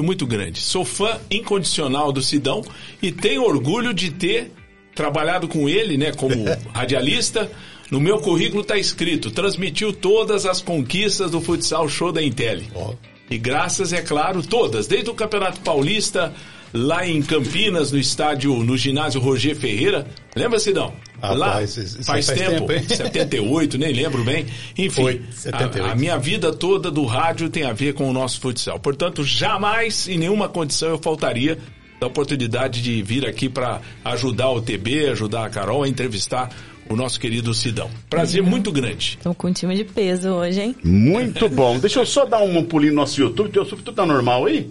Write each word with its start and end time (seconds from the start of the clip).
muito 0.00 0.26
grande. 0.26 0.58
Sou 0.58 0.86
fã 0.86 1.20
incondicional 1.30 2.10
do 2.12 2.22
Sidão 2.22 2.64
e 3.02 3.12
tenho 3.12 3.42
orgulho 3.42 3.92
de 3.92 4.10
ter 4.10 4.50
trabalhado 4.94 5.46
com 5.46 5.68
ele, 5.68 5.98
né, 5.98 6.12
como 6.12 6.34
radialista. 6.72 7.50
No 7.90 8.00
meu 8.00 8.18
currículo 8.18 8.62
está 8.62 8.78
escrito: 8.78 9.30
transmitiu 9.30 9.92
todas 9.92 10.46
as 10.46 10.62
conquistas 10.62 11.30
do 11.30 11.42
futsal 11.42 11.86
show 11.90 12.10
da 12.10 12.22
Intel. 12.22 12.62
Oh. 12.74 12.94
E 13.28 13.36
graças, 13.36 13.92
é 13.92 14.00
claro, 14.00 14.42
todas, 14.42 14.86
desde 14.86 15.10
o 15.10 15.14
Campeonato 15.14 15.60
Paulista, 15.60 16.34
lá 16.72 17.06
em 17.06 17.20
Campinas, 17.22 17.92
no 17.92 17.98
estádio, 17.98 18.54
no 18.62 18.76
ginásio 18.76 19.20
Roger 19.20 19.54
Ferreira. 19.54 20.06
Lembra, 20.34 20.58
Sidão? 20.58 20.92
Ah, 21.20 21.34
lá 21.34 21.52
faz, 21.52 21.74
faz, 21.74 22.06
faz 22.06 22.26
tempo, 22.26 22.66
tempo 22.66 22.88
78, 22.88 23.78
nem 23.78 23.92
lembro 23.92 24.24
bem. 24.24 24.46
Enfim, 24.76 25.02
Foi, 25.02 25.22
78. 25.30 25.88
A, 25.88 25.92
a, 25.92 25.94
minha 25.94 26.18
vida 26.18 26.52
toda 26.52 26.90
do 26.90 27.04
rádio 27.04 27.48
tem 27.48 27.62
a 27.62 27.72
ver 27.72 27.94
com 27.94 28.08
o 28.08 28.12
nosso 28.12 28.40
futsal. 28.40 28.80
Portanto, 28.80 29.22
jamais, 29.22 30.08
em 30.08 30.18
nenhuma 30.18 30.48
condição, 30.48 30.88
eu 30.88 30.98
faltaria 30.98 31.58
da 32.00 32.08
oportunidade 32.08 32.82
de 32.82 33.00
vir 33.02 33.24
aqui 33.24 33.48
para 33.48 33.80
ajudar 34.04 34.50
o 34.50 34.60
TB, 34.60 35.10
ajudar 35.10 35.46
a 35.46 35.50
Carol 35.50 35.84
a 35.84 35.88
entrevistar 35.88 36.50
o 36.88 36.96
nosso 36.96 37.20
querido 37.20 37.54
Sidão. 37.54 37.88
Prazer 38.10 38.42
muito 38.42 38.72
grande. 38.72 39.16
Estamos 39.18 39.38
com 39.38 39.46
um 39.46 39.52
time 39.52 39.76
de 39.76 39.84
peso 39.84 40.30
hoje, 40.30 40.60
hein? 40.60 40.76
Muito 40.82 41.48
bom. 41.48 41.78
Deixa 41.78 42.00
eu 42.00 42.06
só 42.06 42.24
dar 42.24 42.42
um 42.42 42.64
pulinho 42.64 42.92
no 42.92 43.00
nosso 43.00 43.20
YouTube. 43.20 43.50
Teu 43.50 43.62
YouTube 43.62 43.92
tá 43.92 44.04
normal 44.04 44.46
aí? 44.46 44.68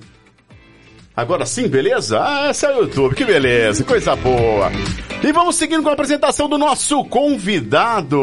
Agora 1.21 1.45
sim, 1.45 1.67
beleza? 1.67 2.20
Ah, 2.20 2.49
esse 2.49 2.66
é 2.66 2.75
o 2.75 2.81
YouTube, 2.81 3.13
que 3.13 3.23
beleza, 3.23 3.84
coisa 3.84 4.16
boa. 4.16 4.71
E 5.23 5.31
vamos 5.31 5.55
seguindo 5.55 5.84
com 5.84 5.89
a 5.89 5.94
apresentação 5.94 6.49
do 6.49 6.57
nosso 6.57 7.05
convidado. 7.05 8.17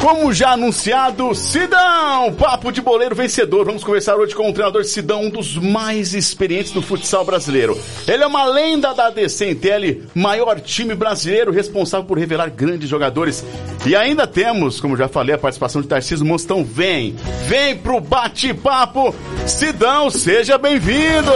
Como 0.00 0.32
já 0.32 0.52
anunciado, 0.52 1.34
Sidão, 1.34 2.32
papo 2.38 2.70
de 2.70 2.80
boleiro 2.80 3.16
vencedor. 3.16 3.64
Vamos 3.64 3.82
conversar 3.82 4.16
hoje 4.16 4.34
com 4.34 4.48
o 4.48 4.52
treinador 4.52 4.84
Sidão, 4.84 5.24
um 5.24 5.30
dos 5.30 5.56
mais 5.56 6.14
experientes 6.14 6.70
do 6.70 6.80
futsal 6.80 7.24
brasileiro. 7.24 7.76
Ele 8.06 8.22
é 8.22 8.26
uma 8.26 8.44
lenda 8.44 8.94
da 8.94 9.08
ADC 9.08 9.50
Intel, 9.50 10.02
maior 10.14 10.60
time 10.60 10.94
brasileiro 10.94 11.50
responsável 11.50 12.06
por 12.06 12.16
revelar 12.16 12.48
grandes 12.50 12.88
jogadores. 12.88 13.44
E 13.84 13.96
ainda 13.96 14.24
temos, 14.26 14.80
como 14.80 14.96
já 14.96 15.08
falei, 15.08 15.34
a 15.34 15.38
participação 15.38 15.82
de 15.82 15.88
Tarcísio 15.88 16.24
Monstão. 16.24 16.64
Vem, 16.64 17.16
vem 17.46 17.76
pro 17.76 18.00
bate-papo. 18.00 19.12
Sidão, 19.46 20.10
seja 20.10 20.56
bem-vindo. 20.56 21.32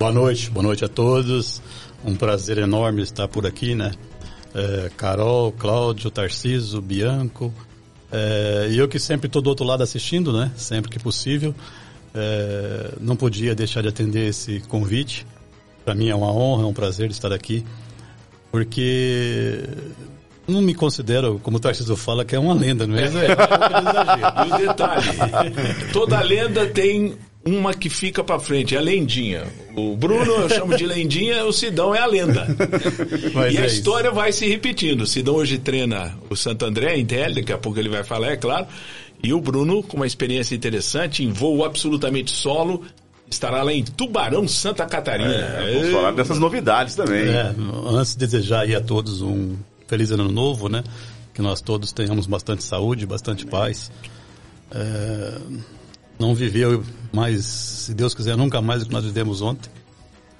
Boa 0.00 0.12
noite, 0.12 0.50
boa 0.50 0.62
noite 0.64 0.84
a 0.84 0.88
todos. 0.88 1.60
Um 2.04 2.14
prazer 2.14 2.58
enorme 2.58 3.02
estar 3.02 3.28
por 3.28 3.46
aqui, 3.46 3.74
né? 3.74 3.92
É, 4.54 4.90
Carol, 4.96 5.52
Cláudio, 5.52 6.10
Tarciso, 6.10 6.80
Bianco. 6.80 7.52
É, 8.10 8.68
e 8.70 8.78
eu 8.78 8.88
que 8.88 8.98
sempre 8.98 9.26
estou 9.26 9.40
do 9.40 9.48
outro 9.48 9.64
lado 9.64 9.82
assistindo, 9.82 10.32
né? 10.32 10.50
Sempre 10.56 10.90
que 10.90 10.98
possível. 10.98 11.54
É, 12.14 12.94
não 13.00 13.14
podia 13.14 13.54
deixar 13.54 13.82
de 13.82 13.88
atender 13.88 14.28
esse 14.28 14.60
convite. 14.60 15.26
Para 15.84 15.94
mim 15.94 16.08
é 16.08 16.14
uma 16.14 16.32
honra, 16.32 16.64
é 16.64 16.66
um 16.66 16.74
prazer 16.74 17.10
estar 17.10 17.32
aqui. 17.32 17.64
Porque 18.50 19.62
não 20.48 20.60
me 20.60 20.74
considero, 20.74 21.38
como 21.42 21.58
o 21.58 21.60
Tarcísio 21.60 21.96
fala, 21.96 22.24
que 22.24 22.34
é 22.34 22.38
uma 22.38 22.54
lenda, 22.54 22.86
não 22.86 22.96
é? 22.96 23.08
Mas 23.08 23.14
é, 23.16 23.26
é 23.26 23.32
um 24.42 24.48
E 24.48 24.52
o 24.52 24.68
detalhe, 24.68 25.92
toda 25.92 26.20
lenda 26.20 26.66
tem 26.66 27.14
uma 27.44 27.72
que 27.72 27.88
fica 27.88 28.22
para 28.22 28.38
frente, 28.38 28.74
é 28.74 28.78
a 28.78 28.82
lendinha. 28.82 29.46
O 29.74 29.96
Bruno 29.96 30.32
eu 30.32 30.48
chamo 30.48 30.76
de 30.76 30.84
lendinha, 30.86 31.44
o 31.44 31.52
Sidão 31.52 31.94
é 31.94 31.98
a 31.98 32.06
lenda. 32.06 32.46
Mas 33.32 33.54
e 33.54 33.56
é 33.56 33.62
a 33.62 33.66
história 33.66 34.08
isso. 34.08 34.16
vai 34.16 34.32
se 34.32 34.46
repetindo. 34.46 35.02
O 35.02 35.06
Sidão 35.06 35.36
hoje 35.36 35.58
treina 35.58 36.18
o 36.28 36.36
Santo 36.36 36.66
André, 36.66 36.96
em 36.96 37.00
Intel, 37.00 37.34
daqui 37.34 37.52
a 37.52 37.58
pouco 37.58 37.78
ele 37.78 37.88
vai 37.88 38.04
falar, 38.04 38.32
é 38.32 38.36
claro. 38.36 38.66
E 39.22 39.32
o 39.32 39.40
Bruno, 39.40 39.82
com 39.82 39.96
uma 39.96 40.06
experiência 40.06 40.54
interessante, 40.54 41.24
em 41.24 41.32
voo 41.32 41.64
absolutamente 41.64 42.30
solo, 42.30 42.84
estará 43.30 43.62
lá 43.62 43.72
em 43.72 43.84
Tubarão, 43.84 44.46
Santa 44.46 44.84
Catarina. 44.84 45.32
É, 45.32 45.74
vamos 45.74 45.92
falar 45.92 46.12
dessas 46.12 46.38
novidades 46.38 46.94
também. 46.94 47.26
É, 47.26 47.54
antes 47.86 48.12
de 48.12 48.18
desejar 48.18 48.60
aí 48.60 48.74
a 48.74 48.80
todos 48.82 49.22
um 49.22 49.56
feliz 49.86 50.10
ano 50.10 50.30
novo, 50.30 50.68
né? 50.68 50.84
Que 51.32 51.40
nós 51.40 51.62
todos 51.62 51.90
tenhamos 51.90 52.26
bastante 52.26 52.62
saúde, 52.62 53.06
bastante 53.06 53.46
paz. 53.46 53.90
É 54.72 55.38
não 56.20 56.34
viveu 56.34 56.84
mais, 57.12 57.44
se 57.44 57.94
Deus 57.94 58.14
quiser, 58.14 58.36
nunca 58.36 58.60
mais 58.60 58.82
do 58.82 58.88
que 58.88 58.92
nós 58.92 59.04
vivemos 59.04 59.40
ontem, 59.40 59.70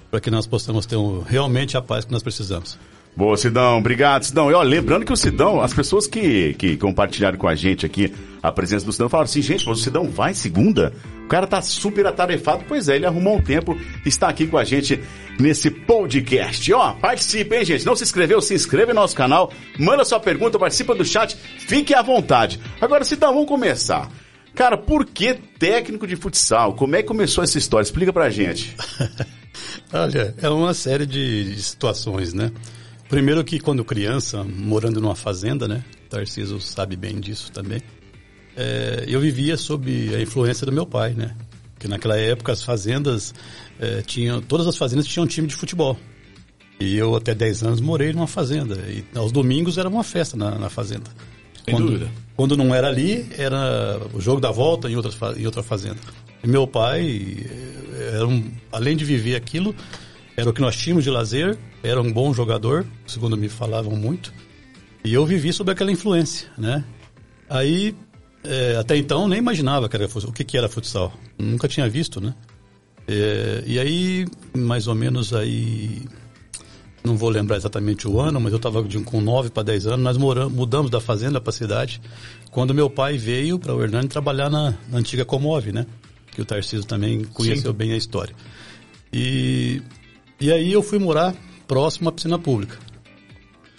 para 0.09 0.21
que 0.21 0.29
nós 0.29 0.45
possamos 0.45 0.85
ter 0.85 0.95
um, 0.95 1.21
realmente 1.21 1.75
a 1.75 1.81
paz 1.81 2.05
que 2.05 2.11
nós 2.11 2.21
precisamos. 2.21 2.77
Boa, 3.15 3.35
Sidão. 3.35 3.79
Obrigado, 3.79 4.23
Sidão. 4.23 4.49
E 4.49 4.53
ó, 4.53 4.61
lembrando 4.61 5.05
que 5.05 5.11
o 5.11 5.17
Sidão, 5.17 5.59
as 5.59 5.73
pessoas 5.73 6.07
que, 6.07 6.53
que 6.53 6.77
compartilharam 6.77 7.37
com 7.37 7.47
a 7.47 7.55
gente 7.55 7.85
aqui 7.85 8.13
a 8.41 8.51
presença 8.51 8.85
do 8.85 8.93
Sidão 8.93 9.09
falaram 9.09 9.25
assim, 9.25 9.41
gente, 9.41 9.67
mas 9.67 9.79
o 9.79 9.83
Sidão 9.83 10.09
vai 10.09 10.33
segunda? 10.33 10.93
O 11.25 11.27
cara 11.27 11.45
tá 11.45 11.61
super 11.61 12.05
atarefado. 12.07 12.63
Pois 12.67 12.87
é, 12.87 12.95
ele 12.95 13.05
arrumou 13.05 13.35
um 13.35 13.41
tempo, 13.41 13.77
está 14.05 14.29
aqui 14.29 14.47
com 14.47 14.57
a 14.57 14.63
gente 14.63 14.99
nesse 15.37 15.69
podcast. 15.69 16.71
Ó, 16.73 16.93
participe, 16.93 17.57
hein, 17.57 17.65
gente? 17.65 17.85
Não 17.85 17.95
se 17.97 18.03
inscreveu? 18.03 18.41
Se 18.41 18.53
inscreve 18.53 18.93
no 18.93 19.01
nosso 19.01 19.15
canal, 19.15 19.51
manda 19.77 20.05
sua 20.05 20.19
pergunta, 20.19 20.57
participa 20.57 20.95
do 20.95 21.03
chat, 21.03 21.35
fique 21.35 21.93
à 21.93 22.01
vontade. 22.01 22.59
Agora, 22.79 23.03
Sidão, 23.03 23.33
vamos 23.33 23.49
começar. 23.49 24.09
Cara, 24.55 24.77
por 24.77 25.05
que 25.05 25.33
técnico 25.33 26.05
de 26.05 26.15
futsal? 26.15 26.73
Como 26.73 26.95
é 26.95 27.01
que 27.01 27.07
começou 27.07 27.43
essa 27.43 27.57
história? 27.57 27.83
Explica 27.83 28.11
pra 28.11 28.29
gente. 28.29 28.75
Olha, 29.93 30.35
é 30.37 30.49
uma 30.49 30.73
série 30.73 31.05
de, 31.05 31.61
situações, 31.61 32.33
né? 32.33 32.51
Primeiro 33.09 33.43
que 33.43 33.59
quando 33.59 33.83
criança, 33.83 34.43
morando 34.43 35.01
numa 35.01 35.15
fazenda, 35.15 35.67
né? 35.67 35.83
Tarcísio 36.09 36.59
sabe 36.59 36.95
bem 36.95 37.19
disso 37.19 37.51
também. 37.51 37.81
É, 38.55 39.05
eu 39.07 39.19
vivia 39.19 39.57
sob 39.57 40.13
a 40.15 40.21
influência 40.21 40.65
do 40.65 40.71
meu 40.71 40.85
pai, 40.85 41.13
né? 41.13 41.35
Porque 41.73 41.87
naquela 41.87 42.17
época 42.17 42.51
as 42.51 42.63
fazendas 42.63 43.33
é, 43.79 44.01
tinham, 44.01 44.41
todas 44.41 44.67
as 44.67 44.77
fazendas 44.77 45.07
tinham 45.07 45.25
um 45.25 45.27
time 45.27 45.47
de 45.47 45.55
futebol. 45.55 45.97
E 46.79 46.97
eu 46.97 47.15
até 47.15 47.33
10 47.35 47.63
anos 47.63 47.81
morei 47.81 48.11
numa 48.11 48.27
fazenda. 48.27 48.75
E 48.87 49.03
aos 49.15 49.31
domingos 49.31 49.77
era 49.77 49.87
uma 49.87 50.03
festa 50.03 50.35
na, 50.35 50.57
na 50.57 50.69
fazenda. 50.69 51.09
Sem 51.65 51.73
quando, 51.73 51.85
dúvida. 51.85 52.11
Quando 52.35 52.57
não 52.57 52.73
era 52.73 52.87
ali, 52.87 53.27
era 53.37 53.99
o 54.13 54.19
jogo 54.21 54.41
da 54.41 54.51
volta 54.51 54.89
em, 54.89 54.95
outras, 54.95 55.17
em 55.37 55.45
outra 55.45 55.61
fazenda. 55.61 55.99
E 56.43 56.47
meu 56.47 56.65
pai, 56.65 57.37
eh, 57.45 58.11
era 58.15 58.27
um, 58.27 58.51
além 58.71 58.95
de 58.95 59.05
viver 59.05 59.35
aquilo, 59.35 59.75
era 60.35 60.49
o 60.49 60.53
que 60.53 60.61
nós 60.61 60.75
tínhamos 60.75 61.03
de 61.03 61.09
lazer, 61.09 61.57
era 61.83 62.01
um 62.01 62.11
bom 62.11 62.33
jogador, 62.33 62.85
segundo 63.05 63.37
me 63.37 63.47
falavam 63.47 63.95
muito. 63.95 64.33
E 65.03 65.13
eu 65.13 65.25
vivi 65.25 65.51
sob 65.51 65.71
aquela 65.71 65.91
influência, 65.91 66.47
né? 66.57 66.83
Aí, 67.49 67.95
é, 68.43 68.77
até 68.77 68.95
então, 68.97 69.27
nem 69.27 69.39
imaginava 69.39 69.89
que 69.89 69.95
era, 69.95 70.05
o 70.05 70.31
que, 70.31 70.43
que 70.43 70.57
era 70.57 70.69
futsal. 70.69 71.13
Nunca 71.37 71.67
tinha 71.67 71.87
visto, 71.89 72.21
né? 72.21 72.33
É, 73.07 73.63
e 73.65 73.79
aí, 73.79 74.25
mais 74.55 74.87
ou 74.87 74.95
menos 74.95 75.33
aí 75.33 76.03
não 77.03 77.17
vou 77.17 77.29
lembrar 77.29 77.57
exatamente 77.57 78.07
o 78.07 78.19
ano, 78.19 78.39
mas 78.39 78.51
eu 78.51 78.57
estava 78.57 78.83
com 79.05 79.21
9 79.21 79.49
para 79.49 79.63
10 79.63 79.87
anos, 79.87 80.03
nós 80.03 80.17
moramos, 80.17 80.53
mudamos 80.53 80.91
da 80.91 80.99
fazenda 80.99 81.41
para 81.41 81.49
a 81.49 81.53
cidade, 81.53 82.01
quando 82.51 82.73
meu 82.73 82.89
pai 82.89 83.17
veio 83.17 83.57
para 83.57 83.73
o 83.75 83.81
Hernani 83.81 84.07
trabalhar 84.07 84.49
na, 84.49 84.75
na, 84.87 84.97
antiga 84.97 85.25
Comove, 85.25 85.71
né? 85.71 85.85
Que 86.31 86.41
o 86.41 86.45
Tarcísio 86.45 86.85
também 86.85 87.23
conheceu 87.23 87.71
Sim. 87.71 87.77
bem 87.77 87.91
a 87.93 87.97
história. 87.97 88.35
E, 89.11 89.81
e 90.39 90.51
aí 90.51 90.71
eu 90.71 90.83
fui 90.83 90.99
morar 90.99 91.35
próximo 91.67 92.09
à 92.09 92.11
piscina 92.11 92.37
pública. 92.37 92.77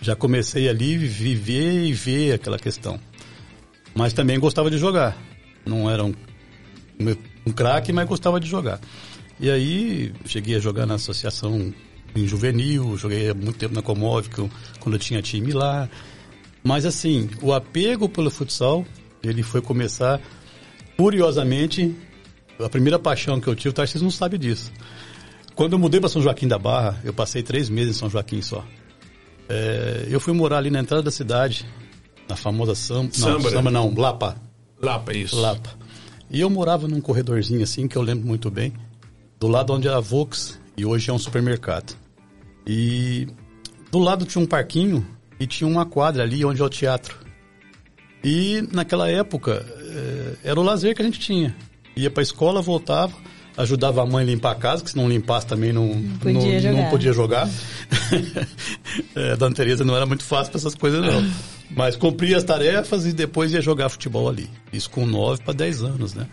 Já 0.00 0.16
comecei 0.16 0.69
ali 0.69 0.99
viver 0.99 1.84
e 1.84 1.93
ver 1.93 2.34
aquela 2.34 2.59
questão. 2.59 2.99
Mas 3.94 4.12
também 4.12 4.38
gostava 4.38 4.71
de 4.71 4.78
jogar. 4.78 5.16
Não 5.65 5.88
era 5.88 6.05
um, 6.05 6.12
um 7.47 7.53
craque, 7.53 7.93
mas 7.93 8.09
gostava 8.09 8.41
de 8.41 8.49
jogar. 8.49 8.81
E 9.38 9.50
aí 9.50 10.12
cheguei 10.27 10.56
a 10.56 10.59
jogar 10.59 10.87
na 10.87 10.94
associação 10.94 11.72
em 12.15 12.27
juvenil, 12.27 12.97
joguei 12.97 13.33
muito 13.33 13.55
tempo 13.55 13.75
na 13.75 13.83
Comove, 13.83 14.28
quando 14.81 14.94
eu 14.94 14.99
tinha 14.99 15.23
time 15.23 15.53
lá. 15.53 15.88
Mas 16.62 16.85
assim, 16.85 17.29
o 17.41 17.53
apego 17.53 18.09
pelo 18.09 18.31
futsal, 18.31 18.85
ele 19.23 19.43
foi 19.43 19.61
começar, 19.61 20.20
curiosamente, 20.97 21.94
a 22.59 22.69
primeira 22.69 22.99
paixão 22.99 23.41
que 23.41 23.49
eu 23.49 23.55
tive, 23.55 23.70
o 23.70 23.73
Tarcísio 23.73 24.05
não 24.05 24.11
sabe 24.11 24.38
disso. 24.38 24.73
Quando 25.55 25.73
eu 25.73 25.79
mudei 25.79 26.00
para 26.00 26.09
São 26.09 26.23
Joaquim 26.23 26.49
da 26.49 26.59
Barra, 26.59 27.00
eu 27.05 27.12
passei 27.12 27.43
três 27.43 27.69
meses 27.69 27.97
em 27.97 27.99
São 27.99 28.09
Joaquim 28.09 28.41
só. 28.41 28.64
É, 29.49 30.06
eu 30.09 30.20
fui 30.20 30.32
morar 30.32 30.59
ali 30.59 30.70
na 30.70 30.81
entrada 30.81 31.03
da 31.03 31.11
cidade, 31.11 31.67
na 32.29 32.37
famosa 32.37 32.75
Samba, 32.75 33.03
não, 33.03 33.12
Samba, 33.12 33.50
Samba 33.50 33.70
não, 33.70 33.93
Lapa. 33.94 34.37
Lapa, 34.81 35.14
isso. 35.14 35.38
Lapa. 35.41 35.70
E 36.31 36.41
eu 36.41 36.49
morava 36.49 36.88
num 36.88 37.00
corredorzinho 37.00 37.62
assim, 37.62 37.87
que 37.87 37.97
eu 37.97 38.03
lembro 38.03 38.26
muito 38.26 38.50
bem, 38.50 38.73
do 39.38 39.49
lado 39.49 39.73
onde 39.73 39.87
era 39.87 39.99
a 39.99 40.00
Vox, 40.00 40.59
e 40.77 40.85
hoje 40.85 41.11
é 41.11 41.13
um 41.13 41.19
supermercado. 41.19 41.97
E 42.67 43.27
do 43.91 43.99
lado 43.99 44.25
tinha 44.25 44.43
um 44.43 44.47
parquinho 44.47 45.07
e 45.39 45.47
tinha 45.47 45.69
uma 45.69 45.85
quadra 45.85 46.23
ali 46.23 46.45
onde 46.45 46.61
é 46.61 46.65
o 46.65 46.69
teatro. 46.69 47.17
E 48.25 48.67
naquela 48.73 49.11
época 49.11 49.67
eh, 49.69 50.37
era 50.45 50.59
o 50.59 50.63
lazer 50.63 50.95
que 50.95 51.03
a 51.03 51.05
gente 51.05 51.19
tinha. 51.19 51.55
Ia 51.97 52.11
para 52.11 52.21
a 52.21 52.23
escola, 52.23 52.63
voltava, 52.63 53.13
ajudava 53.57 54.03
a 54.03 54.07
mãe 54.07 54.23
a 54.23 54.27
limpar 54.27 54.53
a 54.53 54.55
casa, 54.55 54.85
que 54.85 54.91
se 54.91 54.97
não 54.97 55.09
limpasse 55.09 55.47
também 55.47 55.73
não, 55.73 55.89
não 55.89 56.19
podia 56.19 56.55
não, 56.55 56.61
jogar. 56.61 56.83
Não 56.83 56.91
podia 56.91 57.13
jogar. 57.13 57.51
é, 59.17 59.33
a 59.33 59.37
Dona 59.37 59.55
Tereza 59.55 59.85
não 59.85 59.97
era 59.97 60.07
muito 60.07 60.25
fácil 60.25 60.53
para 60.53 60.59
essas 60.59 60.75
coisas, 60.75 61.05
não. 61.05 61.31
Mas 61.71 61.97
cumpria 61.97 62.37
as 62.37 62.45
tarefas 62.45 63.05
e 63.07 63.13
depois 63.13 63.53
ia 63.53 63.61
jogar 63.61 63.89
futebol 63.89 64.29
ali. 64.29 64.49
Isso 64.73 64.89
com 64.91 65.07
9 65.07 65.43
para 65.43 65.55
10 65.55 65.83
anos, 65.83 66.15
né? 66.15 66.29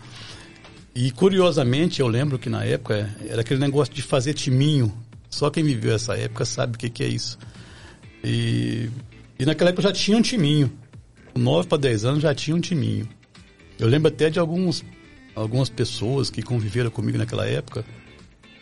E 0.94 1.10
curiosamente, 1.12 2.00
eu 2.00 2.08
lembro 2.08 2.38
que 2.38 2.48
na 2.48 2.64
época 2.64 3.08
era 3.28 3.42
aquele 3.42 3.60
negócio 3.60 3.94
de 3.94 4.02
fazer 4.02 4.34
timinho. 4.34 4.92
Só 5.28 5.48
quem 5.48 5.62
viveu 5.62 5.94
essa 5.94 6.16
época 6.16 6.44
sabe 6.44 6.74
o 6.74 6.78
que, 6.78 6.90
que 6.90 7.04
é 7.04 7.08
isso. 7.08 7.38
E, 8.24 8.90
e 9.38 9.46
naquela 9.46 9.70
época 9.70 9.82
já 9.82 9.92
tinha 9.92 10.16
um 10.16 10.22
timinho. 10.22 10.70
Com 11.32 11.40
9 11.40 11.68
para 11.68 11.78
10 11.78 12.04
anos 12.04 12.22
já 12.22 12.34
tinha 12.34 12.56
um 12.56 12.60
timinho. 12.60 13.08
Eu 13.78 13.86
lembro 13.88 14.08
até 14.08 14.28
de 14.28 14.38
alguns, 14.38 14.84
algumas 15.34 15.68
pessoas 15.68 16.28
que 16.28 16.42
conviveram 16.42 16.90
comigo 16.90 17.16
naquela 17.16 17.46
época. 17.46 17.84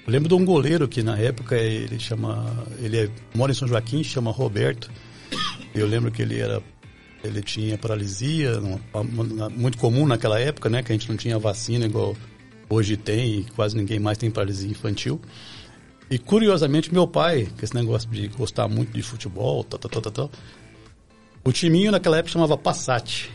Eu 0.06 0.12
lembro 0.12 0.28
de 0.28 0.34
um 0.34 0.44
goleiro 0.44 0.86
que 0.86 1.02
na 1.02 1.18
época 1.18 1.56
ele 1.56 1.98
chama. 1.98 2.66
Ele 2.78 2.98
é, 2.98 3.10
mora 3.34 3.52
em 3.52 3.54
São 3.54 3.66
Joaquim, 3.66 4.04
chama 4.04 4.30
Roberto. 4.30 4.90
Eu 5.74 5.86
lembro 5.86 6.10
que 6.10 6.22
ele 6.22 6.38
era 6.38 6.62
ele 7.22 7.42
tinha 7.42 7.76
paralisia, 7.76 8.60
muito 9.56 9.78
comum 9.78 10.06
naquela 10.06 10.38
época, 10.38 10.68
né? 10.68 10.82
Que 10.82 10.92
a 10.92 10.94
gente 10.94 11.08
não 11.08 11.16
tinha 11.16 11.38
vacina 11.38 11.86
igual 11.86 12.16
hoje 12.68 12.96
tem, 12.96 13.40
e 13.40 13.44
quase 13.56 13.76
ninguém 13.76 13.98
mais 13.98 14.18
tem 14.18 14.30
paralisia 14.30 14.70
infantil. 14.70 15.20
E 16.10 16.18
curiosamente, 16.18 16.92
meu 16.92 17.06
pai, 17.06 17.48
que 17.56 17.64
esse 17.64 17.74
negócio 17.74 18.08
de 18.10 18.28
gostar 18.28 18.68
muito 18.68 18.92
de 18.92 19.02
futebol, 19.02 19.64
tal, 19.64 19.78
tal, 19.78 20.02
tal, 20.02 20.12
tal, 20.12 20.30
o 21.44 21.52
timinho 21.52 21.90
naquela 21.90 22.18
época 22.18 22.32
chamava 22.32 22.56
Passat, 22.56 23.30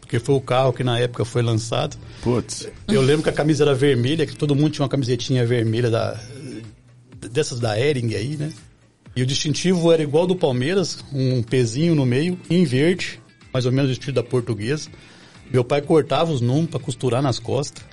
porque 0.00 0.18
foi 0.18 0.34
o 0.34 0.40
carro 0.40 0.72
que 0.72 0.82
na 0.82 0.98
época 0.98 1.24
foi 1.24 1.42
lançado. 1.42 1.96
Putz. 2.22 2.68
Eu 2.88 3.02
lembro 3.02 3.22
que 3.22 3.30
a 3.30 3.32
camisa 3.32 3.64
era 3.64 3.74
vermelha, 3.74 4.26
que 4.26 4.36
todo 4.36 4.54
mundo 4.54 4.70
tinha 4.70 4.84
uma 4.84 4.88
camisetinha 4.88 5.46
vermelha 5.46 5.90
da, 5.90 6.18
dessas 7.30 7.60
da 7.60 7.78
Ering 7.78 8.14
aí, 8.14 8.36
né? 8.36 8.52
E 9.18 9.22
o 9.22 9.26
distintivo 9.26 9.92
era 9.92 10.00
igual 10.00 10.28
do 10.28 10.36
Palmeiras, 10.36 11.04
um 11.12 11.42
pezinho 11.42 11.92
no 11.92 12.06
meio, 12.06 12.38
em 12.48 12.64
verde, 12.64 13.20
mais 13.52 13.66
ou 13.66 13.72
menos 13.72 13.90
o 13.90 13.92
estilo 13.92 14.14
da 14.14 14.22
portuguesa. 14.22 14.88
Meu 15.52 15.64
pai 15.64 15.82
cortava 15.82 16.30
os 16.30 16.40
números 16.40 16.70
para 16.70 16.78
costurar 16.78 17.20
nas 17.20 17.40
costas. 17.40 17.84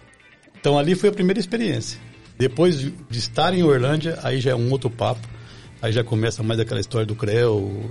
Então 0.60 0.78
ali 0.78 0.94
foi 0.94 1.10
a 1.10 1.12
primeira 1.12 1.40
experiência. 1.40 2.00
Depois 2.38 2.78
de 2.80 2.94
estar 3.10 3.56
em 3.56 3.64
Orlândia, 3.64 4.20
aí 4.22 4.40
já 4.40 4.52
é 4.52 4.56
um 4.56 4.70
outro 4.70 4.88
papo. 4.88 5.28
Aí 5.82 5.92
já 5.92 6.04
começa 6.04 6.44
mais 6.44 6.60
aquela 6.60 6.80
história 6.80 7.08
do 7.08 7.16
CREO, 7.16 7.90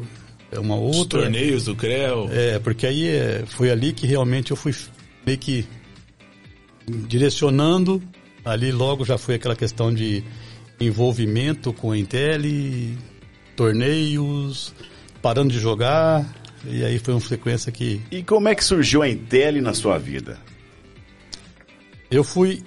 é 0.52 0.60
uma 0.60 0.76
outra. 0.76 1.18
Os 1.18 1.24
torneios 1.24 1.64
do 1.64 1.74
CREO. 1.74 2.28
É, 2.30 2.60
porque 2.60 2.86
aí 2.86 3.08
é, 3.08 3.42
foi 3.48 3.68
ali 3.68 3.92
que 3.92 4.06
realmente 4.06 4.52
eu 4.52 4.56
fui 4.56 4.72
meio 5.26 5.38
que 5.38 5.66
direcionando. 6.86 8.00
Ali 8.44 8.70
logo 8.70 9.04
já 9.04 9.18
foi 9.18 9.34
aquela 9.34 9.56
questão 9.56 9.92
de 9.92 10.22
envolvimento 10.80 11.72
com 11.72 11.90
a 11.90 11.98
Intel, 11.98 12.42
torneios, 13.56 14.74
parando 15.22 15.52
de 15.52 15.58
jogar, 15.58 16.26
e 16.66 16.84
aí 16.84 16.98
foi 16.98 17.14
uma 17.14 17.20
frequência 17.20 17.70
que. 17.70 18.00
E 18.10 18.22
como 18.22 18.48
é 18.48 18.54
que 18.54 18.64
surgiu 18.64 19.02
a 19.02 19.08
Intel 19.08 19.60
na 19.62 19.74
sua 19.74 19.98
vida? 19.98 20.38
Eu 22.10 22.24
fui, 22.24 22.62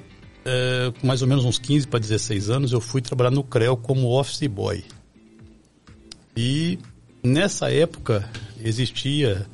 é, 0.46 0.92
com 1.00 1.08
mais 1.08 1.22
ou 1.22 1.28
menos 1.28 1.46
uns 1.46 1.58
15 1.58 1.88
para 1.88 2.00
16 2.00 2.50
anos, 2.50 2.72
eu 2.72 2.82
fui 2.82 3.02
trabalhar 3.02 3.32
no 3.32 3.44
CREO 3.44 3.78
como 3.78 4.08
office 4.20 4.48
boy. 4.48 4.84
E 6.36 6.78
nessa 7.24 7.72
época 7.72 8.30
existia 8.64 9.48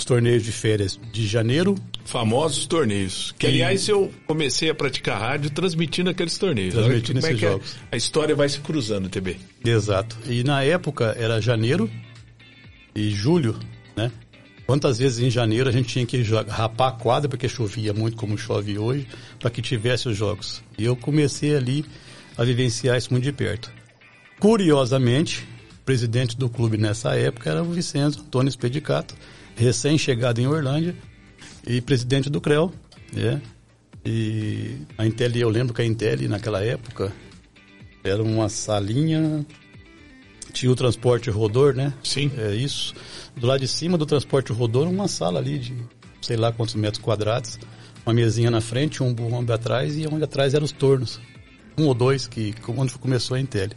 os 0.00 0.04
torneios 0.04 0.42
de 0.42 0.50
férias 0.50 0.98
de 1.12 1.26
janeiro. 1.26 1.74
Famosos 2.04 2.66
torneios. 2.66 3.34
Que, 3.38 3.46
aliás, 3.46 3.86
eu 3.88 4.10
comecei 4.26 4.70
a 4.70 4.74
praticar 4.74 5.20
rádio 5.20 5.50
transmitindo 5.50 6.10
aqueles 6.10 6.36
torneios. 6.38 6.74
Transmitindo 6.74 7.18
esses 7.18 7.30
é 7.30 7.36
jogos. 7.36 7.76
A 7.92 7.96
história 7.96 8.34
vai 8.34 8.48
se 8.48 8.60
cruzando, 8.60 9.08
TB. 9.08 9.36
Exato. 9.64 10.16
E 10.26 10.42
na 10.42 10.62
época 10.62 11.14
era 11.18 11.40
janeiro 11.40 11.90
e 12.94 13.10
julho, 13.10 13.58
né? 13.94 14.10
Quantas 14.66 14.98
vezes 14.98 15.18
em 15.18 15.30
janeiro 15.30 15.68
a 15.68 15.72
gente 15.72 15.88
tinha 15.88 16.06
que 16.06 16.22
rapar 16.48 16.88
a 16.88 16.92
quadra, 16.92 17.28
porque 17.28 17.48
chovia 17.48 17.92
muito 17.92 18.16
como 18.16 18.38
chove 18.38 18.78
hoje, 18.78 19.06
para 19.38 19.50
que 19.50 19.60
tivesse 19.60 20.08
os 20.08 20.16
jogos. 20.16 20.62
E 20.78 20.84
eu 20.84 20.96
comecei 20.96 21.54
ali 21.56 21.84
a 22.38 22.44
vivenciar 22.44 22.96
isso 22.96 23.10
muito 23.10 23.24
de 23.24 23.32
perto. 23.32 23.70
Curiosamente, 24.38 25.46
o 25.82 25.84
presidente 25.84 26.36
do 26.36 26.48
clube 26.48 26.78
nessa 26.78 27.14
época 27.16 27.50
era 27.50 27.62
o 27.62 27.70
Vicenzo 27.70 28.20
Antônio 28.20 28.50
Spedicato, 28.50 29.14
recém-chegado 29.60 30.40
em 30.40 30.46
Orlândia 30.46 30.96
e 31.66 31.80
presidente 31.82 32.30
do 32.30 32.40
CREL, 32.40 32.72
né? 33.12 33.40
E 34.04 34.78
a 34.96 35.06
Intel, 35.06 35.36
eu 35.36 35.50
lembro 35.50 35.74
que 35.74 35.82
a 35.82 35.84
Intel 35.84 36.28
naquela 36.28 36.64
época 36.64 37.12
era 38.02 38.22
uma 38.22 38.48
salinha, 38.48 39.44
tinha 40.54 40.72
o 40.72 40.74
transporte 40.74 41.28
rodor, 41.28 41.74
né? 41.74 41.92
Sim. 42.02 42.32
É 42.38 42.54
isso. 42.54 42.94
Do 43.36 43.46
lado 43.46 43.60
de 43.60 43.68
cima 43.68 43.98
do 43.98 44.06
transporte 44.06 44.50
rodor, 44.50 44.88
uma 44.88 45.06
sala 45.06 45.38
ali 45.38 45.58
de 45.58 45.76
sei 46.22 46.36
lá 46.36 46.50
quantos 46.50 46.74
metros 46.74 47.02
quadrados, 47.02 47.58
uma 48.04 48.14
mesinha 48.14 48.50
na 48.50 48.62
frente, 48.62 49.02
um 49.02 49.12
burrão 49.12 49.44
atrás 49.52 49.96
e 49.98 50.06
onde 50.06 50.24
atrás 50.24 50.54
eram 50.54 50.64
os 50.64 50.72
tornos. 50.72 51.20
Um 51.76 51.86
ou 51.86 51.94
dois, 51.94 52.26
que 52.26 52.54
onde 52.66 52.94
começou 52.94 53.36
a 53.36 53.40
Intel. 53.40 53.68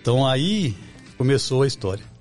Então 0.00 0.26
aí 0.26 0.74
começou 1.18 1.62
a 1.62 1.66
história 1.66 2.15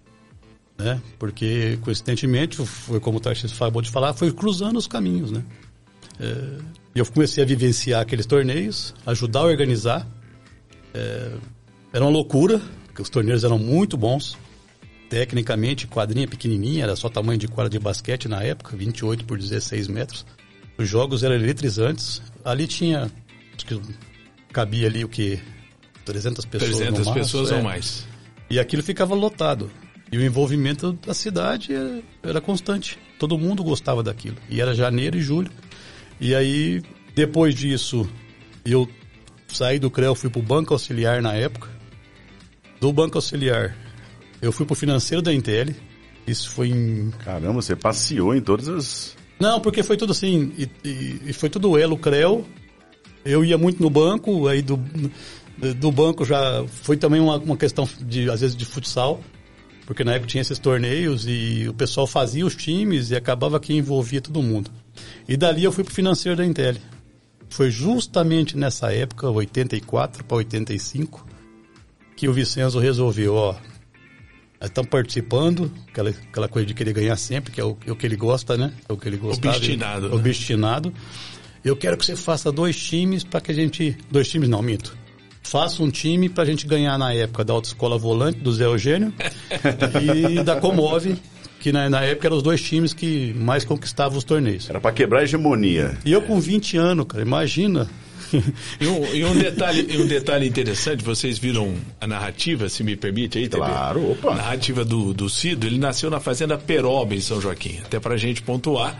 né? 0.78 1.02
Porque, 1.18 1.78
coincidentemente, 1.82 2.58
foi 2.66 3.00
como 3.00 3.18
o 3.18 3.22
Tarcísio 3.22 3.56
acabou 3.56 3.82
de 3.82 3.90
falar, 3.90 4.14
foi 4.14 4.32
cruzando 4.32 4.78
os 4.78 4.88
caminhos, 4.88 5.32
né? 5.32 5.44
É, 6.20 6.60
eu 6.94 7.06
comecei 7.06 7.44
a 7.44 7.48
vivenciar 7.48 8.02
aqueles 8.02 8.26
torneios, 8.26 8.94
ajudar 9.06 9.40
a 9.40 9.44
organizar. 9.44 10.08
É, 10.94 11.32
era 11.94 12.04
uma 12.04 12.12
loucura, 12.12 12.62
porque 12.88 13.02
os 13.02 13.10
torneios 13.10 13.44
eram 13.44 13.58
muito 13.58 13.98
bons. 13.98 14.38
Tecnicamente, 15.10 15.88
quadrinha 15.88 16.28
pequenininha, 16.28 16.84
era 16.84 16.96
só 16.96 17.10
tamanho 17.10 17.38
de 17.38 17.48
quadra 17.48 17.70
de 17.70 17.80
basquete 17.80 18.28
na 18.28 18.42
época, 18.42 18.76
28 18.76 19.24
por 19.26 19.38
16 19.38 19.88
metros. 19.88 20.26
Os 20.78 20.90
jogos 20.90 21.24
eram 21.24 21.36
eletrizantes. 21.36 22.22
Ali 22.44 22.68
tinha, 22.68 23.12
acho 23.56 23.66
que 23.66 23.80
cabia 24.52 24.88
ali 24.88 25.06
o 25.06 25.10
que? 25.10 25.40
300 26.06 26.46
pessoas 26.46 26.78
300 26.78 27.10
pessoas 27.12 27.52
é. 27.52 27.56
ou 27.56 27.64
mais. 27.64 28.06
E 28.50 28.60
aquilo 28.60 28.84
ficava 28.84 29.16
lotado. 29.16 29.72
E 30.12 30.18
o 30.18 30.24
envolvimento 30.24 30.94
da 30.94 31.14
cidade 31.14 31.74
era, 31.74 32.02
era, 32.24 32.42
constante. 32.42 32.98
Todo 33.20 33.38
mundo 33.38 33.64
gostava 33.64 34.04
daquilo. 34.04 34.38
E 34.50 34.62
era 34.62 34.74
janeiro 34.74 35.18
e 35.18 35.22
julho. 35.22 35.52
E 36.20 36.36
aí, 36.36 36.82
depois 37.16 37.56
disso, 37.56 38.08
eu 38.64 38.88
saí 39.48 39.80
do 39.80 39.90
CREO, 39.90 40.16
fui 40.16 40.30
para 40.30 40.40
o 40.40 40.44
Banco 40.44 40.74
Auxiliar 40.74 41.22
na 41.22 41.34
época. 41.34 41.70
Do 42.80 42.94
Banco 42.94 43.18
Auxiliar, 43.18 43.76
eu 44.42 44.52
fui 44.52 44.66
para 44.66 44.74
o 44.74 44.76
financeiro 44.76 45.22
da 45.22 45.34
Intel. 45.34 45.74
Isso 46.28 46.50
foi 46.50 46.70
em. 46.70 47.12
Caramba, 47.24 47.62
você 47.62 47.76
passeou 47.76 48.36
em 48.36 48.42
todas 48.42 48.68
as. 48.68 49.18
Não, 49.40 49.60
porque 49.60 49.84
foi 49.84 49.98
tudo 49.98 50.12
assim. 50.12 50.54
E, 50.58 50.70
e, 50.88 51.22
e 51.28 51.34
foi 51.34 51.50
tudo 51.50 51.78
elo 51.78 51.98
CREO. 51.98 52.46
Eu 53.24 53.44
ia 53.44 53.58
muito 53.58 53.82
no 53.82 53.90
banco, 53.90 54.48
aí 54.48 54.62
do, 54.62 54.80
do 55.78 55.92
banco 55.92 56.24
já 56.24 56.64
foi 56.68 56.96
também 56.96 57.20
uma, 57.20 57.38
uma 57.38 57.58
questão 57.58 57.90
de, 58.02 58.30
às 58.30 58.42
vezes, 58.42 58.56
de 58.56 58.66
futsal 58.66 59.20
porque 59.86 60.04
na 60.04 60.14
época 60.14 60.28
tinha 60.28 60.42
esses 60.42 60.58
torneios 60.58 61.26
e 61.28 61.68
o 61.70 61.74
pessoal 61.74 62.08
fazia 62.08 62.46
os 62.46 62.56
times 62.56 63.12
e 63.12 63.16
acabava 63.16 63.60
que 63.60 63.74
envolvia 63.74 64.20
todo 64.20 64.42
mundo. 64.42 64.72
E 65.28 65.38
dali 65.38 65.64
eu 65.64 65.72
fui 65.72 65.84
para 65.84 65.92
o 65.92 65.96
financeiro 65.96 66.38
da 66.38 66.46
Intel. 66.46 66.76
Foi 67.50 67.70
justamente 67.70 68.58
nessa 68.58 68.92
época, 68.92 69.30
84 69.30 70.24
para 70.24 70.38
85, 70.38 71.26
que 72.16 72.28
o 72.28 72.34
Vicenzo 72.34 72.80
resolveu, 72.80 73.36
ó, 73.36 73.56
estão 74.60 74.84
participando, 74.84 75.72
aquela, 75.88 76.10
aquela 76.10 76.48
coisa 76.48 76.66
de 76.66 76.74
querer 76.74 76.94
ganhar 76.94 77.16
sempre, 77.18 77.52
que 77.52 77.62
é 77.62 77.64
o, 77.64 77.78
é 77.86 77.92
o 77.92 77.96
que 77.96 78.06
ele 78.06 78.16
gosta, 78.16 78.58
né? 78.58 78.74
É 78.90 78.92
o 78.92 78.98
que 78.98 79.08
ele 79.08 79.18
gosta. 79.18 79.48
Obstinado. 79.48 80.10
Né? 80.10 80.16
Obstinado. 80.16 80.94
Eu 81.64 81.76
quero 81.76 81.98
que 81.98 82.06
você 82.06 82.16
faça 82.16 82.52
dois 82.52 82.76
times 82.76 83.24
para 83.24 83.40
que 83.40 83.52
a 83.52 83.56
gente. 83.56 83.98
Dois 84.10 84.28
times 84.28 84.50
não, 84.50 84.62
minto 84.62 85.05
faça 85.46 85.84
um 85.84 85.90
time 85.90 86.28
para 86.28 86.44
a 86.44 86.46
gente 86.46 86.66
ganhar 86.66 86.98
na 86.98 87.14
época 87.14 87.44
da 87.46 87.54
Autoescola 87.54 87.98
Volante, 87.98 88.40
do 88.40 88.52
Zé 88.52 88.66
Eugênio, 88.66 89.14
e 90.32 90.44
da 90.44 90.56
Comove, 90.60 91.16
que 91.60 91.72
na, 91.72 91.90
na, 91.90 92.02
época 92.02 92.28
eram 92.28 92.38
os 92.38 92.44
dois 92.44 92.62
times 92.62 92.94
que 92.94 93.34
mais 93.38 93.64
conquistavam 93.64 94.18
os 94.18 94.24
torneios. 94.24 94.70
Era 94.70 94.82
para 94.82 94.92
quebrar 94.92 95.20
a 95.20 95.24
hegemonia. 95.24 95.98
E 96.04 96.12
eu 96.12 96.22
com 96.24 96.40
20 96.40 96.78
anos, 96.78 97.06
cara, 97.08 97.24
imagina. 97.24 97.88
E 98.82 98.88
um, 98.88 99.06
e 99.14 99.24
um, 99.24 99.38
detalhe, 99.38 99.98
um 99.98 100.08
detalhe 100.08 100.48
interessante, 100.48 101.04
vocês 101.04 101.38
viram 101.38 101.76
a 102.02 102.08
narrativa, 102.08 102.68
se 102.68 102.84
me 102.84 102.96
permite 102.96 103.38
aí, 103.38 103.48
Claro, 103.48 104.02
TV? 104.02 104.12
opa. 104.14 104.32
A 104.32 104.36
narrativa 104.36 104.84
do, 104.84 105.14
do 105.14 105.30
Cido, 105.30 105.66
ele 105.66 105.78
nasceu 105.78 106.10
na 106.10 106.20
fazenda 106.20 106.58
Peroba, 106.58 107.14
em 107.16 107.22
São 107.22 107.40
Joaquim. 107.40 107.80
Até 107.86 108.00
pra 108.00 108.18
gente 108.18 108.42
pontuar. 108.42 109.00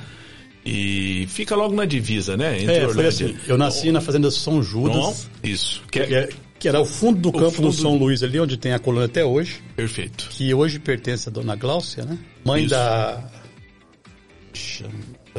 E 0.66 1.28
fica 1.30 1.56
logo 1.56 1.76
na 1.76 1.86
divisa, 1.86 2.36
né? 2.36 2.60
Entre 2.60 2.76
é, 2.76 2.90
foi 2.90 3.06
assim. 3.06 3.38
Eu 3.48 3.56
nasci 3.58 3.92
na 3.92 4.02
fazenda 4.02 4.32
São 4.32 4.64
Judas. 4.64 4.96
Não, 4.96 5.16
isso. 5.44 5.84
Que, 5.92 6.00
é, 6.00 6.14
é, 6.14 6.30
que 6.58 6.68
era 6.68 6.82
o 6.82 6.86
fundo 6.86 7.20
do 7.20 7.30
o 7.30 7.32
campo 7.32 7.52
fundo 7.52 7.68
do 7.70 7.74
São 7.74 7.96
Luís 7.96 8.24
ali, 8.24 8.40
onde 8.40 8.58
tem 8.58 8.74
a 8.74 8.80
coluna 8.80 9.06
até 9.06 9.24
hoje. 9.24 9.62
Perfeito. 9.76 10.28
Que 10.32 10.52
hoje 10.56 10.80
pertence 10.80 11.30
à 11.30 11.32
dona 11.32 11.56
Gláucia, 11.56 12.04
né? 12.04 12.18
Mãe 12.44 12.64
isso. 12.64 12.74
da, 12.74 13.30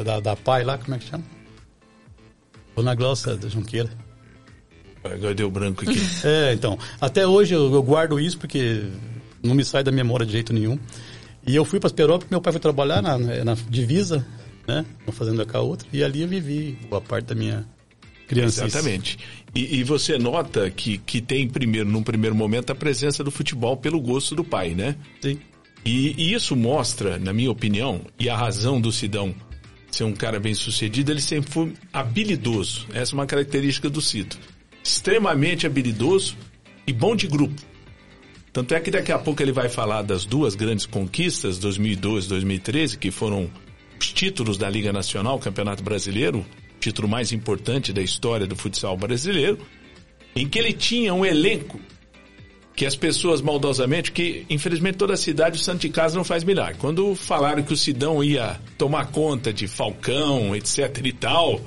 da... 0.01 0.19
Da 0.21 0.35
pai 0.35 0.63
lá, 0.63 0.77
como 0.77 0.95
é 0.95 0.99
que 0.99 1.09
chama? 1.09 1.23
Dona 2.73 2.95
Gláucia 2.95 3.35
da 3.35 3.49
Junqueira. 3.49 3.89
Agora 5.03 5.33
deu 5.33 5.51
branco 5.51 5.83
aqui. 5.83 5.99
É, 6.23 6.53
então. 6.53 6.77
Até 7.01 7.27
hoje 7.27 7.53
eu, 7.53 7.73
eu, 7.73 7.83
guardo 7.83 8.19
isso 8.19 8.37
porque 8.37 8.83
não 9.43 9.55
me 9.55 9.65
sai 9.65 9.83
da 9.83 9.91
memória 9.91 10.25
de 10.25 10.31
jeito 10.31 10.53
nenhum. 10.53 10.79
E 11.45 11.55
eu 11.55 11.65
fui 11.65 11.79
para 11.79 11.87
Asperópolis, 11.87 12.29
meu 12.29 12.41
pai 12.41 12.53
foi 12.53 12.59
trabalhar 12.59 13.01
na, 13.01 13.17
na 13.17 13.55
divisa, 13.69 14.25
né? 14.67 14.85
Uma 15.05 15.13
fazenda 15.13 15.45
com 15.45 15.57
a 15.57 15.61
outra. 15.61 15.87
E 15.93 16.03
ali 16.03 16.21
eu 16.21 16.27
vivi 16.27 16.77
boa 16.89 17.01
parte 17.01 17.27
da 17.27 17.35
minha 17.35 17.65
criança. 18.27 18.65
Exatamente. 18.65 19.17
E, 19.55 19.79
e, 19.79 19.83
você 19.83 20.17
nota 20.17 20.69
que, 20.69 20.97
que 20.97 21.21
tem, 21.21 21.47
primeiro, 21.47 21.89
num 21.89 22.03
primeiro 22.03 22.35
momento, 22.35 22.71
a 22.71 22.75
presença 22.75 23.23
do 23.23 23.31
futebol 23.31 23.77
pelo 23.77 23.99
gosto 23.99 24.35
do 24.35 24.43
pai, 24.43 24.75
né? 24.75 24.95
Sim. 25.21 25.39
E, 25.85 26.13
e 26.17 26.33
isso 26.33 26.55
mostra, 26.55 27.17
na 27.17 27.31
minha 27.31 27.49
opinião, 27.49 28.01
e 28.19 28.29
a 28.29 28.35
razão 28.35 28.81
do 28.81 28.91
Sidão 28.91 29.33
ser 29.89 30.03
um 30.03 30.13
cara 30.13 30.39
bem 30.39 30.53
sucedido, 30.53 31.11
ele 31.11 31.21
sempre 31.21 31.49
foi 31.49 31.73
habilidoso. 31.91 32.85
Essa 32.93 33.13
é 33.13 33.15
uma 33.15 33.25
característica 33.25 33.89
do 33.89 34.01
Cito. 34.01 34.37
Extremamente 34.83 35.65
habilidoso 35.65 36.35
e 36.85 36.93
bom 36.93 37.15
de 37.15 37.25
grupo. 37.25 37.59
Tanto 38.51 38.73
é 38.73 38.79
que 38.79 38.91
daqui 38.91 39.11
a 39.11 39.19
pouco 39.19 39.41
ele 39.41 39.51
vai 39.51 39.69
falar 39.69 40.01
das 40.01 40.25
duas 40.25 40.55
grandes 40.55 40.85
conquistas, 40.85 41.57
2012 41.57 42.25
e 42.25 42.29
2013, 42.29 42.97
que 42.97 43.11
foram 43.11 43.49
títulos 43.99 44.57
da 44.57 44.69
Liga 44.69 44.93
Nacional, 44.93 45.39
Campeonato 45.39 45.83
Brasileiro, 45.83 46.45
título 46.79 47.07
mais 47.07 47.31
importante 47.31 47.91
da 47.91 48.01
história 48.01 48.47
do 48.47 48.55
futsal 48.55 48.95
brasileiro, 48.95 49.57
em 50.35 50.47
que 50.47 50.59
ele 50.59 50.73
tinha 50.73 51.13
um 51.13 51.25
elenco 51.25 51.79
que 52.75 52.85
as 52.85 52.95
pessoas 52.95 53.41
maldosamente, 53.41 54.11
que 54.11 54.45
infelizmente 54.49 54.99
toda 54.99 55.15
a 55.15 55.17
cidade 55.17 55.57
o 55.57 55.59
Santo 55.59 55.81
de 55.81 55.89
Casa 55.89 56.15
não 56.15 56.23
faz 56.23 56.43
milagre. 56.43 56.75
Quando 56.77 57.15
falaram 57.15 57.63
que 57.63 57.73
o 57.73 57.77
Sidão 57.77 58.23
ia 58.23 58.59
tomar 58.77 59.07
conta 59.07 59.51
de 59.51 59.67
Falcão, 59.67 60.55
etc 60.55 61.01
e 61.03 61.11
tal, 61.11 61.59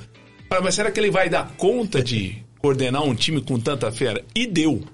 mas 0.63 0.77
será 0.77 0.91
que 0.91 1.01
ele 1.01 1.11
vai 1.11 1.29
dar 1.29 1.51
conta 1.57 2.01
de 2.01 2.37
coordenar 2.61 3.03
um 3.03 3.15
time 3.15 3.41
com 3.41 3.59
tanta 3.59 3.91
fera? 3.91 4.25
E 4.37 4.47
deu. 4.47 4.85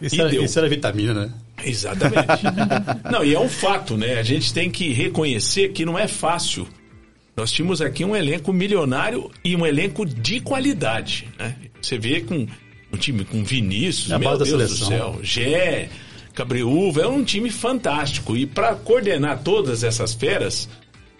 Isso, 0.00 0.16
e 0.16 0.20
era, 0.20 0.30
deu. 0.30 0.44
isso 0.44 0.58
era 0.58 0.68
vitamina, 0.68 1.12
né? 1.12 1.32
Exatamente. 1.62 2.44
não, 3.10 3.22
e 3.22 3.34
é 3.34 3.40
um 3.40 3.48
fato, 3.48 3.94
né? 3.94 4.18
A 4.18 4.22
gente 4.22 4.54
tem 4.54 4.70
que 4.70 4.92
reconhecer 4.92 5.72
que 5.72 5.84
não 5.84 5.98
é 5.98 6.08
fácil. 6.08 6.66
Nós 7.38 7.52
tínhamos 7.52 7.80
aqui 7.80 8.04
um 8.04 8.16
elenco 8.16 8.52
milionário 8.52 9.30
e 9.44 9.54
um 9.54 9.64
elenco 9.64 10.04
de 10.04 10.40
qualidade, 10.40 11.28
né? 11.38 11.54
Você 11.80 11.96
vê 11.96 12.20
com 12.20 12.48
um 12.92 12.96
time 12.96 13.24
com 13.24 13.44
Vinícius, 13.44 14.10
é 14.10 14.18
meu 14.18 14.36
Deus 14.36 14.70
do 14.70 14.84
céu, 14.86 15.20
Gé, 15.22 15.88
Cabreúva, 16.34 17.02
é 17.02 17.06
um 17.06 17.22
time 17.22 17.48
fantástico. 17.48 18.36
E 18.36 18.44
para 18.44 18.74
coordenar 18.74 19.40
todas 19.44 19.84
essas 19.84 20.14
feras 20.14 20.68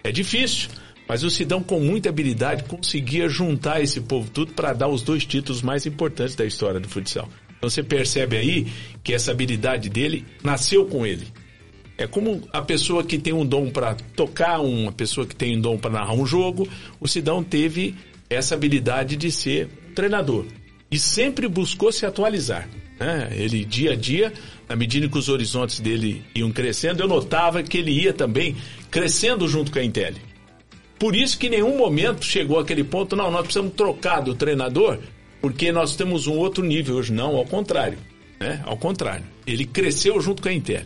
é 0.03 0.11
difícil. 0.11 0.67
Mas 1.07 1.23
o 1.23 1.29
Sidão, 1.29 1.63
com 1.63 1.79
muita 1.79 2.09
habilidade, 2.09 2.65
conseguia 2.65 3.29
juntar 3.29 3.81
esse 3.81 4.01
povo 4.01 4.29
tudo 4.29 4.51
para 4.51 4.73
dar 4.73 4.89
os 4.89 5.01
dois 5.01 5.23
títulos 5.23 5.61
mais 5.61 5.85
importantes 5.85 6.35
da 6.35 6.45
história 6.45 6.81
do 6.81 6.89
futsal. 6.89 7.29
Então 7.57 7.69
você 7.69 7.81
percebe 7.81 8.35
aí 8.35 8.67
que 9.01 9.13
essa 9.13 9.31
habilidade 9.31 9.89
dele 9.89 10.25
nasceu 10.43 10.85
com 10.85 11.05
ele. 11.05 11.27
É 11.99 12.07
como 12.07 12.41
a 12.53 12.61
pessoa 12.61 13.03
que 13.03 13.17
tem 13.17 13.33
um 13.33 13.45
dom 13.45 13.69
para 13.69 13.93
tocar, 14.15 14.61
uma 14.61 14.89
pessoa 14.89 15.27
que 15.27 15.35
tem 15.35 15.57
um 15.57 15.61
dom 15.61 15.77
para 15.77 15.91
narrar 15.91 16.13
um 16.13 16.25
jogo. 16.25 16.65
O 16.97 17.09
Sidão 17.09 17.43
teve 17.43 17.93
essa 18.29 18.55
habilidade 18.55 19.17
de 19.17 19.29
ser 19.29 19.67
treinador 19.93 20.45
e 20.89 20.97
sempre 20.97 21.45
buscou 21.49 21.91
se 21.91 22.05
atualizar. 22.05 22.69
Né? 22.97 23.29
Ele, 23.35 23.65
dia 23.65 23.91
a 23.91 23.95
dia, 23.97 24.31
na 24.69 24.77
medida 24.77 25.09
que 25.09 25.17
os 25.17 25.27
horizontes 25.27 25.81
dele 25.81 26.23
iam 26.33 26.53
crescendo, 26.53 27.03
eu 27.03 27.07
notava 27.07 27.61
que 27.61 27.77
ele 27.77 27.91
ia 27.91 28.13
também 28.13 28.55
crescendo 28.89 29.45
junto 29.45 29.69
com 29.69 29.79
a 29.79 29.83
Intel. 29.83 30.13
Por 30.97 31.13
isso 31.13 31.37
que 31.37 31.47
em 31.47 31.51
nenhum 31.51 31.77
momento 31.77 32.23
chegou 32.23 32.59
aquele 32.59 32.85
ponto, 32.85 33.13
não, 33.13 33.29
nós 33.29 33.41
precisamos 33.41 33.73
trocar 33.73 34.21
do 34.21 34.33
treinador, 34.33 34.99
porque 35.41 35.69
nós 35.69 35.97
temos 35.97 36.27
um 36.27 36.37
outro 36.37 36.63
nível 36.63 36.95
hoje. 36.95 37.11
Não, 37.11 37.35
ao 37.35 37.45
contrário. 37.45 37.97
Né? 38.39 38.61
Ao 38.65 38.77
contrário. 38.77 39.25
Ele 39.45 39.65
cresceu 39.65 40.21
junto 40.21 40.41
com 40.41 40.47
a 40.47 40.53
Intel, 40.53 40.85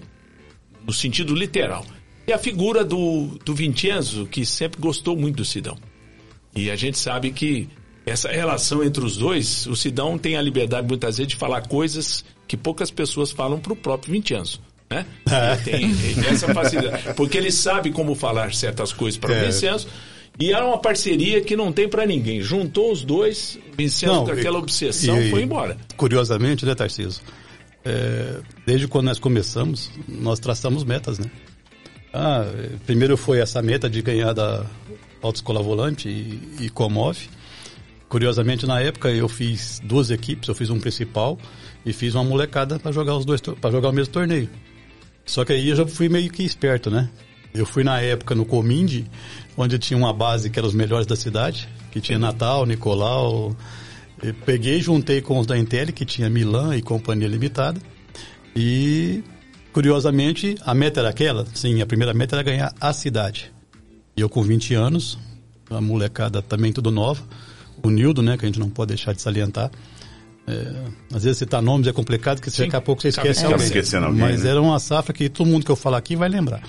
no 0.86 0.94
sentido 0.94 1.34
literal. 1.36 1.86
E 2.26 2.32
a 2.32 2.38
figura 2.38 2.86
do, 2.86 3.38
do 3.44 3.54
Vincenzo, 3.54 4.26
que 4.26 4.46
sempre 4.46 4.80
gostou 4.80 5.16
muito 5.16 5.38
do 5.38 5.46
Sidão. 5.46 5.78
E 6.56 6.72
a 6.72 6.76
gente 6.76 6.98
sabe 6.98 7.32
que 7.32 7.68
essa 8.06 8.30
relação 8.30 8.84
entre 8.84 9.04
os 9.04 9.18
dois, 9.18 9.66
o 9.68 9.76
Sidão 9.76 10.18
tem 10.18 10.36
a 10.36 10.42
liberdade 10.42 10.88
muitas 10.88 11.18
vezes 11.18 11.30
de 11.30 11.36
falar 11.36 11.68
coisas 11.68 12.24
que 12.48 12.56
poucas 12.56 12.92
pessoas 12.92 13.32
falam 13.32 13.60
para 13.60 13.74
o 13.74 13.76
próprio 13.76 14.14
Vincenzo. 14.14 14.62
Né? 14.90 15.06
É. 15.30 15.76
Ele, 15.76 15.96
tem, 15.96 16.16
tem 16.16 16.30
essa 16.30 16.54
facilidade. 16.54 17.14
Porque 17.16 17.38
ele 17.38 17.52
sabe 17.52 17.92
como 17.92 18.14
falar 18.16 18.54
certas 18.54 18.94
coisas 18.94 19.18
para 19.18 19.32
o 19.32 19.36
é. 19.36 19.46
Vincenzo. 19.46 19.88
E 20.40 20.52
era 20.52 20.66
uma 20.66 20.80
parceria 20.80 21.42
que 21.42 21.56
não 21.56 21.72
tem 21.72 21.88
para 21.88 22.06
ninguém. 22.06 22.42
Juntou 22.42 22.92
os 22.92 23.04
dois, 23.04 23.60
Vincenzo 23.78 24.14
não, 24.14 24.26
com 24.26 24.32
aquela 24.32 24.58
obsessão 24.58 25.22
e, 25.22 25.30
foi 25.30 25.44
embora. 25.44 25.78
Curiosamente, 25.96 26.66
né, 26.66 26.74
Tarcísio? 26.74 27.22
É, 27.86 28.40
desde 28.66 28.88
quando 28.88 29.06
nós 29.06 29.20
começamos, 29.20 29.92
nós 30.08 30.40
traçamos 30.40 30.84
metas, 30.84 31.20
né? 31.20 31.30
Ah, 32.14 32.46
primeiro 32.86 33.18
foi 33.18 33.40
essa 33.40 33.62
meta 33.62 33.90
de 33.90 34.02
ganhar 34.02 34.34
da 34.34 34.66
Autoescola 35.22 35.62
Volante 35.62 36.08
e, 36.08 36.66
e 36.66 36.70
Comove. 36.70 37.28
Curiosamente, 38.08 38.68
na 38.68 38.80
época 38.80 39.10
eu 39.10 39.28
fiz 39.28 39.82
duas 39.84 40.12
equipes, 40.12 40.48
eu 40.48 40.54
fiz 40.54 40.70
um 40.70 40.80
principal 40.80 41.40
e 41.84 41.92
fiz 41.92 42.14
uma 42.14 42.24
molecada 42.24 42.78
para 42.78 42.92
jogar 42.92 43.16
os 43.16 43.26
dois 43.26 43.42
para 43.42 43.72
jogar 43.72 43.90
o 43.90 43.92
mesmo 43.92 44.14
torneio. 44.14 44.50
Só 45.26 45.44
que 45.44 45.54
aí 45.54 45.70
eu 45.70 45.76
já 45.76 45.88
fui 45.88 46.08
meio 46.08 46.30
que 46.30 46.44
esperto, 46.44 46.92
né? 46.92 47.10
Eu 47.54 47.66
fui 47.66 47.84
na 47.84 48.00
época 48.02 48.36
no 48.36 48.46
Cominde, 48.46 49.06
onde 49.58 49.80
tinha 49.80 49.98
uma 49.98 50.14
base 50.14 50.50
que 50.50 50.60
era 50.60 50.68
os 50.68 50.74
melhores 50.74 51.08
da 51.08 51.16
cidade, 51.16 51.68
que 51.92 52.00
tinha 52.02 52.20
Natal, 52.20 52.66
Nicolau. 52.66 53.56
Eu 54.24 54.34
peguei, 54.46 54.80
juntei 54.80 55.22
com 55.22 55.38
os 55.38 55.46
da 55.46 55.58
Intel, 55.58 55.88
que 55.88 56.06
tinha 56.06 56.30
Milan 56.30 56.76
e 56.76 56.82
Companhia 56.82 57.28
Limitada. 57.28 57.80
E, 58.56 59.24
curiosamente, 59.72 60.56
a 60.66 60.74
meta 60.74 61.02
era 61.02 61.10
aquela? 61.10 61.46
Sim, 61.54 61.82
a 61.82 61.86
primeira 61.86 62.14
meta 62.14 62.36
era 62.36 62.44
ganhar 62.44 62.74
a 62.80 62.94
cidade. 62.94 63.52
E 64.16 64.22
eu 64.22 64.30
com 64.30 64.42
20 64.42 64.74
anos, 64.76 65.20
a 65.70 65.82
molecada 65.82 66.42
também 66.42 66.72
tudo 66.72 66.90
nova 66.90 67.22
o 67.84 67.90
Nildo, 67.90 68.22
né, 68.22 68.38
que 68.38 68.46
a 68.46 68.48
gente 68.48 68.60
não 68.60 68.70
pode 68.70 68.90
deixar 68.90 69.14
de 69.14 69.22
salientar. 69.22 69.70
É, 70.46 70.74
às 71.14 71.24
vezes 71.24 71.38
citar 71.38 71.62
nomes 71.62 71.88
é 71.88 71.94
complicado, 71.94 72.42
porque 72.42 72.50
daqui 72.50 72.76
a 72.76 72.82
pouco 72.82 73.02
você 73.02 73.10
esquece 73.10 73.46
alguém. 73.46 73.66
Esquecendo 73.66 74.08
alguém. 74.08 74.22
Mas 74.22 74.44
né? 74.44 74.50
era 74.50 74.62
uma 74.62 74.80
safra 74.80 75.14
que 75.14 75.30
todo 75.30 75.48
mundo 75.48 75.66
que 75.66 75.72
eu 75.72 75.76
falar 75.76 75.98
aqui 75.98 76.16
vai 76.16 76.28
lembrar. 76.28 76.62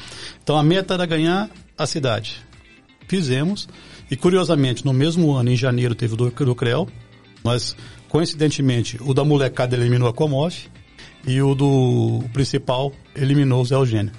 Então 0.42 0.56
a 0.56 0.62
meta 0.62 0.94
era 0.94 1.06
ganhar 1.06 1.48
a 1.78 1.86
cidade. 1.86 2.44
Fizemos. 3.08 3.68
E 4.10 4.16
curiosamente, 4.16 4.84
no 4.84 4.92
mesmo 4.92 5.32
ano, 5.32 5.50
em 5.50 5.56
janeiro, 5.56 5.94
teve 5.94 6.14
o 6.14 6.16
do, 6.16 6.30
do 6.30 6.54
CREL, 6.54 6.88
mas 7.44 7.76
coincidentemente 8.08 8.98
o 9.00 9.14
da 9.14 9.24
molecada 9.24 9.76
eliminou 9.76 10.08
a 10.08 10.12
Comove 10.12 10.68
e 11.26 11.40
o 11.40 11.54
do 11.54 11.68
o 12.24 12.30
principal 12.32 12.92
eliminou 13.14 13.62
o 13.62 13.64
Zé 13.64 13.74
Eugênio. 13.74 14.12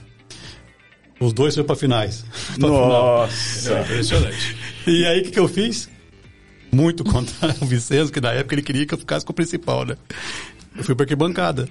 Os 1.20 1.34
dois 1.34 1.56
foram 1.56 1.66
para 1.66 1.76
finais. 1.76 2.26
Pra 2.60 2.68
Nossa! 2.68 3.62
Final. 3.62 3.78
É 3.78 3.82
impressionante. 3.82 4.58
E 4.86 5.06
aí 5.06 5.20
o 5.22 5.24
que, 5.24 5.32
que 5.32 5.40
eu 5.40 5.48
fiz? 5.48 5.90
muito 6.76 7.04
contra 7.04 7.56
o 7.62 7.66
Vicenzo, 7.66 8.12
que 8.12 8.20
na 8.20 8.32
época 8.32 8.54
ele 8.56 8.62
queria 8.62 8.86
que 8.86 8.94
eu 8.94 8.98
ficasse 8.98 9.26
com 9.26 9.32
o 9.32 9.36
principal, 9.36 9.86
né? 9.86 9.96
Eu 10.76 10.84
fui 10.84 10.94
pra 10.94 11.06
arquibancada. 11.06 11.70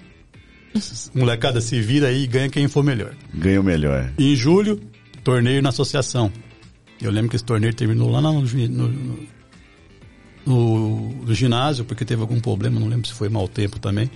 Molecada, 1.14 1.60
se 1.60 1.80
vira 1.80 2.08
aí 2.08 2.24
e 2.24 2.26
ganha 2.26 2.48
quem 2.48 2.66
for 2.66 2.82
melhor. 2.82 3.14
Ganha 3.32 3.60
o 3.60 3.64
melhor. 3.64 4.12
E 4.18 4.32
em 4.32 4.34
julho, 4.34 4.80
torneio 5.22 5.62
na 5.62 5.68
associação. 5.68 6.32
Eu 7.00 7.12
lembro 7.12 7.30
que 7.30 7.36
esse 7.36 7.44
torneio 7.44 7.74
terminou 7.74 8.10
lá 8.10 8.20
no, 8.20 8.40
no, 8.40 8.88
no, 8.88 9.18
no 10.46 11.34
ginásio, 11.34 11.84
porque 11.84 12.04
teve 12.04 12.20
algum 12.20 12.40
problema, 12.40 12.78
não 12.78 12.88
lembro 12.88 13.06
se 13.06 13.14
foi 13.14 13.28
mau 13.28 13.48
tempo 13.48 13.78
também. 13.78 14.10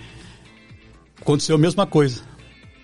Aconteceu 1.21 1.57
a 1.57 1.59
mesma 1.59 1.87
coisa. 1.87 2.23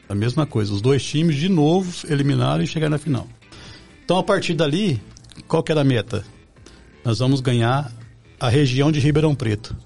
A 0.08 0.14
mesma 0.14 0.46
coisa. 0.46 0.72
Os 0.72 0.80
dois 0.80 1.04
times, 1.04 1.36
de 1.36 1.48
novo, 1.48 1.92
eliminaram 2.08 2.62
e 2.62 2.66
chegaram 2.66 2.92
na 2.92 2.98
final. 2.98 3.28
Então, 4.04 4.18
a 4.18 4.22
partir 4.22 4.54
dali, 4.54 5.00
qual 5.48 5.62
que 5.62 5.72
era 5.72 5.80
a 5.80 5.84
meta? 5.84 6.24
nós 7.04 7.18
vamos 7.18 7.40
ganhar 7.40 7.92
a 8.40 8.48
região 8.48 8.90
de 8.90 8.98
Ribeirão 8.98 9.34
Preto, 9.34 9.76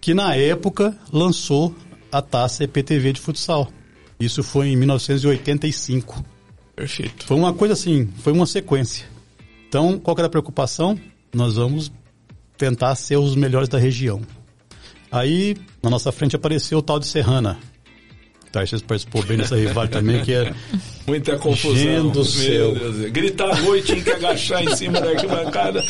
que 0.00 0.14
na 0.14 0.34
época 0.34 0.96
lançou 1.12 1.74
a 2.10 2.22
taça 2.22 2.64
EPTV 2.64 3.12
de 3.12 3.20
futsal. 3.20 3.70
Isso 4.18 4.42
foi 4.42 4.68
em 4.68 4.76
1985. 4.76 6.24
Perfeito. 6.74 7.26
Foi 7.26 7.36
uma 7.36 7.52
coisa 7.52 7.74
assim, 7.74 8.08
foi 8.18 8.32
uma 8.32 8.46
sequência. 8.46 9.06
Então, 9.68 9.98
qual 9.98 10.16
era 10.16 10.26
a 10.26 10.30
preocupação? 10.30 10.98
Nós 11.34 11.56
vamos 11.56 11.92
tentar 12.56 12.94
ser 12.94 13.16
os 13.16 13.34
melhores 13.34 13.68
da 13.68 13.78
região. 13.78 14.20
Aí, 15.10 15.56
na 15.82 15.90
nossa 15.90 16.10
frente 16.10 16.36
apareceu 16.36 16.78
o 16.78 16.82
tal 16.82 16.98
de 16.98 17.06
Serrana, 17.06 17.58
Tarcísio 18.52 18.86
participou 18.86 19.22
bem 19.22 19.38
dessa 19.38 19.56
rival 19.56 19.88
também, 19.88 20.22
que 20.22 20.34
é. 20.34 20.52
Muita 21.06 21.36
confusão. 21.38 21.74
Gente 21.74 22.12
do 22.12 22.24
céu. 22.24 22.74
Gritar 23.10 23.50
à 23.50 23.60
noite, 23.62 23.86
tinha 23.86 24.02
que 24.04 24.10
agachar 24.10 24.62
em 24.62 24.76
cima 24.76 25.00
da 25.00 25.08
arquibancada, 25.08 25.82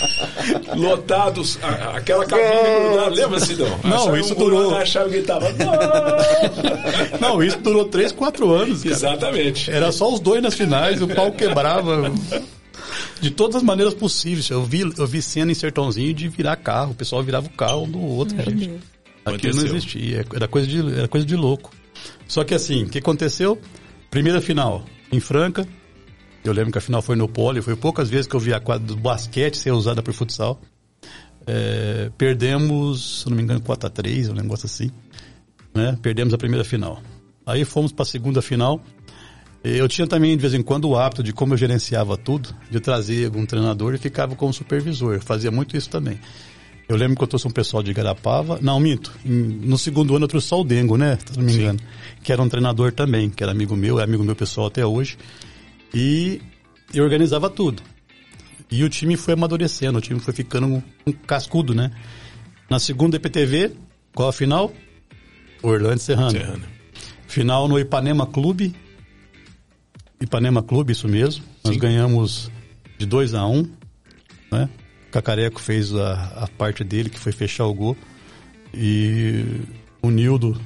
lotados, 0.76 1.58
a, 1.60 1.96
aquela 1.96 2.24
cabine 2.24 2.88
grudada. 2.88 3.10
Lembra, 3.10 3.40
Sidão? 3.40 3.78
Não, 3.84 4.16
isso 4.16 4.32
um 4.32 4.36
durou. 4.36 4.74
Agachava 4.74 5.08
e 5.08 5.12
gritava. 5.12 5.52
Não, 7.20 7.42
isso 7.42 7.58
durou 7.58 7.84
3, 7.86 8.12
4 8.12 8.50
anos. 8.52 8.82
Cara. 8.82 8.94
Exatamente. 8.94 9.70
Era 9.70 9.90
só 9.90 10.10
os 10.12 10.20
dois 10.20 10.40
nas 10.40 10.54
finais, 10.54 11.02
o 11.02 11.08
pau 11.08 11.32
quebrava. 11.32 12.10
De 13.20 13.30
todas 13.30 13.56
as 13.56 13.62
maneiras 13.62 13.94
possíveis. 13.94 14.48
Eu 14.50 14.64
vi, 14.64 14.80
eu 14.80 15.06
vi 15.06 15.22
cena 15.22 15.52
em 15.52 15.54
Sertãozinho 15.54 16.12
de 16.12 16.28
virar 16.28 16.56
carro. 16.56 16.92
O 16.92 16.94
pessoal 16.94 17.22
virava 17.22 17.46
o 17.46 17.50
carro 17.50 17.86
do 17.86 18.00
outro, 18.00 18.36
Meu 18.36 18.44
gente. 18.44 18.68
Deus. 18.68 18.92
Aquilo 19.24 19.56
não 19.56 19.64
existia, 19.64 20.26
era 20.34 20.48
coisa, 20.48 20.66
de, 20.66 20.98
era 20.98 21.06
coisa 21.06 21.24
de 21.24 21.36
louco. 21.36 21.70
Só 22.26 22.42
que 22.42 22.54
assim, 22.54 22.84
o 22.84 22.88
que 22.88 22.98
aconteceu? 22.98 23.60
Primeira 24.10 24.40
final, 24.40 24.84
em 25.12 25.20
Franca. 25.20 25.66
Eu 26.44 26.52
lembro 26.52 26.72
que 26.72 26.78
a 26.78 26.80
final 26.80 27.00
foi 27.00 27.14
no 27.14 27.28
pole, 27.28 27.62
foi 27.62 27.76
poucas 27.76 28.10
vezes 28.10 28.26
que 28.26 28.34
eu 28.34 28.40
vi 28.40 28.52
a 28.52 28.58
quadra 28.58 28.84
do 28.84 28.96
basquete 28.96 29.56
ser 29.56 29.70
usada 29.70 30.02
para 30.02 30.12
futsal. 30.12 30.60
É, 31.46 32.10
perdemos, 32.18 33.22
se 33.22 33.28
não 33.28 33.36
me 33.36 33.42
engano, 33.42 33.60
4x3, 33.60 34.30
um 34.30 34.34
negócio 34.34 34.66
assim. 34.66 34.90
Né? 35.72 35.96
Perdemos 36.02 36.34
a 36.34 36.38
primeira 36.38 36.64
final. 36.64 37.00
Aí 37.46 37.64
fomos 37.64 37.92
para 37.92 38.02
a 38.02 38.06
segunda 38.06 38.42
final. 38.42 38.82
Eu 39.64 39.86
tinha 39.88 40.06
também, 40.06 40.36
de 40.36 40.40
vez 40.40 40.54
em 40.54 40.62
quando, 40.62 40.88
o 40.88 40.96
hábito 40.96 41.22
de 41.22 41.32
como 41.32 41.54
eu 41.54 41.58
gerenciava 41.58 42.16
tudo, 42.16 42.48
de 42.68 42.80
trazer 42.80 43.26
algum 43.26 43.46
treinador 43.46 43.94
e 43.94 43.98
ficava 43.98 44.34
como 44.34 44.52
supervisor. 44.52 45.14
Eu 45.14 45.20
fazia 45.20 45.50
muito 45.50 45.76
isso 45.76 45.88
também. 45.88 46.18
Eu 46.88 46.96
lembro 46.96 47.16
que 47.16 47.22
eu 47.22 47.28
trouxe 47.28 47.46
um 47.46 47.50
pessoal 47.50 47.82
de 47.82 47.92
Garapava. 47.92 48.58
Não, 48.60 48.78
minto. 48.80 49.12
No 49.24 49.78
segundo 49.78 50.16
ano 50.16 50.24
eu 50.24 50.28
trouxe 50.28 50.48
só 50.48 50.60
o 50.60 50.64
Dengo, 50.64 50.96
né? 50.96 51.16
Se 51.24 51.38
não 51.38 51.44
me 51.44 51.54
engano. 51.54 51.78
Sim. 51.78 51.86
Que 52.22 52.32
era 52.32 52.42
um 52.42 52.48
treinador 52.48 52.92
também, 52.92 53.30
que 53.30 53.42
era 53.42 53.52
amigo 53.52 53.76
meu, 53.76 54.00
é 54.00 54.02
amigo 54.02 54.24
meu 54.24 54.34
pessoal 54.34 54.66
até 54.66 54.84
hoje. 54.84 55.16
E 55.94 56.40
eu 56.92 57.04
organizava 57.04 57.48
tudo. 57.48 57.82
E 58.70 58.82
o 58.82 58.88
time 58.88 59.16
foi 59.16 59.34
amadurecendo, 59.34 59.98
o 59.98 60.00
time 60.00 60.18
foi 60.18 60.34
ficando 60.34 60.66
um, 60.66 60.82
um 61.06 61.12
cascudo, 61.12 61.74
né? 61.74 61.92
Na 62.68 62.78
segunda 62.78 63.16
EPTV, 63.16 63.72
qual 64.14 64.28
a 64.28 64.32
final? 64.32 64.72
Orlando 65.62 65.98
Serrano. 65.98 66.32
Serrano. 66.32 66.64
Final 67.28 67.68
no 67.68 67.78
Ipanema 67.78 68.26
Clube. 68.26 68.74
Ipanema 70.22 70.62
Clube, 70.62 70.92
isso 70.92 71.08
mesmo. 71.08 71.44
Nós 71.64 71.74
Sim. 71.74 71.80
ganhamos 71.80 72.50
de 72.96 73.04
2 73.04 73.34
a 73.34 73.46
1 73.46 73.58
um, 73.58 73.68
né? 74.50 74.68
Cacareco 75.10 75.60
fez 75.60 75.94
a, 75.94 76.44
a 76.44 76.48
parte 76.48 76.84
dele, 76.84 77.10
que 77.10 77.18
foi 77.18 77.32
fechar 77.32 77.66
o 77.66 77.74
gol. 77.74 77.96
E 78.72 79.44
o 80.00 80.10
Nildo, 80.10 80.58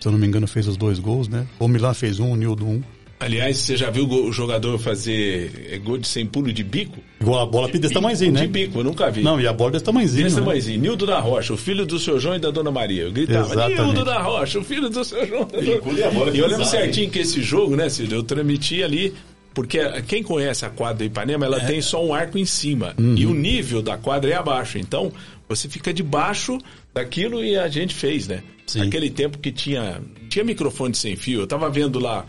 se 0.00 0.06
eu 0.06 0.12
não 0.12 0.18
me 0.18 0.26
engano, 0.26 0.46
fez 0.46 0.66
os 0.66 0.76
dois 0.76 0.98
gols, 0.98 1.28
né? 1.28 1.46
O 1.58 1.68
Milan 1.68 1.94
fez 1.94 2.18
um, 2.20 2.32
o 2.32 2.36
Nildo 2.36 2.66
um. 2.66 2.82
Aliás, 3.22 3.58
você 3.58 3.76
já 3.76 3.90
viu 3.90 4.08
o 4.08 4.32
jogador 4.32 4.78
fazer 4.78 5.68
é, 5.70 5.78
gol 5.78 5.98
de 5.98 6.08
sem 6.08 6.26
pulo 6.26 6.52
de 6.52 6.62
bico? 6.62 6.98
Igual 7.20 7.40
a 7.40 7.46
bola 7.46 7.70
de 7.70 7.78
desse 7.78 7.94
tamanhozinho, 7.94 8.32
né? 8.32 8.40
De 8.40 8.48
bico, 8.48 8.80
eu 8.80 8.84
nunca 8.84 9.10
vi. 9.10 9.22
Não, 9.22 9.40
e 9.40 9.46
a 9.46 9.52
bola 9.52 9.70
desse 9.70 9.84
tamanhozinho. 9.84 10.24
Desse 10.24 10.36
né? 10.36 10.42
tamanhozinho. 10.42 10.80
Nildo 10.80 11.06
da 11.06 11.20
Rocha, 11.20 11.52
o 11.52 11.56
filho 11.56 11.86
do 11.86 11.98
seu 11.98 12.18
João 12.18 12.34
e 12.36 12.38
da 12.38 12.50
dona 12.50 12.70
Maria. 12.70 13.02
Eu 13.02 13.12
gritava, 13.12 13.46
Exatamente. 13.46 13.80
Nildo 13.80 14.04
da 14.04 14.20
Rocha, 14.20 14.58
o 14.58 14.64
filho 14.64 14.90
do 14.90 15.04
seu 15.04 15.26
João. 15.26 15.48
E, 15.54 16.36
e 16.36 16.38
eu 16.38 16.46
lembro 16.48 16.64
certinho 16.64 17.10
que 17.10 17.20
esse 17.20 17.40
jogo, 17.42 17.76
né, 17.76 17.88
Cid, 17.88 18.12
eu 18.12 18.22
transmiti 18.22 18.82
ali 18.82 19.14
porque 19.54 19.78
quem 20.02 20.22
conhece 20.22 20.64
a 20.64 20.70
quadra 20.70 20.98
do 20.98 21.04
Ipanema, 21.04 21.44
ela 21.44 21.58
é. 21.58 21.64
tem 21.66 21.80
só 21.80 22.04
um 22.04 22.14
arco 22.14 22.38
em 22.38 22.44
cima. 22.44 22.94
Uhum. 22.98 23.14
E 23.16 23.26
o 23.26 23.34
nível 23.34 23.82
da 23.82 23.96
quadra 23.98 24.30
é 24.30 24.34
abaixo. 24.34 24.78
Então, 24.78 25.12
você 25.48 25.68
fica 25.68 25.92
debaixo 25.92 26.58
daquilo 26.94 27.44
e 27.44 27.56
a 27.56 27.68
gente 27.68 27.94
fez, 27.94 28.26
né? 28.28 28.42
Sim. 28.66 28.82
Aquele 28.82 29.10
tempo 29.10 29.38
que 29.38 29.52
tinha, 29.52 30.00
tinha 30.28 30.44
microfone 30.44 30.94
sem 30.94 31.16
fio. 31.16 31.40
Eu 31.40 31.46
tava 31.46 31.68
vendo 31.68 31.98
lá 31.98 32.24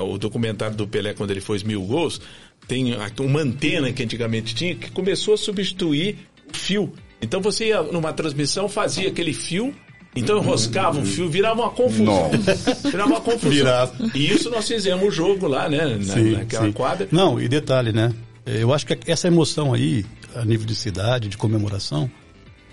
o 0.00 0.18
documentário 0.18 0.76
do 0.76 0.86
Pelé 0.86 1.14
quando 1.14 1.30
ele 1.30 1.40
fez 1.40 1.62
mil 1.62 1.82
gols. 1.82 2.20
Tem 2.66 2.96
uma 3.20 3.40
antena 3.40 3.92
que 3.92 4.02
antigamente 4.02 4.54
tinha 4.54 4.74
que 4.74 4.90
começou 4.90 5.34
a 5.34 5.36
substituir 5.36 6.16
o 6.52 6.56
fio. 6.56 6.92
Então 7.20 7.40
você 7.40 7.68
ia 7.68 7.82
numa 7.82 8.12
transmissão, 8.12 8.68
fazia 8.68 9.08
aquele 9.08 9.32
fio 9.32 9.74
então 10.16 10.38
enroscava 10.38 10.98
o 10.98 11.04
fio, 11.04 11.28
virava 11.28 11.60
uma 11.60 11.70
confusão. 11.70 12.04
Não. 12.04 12.90
Virava 12.90 13.10
uma 13.10 13.20
confusão. 13.20 13.50
Virava. 13.50 13.92
E 14.14 14.32
isso 14.32 14.48
nós 14.48 14.66
fizemos 14.66 15.06
o 15.06 15.10
jogo 15.10 15.46
lá, 15.46 15.68
né? 15.68 15.84
Na, 15.84 16.14
sim, 16.14 16.30
naquela 16.30 16.66
sim. 16.66 16.72
quadra. 16.72 17.06
Não, 17.12 17.38
e 17.38 17.46
detalhe, 17.46 17.92
né? 17.92 18.12
Eu 18.46 18.72
acho 18.72 18.86
que 18.86 18.98
essa 19.10 19.28
emoção 19.28 19.74
aí, 19.74 20.06
a 20.34 20.44
nível 20.44 20.66
de 20.66 20.74
cidade, 20.74 21.28
de 21.28 21.36
comemoração, 21.36 22.10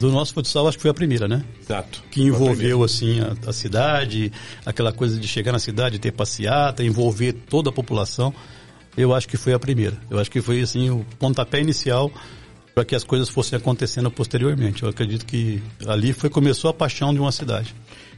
do 0.07 0.11
nosso 0.11 0.33
futsal, 0.33 0.67
acho 0.67 0.77
que 0.77 0.81
foi 0.81 0.91
a 0.91 0.93
primeira, 0.93 1.27
né? 1.27 1.43
Exato. 1.61 2.03
Que 2.11 2.21
envolveu, 2.21 2.81
a 2.81 2.85
assim, 2.85 3.19
a, 3.21 3.49
a, 3.49 3.53
cidade, 3.53 4.31
aquela 4.65 4.91
coisa 4.91 5.19
de 5.19 5.27
chegar 5.27 5.51
na 5.51 5.59
cidade, 5.59 5.97
ter 5.99 6.11
passeata, 6.11 6.83
envolver 6.83 7.33
toda 7.33 7.69
a 7.69 7.73
população. 7.73 8.33
Eu 8.97 9.13
acho 9.13 9.27
que 9.27 9.37
foi 9.37 9.53
a 9.53 9.59
primeira. 9.59 9.97
Eu 10.09 10.19
acho 10.19 10.29
que 10.29 10.41
foi, 10.41 10.61
assim, 10.61 10.89
o 10.89 11.05
pontapé 11.17 11.61
inicial 11.61 12.11
para 12.75 12.83
que 12.83 12.95
as 12.95 13.03
coisas 13.03 13.29
fossem 13.29 13.57
acontecendo 13.57 14.11
posteriormente. 14.11 14.83
Eu 14.83 14.89
acredito 14.89 15.25
que 15.25 15.63
ali 15.87 16.11
foi 16.11 16.29
começou 16.29 16.69
a 16.69 16.73
paixão 16.73 17.13
de 17.13 17.19
uma 17.19 17.31
cidade. 17.31 17.73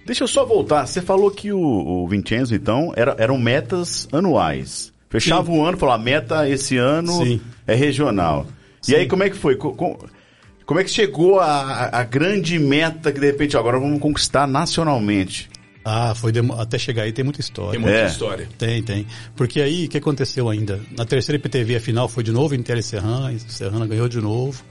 Deixa 0.05 0.23
eu 0.23 0.27
só 0.27 0.45
voltar. 0.45 0.85
Você 0.85 1.01
falou 1.01 1.29
que 1.29 1.51
o, 1.51 1.59
o 1.59 2.07
Vincenzo, 2.07 2.55
então, 2.55 2.93
era, 2.95 3.15
eram 3.19 3.37
metas 3.37 4.07
anuais. 4.11 4.93
Fechava 5.09 5.45
Sim. 5.45 5.59
o 5.59 5.63
ano, 5.63 5.77
falava, 5.77 6.01
meta 6.03 6.49
esse 6.49 6.77
ano 6.77 7.11
Sim. 7.23 7.41
é 7.65 7.75
regional. 7.75 8.47
Sim. 8.81 8.93
E 8.93 8.95
aí, 8.95 9.07
como 9.07 9.23
é 9.23 9.29
que 9.29 9.35
foi? 9.35 9.57
Com, 10.65 10.75
como 10.75 10.79
é 10.79 10.83
que 10.83 10.89
chegou 10.89 11.39
a, 11.39 11.89
a 11.91 12.03
grande 12.03 12.57
meta 12.59 13.11
que, 13.11 13.19
de 13.19 13.25
repente, 13.25 13.55
agora 13.55 13.79
vamos 13.79 13.99
conquistar 13.99 14.47
nacionalmente? 14.47 15.49
Ah, 15.87 16.15
foi 16.15 16.31
até 16.57 16.79
chegar 16.79 17.03
aí 17.03 17.13
tem 17.13 17.23
muita 17.23 17.39
história. 17.39 17.71
Tem 17.73 17.79
muita 17.79 17.97
é. 17.99 18.07
história. 18.07 18.49
Tem, 18.57 18.81
tem. 18.81 19.05
Porque 19.35 19.61
aí, 19.61 19.85
o 19.85 19.89
que 19.89 19.99
aconteceu 19.99 20.49
ainda? 20.49 20.81
Na 20.97 21.05
terceira 21.05 21.37
IPTV, 21.37 21.75
a 21.75 21.79
final 21.79 22.09
foi 22.09 22.23
de 22.23 22.31
novo 22.31 22.55
Inter 22.55 22.79
e 22.79 22.83
Serrana, 22.83 23.37
Serrana 23.37 23.85
ganhou 23.85 24.09
de 24.09 24.19
novo. 24.19 24.63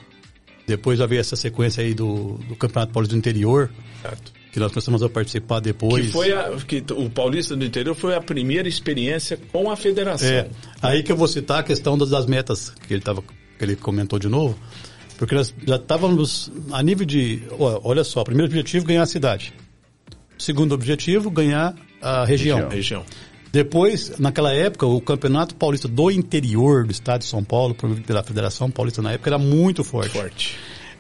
Depois 0.67 0.99
já 0.99 1.07
veio 1.07 1.21
essa 1.21 1.37
sequência 1.37 1.85
aí 1.85 1.95
do, 1.95 2.39
do 2.49 2.57
Campeonato 2.57 2.93
Paulista 2.93 3.15
do 3.15 3.19
Interior. 3.19 3.71
Certo. 4.03 4.33
Que 4.51 4.59
nós 4.59 4.73
começamos 4.73 5.03
a 5.05 5.09
participar 5.09 5.61
depois. 5.61 6.07
Que 6.07 6.13
foi 6.13 6.33
a, 6.33 6.57
que 6.67 6.83
o 6.93 7.09
Paulista 7.09 7.55
do 7.55 7.65
Interior 7.65 7.95
foi 7.95 8.17
a 8.17 8.21
primeira 8.21 8.67
experiência 8.67 9.39
com 9.53 9.71
a 9.71 9.77
federação. 9.77 10.29
É. 10.29 10.49
Aí 10.83 11.05
que 11.05 11.13
eu 11.13 11.17
vou 11.17 11.29
citar 11.29 11.61
a 11.61 11.63
questão 11.63 11.97
das 11.97 12.27
metas 12.27 12.71
que 12.71 12.93
ele, 12.93 13.03
tava, 13.03 13.23
que 13.23 13.65
ele 13.65 13.77
comentou 13.77 14.19
de 14.19 14.29
novo. 14.29 14.59
Porque 15.17 15.35
nós 15.35 15.55
já 15.67 15.77
estávamos 15.77 16.51
a 16.73 16.83
nível 16.83 17.07
de. 17.07 17.43
Olha 17.59 18.05
só, 18.05 18.23
o 18.23 18.25
primeiro 18.25 18.51
objetivo 18.51 18.85
ganhar 18.85 19.03
a 19.03 19.07
cidade. 19.07 19.55
Segundo 20.39 20.73
objetivo, 20.73 21.31
ganhar 21.31 21.75
a 22.03 22.25
região. 22.25 22.69
região. 22.69 23.05
Depois, 23.53 24.19
naquela 24.19 24.53
época, 24.53 24.85
o 24.85 25.01
Campeonato 25.01 25.55
Paulista 25.55 25.87
do 25.87 26.11
interior 26.11 26.85
do 26.85 26.91
estado 26.91 27.21
de 27.21 27.27
São 27.27 27.45
Paulo, 27.45 27.73
promovido 27.73 28.05
pela 28.05 28.23
Federação 28.23 28.69
Paulista 28.69 29.01
na 29.01 29.13
época, 29.13 29.31
era 29.31 29.39
muito 29.39 29.85
forte. 29.85 30.11
Forte. 30.11 30.57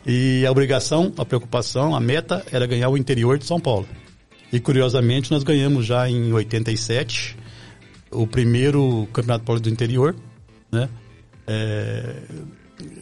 E 0.06 0.46
a 0.46 0.52
obrigação, 0.52 1.12
a 1.18 1.24
preocupação, 1.24 1.96
a 1.96 2.00
meta 2.00 2.44
era 2.52 2.64
ganhar 2.64 2.88
o 2.90 2.96
interior 2.96 3.38
de 3.38 3.44
São 3.44 3.58
Paulo. 3.58 3.88
E 4.52 4.60
curiosamente, 4.60 5.32
nós 5.32 5.42
ganhamos 5.42 5.84
já 5.84 6.08
em 6.08 6.32
87 6.32 7.36
o 8.12 8.24
primeiro 8.24 9.08
Campeonato 9.12 9.44
Paulista 9.44 9.68
do 9.68 9.72
interior, 9.72 10.14
né? 10.70 10.88
É, 11.48 12.22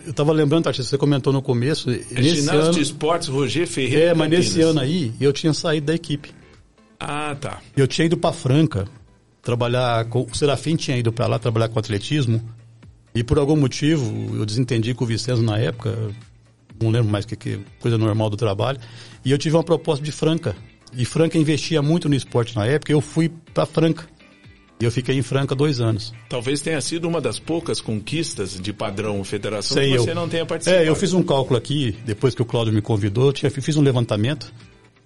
eu 0.04 0.10
estava 0.10 0.32
lembrando, 0.32 0.64
Tati, 0.64 0.82
você 0.82 0.98
comentou 0.98 1.32
no 1.32 1.40
começo. 1.40 1.90
É 1.90 2.22
ginásio 2.22 2.60
ano, 2.60 2.72
de 2.72 2.80
esportes 2.80 3.28
Roger 3.28 3.66
Ferreira. 3.66 4.10
É, 4.10 4.14
mas 4.14 4.30
nesse 4.30 4.60
ano 4.60 4.80
aí 4.80 5.12
eu 5.20 5.32
tinha 5.32 5.52
saído 5.52 5.86
da 5.86 5.94
equipe. 5.94 6.30
Ah, 6.98 7.36
tá. 7.40 7.60
Eu 7.76 7.86
tinha 7.86 8.06
ido 8.06 8.16
para 8.16 8.32
Franca 8.32 8.86
trabalhar 9.42 10.04
com 10.04 10.22
o 10.22 10.36
Serafim 10.36 10.76
tinha 10.76 10.96
ido 10.96 11.12
para 11.12 11.26
lá 11.26 11.38
trabalhar 11.38 11.68
com 11.68 11.78
atletismo 11.78 12.40
e 13.14 13.24
por 13.24 13.38
algum 13.38 13.56
motivo 13.56 14.36
eu 14.36 14.46
desentendi 14.46 14.94
com 14.94 15.04
o 15.04 15.06
Vicenzo 15.06 15.42
na 15.42 15.58
época, 15.58 15.94
não 16.80 16.90
lembro 16.90 17.10
mais 17.10 17.26
que, 17.26 17.36
que 17.36 17.60
coisa 17.80 17.98
normal 17.98 18.30
do 18.30 18.36
trabalho, 18.36 18.78
e 19.24 19.30
eu 19.30 19.36
tive 19.36 19.56
uma 19.56 19.64
proposta 19.64 20.02
de 20.02 20.10
Franca. 20.10 20.56
E 20.94 21.04
Franca 21.04 21.36
investia 21.36 21.82
muito 21.82 22.08
no 22.08 22.14
esporte 22.14 22.54
na 22.56 22.64
época, 22.64 22.92
eu 22.92 23.00
fui 23.00 23.30
para 23.52 23.66
Franca. 23.66 24.06
E 24.82 24.84
eu 24.84 24.90
fiquei 24.90 25.16
em 25.16 25.22
Franca 25.22 25.54
dois 25.54 25.80
anos. 25.80 26.12
Talvez 26.28 26.60
tenha 26.60 26.80
sido 26.80 27.06
uma 27.06 27.20
das 27.20 27.38
poucas 27.38 27.80
conquistas 27.80 28.60
de 28.60 28.72
padrão 28.72 29.22
federação 29.22 29.76
Sei, 29.76 29.92
que 29.92 29.98
você 29.98 30.10
eu, 30.10 30.14
não 30.16 30.28
tenha 30.28 30.44
participado. 30.44 30.82
É, 30.82 30.88
eu 30.88 30.96
fiz 30.96 31.12
um 31.12 31.22
cálculo 31.22 31.56
aqui, 31.56 31.96
depois 32.04 32.34
que 32.34 32.42
o 32.42 32.44
Cláudio 32.44 32.74
me 32.74 32.82
convidou, 32.82 33.26
eu 33.26 33.32
tinha, 33.32 33.48
fiz 33.48 33.76
um 33.76 33.80
levantamento. 33.80 34.52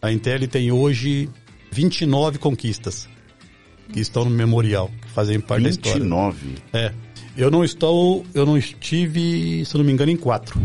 A 0.01 0.11
Intel 0.11 0.49
tem 0.49 0.73
hoje 0.73 1.29
29 1.71 2.39
conquistas 2.39 3.07
que 3.93 4.01
estão 4.01 4.25
no 4.25 4.31
memorial, 4.31 4.91
que 5.03 5.11
fazem 5.11 5.39
parte 5.41 5.65
29. 5.65 5.83
da 5.83 5.89
história. 5.91 6.33
29? 6.33 6.55
É. 6.73 6.95
Eu 7.37 7.51
não 7.51 7.63
estou, 7.63 8.25
eu 8.33 8.47
não 8.47 8.57
estive, 8.57 9.63
se 9.63 9.77
não 9.77 9.85
me 9.85 9.93
engano, 9.93 10.11
em 10.11 10.17
quatro. 10.17 10.59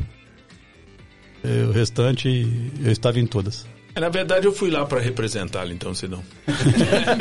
É, 1.43 1.65
o 1.65 1.71
restante, 1.71 2.71
eu 2.81 2.89
estava 2.93 3.19
em 3.19 3.25
todas. 3.25 3.67
É, 3.93 3.99
na 3.99 4.09
verdade, 4.09 4.45
eu 4.45 4.53
fui 4.53 4.69
lá 4.69 4.85
para 4.85 4.99
representá-lo, 4.99 5.71
então, 5.71 5.93
Sidão. 5.93 6.23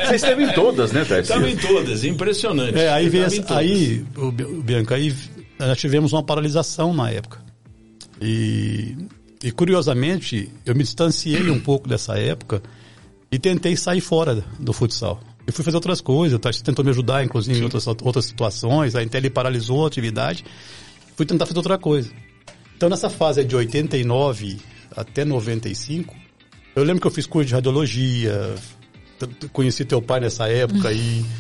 Você 0.07 0.17
esteve 0.17 0.45
em 0.45 0.53
todas, 0.53 0.93
né, 0.93 1.05
Tati? 1.05 1.23
Estava 1.23 1.49
em 1.49 1.57
todas, 1.57 2.05
impressionante. 2.05 2.79
É, 2.79 2.91
aí 2.91 3.09
veio 3.09 3.25
essa, 3.25 3.57
aí, 3.57 4.05
o 4.17 4.31
Bianca, 4.31 4.95
aí 4.95 5.15
nós 5.59 5.79
tivemos 5.79 6.13
uma 6.13 6.23
paralisação 6.23 6.95
na 6.95 7.11
época. 7.11 7.43
E, 8.21 8.97
e 9.43 9.51
curiosamente, 9.51 10.49
eu 10.65 10.75
me 10.75 10.83
distanciei 10.83 11.51
um 11.51 11.59
pouco 11.59 11.89
dessa 11.89 12.17
época 12.19 12.63
e 13.33 13.39
tentei 13.39 13.77
sair 13.77 14.01
fora 14.01 14.45
do 14.59 14.73
futsal. 14.73 15.21
Eu 15.47 15.53
fui 15.53 15.65
fazer 15.65 15.77
outras 15.77 16.01
coisas, 16.01 16.37
o 16.37 16.39
Tati 16.39 16.63
tentou 16.63 16.85
me 16.85 16.91
ajudar, 16.91 17.25
inclusive, 17.25 17.55
Sim. 17.55 17.63
em 17.63 17.65
outras, 17.65 17.87
outras 17.87 18.25
situações, 18.27 18.95
a 18.95 19.03
Intel 19.03 19.29
paralisou 19.31 19.85
a 19.85 19.89
atividade, 19.89 20.45
fui 21.17 21.27
tentar 21.27 21.47
fazer 21.47 21.59
outra 21.59 21.79
coisa. 21.79 22.11
Então, 22.77 22.89
nessa 22.89 23.11
fase 23.11 23.45
de 23.45 23.57
89 23.57 24.59
até 24.97 25.25
95, 25.25 26.15
eu 26.75 26.85
lembro 26.85 27.01
que 27.01 27.07
eu 27.07 27.11
fiz 27.11 27.27
curso 27.27 27.49
de 27.49 27.55
radiologia, 27.55 28.55
conheci 29.53 29.85
teu 29.85 30.01
pai 30.01 30.21
nessa 30.21 30.49
época 30.49 30.89
aí. 30.89 31.25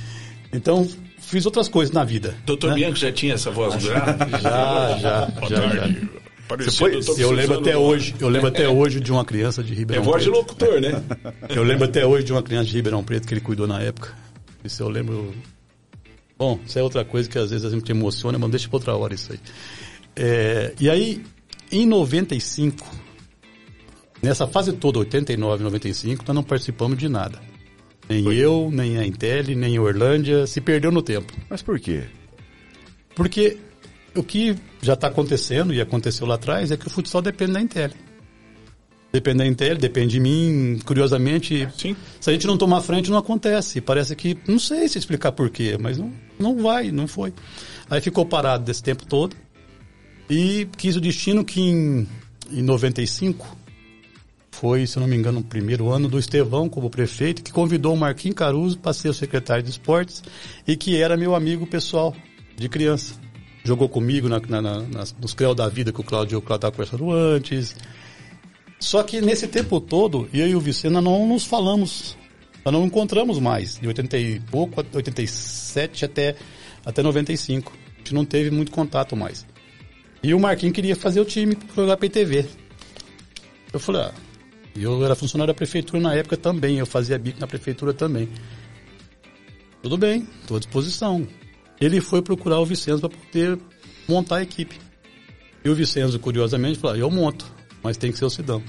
Então, 0.52 0.84
fiz 1.16 1.46
outras 1.46 1.68
coisas 1.68 1.94
na 1.94 2.02
vida. 2.02 2.34
Doutor 2.44 2.70
né? 2.70 2.74
Bianco 2.74 2.96
já 2.96 3.12
tinha 3.12 3.34
essa 3.34 3.52
voz 3.52 3.76
grave? 3.84 4.30
Já, 4.42 4.98
já, 4.98 5.32
já, 5.48 5.68
já. 5.68 6.70
Foi, 6.72 7.00
eu 7.18 7.30
lembro 7.30 7.60
até 7.60 7.76
hoje, 7.76 8.14
eu 8.18 8.28
lembro 8.28 8.48
até 8.48 8.68
hoje 8.68 8.98
de 8.98 9.12
uma 9.12 9.24
criança 9.24 9.62
de 9.62 9.72
Ribeirão 9.72 10.02
É 10.02 10.04
voz 10.04 10.24
Preto. 10.24 10.34
de 10.34 10.38
locutor, 10.40 10.80
né? 10.80 11.02
Eu 11.48 11.62
lembro 11.62 11.84
até 11.84 12.04
hoje 12.04 12.24
de 12.24 12.32
uma 12.32 12.42
criança 12.42 12.66
de 12.66 12.74
Ribeirão 12.74 13.04
Preto 13.04 13.28
que 13.28 13.34
ele 13.34 13.40
cuidou 13.40 13.68
na 13.68 13.80
época. 13.80 14.12
Isso 14.64 14.82
eu 14.82 14.88
lembro. 14.88 15.32
Bom, 16.36 16.58
isso 16.66 16.78
é 16.78 16.82
outra 16.82 17.04
coisa 17.04 17.28
que 17.28 17.38
às 17.38 17.50
vezes 17.50 17.64
a 17.64 17.70
gente 17.70 17.90
emociona, 17.90 18.38
mas 18.38 18.50
deixa 18.50 18.68
pra 18.68 18.76
outra 18.76 18.96
hora 18.96 19.14
isso 19.14 19.32
aí. 19.32 19.38
É, 20.16 20.74
e 20.80 20.90
aí, 20.90 21.22
em 21.70 21.86
95, 21.86 22.84
nessa 24.22 24.46
fase 24.46 24.72
toda, 24.72 24.98
89, 24.98 25.62
95, 25.64 26.24
nós 26.26 26.34
não 26.34 26.42
participamos 26.42 26.98
de 26.98 27.08
nada. 27.08 27.40
Nem 28.08 28.32
eu, 28.32 28.70
nem 28.72 28.98
a 28.98 29.06
Intel, 29.06 29.56
nem 29.56 29.76
a 29.76 29.82
Orlândia, 29.82 30.46
se 30.46 30.60
perdeu 30.60 30.90
no 30.90 31.00
tempo. 31.00 31.32
Mas 31.48 31.62
por 31.62 31.78
quê? 31.78 32.04
Porque 33.14 33.58
o 34.16 34.22
que 34.22 34.56
já 34.82 34.94
está 34.94 35.06
acontecendo 35.06 35.72
e 35.72 35.80
aconteceu 35.80 36.26
lá 36.26 36.34
atrás 36.34 36.70
é 36.70 36.76
que 36.76 36.86
o 36.86 36.90
futsal 36.90 37.22
depende 37.22 37.52
da 37.52 37.60
Intel. 37.60 37.90
Depende 39.12 39.38
da 39.38 39.46
Intel, 39.46 39.76
depende 39.76 40.12
de 40.12 40.20
mim. 40.20 40.78
Curiosamente, 40.84 41.68
Sim. 41.76 41.96
se 42.20 42.30
a 42.30 42.32
gente 42.32 42.46
não 42.46 42.56
tomar 42.56 42.80
frente, 42.80 43.10
não 43.10 43.18
acontece. 43.18 43.80
Parece 43.80 44.14
que, 44.14 44.36
não 44.46 44.58
sei 44.58 44.88
se 44.88 44.98
explicar 44.98 45.32
porquê, 45.32 45.76
mas 45.80 45.98
não, 45.98 46.12
não 46.38 46.56
vai, 46.56 46.90
não 46.92 47.08
foi. 47.08 47.32
Aí 47.88 48.00
ficou 48.00 48.24
parado 48.24 48.64
desse 48.64 48.82
tempo 48.82 49.04
todo 49.06 49.36
e 50.28 50.68
quis 50.76 50.94
o 50.94 51.00
destino 51.00 51.44
que 51.44 51.60
em, 51.60 52.08
em 52.52 52.62
95 52.62 53.56
foi, 54.50 54.86
se 54.86 54.98
não 54.98 55.06
me 55.06 55.16
engano, 55.16 55.40
o 55.40 55.44
primeiro 55.44 55.90
ano 55.90 56.08
do 56.08 56.18
Estevão 56.18 56.68
como 56.68 56.90
prefeito, 56.90 57.42
que 57.42 57.52
convidou 57.52 57.94
o 57.94 57.96
Marquinhos 57.96 58.36
Caruso 58.36 58.78
para 58.78 58.92
ser 58.92 59.08
o 59.08 59.14
secretário 59.14 59.62
de 59.62 59.70
esportes 59.70 60.22
e 60.66 60.76
que 60.76 61.00
era 61.00 61.16
meu 61.16 61.34
amigo 61.34 61.66
pessoal 61.66 62.14
de 62.56 62.68
criança. 62.68 63.14
Jogou 63.64 63.88
comigo 63.88 64.28
na, 64.28 64.40
na, 64.40 64.80
nos 65.20 65.34
CREL 65.34 65.54
da 65.54 65.68
vida 65.68 65.92
que 65.92 66.00
o 66.00 66.04
Cláudio 66.04 66.38
o 66.38 66.42
Cláudio 66.42 66.68
estava 66.68 66.72
conversando 66.72 67.12
antes. 67.12 67.76
Só 68.78 69.02
que 69.02 69.20
nesse 69.20 69.46
tempo 69.46 69.80
todo, 69.80 70.28
eu 70.32 70.48
e 70.48 70.54
o 70.54 70.60
Vicena 70.60 71.00
não 71.00 71.26
nos 71.26 71.44
falamos. 71.44 72.16
Nós 72.64 72.72
não 72.72 72.84
encontramos 72.84 73.38
mais, 73.38 73.78
de 73.78 73.86
80 73.86 74.18
e 74.18 74.40
pouco, 74.40 74.84
87 74.92 76.04
até, 76.04 76.36
até 76.84 77.02
95. 77.02 77.72
A 77.72 77.98
gente 77.98 78.14
não 78.14 78.24
teve 78.24 78.50
muito 78.50 78.70
contato 78.72 79.14
mais. 79.14 79.46
E 80.22 80.34
o 80.34 80.40
Marquinhos 80.40 80.74
queria 80.74 80.96
fazer 80.96 81.20
o 81.20 81.24
time 81.24 81.54
para 81.54 81.74
jogar 81.74 81.96
PTV. 81.96 82.46
Eu 83.72 83.80
falei, 83.80 84.02
ah, 84.02 84.12
eu 84.82 85.04
era 85.04 85.14
funcionário 85.14 85.52
da 85.52 85.56
prefeitura 85.56 86.00
na 86.00 86.14
época 86.14 86.36
também, 86.36 86.78
eu 86.78 86.86
fazia 86.86 87.18
bico 87.18 87.40
na 87.40 87.46
prefeitura 87.46 87.92
também. 87.92 88.28
Tudo 89.82 89.96
bem, 89.96 90.26
estou 90.40 90.56
à 90.56 90.60
disposição. 90.60 91.26
Ele 91.80 92.00
foi 92.00 92.20
procurar 92.20 92.60
o 92.60 92.66
Vicenzo 92.66 93.00
para 93.00 93.18
poder 93.18 93.58
montar 94.08 94.36
a 94.36 94.42
equipe. 94.42 94.78
E 95.64 95.68
o 95.68 95.74
Vicenzo, 95.74 96.18
curiosamente, 96.18 96.78
falou, 96.78 96.96
eu 96.96 97.10
monto, 97.10 97.50
mas 97.82 97.96
tem 97.96 98.12
que 98.12 98.18
ser 98.18 98.24
o 98.24 98.30
Sidão. 98.30 98.62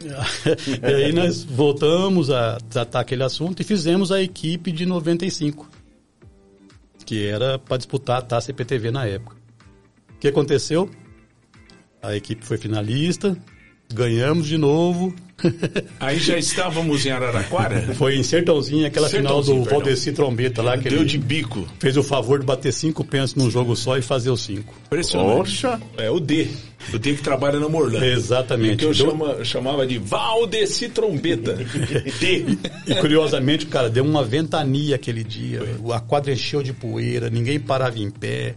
e 0.82 0.94
aí 0.94 1.12
nós 1.12 1.42
voltamos 1.42 2.30
a 2.30 2.58
tratar 2.70 3.00
aquele 3.00 3.22
assunto 3.22 3.60
e 3.60 3.64
fizemos 3.64 4.12
a 4.12 4.22
equipe 4.22 4.70
de 4.70 4.84
95, 4.84 5.68
que 7.04 7.26
era 7.26 7.58
para 7.58 7.78
disputar 7.78 8.18
a 8.18 8.22
taça 8.22 8.50
IPTV 8.50 8.90
na 8.90 9.06
época. 9.06 9.36
O 10.14 10.18
que 10.18 10.28
aconteceu? 10.28 10.90
A 12.02 12.14
equipe 12.14 12.44
foi 12.44 12.58
finalista, 12.58 13.36
ganhamos 13.92 14.46
de 14.46 14.58
novo. 14.58 15.14
Aí 16.00 16.18
já 16.18 16.38
estávamos 16.38 17.04
em 17.04 17.10
Araraquara. 17.10 17.94
Foi 17.94 18.16
em 18.16 18.22
Sertãozinho, 18.22 18.86
aquela 18.86 19.06
final 19.06 19.24
Sertãozinho, 19.42 19.56
do 19.58 19.62
perdão. 19.64 19.80
Valdeci 19.80 20.12
Trombeta 20.12 20.62
lá, 20.62 20.78
que 20.78 20.88
Deu 20.88 21.00
ele 21.00 21.08
de 21.08 21.18
bico. 21.18 21.68
fez 21.78 21.94
o 21.98 22.02
favor 22.02 22.40
de 22.40 22.46
bater 22.46 22.72
cinco 22.72 23.04
pênaltis 23.04 23.34
num 23.34 23.50
jogo 23.50 23.76
só 23.76 23.98
e 23.98 24.02
fazer 24.02 24.30
os 24.30 24.40
cinco. 24.40 24.74
Impressionante. 24.86 25.36
Poxa! 25.36 25.80
É 25.98 26.10
o 26.10 26.18
D. 26.18 26.48
O 26.92 26.98
D 26.98 27.14
que 27.14 27.22
trabalha 27.22 27.60
na 27.60 27.68
Morlândia. 27.68 28.06
Exatamente. 28.14 28.76
Que 28.78 28.84
eu 28.86 28.94
Deu- 28.94 29.10
chama- 29.10 29.44
chamava 29.44 29.86
de 29.86 29.98
Valdeci 29.98 30.88
Trombeta. 30.88 31.52
D. 32.18 32.56
E 32.86 32.94
curiosamente, 32.94 33.66
cara, 33.66 33.90
deu 33.90 34.04
uma 34.04 34.24
ventania 34.24 34.94
aquele 34.96 35.22
dia. 35.22 35.60
A 35.94 36.00
quadra 36.00 36.32
encheu 36.32 36.62
de 36.62 36.72
poeira, 36.72 37.28
ninguém 37.28 37.60
parava 37.60 37.98
em 37.98 38.10
pé. 38.10 38.54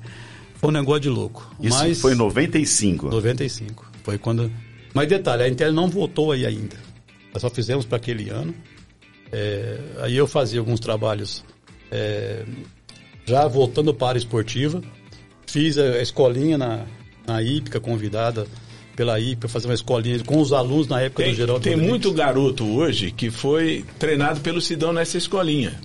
Foi 0.55 0.69
um 0.69 0.73
negócio 0.73 1.01
de 1.01 1.09
louco. 1.09 1.53
Isso 1.61 1.77
Mas 1.77 1.99
foi 1.99 2.13
em 2.13 2.15
95. 2.17 3.09
95. 3.09 3.85
Foi 4.01 4.17
quando. 4.17 4.49
Mas 4.93 5.07
detalhe, 5.07 5.43
a 5.43 5.47
Intel 5.49 5.71
não 5.71 5.87
voltou 5.87 6.31
aí 6.31 6.45
ainda. 6.45 6.75
Nós 7.33 7.41
só 7.41 7.49
fizemos 7.49 7.85
para 7.85 7.97
aquele 7.97 8.29
ano. 8.29 8.53
É, 9.31 9.77
aí 10.01 10.17
eu 10.17 10.25
fazia 10.25 10.59
alguns 10.59 10.79
trabalhos 10.79 11.43
é, 11.91 12.43
já 13.25 13.47
voltando 13.47 13.93
para 13.93 14.17
a 14.17 14.19
esportiva. 14.19 14.81
Fiz 15.45 15.77
a, 15.77 16.01
escolinha 16.01 16.57
na, 16.57 16.85
na 17.27 17.41
IPCA, 17.41 17.79
convidada 17.79 18.47
pela 18.95 19.19
IPCA, 19.19 19.47
fazer 19.47 19.67
uma 19.67 19.73
escolinha 19.73 20.19
com 20.23 20.39
os 20.41 20.51
alunos 20.51 20.87
na 20.87 21.01
época 21.01 21.23
Tem, 21.23 21.31
do 21.31 21.37
Geraldo 21.37 21.63
tem 21.63 21.73
Rodrigues. 21.73 21.89
muito 21.89 22.11
garoto 22.13 22.65
hoje 22.67 23.11
que 23.11 23.29
foi 23.29 23.85
treinado 23.97 24.41
pelo 24.41 24.59
Sidão 24.59 24.91
nessa 24.91 25.17
escolinha. 25.17 25.79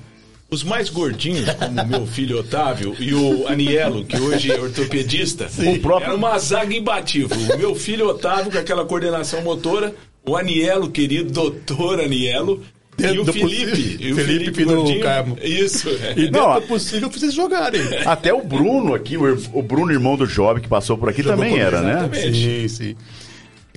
Os 0.50 0.62
mais 0.62 0.88
gordinhos, 0.88 1.48
como 1.54 1.82
o 1.82 1.86
meu 1.86 2.06
filho 2.06 2.38
Otávio 2.38 2.94
e 3.00 3.12
o 3.14 3.48
Anielo, 3.48 4.04
que 4.04 4.16
hoje 4.20 4.52
é 4.52 4.60
ortopedista, 4.60 5.48
O 5.58 5.78
próprio- 5.80 6.08
era 6.10 6.16
uma 6.16 6.38
zaga 6.38 6.74
imbatível. 6.74 7.36
O 7.54 7.58
meu 7.58 7.74
filho 7.74 8.06
Otávio, 8.08 8.52
com 8.52 8.58
aquela 8.58 8.84
coordenação 8.84 9.42
motora, 9.42 9.94
o 10.26 10.36
Anielo, 10.36 10.90
querido 10.90 11.32
doutor 11.32 11.98
Anielo, 12.00 12.62
e 12.96 13.02
Dentro 13.02 13.22
o 13.22 13.24
do 13.24 13.32
Felipe. 13.32 13.70
possível. 13.70 13.96
E 14.08 14.12
o 14.12 14.14
Felipe 14.14 14.44
Felipe, 14.52 14.64
gordinho. 14.64 15.00
Carmo. 15.02 15.36
Isso. 15.42 15.88
é. 15.88 16.12
E 16.12 16.14
dentro 16.26 16.40
Não, 16.40 16.54
do 16.60 16.62
possível, 16.68 17.10
pra 17.10 17.18
vocês 17.18 17.34
jogarem. 17.34 17.80
Até 18.06 18.32
o 18.32 18.40
Bruno 18.40 18.94
aqui, 18.94 19.16
o, 19.16 19.36
o 19.52 19.62
Bruno, 19.62 19.90
irmão 19.90 20.16
do 20.16 20.28
Job, 20.28 20.60
que 20.60 20.68
passou 20.68 20.96
por 20.96 21.08
aqui, 21.08 21.20
Jogou 21.20 21.38
também 21.38 21.58
era, 21.58 21.80
né? 21.82 21.92
exatamente. 22.06 22.68
Sim, 22.68 22.96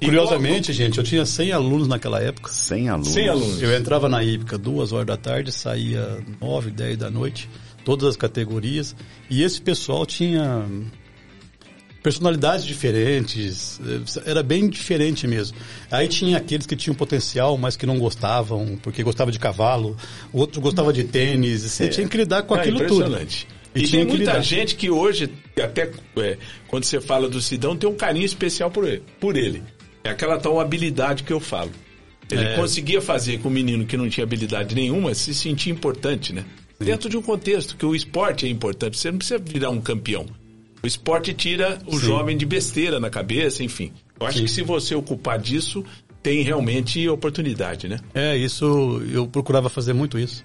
Curiosamente, 0.03 0.71
gente, 0.73 0.97
eu 0.99 1.03
tinha 1.03 1.25
100 1.25 1.51
alunos 1.53 1.87
naquela 1.87 2.21
época. 2.21 2.51
100 2.51 2.89
alunos. 2.89 3.07
100 3.09 3.29
alunos. 3.29 3.61
Eu 3.61 3.75
entrava 3.75 4.07
na 4.07 4.23
hípica 4.23 4.57
duas 4.57 4.91
horas 4.91 5.07
da 5.07 5.17
tarde, 5.17 5.51
saía 5.51 6.19
nove, 6.39 6.69
dez 6.69 6.97
da 6.97 7.09
noite, 7.09 7.49
todas 7.83 8.09
as 8.09 8.15
categorias. 8.15 8.95
E 9.29 9.41
esse 9.41 9.59
pessoal 9.59 10.05
tinha 10.05 10.65
personalidades 12.03 12.63
diferentes, 12.63 13.81
eh, 13.83 14.21
era 14.29 14.43
bem 14.43 14.69
diferente 14.69 15.27
mesmo. 15.27 15.57
Aí 15.91 16.07
tinha 16.07 16.37
aqueles 16.37 16.65
que 16.65 16.75
tinham 16.75 16.95
potencial, 16.95 17.57
mas 17.57 17.75
que 17.75 17.85
não 17.85 17.97
gostavam, 17.99 18.77
porque 18.81 19.03
gostava 19.03 19.31
de 19.31 19.39
cavalo, 19.39 19.97
o 20.31 20.37
outro 20.39 20.61
gostava 20.61 20.93
de 20.93 21.03
tênis, 21.03 21.63
você 21.63 21.87
tinha 21.89 22.07
que 22.07 22.15
lidar 22.17 22.43
com 22.43 22.55
É 22.55 22.59
aquilo 22.61 22.77
tudo. 22.79 22.93
impressionante. 23.03 23.47
E 23.75 23.79
E, 23.81 23.87
tinha 23.87 24.05
tem 24.05 24.15
muita 24.15 24.31
lidar. 24.31 24.41
gente 24.41 24.75
que 24.75 24.89
hoje, 24.89 25.29
até 25.61 25.91
é, 26.17 26.37
quando 26.67 26.85
você 26.85 27.01
fala 27.01 27.27
do 27.27 27.41
Sidão, 27.41 27.75
tem 27.75 27.89
um 27.89 27.95
carinho 27.95 28.25
especial 28.25 28.71
por 28.71 28.87
ele. 28.87 29.03
Por 29.19 29.35
ele. 29.35 29.61
É 30.07 30.11
aquela 30.11 30.37
tal 30.37 30.59
habilidade 30.59 31.23
que 31.23 31.33
eu 31.33 31.39
falo. 31.39 31.71
Ele 32.29 32.43
É. 32.43 32.55
conseguia 32.55 33.01
fazer 33.01 33.39
com 33.39 33.47
o 33.47 33.51
menino 33.51 33.85
que 33.85 33.95
não 33.95 34.09
tinha 34.09 34.23
habilidade 34.23 34.75
nenhuma 34.75 35.13
se 35.13 35.33
sentir 35.33 35.69
importante, 35.69 36.33
né? 36.33 36.43
Dentro 36.79 37.09
de 37.09 37.17
um 37.17 37.21
contexto 37.21 37.75
que 37.75 37.85
o 37.85 37.95
esporte 37.95 38.45
é 38.45 38.49
importante. 38.49 38.97
Você 38.97 39.09
não 39.09 39.17
precisa 39.17 39.39
virar 39.39 39.69
um 39.69 39.81
campeão. 39.81 40.25
O 40.83 40.87
esporte 40.87 41.33
tira 41.33 41.79
o 41.87 41.97
jovem 41.99 42.37
de 42.37 42.45
besteira 42.45 42.99
na 42.99 43.09
cabeça, 43.09 43.63
enfim. 43.63 43.91
Eu 44.19 44.27
acho 44.27 44.37
Sim. 44.39 44.43
que 44.45 44.51
se 44.51 44.61
você 44.61 44.93
ocupar 44.93 45.39
disso, 45.39 45.83
tem 46.21 46.41
realmente 46.43 47.07
oportunidade, 47.09 47.87
né? 47.87 47.99
É, 48.13 48.35
isso, 48.37 49.01
eu 49.11 49.27
procurava 49.27 49.69
fazer 49.69 49.93
muito 49.93 50.19
isso. 50.19 50.43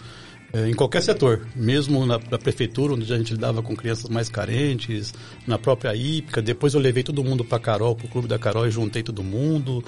É, 0.53 0.69
em 0.69 0.75
qualquer 0.75 1.03
setor, 1.03 1.47
mesmo 1.57 2.05
na, 2.05 2.19
na 2.31 2.39
prefeitura, 2.39 2.93
onde 2.93 3.11
a 3.11 3.17
gente 3.17 3.33
lidava 3.33 3.63
com 3.63 3.75
crianças 3.75 4.11
mais 4.11 4.29
carentes, 4.29 5.15
na 5.47 5.59
própria 5.59 5.95
hípica. 5.97 6.43
Depois 6.43 6.75
eu 6.75 6.81
levei 6.81 7.03
todo 7.03 7.25
mundo 7.25 7.43
para 7.45 7.59
Carol, 7.59 7.97
para 7.97 8.07
o 8.07 8.09
Clube 8.09 8.29
da 8.29 8.39
Carol, 8.39 8.67
e 8.67 8.71
juntei 8.71 9.03
todo 9.03 9.23
mundo. 9.23 9.83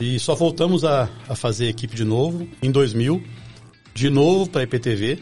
E 0.00 0.18
só 0.18 0.34
voltamos 0.34 0.84
a, 0.84 1.08
a 1.28 1.36
fazer 1.36 1.68
equipe 1.68 1.94
de 1.94 2.04
novo 2.04 2.48
em 2.60 2.70
2000, 2.70 3.22
de 3.94 4.10
novo 4.10 4.50
para 4.50 4.62
a 4.62 4.64
IPTV, 4.64 5.20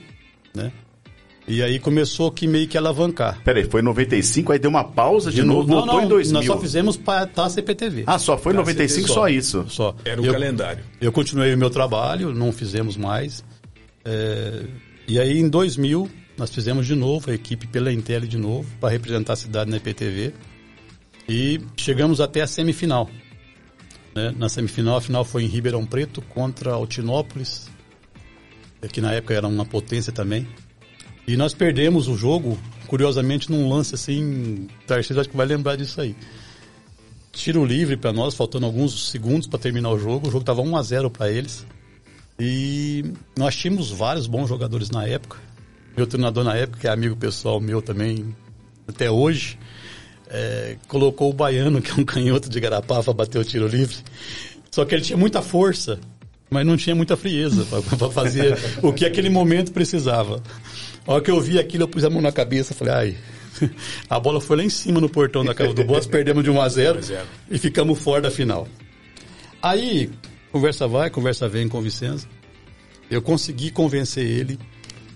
né? 0.55 0.73
E 1.47 1.63
aí 1.63 1.79
começou 1.79 2.31
que 2.33 2.47
meio 2.47 2.67
que 2.67 2.79
alavancar. 2.79 3.43
Peraí, 3.45 3.65
foi 3.65 3.83
em 3.83 3.85
95, 3.85 4.51
aí 4.51 4.59
deu 4.59 4.71
uma 4.71 4.83
pausa 4.83 5.31
de, 5.31 5.43
novo, 5.43 5.69
não, 5.69 5.77
voltou 5.81 5.97
não, 5.97 6.05
em 6.05 6.09
2000. 6.09 6.33
nós 6.33 6.47
só 6.47 6.59
fizemos 6.59 6.97
para 6.97 7.21
a 7.25 7.27
Taça 7.27 7.61
IPTV. 7.61 8.05
Ah, 8.07 8.19
só 8.19 8.39
foi 8.39 8.55
em 8.55 8.57
Tá, 8.57 8.63
95 8.63 9.09
só. 9.09 9.15
só 9.15 9.29
isso. 9.29 9.65
Só. 9.69 9.95
Era 10.07 10.23
o 10.23 10.25
Eu- 10.25 10.33
calendário. 10.33 10.83
Eu 10.99 11.13
continuei 11.13 11.53
o 11.53 11.59
meu 11.59 11.69
trabalho, 11.69 12.33
não 12.33 12.51
fizemos 12.51 12.97
mais. 12.97 13.45
É, 14.05 14.65
e 15.09 15.19
aí 15.19 15.39
em 15.39 15.49
2000 15.49 16.11
nós 16.37 16.51
fizemos 16.51 16.87
de 16.87 16.95
novo, 16.95 17.31
a 17.31 17.35
equipe 17.35 17.67
pela 17.67 17.93
Intel 17.93 18.23
de 18.23 18.37
novo, 18.37 18.69
para 18.81 18.91
representar 18.91 19.35
a 19.35 19.37
cidade 19.37 19.71
na 19.71 19.77
IPTV. 19.77 20.35
E 21.29 21.61
chegamos 21.77 22.21
até 22.21 22.43
a 22.43 22.47
semifinal. 22.47 23.09
né? 24.15 24.35
Na 24.37 24.49
semifinal, 24.49 24.97
a 24.97 25.01
final 25.01 25.25
foi 25.25 25.45
em 25.45 25.47
Ribeirão 25.47 25.87
Preto 25.87 26.21
contra 26.21 26.73
Altinópolis, 26.73 27.71
é, 28.83 28.89
que 28.89 29.01
na 29.01 29.13
época 29.13 29.35
era 29.35 29.47
uma 29.47 29.65
potência 29.65 30.13
também. 30.13 30.47
E 31.27 31.37
nós 31.37 31.55
perdemos 31.55 32.09
o 32.09 32.17
jogo, 32.17 32.59
curiosamente, 32.87 33.51
num 33.51 33.69
lance 33.69 33.95
assim. 33.95 34.69
Tarcísio 34.87 35.21
acho 35.21 35.31
que 35.31 35.37
vai 35.37 35.47
lembrar 35.47 35.77
disso 35.77 36.01
aí. 36.01 36.15
Tiro 37.33 37.65
livre 37.65 37.97
para 37.97 38.13
nós, 38.13 38.35
faltando 38.35 38.67
alguns 38.67 39.11
segundos 39.11 39.47
para 39.47 39.59
terminar 39.59 39.91
o 39.91 39.99
jogo. 39.99 40.29
O 40.29 40.31
jogo 40.31 40.43
estava 40.43 40.61
1 40.61 40.77
a 40.77 40.83
0 40.83 41.11
para 41.11 41.31
eles. 41.31 41.67
E 42.39 43.05
nós 43.37 43.55
tínhamos 43.55 43.91
vários 43.91 44.27
bons 44.27 44.49
jogadores 44.49 44.91
na 44.91 45.07
época. 45.07 45.39
Meu 45.97 46.07
treinador 46.07 46.43
na 46.43 46.57
época, 46.57 46.81
que 46.81 46.87
é 46.89 46.91
amigo 46.91 47.15
pessoal 47.17 47.61
meu 47.61 47.81
também 47.81 48.35
até 48.89 49.11
hoje, 49.11 49.59
é, 50.29 50.77
colocou 50.89 51.31
o 51.31 51.33
Baiano, 51.33 51.81
que 51.83 51.91
é 51.91 51.95
um 51.95 52.05
canhoto 52.05 52.49
de 52.49 52.59
Garapá, 52.61 53.03
para 53.03 53.13
bater 53.13 53.39
o 53.39 53.45
tiro 53.45 53.67
livre. 53.69 53.97
Só 54.71 54.85
que 54.85 54.95
ele 54.95 55.03
tinha 55.03 55.17
muita 55.17 55.41
força, 55.41 56.01
mas 56.51 56.67
não 56.67 56.77
tinha 56.77 56.97
muita 56.97 57.17
frieza 57.17 57.65
para 57.65 58.11
fazer 58.11 58.59
o 58.83 58.93
que 58.93 59.05
aquele 59.05 59.31
momento 59.31 59.73
precisava. 59.73 60.43
A 61.07 61.13
hora 61.13 61.23
que 61.23 61.31
eu 61.31 61.41
vi 61.41 61.59
aquilo, 61.59 61.85
eu 61.85 61.89
pus 61.89 62.05
a 62.05 62.11
mão 62.11 62.21
na 62.21 62.33
cabeça 62.33 62.75
falei, 62.75 62.95
ai. 62.95 63.17
A 64.11 64.19
bola 64.19 64.41
foi 64.41 64.57
lá 64.57 64.65
em 64.65 64.69
cima 64.69 65.01
no 65.01 65.09
portão 65.09 65.45
da 65.45 65.55
casa 65.55 65.73
do 65.73 65.85
Boss, 65.85 66.09
perdemos 66.09 66.43
de 66.43 66.51
1 66.51 66.61
a 66.61 66.69
0 66.69 67.01
e 67.49 67.57
ficamos 67.57 68.01
fora 68.01 68.23
da 68.23 68.31
final. 68.31 68.67
Aí, 69.63 70.11
conversa 70.55 70.87
vai, 70.87 71.11
conversa 71.11 71.49
vem 71.49 71.69
com 71.69 71.79
o 71.79 71.83
Vicenzo. 71.83 72.29
Eu 73.11 73.21
consegui 73.21 73.73
convencer 73.73 74.25
ele, 74.25 74.57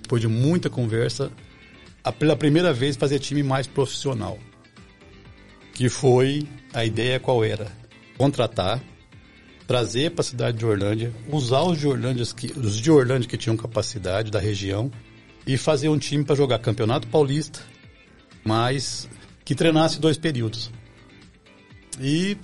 depois 0.03 0.21
de 0.21 0.27
muita 0.27 0.69
conversa, 0.69 1.31
a, 2.03 2.11
pela 2.11 2.35
primeira 2.35 2.73
vez 2.73 2.97
fazer 2.97 3.21
time 3.21 3.45
mais 3.45 3.65
profissional. 3.65 4.37
Que 5.75 5.89
foi 5.89 6.45
a 6.75 6.85
ideia 6.85 7.21
qual 7.21 7.45
era? 7.45 7.71
Contratar, 8.17 8.83
trazer 9.65 10.11
para 10.11 10.23
a 10.23 10.25
cidade 10.25 10.59
de 10.59 10.67
Orlândia, 10.67 11.15
usar 11.31 11.63
os 11.63 11.79
de 11.79 11.87
Orlândia 11.87 12.27
que, 12.35 12.47
os 12.59 12.77
de 12.77 12.91
Orlândia 12.91 13.29
que 13.29 13.37
tinham 13.37 13.57
capacidade 13.57 14.33
da 14.33 14.41
região 14.41 14.91
e 15.47 15.57
fazer 15.57 15.89
um 15.89 15.99
time 15.99 16.25
para 16.25 16.35
jogar 16.35 16.59
Campeonato 16.59 17.07
Paulista, 17.07 17.61
mas 18.45 19.09
que 19.45 19.55
treinasse 19.55 20.01
dois 20.01 20.19
períodos. 20.19 20.69
E 22.01 22.37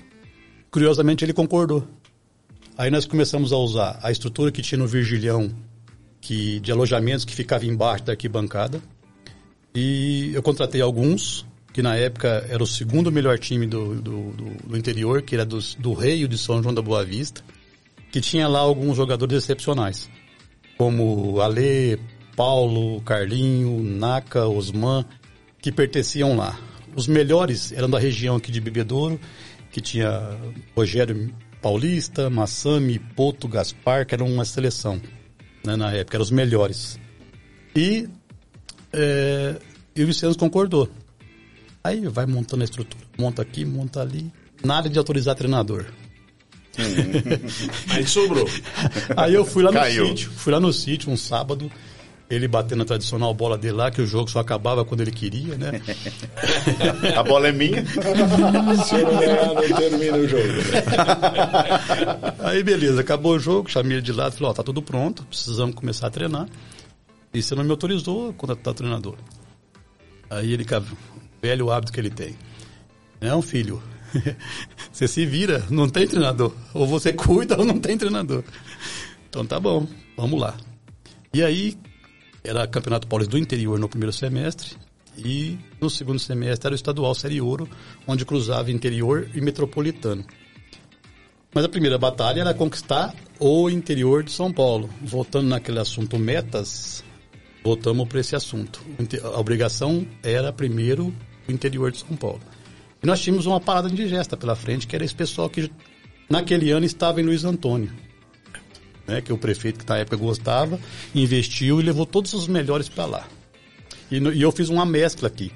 curiosamente 0.71 1.25
ele 1.25 1.33
concordou. 1.33 1.89
Aí 2.77 2.91
nós 2.91 3.07
começamos 3.07 3.53
a 3.53 3.57
usar 3.57 4.01
a 4.03 4.11
estrutura 4.11 4.51
que 4.51 4.61
tinha 4.61 4.79
no 4.79 4.87
Virgilião, 4.87 5.49
que 6.21 6.59
de 6.59 6.73
alojamentos 6.73 7.25
que 7.25 7.33
ficava 7.33 7.65
embaixo 7.65 8.05
da 8.05 8.13
arquibancada. 8.15 8.83
E 9.73 10.33
eu 10.35 10.43
contratei 10.43 10.81
alguns, 10.81 11.47
que 11.73 11.81
na 11.81 11.95
época 11.95 12.45
era 12.49 12.63
o 12.63 12.67
segundo 12.67 13.13
melhor 13.13 13.39
time 13.39 13.65
do, 13.65 13.95
do, 13.95 14.33
do, 14.33 14.69
do 14.69 14.77
interior, 14.77 15.23
que 15.23 15.37
era 15.37 15.45
do, 15.45 15.61
do 15.79 15.93
Rei 15.93 16.27
de 16.27 16.37
São 16.37 16.61
João 16.61 16.75
da 16.75 16.83
Boa 16.83 17.05
Vista, 17.05 17.43
que 18.11 18.21
tinha 18.21 18.49
lá 18.49 18.59
alguns 18.59 18.97
jogadores 18.97 19.37
excepcionais, 19.37 20.11
como 20.77 21.41
Ale, 21.41 22.01
Paulo, 22.35 23.01
Carlinho, 23.03 23.81
Naka, 23.85 24.49
Osman, 24.49 25.05
que 25.63 25.71
pertenciam 25.71 26.37
lá. 26.37 26.59
Os 26.97 27.07
melhores 27.07 27.71
eram 27.71 27.89
da 27.89 28.01
região 28.01 28.35
aqui 28.35 28.51
de 28.51 28.61
Bebedouro, 28.61 29.19
que 29.71 29.81
tinha 29.81 30.39
Rogério 30.77 31.35
Paulista, 31.65 32.29
Massami, 32.29 32.99
Poto, 32.99 33.49
Gaspar, 33.49 34.05
que 34.07 34.15
era 34.15 34.23
uma 34.23 34.45
seleção 34.45 35.01
né, 35.65 35.75
na 35.77 35.91
época, 35.93 36.19
eram 36.19 36.23
os 36.23 36.31
melhores. 36.31 37.01
E, 37.75 38.07
é, 38.93 39.57
e 39.97 40.05
o 40.05 40.07
Vicente 40.07 40.37
concordou. 40.37 40.91
Aí 41.83 42.07
vai 42.07 42.27
montando 42.27 42.61
a 42.61 42.67
estrutura, 42.67 43.03
monta 43.19 43.41
aqui, 43.41 43.65
monta 43.65 44.03
ali, 44.03 44.31
nada 44.63 44.91
de 44.91 44.99
autorizar 44.99 45.35
treinador. 45.37 45.87
Aí 47.89 48.07
sobrou. 48.07 48.47
Aí 49.17 49.33
eu 49.33 49.47
fui 49.47 49.63
lá 49.63 49.73
no 49.73 49.79
Caiu. 49.79 50.09
sítio, 50.09 50.31
fui 50.33 50.53
lá 50.53 50.61
no 50.61 50.71
sítio 50.71 51.11
um 51.11 51.17
sábado, 51.17 51.73
ele 52.29 52.49
batendo 52.49 52.83
a 52.83 52.87
tradicional 52.87 53.35
bola 53.35 53.59
dele 53.59 53.75
lá, 53.75 53.91
que 53.91 54.01
o 54.01 54.07
jogo 54.07 54.31
só 54.31 54.41
acabava 54.41 54.85
quando 54.85 55.03
ele 55.03 55.11
queria, 55.11 55.57
né? 55.57 55.81
a 57.17 57.23
bola 57.23 57.49
é 57.49 57.53
minha. 57.53 57.85
Se 57.87 58.95
eu 58.95 59.13
não 59.13 59.19
ganhar, 59.19 59.47
não 59.47 59.77
termina 59.77 60.17
o 60.17 60.29
jogo. 60.29 60.43
Aí 62.41 62.63
beleza, 62.63 63.01
acabou 63.01 63.33
o 63.33 63.39
jogo, 63.39 63.71
chamei 63.71 63.99
ele 63.99 64.03
de 64.03 64.13
lado 64.13 64.33
e 64.33 64.37
falei, 64.39 64.51
ó, 64.51 64.55
tá 64.55 64.63
tudo 64.63 64.81
pronto, 64.83 65.25
precisamos 65.25 65.75
começar 65.75 66.07
a 66.07 66.11
treinar. 66.11 66.49
E 67.33 67.43
você 67.43 67.55
não 67.55 67.65
me 67.65 67.71
autorizou 67.71 68.33
quando 68.35 68.57
tá 68.57 68.73
treinador. 68.73 69.17
Aí 70.31 70.53
ele, 70.53 70.65
velho 71.43 71.71
hábito 71.71 71.93
que 71.93 72.01
ele 72.01 72.11
tem. 72.11 72.37
Não, 73.21 73.43
filho, 73.43 73.83
você 74.93 75.07
se 75.07 75.27
vira, 75.27 75.65
não 75.71 75.89
tem 75.89 76.07
treinador. 76.07 76.55
Ou 76.73 76.87
você 76.87 77.13
cuida 77.13 77.59
ou 77.59 77.65
não 77.65 77.79
tem 77.79 77.99
treinador. 77.99 78.45
Então 79.29 79.45
tá 79.45 79.59
bom, 79.59 79.87
vamos 80.17 80.41
lá. 80.41 80.55
E 81.33 81.43
aí, 81.43 81.77
era 82.45 82.67
Campeonato 82.67 83.09
Paulista 83.09 83.31
do 83.31 83.39
Interior 83.39 83.79
no 83.79 83.89
primeiro 83.89 84.13
semestre 84.13 84.77
e 85.17 85.59
no 85.81 85.89
segundo 85.89 86.19
semestre 86.19 86.69
era 86.69 86.75
o 86.75 86.77
Estadual 86.77 87.15
Série 87.15 87.41
Ouro, 87.41 87.69
onde 88.07 88.27
cruzava 88.27 88.71
interior 88.71 89.29
e 89.35 89.41
metropolitano. 89.41 90.25
Mas 91.55 91.65
a 91.65 91.69
primeira 91.69 91.97
batalha 91.97 92.41
era 92.41 92.53
conquistar 92.53 93.15
o 93.39 93.71
interior 93.71 94.23
de 94.23 94.33
São 94.33 94.53
Paulo. 94.53 94.91
Voltando 95.01 95.49
naquele 95.49 95.79
assunto 95.79 96.19
metas, 96.19 97.03
voltamos 97.63 98.09
para 98.09 98.21
esse 98.21 98.37
assunto. 98.37 98.85
A 99.23 99.41
obrigação 99.41 100.07
era 100.23 100.53
primeiro 100.53 101.15
o 101.49 101.53
interior 101.53 101.93
de 101.93 101.99
São 101.99 102.17
Paulo. 102.17 102.41
E 103.03 103.07
nós 103.07 103.21
tínhamos 103.21 103.47
uma 103.47 103.61
parada 103.61 103.89
indigesta 103.89 104.37
pela 104.37 104.57
frente, 104.57 104.87
que 104.87 104.97
era 104.97 105.05
esse 105.05 105.15
pessoal 105.15 105.49
que 105.49 105.71
naquele 106.29 106.73
ano 106.73 106.85
estava 106.85 107.21
em 107.21 107.25
Luiz 107.25 107.45
Antônio 107.45 108.04
né, 109.07 109.21
que 109.21 109.33
o 109.33 109.39
prefeito 109.39 109.81
que 109.81 109.89
na 109.89 109.99
época 109.99 110.17
gostava, 110.17 110.79
investiu 111.15 111.81
e 111.81 111.83
levou 111.83 112.07
todos 112.07 112.33
os 112.33 112.47
melhores 112.47 112.89
para 112.89 113.07
lá. 113.07 113.29
E, 114.11 114.21
no, 114.21 114.33
e, 114.33 114.43
eu 114.43 114.53
fiz 114.53 114.69
uma 114.69 114.85
mescla 114.85 115.29
aqui. 115.29 115.53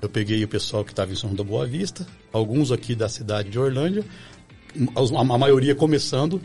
Eu 0.00 0.08
peguei 0.08 0.42
o 0.44 0.48
pessoal 0.48 0.84
que 0.84 0.92
estava 0.92 1.12
em 1.12 1.16
São 1.16 1.34
da 1.34 1.42
Boa 1.42 1.66
Vista, 1.66 2.06
alguns 2.32 2.70
aqui 2.70 2.94
da 2.94 3.08
cidade 3.08 3.50
de 3.50 3.58
Orlândia, 3.58 4.04
a, 4.94 5.20
a 5.20 5.38
maioria 5.38 5.74
começando, 5.74 6.40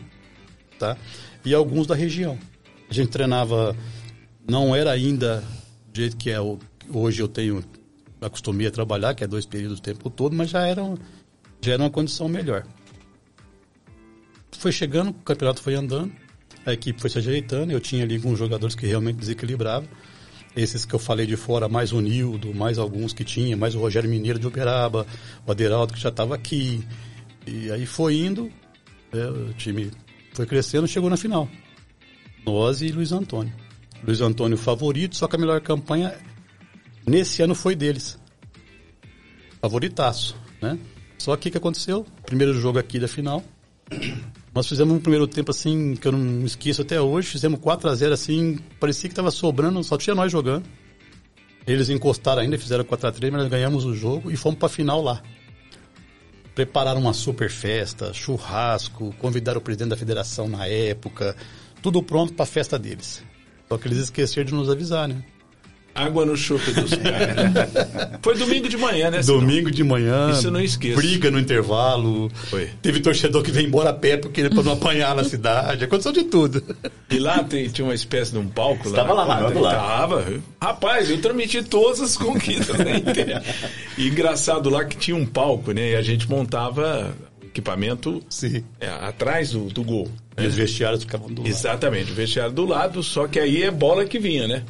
tá? 0.78 0.96
E 1.44 1.54
alguns 1.54 1.86
da 1.86 1.94
região. 1.94 2.38
A 2.90 2.92
gente 2.92 3.10
treinava, 3.10 3.76
não 4.48 4.74
era 4.74 4.90
ainda 4.90 5.44
do 5.94 6.00
jeito 6.00 6.16
que 6.16 6.28
é 6.30 6.40
o, 6.40 6.58
hoje 6.92 7.22
eu 7.22 7.28
tenho, 7.28 7.62
acostumei 8.20 8.66
a 8.66 8.70
trabalhar, 8.70 9.14
que 9.14 9.22
é 9.22 9.26
dois 9.26 9.46
períodos 9.46 9.78
o 9.78 9.82
tempo 9.82 10.10
todo, 10.10 10.34
mas 10.34 10.50
já 10.50 10.66
era, 10.66 10.82
já 11.60 11.72
era 11.74 11.82
uma 11.82 11.90
condição 11.90 12.28
melhor. 12.28 12.66
Foi 14.50 14.72
chegando, 14.72 15.10
o 15.10 15.14
campeonato 15.14 15.62
foi 15.62 15.74
andando, 15.74 16.12
a 16.66 16.72
equipe 16.72 17.00
foi 17.00 17.10
se 17.10 17.18
ajeitando, 17.18 17.72
eu 17.72 17.80
tinha 17.80 18.04
ali 18.04 18.16
alguns 18.16 18.38
jogadores 18.38 18.74
que 18.74 18.86
realmente 18.86 19.16
desequilibravam. 19.16 19.88
Esses 20.56 20.84
que 20.84 20.94
eu 20.94 20.98
falei 20.98 21.26
de 21.26 21.36
fora, 21.36 21.68
mais 21.68 21.92
o 21.92 22.00
Nildo, 22.00 22.54
mais 22.54 22.78
alguns 22.78 23.12
que 23.12 23.24
tinha, 23.24 23.56
mais 23.56 23.74
o 23.74 23.80
Rogério 23.80 24.08
Mineiro 24.08 24.38
de 24.38 24.46
Uberaba, 24.46 25.06
o 25.44 25.50
Aderaldo 25.50 25.92
que 25.92 26.00
já 26.00 26.10
estava 26.10 26.34
aqui. 26.34 26.86
E 27.46 27.70
aí 27.72 27.84
foi 27.84 28.18
indo, 28.18 28.50
né, 29.12 29.26
o 29.28 29.52
time 29.54 29.90
foi 30.32 30.46
crescendo, 30.46 30.86
chegou 30.86 31.10
na 31.10 31.16
final. 31.16 31.48
Nós 32.46 32.82
e 32.82 32.88
Luiz 32.88 33.10
Antônio. 33.10 33.52
Luiz 34.06 34.20
Antônio 34.20 34.56
favorito, 34.56 35.16
só 35.16 35.26
que 35.26 35.34
a 35.34 35.38
melhor 35.38 35.60
campanha 35.60 36.14
nesse 37.06 37.42
ano 37.42 37.54
foi 37.54 37.74
deles. 37.74 38.18
Favoritaço, 39.60 40.36
né? 40.60 40.78
Só 41.18 41.34
que 41.36 41.48
o 41.48 41.52
que 41.52 41.58
aconteceu? 41.58 42.06
Primeiro 42.26 42.52
jogo 42.60 42.78
aqui 42.78 42.98
da 42.98 43.08
final. 43.08 43.42
Nós 44.54 44.68
fizemos 44.68 44.94
um 44.94 45.00
primeiro 45.00 45.26
tempo 45.26 45.50
assim, 45.50 45.96
que 45.96 46.06
eu 46.06 46.12
não 46.12 46.46
esqueço 46.46 46.82
até 46.82 47.00
hoje, 47.00 47.26
fizemos 47.26 47.58
4 47.58 47.90
a 47.90 47.94
0 47.94 48.14
assim, 48.14 48.56
parecia 48.78 49.08
que 49.08 49.12
estava 49.12 49.32
sobrando, 49.32 49.82
só 49.82 49.98
tinha 49.98 50.14
nós 50.14 50.30
jogando. 50.30 50.64
Eles 51.66 51.88
encostaram 51.88 52.40
ainda, 52.40 52.56
fizeram 52.56 52.84
4 52.84 53.08
a 53.08 53.12
3 53.12 53.32
mas 53.32 53.42
nós 53.42 53.50
ganhamos 53.50 53.84
o 53.84 53.94
jogo 53.94 54.30
e 54.30 54.36
fomos 54.36 54.58
para 54.58 54.66
a 54.66 54.70
final 54.70 55.02
lá. 55.02 55.20
Prepararam 56.54 57.00
uma 57.00 57.12
super 57.12 57.50
festa, 57.50 58.14
churrasco, 58.14 59.12
convidaram 59.18 59.58
o 59.58 59.62
presidente 59.62 59.88
da 59.88 59.96
federação 59.96 60.46
na 60.46 60.68
época, 60.68 61.34
tudo 61.82 62.00
pronto 62.00 62.32
para 62.34 62.44
a 62.44 62.46
festa 62.46 62.78
deles. 62.78 63.24
Só 63.68 63.76
que 63.76 63.88
eles 63.88 63.98
esqueceram 63.98 64.46
de 64.46 64.54
nos 64.54 64.70
avisar, 64.70 65.08
né? 65.08 65.24
Água 65.94 66.26
no 66.26 66.36
chope 66.36 66.72
dos 66.72 66.90
caras. 66.98 67.70
Foi 68.20 68.36
domingo 68.36 68.68
de 68.68 68.76
manhã, 68.76 69.10
né? 69.10 69.22
Domingo 69.22 69.70
de 69.70 69.84
manhã. 69.84 70.30
Isso 70.30 70.48
eu 70.48 70.50
não 70.50 70.60
esqueço. 70.60 70.96
Briga 70.96 71.30
no 71.30 71.38
intervalo. 71.38 72.30
Foi. 72.50 72.68
Teve 72.82 73.00
torcedor 73.00 73.42
que 73.42 73.52
veio 73.52 73.68
embora 73.68 73.90
a 73.90 73.92
pé 73.92 74.16
porque 74.16 74.48
para 74.48 74.62
não 74.64 74.72
apanhar 74.72 75.14
na 75.14 75.22
cidade. 75.22 75.84
Aconteceu 75.84 76.12
de 76.12 76.24
tudo. 76.24 76.62
E 77.10 77.18
lá 77.18 77.44
tem, 77.44 77.68
tinha 77.68 77.84
uma 77.84 77.94
espécie 77.94 78.32
de 78.32 78.38
um 78.38 78.48
palco 78.48 78.88
lá. 78.88 78.90
Estava 78.90 79.12
lá, 79.12 79.24
lá, 79.24 79.48
lá. 79.48 79.74
Tava. 79.74 80.42
Rapaz, 80.60 81.10
eu 81.10 81.20
transmiti 81.20 81.62
todas 81.62 82.00
as 82.00 82.16
conquistas. 82.16 82.76
Né? 82.76 83.02
e 83.96 84.08
engraçado 84.08 84.68
lá 84.68 84.84
que 84.84 84.96
tinha 84.96 85.16
um 85.16 85.26
palco, 85.26 85.72
né? 85.72 85.92
E 85.92 85.96
a 85.96 86.02
gente 86.02 86.28
montava 86.28 87.14
equipamento 87.54 88.20
é, 88.80 88.88
atrás 88.88 89.52
do, 89.52 89.66
do 89.66 89.84
gol. 89.84 90.10
E 90.36 90.40
né? 90.40 90.48
os 90.48 90.54
vestiários 90.56 91.04
ficavam 91.04 91.28
do 91.28 91.42
lado. 91.42 91.48
Exatamente, 91.48 92.10
o 92.10 92.14
vestiário 92.14 92.52
do 92.52 92.64
lado, 92.64 93.00
só 93.02 93.28
que 93.28 93.38
aí 93.38 93.62
é 93.62 93.70
bola 93.70 94.04
que 94.04 94.18
vinha, 94.18 94.48
né? 94.48 94.64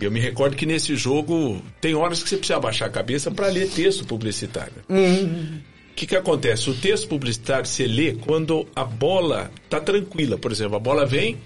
Eu 0.00 0.10
me 0.10 0.20
recordo 0.20 0.56
que 0.56 0.66
nesse 0.66 0.96
jogo 0.96 1.62
tem 1.80 1.94
horas 1.94 2.22
que 2.22 2.28
você 2.28 2.36
precisa 2.36 2.56
abaixar 2.56 2.88
a 2.88 2.90
cabeça 2.90 3.30
para 3.30 3.48
ler 3.48 3.68
texto 3.68 4.04
publicitário. 4.06 4.72
Uhum. 4.88 5.60
O 5.90 5.94
que, 5.94 6.06
que 6.06 6.16
acontece? 6.16 6.70
O 6.70 6.74
texto 6.74 7.08
publicitário 7.08 7.66
você 7.66 7.86
lê 7.86 8.14
quando 8.14 8.66
a 8.74 8.84
bola 8.84 9.50
tá 9.68 9.78
tranquila. 9.78 10.38
Por 10.38 10.50
exemplo, 10.50 10.76
a 10.76 10.80
bola 10.80 11.04
vem, 11.04 11.36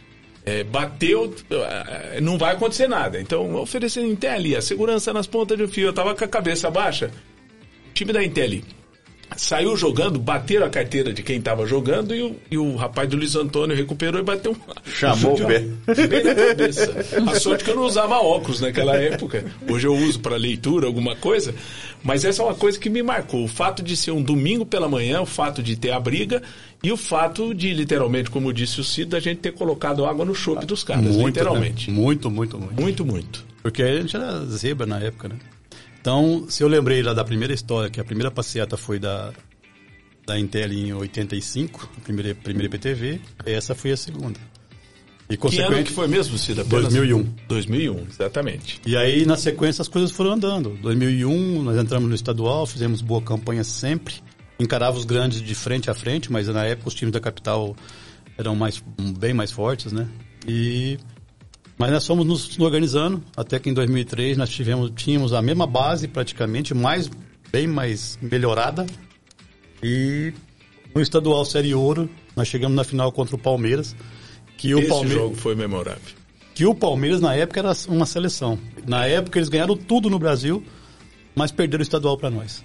é, 0.44 0.62
bateu, 0.62 1.34
é, 1.50 2.20
não 2.20 2.38
vai 2.38 2.54
acontecer 2.54 2.86
nada. 2.86 3.20
Então, 3.20 3.56
oferecendo 3.56 4.06
Intel 4.06 4.56
a 4.56 4.62
segurança 4.62 5.12
nas 5.12 5.26
pontas 5.26 5.58
de 5.58 5.66
fio. 5.66 5.88
Eu 5.88 5.92
tava 5.92 6.14
com 6.14 6.24
a 6.24 6.28
cabeça 6.28 6.70
baixa. 6.70 7.10
O 7.90 7.94
time 7.94 8.12
da 8.12 8.22
Intel 8.22 8.60
saiu 9.36 9.76
jogando, 9.76 10.18
bateram 10.18 10.66
a 10.66 10.70
carteira 10.70 11.12
de 11.12 11.22
quem 11.22 11.38
estava 11.38 11.66
jogando 11.66 12.14
e 12.14 12.22
o, 12.22 12.36
e 12.50 12.58
o 12.58 12.76
rapaz 12.76 13.08
do 13.08 13.16
Luiz 13.16 13.34
Antônio 13.36 13.76
recuperou 13.76 14.20
e 14.20 14.24
bateu 14.24 14.52
um. 14.52 14.56
Chamou 14.88 15.34
o 15.34 15.46
pé. 15.46 15.60
Bem 16.06 16.24
na 16.24 16.34
cabeça. 16.34 17.06
A 17.30 17.34
sorte 17.40 17.64
que 17.64 17.70
eu 17.70 17.76
não 17.76 17.84
usava 17.84 18.16
óculos 18.16 18.60
naquela 18.60 18.96
época. 18.96 19.44
Hoje 19.68 19.86
eu 19.86 19.94
uso 19.94 20.20
para 20.20 20.36
leitura, 20.36 20.86
alguma 20.86 21.16
coisa. 21.16 21.54
Mas 22.02 22.24
essa 22.24 22.42
é 22.42 22.44
uma 22.44 22.54
coisa 22.54 22.78
que 22.78 22.90
me 22.90 23.02
marcou. 23.02 23.44
O 23.44 23.48
fato 23.48 23.82
de 23.82 23.96
ser 23.96 24.10
um 24.10 24.22
domingo 24.22 24.66
pela 24.66 24.88
manhã, 24.88 25.20
o 25.20 25.26
fato 25.26 25.62
de 25.62 25.76
ter 25.76 25.90
a 25.90 25.98
briga 25.98 26.42
e 26.82 26.92
o 26.92 26.96
fato 26.96 27.54
de, 27.54 27.72
literalmente, 27.72 28.30
como 28.30 28.52
disse 28.52 28.80
o 28.80 28.84
Cid, 28.84 29.16
a 29.16 29.20
gente 29.20 29.38
ter 29.38 29.52
colocado 29.52 30.04
água 30.04 30.24
no 30.24 30.34
chope 30.34 30.66
dos 30.66 30.84
caras. 30.84 31.04
Muito, 31.04 31.18
né? 31.18 31.24
literalmente. 31.26 31.90
Né? 31.90 31.96
Muito, 31.98 32.30
muito, 32.30 32.58
muito. 32.58 32.80
Muito, 32.80 33.04
muito. 33.04 33.44
Porque 33.62 33.82
a 33.82 34.00
gente 34.00 34.14
era 34.14 34.44
zebra 34.44 34.86
na 34.86 34.98
época, 34.98 35.28
né? 35.28 35.36
Então, 36.04 36.44
se 36.50 36.62
eu 36.62 36.68
lembrei 36.68 37.02
lá 37.02 37.14
da 37.14 37.24
primeira 37.24 37.54
história, 37.54 37.88
que 37.88 37.98
a 37.98 38.04
primeira 38.04 38.30
passeata 38.30 38.76
foi 38.76 38.98
da, 38.98 39.32
da 40.26 40.38
Intel 40.38 40.70
em 40.70 40.92
85, 40.92 41.88
a 41.96 42.00
primeira, 42.02 42.34
primeira 42.34 42.66
IPTV, 42.66 43.22
essa 43.46 43.74
foi 43.74 43.92
a 43.92 43.96
segunda. 43.96 44.38
E 45.30 45.38
que 45.38 45.60
ano 45.62 45.82
que 45.82 45.90
foi 45.90 46.06
mesmo, 46.06 46.36
Cida? 46.36 46.62
2001. 46.62 47.34
2001, 47.48 48.06
exatamente. 48.10 48.82
E 48.84 48.94
aí, 48.98 49.24
na 49.24 49.38
sequência, 49.38 49.80
as 49.80 49.88
coisas 49.88 50.10
foram 50.10 50.32
andando. 50.32 50.76
2001, 50.82 51.62
nós 51.62 51.78
entramos 51.78 52.06
no 52.06 52.14
estadual, 52.14 52.66
fizemos 52.66 53.00
boa 53.00 53.22
campanha 53.22 53.64
sempre. 53.64 54.16
Encarava 54.60 54.98
os 54.98 55.06
grandes 55.06 55.40
de 55.40 55.54
frente 55.54 55.88
a 55.90 55.94
frente, 55.94 56.30
mas 56.30 56.48
na 56.48 56.66
época 56.66 56.88
os 56.88 56.94
times 56.94 57.14
da 57.14 57.20
capital 57.20 57.74
eram 58.36 58.54
mais, 58.54 58.84
bem 59.18 59.32
mais 59.32 59.50
fortes, 59.50 59.90
né? 59.90 60.06
E 60.46 60.98
mas 61.76 61.90
nós 61.90 62.06
fomos 62.06 62.24
nos 62.26 62.58
organizando 62.58 63.22
até 63.36 63.58
que 63.58 63.68
em 63.68 63.74
2003 63.74 64.36
nós 64.36 64.48
tivemos, 64.48 64.92
tínhamos 64.94 65.32
a 65.32 65.42
mesma 65.42 65.66
base 65.66 66.06
praticamente, 66.06 66.72
mais, 66.72 67.10
bem 67.50 67.66
mais 67.66 68.18
melhorada. 68.22 68.86
E 69.82 70.32
no 70.94 71.00
estadual 71.00 71.44
Série 71.44 71.74
Ouro, 71.74 72.08
nós 72.36 72.48
chegamos 72.48 72.76
na 72.76 72.84
final 72.84 73.10
contra 73.10 73.34
o 73.34 73.38
Palmeiras. 73.38 73.94
Que 74.56 74.74
o 74.74 74.78
Esse 74.78 74.88
Palmeiras, 74.88 75.18
jogo 75.18 75.34
foi 75.34 75.54
memorável. 75.54 76.14
Que 76.54 76.64
o 76.64 76.74
Palmeiras 76.74 77.20
na 77.20 77.34
época 77.34 77.60
era 77.60 77.72
uma 77.88 78.06
seleção. 78.06 78.58
Na 78.86 79.06
época 79.06 79.38
eles 79.38 79.48
ganharam 79.48 79.76
tudo 79.76 80.08
no 80.08 80.18
Brasil, 80.18 80.62
mas 81.34 81.50
perderam 81.50 81.80
o 81.80 81.82
estadual 81.82 82.16
para 82.16 82.30
nós. 82.30 82.64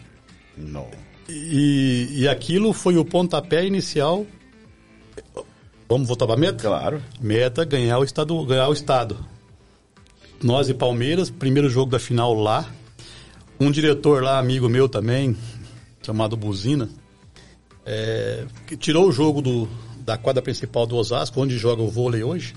Não. 0.56 0.88
E, 1.28 2.08
e 2.12 2.28
aquilo 2.28 2.74
foi 2.74 2.98
o 2.98 3.06
pontapé 3.06 3.65
inicial 3.65 4.26
Vamos 5.89 6.08
voltar 6.08 6.28
para 6.28 6.36
a 6.36 6.38
meta? 6.38 6.62
Claro. 6.62 7.02
Meta 7.19 7.65
ganhar 7.65 7.97
o 7.97 8.04
estado, 8.04 8.45
ganhar 8.45 8.69
o 8.69 8.73
estado. 8.73 9.17
Nós 10.41 10.69
e 10.69 10.73
Palmeiras, 10.75 11.32
primeiro 11.32 11.67
jogo 11.67 11.91
da 11.91 11.97
final 11.97 12.36
lá. 12.36 12.69
Um 13.60 13.71
diretor 13.71 14.21
lá, 14.21 14.38
amigo 14.38 14.69
meu 14.69 14.88
também, 14.88 15.36
chamado 16.06 16.38
Buzina, 16.38 16.88
é, 17.84 18.45
que 18.67 18.78
tirou 18.78 19.10
o 19.10 19.12
jogo 19.12 19.41
do, 19.41 19.67
da 20.06 20.15
quadra 20.15 20.43
principal 20.43 20.86
do 20.86 20.95
Osasco, 20.95 21.41
onde 21.41 21.58
joga 21.58 21.82
o 21.82 21.89
vôlei 21.89 22.23
hoje, 22.23 22.54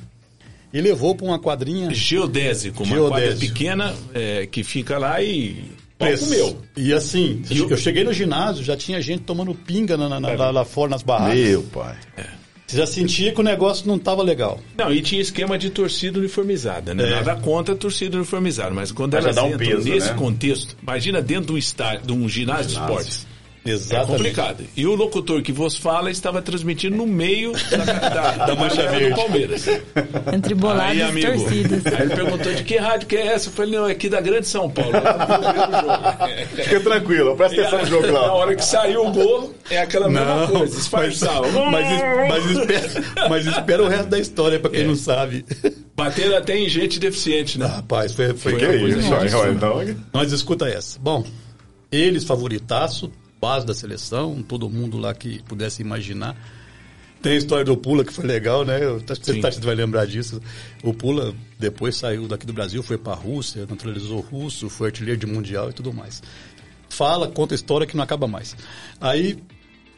e 0.70 0.80
levou 0.80 1.14
para 1.16 1.26
uma 1.26 1.38
quadrinha. 1.38 1.92
Geodésico, 1.92 2.84
uma 2.84 3.08
quadra 3.08 3.34
pequena 3.34 3.94
é, 4.12 4.46
que 4.46 4.62
fica 4.62 4.98
lá 4.98 5.22
e 5.22 5.72
meu. 6.28 6.58
E 6.76 6.92
assim, 6.92 7.42
eu, 7.50 7.70
eu 7.70 7.76
cheguei 7.76 8.04
no 8.04 8.12
ginásio, 8.12 8.62
já 8.62 8.76
tinha 8.76 9.00
gente 9.00 9.22
tomando 9.22 9.54
pinga 9.54 9.96
na, 9.96 10.20
na, 10.20 10.34
lá, 10.34 10.50
lá, 10.50 10.64
fora 10.64 10.90
nas 10.90 11.02
barracas. 11.02 11.38
Meu 11.38 11.62
pai. 11.62 11.96
É. 12.16 12.41
Você 12.72 12.78
já 12.78 12.86
sentia 12.86 13.32
que 13.32 13.40
o 13.40 13.44
negócio 13.44 13.86
não 13.86 13.96
estava 13.96 14.22
legal. 14.22 14.58
Não, 14.78 14.90
e 14.90 15.02
tinha 15.02 15.20
esquema 15.20 15.58
de 15.58 15.68
torcida 15.68 16.18
uniformizada, 16.18 16.94
né? 16.94 17.06
É. 17.06 17.10
Nada 17.16 17.36
contra 17.36 17.74
a 17.74 17.76
torcida 17.76 18.16
uniformizada, 18.16 18.70
mas 18.70 18.90
quando 18.90 19.12
mas 19.12 19.24
elas 19.24 19.36
um 19.36 19.48
entram 19.48 19.58
peso, 19.58 19.88
nesse 19.90 20.08
né? 20.08 20.14
contexto, 20.14 20.74
imagina 20.82 21.20
dentro 21.20 21.48
de 21.48 21.52
um, 21.52 21.58
estádio, 21.58 22.06
de 22.06 22.12
um 22.14 22.26
ginásio, 22.26 22.70
ginásio. 22.70 22.86
de 22.86 23.02
esportes 23.02 23.31
Exatamente. 23.64 24.12
É 24.12 24.16
complicado. 24.16 24.64
E 24.76 24.86
o 24.86 24.94
locutor 24.94 25.40
que 25.40 25.52
vos 25.52 25.76
fala 25.76 26.10
estava 26.10 26.42
transmitindo 26.42 26.96
no 26.96 27.06
meio 27.06 27.52
da, 27.52 28.08
da, 28.08 28.30
da 28.46 28.56
mancha 28.56 28.88
verde 28.88 29.10
do 29.10 29.16
Palmeiras. 29.16 29.66
Entre 30.32 30.54
boladas 30.54 30.90
aí, 30.90 31.02
amigo, 31.02 31.28
e 31.28 31.38
torcidas. 31.38 31.86
Aí 31.86 32.02
ele 32.02 32.14
perguntou 32.14 32.54
de 32.54 32.64
que 32.64 32.76
rádio 32.76 33.06
que 33.06 33.16
é 33.16 33.26
essa? 33.28 33.48
Eu 33.48 33.52
falei, 33.52 33.72
não, 33.72 33.88
é 33.88 33.92
aqui 33.92 34.08
da 34.08 34.20
Grande 34.20 34.48
São 34.48 34.68
Paulo. 34.68 34.92
Fica 36.56 36.80
tranquilo, 36.80 37.36
presta 37.36 37.60
atenção 37.60 37.78
no 37.80 37.86
jogo 37.86 38.06
lá. 38.10 38.26
Na 38.26 38.32
hora 38.32 38.56
que 38.56 38.64
saiu 38.64 39.06
o 39.06 39.12
gol, 39.12 39.54
é 39.70 39.78
aquela 39.78 40.08
mesma 40.08 40.34
não, 40.34 40.48
coisa, 40.48 40.76
disfarçava. 40.76 41.46
Mas, 41.70 41.70
mas, 41.70 42.28
mas, 42.28 42.50
espera, 42.50 43.28
mas 43.28 43.46
espera 43.46 43.82
o 43.82 43.88
resto 43.88 44.08
da 44.08 44.18
história, 44.18 44.58
para 44.58 44.70
quem 44.70 44.80
é. 44.80 44.84
não 44.84 44.96
sabe. 44.96 45.44
Bateram 45.94 46.36
até 46.36 46.56
em 46.56 46.68
gente 46.68 46.98
deficiente, 46.98 47.58
né? 47.58 47.66
Ah, 47.66 47.76
rapaz, 47.76 48.12
foi, 48.12 48.28
foi, 48.28 48.36
foi 48.36 48.56
que 48.56 48.64
é 48.64 48.76
isso, 48.76 48.98
então... 48.98 49.96
Nós 50.12 50.32
escuta 50.32 50.66
essa. 50.68 50.98
Bom, 50.98 51.24
eles 51.92 52.24
favoritaço, 52.24 53.12
base 53.42 53.66
da 53.66 53.74
seleção, 53.74 54.40
todo 54.40 54.70
mundo 54.70 54.96
lá 54.96 55.12
que 55.12 55.42
pudesse 55.42 55.82
imaginar. 55.82 56.36
Tem 57.20 57.32
a 57.32 57.36
história 57.36 57.64
do 57.64 57.76
Pula 57.76 58.04
que 58.04 58.12
foi 58.12 58.24
legal, 58.24 58.64
né? 58.64 58.78
Acho 59.08 59.20
que 59.20 59.40
você 59.42 59.60
vai 59.60 59.74
lembrar 59.74 60.06
disso. 60.06 60.40
O 60.82 60.94
Pula 60.94 61.34
depois 61.58 61.96
saiu 61.96 62.28
daqui 62.28 62.46
do 62.46 62.52
Brasil, 62.52 62.80
foi 62.84 62.96
para 62.96 63.14
a 63.14 63.16
Rússia, 63.16 63.66
naturalizou 63.68 64.20
russo, 64.20 64.68
foi 64.68 64.88
artilheiro 64.88 65.18
de 65.18 65.26
mundial 65.26 65.70
e 65.70 65.72
tudo 65.72 65.92
mais. 65.92 66.22
Fala, 66.88 67.26
conta 67.28 67.54
história 67.54 67.84
que 67.86 67.96
não 67.96 68.04
acaba 68.04 68.28
mais. 68.28 68.56
Aí 69.00 69.38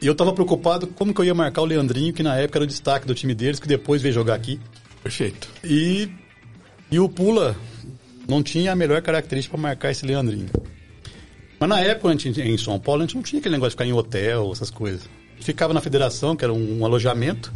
eu 0.01 0.13
estava 0.13 0.33
preocupado 0.33 0.87
como 0.87 1.13
que 1.13 1.21
eu 1.21 1.25
ia 1.25 1.35
marcar 1.35 1.61
o 1.61 1.65
Leandrinho, 1.65 2.13
que 2.13 2.23
na 2.23 2.35
época 2.35 2.57
era 2.57 2.63
o 2.63 2.67
destaque 2.67 3.05
do 3.05 3.13
time 3.13 3.35
deles, 3.35 3.59
que 3.59 3.67
depois 3.67 4.01
veio 4.01 4.13
jogar 4.13 4.33
aqui. 4.33 4.59
Perfeito. 5.03 5.47
E, 5.63 6.09
e 6.89 6.99
o 6.99 7.07
Pula 7.07 7.55
não 8.27 8.41
tinha 8.41 8.71
a 8.71 8.75
melhor 8.75 9.01
característica 9.03 9.55
para 9.55 9.61
marcar 9.61 9.91
esse 9.91 10.03
Leandrinho. 10.03 10.49
Mas 11.59 11.69
na 11.69 11.79
época, 11.79 12.17
gente, 12.17 12.41
em 12.41 12.57
São 12.57 12.79
Paulo, 12.79 13.01
a 13.01 13.05
gente 13.05 13.15
não 13.15 13.23
tinha 13.23 13.39
aquele 13.39 13.55
negócio 13.55 13.71
de 13.71 13.75
ficar 13.75 13.85
em 13.85 13.93
hotel, 13.93 14.51
essas 14.51 14.69
coisas. 14.69 15.09
Ficava 15.39 15.73
na 15.73 15.81
federação, 15.81 16.35
que 16.35 16.43
era 16.43 16.53
um, 16.53 16.79
um 16.79 16.85
alojamento, 16.85 17.51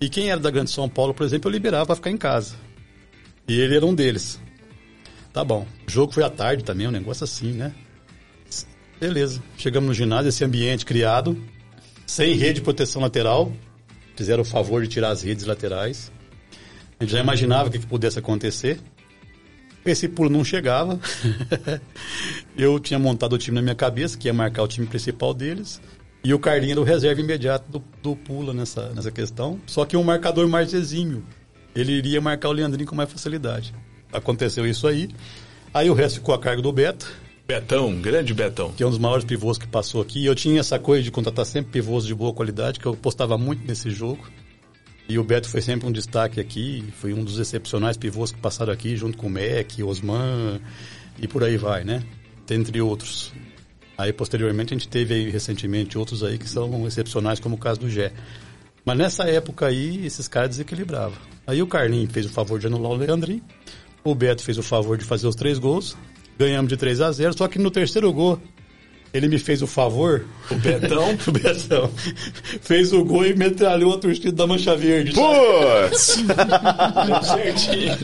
e 0.00 0.08
quem 0.08 0.30
era 0.30 0.40
da 0.40 0.50
Grande 0.50 0.70
São 0.70 0.88
Paulo, 0.88 1.12
por 1.12 1.24
exemplo, 1.24 1.48
eu 1.48 1.52
liberava 1.52 1.86
para 1.86 1.96
ficar 1.96 2.10
em 2.10 2.16
casa. 2.16 2.54
E 3.46 3.60
ele 3.60 3.76
era 3.76 3.84
um 3.84 3.94
deles. 3.94 4.40
Tá 5.32 5.44
bom. 5.44 5.66
O 5.86 5.90
jogo 5.90 6.12
foi 6.12 6.22
à 6.22 6.30
tarde 6.30 6.64
também, 6.64 6.86
um 6.86 6.90
negócio 6.92 7.24
assim, 7.24 7.52
né? 7.52 7.74
Beleza. 9.00 9.42
Chegamos 9.56 9.88
no 9.88 9.94
ginásio, 9.94 10.28
esse 10.28 10.44
ambiente 10.44 10.84
criado, 10.84 11.36
sem 12.06 12.34
rede 12.34 12.54
de 12.54 12.60
proteção 12.60 13.00
lateral. 13.00 13.52
Fizeram 14.16 14.42
o 14.42 14.44
favor 14.44 14.82
de 14.82 14.88
tirar 14.88 15.10
as 15.10 15.22
redes 15.22 15.46
laterais. 15.46 16.12
A 16.98 17.04
gente 17.04 17.12
já 17.12 17.20
imaginava 17.20 17.68
o 17.68 17.72
que, 17.72 17.78
que 17.78 17.86
pudesse 17.86 18.18
acontecer. 18.18 18.78
Esse 19.84 20.08
pulo 20.08 20.28
não 20.28 20.44
chegava. 20.44 20.98
eu 22.56 22.78
tinha 22.78 22.98
montado 22.98 23.32
o 23.32 23.38
time 23.38 23.54
na 23.54 23.62
minha 23.62 23.74
cabeça, 23.74 24.16
que 24.16 24.28
ia 24.28 24.34
marcar 24.34 24.62
o 24.62 24.68
time 24.68 24.86
principal 24.86 25.32
deles. 25.32 25.80
E 26.22 26.34
o 26.34 26.38
Carlinho 26.38 26.72
era 26.72 26.80
o 26.80 26.84
reserva 26.84 27.20
imediato 27.20 27.70
do, 27.70 27.82
do 28.02 28.14
Pula 28.14 28.52
nessa, 28.52 28.90
nessa 28.90 29.10
questão. 29.10 29.58
Só 29.66 29.86
que 29.86 29.96
um 29.96 30.02
marcador 30.02 30.46
mais 30.48 30.74
exímio. 30.74 31.24
Ele 31.74 31.92
iria 31.92 32.20
marcar 32.20 32.50
o 32.50 32.52
Leandrinho 32.52 32.88
com 32.88 32.94
mais 32.94 33.10
facilidade. 33.10 33.74
Aconteceu 34.12 34.66
isso 34.66 34.86
aí. 34.86 35.08
Aí 35.72 35.88
o 35.88 35.94
resto 35.94 36.16
ficou 36.16 36.34
a 36.34 36.38
cargo 36.38 36.60
do 36.60 36.72
Beto. 36.72 37.10
Betão, 37.46 38.00
grande 38.00 38.34
Betão. 38.34 38.72
Que 38.72 38.82
é 38.82 38.86
um 38.86 38.90
dos 38.90 38.98
maiores 38.98 39.24
pivôs 39.24 39.56
que 39.56 39.66
passou 39.66 40.02
aqui. 40.02 40.24
Eu 40.24 40.34
tinha 40.34 40.60
essa 40.60 40.78
coisa 40.78 41.02
de 41.02 41.10
contratar 41.10 41.46
sempre 41.46 41.72
pivôs 41.72 42.04
de 42.04 42.14
boa 42.14 42.32
qualidade, 42.32 42.78
que 42.78 42.86
eu 42.86 42.94
postava 42.94 43.38
muito 43.38 43.66
nesse 43.66 43.90
jogo. 43.90 44.24
E 45.10 45.18
o 45.18 45.24
Beto 45.24 45.48
foi 45.48 45.60
sempre 45.60 45.88
um 45.88 45.90
destaque 45.90 46.38
aqui, 46.38 46.84
foi 47.00 47.12
um 47.12 47.24
dos 47.24 47.40
excepcionais 47.40 47.96
pivôs 47.96 48.30
que 48.30 48.38
passaram 48.38 48.72
aqui, 48.72 48.96
junto 48.96 49.18
com 49.18 49.26
o 49.26 49.30
Mac, 49.30 49.76
Osman 49.84 50.60
e 51.20 51.26
por 51.26 51.42
aí 51.42 51.56
vai, 51.56 51.82
né? 51.82 52.04
Entre 52.48 52.80
outros. 52.80 53.32
Aí, 53.98 54.12
posteriormente, 54.12 54.72
a 54.72 54.76
gente 54.78 54.86
teve 54.86 55.12
aí, 55.12 55.28
recentemente 55.28 55.98
outros 55.98 56.22
aí 56.22 56.38
que 56.38 56.48
são 56.48 56.86
excepcionais, 56.86 57.40
como 57.40 57.56
o 57.56 57.58
caso 57.58 57.80
do 57.80 57.90
Gé. 57.90 58.12
Mas 58.84 58.96
nessa 58.96 59.24
época 59.24 59.66
aí, 59.66 60.06
esses 60.06 60.28
caras 60.28 60.50
desequilibravam. 60.50 61.18
Aí 61.44 61.60
o 61.60 61.66
Carlinhos 61.66 62.12
fez 62.12 62.26
o 62.26 62.30
favor 62.30 62.60
de 62.60 62.68
anular 62.68 62.92
o 62.92 62.94
Leandrinho, 62.94 63.42
o 64.04 64.14
Beto 64.14 64.44
fez 64.44 64.58
o 64.58 64.62
favor 64.62 64.96
de 64.96 65.04
fazer 65.04 65.26
os 65.26 65.34
três 65.34 65.58
gols, 65.58 65.96
ganhamos 66.38 66.68
de 66.68 66.76
3 66.76 67.00
a 67.00 67.10
0 67.10 67.36
só 67.36 67.48
que 67.48 67.58
no 67.58 67.72
terceiro 67.72 68.12
gol 68.12 68.40
ele 69.12 69.28
me 69.28 69.38
fez 69.38 69.60
o 69.62 69.66
favor. 69.66 70.24
O 70.50 70.54
Betão? 70.54 71.10
o 71.26 71.32
Betão. 71.32 71.90
Fez 72.60 72.92
o 72.92 73.04
gol 73.04 73.26
e 73.26 73.34
metralhou 73.34 73.94
a 73.94 73.98
torcida 73.98 74.32
da 74.32 74.46
Mancha 74.46 74.76
Verde. 74.76 75.12
Putz! 75.12 76.18
certinho. 77.24 77.98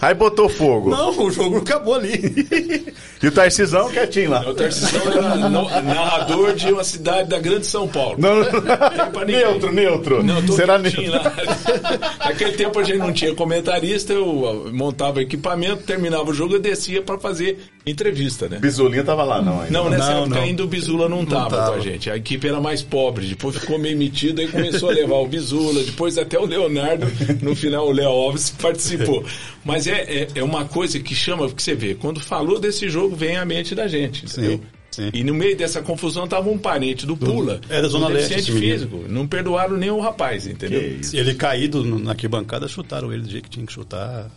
Aí 0.00 0.14
botou 0.14 0.48
fogo. 0.48 0.90
Não, 0.90 1.10
o 1.18 1.30
jogo 1.30 1.58
acabou 1.58 1.94
ali. 1.94 2.94
E 3.22 3.26
o 3.26 3.32
Tarcisão 3.32 3.88
quietinho 3.90 4.30
lá. 4.30 4.48
O 4.48 4.54
Tarcisão 4.54 5.00
era 5.12 5.82
narrador 5.82 6.54
de 6.54 6.72
uma 6.72 6.84
cidade 6.84 7.28
da 7.28 7.38
Grande 7.38 7.66
São 7.66 7.86
Paulo. 7.86 8.16
Não, 8.18 8.36
não. 8.36 9.24
Neutro, 9.24 9.72
neutro. 9.72 10.22
Não, 10.22 10.46
Será 10.48 10.78
neutro? 10.78 11.10
Lá. 11.10 11.32
Naquele 12.18 12.52
tempo 12.52 12.78
a 12.78 12.82
gente 12.82 12.98
não 12.98 13.12
tinha 13.12 13.34
comentarista, 13.34 14.12
eu 14.12 14.70
montava 14.72 15.22
equipamento, 15.22 15.84
terminava 15.84 16.30
o 16.30 16.34
jogo 16.34 16.56
e 16.56 16.58
descia 16.58 17.02
para 17.02 17.18
fazer 17.18 17.58
entrevista, 17.84 18.48
né? 18.48 18.58
Bizulinha 18.58 19.02
tava 19.02 19.24
lá, 19.24 19.42
não 19.42 19.60
ainda. 19.60 19.72
Não, 19.72 19.90
nessa 19.90 20.10
não, 20.10 20.22
época 20.22 20.36
não. 20.36 20.42
ainda 20.42 20.64
o 20.64 20.66
Bizula 20.66 21.08
não 21.08 21.24
tava, 21.24 21.42
não 21.42 21.48
tava. 21.50 21.72
Tá, 21.72 21.80
gente? 21.80 22.10
A 22.10 22.16
equipe 22.16 22.46
era 22.46 22.60
mais 22.60 22.82
pobre, 22.82 23.26
depois 23.26 23.56
ficou 23.56 23.78
meio 23.78 23.96
metido, 23.96 24.40
aí 24.40 24.48
começou 24.48 24.90
a 24.90 24.92
levar 24.92 25.16
o 25.16 25.26
Bizula, 25.26 25.82
depois 25.82 26.16
até 26.16 26.38
o 26.38 26.46
Leonardo, 26.46 27.06
no 27.42 27.56
final 27.56 27.88
o 27.88 27.92
Léo 27.92 28.08
Alves 28.08 28.50
participou. 28.60 29.24
Mas 29.64 29.86
é, 29.86 30.02
é, 30.02 30.28
é, 30.36 30.44
uma 30.44 30.64
coisa 30.64 31.00
que 31.00 31.14
chama, 31.14 31.50
que 31.50 31.62
você 31.62 31.74
vê, 31.74 31.94
quando 31.94 32.20
falou 32.20 32.58
desse 32.58 32.88
jogo, 32.88 33.16
vem 33.16 33.36
à 33.36 33.44
mente 33.44 33.74
da 33.74 33.88
gente, 33.88 34.26
entendeu? 34.26 34.58
Sim. 34.58 34.62
Sim. 34.92 35.10
E 35.14 35.24
no 35.24 35.32
meio 35.32 35.56
dessa 35.56 35.80
confusão 35.80 36.28
tava 36.28 36.50
um 36.50 36.58
parente 36.58 37.06
do 37.06 37.16
Pula. 37.16 37.62
Era 37.70 37.88
zona 37.88 38.06
um 38.06 38.08
leste. 38.10 38.52
físico. 38.52 39.06
Não 39.08 39.26
perdoaram 39.26 39.74
nem 39.74 39.90
o 39.90 39.98
rapaz, 39.98 40.46
entendeu? 40.46 40.98
Ele 41.14 41.34
caído 41.34 41.82
na 41.82 42.10
arquibancada, 42.10 42.68
chutaram 42.68 43.10
ele 43.10 43.22
do 43.22 43.30
jeito 43.30 43.44
que 43.44 43.50
tinha 43.50 43.64
que 43.64 43.72
chutar. 43.72 44.30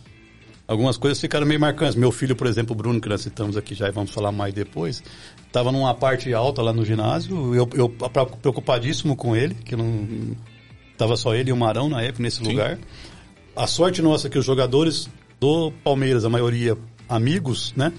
Algumas 0.68 0.96
coisas 0.96 1.20
ficaram 1.20 1.46
meio 1.46 1.60
marcantes. 1.60 1.94
Meu 1.94 2.10
filho, 2.10 2.34
por 2.34 2.46
exemplo, 2.46 2.74
o 2.74 2.76
Bruno, 2.76 3.00
que 3.00 3.08
nós 3.08 3.20
citamos 3.20 3.56
aqui 3.56 3.74
já 3.74 3.88
e 3.88 3.92
vamos 3.92 4.10
falar 4.10 4.32
mais 4.32 4.52
depois, 4.52 5.02
estava 5.46 5.70
numa 5.70 5.94
parte 5.94 6.32
alta 6.34 6.60
lá 6.60 6.72
no 6.72 6.84
ginásio, 6.84 7.54
eu, 7.54 7.68
eu 7.74 7.88
preocupadíssimo 7.88 9.14
com 9.16 9.36
ele, 9.36 9.54
que 9.54 9.76
não. 9.76 10.36
Tava 10.98 11.16
só 11.16 11.34
ele 11.34 11.50
e 11.50 11.52
o 11.52 11.56
Marão 11.56 11.90
na 11.90 12.02
época 12.02 12.22
nesse 12.22 12.38
Sim. 12.38 12.48
lugar. 12.48 12.78
A 13.54 13.66
sorte 13.66 14.00
nossa 14.00 14.28
é 14.28 14.30
que 14.30 14.38
os 14.38 14.44
jogadores 14.44 15.08
do 15.38 15.70
Palmeiras, 15.84 16.24
a 16.24 16.28
maioria 16.28 16.76
amigos, 17.08 17.72
né? 17.76 17.92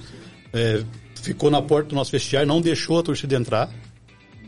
É, 0.51 0.83
ficou 1.15 1.51
na 1.51 1.61
porta 1.61 1.89
do 1.89 1.95
nosso 1.95 2.11
vestiário, 2.11 2.47
não 2.47 2.59
deixou 2.59 2.99
a 2.99 3.03
torcida 3.03 3.35
entrar. 3.35 3.69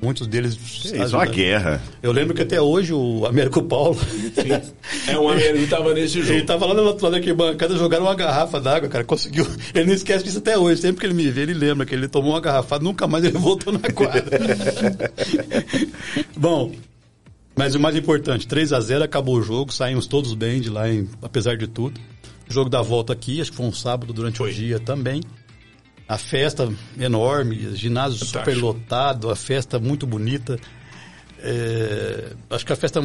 Muitos 0.01 0.27
deles. 0.27 0.53
Isso 0.55 0.95
é 0.95 1.05
uma 1.05 1.25
guerra. 1.25 1.81
Eu 2.01 2.13
lembro 2.13 2.33
que 2.33 2.41
até 2.41 2.61
hoje 2.61 2.93
o 2.93 3.25
Américo 3.25 3.61
Paulo. 3.61 3.95
Sim. 3.95 5.11
É 5.11 5.19
um 5.19 5.27
Américo 5.27 5.57
que 5.59 5.63
estava 5.65 5.93
nesse 5.93 6.21
jogo. 6.21 6.33
Ele 6.33 6.41
estava 6.41 6.65
lá 6.65 6.73
do 6.73 6.83
outro 6.83 7.03
lado 7.03 7.11
da 7.11 7.17
arquibancada, 7.17 7.75
jogaram 7.75 8.05
uma 8.05 8.15
garrafa 8.15 8.61
d'água, 8.61 8.87
cara. 8.87 9.03
Conseguiu. 9.03 9.45
Ele 9.75 9.87
não 9.87 9.93
esquece 9.93 10.23
disso 10.23 10.37
até 10.37 10.57
hoje. 10.57 10.81
Sempre 10.81 11.01
que 11.01 11.05
ele 11.05 11.13
me 11.13 11.29
vê, 11.29 11.41
ele 11.41 11.53
lembra 11.53 11.85
que 11.85 11.93
ele 11.93 12.07
tomou 12.07 12.31
uma 12.31 12.41
garrafada, 12.41 12.83
nunca 12.83 13.07
mais 13.07 13.23
ele 13.23 13.37
voltou 13.37 13.73
na 13.73 13.79
quadra. 13.79 14.23
Bom, 16.35 16.71
mas 17.55 17.75
o 17.75 17.79
mais 17.79 17.95
importante, 17.95 18.47
3 18.47 18.71
a 18.71 18.79
0 18.79 19.03
acabou 19.03 19.35
o 19.35 19.43
jogo, 19.43 19.73
saímos 19.73 20.07
todos 20.07 20.33
bem 20.33 20.61
de 20.61 20.69
lá, 20.69 20.89
em, 20.89 21.09
apesar 21.21 21.57
de 21.57 21.67
tudo. 21.67 21.99
O 22.49 22.53
jogo 22.53 22.69
da 22.69 22.81
volta 22.81 23.13
aqui, 23.13 23.41
acho 23.41 23.51
que 23.51 23.57
foi 23.57 23.65
um 23.65 23.73
sábado 23.73 24.13
durante 24.13 24.37
foi. 24.37 24.49
o 24.49 24.53
dia 24.53 24.79
também. 24.79 25.21
A 26.09 26.17
festa 26.17 26.67
enorme, 26.99 27.75
ginásio 27.75 28.17
Fantástico. 28.17 28.39
super 28.39 28.57
lotado, 28.57 29.29
a 29.29 29.35
festa 29.35 29.77
muito 29.77 30.07
bonita. 30.07 30.59
É, 31.37 32.33
acho 32.49 32.65
que 32.65 32.73
a 32.73 32.75
festa 32.75 32.99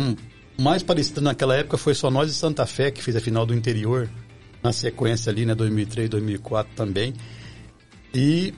mais 0.59 0.82
parecida 0.82 1.20
naquela 1.20 1.55
época 1.55 1.76
foi 1.76 1.94
só 1.94 2.11
nós 2.11 2.30
e 2.30 2.34
Santa 2.34 2.64
Fé, 2.64 2.90
que 2.90 3.02
fez 3.02 3.14
a 3.14 3.20
final 3.20 3.44
do 3.44 3.55
interior, 3.55 4.09
na 4.62 4.72
sequência 4.72 5.30
ali, 5.30 5.44
né, 5.44 5.55
2003, 5.55 6.09
2004 6.09 6.74
também. 6.74 7.12
E 8.14 8.55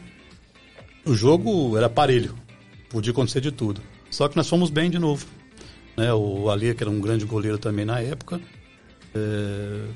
o 1.04 1.12
jogo 1.12 1.76
era 1.76 1.90
parelho, 1.90 2.36
podia 2.88 3.10
acontecer 3.10 3.40
de 3.40 3.50
tudo. 3.50 3.82
Só 4.10 4.28
que 4.28 4.36
nós 4.36 4.48
fomos 4.48 4.70
bem 4.70 4.88
de 4.88 4.98
novo. 5.00 5.26
Né? 5.96 6.14
O 6.14 6.48
Ali, 6.50 6.72
que 6.72 6.84
era 6.84 6.90
um 6.90 7.00
grande 7.00 7.24
goleiro 7.24 7.58
também 7.58 7.84
na 7.84 7.98
época, 7.98 8.40
é, 9.12 9.88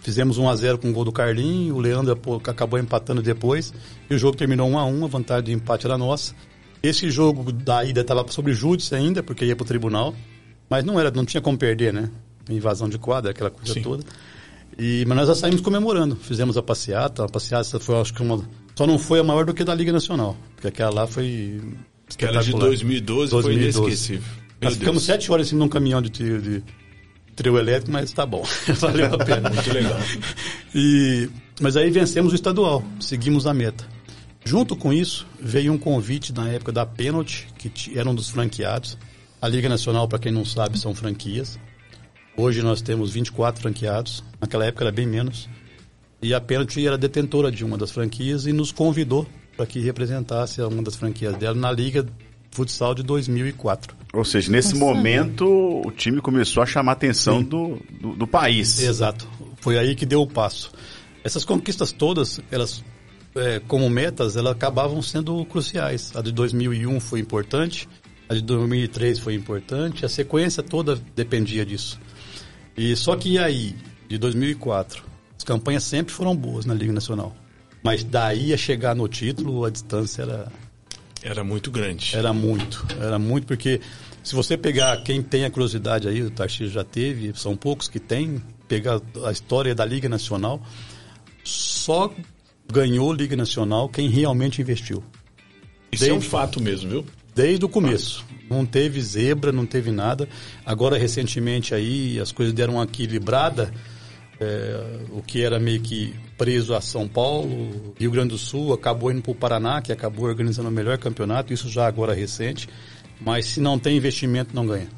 Fizemos 0.00 0.38
1 0.38 0.48
a 0.48 0.56
0 0.56 0.78
com 0.78 0.90
o 0.90 0.92
gol 0.92 1.04
do 1.04 1.12
Carlinho, 1.12 1.74
o 1.74 1.80
Leandro 1.80 2.18
acabou 2.46 2.78
empatando 2.78 3.20
depois, 3.20 3.74
e 4.08 4.14
o 4.14 4.18
jogo 4.18 4.36
terminou 4.36 4.68
1 4.68 4.78
a 4.78 4.84
1 4.86 5.04
a 5.04 5.08
vantagem 5.08 5.44
de 5.44 5.52
empate 5.52 5.86
era 5.86 5.98
nossa. 5.98 6.34
Esse 6.82 7.10
jogo 7.10 7.50
da 7.50 7.84
ida 7.84 8.02
estava 8.02 8.24
sobre 8.28 8.52
júdice 8.52 8.94
ainda, 8.94 9.22
porque 9.22 9.44
ia 9.44 9.56
para 9.56 9.64
o 9.64 9.66
tribunal, 9.66 10.14
mas 10.70 10.84
não 10.84 10.98
era, 10.98 11.10
não 11.10 11.24
tinha 11.24 11.40
como 11.40 11.58
perder, 11.58 11.92
né? 11.92 12.10
Invasão 12.48 12.88
de 12.88 12.98
quadra, 12.98 13.32
aquela 13.32 13.50
coisa 13.50 13.74
Sim. 13.74 13.82
toda. 13.82 14.04
E, 14.78 15.04
mas 15.08 15.18
nós 15.18 15.28
já 15.28 15.34
saímos 15.34 15.60
comemorando, 15.60 16.14
fizemos 16.14 16.56
a 16.56 16.62
passeata, 16.62 17.24
a 17.24 17.28
passeata 17.28 17.80
foi, 17.80 18.00
acho 18.00 18.14
que 18.14 18.22
uma, 18.22 18.48
só 18.76 18.86
não 18.86 18.96
foi 18.96 19.18
a 19.18 19.24
maior 19.24 19.44
do 19.44 19.52
que 19.52 19.64
da 19.64 19.74
Liga 19.74 19.90
Nacional, 19.90 20.36
porque 20.54 20.68
aquela 20.68 20.90
lá 20.90 21.06
foi 21.06 21.60
Aquela 22.14 22.42
de 22.42 22.52
2012, 22.52 23.30
2012. 23.30 23.42
foi 23.42 23.54
inesquecível. 23.54 24.32
Nós 24.60 24.74
ficamos 24.74 25.04
sete 25.04 25.30
horas 25.30 25.46
em 25.46 25.50
cima 25.50 25.60
num 25.60 25.68
caminhão 25.68 26.00
de, 26.00 26.10
de, 26.10 26.62
trio 27.38 27.56
elétrico, 27.56 27.92
mas 27.92 28.12
tá 28.12 28.26
bom. 28.26 28.42
Valeu 28.80 29.14
a 29.14 29.24
pena. 29.24 29.48
Muito 29.48 29.72
legal. 29.72 29.96
E, 30.74 31.30
mas 31.60 31.76
aí 31.76 31.88
vencemos 31.88 32.32
o 32.32 32.34
estadual, 32.34 32.82
seguimos 32.98 33.46
a 33.46 33.54
meta. 33.54 33.86
Junto 34.44 34.74
com 34.74 34.92
isso, 34.92 35.24
veio 35.38 35.72
um 35.72 35.78
convite 35.78 36.32
na 36.32 36.48
época 36.48 36.72
da 36.72 36.84
Penalty, 36.84 37.46
que 37.56 37.96
era 37.96 38.10
um 38.10 38.14
dos 38.14 38.28
franqueados. 38.28 38.98
A 39.40 39.46
Liga 39.46 39.68
Nacional, 39.68 40.08
para 40.08 40.18
quem 40.18 40.32
não 40.32 40.44
sabe, 40.44 40.78
são 40.80 40.92
franquias. 40.92 41.60
Hoje 42.36 42.60
nós 42.60 42.82
temos 42.82 43.12
24 43.12 43.62
franqueados, 43.62 44.24
naquela 44.40 44.64
época 44.64 44.84
era 44.84 44.92
bem 44.92 45.06
menos. 45.06 45.48
E 46.20 46.34
a 46.34 46.40
Penalty 46.40 46.88
era 46.88 46.98
detentora 46.98 47.52
de 47.52 47.64
uma 47.64 47.78
das 47.78 47.92
franquias 47.92 48.46
e 48.46 48.52
nos 48.52 48.72
convidou 48.72 49.28
para 49.56 49.66
que 49.66 49.78
representasse 49.78 50.60
uma 50.62 50.82
das 50.82 50.96
franquias 50.96 51.36
dela 51.36 51.54
na 51.54 51.70
Liga 51.70 52.04
Futsal 52.50 52.96
de 52.96 53.04
2004. 53.04 53.94
Ou 54.18 54.24
seja, 54.24 54.50
nesse 54.50 54.74
Nossa, 54.74 54.84
momento 54.84 55.46
o 55.86 55.92
time 55.92 56.20
começou 56.20 56.60
a 56.60 56.66
chamar 56.66 56.90
a 56.90 56.94
atenção 56.94 57.40
do, 57.40 57.78
do, 57.88 58.16
do, 58.16 58.26
país. 58.26 58.80
Exato. 58.80 59.28
Foi 59.60 59.78
aí 59.78 59.94
que 59.94 60.04
deu 60.04 60.20
o 60.20 60.26
passo. 60.26 60.72
Essas 61.22 61.44
conquistas 61.44 61.92
todas, 61.92 62.40
elas 62.50 62.82
é, 63.36 63.60
como 63.68 63.88
metas, 63.88 64.36
elas 64.36 64.54
acabavam 64.54 65.00
sendo 65.00 65.44
cruciais. 65.44 66.10
A 66.16 66.20
de 66.20 66.32
2001 66.32 66.98
foi 66.98 67.20
importante, 67.20 67.88
a 68.28 68.34
de 68.34 68.42
2003 68.42 69.20
foi 69.20 69.34
importante, 69.34 70.04
a 70.04 70.08
sequência 70.08 70.64
toda 70.64 71.00
dependia 71.14 71.64
disso. 71.64 72.00
E 72.76 72.96
só 72.96 73.14
que 73.14 73.38
aí, 73.38 73.76
de 74.08 74.18
2004, 74.18 75.04
as 75.36 75.44
campanhas 75.44 75.84
sempre 75.84 76.12
foram 76.12 76.34
boas 76.34 76.66
na 76.66 76.74
Liga 76.74 76.92
Nacional. 76.92 77.36
Mas 77.84 78.02
daí 78.02 78.52
a 78.52 78.56
chegar 78.56 78.96
no 78.96 79.06
título, 79.06 79.64
a 79.64 79.70
distância 79.70 80.22
era 80.22 80.50
era 81.22 81.42
muito 81.42 81.70
grande. 81.70 82.16
Era 82.16 82.32
muito, 82.32 82.86
era 83.00 83.18
muito, 83.18 83.46
porque 83.46 83.80
se 84.28 84.34
você 84.34 84.58
pegar 84.58 84.98
quem 84.98 85.22
tem 85.22 85.46
a 85.46 85.50
curiosidade 85.50 86.06
aí, 86.06 86.22
o 86.22 86.30
Tarcísio 86.30 86.68
já 86.68 86.84
teve, 86.84 87.32
são 87.34 87.56
poucos 87.56 87.88
que 87.88 87.98
tem, 87.98 88.42
pegar 88.68 89.00
a 89.24 89.32
história 89.32 89.74
da 89.74 89.86
Liga 89.86 90.06
Nacional, 90.06 90.60
só 91.42 92.12
ganhou 92.70 93.10
Liga 93.10 93.34
Nacional 93.34 93.88
quem 93.88 94.10
realmente 94.10 94.60
investiu. 94.60 95.02
Isso 95.90 96.04
desde, 96.04 96.10
é 96.10 96.12
um 96.12 96.20
fato 96.20 96.60
mesmo, 96.60 96.90
viu? 96.90 97.06
Desde 97.34 97.64
o 97.64 97.70
começo. 97.70 98.22
Não 98.50 98.66
teve 98.66 99.00
zebra, 99.00 99.50
não 99.50 99.64
teve 99.64 99.90
nada. 99.90 100.28
Agora, 100.62 100.98
recentemente 100.98 101.74
aí, 101.74 102.20
as 102.20 102.30
coisas 102.30 102.52
deram 102.52 102.74
uma 102.74 102.84
equilibrada 102.84 103.72
é, 104.40 105.00
o 105.10 105.20
que 105.20 105.42
era 105.42 105.58
meio 105.58 105.80
que 105.80 106.14
preso 106.36 106.74
a 106.74 106.80
São 106.80 107.08
Paulo, 107.08 107.94
Rio 107.98 108.10
Grande 108.10 108.30
do 108.30 108.38
Sul, 108.38 108.72
acabou 108.72 109.10
indo 109.10 109.20
para 109.20 109.32
o 109.32 109.34
Paraná, 109.34 109.82
que 109.82 109.92
acabou 109.92 110.26
organizando 110.26 110.68
o 110.68 110.72
melhor 110.72 110.96
campeonato, 110.98 111.52
isso 111.52 111.68
já 111.68 111.86
agora 111.86 112.14
recente, 112.14 112.68
mas 113.20 113.46
se 113.46 113.60
não 113.60 113.78
tem 113.78 113.96
investimento, 113.96 114.54
não 114.54 114.66
ganha. 114.66 114.88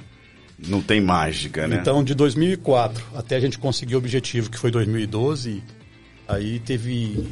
Não 0.58 0.82
tem 0.82 1.00
mágica, 1.00 1.66
né? 1.66 1.78
Então, 1.80 2.04
de 2.04 2.14
2004 2.14 3.02
até 3.14 3.36
a 3.36 3.40
gente 3.40 3.58
conseguir 3.58 3.94
o 3.94 3.98
objetivo, 3.98 4.50
que 4.50 4.58
foi 4.58 4.70
2012, 4.70 5.62
aí 6.28 6.58
teve 6.60 7.26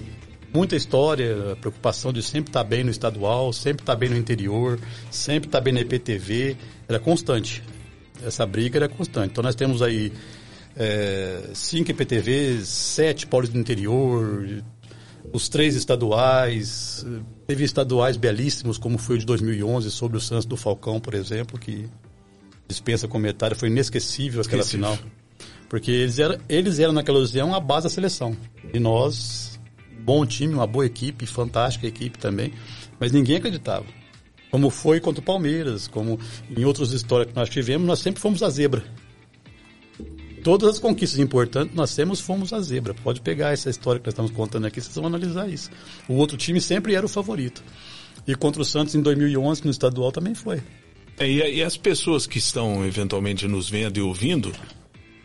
muita 0.52 0.76
história, 0.76 1.52
a 1.52 1.56
preocupação 1.56 2.12
de 2.12 2.22
sempre 2.22 2.50
estar 2.50 2.64
bem 2.64 2.82
no 2.82 2.90
estadual, 2.90 3.52
sempre 3.52 3.82
estar 3.82 3.96
bem 3.96 4.08
no 4.08 4.16
interior, 4.16 4.78
sempre 5.10 5.48
estar 5.48 5.60
bem 5.60 5.74
na 5.74 5.80
IPTV, 5.80 6.56
era 6.88 6.98
constante. 6.98 7.62
Essa 8.24 8.46
briga 8.46 8.78
era 8.78 8.88
constante. 8.88 9.32
Então, 9.32 9.44
nós 9.44 9.54
temos 9.54 9.82
aí 9.82 10.10
é, 10.74 11.50
cinco 11.52 11.90
IPTVs, 11.90 12.66
sete 12.68 13.26
polos 13.26 13.50
do 13.50 13.58
interior, 13.58 14.62
os 15.32 15.48
três 15.48 15.74
estaduais, 15.74 17.04
teve 17.46 17.64
estaduais 17.64 18.16
belíssimos, 18.16 18.78
como 18.78 18.98
foi 18.98 19.16
o 19.16 19.18
de 19.18 19.26
2011, 19.26 19.90
sobre 19.90 20.16
o 20.16 20.20
Santos 20.20 20.46
do 20.46 20.56
Falcão, 20.56 21.00
por 21.00 21.14
exemplo, 21.14 21.58
que 21.58 21.88
dispensa 22.66 23.08
comentário, 23.08 23.56
foi 23.56 23.68
inesquecível 23.68 24.40
aquela 24.40 24.64
final. 24.64 24.98
Porque 25.68 25.90
eles 25.90 26.18
eram, 26.18 26.38
eles 26.48 26.78
eram 26.78 26.92
naquela 26.92 27.18
ocasião 27.18 27.54
a 27.54 27.60
base 27.60 27.84
da 27.84 27.90
seleção. 27.90 28.36
E 28.72 28.78
nós, 28.78 29.60
bom 30.00 30.24
time, 30.24 30.54
uma 30.54 30.66
boa 30.66 30.86
equipe, 30.86 31.26
fantástica 31.26 31.86
equipe 31.86 32.18
também, 32.18 32.52
mas 32.98 33.12
ninguém 33.12 33.36
acreditava. 33.36 33.86
Como 34.50 34.70
foi 34.70 34.98
contra 34.98 35.20
o 35.20 35.24
Palmeiras, 35.24 35.86
como 35.86 36.18
em 36.56 36.64
outras 36.64 36.92
histórias 36.92 37.30
que 37.30 37.36
nós 37.36 37.50
tivemos, 37.50 37.86
nós 37.86 37.98
sempre 37.98 38.20
fomos 38.20 38.42
a 38.42 38.48
zebra 38.48 38.82
todas 40.48 40.76
as 40.76 40.78
conquistas 40.78 41.20
importantes 41.20 41.76
nós 41.76 41.94
temos, 41.94 42.20
fomos 42.20 42.54
a 42.54 42.60
zebra. 42.62 42.94
Pode 42.94 43.20
pegar 43.20 43.52
essa 43.52 43.68
história 43.68 44.00
que 44.00 44.06
nós 44.06 44.14
estamos 44.14 44.30
contando 44.30 44.66
aqui, 44.66 44.80
vocês 44.80 44.94
vão 44.94 45.04
analisar 45.04 45.46
isso. 45.46 45.70
O 46.08 46.14
outro 46.14 46.38
time 46.38 46.58
sempre 46.58 46.94
era 46.94 47.04
o 47.04 47.08
favorito. 47.08 47.62
E 48.26 48.34
contra 48.34 48.62
o 48.62 48.64
Santos 48.64 48.94
em 48.94 49.02
2011, 49.02 49.62
no 49.66 49.70
estadual, 49.70 50.10
também 50.10 50.34
foi. 50.34 50.62
É, 51.18 51.28
e, 51.28 51.62
as 51.62 51.76
pessoas 51.76 52.26
que 52.26 52.38
estão 52.38 52.82
eventualmente 52.86 53.46
nos 53.46 53.68
vendo 53.68 53.98
e 53.98 54.00
ouvindo, 54.00 54.50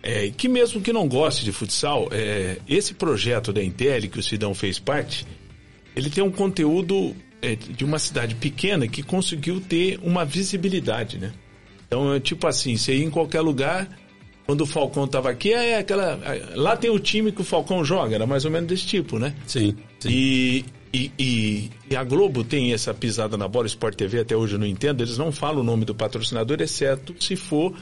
é, 0.01 0.29
que 0.29 0.49
mesmo 0.49 0.81
que 0.81 0.91
não 0.91 1.07
goste 1.07 1.45
de 1.45 1.53
futsal, 1.53 2.09
é, 2.11 2.57
esse 2.67 2.93
projeto 2.93 3.53
da 3.53 3.63
Intel, 3.63 4.01
que 4.09 4.19
o 4.19 4.23
Sidão 4.23 4.53
fez 4.53 4.77
parte, 4.77 5.25
ele 5.95 6.09
tem 6.09 6.21
um 6.21 6.31
conteúdo 6.31 7.15
é, 7.41 7.55
de 7.55 7.85
uma 7.85 7.97
cidade 7.97 8.35
pequena 8.35 8.89
que 8.89 9.01
conseguiu 9.01 9.61
ter 9.61 10.01
uma 10.03 10.25
visibilidade, 10.25 11.17
né? 11.17 11.31
Então, 11.87 12.13
é 12.13 12.19
tipo 12.19 12.45
assim, 12.45 12.75
você 12.75 12.95
ir 12.95 13.03
em 13.03 13.09
qualquer 13.09 13.39
lugar, 13.39 13.87
quando 14.45 14.61
o 14.61 14.65
Falcão 14.65 15.05
estava 15.05 15.29
aqui, 15.29 15.53
é 15.53 15.77
aquela. 15.77 16.19
Lá 16.55 16.75
tem 16.75 16.89
o 16.89 16.99
time 16.99 17.31
que 17.31 17.41
o 17.41 17.45
Falcão 17.45 17.83
joga, 17.83 18.15
era 18.15 18.27
mais 18.27 18.45
ou 18.45 18.51
menos 18.51 18.67
desse 18.67 18.85
tipo, 18.85 19.17
né? 19.17 19.33
Sim. 19.47 19.75
sim. 19.99 20.09
E, 20.09 20.65
e, 20.93 21.11
e, 21.17 21.69
e, 21.89 21.95
a 21.95 22.03
Globo 22.03 22.43
tem 22.43 22.73
essa 22.73 22.93
pisada 22.93 23.37
na 23.37 23.47
bola, 23.47 23.67
Sport 23.67 23.95
TV 23.95 24.19
até 24.19 24.35
hoje 24.35 24.55
eu 24.55 24.59
não 24.59 24.67
entendo, 24.67 25.01
eles 25.01 25.17
não 25.17 25.31
falam 25.31 25.61
o 25.61 25.63
nome 25.63 25.85
do 25.85 25.95
patrocinador, 25.95 26.61
exceto 26.61 27.15
se 27.19 27.35
for 27.35 27.73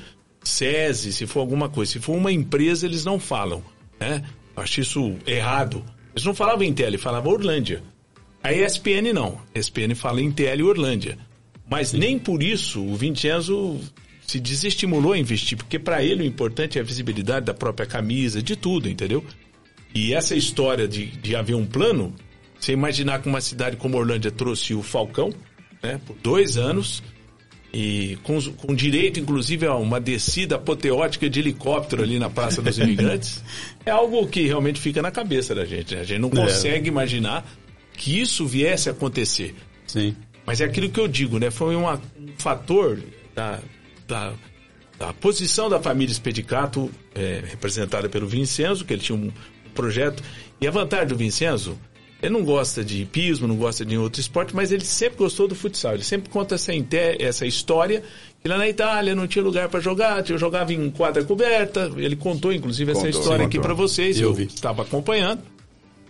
SESI, 0.44 1.12
se 1.14 1.28
for 1.28 1.40
alguma 1.40 1.70
coisa. 1.70 1.92
Se 1.94 2.00
for 2.00 2.16
uma 2.16 2.32
empresa, 2.32 2.86
eles 2.86 3.06
não 3.06 3.20
falam. 3.20 3.64
Né? 4.00 4.24
Acho 4.56 4.82
isso 4.82 5.16
errado. 5.26 5.84
Eles 6.14 6.26
não 6.26 6.34
falavam 6.34 6.64
Intel, 6.64 6.98
falavam 7.00 7.32
Orlândia. 7.32 7.82
A 8.44 8.52
ESPN 8.52 9.14
não. 9.14 9.40
A 9.54 9.60
ESPN 9.60 9.96
fala 9.96 10.20
TL 10.32 10.60
e 10.60 10.64
Orlândia. 10.64 11.18
Mas 11.70 11.90
Sim. 11.90 12.00
nem 12.00 12.20
por 12.20 12.44
isso 12.44 12.84
o 12.84 12.96
Vincenzo 12.96 13.80
se 14.32 14.40
desestimulou 14.40 15.12
a 15.12 15.18
investir, 15.18 15.58
porque 15.58 15.78
para 15.78 16.02
ele 16.02 16.24
o 16.24 16.26
importante 16.26 16.78
é 16.78 16.82
a 16.82 16.84
visibilidade 16.86 17.46
da 17.46 17.54
própria 17.54 17.86
camisa, 17.86 18.42
de 18.42 18.56
tudo, 18.56 18.88
entendeu? 18.88 19.22
E 19.94 20.14
essa 20.14 20.34
história 20.36 20.88
de, 20.88 21.08
de 21.08 21.36
haver 21.36 21.54
um 21.54 21.66
plano, 21.66 22.16
você 22.58 22.72
imaginar 22.72 23.22
que 23.22 23.28
uma 23.28 23.42
cidade 23.42 23.76
como 23.76 23.98
Orlândia 23.98 24.32
trouxe 24.32 24.74
o 24.74 24.82
Falcão, 24.82 25.34
né, 25.84 26.00
por 26.06 26.16
dois 26.24 26.58
anos, 26.58 27.04
e 27.74 28.18
com, 28.24 28.42
com 28.54 28.74
direito, 28.74 29.20
inclusive, 29.20 29.66
a 29.66 29.76
uma 29.76 30.00
descida 30.00 30.56
apoteótica 30.56 31.30
de 31.30 31.40
helicóptero 31.42 32.02
ali 32.02 32.18
na 32.18 32.30
Praça 32.30 32.62
dos 32.62 32.78
Imigrantes, 32.80 33.44
é 33.86 33.92
algo 33.92 34.26
que 34.28 34.48
realmente 34.48 34.80
fica 34.80 35.02
na 35.02 35.12
cabeça 35.12 35.54
da 35.54 35.66
gente. 35.66 35.94
Né? 35.94 36.02
A 36.02 36.06
gente 36.06 36.20
não 36.20 36.30
é. 36.30 36.36
consegue 36.36 36.86
é. 36.86 36.88
imaginar 36.88 37.46
que 37.98 38.18
isso 38.18 38.46
viesse 38.46 38.88
a 38.88 38.94
acontecer. 38.94 39.54
Sim. 39.86 40.16
Mas 40.46 40.62
é 40.62 40.66
aquilo 40.66 40.90
que 40.90 41.00
eu 41.02 41.08
digo, 41.08 41.38
né? 41.38 41.52
Foi 41.52 41.76
uma, 41.76 41.96
um 42.18 42.28
fator 42.38 42.98
da, 43.36 43.60
da, 44.12 44.34
da, 45.00 45.14
posição 45.14 45.70
da 45.70 45.80
família 45.80 46.14
Spedicato, 46.14 46.92
é, 47.16 47.42
representada 47.46 48.10
pelo 48.10 48.28
Vincenzo, 48.28 48.86
que 48.86 48.94
ele 48.94 49.02
tinha 49.02 49.18
um 49.18 49.32
projeto. 49.74 50.22
E 50.60 50.68
a 50.68 50.72
vantagem 50.72 51.08
do 51.08 51.16
Vincenzo 51.16 51.78
ele 52.22 52.34
não 52.34 52.44
gosta 52.44 52.84
de 52.84 53.02
hipismo, 53.02 53.48
não 53.48 53.56
gosta 53.56 53.84
de 53.84 53.98
outro 53.98 54.22
esporte, 54.22 54.56
mas 54.56 54.72
ele 54.72 54.86
sempre 54.86 55.18
gostou 55.18 55.48
do 55.48 55.56
futsal. 55.56 55.96
Ele 55.96 56.04
sempre 56.04 56.30
conta 56.30 56.54
essa, 56.54 56.72
essa 57.20 57.48
história 57.48 58.04
que 58.42 58.48
lá 58.48 58.58
na 58.58 58.70
Itália 58.70 59.16
não 59.16 59.26
tinha 59.28 59.44
lugar 59.44 59.70
para 59.70 59.80
jogar, 59.80 60.30
eu 60.30 60.38
jogava 60.38 60.72
em 60.72 60.92
quadra 60.92 61.24
coberta. 61.24 61.92
Ele 61.98 62.16
contou, 62.16 62.54
inclusive, 62.54 62.94
contou, 62.94 63.10
essa 63.10 63.18
história 63.18 63.46
aqui 63.46 63.60
para 63.60 63.74
vocês. 63.74 64.20
Eu, 64.20 64.38
eu 64.38 64.44
estava 64.44 64.84
acompanhando. 64.84 65.42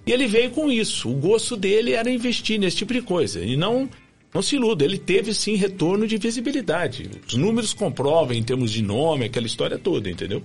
E 0.06 0.12
ele 0.12 0.28
veio 0.28 0.50
com 0.52 0.70
isso. 0.70 1.10
O 1.10 1.14
gosto 1.14 1.56
dele 1.56 1.94
era 1.94 2.10
investir 2.10 2.60
nesse 2.60 2.78
tipo 2.78 2.92
de 2.92 3.02
coisa. 3.02 3.40
E 3.40 3.56
não, 3.56 3.88
não 4.34 4.42
se 4.42 4.56
iluda, 4.56 4.86
ele 4.86 4.98
teve 4.98 5.34
sim 5.34 5.56
retorno 5.56 6.08
de 6.08 6.18
visibilidade. 6.18 7.10
Os 7.28 7.36
números 7.36 7.74
comprovam 7.74 8.34
em 8.34 8.44
termos 8.44 8.72
de 8.72 8.82
nome, 8.82 9.26
aquela 9.26 9.46
história 9.46 9.78
toda, 9.78 10.10
entendeu? 10.10 10.42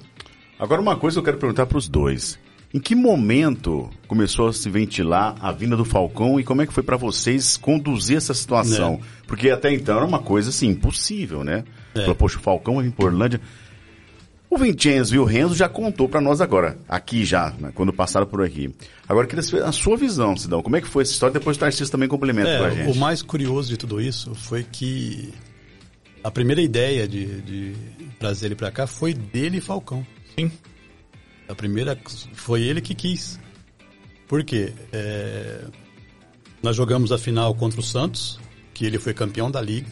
Agora, 0.59 0.80
uma 0.80 0.97
coisa 0.97 1.18
eu 1.18 1.22
quero 1.22 1.39
perguntar 1.39 1.66
para 1.66 1.78
os 1.78 1.89
dois. 1.89 2.39
Em 2.74 2.80
que 2.80 2.95
momento 2.95 3.89
começou 4.09 4.49
a 4.49 4.53
se 4.53 4.68
ventilar 4.68 5.37
a 5.41 5.53
vinda 5.53 5.76
do 5.76 5.84
Falcão 5.84 6.39
e 6.41 6.45
como 6.45 6.62
é 6.62 6.66
que 6.66 6.72
foi 6.72 6.82
para 6.82 6.97
vocês 6.97 7.57
conduzir 7.57 8.16
essa 8.16 8.34
situação? 8.34 9.01
É. 9.01 9.26
Porque 9.26 9.51
até 9.51 9.72
então 9.72 9.97
era 9.97 10.05
uma 10.05 10.18
coisa 10.18 10.51
assim, 10.51 10.68
impossível, 10.68 11.45
né? 11.45 11.64
É. 11.95 12.01
Falou, 12.01 12.14
poxa, 12.16 12.39
o 12.39 12.43
Falcão 12.43 12.74
vai 12.76 12.84
vir 12.84 12.93
por 12.93 13.07
Orlândia. 13.07 13.41
O 14.57 14.59
Vincenzo 14.59 15.14
e 15.14 15.18
o 15.18 15.24
Renzo 15.24 15.54
já 15.54 15.68
contou 15.68 16.09
para 16.09 16.18
nós 16.18 16.40
agora, 16.40 16.78
aqui 16.88 17.26
já, 17.26 17.50
né, 17.61 17.70
quando 17.74 17.92
passaram 17.92 18.26
por 18.26 18.42
aqui. 18.42 18.74
Agora, 19.07 19.26
queria 19.26 19.42
saber 19.42 19.62
a 19.62 19.70
sua 19.70 19.98
visão, 19.98 20.34
Sidão. 20.34 20.62
Como 20.62 20.74
é 20.74 20.80
que 20.80 20.88
foi 20.88 21.02
essa 21.02 21.12
história? 21.12 21.34
Depois 21.34 21.59
o 21.59 21.61
Tarcísio 21.61 21.90
também 21.90 22.09
complementa 22.09 22.48
é, 22.48 22.59
com 22.59 22.64
a 22.64 22.70
gente. 22.70 22.96
O 22.96 22.98
mais 22.98 23.20
curioso 23.20 23.68
de 23.68 23.76
tudo 23.76 24.00
isso 24.00 24.34
foi 24.34 24.64
que 24.64 25.34
a 26.24 26.30
primeira 26.30 26.62
ideia 26.62 27.07
de, 27.07 27.42
de 27.42 27.76
trazer 28.18 28.46
ele 28.46 28.54
para 28.54 28.70
cá 28.70 28.86
foi 28.86 29.12
dele 29.12 29.59
e 29.59 29.61
Falcão. 29.61 30.07
Sim. 30.34 30.50
A 31.46 31.54
primeira 31.54 31.94
foi 32.32 32.62
ele 32.62 32.80
que 32.80 32.94
quis. 32.94 33.38
Por 34.26 34.42
quê? 34.42 34.72
É, 34.90 35.64
nós 36.62 36.74
jogamos 36.74 37.12
a 37.12 37.18
final 37.18 37.54
contra 37.54 37.78
o 37.78 37.82
Santos, 37.82 38.40
que 38.72 38.86
ele 38.86 38.98
foi 38.98 39.12
campeão 39.12 39.50
da 39.50 39.61
liga. 39.61 39.90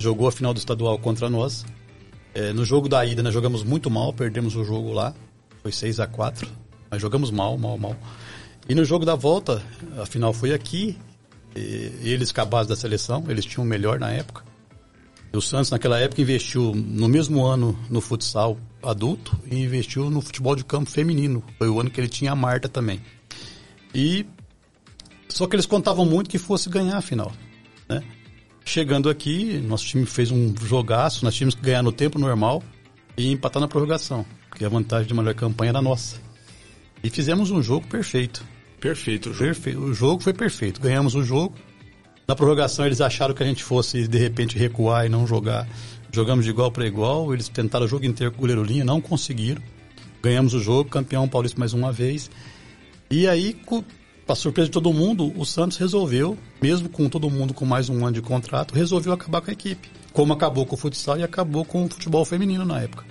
Jogou 0.00 0.26
a 0.26 0.32
final 0.32 0.52
do 0.52 0.58
estadual 0.58 0.98
contra 0.98 1.30
nós. 1.30 1.64
É, 2.34 2.52
no 2.52 2.64
jogo 2.64 2.88
da 2.88 3.04
ida 3.06 3.22
nós 3.22 3.32
jogamos 3.32 3.62
muito 3.62 3.88
mal, 3.88 4.12
perdemos 4.12 4.56
o 4.56 4.64
jogo 4.64 4.92
lá. 4.92 5.14
Foi 5.62 5.72
6 5.72 6.00
a 6.00 6.06
4 6.06 6.46
Mas 6.90 7.00
jogamos 7.00 7.30
mal, 7.30 7.56
mal, 7.56 7.78
mal. 7.78 7.96
E 8.68 8.74
no 8.74 8.84
jogo 8.84 9.04
da 9.04 9.14
volta, 9.14 9.62
a 9.96 10.04
final 10.04 10.32
foi 10.32 10.52
aqui. 10.52 10.98
eles 11.54 12.32
base 12.32 12.68
da 12.68 12.74
seleção, 12.74 13.24
eles 13.28 13.44
tinham 13.44 13.64
o 13.64 13.68
melhor 13.68 13.98
na 13.98 14.10
época. 14.10 14.42
O 15.32 15.40
Santos, 15.40 15.70
naquela 15.70 15.98
época, 15.98 16.22
investiu 16.22 16.72
no 16.74 17.08
mesmo 17.08 17.44
ano 17.44 17.78
no 17.90 18.00
futsal 18.00 18.56
adulto 18.82 19.36
e 19.50 19.62
investiu 19.62 20.08
no 20.10 20.20
futebol 20.20 20.54
de 20.54 20.64
campo 20.64 20.90
feminino. 20.90 21.42
Foi 21.58 21.68
o 21.68 21.80
ano 21.80 21.90
que 21.90 22.00
ele 22.00 22.08
tinha 22.08 22.32
a 22.32 22.36
Marta 22.36 22.68
também. 22.68 23.00
E 23.94 24.26
só 25.28 25.46
que 25.46 25.56
eles 25.56 25.66
contavam 25.66 26.04
muito 26.04 26.30
que 26.30 26.38
fosse 26.38 26.68
ganhar 26.68 26.98
a 26.98 27.02
final, 27.02 27.32
né? 27.88 28.02
Chegando 28.64 29.10
aqui, 29.10 29.58
nosso 29.58 29.84
time 29.86 30.06
fez 30.06 30.30
um 30.30 30.54
jogaço, 30.56 31.24
nós 31.24 31.34
tínhamos 31.34 31.54
que 31.54 31.60
ganhar 31.60 31.82
no 31.82 31.92
tempo 31.92 32.18
normal 32.18 32.62
e 33.16 33.30
empatar 33.30 33.60
na 33.60 33.68
prorrogação, 33.68 34.24
porque 34.48 34.64
a 34.64 34.68
vantagem 34.68 35.06
de 35.06 35.14
melhor 35.14 35.34
campanha 35.34 35.70
era 35.70 35.82
nossa. 35.82 36.16
E 37.02 37.10
fizemos 37.10 37.50
um 37.50 37.62
jogo 37.62 37.86
perfeito. 37.86 38.44
Perfeito 38.80 39.30
o 39.30 39.32
jogo. 39.32 39.44
Perfeito. 39.44 39.80
O 39.80 39.94
jogo 39.94 40.22
foi 40.22 40.32
perfeito. 40.32 40.80
Ganhamos 40.80 41.14
o 41.14 41.22
jogo, 41.22 41.54
na 42.26 42.34
prorrogação 42.34 42.86
eles 42.86 43.02
acharam 43.02 43.34
que 43.34 43.42
a 43.42 43.46
gente 43.46 43.62
fosse 43.62 44.08
de 44.08 44.18
repente 44.18 44.58
recuar 44.58 45.04
e 45.04 45.08
não 45.10 45.26
jogar. 45.26 45.68
Jogamos 46.10 46.44
de 46.44 46.50
igual 46.50 46.72
para 46.72 46.86
igual, 46.86 47.34
eles 47.34 47.48
tentaram 47.48 47.84
o 47.84 47.88
jogo 47.88 48.06
inteiro 48.06 48.32
com 48.32 48.38
o 48.38 48.40
goleiro 48.40 48.62
linha, 48.62 48.84
não 48.84 49.00
conseguiram. 49.00 49.60
Ganhamos 50.22 50.54
o 50.54 50.60
jogo, 50.60 50.88
campeão 50.88 51.28
paulista 51.28 51.58
mais 51.58 51.74
uma 51.74 51.92
vez. 51.92 52.30
E 53.10 53.28
aí, 53.28 53.52
para 54.26 54.34
surpresa 54.34 54.68
de 54.68 54.72
todo 54.72 54.92
mundo, 54.92 55.32
o 55.38 55.44
Santos 55.44 55.76
resolveu, 55.76 56.38
mesmo 56.60 56.88
com 56.88 57.08
todo 57.08 57.28
mundo 57.28 57.52
com 57.52 57.66
mais 57.66 57.88
um 57.88 58.04
ano 58.04 58.12
de 58.14 58.22
contrato, 58.22 58.74
resolveu 58.74 59.12
acabar 59.12 59.40
com 59.40 59.50
a 59.50 59.52
equipe. 59.52 59.90
Como 60.12 60.32
acabou 60.32 60.64
com 60.64 60.74
o 60.74 60.78
futsal 60.78 61.18
e 61.18 61.22
acabou 61.22 61.64
com 61.64 61.84
o 61.84 61.88
futebol 61.88 62.24
feminino 62.24 62.64
na 62.64 62.80
época. 62.80 63.04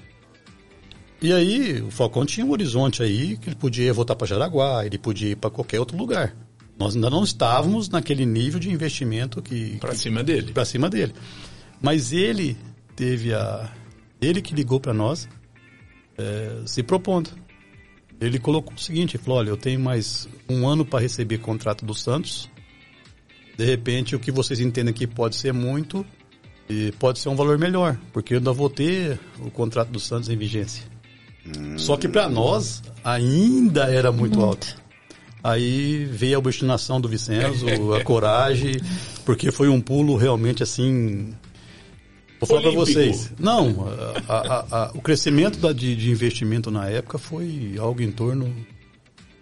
E 1.22 1.32
aí, 1.32 1.82
o 1.82 1.92
Falcão 1.92 2.26
tinha 2.26 2.46
um 2.46 2.52
horizonte 2.52 3.04
aí 3.04 3.38
que 3.38 3.50
ele 3.50 3.56
podia 3.56 3.94
voltar 3.94 4.16
para 4.16 4.28
Jaraguá, 4.28 4.86
ele 4.86 4.98
podia 4.98 5.30
ir 5.30 5.36
para 5.36 5.50
qualquer 5.50 5.80
outro 5.80 5.96
lugar. 5.96 6.36
Nós 6.78 6.96
ainda 6.96 7.10
não 7.10 7.24
estávamos 7.24 7.88
naquele 7.88 8.26
nível 8.26 8.60
de 8.60 8.72
investimento 8.72 9.42
que 9.42 9.78
para 9.78 9.96
cima 9.96 10.24
dele. 10.24 10.52
Para 10.52 10.66
cima 10.66 10.90
dele. 10.90 11.14
Mas 11.82 12.12
ele 12.12 12.58
teve 12.96 13.34
a 13.34 13.72
ele 14.20 14.42
que 14.42 14.56
ligou 14.56 14.80
para 14.80 14.94
nós 14.94 15.30
é, 16.18 16.62
se 16.66 16.82
propondo. 16.82 17.30
Ele 18.20 18.40
colocou 18.40 18.74
o 18.74 18.80
seguinte, 18.80 19.18
falou: 19.18 19.40
olha, 19.40 19.50
eu 19.50 19.58
tenho 19.58 19.80
mais 19.80 20.28
um 20.50 20.68
ano 20.68 20.86
para 20.86 21.00
receber 21.00 21.40
contrato 21.40 21.86
do 21.86 21.94
Santos. 21.94 22.50
De 23.58 23.66
repente, 23.66 24.16
o 24.16 24.20
que 24.20 24.32
vocês 24.32 24.60
entendem 24.60 24.94
que 24.94 25.06
pode 25.06 25.36
ser 25.36 25.54
muito 25.54 26.06
e 26.70 26.92
pode 26.94 27.20
ser 27.20 27.30
um 27.30 27.36
valor 27.36 27.58
melhor, 27.58 27.98
porque 28.12 28.34
eu 28.34 28.38
ainda 28.38 28.52
vou 28.52 28.70
ter 28.70 29.20
o 29.40 29.52
contrato 29.52 29.90
do 29.90 30.00
Santos 30.00 30.30
em 30.30 30.38
vigência. 30.38 30.84
Hum. 31.46 31.78
Só 31.78 31.98
que 31.98 32.08
para 32.08 32.30
nós 32.30 32.82
ainda 33.04 33.84
era 33.94 34.12
muito 34.12 34.40
hum. 34.40 34.46
alto. 34.46 34.84
Aí 35.44 36.06
veio 36.06 36.38
a 36.38 36.40
obstinação 36.40 37.02
do 37.02 37.10
Vicenzo, 37.10 37.94
a 37.94 38.02
coragem, 38.02 38.80
porque 39.26 39.52
foi 39.52 39.68
um 39.68 39.82
pulo 39.82 40.16
realmente 40.16 40.64
assim. 40.64 41.34
Vou 42.46 42.48
falar 42.48 42.62
para 42.62 42.72
vocês. 42.72 43.32
Não, 43.40 43.88
a, 44.28 44.34
a, 44.34 44.84
a, 44.84 44.92
o 44.94 45.02
crescimento 45.02 45.60
da, 45.60 45.72
de, 45.72 45.96
de, 45.96 46.12
investimento 46.12 46.70
na 46.70 46.90
época 46.90 47.18
foi 47.18 47.76
algo 47.80 48.02
em 48.02 48.12
torno, 48.12 48.54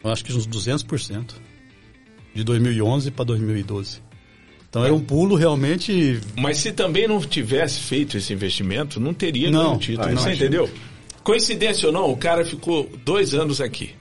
acho 0.04 0.24
que 0.24 0.34
uns 0.34 0.48
200%. 0.48 1.34
De 2.34 2.46
2011 2.46 3.12
para 3.12 3.26
2012. 3.26 4.02
Então 4.70 4.86
era 4.86 4.94
um 4.94 5.02
pulo 5.02 5.36
realmente. 5.36 6.22
Mas 6.40 6.60
se 6.60 6.72
também 6.72 7.06
não 7.06 7.20
tivesse 7.20 7.82
feito 7.82 8.18
esse 8.18 8.32
investimento, 8.32 9.02
não 9.02 9.14
teria 9.14 9.52
não, 9.52 9.78
título. 9.78 10.08
Ah, 10.08 10.14
você 10.14 10.32
entendeu? 10.32 10.70
Coincidência 11.24 11.88
ou 11.88 11.94
não, 11.94 12.10
o 12.10 12.16
cara 12.16 12.46
ficou 12.46 12.90
dois 13.04 13.34
anos 13.34 13.60
aqui. 13.60 13.94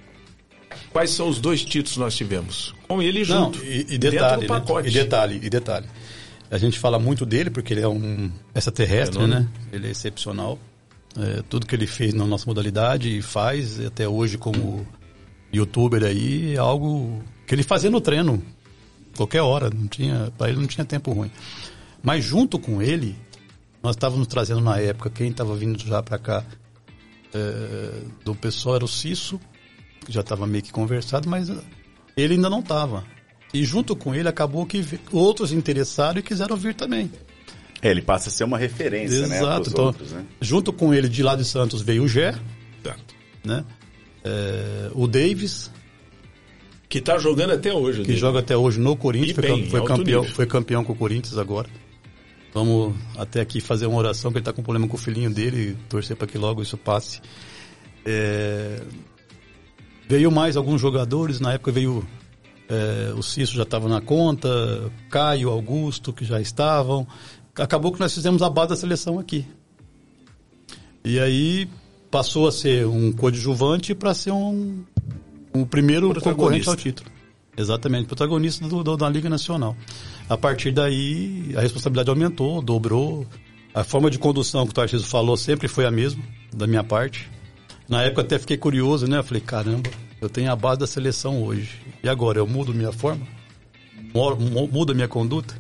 Quais 0.93 1.11
são 1.11 1.29
os 1.29 1.41
dois 1.41 1.65
títulos 1.65 1.95
que 1.95 1.99
nós 1.99 2.17
tivemos? 2.17 2.75
Com 2.87 3.03
ele 3.03 3.25
junto. 3.25 3.59
Não, 3.59 3.65
e, 3.65 3.87
e 3.91 3.99
detalhe, 3.99 4.47
né? 4.49 4.63
e 4.85 4.91
detalhe, 4.91 5.41
e 5.43 5.51
detalhe. 5.51 5.87
A 6.51 6.59
gente 6.59 6.79
fala 6.79 6.99
muito 6.99 7.25
dele 7.25 7.51
porque 7.51 7.73
ele 7.73 7.81
é 7.81 7.89
um 7.89 8.31
extraterrestre, 8.55 9.23
é 9.23 9.27
né? 9.27 9.49
Ele 9.73 9.87
é 9.87 9.91
excepcional. 9.91 10.59
É, 11.17 11.43
tudo 11.49 11.67
que 11.67 11.75
ele 11.75 11.87
fez 11.87 12.15
na 12.15 12.27
nossa 12.27 12.47
modalidade 12.47 13.17
e 13.17 13.23
faz 13.23 13.81
até 13.85 14.09
hoje 14.09 14.39
como 14.39 14.87
youtuber 15.53 16.05
aí 16.05 16.55
é 16.55 16.59
algo 16.59 17.23
que 17.47 17.55
ele 17.55 17.63
fazia 17.63 17.91
no 17.91 18.01
treino 18.01 18.43
qualquer 19.17 19.43
hora, 19.43 19.71
não 19.71 19.87
tinha, 19.87 20.33
para 20.37 20.49
ele 20.49 20.61
não 20.61 20.67
tinha 20.67 20.85
tempo 20.85 21.13
ruim. 21.13 21.31
Mas 22.03 22.25
junto 22.25 22.59
com 22.59 22.81
ele, 22.81 23.17
nós 23.83 23.97
estávamos 23.97 24.27
trazendo 24.27 24.61
na 24.61 24.79
época 24.79 25.11
quem 25.11 25.31
estava 25.31 25.55
vindo 25.55 25.79
já 25.79 26.03
para 26.03 26.19
cá 26.19 26.45
é, 27.35 28.03
do 28.25 28.35
pessoal 28.35 28.77
era 28.77 28.85
o 28.85 28.89
Cisso, 28.89 29.41
já 30.09 30.21
estava 30.21 30.47
meio 30.47 30.65
que 30.65 30.73
conversado, 30.73 31.29
mas 31.29 31.51
ele 32.17 32.35
ainda 32.35 32.49
não 32.49 32.61
estava. 32.61 33.05
E 33.53 33.65
junto 33.65 33.97
com 33.97 34.15
ele 34.15 34.29
acabou 34.29 34.65
que 34.65 34.85
outros 35.13 35.53
interessaram 35.53 36.19
e 36.21 36.23
quiseram 36.23 36.57
vir 36.57 36.75
também. 36.75 37.11
É, 37.83 37.91
ele 37.91 38.03
passa 38.03 38.29
a 38.29 38.33
ser 38.33 38.45
uma 38.45 38.59
referência, 38.59 39.27
né, 39.27 39.39
Exato. 39.39 39.61
né? 39.61 39.73
Então, 39.73 39.85
outros, 39.87 40.13
né? 40.13 40.25
Junto 40.41 40.73
com 40.73 40.93
ele, 40.95 41.09
de 41.09 41.23
lá 41.23 41.35
de 41.35 41.45
Santos, 41.45 41.83
veio 41.83 42.05
o 42.05 42.09
Gé, 42.09 42.35
né? 43.45 43.65
É, 44.23 44.91
o 44.95 45.07
Davis. 45.07 45.71
Que 46.89 46.99
está 46.99 47.19
jogando 47.19 47.53
até 47.53 47.73
hoje. 47.73 48.03
Que 48.03 48.17
joga 48.17 48.41
até 48.41 48.57
hoje 48.57 48.79
no 48.81 48.97
Corinthians, 48.97 49.35
foi, 49.35 49.45
bem, 49.45 49.71
foi 49.71 49.85
campeão, 49.85 50.25
foi 50.25 50.47
campeão 50.47 50.85
com 50.85 50.93
o 50.93 50.97
Corinthians 50.97 51.39
agora. 51.39 51.69
Vamos 52.53 52.95
até 53.17 53.41
aqui 53.41 53.61
fazer 53.61 53.87
uma 53.87 53.97
oração, 53.97 54.33
que 54.33 54.39
ele 54.39 54.43
está 54.43 54.53
com 54.53 54.63
problema 54.63 54.89
com 54.89 54.97
o 54.97 55.01
filhinho 55.01 55.31
dele, 55.33 55.77
torcer 55.89 56.17
para 56.17 56.27
que 56.27 56.37
logo 56.37 56.61
isso 56.61 56.77
passe. 56.77 57.21
É, 58.05 58.81
Veio 60.11 60.29
mais 60.29 60.57
alguns 60.57 60.81
jogadores, 60.81 61.39
na 61.39 61.53
época 61.53 61.71
veio 61.71 62.05
é, 62.71 63.13
o 63.15 63.23
Cício 63.23 63.57
já 63.57 63.65
estava 63.65 63.89
na 63.89 64.01
conta, 64.01 64.49
Caio, 65.11 65.51
Augusto, 65.51 66.13
que 66.13 66.25
já 66.25 66.41
estavam. 66.41 67.05
Acabou 67.57 67.93
que 67.93 67.99
nós 67.99 68.15
fizemos 68.15 68.43
a 68.43 68.49
base 68.49 68.69
da 68.69 68.77
seleção 68.77 69.19
aqui. 69.19 69.45
E 71.05 71.19
aí 71.19 71.69
passou 72.11 72.47
a 72.47 72.53
ser 72.53 72.87
um 72.87 73.11
coadjuvante 73.11 73.93
para 73.93 74.15
ser 74.15 74.31
um, 74.31 74.85
um 75.53 75.65
primeiro 75.65 76.15
concorrente 76.21 76.69
ao 76.69 76.77
título. 76.77 77.11
Exatamente, 77.57 78.07
protagonista 78.07 78.67
do, 78.69 78.85
do, 78.85 78.97
da 78.97 79.09
Liga 79.09 79.29
Nacional. 79.29 79.77
A 80.29 80.37
partir 80.37 80.71
daí, 80.71 81.53
a 81.57 81.61
responsabilidade 81.61 82.09
aumentou, 82.09 82.63
dobrou. 82.63 83.27
A 83.75 83.83
forma 83.83 84.11
de 84.11 84.19
condução 84.19 84.65
que 84.65 84.71
o 84.71 84.75
Tarcísio 84.75 85.07
falou 85.07 85.37
sempre 85.37 85.67
foi 85.67 85.87
a 85.87 85.91
mesma, 85.91 86.23
da 86.55 86.67
minha 86.69 86.85
parte. 86.85 87.29
Na 87.89 88.03
época 88.03 88.23
até 88.23 88.39
fiquei 88.39 88.57
curioso, 88.57 89.09
né? 89.09 89.19
Eu 89.19 89.25
falei, 89.25 89.41
caramba, 89.41 89.91
eu 90.21 90.29
tenho 90.29 90.51
a 90.53 90.57
base 90.57 90.79
da 90.79 90.87
seleção 90.87 91.43
hoje. 91.43 91.90
E 92.03 92.09
agora, 92.09 92.39
eu 92.39 92.47
mudo 92.47 92.73
minha 92.73 92.93
forma? 92.93 93.27
Mudo 94.71 94.93
a 94.93 94.95
minha 94.95 95.09
conduta? 95.09 95.55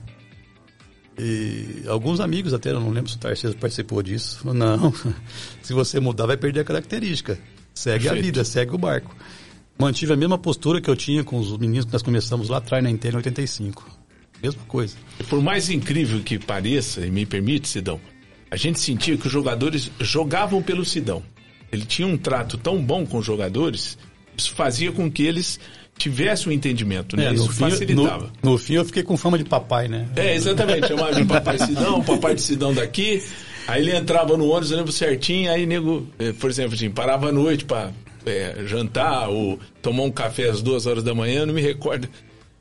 E 1.18 1.84
alguns 1.86 2.18
amigos 2.18 2.54
até, 2.54 2.70
eu 2.70 2.80
não 2.80 2.90
lembro 2.90 3.10
se 3.10 3.16
o 3.16 3.18
Tarcísio 3.18 3.56
participou 3.58 4.02
disso. 4.02 4.40
Não, 4.54 4.92
se 5.62 5.74
você 5.74 6.00
mudar 6.00 6.26
vai 6.26 6.36
perder 6.36 6.60
a 6.60 6.64
característica. 6.64 7.38
Segue 7.74 8.04
Perfeito. 8.04 8.18
a 8.18 8.26
vida, 8.26 8.44
segue 8.44 8.74
o 8.74 8.78
barco. 8.78 9.14
Mantive 9.78 10.12
a 10.12 10.16
mesma 10.16 10.38
postura 10.38 10.80
que 10.80 10.88
eu 10.88 10.96
tinha 10.96 11.22
com 11.22 11.38
os 11.38 11.56
meninos 11.58 11.84
que 11.84 11.92
nós 11.92 12.02
começamos 12.02 12.48
lá 12.48 12.58
atrás 12.58 12.82
na 12.82 12.90
Inter 12.90 13.12
em 13.12 13.16
85. 13.16 13.98
Mesma 14.42 14.62
coisa. 14.64 14.96
Por 15.28 15.42
mais 15.42 15.68
incrível 15.68 16.22
que 16.22 16.38
pareça, 16.38 17.04
e 17.06 17.10
me 17.10 17.26
permite, 17.26 17.68
Sidão, 17.68 18.00
a 18.50 18.56
gente 18.56 18.80
sentia 18.80 19.16
que 19.16 19.26
os 19.26 19.32
jogadores 19.32 19.90
jogavam 20.00 20.62
pelo 20.62 20.84
Sidão. 20.84 21.22
Ele 21.70 21.84
tinha 21.84 22.08
um 22.08 22.16
trato 22.16 22.56
tão 22.56 22.82
bom 22.82 23.06
com 23.06 23.18
os 23.18 23.26
jogadores 23.26 23.98
isso 24.40 24.54
fazia 24.54 24.90
com 24.90 25.10
que 25.10 25.22
eles 25.22 25.60
tivessem 26.00 26.48
um 26.48 26.52
entendimento, 26.52 27.14
né? 27.14 27.26
É, 27.26 27.34
isso 27.34 27.52
fim, 27.52 27.70
facilitava. 27.70 28.30
No, 28.42 28.52
no, 28.52 28.58
fim 28.58 28.74
eu 28.74 28.84
fiquei 28.86 29.02
com 29.02 29.16
fama 29.18 29.36
de 29.36 29.44
papai, 29.44 29.86
né? 29.86 30.08
É, 30.16 30.34
exatamente. 30.34 30.88
Chamava 30.88 31.14
de 31.14 31.24
papai 31.26 31.58
Sidão, 31.58 32.02
papai 32.02 32.34
de 32.34 32.40
Sidão 32.40 32.72
daqui. 32.72 33.22
Aí 33.68 33.82
ele 33.82 33.94
entrava 33.94 34.36
no 34.36 34.46
ônibus, 34.48 34.70
eu 34.70 34.78
lembro 34.78 34.90
certinho, 34.90 35.52
aí 35.52 35.66
nego, 35.66 36.08
eh, 36.18 36.32
por 36.32 36.48
exemplo, 36.48 36.74
assim, 36.74 36.90
parava 36.90 37.28
à 37.28 37.32
noite 37.32 37.66
para 37.66 37.92
é, 38.24 38.64
jantar 38.66 39.28
ou 39.28 39.60
tomar 39.82 40.04
um 40.04 40.10
café 40.10 40.48
às 40.48 40.62
duas 40.62 40.86
horas 40.86 41.04
da 41.04 41.14
manhã, 41.14 41.44
não 41.44 41.52
me 41.54 41.60
recordo. 41.60 42.08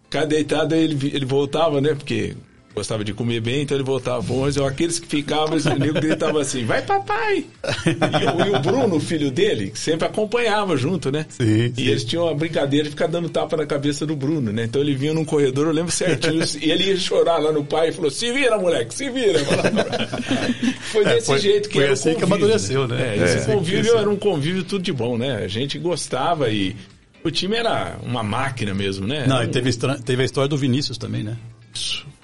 Cada 0.09 0.25
deitado 0.25 0.75
ele, 0.75 0.97
ele 1.13 1.25
voltava, 1.25 1.79
né? 1.79 1.95
Porque 1.95 2.35
gostava 2.79 3.03
de 3.03 3.13
comer 3.13 3.41
bem, 3.41 3.63
então 3.63 3.75
ele 3.75 3.83
voltava 3.83 4.23
pro 4.23 4.35
ônibus. 4.35 4.57
Aqueles 4.57 4.99
que 4.99 5.07
ficavam, 5.07 5.57
o 5.57 5.79
nego 5.79 5.99
gritava 5.99 6.41
assim, 6.41 6.65
vai 6.65 6.81
papai! 6.81 7.45
E, 7.85 8.47
e, 8.47 8.55
o 8.55 8.59
Bruno, 8.59 8.95
o 8.95 8.99
filho 8.99 9.29
dele, 9.29 9.71
sempre 9.75 10.07
acompanhava 10.07 10.77
junto, 10.77 11.11
né? 11.11 11.25
Sim, 11.29 11.73
e 11.77 11.89
eles 11.89 12.05
tinham 12.05 12.23
uma 12.25 12.33
brincadeira 12.33 12.85
de 12.85 12.91
ficar 12.91 13.07
dando 13.07 13.29
tapa 13.29 13.57
na 13.57 13.65
cabeça 13.65 14.05
do 14.05 14.15
Bruno, 14.15 14.51
né? 14.53 14.63
Então 14.63 14.81
ele 14.81 14.95
vinha 14.95 15.13
num 15.13 15.25
corredor, 15.25 15.67
eu 15.67 15.73
lembro 15.73 15.91
certinho, 15.91 16.41
e 16.61 16.71
ele 16.71 16.85
ia 16.85 16.97
chorar 16.97 17.37
lá 17.37 17.51
no 17.51 17.65
pai 17.65 17.89
e 17.89 17.91
falou, 17.91 18.09
se 18.09 18.31
vira, 18.31 18.57
moleque, 18.57 18.93
se 18.93 19.09
vira! 19.09 19.39
foi 20.91 21.03
é, 21.03 21.15
desse 21.15 21.31
é, 21.31 21.33
foi, 21.33 21.39
jeito 21.39 21.69
que 21.69 21.75
foi 21.75 21.83
era 21.83 21.93
assim 21.93 22.13
convívio, 22.13 22.27
que 22.27 22.33
amadureceu, 22.33 22.87
né? 22.87 22.95
né? 22.95 23.17
É, 23.17 23.23
esse 23.25 23.37
é, 23.37 23.53
convívio 23.53 23.97
era 23.97 24.09
um 24.09 24.15
convívio 24.15 24.63
tudo 24.63 24.81
de 24.81 24.93
bom, 24.93 25.17
né? 25.17 25.43
A 25.43 25.47
gente 25.47 25.77
gostava 25.77 26.49
e... 26.49 26.75
O 27.21 27.29
time 27.29 27.57
era 27.57 27.97
uma 28.01 28.23
máquina 28.23 28.73
mesmo, 28.73 29.05
né? 29.05 29.27
Não, 29.27 29.43
e 29.43 29.47
teve, 29.49 29.69
teve 30.05 30.21
a 30.21 30.25
história 30.25 30.47
do 30.47 30.55
Vinícius 30.55 30.97
também, 30.97 31.21
né? 31.21 31.35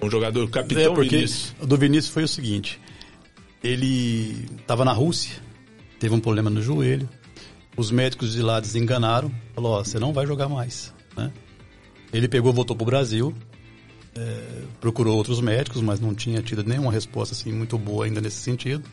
Um 0.02 0.10
jogador 0.10 0.50
capitão 0.50 0.94
é, 0.94 0.96
porque 0.96 1.18
Vinícius. 1.18 1.56
Do 1.62 1.78
Vinícius 1.78 2.14
foi 2.14 2.24
o 2.24 2.28
seguinte: 2.28 2.80
ele 3.64 4.46
estava 4.60 4.86
na 4.86 4.94
Rússia, 4.94 5.36
teve 6.00 6.14
um 6.14 6.20
problema 6.20 6.50
no 6.50 6.62
joelho, 6.62 7.10
os 7.76 7.92
médicos 7.92 8.34
de 8.34 8.42
lá 8.42 8.60
desenganaram, 8.60 9.32
falou: 9.54 9.74
ó, 9.74 9.84
você 9.84 10.00
não 10.00 10.14
vai 10.14 10.26
jogar 10.26 10.48
mais. 10.48 10.94
Né? 11.16 11.32
Ele 12.14 12.28
pegou, 12.28 12.54
voltou 12.54 12.76
para 12.76 12.84
o 12.84 12.86
Brasil, 12.86 13.36
é, 14.16 14.62
procurou 14.80 15.18
outros 15.18 15.42
médicos, 15.42 15.82
mas 15.82 16.00
não 16.00 16.14
tinha 16.14 16.42
tido 16.42 16.64
nenhuma 16.64 16.92
resposta 16.92 17.36
assim 17.36 17.52
muito 17.52 17.78
boa 17.78 18.06
ainda 18.06 18.22
nesse 18.22 18.38
sentido. 18.38 18.84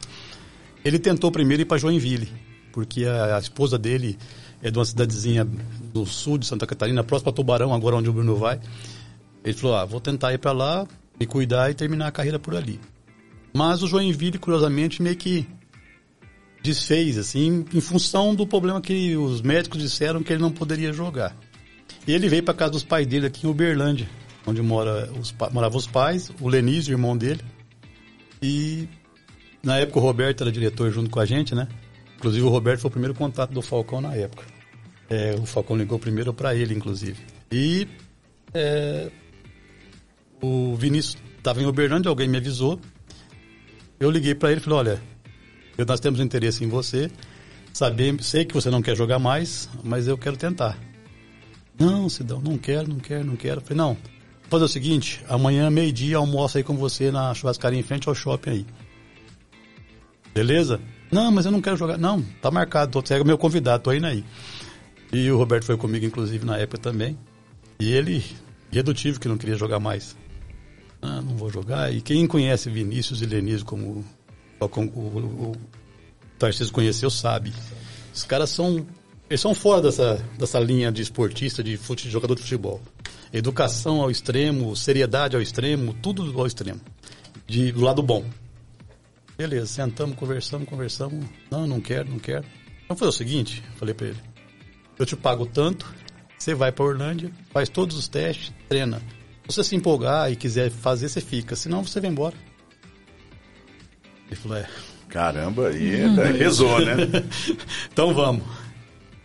Ele 0.85 0.99
tentou 0.99 1.31
primeiro 1.31 1.63
ir 1.63 1.67
para 1.67 1.79
Joinville, 1.79 2.29
porque 2.73 3.05
a, 3.05 3.37
a, 3.37 3.39
esposa 3.39 3.79
dele 3.79 4.19
é 4.61 4.71
de 4.71 4.79
uma 4.79 4.85
cidadezinha 4.85 5.47
do 5.93 6.05
sul 6.05 6.39
de 6.39 6.47
Santa 6.47 6.67
Catarina, 6.67 7.05
próxima 7.05 7.31
a 7.31 7.35
Tubarão, 7.35 7.73
agora 7.73 7.97
onde 7.97 8.11
o 8.11 8.13
Bruno 8.13 8.37
vai. 8.37 8.59
Ele 9.45 9.55
falou: 9.55 9.77
ah, 9.77 9.85
vou 9.85 10.01
tentar 10.01 10.33
ir 10.33 10.39
para 10.39 10.53
lá, 10.53 10.87
me 11.19 11.27
cuidar 11.27 11.71
e 11.71 11.75
terminar 11.75 12.09
a 12.09 12.13
carreira 12.13 12.39
por 12.39 12.55
ali. 12.55 12.81
Mas 13.53 13.83
o 13.83 13.87
Joinville, 13.87 14.39
curiosamente, 14.39 15.03
meio 15.03 15.17
que 15.17 15.47
desfez, 16.63 17.19
assim, 17.19 17.65
em 17.75 17.81
função 17.81 18.35
do 18.35 18.47
problema 18.47 18.81
que 18.81 19.17
os 19.17 19.43
médicos 19.43 19.81
disseram 19.81 20.23
que 20.23 20.33
ele 20.33 20.41
não 20.41 20.53
poderia 20.53 20.93
jogar. 20.93 21.37
E 22.07 22.13
ele 22.13 22.29
veio 22.29 22.43
para 22.43 22.55
casa 22.55 22.73
dos 22.73 22.85
pais 22.85 23.07
dele 23.07 23.27
aqui 23.27 23.47
em 23.47 23.51
Uberlândia, 23.51 24.09
onde 24.47 24.63
mora 24.63 25.11
os, 25.19 25.35
moravam 25.53 25.79
os 25.79 25.87
pais, 25.87 26.31
o 26.41 26.49
Lenísio, 26.49 26.93
o 26.93 26.95
irmão 26.95 27.17
dele. 27.17 27.41
E 28.41 28.89
na 29.63 29.79
época 29.79 29.99
o 29.99 30.03
Roberto 30.03 30.43
era 30.43 30.53
diretor 30.53 30.91
junto 30.91 31.11
com 31.11 31.21
a 31.21 31.27
gente, 31.27 31.55
né? 31.55 31.69
Inclusive 32.17 32.45
o 32.45 32.49
Roberto 32.49 32.81
foi 32.81 32.89
o 32.89 32.93
primeiro 32.93 33.15
contato 33.15 33.53
do 33.53 33.61
Falcão 33.61 34.01
na 34.01 34.15
época. 34.15 34.45
É, 35.11 35.35
o 35.35 35.45
Falcão 35.45 35.77
ligou 35.77 35.99
primeiro 35.99 36.33
para 36.33 36.55
ele, 36.55 36.75
inclusive. 36.75 37.19
E 37.51 37.87
é, 38.55 39.11
o 40.43 40.75
Vinícius 40.75 41.17
estava 41.39 41.63
em 41.63 41.67
Uberlândia, 41.67 42.09
alguém 42.09 42.29
me 42.29 42.37
avisou. 42.37 42.79
Eu 43.99 44.11
liguei 44.11 44.35
para 44.35 44.51
ele 44.51 44.61
e 44.61 44.65
falei: 44.65 44.79
olha, 44.79 45.03
nós 45.87 46.01
temos 46.01 46.21
interesse 46.21 46.65
em 46.65 46.69
você. 46.69 47.11
Saber, 47.73 48.23
sei 48.23 48.45
que 48.45 48.53
você 48.53 48.69
não 48.69 48.83
quer 48.83 48.95
jogar 48.95 49.19
mais, 49.19 49.71
mas 49.83 50.07
eu 50.07 50.19
quero 50.19 50.37
tentar. 50.37 50.77
Não, 51.79 52.07
Sidão, 52.09 52.39
não 52.43 52.59
quero, 52.59 52.87
não 52.87 52.99
quero, 52.99 53.25
não 53.25 53.37
quero. 53.37 53.61
Falei: 53.63 53.79
não, 53.79 53.97
fazer 54.51 54.65
o 54.65 54.69
seguinte: 54.69 55.25
amanhã, 55.29 55.71
meio-dia, 55.71 56.17
almoço 56.17 56.59
aí 56.59 56.65
com 56.65 56.77
você 56.77 57.11
na 57.11 57.33
churrascaria 57.33 57.79
em 57.79 57.83
frente 57.83 58.09
ao 58.09 58.15
shopping 58.15 58.51
aí. 58.51 58.67
Beleza? 60.35 60.81
Não, 61.11 61.31
mas 61.31 61.47
eu 61.47 61.53
não 61.53 61.61
quero 61.61 61.77
jogar. 61.77 61.97
Não, 61.97 62.23
tá 62.41 62.51
marcado, 62.51 63.01
você 63.01 63.15
é 63.15 63.25
meu 63.25 63.39
convidado, 63.39 63.85
tô 63.85 63.93
indo 63.93 64.07
aí. 64.07 64.25
E 65.13 65.31
o 65.31 65.37
Roberto 65.37 65.67
foi 65.67 65.77
comigo, 65.77 66.05
inclusive, 66.05 66.45
na 66.45 66.57
época 66.57 66.79
também. 66.79 67.19
E 67.79 67.93
ele, 67.93 68.25
redutivo 68.71 69.21
que 69.21 69.29
não 69.29 69.37
queria 69.37 69.57
jogar 69.57 69.79
mais 69.79 70.17
ah, 71.03 71.21
não 71.21 71.37
vou 71.37 71.51
jogar. 71.51 71.93
E 71.93 72.01
quem 72.01 72.27
conhece 72.27 72.71
Vinícius 72.71 73.21
e 73.21 73.27
Lenise 73.27 73.65
como, 73.65 74.05
como 74.71 74.89
o, 74.93 75.51
o, 75.51 75.57
Tarcísio 76.39 76.73
conheceu 76.73 77.11
sabe. 77.11 77.53
Os 78.15 78.23
caras 78.23 78.51
são 78.51 78.87
eles 79.29 79.41
são 79.41 79.55
fora 79.55 79.81
dessa, 79.81 80.23
dessa 80.39 80.61
linha 80.61 80.93
de 80.93 81.01
esportista, 81.01 81.63
de, 81.63 81.77
fute, 81.79 82.05
de 82.05 82.11
jogador 82.11 82.35
de 82.35 82.43
futebol. 82.43 82.81
Educação 83.33 84.03
ao 84.03 84.11
extremo, 84.11 84.77
seriedade 84.77 85.35
ao 85.35 85.41
extremo, 85.41 85.95
tudo 85.95 86.39
ao 86.39 86.47
extremo. 86.47 86.81
De, 87.47 87.73
do 87.73 87.81
lado 87.81 88.03
bom. 88.03 88.25
Beleza, 89.37 89.67
sentamos, 89.67 90.17
conversamos, 90.17 90.69
conversamos. 90.69 91.25
Não, 91.51 91.67
não 91.67 91.81
quero, 91.81 92.11
não 92.11 92.19
quero. 92.19 92.45
Vamos 92.87 92.99
fazer 92.99 93.09
o 93.09 93.13
seguinte, 93.13 93.65
falei 93.77 93.95
para 93.95 94.09
ele. 94.09 94.19
Eu 94.99 95.07
te 95.07 95.17
pago 95.17 95.47
tanto, 95.47 95.91
você 96.39 96.55
vai 96.55 96.71
para 96.71 96.85
Orlândia, 96.85 97.33
faz 97.51 97.71
todos 97.71 97.97
os 97.97 98.09
testes, 98.09 98.53
treina. 98.69 99.01
Se 99.49 99.57
você 99.57 99.65
se 99.65 99.77
empolgar 99.77 100.31
e 100.31 100.37
quiser 100.37 100.71
fazer, 100.71 101.09
você 101.09 101.21
fica. 101.21 101.57
Senão 101.57 101.85
você 101.85 102.01
vem 102.01 102.11
embora. 102.11 102.35
Ele 104.27 104.37
falou, 104.37 104.59
é. 104.59 104.69
Caramba, 105.09 105.71
e 105.73 106.07
rezou, 106.39 106.81
né? 106.81 106.95
então 107.93 108.15
vamos. 108.15 108.43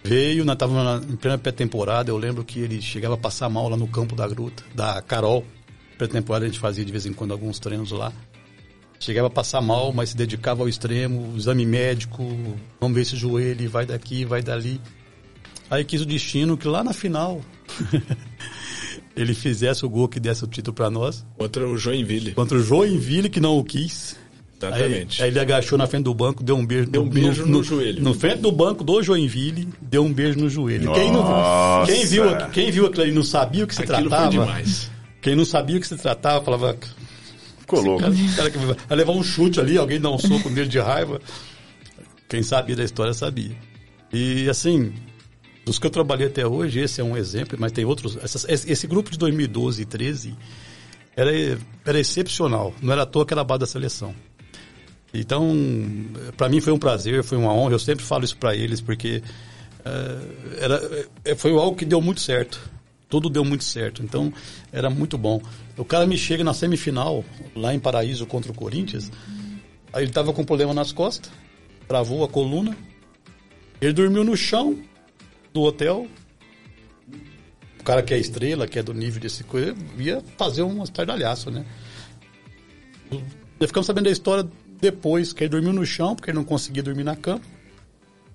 Veio, 0.03 0.43
nós 0.43 0.55
estávamos 0.55 1.09
em 1.09 1.15
plena 1.15 1.37
pré-temporada, 1.37 2.09
eu 2.09 2.17
lembro 2.17 2.43
que 2.43 2.59
ele 2.59 2.81
chegava 2.81 3.15
a 3.15 3.17
passar 3.17 3.49
mal 3.49 3.69
lá 3.69 3.77
no 3.77 3.87
campo 3.87 4.15
da 4.15 4.27
gruta, 4.27 4.63
da 4.75 5.01
Carol. 5.01 5.45
Pré-temporada 5.97 6.45
a 6.45 6.47
gente 6.47 6.59
fazia 6.59 6.83
de 6.83 6.91
vez 6.91 7.05
em 7.05 7.13
quando 7.13 7.31
alguns 7.31 7.59
treinos 7.59 7.91
lá. 7.91 8.11
Chegava 8.99 9.27
a 9.27 9.29
passar 9.31 9.61
mal, 9.61 9.93
mas 9.93 10.09
se 10.09 10.17
dedicava 10.17 10.63
ao 10.63 10.69
extremo, 10.69 11.33
exame 11.37 11.65
médico, 11.65 12.23
vamos 12.79 12.95
ver 12.95 13.01
esse 13.01 13.15
joelho, 13.15 13.69
vai 13.69 13.85
daqui, 13.85 14.25
vai 14.25 14.41
dali. 14.41 14.81
Aí 15.69 15.83
quis 15.83 16.01
o 16.01 16.05
destino 16.05 16.57
que 16.57 16.67
lá 16.67 16.83
na 16.83 16.93
final 16.93 17.41
ele 19.17 19.33
fizesse 19.33 19.85
o 19.85 19.89
gol 19.89 20.07
que 20.07 20.19
desse 20.19 20.43
o 20.43 20.47
título 20.47 20.75
para 20.75 20.89
nós. 20.89 21.25
Contra 21.37 21.67
o 21.67 21.77
Joinville. 21.77 22.33
Contra 22.33 22.57
o 22.57 22.61
Joinville, 22.61 23.29
que 23.29 23.39
não 23.39 23.57
o 23.57 23.63
quis. 23.63 24.15
Exatamente. 24.59 25.21
Aí, 25.21 25.25
aí, 25.25 25.33
ele 25.33 25.39
agachou 25.39 25.77
na 25.77 25.85
frente 25.85 26.03
do 26.03 26.13
banco, 26.13 26.43
deu 26.43 26.55
um 26.55 26.65
beijo, 26.65 26.89
deu 26.89 27.03
um 27.03 27.09
beijo 27.09 27.41
no, 27.41 27.51
no, 27.51 27.57
no, 27.59 27.63
joelho. 27.63 28.03
No 28.03 28.13
frente 28.13 28.41
do 28.41 28.51
banco 28.51 28.83
do 28.83 29.01
Joinville, 29.03 29.69
deu 29.81 30.03
um 30.03 30.11
beijo 30.11 30.39
no 30.39 30.49
joelho. 30.49 30.93
Quem, 30.93 31.11
não, 31.11 31.85
quem, 31.85 32.05
viu, 32.05 32.23
quem 32.51 32.71
viu 32.71 32.85
aquilo 32.87 33.03
ali 33.03 33.11
não 33.11 33.23
sabia 33.23 33.63
o 33.63 33.67
que 33.67 33.75
se 33.75 33.83
aquilo 33.83 34.09
tratava. 34.09 34.31
Foi 34.31 34.39
demais. 34.39 34.91
Quem 35.21 35.35
não 35.35 35.45
sabia 35.45 35.77
o 35.77 35.79
que 35.79 35.87
se 35.87 35.95
tratava, 35.97 36.43
falava. 36.43 36.75
Ficou 37.59 37.81
louco. 37.81 38.01
Cara, 38.01 38.15
cara 38.35 38.49
que 38.49 38.57
vai 38.57 38.97
levar 38.97 39.11
um 39.11 39.23
chute 39.23 39.59
ali, 39.59 39.77
alguém 39.77 39.99
dá 39.99 40.09
um 40.09 40.17
soco 40.17 40.49
nele 40.49 40.69
de 40.69 40.79
raiva. 40.79 41.19
Quem 42.27 42.41
sabia 42.41 42.75
da 42.75 42.83
história 42.83 43.13
sabia. 43.13 43.55
E 44.11 44.49
assim, 44.49 44.93
dos 45.67 45.77
que 45.77 45.85
eu 45.85 45.91
trabalhei 45.91 46.27
até 46.27 46.47
hoje, 46.47 46.79
esse 46.79 47.01
é 47.01 47.03
um 47.03 47.17
exemplo, 47.17 47.57
mas 47.59 47.73
tem 47.73 47.83
outros. 47.83 48.17
Essas, 48.23 48.45
esse 48.47 48.87
grupo 48.87 49.11
de 49.11 49.17
2012 49.17 49.81
e 49.81 49.85
13 49.85 50.35
era, 51.13 51.29
era 51.85 51.99
excepcional. 51.99 52.73
Não 52.81 52.93
era 52.93 53.03
à 53.03 53.05
toa 53.05 53.25
que 53.25 53.33
era 53.33 53.41
a 53.41 53.43
base 53.43 53.59
da 53.59 53.65
seleção. 53.65 54.15
Então, 55.13 55.53
para 56.37 56.47
mim 56.47 56.61
foi 56.61 56.71
um 56.71 56.79
prazer, 56.79 57.21
foi 57.21 57.37
uma 57.37 57.53
honra. 57.53 57.73
Eu 57.73 57.79
sempre 57.79 58.05
falo 58.05 58.23
isso 58.23 58.37
para 58.37 58.55
eles 58.55 58.79
porque 58.79 59.21
uh, 59.79 60.57
era, 60.57 61.09
é, 61.25 61.35
foi 61.35 61.51
algo 61.51 61.75
que 61.75 61.83
deu 61.83 62.01
muito 62.01 62.21
certo. 62.21 62.61
Tudo 63.09 63.29
deu 63.29 63.43
muito 63.43 63.65
certo. 63.65 64.01
Então, 64.01 64.31
era 64.71 64.89
muito 64.89 65.17
bom. 65.17 65.41
O 65.75 65.83
cara 65.83 66.07
me 66.07 66.17
chega 66.17 66.45
na 66.45 66.53
semifinal, 66.53 67.25
lá 67.53 67.73
em 67.73 67.79
Paraíso 67.79 68.25
contra 68.25 68.53
o 68.53 68.55
Corinthians. 68.55 69.11
Aí 69.91 70.05
ele 70.05 70.13
tava 70.13 70.31
com 70.31 70.45
problema 70.45 70.73
nas 70.73 70.93
costas, 70.93 71.29
travou 71.89 72.23
a 72.23 72.29
coluna. 72.29 72.77
Ele 73.81 73.91
dormiu 73.91 74.23
no 74.23 74.37
chão 74.37 74.81
do 75.57 75.63
hotel. 75.63 76.07
O 77.79 77.83
cara 77.83 78.03
que 78.03 78.13
é 78.13 78.17
estrela, 78.17 78.67
que 78.67 78.77
é 78.77 78.83
do 78.83 78.93
nível 78.93 79.19
desse 79.19 79.43
coisa, 79.43 79.75
ia 79.97 80.21
fazer 80.37 80.61
um 80.61 80.83
estardalhaço, 80.83 81.49
né? 81.49 81.65
Ficamos 83.59 83.87
sabendo 83.87 84.05
da 84.05 84.11
história 84.11 84.47
depois, 84.79 85.33
que 85.33 85.43
ele 85.43 85.49
dormiu 85.49 85.73
no 85.73 85.85
chão, 85.85 86.15
porque 86.15 86.29
ele 86.29 86.37
não 86.37 86.43
conseguia 86.43 86.83
dormir 86.83 87.03
na 87.03 87.15
cama, 87.15 87.41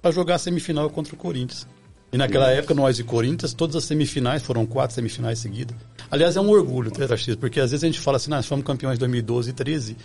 para 0.00 0.10
jogar 0.10 0.34
a 0.36 0.38
semifinal 0.38 0.90
contra 0.90 1.14
o 1.14 1.16
Corinthians. 1.16 1.66
E 2.12 2.18
naquela 2.18 2.46
uhum. 2.46 2.52
época, 2.52 2.74
nós 2.74 2.98
e 2.98 3.04
Corinthians, 3.04 3.54
todas 3.54 3.76
as 3.76 3.84
semifinais, 3.84 4.42
foram 4.42 4.66
quatro 4.66 4.94
semifinais 4.94 5.38
seguidas. 5.38 5.76
Aliás, 6.10 6.36
é 6.36 6.40
um 6.40 6.50
orgulho, 6.50 6.90
né, 6.98 7.06
Tarcísio? 7.06 7.38
Porque 7.38 7.60
às 7.60 7.70
vezes 7.70 7.84
a 7.84 7.86
gente 7.86 8.00
fala 8.00 8.16
assim, 8.16 8.30
nós 8.30 8.44
fomos 8.46 8.64
campeões 8.64 8.96
em 8.96 9.00
2012 9.00 9.50
e 9.50 9.52
13, 9.52 9.96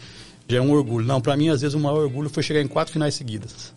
já 0.48 0.58
é 0.58 0.62
um 0.62 0.72
orgulho. 0.72 1.06
Não, 1.06 1.20
para 1.20 1.36
mim, 1.36 1.50
às 1.50 1.62
vezes, 1.62 1.74
o 1.74 1.80
maior 1.80 2.04
orgulho 2.04 2.30
foi 2.30 2.44
chegar 2.44 2.62
em 2.62 2.68
quatro 2.68 2.94
finais 2.94 3.16
seguidas. 3.16 3.74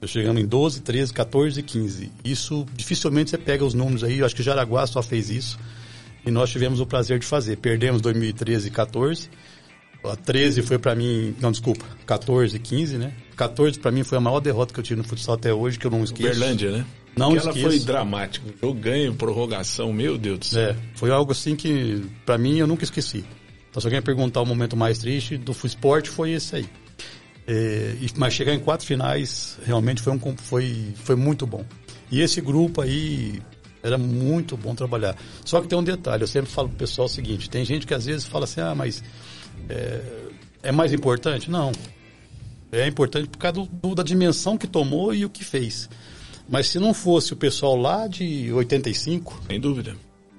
Eu 0.00 0.06
chegando 0.06 0.38
em 0.38 0.46
12, 0.46 0.80
13, 0.80 1.12
14 1.12 1.60
e 1.60 1.62
15. 1.62 2.12
Isso, 2.24 2.66
dificilmente 2.74 3.30
você 3.30 3.38
pega 3.38 3.64
os 3.64 3.74
números 3.74 4.04
aí, 4.04 4.20
eu 4.20 4.26
acho 4.26 4.34
que 4.34 4.42
Jaraguá 4.42 4.86
só 4.86 5.02
fez 5.02 5.28
isso. 5.28 5.58
E 6.24 6.30
nós 6.30 6.50
tivemos 6.50 6.78
o 6.80 6.86
prazer 6.86 7.18
de 7.18 7.26
fazer. 7.26 7.56
Perdemos 7.56 8.00
2013 8.00 8.68
e 8.68 8.70
14, 8.70 9.30
a 10.04 10.14
13 10.14 10.62
foi 10.62 10.78
para 10.78 10.94
mim, 10.94 11.34
não, 11.40 11.50
desculpa, 11.50 11.84
14, 12.06 12.58
15, 12.58 12.98
né? 12.98 13.12
14 13.36 13.78
para 13.78 13.90
mim 13.90 14.04
foi 14.04 14.18
a 14.18 14.20
maior 14.20 14.40
derrota 14.40 14.72
que 14.72 14.78
eu 14.78 14.84
tive 14.84 15.00
no 15.02 15.08
futsal 15.08 15.34
até 15.34 15.52
hoje, 15.52 15.78
que 15.78 15.86
eu 15.86 15.90
não 15.90 16.04
esqueço. 16.04 16.38
Berlândia, 16.38 16.70
né? 16.70 16.86
Não 17.16 17.32
Aquela 17.32 17.50
esqueço. 17.50 17.68
foi 17.68 17.78
dramática. 17.80 18.46
Jogo 18.60 18.78
ganho, 18.78 19.14
prorrogação, 19.14 19.92
meu 19.92 20.16
Deus 20.16 20.38
do 20.38 20.44
céu. 20.44 20.70
É, 20.70 20.76
foi 20.94 21.10
algo 21.10 21.32
assim 21.32 21.56
que, 21.56 22.04
para 22.24 22.38
mim, 22.38 22.58
eu 22.58 22.66
nunca 22.66 22.84
esqueci. 22.84 23.24
Então, 23.70 23.80
se 23.80 23.86
alguém 23.86 24.00
perguntar 24.00 24.40
o 24.40 24.46
momento 24.46 24.76
mais 24.76 24.98
triste 24.98 25.36
do 25.36 25.52
esporte, 25.64 26.08
foi 26.08 26.30
esse 26.30 26.56
aí. 26.56 26.66
É, 27.50 27.94
mas 28.16 28.34
chegar 28.34 28.52
em 28.52 28.58
quatro 28.58 28.86
finais 28.86 29.58
realmente 29.64 30.02
foi, 30.02 30.12
um, 30.12 30.36
foi, 30.36 30.92
foi 30.96 31.16
muito 31.16 31.46
bom. 31.46 31.64
E 32.10 32.20
esse 32.20 32.42
grupo 32.42 32.82
aí 32.82 33.40
era 33.82 33.96
muito 33.96 34.54
bom 34.54 34.74
trabalhar. 34.74 35.16
Só 35.46 35.62
que 35.62 35.66
tem 35.66 35.78
um 35.78 35.82
detalhe, 35.82 36.22
eu 36.22 36.28
sempre 36.28 36.50
falo 36.50 36.68
pro 36.68 36.76
pessoal 36.76 37.06
o 37.06 37.08
seguinte, 37.08 37.48
tem 37.48 37.64
gente 37.64 37.86
que 37.86 37.94
às 37.94 38.04
vezes 38.04 38.26
fala 38.26 38.44
assim, 38.44 38.60
ah, 38.60 38.74
mas 38.74 39.02
é, 39.66 40.00
é 40.64 40.72
mais 40.72 40.92
importante? 40.92 41.50
Não. 41.50 41.72
É 42.70 42.86
importante 42.86 43.28
por 43.28 43.38
causa 43.38 43.66
do, 43.66 43.94
da 43.94 44.02
dimensão 44.02 44.58
que 44.58 44.66
tomou 44.66 45.14
e 45.14 45.24
o 45.24 45.30
que 45.30 45.42
fez. 45.42 45.88
Mas 46.46 46.68
se 46.68 46.78
não 46.78 46.92
fosse 46.92 47.32
o 47.32 47.36
pessoal 47.36 47.76
lá 47.76 48.06
de 48.06 48.52
85. 48.52 49.42
Sem 49.48 49.58
dúvida. 49.58 49.96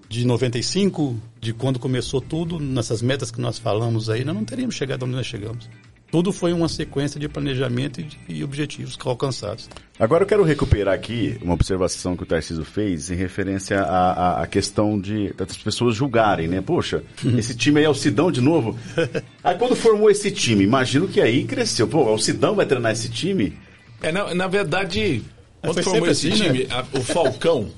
De 0.07 0.25
95, 0.25 1.19
de 1.39 1.53
quando 1.53 1.79
começou 1.79 2.21
tudo, 2.21 2.59
nessas 2.59 3.01
metas 3.01 3.31
que 3.31 3.41
nós 3.41 3.57
falamos 3.57 4.09
aí, 4.11 4.23
nós 4.23 4.35
não 4.35 4.45
teríamos 4.45 4.75
chegado 4.75 5.03
onde 5.03 5.15
nós 5.15 5.25
chegamos. 5.25 5.67
Tudo 6.11 6.31
foi 6.31 6.53
uma 6.53 6.67
sequência 6.67 7.19
de 7.19 7.29
planejamento 7.29 8.01
e, 8.01 8.33
de, 8.33 8.43
objetivos 8.43 8.97
alcançados. 9.05 9.69
Agora 9.99 10.23
eu 10.23 10.27
quero 10.27 10.43
recuperar 10.43 10.93
aqui 10.93 11.37
uma 11.41 11.53
observação 11.53 12.17
que 12.17 12.23
o 12.23 12.25
Tarcísio 12.25 12.65
fez 12.65 13.11
em 13.11 13.15
referência 13.15 13.81
à, 13.81 14.11
à, 14.11 14.43
à 14.43 14.47
questão 14.47 14.99
de 14.99 15.31
das 15.33 15.55
pessoas 15.57 15.95
julgarem, 15.95 16.47
né? 16.47 16.61
Poxa, 16.61 17.03
esse 17.37 17.55
time 17.55 17.79
aí 17.79 17.85
é 17.85 17.89
o 17.89 17.93
Sidão 17.93 18.31
de 18.31 18.41
novo. 18.41 18.77
Aí 19.43 19.55
quando 19.57 19.75
formou 19.75 20.09
esse 20.09 20.31
time, 20.31 20.63
imagino 20.63 21.07
que 21.07 21.21
aí 21.21 21.45
cresceu. 21.45 21.87
Pô, 21.87 22.13
o 22.13 22.17
Sidão 22.17 22.55
vai 22.55 22.65
treinar 22.65 22.91
esse 22.91 23.09
time? 23.09 23.57
É, 24.01 24.11
na, 24.11 24.33
na 24.33 24.47
verdade, 24.47 25.23
quando 25.61 25.83
formou 25.83 26.07
esse 26.07 26.31
assim, 26.31 26.43
time, 26.43 26.59
né? 26.65 26.67
a, 26.71 26.97
o 26.97 27.01
Falcão, 27.01 27.71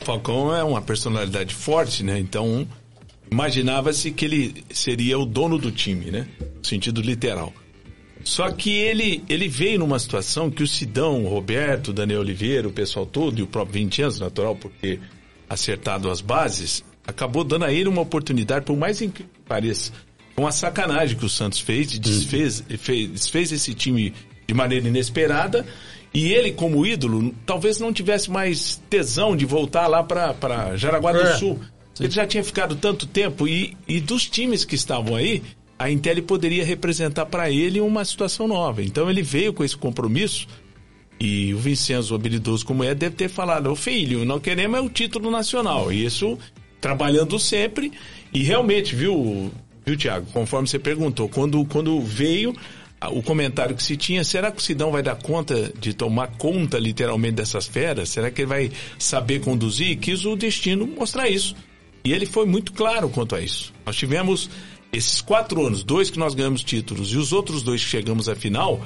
o 0.00 0.04
Falcão 0.04 0.54
é 0.54 0.62
uma 0.62 0.82
personalidade 0.82 1.54
forte, 1.54 2.02
né? 2.02 2.18
Então 2.18 2.66
imaginava-se 3.32 4.10
que 4.10 4.24
ele 4.24 4.64
seria 4.70 5.18
o 5.18 5.24
dono 5.24 5.58
do 5.58 5.72
time, 5.72 6.10
né? 6.10 6.28
No 6.58 6.64
sentido 6.64 7.00
literal. 7.00 7.52
Só 8.22 8.50
que 8.52 8.70
ele, 8.70 9.24
ele 9.28 9.48
veio 9.48 9.80
numa 9.80 9.98
situação 9.98 10.50
que 10.50 10.62
o 10.62 10.66
Sidão, 10.66 11.24
o 11.24 11.28
Roberto, 11.28 11.88
o 11.88 11.92
Daniel 11.92 12.20
Oliveira, 12.20 12.68
o 12.68 12.72
pessoal 12.72 13.04
todo, 13.04 13.38
e 13.40 13.42
o 13.42 13.46
próprio 13.46 13.74
20 13.74 14.02
anos, 14.02 14.20
natural, 14.20 14.54
por 14.54 14.70
ter 14.70 15.00
acertado 15.48 16.10
as 16.10 16.20
bases, 16.20 16.84
acabou 17.06 17.42
dando 17.42 17.64
a 17.64 17.72
ele 17.72 17.88
uma 17.88 18.02
oportunidade, 18.02 18.64
por 18.64 18.76
mais 18.76 19.02
incrível 19.02 19.32
que 19.32 19.48
pareça, 19.48 19.92
com 20.36 20.46
a 20.46 20.52
sacanagem 20.52 21.16
que 21.16 21.24
o 21.24 21.28
Santos 21.28 21.58
fez, 21.58 21.98
desfez, 21.98 22.62
fez, 22.78 23.10
desfez 23.10 23.50
esse 23.50 23.74
time 23.74 24.14
de 24.46 24.54
maneira 24.54 24.86
inesperada, 24.86 25.66
e 26.14 26.32
ele, 26.32 26.52
como 26.52 26.86
ídolo, 26.86 27.34
talvez 27.46 27.78
não 27.78 27.92
tivesse 27.92 28.30
mais 28.30 28.80
tesão 28.90 29.34
de 29.34 29.46
voltar 29.46 29.86
lá 29.86 30.02
para 30.02 30.76
Jaraguá 30.76 31.12
do 31.12 31.20
é. 31.20 31.34
Sul. 31.34 31.58
Sim. 31.94 32.04
Ele 32.04 32.12
já 32.12 32.26
tinha 32.26 32.42
ficado 32.42 32.74
tanto 32.76 33.06
tempo 33.06 33.46
e, 33.46 33.76
e 33.86 34.00
dos 34.00 34.28
times 34.28 34.64
que 34.64 34.74
estavam 34.74 35.14
aí, 35.14 35.42
a 35.78 35.90
Intel 35.90 36.22
poderia 36.22 36.64
representar 36.64 37.26
para 37.26 37.50
ele 37.50 37.80
uma 37.80 38.04
situação 38.04 38.46
nova. 38.46 38.82
Então 38.82 39.10
ele 39.10 39.22
veio 39.22 39.52
com 39.52 39.64
esse 39.64 39.76
compromisso 39.76 40.46
e 41.20 41.52
o 41.54 41.58
Vincenzo, 41.58 42.14
habilidoso 42.14 42.64
como 42.64 42.82
é, 42.84 42.94
deve 42.94 43.16
ter 43.16 43.28
falado: 43.28 43.70
"O 43.70 43.76
filho, 43.76 44.24
não 44.24 44.40
queremos 44.40 44.78
é 44.78 44.80
o 44.80 44.88
título 44.88 45.30
nacional". 45.30 45.92
E 45.92 46.04
isso 46.04 46.38
trabalhando 46.80 47.38
sempre 47.38 47.92
e 48.32 48.42
realmente, 48.42 48.94
viu, 48.94 49.50
viu 49.84 49.96
Tiago, 49.96 50.26
conforme 50.32 50.66
você 50.66 50.78
perguntou, 50.78 51.28
quando 51.28 51.64
quando 51.66 52.00
veio 52.00 52.54
o 53.10 53.22
comentário 53.22 53.74
que 53.74 53.82
se 53.82 53.96
tinha, 53.96 54.22
será 54.22 54.50
que 54.50 54.58
o 54.58 54.62
Sidão 54.62 54.90
vai 54.90 55.02
dar 55.02 55.16
conta 55.16 55.72
de 55.78 55.92
tomar 55.92 56.28
conta 56.38 56.78
literalmente 56.78 57.34
dessas 57.34 57.66
feras? 57.66 58.08
Será 58.08 58.30
que 58.30 58.42
ele 58.42 58.48
vai 58.48 58.70
saber 58.98 59.40
conduzir? 59.40 59.98
Quis 59.98 60.24
o 60.24 60.36
destino 60.36 60.86
mostrar 60.86 61.28
isso. 61.28 61.56
E 62.04 62.12
ele 62.12 62.26
foi 62.26 62.46
muito 62.46 62.72
claro 62.72 63.08
quanto 63.08 63.34
a 63.34 63.40
isso. 63.40 63.72
Nós 63.86 63.96
tivemos 63.96 64.50
esses 64.92 65.20
quatro 65.20 65.66
anos, 65.66 65.82
dois 65.82 66.10
que 66.10 66.18
nós 66.18 66.34
ganhamos 66.34 66.62
títulos 66.62 67.12
e 67.12 67.16
os 67.16 67.32
outros 67.32 67.62
dois 67.62 67.82
que 67.82 67.88
chegamos 67.88 68.28
à 68.28 68.34
final, 68.34 68.84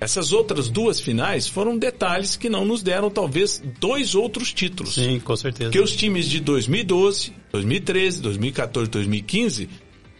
essas 0.00 0.32
outras 0.32 0.68
duas 0.68 1.00
finais 1.00 1.46
foram 1.46 1.76
detalhes 1.76 2.36
que 2.36 2.48
não 2.48 2.64
nos 2.64 2.82
deram 2.82 3.10
talvez 3.10 3.62
dois 3.78 4.14
outros 4.14 4.52
títulos. 4.52 4.94
Sim, 4.94 5.20
com 5.20 5.36
certeza. 5.36 5.70
Porque 5.70 5.80
os 5.80 5.94
times 5.94 6.26
de 6.28 6.40
2012, 6.40 7.32
2013, 7.52 8.22
2014, 8.22 8.90
2015 8.90 9.68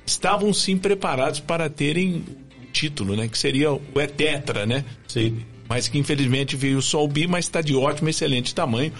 estavam 0.04 0.52
sim 0.52 0.76
preparados 0.76 1.40
para 1.40 1.70
terem 1.70 2.24
título, 2.72 3.16
né? 3.16 3.28
Que 3.28 3.38
seria 3.38 3.72
o 3.72 3.82
Etetra, 3.96 4.66
né? 4.66 4.84
Sim. 5.06 5.38
Mas 5.68 5.88
que 5.88 5.98
infelizmente 5.98 6.56
veio 6.56 6.82
só 6.82 7.02
o 7.04 7.08
Bi, 7.08 7.26
mas 7.26 7.44
está 7.44 7.60
de 7.60 7.74
ótimo, 7.74 8.08
excelente 8.08 8.54
tamanho 8.54 8.92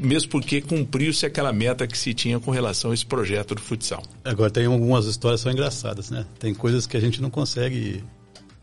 mesmo 0.00 0.30
porque 0.30 0.60
cumpriu-se 0.60 1.26
aquela 1.26 1.52
meta 1.52 1.86
que 1.86 1.96
se 1.96 2.14
tinha 2.14 2.38
com 2.40 2.50
relação 2.50 2.90
a 2.90 2.94
esse 2.94 3.04
projeto 3.04 3.54
do 3.54 3.60
futsal. 3.60 4.02
Agora 4.24 4.50
tem 4.50 4.66
algumas 4.66 5.06
histórias 5.06 5.40
que 5.40 5.44
são 5.44 5.52
engraçadas, 5.52 6.10
né? 6.10 6.26
Tem 6.38 6.54
coisas 6.54 6.86
que 6.86 6.96
a 6.96 7.00
gente 7.00 7.20
não 7.20 7.30
consegue 7.30 8.02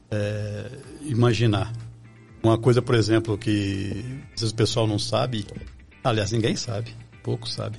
é, 0.10 0.66
imaginar. 1.04 1.72
Uma 2.42 2.58
coisa, 2.58 2.82
por 2.82 2.96
exemplo, 2.96 3.38
que 3.38 4.04
às 4.34 4.42
vezes 4.42 4.52
o 4.52 4.56
pessoal 4.56 4.88
não 4.88 4.98
sabe, 4.98 5.46
aliás, 6.04 6.32
ninguém 6.32 6.56
sabe, 6.56 6.96
pouco 7.22 7.48
sabe. 7.48 7.78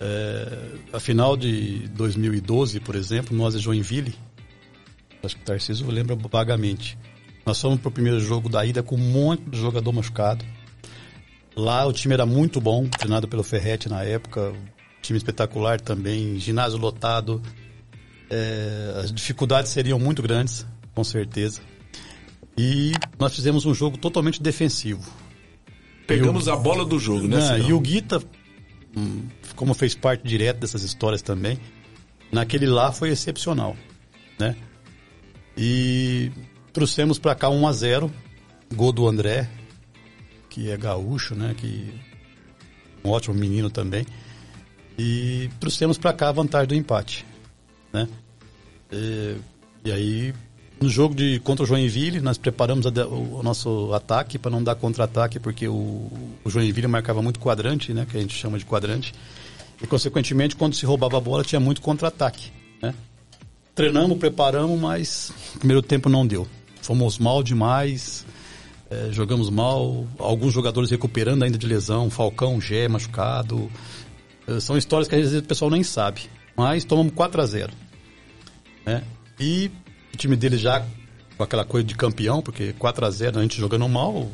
É, 0.00 0.58
a 0.92 1.00
final 1.00 1.36
de 1.36 1.88
2012, 1.88 2.80
por 2.80 2.96
exemplo, 2.96 3.36
nós 3.36 3.54
e 3.54 3.58
Joinville, 3.58 4.14
acho 5.22 5.36
que 5.36 5.42
o 5.42 5.44
Tarcísio 5.44 5.90
lembra 5.90 6.16
vagamente. 6.16 6.98
Nós 7.46 7.60
fomos 7.60 7.78
para 7.78 7.88
o 7.88 7.92
primeiro 7.92 8.20
jogo 8.20 8.48
da 8.48 8.64
ida 8.64 8.82
com 8.82 8.96
um 8.96 8.98
monte 8.98 9.42
de 9.50 9.58
jogador 9.58 9.92
machucado 9.92 10.44
Lá 11.56 11.86
o 11.86 11.92
time 11.92 12.14
era 12.14 12.26
muito 12.26 12.60
bom, 12.60 12.86
treinado 12.88 13.28
pelo 13.28 13.42
Ferretti 13.42 13.88
na 13.88 14.02
época, 14.02 14.52
time 15.00 15.16
espetacular 15.16 15.80
também, 15.80 16.38
ginásio 16.38 16.78
lotado. 16.78 17.40
É, 18.28 19.00
as 19.02 19.12
dificuldades 19.12 19.70
seriam 19.70 19.98
muito 19.98 20.22
grandes, 20.22 20.66
com 20.94 21.04
certeza. 21.04 21.60
E 22.56 22.92
nós 23.18 23.34
fizemos 23.34 23.66
um 23.66 23.74
jogo 23.74 23.98
totalmente 23.98 24.42
defensivo. 24.42 25.02
Pegamos 26.06 26.46
o, 26.46 26.52
a 26.52 26.56
bola 26.56 26.84
do 26.84 26.98
jogo, 26.98 27.26
né? 27.28 27.36
Não, 27.36 27.68
e 27.68 27.72
o 27.72 27.80
Guita, 27.80 28.22
hum, 28.96 29.28
como 29.54 29.74
fez 29.74 29.94
parte 29.94 30.26
direto 30.26 30.58
dessas 30.58 30.82
histórias 30.82 31.22
também, 31.22 31.58
naquele 32.32 32.66
lá 32.66 32.92
foi 32.92 33.10
excepcional, 33.10 33.76
né? 34.38 34.56
E 35.56 36.32
trouxemos 36.72 37.18
para 37.18 37.34
cá 37.34 37.48
1 37.48 37.66
a 37.66 37.72
0 37.72 38.12
gol 38.74 38.92
do 38.92 39.06
André, 39.06 39.48
que 40.54 40.70
é 40.70 40.76
gaúcho, 40.76 41.34
né? 41.34 41.52
Que 41.58 41.92
um 43.04 43.10
ótimo 43.10 43.34
menino 43.34 43.68
também. 43.68 44.06
E 44.96 45.50
trouxemos 45.58 45.98
para 45.98 46.12
cá 46.12 46.28
a 46.28 46.32
vantagem 46.32 46.68
do 46.68 46.74
empate, 46.76 47.26
né? 47.92 48.08
E, 48.92 49.36
e, 49.84 49.90
aí 49.90 50.34
no 50.80 50.88
jogo 50.88 51.12
de 51.12 51.40
contra 51.40 51.64
o 51.64 51.66
Joinville 51.66 52.20
nós 52.20 52.38
preparamos 52.38 52.86
a, 52.86 52.90
o, 53.04 53.40
o, 53.40 53.42
nosso 53.42 53.92
ataque 53.92 54.38
para 54.38 54.52
não 54.52 54.62
dar 54.62 54.76
contra-ataque 54.76 55.40
porque 55.40 55.66
o, 55.66 56.08
o 56.44 56.50
Joinville 56.50 56.86
marcava 56.86 57.20
muito 57.20 57.40
quadrante, 57.40 57.92
né? 57.92 58.06
Que 58.08 58.16
a 58.16 58.20
gente 58.20 58.36
chama 58.36 58.56
de 58.56 58.64
quadrante. 58.64 59.12
E 59.82 59.86
consequentemente 59.88 60.54
quando 60.54 60.76
se 60.76 60.86
roubava 60.86 61.18
a 61.18 61.20
bola 61.20 61.42
tinha 61.42 61.58
muito 61.58 61.80
contra-ataque, 61.80 62.52
né? 62.80 62.94
Treinamos, 63.74 64.16
preparamos, 64.18 64.80
mas 64.80 65.32
primeiro 65.58 65.82
tempo 65.82 66.08
não 66.08 66.24
deu. 66.24 66.46
Fomos 66.80 67.18
mal 67.18 67.42
demais 67.42 68.24
é, 68.94 69.12
jogamos 69.12 69.50
mal, 69.50 70.06
alguns 70.18 70.52
jogadores 70.52 70.90
recuperando 70.90 71.42
ainda 71.42 71.58
de 71.58 71.66
lesão, 71.66 72.10
Falcão, 72.10 72.60
Gé 72.60 72.86
machucado. 72.86 73.70
Eh, 74.46 74.60
são 74.60 74.76
histórias 74.76 75.08
que 75.08 75.14
às 75.14 75.22
vezes 75.22 75.40
o 75.40 75.44
pessoal 75.44 75.70
nem 75.70 75.82
sabe. 75.82 76.22
Mas 76.56 76.84
tomamos 76.84 77.12
4 77.14 77.40
a 77.40 77.46
0 77.46 77.72
né? 78.86 79.02
E 79.40 79.70
o 80.12 80.16
time 80.16 80.36
dele 80.36 80.56
já 80.56 80.84
com 81.36 81.42
aquela 81.42 81.64
coisa 81.64 81.84
de 81.84 81.96
campeão, 81.96 82.40
porque 82.40 82.72
4 82.74 83.06
a 83.06 83.10
0 83.10 83.38
a 83.38 83.42
gente 83.42 83.58
jogando 83.58 83.88
mal, 83.88 84.30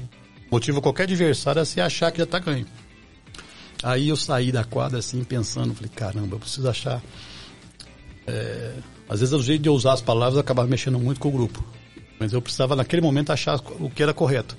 motiva 0.51 0.83
qualquer 0.83 1.05
adversário 1.05 1.63
a 1.63 1.65
se 1.65 1.81
achar 1.81 2.11
que 2.13 2.19
já 2.19 2.27
tá 2.27 2.39
ganho. 2.39 2.67
Aí 3.83 4.11
eu 4.11 4.17
saí 4.17 4.53
da 4.53 4.65
quadra 4.65 4.99
assim, 4.99 5.25
pensando, 5.25 5.75
falei, 5.75 5.91
caramba, 5.95 6.37
eu 6.37 6.41
preciso 6.41 6.69
achar. 6.69 7.01
É... 8.27 8.75
Às 9.09 9.21
vezes 9.21 9.35
o 9.35 9.43
jeito 9.43 9.63
de 9.63 9.69
eu 9.69 9.75
usar 9.75 9.95
as 9.95 10.03
palavras 10.03 10.39
acabava 10.39 10.69
mexendo 10.69 10.99
muito 10.99 11.19
com 11.19 11.29
o 11.29 11.33
grupo. 11.33 11.65
Mas 12.21 12.35
eu 12.35 12.43
precisava 12.43 12.77
naquele 12.77 13.01
momento 13.01 13.33
achar 13.33 13.59
o 13.81 13.89
que 13.89 14.03
era 14.03 14.13
correto. 14.13 14.55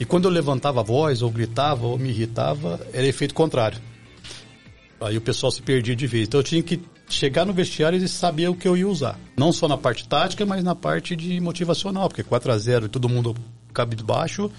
E 0.00 0.04
quando 0.04 0.24
eu 0.24 0.30
levantava 0.32 0.80
a 0.80 0.82
voz, 0.82 1.22
ou 1.22 1.30
gritava, 1.30 1.86
ou 1.86 1.96
me 1.96 2.08
irritava, 2.08 2.84
era 2.92 3.06
efeito 3.06 3.32
contrário. 3.32 3.80
Aí 5.00 5.16
o 5.16 5.20
pessoal 5.20 5.52
se 5.52 5.62
perdia 5.62 5.94
de 5.94 6.06
vez. 6.08 6.26
Então 6.26 6.40
eu 6.40 6.44
tinha 6.44 6.60
que 6.60 6.82
chegar 7.08 7.44
no 7.44 7.52
vestiário 7.52 7.96
e 8.02 8.08
saber 8.08 8.48
o 8.48 8.54
que 8.56 8.66
eu 8.66 8.76
ia 8.76 8.88
usar. 8.88 9.16
Não 9.36 9.52
só 9.52 9.68
na 9.68 9.78
parte 9.78 10.08
tática, 10.08 10.44
mas 10.44 10.64
na 10.64 10.74
parte 10.74 11.14
de 11.14 11.38
motivacional, 11.40 12.08
porque 12.08 12.24
4 12.24 12.50
a 12.50 12.58
0 12.58 12.86
e 12.86 12.88
todo 12.88 13.08
mundo 13.08 13.36
cabe 13.72 13.94
de 13.94 14.02
baixo, 14.02 14.50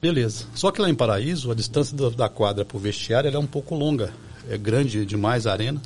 beleza. 0.00 0.44
Só 0.54 0.70
que 0.70 0.82
lá 0.82 0.90
em 0.90 0.94
Paraíso, 0.94 1.50
a 1.50 1.54
distância 1.54 1.96
da 2.10 2.28
quadra 2.28 2.66
para 2.66 2.76
o 2.76 2.80
vestiário 2.80 3.34
é 3.34 3.38
um 3.38 3.46
pouco 3.46 3.74
longa. 3.74 4.12
É 4.50 4.58
grande 4.58 5.06
demais 5.06 5.46
a 5.46 5.52
arena. 5.52 5.80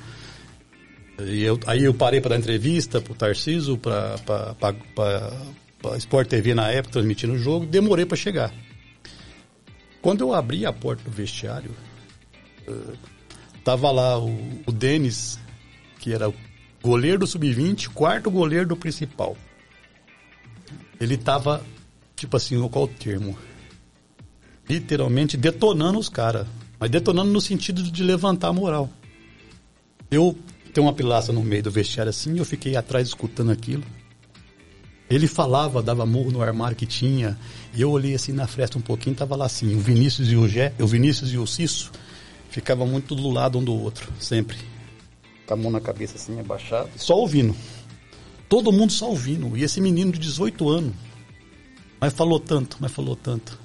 E 1.27 1.43
eu, 1.43 1.59
aí 1.67 1.85
eu 1.85 1.95
parei 1.95 2.21
para 2.21 2.31
dar 2.31 2.39
entrevista 2.39 3.01
para 3.01 3.13
o 3.13 3.17
Tarciso, 3.17 3.77
para 3.79 4.17
a 5.85 5.97
Sport 5.97 6.29
TV 6.29 6.55
na 6.55 6.71
época, 6.71 6.93
transmitindo 6.93 7.35
o 7.35 7.39
jogo, 7.39 7.67
demorei 7.67 8.07
para 8.07 8.17
chegar. 8.17 8.53
Quando 10.01 10.23
eu 10.23 10.35
abri 10.35 10.65
a 10.65 10.73
porta 10.73 11.03
do 11.05 11.11
vestiário, 11.11 11.71
uh, 12.67 12.97
tava 13.63 13.91
lá 13.91 14.19
o, 14.19 14.63
o 14.67 14.73
Denis, 14.73 15.39
que 15.99 16.13
era 16.13 16.29
o 16.29 16.35
goleiro 16.83 17.19
do 17.19 17.27
sub-20, 17.27 17.89
quarto 17.89 18.31
goleiro 18.31 18.67
do 18.67 18.77
principal. 18.77 19.37
Ele 20.99 21.17
tava, 21.17 21.65
tipo 22.17 22.37
assim, 22.37 22.61
qual 22.69 22.85
o 22.85 22.89
termo? 22.89 23.37
Literalmente 24.69 25.37
detonando 25.37 25.99
os 25.99 26.09
caras. 26.09 26.47
Mas 26.79 26.91
detonando 26.91 27.31
no 27.31 27.41
sentido 27.41 27.83
de 27.83 28.03
levantar 28.03 28.49
a 28.49 28.53
moral. 28.53 28.89
Eu 30.11 30.37
tenho 30.71 30.87
uma 30.87 30.93
pilaça 30.93 31.33
no 31.33 31.43
meio 31.43 31.63
do 31.63 31.71
vestiário 31.71 32.11
assim, 32.11 32.39
eu 32.39 32.45
fiquei 32.45 32.77
atrás 32.77 33.09
escutando 33.09 33.51
aquilo. 33.51 33.85
Ele 35.09 35.27
falava, 35.27 35.83
dava 35.83 36.07
murro 36.07 36.31
no 36.31 36.41
armário 36.41 36.77
que 36.77 36.87
tinha, 36.87 37.37
e 37.75 37.81
eu 37.81 37.91
olhei 37.91 38.15
assim 38.15 38.33
na 38.33 38.47
fresta 38.47 38.79
um 38.79 38.81
pouquinho, 38.81 39.17
tava 39.17 39.35
lá 39.35 39.47
assim, 39.47 39.75
o 39.75 39.81
Vinícius 39.81 40.31
e 40.31 40.37
o 40.37 40.47
Gé, 40.47 40.73
o 40.79 40.87
Vinícius 40.87 41.33
e 41.33 41.39
o 41.39 41.47
Cisso, 41.47 41.91
ficavam 42.49 42.87
muito 42.87 43.15
do 43.15 43.29
lado 43.29 43.59
um 43.59 43.65
do 43.65 43.75
outro, 43.75 44.13
sempre 44.21 44.57
com 45.51 45.55
a 45.55 45.57
mão 45.57 45.71
na 45.73 45.81
cabeça 45.81 46.15
assim, 46.15 46.39
abaixada, 46.39 46.89
só 46.97 47.17
ouvindo. 47.17 47.57
Todo 48.49 48.71
mundo 48.71 48.93
só 48.93 49.09
ouvindo. 49.09 49.57
E 49.57 49.65
esse 49.65 49.81
menino 49.81 50.13
de 50.13 50.21
18 50.21 50.69
anos, 50.69 50.95
mas 52.01 52.13
falou 52.13 52.39
tanto, 52.39 52.77
mas 52.79 52.93
falou 52.93 53.17
tanto. 53.17 53.59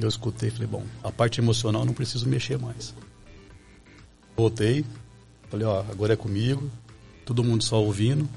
Eu 0.00 0.08
escutei 0.08 0.50
falei, 0.50 0.68
bom, 0.68 0.84
a 1.02 1.10
parte 1.10 1.40
emocional 1.40 1.84
não 1.84 1.92
preciso 1.92 2.28
mexer 2.28 2.58
mais. 2.58 2.94
Voltei, 4.36 4.84
falei, 5.54 5.66
ó, 5.66 5.80
agora 5.88 6.14
é 6.14 6.16
comigo, 6.16 6.68
todo 7.24 7.44
mundo 7.44 7.62
só 7.62 7.80
ouvindo. 7.80 8.28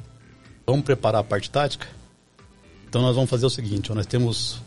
Vamos 0.65 0.83
preparar 0.85 1.21
a 1.21 1.23
parte 1.23 1.49
tática? 1.49 1.87
Então 2.87 3.01
nós 3.01 3.15
vamos 3.15 3.29
fazer 3.29 3.45
o 3.45 3.49
seguinte, 3.49 3.91
ó, 3.91 3.95
nós 3.95 4.05
temos 4.05 4.61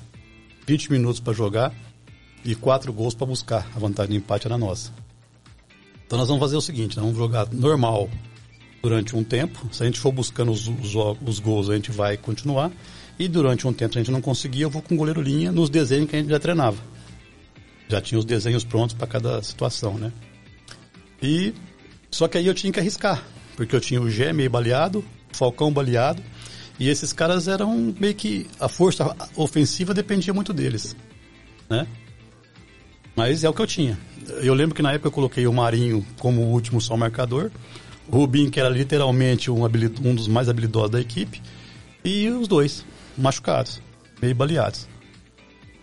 20 0.67 0.91
minutos 0.91 1.21
para 1.21 1.33
jogar 1.33 1.73
e 2.45 2.55
quatro 2.55 2.93
gols 2.93 3.15
para 3.15 3.27
buscar. 3.27 3.71
A 3.75 3.79
vantagem 3.79 4.13
de 4.13 4.17
empate 4.19 4.47
era 4.47 4.59
nossa. 4.59 4.93
Então 6.05 6.19
nós 6.19 6.27
vamos 6.27 6.41
fazer 6.41 6.57
o 6.57 6.61
seguinte, 6.61 6.97
nós 6.97 7.05
vamos 7.05 7.19
jogar 7.19 7.47
normal 7.53 8.11
durante 8.83 9.15
um 9.15 9.23
tempo. 9.23 9.69
Se 9.73 9.83
a 9.85 9.87
gente 9.87 10.01
for 10.01 10.11
buscando 10.11 10.51
os, 10.51 10.67
os, 10.67 10.95
os 11.25 11.39
gols, 11.39 11.71
a 11.71 11.75
gente 11.75 11.93
vai 11.93 12.17
continuar. 12.17 12.73
E 13.17 13.29
durante 13.29 13.67
um 13.69 13.73
tempo, 13.73 13.93
se 13.93 13.99
a 13.99 14.03
gente 14.03 14.11
não 14.11 14.21
conseguir, 14.21 14.63
eu 14.63 14.71
vou 14.71 14.83
com 14.83 14.95
o 14.95 14.99
goleiro 14.99 15.21
linha 15.21 15.53
nos 15.53 15.71
desenhos 15.71 16.11
que 16.11 16.17
a 16.17 16.19
gente 16.19 16.31
já 16.31 16.41
treinava. 16.41 16.79
Já 17.89 18.01
tinha 18.01 18.19
os 18.19 18.25
desenhos 18.25 18.65
prontos 18.65 18.95
para 18.95 19.07
cada 19.07 19.43
situação, 19.43 19.99
né? 19.99 20.13
E 21.23 21.53
só 22.11 22.27
que 22.27 22.37
aí 22.37 22.47
eu 22.47 22.55
tinha 22.55 22.73
que 22.73 22.81
arriscar, 22.81 23.25
porque 23.57 23.75
eu 23.75 23.81
tinha 23.81 24.01
o 24.01 24.11
Gé 24.11 24.33
meio 24.33 24.51
baleado, 24.51 25.05
o 25.33 25.37
Falcão 25.37 25.73
baleado, 25.73 26.23
e 26.79 26.89
esses 26.89 27.13
caras 27.13 27.47
eram 27.47 27.95
meio 27.99 28.15
que 28.15 28.47
a 28.59 28.69
força 28.69 29.15
ofensiva 29.37 29.95
dependia 29.95 30.35
muito 30.35 30.53
deles, 30.53 30.97
né? 31.69 31.87
Mas 33.15 33.45
é 33.45 33.49
o 33.49 33.53
que 33.53 33.61
eu 33.61 33.67
tinha. 33.67 33.99
Eu 34.43 34.55
lembro 34.55 34.75
que 34.75 34.83
na 34.83 34.93
época 34.93 35.09
eu 35.09 35.13
coloquei 35.13 35.47
o 35.47 35.53
Marinho 35.53 36.05
como 36.19 36.41
o 36.43 36.53
último 36.53 36.81
só 36.81 36.97
marcador. 36.97 37.51
O 38.09 38.17
Rubinho, 38.17 38.51
que 38.51 38.59
era 38.59 38.69
literalmente 38.69 39.51
um, 39.51 39.65
um 39.65 40.15
dos 40.15 40.27
mais 40.27 40.49
habilidosos 40.49 40.91
da 40.91 41.01
equipe. 41.01 41.43
E 42.05 42.31
os 42.31 42.49
dois, 42.49 42.85
machucados, 43.19 43.83
meio 44.23 44.35
baleados. 44.35 44.89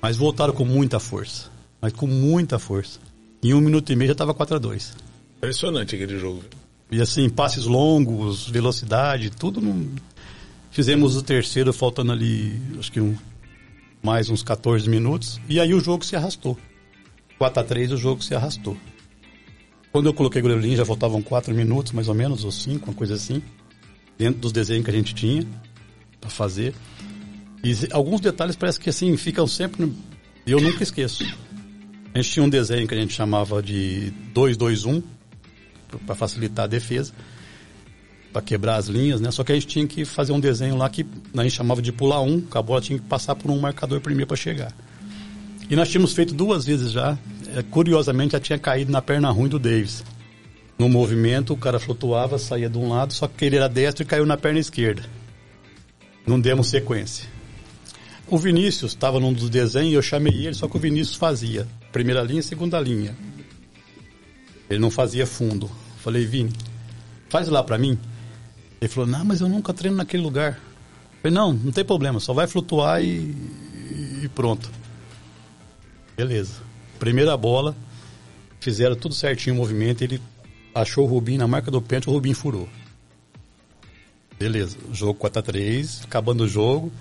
Mas 0.01 0.17
voltaram 0.17 0.53
com 0.53 0.65
muita 0.65 0.99
força. 0.99 1.51
Mas 1.80 1.93
com 1.93 2.07
muita 2.07 2.57
força. 2.57 2.99
Em 3.43 3.53
um 3.53 3.61
minuto 3.61 3.91
e 3.91 3.95
meio 3.95 4.07
já 4.07 4.13
estava 4.13 4.34
4 4.34 4.55
a 4.55 4.59
2 4.59 5.07
Impressionante 5.38 5.95
aquele 5.95 6.17
jogo. 6.17 6.43
E 6.91 7.01
assim, 7.01 7.29
passes 7.29 7.65
longos, 7.65 8.49
velocidade, 8.49 9.29
tudo. 9.29 9.61
Num... 9.61 9.95
Fizemos 10.71 11.15
o 11.15 11.21
terceiro 11.21 11.71
faltando 11.71 12.11
ali, 12.11 12.59
acho 12.79 12.91
que 12.91 12.99
um, 12.99 13.15
mais 14.01 14.29
uns 14.29 14.41
14 14.41 14.89
minutos. 14.89 15.39
E 15.47 15.59
aí 15.59 15.73
o 15.73 15.79
jogo 15.79 16.03
se 16.03 16.15
arrastou. 16.15 16.57
4 17.38 17.61
a 17.61 17.63
3 17.63 17.91
o 17.91 17.97
jogo 17.97 18.23
se 18.23 18.33
arrastou. 18.33 18.75
Quando 19.91 20.07
eu 20.07 20.13
coloquei 20.13 20.41
goleiro 20.41 20.61
linha, 20.61 20.77
já 20.77 20.85
faltavam 20.85 21.21
4 21.21 21.53
minutos, 21.53 21.91
mais 21.91 22.07
ou 22.07 22.15
menos, 22.15 22.43
ou 22.43 22.51
5, 22.51 22.85
uma 22.89 22.95
coisa 22.95 23.15
assim, 23.15 23.41
dentro 24.17 24.41
dos 24.41 24.51
desenhos 24.51 24.85
que 24.85 24.91
a 24.91 24.93
gente 24.93 25.13
tinha 25.13 25.45
para 26.19 26.29
fazer. 26.29 26.73
E 27.63 27.73
alguns 27.91 28.21
detalhes 28.21 28.55
parece 28.55 28.79
que 28.79 28.89
assim 28.89 29.15
ficam 29.17 29.47
sempre. 29.47 29.91
E 30.45 30.51
eu 30.51 30.61
nunca 30.61 30.83
esqueço. 30.83 31.23
A 32.13 32.21
gente 32.21 32.31
tinha 32.31 32.43
um 32.43 32.49
desenho 32.49 32.88
que 32.88 32.93
a 32.93 32.97
gente 32.97 33.13
chamava 33.13 33.61
de 33.61 34.11
2-2-1, 34.33 35.03
para 36.05 36.15
facilitar 36.15 36.65
a 36.65 36.67
defesa, 36.67 37.13
para 38.31 38.41
quebrar 38.41 38.75
as 38.75 38.88
linhas, 38.88 39.21
né? 39.21 39.31
Só 39.31 39.43
que 39.43 39.51
a 39.51 39.55
gente 39.55 39.67
tinha 39.67 39.88
que 39.88 40.05
fazer 40.05 40.31
um 40.31 40.39
desenho 40.39 40.75
lá 40.75 40.89
que 40.89 41.05
a 41.35 41.43
gente 41.43 41.55
chamava 41.55 41.81
de 41.81 41.91
pular 41.91 42.21
um, 42.21 42.41
que 42.41 42.57
a 42.57 42.61
bola 42.61 42.81
tinha 42.81 42.99
que 42.99 43.05
passar 43.05 43.35
por 43.35 43.49
um 43.51 43.59
marcador 43.59 44.01
primeiro 44.01 44.27
para 44.27 44.38
chegar. 44.38 44.73
E 45.69 45.75
nós 45.75 45.89
tínhamos 45.89 46.13
feito 46.13 46.33
duas 46.33 46.65
vezes 46.65 46.91
já. 46.91 47.17
É, 47.55 47.63
curiosamente, 47.63 48.33
já 48.33 48.39
tinha 48.39 48.59
caído 48.59 48.91
na 48.91 49.01
perna 49.01 49.29
ruim 49.31 49.49
do 49.49 49.59
Davis. 49.59 50.03
No 50.77 50.88
movimento, 50.88 51.53
o 51.53 51.57
cara 51.57 51.79
flutuava, 51.79 52.38
saía 52.38 52.69
de 52.69 52.77
um 52.77 52.89
lado, 52.89 53.13
só 53.13 53.27
que 53.27 53.45
ele 53.45 53.55
era 53.55 53.67
destro 53.67 54.03
e 54.03 54.05
caiu 54.05 54.25
na 54.25 54.38
perna 54.38 54.59
esquerda. 54.59 55.03
Não 56.25 56.39
demos 56.39 56.69
sequência. 56.69 57.27
O 58.27 58.38
Vinícius 58.38 58.91
estava 58.91 59.19
num 59.19 59.31
dos 59.31 59.49
desenhos, 59.49 59.93
eu 59.93 60.01
chamei 60.01 60.45
ele, 60.45 60.53
só 60.53 60.67
que 60.67 60.75
o 60.75 60.79
Vinícius 60.79 61.15
fazia 61.15 61.65
primeira 61.91 62.21
linha, 62.21 62.43
segunda 62.43 62.79
linha. 62.79 63.15
Ele 64.70 64.80
não 64.80 64.91
fazia 64.91 65.26
fundo. 65.26 65.70
Falei, 65.97 66.26
Vini, 66.26 66.53
faz 67.30 67.47
lá 67.47 67.63
para 67.63 67.78
mim. 67.78 67.97
Ele 68.80 68.89
falou, 68.89 69.09
não, 69.09 69.26
mas 69.26 69.41
eu 69.41 69.49
nunca 69.49 69.74
treino 69.74 69.97
naquele 69.97 70.24
lugar. 70.24 70.59
Falei, 71.22 71.36
não, 71.36 71.53
não 71.53 71.72
tem 71.72 71.84
problema, 71.84 72.20
só 72.20 72.34
vai 72.34 72.47
flutuar 72.47 73.03
e, 73.03 73.36
e 74.24 74.30
pronto. 74.34 74.70
Beleza. 76.15 76.61
Primeira 76.99 77.36
bola, 77.38 77.76
fizeram 78.59 78.95
tudo 78.95 79.13
certinho 79.13 79.55
o 79.55 79.59
movimento, 79.59 80.03
ele 80.03 80.22
achou 80.74 81.05
o 81.05 81.07
Rubinho 81.07 81.39
na 81.39 81.47
marca 81.47 81.72
do 81.72 81.82
pênalti, 81.82 82.09
o 82.09 82.13
Rubinho 82.13 82.36
furou. 82.36 82.68
Beleza, 84.39 84.78
jogo 84.93 85.15
4 85.15 85.39
a 85.39 85.43
3 85.43 86.01
acabando 86.03 86.43
o 86.43 86.47
jogo. 86.47 86.91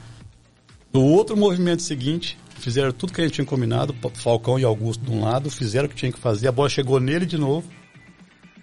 No 0.92 1.02
outro 1.02 1.36
movimento 1.36 1.82
seguinte, 1.82 2.38
fizeram 2.58 2.92
tudo 2.92 3.12
que 3.12 3.20
a 3.20 3.24
gente 3.24 3.34
tinha 3.34 3.44
combinado, 3.44 3.94
Falcão 4.14 4.58
e 4.58 4.64
Augusto 4.64 5.04
de 5.04 5.10
um 5.10 5.22
lado, 5.22 5.50
fizeram 5.50 5.86
o 5.86 5.88
que 5.88 5.96
tinha 5.96 6.12
que 6.12 6.18
fazer, 6.18 6.48
a 6.48 6.52
bola 6.52 6.68
chegou 6.68 6.98
nele 7.00 7.26
de 7.26 7.38
novo. 7.38 7.68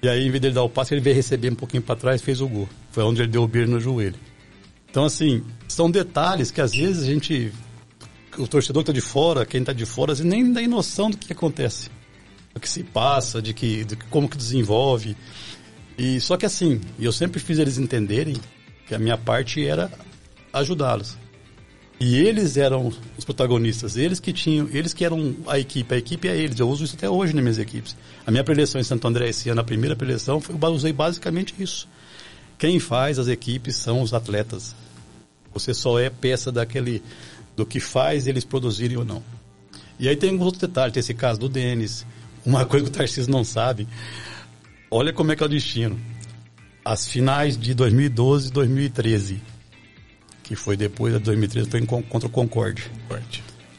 E 0.02 0.10
aí, 0.10 0.28
em 0.28 0.30
vez 0.30 0.41
dele 0.41 0.54
dar 0.54 0.64
o 0.64 0.70
passe, 0.70 0.94
ele 0.94 1.00
veio 1.00 1.16
receber 1.16 1.50
um 1.50 1.56
pouquinho 1.56 1.82
para 1.82 1.96
trás 1.96 2.22
fez 2.22 2.41
o 2.41 2.48
gol. 2.48 2.68
Foi 2.91 3.04
onde 3.04 3.22
ele 3.22 3.32
deu 3.32 3.44
o 3.44 3.48
beijo 3.48 3.72
no 3.72 3.80
joelho. 3.80 4.18
Então, 4.89 5.06
assim, 5.06 5.41
são 5.68 5.89
detalhes 5.89 6.52
que 6.52 6.60
às 6.60 6.74
vezes 6.74 7.04
a 7.04 7.06
gente 7.06 7.54
o 8.38 8.48
torcedor 8.48 8.84
que 8.84 8.91
está 8.91 8.94
de 8.94 9.06
fora, 9.06 9.46
quem 9.46 9.62
está 9.62 9.74
de 9.74 9.86
fora, 9.86 10.14
assim, 10.14 10.24
nem 10.24 10.54
tem 10.54 10.68
noção 10.68 11.10
do 11.10 11.18
que 11.18 11.32
acontece, 11.32 11.89
do 12.54 12.60
que 12.60 12.70
se 12.70 12.84
passa, 12.84 13.41
de 13.41 13.54
que, 13.54 13.84
de 13.84 13.96
como 13.96 14.28
que 14.28 14.38
desenvolve. 14.38 15.16
E 15.98 16.20
só 16.20 16.36
que 16.38 16.46
assim, 16.46 16.82
eu 17.00 17.12
sempre 17.12 17.39
fiz 17.39 17.60
eles 17.60 17.78
entenderem 17.78 18.36
que 18.88 18.96
a 18.96 19.00
minha 19.00 19.18
parte 19.18 19.66
era 19.66 19.91
ajudá-los. 20.52 21.18
E 22.06 22.18
eles 22.18 22.58
eram 22.58 22.91
os 23.18 23.24
protagonistas, 23.24 23.95
eles 23.95 24.20
que 24.20 24.34
tinham, 24.34 24.68
eles 24.74 24.93
que 24.93 25.06
eram 25.06 25.38
a 25.47 25.58
equipe, 25.58 25.95
a 25.95 25.97
equipe 25.97 26.28
é 26.28 26.36
eles. 26.36 26.60
Eu 26.60 26.68
uso 26.68 26.84
isso 26.84 26.97
até 26.97 27.10
hoje 27.10 27.34
nas 27.34 27.41
minhas 27.41 27.58
equipes. 27.58 27.95
A 28.28 28.30
minha 28.30 28.43
preleção 28.43 28.82
em 28.82 28.84
Santo 28.84 29.08
André 29.08 29.30
esse 29.30 29.47
ano, 29.47 29.62
a 29.62 29.64
primeira 29.64 29.95
preleção, 29.95 30.43
eu 30.49 30.68
usei 30.68 30.91
basicamente 30.91 31.56
isso. 31.58 31.88
Quem 32.58 32.78
faz 32.78 33.20
as 33.20 33.30
equipes 33.30 33.78
são 33.78 34.01
os 34.01 34.14
atletas. 34.14 34.76
Você 35.54 35.74
só 35.74 35.97
é 35.97 36.10
peça 36.10 36.51
daquele 36.51 37.01
do 37.56 37.66
que 37.66 37.80
faz 37.80 38.28
eles 38.28 38.43
produzirem 38.43 38.97
ou 38.97 39.06
não. 39.06 39.24
E 39.97 40.10
aí 40.10 40.18
tem 40.18 40.38
um 40.38 40.41
outro 40.41 40.60
detalhe, 40.60 40.91
tem 40.91 40.99
esse 40.99 41.14
caso 41.14 41.39
do 41.39 41.47
Denis, 41.47 42.06
uma 42.45 42.66
coisa 42.68 42.84
que 42.84 42.91
o 42.91 42.93
Tarcísio 42.93 43.32
não 43.32 43.45
sabe. 43.45 43.88
Olha 44.91 45.14
como 45.14 45.32
é 45.32 45.38
que 45.38 45.43
é 45.43 45.45
o 45.45 45.49
destino. 45.49 45.97
As 46.84 47.08
finais 47.08 47.58
de 47.58 47.74
2012 47.74 48.49
e 48.49 48.51
2013, 48.51 49.53
que 50.44 50.56
foi 50.56 50.76
depois 50.76 51.14
de 51.14 51.20
2013, 51.20 51.70
foi 51.70 51.82
contra 51.86 52.28
o 52.28 52.30
Concorde. 52.30 52.91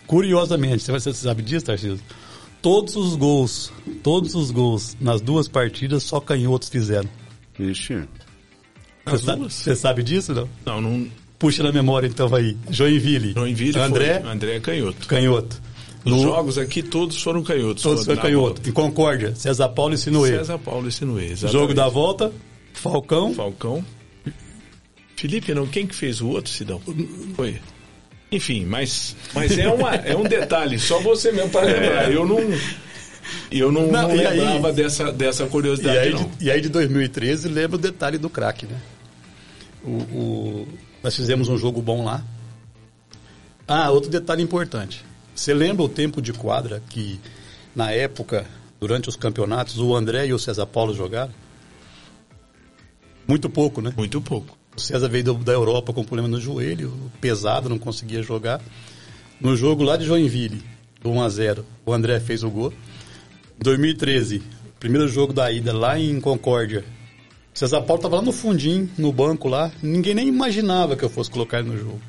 Curiosamente, 0.07 0.91
você 0.91 1.13
sabe 1.13 1.43
disso, 1.43 1.67
Tarcísio? 1.67 2.01
Todos 2.61 2.97
os 2.97 3.15
gols, 3.15 3.71
todos 4.03 4.35
os 4.35 4.51
gols 4.51 4.97
nas 4.99 5.21
duas 5.21 5.47
partidas 5.47 6.03
só 6.03 6.19
canhotos 6.19 6.69
fizeram. 6.71 7.09
Ixi. 7.59 8.09
Você 9.07 9.25
sabe, 9.25 9.43
você 9.43 9.77
sabe 9.77 10.03
disso, 10.03 10.33
não? 10.33 10.49
Não, 10.65 10.81
não. 10.81 11.09
Puxa 11.39 11.63
na 11.63 11.71
memória 11.71 12.07
então 12.07 12.35
aí. 12.35 12.57
Joinville. 12.71 13.35
Joinville 13.35 13.79
André. 13.79 14.21
Foi, 14.21 14.31
André 14.31 14.57
é 14.57 14.61
canhoto. 14.61 15.07
Canhoto. 15.07 15.63
Nos 16.05 16.23
no... 16.23 16.23
jogos 16.23 16.59
aqui 16.59 16.83
todos 16.83 17.23
foram 17.23 17.43
canhotos. 17.43 17.83
Todos 17.83 18.05
foram 18.05 18.23
canhotos. 18.23 18.67
Em 18.67 18.73
Concórdia, 18.73 19.35
César 19.35 19.69
Paulo 19.71 19.95
e 19.95 19.99
Sinuê. 19.99 20.39
César 20.39 20.59
Paulo 20.59 20.89
e 20.89 20.93
Sinuê, 20.93 21.33
exatamente. 21.33 21.53
Jogo 21.53 21.75
da 21.75 21.89
volta, 21.89 22.33
Falcão. 22.73 23.35
Falcão. 23.35 23.85
Felipe, 25.25 25.55
não, 25.55 25.67
quem 25.67 25.87
que 25.87 25.95
fez 25.95 26.21
o 26.21 26.29
outro, 26.29 26.53
Sidão? 26.53 26.83
Foi. 27.35 27.59
Enfim, 28.31 28.67
mas, 28.67 29.17
mas 29.33 29.57
é, 29.57 29.67
uma, 29.71 29.95
é 29.95 30.15
um 30.15 30.25
detalhe, 30.25 30.79
só 30.79 31.01
você 31.01 31.33
mesmo 31.33 31.49
para 31.49 31.65
lembrar. 31.65 32.13
Eu 32.13 32.29
não. 32.29 32.41
Eu 33.51 33.73
não, 33.73 33.87
não, 33.87 34.03
não 34.03 34.09
lembrava 34.15 34.69
aí, 34.69 34.75
dessa, 34.75 35.11
dessa 35.11 35.47
curiosidade. 35.47 35.97
E 35.97 35.99
aí, 35.99 36.13
não. 36.13 36.25
De, 36.25 36.45
e 36.45 36.51
aí 36.51 36.61
de 36.61 36.69
2013 36.69 37.49
lembra 37.49 37.77
o 37.77 37.81
detalhe 37.81 38.19
do 38.19 38.29
craque, 38.29 38.67
né? 38.67 38.79
O, 39.83 39.93
o, 39.93 40.69
nós 41.03 41.17
fizemos 41.17 41.49
um 41.49 41.57
jogo 41.57 41.81
bom 41.81 42.05
lá. 42.05 42.23
Ah, 43.67 43.91
outro 43.91 44.11
detalhe 44.11 44.43
importante. 44.43 45.03
Você 45.35 45.55
lembra 45.55 45.85
o 45.85 45.89
tempo 45.89 46.21
de 46.21 46.35
quadra 46.35 46.83
que, 46.91 47.19
na 47.75 47.91
época, 47.93 48.45
durante 48.79 49.09
os 49.09 49.17
campeonatos, 49.17 49.79
o 49.79 49.97
André 49.97 50.27
e 50.27 50.35
o 50.35 50.39
César 50.39 50.67
Paulo 50.67 50.93
jogaram? 50.93 51.33
Muito 53.27 53.49
pouco, 53.49 53.81
né? 53.81 53.91
Muito 53.97 54.21
pouco. 54.21 54.55
O 54.77 54.81
César 54.81 55.09
veio 55.09 55.35
da 55.35 55.53
Europa 55.53 55.93
com 55.93 56.03
problema 56.03 56.29
no 56.29 56.41
joelho, 56.41 56.93
pesado, 57.21 57.69
não 57.69 57.79
conseguia 57.79 58.23
jogar. 58.23 58.61
No 59.41 59.57
jogo 59.57 59.83
lá 59.83 59.97
de 59.97 60.05
Joinville, 60.05 60.63
1 61.05 61.23
a 61.23 61.29
0 61.29 61.67
o 61.85 61.93
André 61.93 62.19
fez 62.19 62.43
o 62.43 62.51
gol. 62.51 62.73
2013, 63.59 64.43
primeiro 64.81 65.07
jogo 65.07 65.33
da 65.33 65.51
ida 65.53 65.73
lá 65.73 65.99
em 65.99 66.21
Concórdia. 66.21 66.85
O 67.55 67.59
César 67.59 67.83
Paulo 67.83 68.01
estava 68.01 68.17
lá 68.17 68.23
no 68.23 68.33
fundinho, 68.33 68.91
no 68.99 69.13
banco 69.13 69.49
lá. 69.49 69.71
Ninguém 69.81 70.15
nem 70.15 70.27
imaginava 70.27 70.97
que 70.97 71.05
eu 71.05 71.11
fosse 71.11 71.31
colocar 71.31 71.61
ele 71.61 71.69
no 71.69 71.79
jogo. 71.79 72.01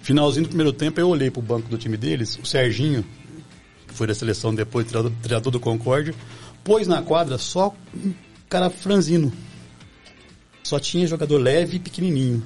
Finalzinho 0.00 0.44
do 0.44 0.48
primeiro 0.48 0.72
tempo, 0.72 0.98
eu 1.00 1.08
olhei 1.08 1.30
pro 1.30 1.42
banco 1.42 1.68
do 1.68 1.76
time 1.76 1.96
deles, 1.96 2.38
o 2.42 2.46
Serginho, 2.46 3.04
que 3.86 3.94
foi 3.94 4.06
da 4.06 4.14
seleção 4.14 4.54
depois, 4.54 4.86
treinador 5.22 5.52
do 5.52 5.60
Concórdia, 5.60 6.14
pôs 6.62 6.86
na 6.86 7.02
quadra 7.02 7.36
só 7.36 7.74
um 7.94 8.14
cara 8.48 8.70
franzino, 8.70 9.32
só 10.64 10.80
tinha 10.80 11.06
jogador 11.06 11.38
leve 11.38 11.76
e 11.76 11.78
pequenininho. 11.78 12.42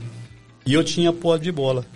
E 0.67 0.75
eu 0.75 0.85
tinha 0.85 1.13
pó 1.13 1.37
de 1.39 1.51
bola. 1.51 1.87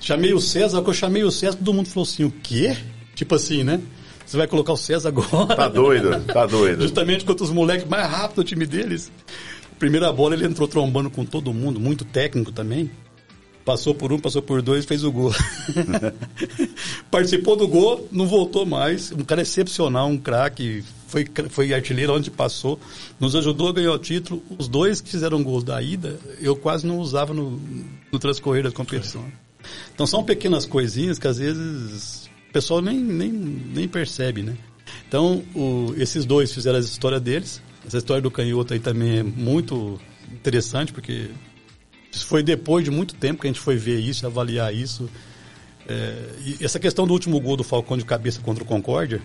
Chamei 0.00 0.32
o 0.32 0.40
César, 0.40 0.80
que 0.82 0.88
eu 0.88 0.94
chamei 0.94 1.24
o 1.24 1.30
César, 1.30 1.58
todo 1.58 1.74
mundo 1.74 1.88
falou 1.88 2.04
assim, 2.04 2.24
o 2.24 2.30
quê? 2.30 2.76
Tipo 3.14 3.34
assim, 3.34 3.64
né? 3.64 3.80
Você 4.24 4.36
vai 4.36 4.46
colocar 4.46 4.72
o 4.72 4.76
César 4.76 5.08
agora? 5.08 5.54
Tá 5.54 5.68
doido, 5.68 6.24
tá 6.32 6.46
doido. 6.46 6.82
Justamente 6.82 7.24
contra 7.24 7.44
os 7.44 7.50
moleques 7.50 7.88
mais 7.88 8.08
rápidos 8.08 8.36
do 8.36 8.44
time 8.44 8.64
deles. 8.66 9.10
Primeira 9.78 10.12
bola 10.12 10.34
ele 10.34 10.46
entrou 10.46 10.66
trombando 10.68 11.10
com 11.10 11.24
todo 11.24 11.52
mundo, 11.52 11.78
muito 11.80 12.04
técnico 12.04 12.52
também. 12.52 12.90
Passou 13.66 13.92
por 13.92 14.12
um, 14.12 14.18
passou 14.20 14.40
por 14.40 14.62
dois, 14.62 14.84
fez 14.84 15.02
o 15.02 15.10
gol. 15.10 15.34
Participou 17.10 17.56
do 17.56 17.66
gol, 17.66 18.06
não 18.12 18.24
voltou 18.24 18.64
mais. 18.64 19.10
Um 19.10 19.24
cara 19.24 19.42
excepcional, 19.42 20.06
um 20.06 20.16
craque, 20.16 20.84
foi, 21.08 21.26
foi 21.50 21.74
artilheiro 21.74 22.14
onde 22.14 22.30
passou, 22.30 22.78
nos 23.18 23.34
ajudou 23.34 23.70
a 23.70 23.72
ganhar 23.72 23.90
o 23.90 23.98
título. 23.98 24.40
Os 24.56 24.68
dois 24.68 25.00
que 25.00 25.10
fizeram 25.10 25.42
gols 25.42 25.64
da 25.64 25.82
ida, 25.82 26.16
eu 26.40 26.54
quase 26.54 26.86
não 26.86 27.00
usava 27.00 27.34
no, 27.34 27.60
no 28.12 28.18
transcorrer 28.20 28.62
da 28.62 28.70
competição. 28.70 29.24
Então 29.92 30.06
são 30.06 30.22
pequenas 30.22 30.64
coisinhas 30.64 31.18
que 31.18 31.26
às 31.26 31.38
vezes 31.38 32.30
o 32.48 32.52
pessoal 32.52 32.80
nem, 32.80 32.96
nem, 32.96 33.32
nem 33.32 33.88
percebe, 33.88 34.44
né? 34.44 34.56
Então, 35.08 35.42
o, 35.56 35.92
esses 35.96 36.24
dois 36.24 36.52
fizeram 36.52 36.78
a 36.78 36.80
história 36.80 37.18
deles. 37.18 37.60
Essa 37.84 37.98
história 37.98 38.22
do 38.22 38.30
canhoto 38.30 38.74
aí 38.74 38.78
também 38.78 39.18
é 39.18 39.22
muito 39.24 40.00
interessante, 40.32 40.92
porque 40.92 41.30
isso 42.16 42.26
foi 42.26 42.42
depois 42.42 42.82
de 42.82 42.90
muito 42.90 43.14
tempo 43.14 43.42
que 43.42 43.46
a 43.46 43.50
gente 43.50 43.60
foi 43.60 43.76
ver 43.76 44.00
isso, 44.00 44.26
avaliar 44.26 44.74
isso. 44.74 45.08
É, 45.86 46.30
e 46.46 46.64
essa 46.64 46.80
questão 46.80 47.06
do 47.06 47.12
último 47.12 47.38
gol 47.38 47.58
do 47.58 47.62
Falcão 47.62 47.96
de 47.96 48.06
cabeça 48.06 48.40
contra 48.40 48.64
o 48.64 48.66
Concórdia 48.66 49.20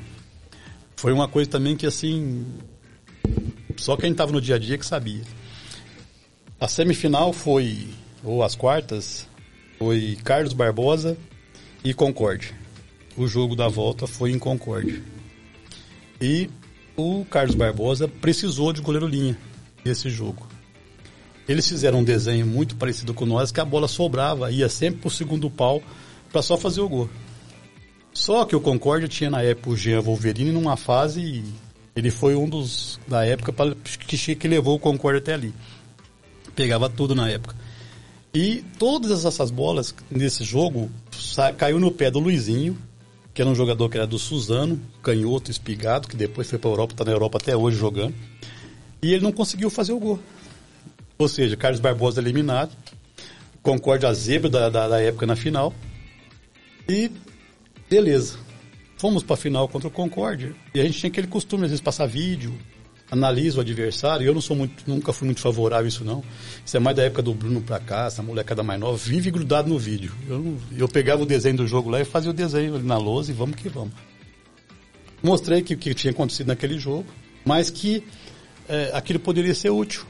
foi 0.98 1.14
uma 1.14 1.28
coisa 1.28 1.50
também 1.50 1.78
que, 1.78 1.88
assim, 1.88 2.46
só 3.78 3.96
quem 3.96 4.12
estava 4.12 4.34
no 4.34 4.42
dia 4.42 4.56
a 4.56 4.60
dia 4.60 4.78
que 4.78 4.86
sabia. 4.86 5.22
A 6.60 6.68
semifinal 6.68 7.32
foi, 7.32 7.88
ou 8.26 8.44
as 8.44 8.56
quartas, 8.56 9.26
foi 9.80 10.18
Carlos 10.22 10.52
Barbosa 10.52 11.18
e 11.86 11.94
Concórdia. 11.94 12.54
O 13.16 13.26
jogo 13.26 13.56
da 13.56 13.70
volta 13.70 14.06
foi 14.06 14.32
em 14.32 14.38
Concórdia. 14.38 15.02
E 16.20 16.50
o 16.98 17.24
Carlos 17.24 17.56
Barbosa 17.56 18.08
precisou 18.10 18.74
de 18.74 18.82
goleiro 18.82 19.08
linha 19.08 19.38
nesse 19.86 20.10
jogo. 20.10 20.51
Eles 21.52 21.68
fizeram 21.68 21.99
um 21.99 22.04
desenho 22.04 22.47
muito 22.47 22.78
parecido 22.78 23.14
com 23.14 23.26
nós, 23.26 23.52
que 23.52 23.60
a 23.60 23.66
bola 23.66 23.86
sobrava, 23.86 24.49
ia 24.49 24.70
sempre 24.70 25.02
para 25.02 25.10
o 25.10 25.12
segundo 25.12 25.49
pau 25.49 25.84
para 26.32 26.41
só 26.41 26.56
fazer 26.56 26.80
o 26.80 26.88
gol. 26.88 27.10
Só 28.14 28.45
que 28.45 28.56
o 28.56 28.62
Concórdia 28.62 29.06
tinha 29.10 29.30
na 29.30 29.41
época 29.41 29.72
o 29.72 29.76
Jean 29.76 29.99
Wolverine 29.99 30.54
numa 30.54 30.78
fase. 30.78 31.43
Ele 31.93 32.10
foi 32.10 32.36
um 32.36 32.47
dos 32.47 33.02
da 33.06 33.26
época 33.26 33.52
pra, 33.52 33.76
que, 33.76 34.34
que 34.34 34.47
levou 34.47 34.78
o 34.78 34.80
Concórdia 34.80 35.20
até 35.20 35.34
ali. 35.34 35.54
Pegava 36.56 36.89
tudo 36.89 37.14
na 37.14 37.30
época. 37.30 37.54
E 38.34 38.64
todas 38.80 39.26
essas 39.26 39.52
bolas 39.52 39.93
nesse 40.10 40.45
jogo 40.45 40.89
caiu 41.58 41.82
no 41.82 41.91
pé 41.91 42.10
do 42.10 42.20
Luizinho, 42.20 42.78
que 43.34 43.41
era 43.41 43.52
um 43.52 43.56
jogador 43.56 43.89
que 43.89 43.97
era 43.97 44.08
do 44.08 44.18
Suzano, 44.18 44.80
canhoto, 45.04 45.52
espigado, 45.52 46.08
que 46.08 46.16
depois 46.16 46.49
foi 46.49 46.58
para 46.58 46.70
a 46.70 46.72
Europa, 46.72 46.93
está 46.93 47.04
na 47.04 47.12
Europa 47.12 47.39
até 47.39 47.58
hoje 47.58 47.76
jogando. 47.76 48.16
E 49.02 49.12
ele 49.12 49.22
não 49.22 49.34
conseguiu 49.34 49.70
fazer 49.70 49.91
o 49.91 49.99
gol. 49.99 50.18
Ou 51.22 51.28
seja, 51.28 51.55
Carlos 51.55 51.80
Barbosa 51.80 52.19
eliminado, 52.19 52.76
Concorde 53.61 54.07
a 54.07 54.13
zebra 54.13 54.49
da, 54.49 54.69
da, 54.69 54.88
da, 54.88 55.01
época 55.01 55.28
na 55.28 55.36
final. 55.36 55.72
E 56.89 57.11
beleza. 57.88 58.39
Fomos 58.97 59.22
para 59.22 59.36
a 59.36 59.38
final 59.38 59.67
contra 59.67 59.88
o 59.88 59.91
Concorde. 59.91 60.55
E 60.74 60.80
a 60.80 60.84
gente 60.84 60.97
tinha 60.97 61.11
aquele 61.11 61.28
costume, 61.28 61.65
às 61.65 61.69
vezes, 61.69 61.82
passar 61.82 62.07
vídeo, 62.07 62.57
analisa 63.11 63.59
o 63.59 63.61
adversário. 63.61 64.26
Eu 64.26 64.34
não 64.34 64.41
sou 64.41 64.55
muito, 64.55 64.84
nunca 64.88 65.13
fui 65.13 65.28
muito 65.28 65.41
favorável 65.41 65.86
a 65.86 65.88
isso, 65.88 66.03
não. 66.03 66.24
Isso 66.65 66.76
é 66.76 66.80
mais 66.80 66.97
da 66.97 67.03
época 67.03 67.22
do 67.22 67.36
Bruno 67.36 67.61
pra 67.61 67.80
cá, 67.80 68.07
essa 68.07 68.24
molecada 68.24 68.63
mais 68.63 68.80
nova, 68.80 68.97
vive 68.97 69.30
grudado 69.30 69.69
no 69.69 69.78
vídeo. 69.78 70.11
Eu, 70.28 70.57
eu 70.76 70.89
pegava 70.89 71.22
o 71.22 71.26
desenho 71.26 71.57
do 71.57 71.67
jogo 71.67 71.91
lá 71.91 72.01
e 72.01 72.05
fazia 72.05 72.32
o 72.32 72.34
desenho 72.34 72.80
na 72.80 72.97
lousa 72.97 73.32
e 73.32 73.36
vamos 73.36 73.57
que 73.57 73.69
vamos. 73.69 73.93
Mostrei 75.22 75.61
que 75.61 75.76
o 75.76 75.78
que 75.78 75.93
tinha 75.93 76.09
acontecido 76.09 76.47
naquele 76.47 76.80
jogo, 76.80 77.05
mas 77.45 77.69
que 77.69 78.03
é, 78.67 78.89
aquilo 78.91 79.19
poderia 79.19 79.53
ser 79.53 79.69
útil 79.69 80.03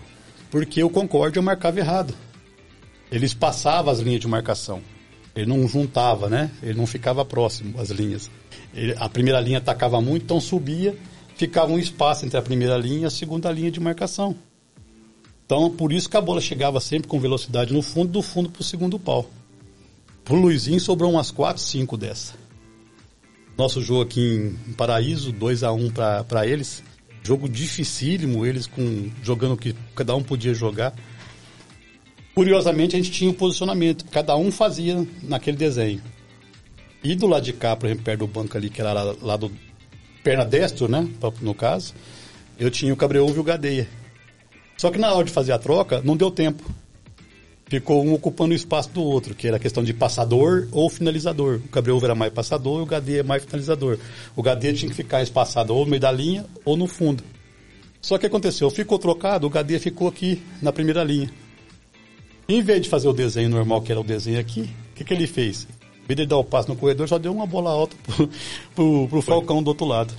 porque 0.51 0.83
o 0.83 0.89
Concórdia 0.89 1.41
marcava 1.41 1.79
errado. 1.79 2.13
Eles 3.09 3.33
passavam 3.33 3.91
as 3.91 3.99
linhas 3.99 4.19
de 4.19 4.27
marcação. 4.27 4.81
Ele 5.33 5.47
não 5.47 5.65
juntava, 5.67 6.29
né? 6.29 6.51
Ele 6.61 6.77
não 6.77 6.85
ficava 6.85 7.23
próximo 7.23 7.79
às 7.79 7.89
linhas. 7.89 8.29
Ele, 8.73 8.93
a 8.99 9.07
primeira 9.07 9.39
linha 9.39 9.57
atacava 9.57 10.01
muito, 10.01 10.23
então 10.23 10.41
subia, 10.41 10.95
ficava 11.35 11.71
um 11.71 11.79
espaço 11.79 12.25
entre 12.25 12.37
a 12.37 12.41
primeira 12.41 12.77
linha 12.77 13.03
e 13.03 13.05
a 13.05 13.09
segunda 13.09 13.49
linha 13.51 13.71
de 13.71 13.79
marcação. 13.79 14.35
Então, 15.45 15.69
por 15.69 15.91
isso 15.91 16.09
que 16.09 16.17
a 16.17 16.21
bola 16.21 16.39
chegava 16.39 16.79
sempre 16.79 17.07
com 17.07 17.19
velocidade 17.19 17.73
no 17.73 17.81
fundo, 17.81 18.11
do 18.11 18.21
fundo 18.21 18.49
para 18.49 18.61
o 18.61 18.63
segundo 18.63 18.99
pau. 18.99 19.29
Pro 20.23 20.35
Luizinho 20.35 20.79
sobrou 20.79 21.11
umas 21.11 21.31
4, 21.31 21.61
5 21.61 21.97
dessa. 21.97 22.35
Nosso 23.57 23.81
jogo 23.81 24.01
aqui 24.01 24.55
em 24.67 24.73
Paraíso, 24.73 25.31
2 25.31 25.63
a 25.63 25.71
1 25.71 25.91
para 26.27 26.47
eles. 26.47 26.83
Jogo 27.23 27.47
dificílimo, 27.47 28.45
eles 28.45 28.65
com 28.67 29.09
jogando 29.21 29.53
o 29.53 29.57
que 29.57 29.75
cada 29.95 30.15
um 30.15 30.23
podia 30.23 30.53
jogar. 30.53 30.93
Curiosamente, 32.33 32.95
a 32.95 32.99
gente 32.99 33.11
tinha 33.11 33.29
o 33.29 33.33
um 33.33 33.35
posicionamento, 33.35 34.05
cada 34.05 34.35
um 34.35 34.51
fazia 34.51 35.05
naquele 35.21 35.57
desenho. 35.57 36.01
E 37.03 37.15
do 37.15 37.27
lado 37.27 37.43
de 37.43 37.53
cá, 37.53 37.75
por 37.75 37.87
exemplo, 37.87 38.03
perto 38.03 38.19
do 38.19 38.27
banco 38.27 38.57
ali, 38.57 38.69
que 38.69 38.81
era 38.81 38.93
lá, 38.93 39.15
lá 39.21 39.37
do 39.37 39.51
perna 40.23 40.45
destro, 40.45 40.87
né, 40.87 41.07
no 41.41 41.53
caso, 41.53 41.93
eu 42.59 42.69
tinha 42.69 42.93
o 42.93 42.97
Cabreúvo 42.97 43.35
e 43.35 43.39
o 43.39 43.43
Gadeia. 43.43 43.87
Só 44.77 44.89
que 44.89 44.97
na 44.97 45.13
hora 45.13 45.25
de 45.25 45.31
fazer 45.31 45.51
a 45.51 45.59
troca, 45.59 46.01
não 46.03 46.15
deu 46.15 46.31
tempo 46.31 46.63
ficou 47.71 48.03
um 48.03 48.13
ocupando 48.13 48.51
o 48.51 48.55
espaço 48.55 48.89
do 48.89 49.01
outro, 49.01 49.33
que 49.33 49.47
era 49.47 49.55
a 49.55 49.59
questão 49.59 49.81
de 49.81 49.93
passador 49.93 50.67
ou 50.73 50.89
finalizador. 50.89 51.61
O 51.65 51.71
Gabriel 51.71 52.01
era 52.03 52.13
mais 52.13 52.33
passador 52.33 52.81
e 52.81 52.83
o 52.83 52.85
Gadê 52.85 53.19
é 53.19 53.23
mais 53.23 53.45
finalizador. 53.45 53.97
O 54.35 54.43
Gadê 54.43 54.73
tinha 54.73 54.89
que 54.89 54.95
ficar 54.95 55.23
espaçado 55.23 55.73
ou 55.73 55.85
no 55.85 55.91
meio 55.91 56.01
da 56.01 56.11
linha 56.11 56.45
ou 56.65 56.75
no 56.75 56.85
fundo. 56.85 57.23
Só 58.01 58.17
que 58.17 58.25
aconteceu, 58.25 58.69
ficou 58.69 58.99
trocado, 58.99 59.47
o 59.47 59.49
Gadê 59.49 59.79
ficou 59.79 60.09
aqui 60.09 60.43
na 60.61 60.73
primeira 60.73 61.01
linha. 61.01 61.31
Em 62.49 62.61
vez 62.61 62.81
de 62.81 62.89
fazer 62.89 63.07
o 63.07 63.13
desenho 63.13 63.47
normal, 63.47 63.81
que 63.81 63.89
era 63.89 64.01
o 64.01 64.03
desenho 64.03 64.37
aqui, 64.37 64.69
o 64.91 64.95
que, 64.95 65.05
que 65.05 65.13
ele 65.13 65.25
fez? 65.25 65.65
Em 66.03 66.07
vez 66.07 66.17
de 66.17 66.25
dar 66.25 66.39
o 66.39 66.43
passo 66.43 66.67
no 66.67 66.75
corredor, 66.75 67.07
só 67.07 67.17
deu 67.17 67.31
uma 67.31 67.45
bola 67.45 67.69
alta 67.69 67.95
pro, 68.03 68.29
pro, 68.75 69.07
pro 69.07 69.21
Falcão 69.21 69.63
do 69.63 69.69
outro 69.69 69.85
lado. 69.85 70.13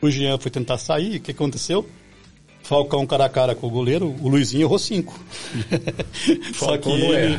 O 0.00 0.10
Jean 0.10 0.38
foi 0.38 0.50
tentar 0.50 0.78
sair, 0.78 1.16
o 1.16 1.20
que 1.20 1.32
aconteceu? 1.32 1.84
Falcão 2.64 3.06
cara 3.06 3.26
a 3.26 3.28
cara 3.28 3.54
com 3.54 3.66
o 3.66 3.70
goleiro, 3.70 4.16
o 4.22 4.28
Luizinho 4.28 4.62
errou 4.62 4.78
cinco. 4.78 5.18
Só 6.56 6.78
que 6.78 6.88
ele, 6.88 7.38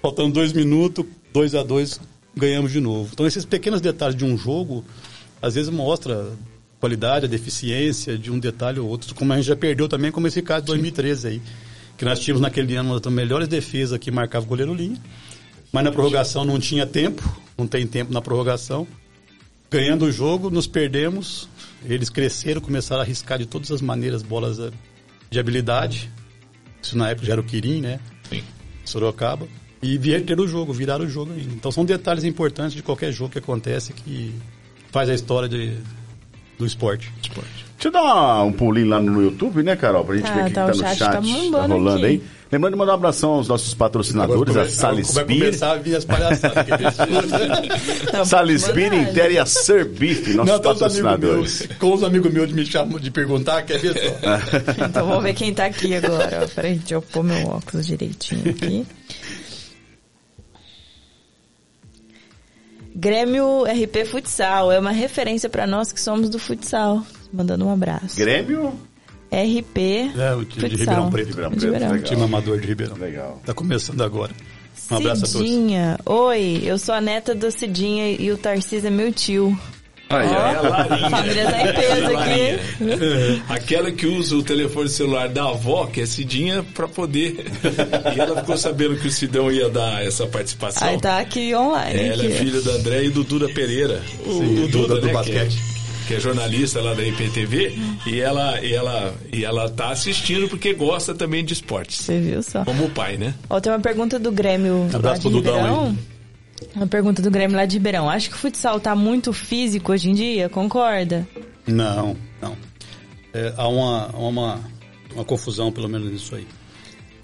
faltando 0.00 0.32
dois 0.32 0.54
minutos, 0.54 1.04
dois 1.32 1.54
a 1.54 1.62
dois, 1.62 2.00
ganhamos 2.34 2.72
de 2.72 2.80
novo. 2.80 3.10
Então 3.12 3.26
esses 3.26 3.44
pequenos 3.44 3.82
detalhes 3.82 4.16
de 4.16 4.24
um 4.24 4.38
jogo, 4.38 4.82
às 5.42 5.54
vezes 5.54 5.68
mostra 5.70 6.32
qualidade, 6.80 7.26
a 7.26 7.28
deficiência 7.28 8.16
de 8.16 8.30
um 8.30 8.38
detalhe 8.38 8.80
ou 8.80 8.88
outro, 8.88 9.14
como 9.14 9.34
a 9.34 9.36
gente 9.36 9.46
já 9.46 9.56
perdeu 9.56 9.86
também, 9.86 10.10
como 10.10 10.26
esse 10.26 10.40
caso 10.40 10.62
de 10.62 10.66
2013 10.68 11.28
aí, 11.28 11.42
que 11.98 12.04
nós 12.04 12.18
tínhamos 12.18 12.40
naquele 12.40 12.74
ano 12.74 12.92
uma 12.92 13.00
das 13.00 13.12
melhores 13.12 13.48
defesas 13.48 13.98
que 13.98 14.10
marcava 14.10 14.46
o 14.46 14.48
goleiro 14.48 14.72
linha, 14.72 14.96
mas 15.70 15.84
na 15.84 15.92
prorrogação 15.92 16.42
não 16.42 16.58
tinha 16.58 16.86
tempo, 16.86 17.22
não 17.56 17.66
tem 17.66 17.86
tempo 17.86 18.12
na 18.12 18.22
prorrogação. 18.22 18.86
Ganhando 19.70 20.06
o 20.06 20.12
jogo, 20.12 20.48
nos 20.48 20.66
perdemos, 20.66 21.48
eles 21.84 22.08
cresceram, 22.08 22.60
começaram 22.60 23.00
a 23.00 23.04
arriscar 23.04 23.38
de 23.38 23.46
todas 23.46 23.70
as 23.70 23.80
maneiras 23.80 24.22
bolas 24.22 24.58
de 25.30 25.38
habilidade. 25.38 26.10
Isso 26.82 26.96
na 26.96 27.10
época 27.10 27.26
já 27.26 27.32
era 27.32 27.40
o 27.40 27.44
Quirim, 27.44 27.80
né? 27.80 28.00
Sim. 28.28 28.42
Sorocaba. 28.84 29.46
E 29.82 29.98
vieram 29.98 30.42
o 30.42 30.48
jogo, 30.48 30.72
viraram 30.72 31.04
o 31.04 31.08
jogo 31.08 31.32
ainda. 31.32 31.52
Então 31.52 31.70
são 31.70 31.84
detalhes 31.84 32.24
importantes 32.24 32.74
de 32.74 32.82
qualquer 32.82 33.12
jogo 33.12 33.32
que 33.32 33.38
acontece 33.38 33.92
que 33.92 34.34
faz 34.90 35.10
a 35.10 35.14
história 35.14 35.48
de, 35.48 35.76
do 36.58 36.64
esporte. 36.64 37.12
esporte. 37.22 37.66
Deixa 37.76 37.88
eu 37.88 37.92
dar 37.92 38.44
um 38.44 38.52
pulinho 38.52 38.88
lá 38.88 39.00
no 39.00 39.22
YouTube, 39.22 39.62
né, 39.62 39.76
Carol? 39.76 40.04
Pra 40.04 40.16
gente 40.16 40.26
tá, 40.26 40.34
ver 40.34 40.42
o 40.42 40.44
que 40.46 40.52
tá, 40.52 40.66
tá 40.66 40.68
no 40.68 40.74
chat, 40.74 40.96
chat 40.96 41.12
tá, 41.12 41.58
tá 41.58 41.66
rolando 41.66 42.06
aí. 42.06 42.22
Lembrando 42.54 42.74
de 42.74 42.78
mandar 42.78 42.92
um 42.92 42.94
abração 42.94 43.30
aos 43.30 43.48
nossos 43.48 43.74
patrocinadores, 43.74 44.56
a 44.56 44.70
Salispir. 44.70 45.14
Vai 45.14 45.24
começar 45.24 45.72
a 45.72 45.76
vir 45.76 45.96
as 45.96 46.04
palhaçadas. 46.04 46.94
Salispir, 48.28 48.94
Inter 48.94 49.32
e 49.32 49.38
a 49.38 49.44
Sir 49.44 49.88
Beef, 49.88 50.28
nossos 50.34 50.52
Não, 50.52 50.60
patrocinadores. 50.60 51.66
Meus, 51.66 51.78
com 51.78 51.94
os 51.94 52.04
amigos 52.04 52.32
meus 52.32 52.52
me 52.52 52.64
chamam 52.64 53.00
de 53.00 53.10
perguntar, 53.10 53.62
quer 53.62 53.80
ver 53.80 53.94
só? 53.94 54.14
então 54.86 55.04
vamos 55.08 55.24
ver 55.24 55.34
quem 55.34 55.52
tá 55.52 55.66
aqui 55.66 55.96
agora. 55.96 56.48
Peraí, 56.54 56.76
deixa 56.76 56.94
eu 56.94 57.02
pôr 57.02 57.24
meu 57.24 57.44
óculos 57.48 57.86
direitinho 57.86 58.48
aqui. 58.50 58.86
Grêmio 62.94 63.64
RP 63.64 64.04
Futsal 64.06 64.70
é 64.70 64.78
uma 64.78 64.92
referência 64.92 65.50
para 65.50 65.66
nós 65.66 65.92
que 65.92 66.00
somos 66.00 66.30
do 66.30 66.38
futsal. 66.38 67.04
Mandando 67.34 67.66
um 67.66 67.70
abraço. 67.72 68.16
Grêmio? 68.16 68.72
RP. 69.30 70.12
É, 70.16 70.34
o 70.34 70.44
time 70.44 70.68
de 70.68 70.76
Ribeirão 70.76 71.10
Preto. 71.10 71.28
Ribeirão 71.28 71.50
Preto. 71.50 71.64
Ribeirão. 71.64 72.02
Time 72.02 72.22
amador 72.22 72.60
de 72.60 72.66
Ribeirão. 72.66 72.96
Legal. 72.96 73.42
Tá 73.44 73.52
começando 73.52 74.02
agora. 74.02 74.32
Um 74.90 74.96
abraço 74.96 75.26
Cidinha. 75.26 75.94
a 75.94 76.02
todos. 76.02 76.20
Oi, 76.28 76.62
eu 76.64 76.78
sou 76.78 76.94
a 76.94 77.00
neta 77.00 77.34
do 77.34 77.50
Cidinha 77.50 78.10
e 78.10 78.30
o 78.30 78.36
Tarcísio 78.36 78.86
é 78.86 78.90
meu 78.90 79.12
tio. 79.12 79.58
Aí, 80.10 80.28
oh, 80.28 80.94
é. 80.94 81.10
Família 81.10 81.50
tá 81.50 81.62
em 81.62 81.72
peso 81.72 82.16
aqui. 82.16 83.42
Aquela 83.48 83.90
que 83.90 84.06
usa 84.06 84.36
o 84.36 84.42
telefone 84.42 84.88
celular 84.88 85.28
da 85.28 85.48
avó, 85.48 85.86
que 85.86 86.02
é 86.02 86.06
Cidinha, 86.06 86.62
pra 86.74 86.86
poder. 86.86 87.46
e 88.14 88.20
ela 88.20 88.40
ficou 88.40 88.56
sabendo 88.56 88.96
que 88.96 89.08
o 89.08 89.10
Sidão 89.10 89.50
ia 89.50 89.70
dar 89.70 90.04
essa 90.04 90.26
participação. 90.26 90.86
Aí 90.86 91.00
tá 91.00 91.18
aqui 91.18 91.54
online. 91.54 91.98
É, 91.98 92.08
ela 92.08 92.26
é 92.26 92.30
filha 92.30 92.60
do 92.60 92.70
André 92.70 93.04
e 93.04 93.10
do 93.10 93.24
Duda 93.24 93.48
Pereira. 93.48 94.02
O, 94.26 94.32
Sim, 94.32 94.64
o 94.64 94.68
Duda, 94.68 94.88
Duda, 94.88 95.00
do 95.00 95.06
né, 95.06 95.12
basquete. 95.12 95.73
Que 96.06 96.14
é, 96.14 96.16
é 96.16 96.20
jornalista 96.20 96.80
lá 96.80 96.94
da 96.94 97.02
IPTV 97.02 97.78
e 98.06 98.20
ela 98.20 98.60
e 98.60 98.72
ela 98.72 99.14
e 99.32 99.44
ela 99.44 99.68
tá 99.68 99.90
assistindo 99.90 100.48
porque 100.48 100.74
gosta 100.74 101.14
também 101.14 101.44
de 101.44 101.52
esportes. 101.52 102.00
Você 102.00 102.20
viu 102.20 102.42
só? 102.42 102.64
Como 102.64 102.84
o 102.84 102.90
pai, 102.90 103.16
né? 103.16 103.34
Ó, 103.48 103.60
tem 103.60 103.72
uma 103.72 103.80
pergunta 103.80 104.18
do 104.18 104.30
Grêmio 104.30 104.88
Abraço 104.92 105.22
pro 105.22 105.30
Dudão, 105.30 105.86
hein? 105.86 105.98
Uma 106.74 106.86
pergunta 106.86 107.22
do 107.22 107.30
Grêmio 107.30 107.56
lá 107.56 107.66
de 107.66 107.76
Ribeirão. 107.76 108.08
Acho 108.08 108.30
que 108.30 108.36
o 108.36 108.38
futsal 108.38 108.78
está 108.78 108.94
muito 108.94 109.32
físico 109.32 109.92
hoje 109.92 110.10
em 110.10 110.14
dia? 110.14 110.48
Concorda? 110.48 111.26
Não, 111.66 112.16
não. 112.40 112.56
É, 113.32 113.52
há 113.56 113.68
uma, 113.68 114.06
uma, 114.08 114.60
uma 115.12 115.24
confusão, 115.24 115.72
pelo 115.72 115.88
menos, 115.88 116.10
nisso 116.10 116.34
aí. 116.34 116.46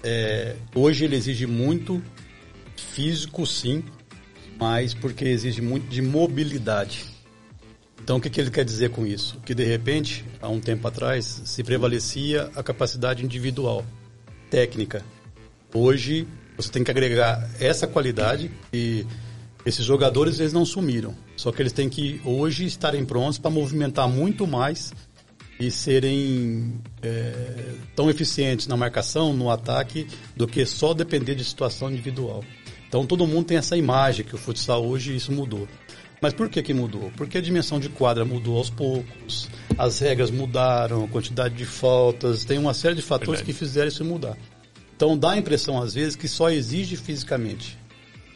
É, 0.03 0.55
hoje 0.75 1.05
ele 1.05 1.15
exige 1.15 1.45
muito 1.45 2.01
físico, 2.75 3.45
sim, 3.45 3.83
mas 4.59 4.93
porque 4.93 5.25
exige 5.25 5.61
muito 5.61 5.87
de 5.87 6.01
mobilidade. 6.01 7.05
Então, 8.03 8.17
o 8.17 8.21
que, 8.21 8.41
ele 8.41 8.49
quer 8.49 8.65
dizer 8.65 8.89
com 8.89 9.05
isso? 9.05 9.39
Que, 9.45 9.53
de 9.53 9.63
repente, 9.63 10.25
há 10.41 10.49
um 10.49 10.59
tempo 10.59 10.87
atrás, 10.87 11.41
se 11.45 11.63
prevalecia 11.63 12.49
a 12.55 12.63
capacidade 12.63 13.23
individual, 13.23 13.85
técnica. 14.49 15.05
Hoje, 15.73 16.27
você 16.57 16.69
tem 16.69 16.83
que 16.83 16.91
agregar 16.91 17.49
essa 17.59 17.87
qualidade 17.87 18.51
e 18.73 19.05
esses 19.65 19.85
jogadores 19.85 20.39
eles 20.39 20.53
não 20.53 20.65
sumiram. 20.65 21.15
Só 21.35 21.51
que 21.51 21.61
eles 21.61 21.71
têm 21.71 21.89
que 21.89 22.19
hoje 22.25 22.65
estarem 22.65 23.05
prontos 23.05 23.37
para 23.37 23.51
movimentar 23.51 24.09
muito 24.09 24.47
mais 24.47 24.91
e 25.59 25.69
serem 25.69 26.81
é, 27.03 27.75
tão 27.95 28.09
eficientes 28.09 28.65
na 28.67 28.75
marcação, 28.75 29.31
no 29.31 29.49
ataque, 29.51 30.07
do 30.35 30.47
que 30.47 30.65
só 30.65 30.93
depender 30.93 31.35
de 31.35 31.43
situação 31.43 31.91
individual. 31.91 32.43
Então 32.87 33.05
todo 33.05 33.27
mundo 33.27 33.45
tem 33.45 33.57
essa 33.57 33.77
imagem 33.77 34.25
que 34.25 34.35
o 34.35 34.37
futsal 34.37 34.85
hoje 34.85 35.15
isso 35.15 35.31
mudou. 35.31 35.67
Mas 36.21 36.33
por 36.33 36.47
que, 36.49 36.61
que 36.61 36.73
mudou? 36.73 37.11
Porque 37.17 37.39
a 37.39 37.41
dimensão 37.41 37.79
de 37.79 37.89
quadra 37.89 38.23
mudou 38.23 38.57
aos 38.57 38.69
poucos, 38.69 39.49
as 39.75 39.99
regras 39.99 40.29
mudaram, 40.29 41.03
a 41.03 41.07
quantidade 41.07 41.55
de 41.55 41.65
faltas, 41.65 42.45
tem 42.45 42.59
uma 42.59 42.75
série 42.75 42.93
de 42.93 43.01
fatores 43.01 43.39
Verdade. 43.39 43.51
que 43.51 43.57
fizeram 43.57 43.87
isso 43.87 44.05
mudar. 44.05 44.37
Então 44.95 45.17
dá 45.17 45.31
a 45.31 45.37
impressão, 45.37 45.81
às 45.81 45.95
vezes, 45.95 46.15
que 46.15 46.27
só 46.27 46.51
exige 46.51 46.95
fisicamente. 46.95 47.75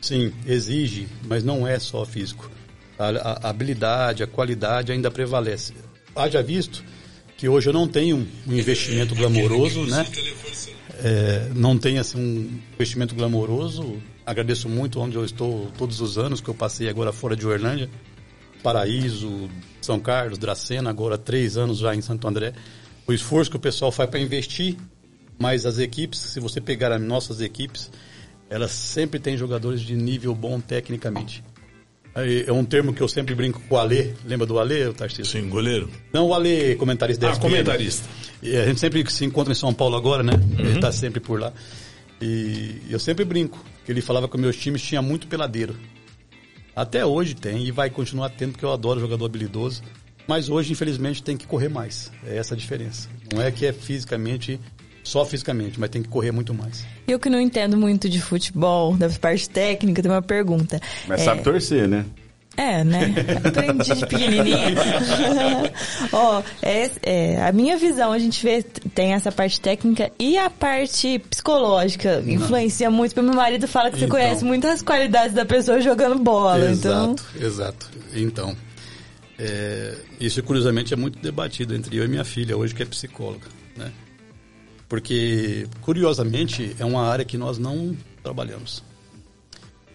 Sim, 0.02 0.34
exige, 0.48 1.08
mas 1.28 1.44
não 1.44 1.68
é 1.68 1.78
só 1.78 2.04
físico. 2.06 2.50
A, 2.98 3.10
a, 3.10 3.50
habilidade, 3.50 4.24
a 4.24 4.28
qualidade 4.28 4.92
ainda 4.92 5.12
prevalece. 5.12 5.74
Haja 6.16 6.42
visto 6.42 6.84
que 7.38 7.48
hoje 7.48 7.70
eu 7.70 7.74
não 7.74 7.88
tenho 7.88 8.28
um 8.48 8.54
investimento 8.54 9.14
glamouroso, 9.14 9.86
né? 9.86 10.08
É, 11.04 11.50
não 11.54 11.78
tenho 11.78 12.02
assim, 12.02 12.18
um 12.18 12.60
investimento 12.74 13.14
glamouroso. 13.14 14.02
Agradeço 14.26 14.68
muito 14.68 15.00
onde 15.00 15.16
eu 15.16 15.24
estou 15.24 15.72
todos 15.78 16.02
os 16.02 16.18
anos 16.18 16.42
que 16.42 16.50
eu 16.50 16.54
passei 16.54 16.90
agora 16.90 17.14
fora 17.14 17.36
de 17.36 17.46
Orlândia. 17.46 17.90
Paraíso, 18.64 19.50
São 19.82 20.00
Carlos, 20.00 20.40
Dracena, 20.40 20.90
agora 20.90 21.18
três 21.18 21.56
anos 21.56 21.78
já 21.78 21.94
em 21.94 22.02
Santo 22.02 22.28
André. 22.28 22.54
O 23.08 23.14
esforço 23.14 23.52
que 23.52 23.58
o 23.58 23.60
pessoal 23.60 23.92
faz 23.92 24.10
para 24.10 24.20
investir 24.20 24.76
mas 25.38 25.66
as 25.66 25.80
equipes, 25.80 26.20
se 26.20 26.40
você 26.40 26.62
pegar 26.62 26.92
as 26.92 27.02
nossas 27.02 27.42
equipes, 27.42 27.92
elas 28.50 28.72
sempre 28.72 29.20
têm 29.20 29.38
jogadores 29.38 29.82
de 29.82 29.96
nível 29.96 30.34
bom 30.34 30.60
tecnicamente. 30.60 31.44
É 32.48 32.52
um 32.52 32.64
termo 32.64 32.94
que 32.94 33.02
eu 33.02 33.10
sempre 33.10 33.36
brinco 33.36 33.60
com 33.68 33.76
o 33.76 33.78
Alê. 33.78 34.14
Lembra 34.26 34.48
do 34.48 34.58
Alê, 34.58 34.92
Tarcísio? 34.94 35.26
Sim, 35.26 35.50
goleiro. 35.50 35.90
Não, 36.14 36.28
o 36.28 36.34
Alê, 36.34 36.76
comentarista 36.76 37.30
Ah, 37.30 37.36
comentarista. 37.36 38.08
E 38.42 38.56
a 38.56 38.66
gente 38.66 38.80
sempre 38.80 39.04
se 39.12 39.26
encontra 39.26 39.52
em 39.52 39.56
São 39.56 39.74
Paulo 39.74 39.98
agora, 39.98 40.24
né? 40.24 40.32
Uhum. 40.32 40.60
Ele 40.60 40.76
está 40.76 40.94
sempre 40.94 41.20
por 41.20 41.42
lá. 41.42 41.52
E 42.22 42.82
eu 42.90 43.00
sempre 43.00 43.26
brinco 43.26 43.64
que 43.86 43.92
ele 43.92 44.02
falava 44.02 44.28
que 44.28 44.38
meus 44.38 44.56
times 44.56 44.82
tinha 44.82 45.02
muito 45.02 45.28
peladeiro. 45.28 45.76
Até 46.76 47.06
hoje 47.06 47.36
tem 47.36 47.66
e 47.66 47.72
vai 47.72 47.90
continuar 47.90 48.30
tendo, 48.30 48.54
porque 48.54 48.66
eu 48.66 48.72
adoro 48.72 49.00
jogador 49.00 49.26
habilidoso. 49.26 49.82
Mas 50.28 50.50
hoje, 50.50 50.72
infelizmente, 50.72 51.22
tem 51.22 51.38
que 51.38 51.46
correr 51.46 51.70
mais. 51.70 52.12
É 52.26 52.38
essa 52.38 52.56
a 52.56 52.58
diferença. 52.58 53.08
Não 53.34 53.42
é 53.42 53.52
que 53.52 53.66
é 53.66 53.72
fisicamente 53.72 54.60
só 55.04 55.24
fisicamente, 55.24 55.80
mas 55.80 55.90
tem 55.90 56.02
que 56.02 56.10
correr 56.10 56.32
muito 56.32 56.54
mais. 56.54 56.86
Eu 57.08 57.20
que 57.20 57.30
não 57.30 57.40
entendo 57.40 57.78
muito 57.78 58.10
de 58.10 58.20
futebol, 58.20 58.98
da 58.98 59.08
parte 59.10 59.48
técnica, 59.48 60.02
tem 60.02 60.10
uma 60.12 60.22
pergunta. 60.22 60.82
Mas 61.08 61.22
é... 61.22 61.26
sabe 61.26 61.44
torcer, 61.44 61.88
né? 61.88 62.06
É, 62.58 62.84
né? 62.84 63.14
Aprendi 63.44 63.96
de 63.96 64.06
pequenininha. 64.06 64.76
Ó, 66.12 66.40
oh, 66.40 66.44
é, 66.62 66.90
é, 67.04 67.46
a 67.46 67.52
minha 67.52 67.78
visão, 67.78 68.12
a 68.12 68.20
gente 68.20 68.42
vê, 68.44 68.64
tem 68.64 69.14
essa 69.14 69.32
parte 69.32 69.60
técnica 69.60 70.12
e 70.18 70.38
a 70.38 70.50
parte 70.50 71.20
psicológica. 71.20 72.24
Influencia 72.26 72.90
muito, 72.90 73.14
porque 73.14 73.28
meu 73.28 73.36
marido 73.36 73.68
fala 73.68 73.92
que 73.92 74.00
você 74.00 74.06
então, 74.06 74.18
conhece 74.18 74.46
muitas 74.46 74.82
qualidades 74.82 75.34
da 75.34 75.46
pessoa 75.46 75.82
jogando 75.82 76.18
bola. 76.18 76.70
Exato, 76.70 77.26
então... 77.36 77.46
exato. 77.48 77.92
Então, 78.14 78.56
é, 79.38 79.98
isso 80.20 80.42
curiosamente 80.42 80.94
é 80.94 80.98
muito 80.98 81.20
debatido 81.20 81.76
entre 81.76 81.98
eu 81.98 82.06
e 82.06 82.08
minha 82.08 82.24
filha, 82.24 82.56
hoje 82.56 82.74
que 82.74 82.84
é 82.84 82.86
psicóloga, 82.86 83.48
né? 83.76 83.92
Porque, 84.88 85.68
curiosamente, 85.82 86.76
é 86.80 86.86
uma 86.86 87.08
área 87.08 87.26
que 87.26 87.38
nós 87.38 87.58
não 87.58 87.96
trabalhamos. 88.24 88.84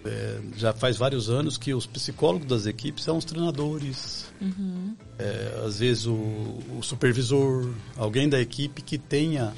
É, 0.03 0.41
já 0.57 0.73
faz 0.73 0.97
vários 0.97 1.29
anos 1.29 1.59
que 1.59 1.75
os 1.75 1.87
psicólogos 1.87 2.47
das 2.47 2.65
equipes 2.65 3.05
são 3.05 3.19
os 3.19 3.25
treinadores, 3.25 4.33
uhum. 4.41 4.97
é, 5.19 5.63
às 5.67 5.79
vezes 5.79 6.07
o, 6.07 6.15
o, 6.15 6.81
supervisor, 6.83 7.71
alguém 7.99 8.27
da 8.27 8.41
equipe 8.41 8.81
que 8.81 8.97
tenha 8.97 9.53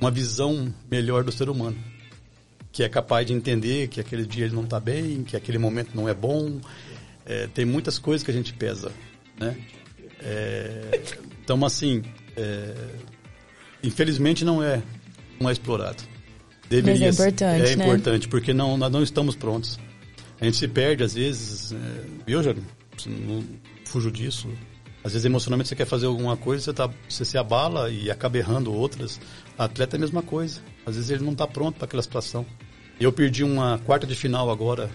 uma 0.00 0.10
visão 0.10 0.74
melhor 0.90 1.22
do 1.22 1.30
ser 1.30 1.48
humano, 1.48 1.76
que 2.72 2.82
é 2.82 2.88
capaz 2.88 3.28
de 3.28 3.32
entender 3.32 3.86
que 3.86 4.00
aquele 4.00 4.26
dia 4.26 4.46
ele 4.46 4.56
não 4.56 4.64
está 4.64 4.80
bem, 4.80 5.22
que 5.22 5.36
aquele 5.36 5.56
momento 5.56 5.94
não 5.94 6.08
é 6.08 6.14
bom. 6.14 6.60
É, 7.24 7.46
tem 7.46 7.64
muitas 7.64 7.96
coisas 7.96 8.24
que 8.24 8.30
a 8.30 8.34
gente 8.34 8.52
pesa, 8.54 8.90
né? 9.38 9.56
É, 10.20 11.00
então, 11.44 11.64
assim, 11.64 12.02
é, 12.36 12.74
infelizmente 13.84 14.44
não 14.44 14.60
é, 14.60 14.82
não 15.40 15.48
é 15.48 15.52
explorado. 15.52 16.02
Deveria 16.68 17.06
Mas 17.06 17.20
é 17.20 17.22
importante, 17.22 17.72
É 17.72 17.76
né? 17.76 17.84
importante, 17.84 18.28
porque 18.28 18.52
não, 18.52 18.76
nós 18.76 18.90
não 18.90 19.02
estamos 19.02 19.36
prontos. 19.36 19.78
A 20.40 20.44
gente 20.44 20.56
se 20.56 20.68
perde 20.68 21.04
às 21.04 21.14
vezes. 21.14 21.72
É, 21.72 21.76
eu 22.26 22.42
já 22.42 22.54
não 23.06 23.44
fujo 23.84 24.10
disso. 24.10 24.48
Às 25.04 25.12
vezes, 25.12 25.24
emocionalmente, 25.24 25.68
você 25.68 25.76
quer 25.76 25.86
fazer 25.86 26.06
alguma 26.06 26.36
coisa, 26.36 26.64
você, 26.64 26.72
tá, 26.72 26.90
você 27.08 27.24
se 27.24 27.38
abala 27.38 27.90
e 27.90 28.10
acaba 28.10 28.38
errando 28.38 28.74
outras. 28.74 29.20
O 29.56 29.62
atleta 29.62 29.94
é 29.94 29.98
a 29.98 30.00
mesma 30.00 30.20
coisa. 30.20 30.60
Às 30.84 30.96
vezes, 30.96 31.10
ele 31.10 31.24
não 31.24 31.30
está 31.30 31.46
pronto 31.46 31.76
para 31.76 31.84
aquela 31.84 32.02
situação. 32.02 32.44
Eu 32.98 33.12
perdi 33.12 33.44
uma 33.44 33.78
quarta 33.78 34.04
de 34.04 34.16
final 34.16 34.50
agora, 34.50 34.90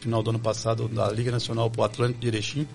final 0.00 0.22
do 0.22 0.30
ano 0.30 0.38
passado, 0.38 0.86
da 0.86 1.10
Liga 1.10 1.30
Nacional 1.30 1.70
para 1.70 1.80
o 1.80 1.84
Atlântico 1.84 2.20
de 2.20 2.26
Erechim, 2.26 2.68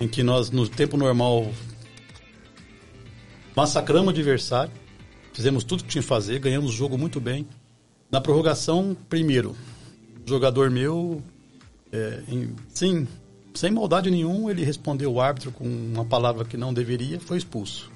em 0.00 0.08
que 0.08 0.22
nós, 0.22 0.50
no 0.50 0.66
tempo 0.66 0.96
normal, 0.96 1.52
massacramos 3.54 4.06
o 4.06 4.10
adversário, 4.10 4.72
fizemos 5.34 5.64
tudo 5.64 5.84
que 5.84 5.90
tinha 5.90 6.02
que 6.02 6.08
fazer, 6.08 6.38
ganhamos 6.38 6.70
o 6.70 6.76
jogo 6.76 6.96
muito 6.96 7.20
bem. 7.20 7.46
Na 8.10 8.20
prorrogação, 8.20 8.96
primeiro, 9.08 9.54
o 10.24 10.28
jogador 10.28 10.70
meu, 10.70 11.22
é, 11.92 12.22
em, 12.28 12.54
sim, 12.72 13.06
sem 13.52 13.70
maldade 13.70 14.10
nenhuma, 14.10 14.50
ele 14.50 14.64
respondeu 14.64 15.12
o 15.12 15.20
árbitro 15.20 15.52
com 15.52 15.64
uma 15.64 16.04
palavra 16.04 16.44
que 16.44 16.56
não 16.56 16.72
deveria, 16.72 17.20
foi 17.20 17.36
expulso. 17.36 17.90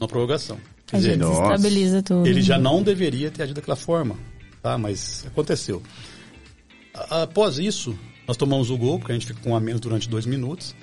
Na 0.00 0.08
prorrogação. 0.08 0.58
Quer 0.86 0.96
dizer, 0.96 1.20
estabiliza 1.20 2.02
tudo. 2.02 2.26
Ele 2.26 2.42
já 2.42 2.58
não 2.58 2.82
deveria 2.82 3.30
ter 3.30 3.44
agido 3.44 3.56
daquela 3.56 3.76
forma, 3.76 4.16
tá? 4.62 4.76
Mas 4.76 5.24
aconteceu. 5.26 5.82
Após 6.92 7.58
isso, 7.58 7.96
nós 8.26 8.36
tomamos 8.36 8.70
o 8.70 8.76
gol, 8.76 8.98
porque 8.98 9.12
a 9.12 9.14
gente 9.14 9.26
ficou 9.26 9.42
com 9.42 9.56
a 9.56 9.60
menos 9.60 9.80
durante 9.80 10.08
dois 10.08 10.26
minutos. 10.26 10.74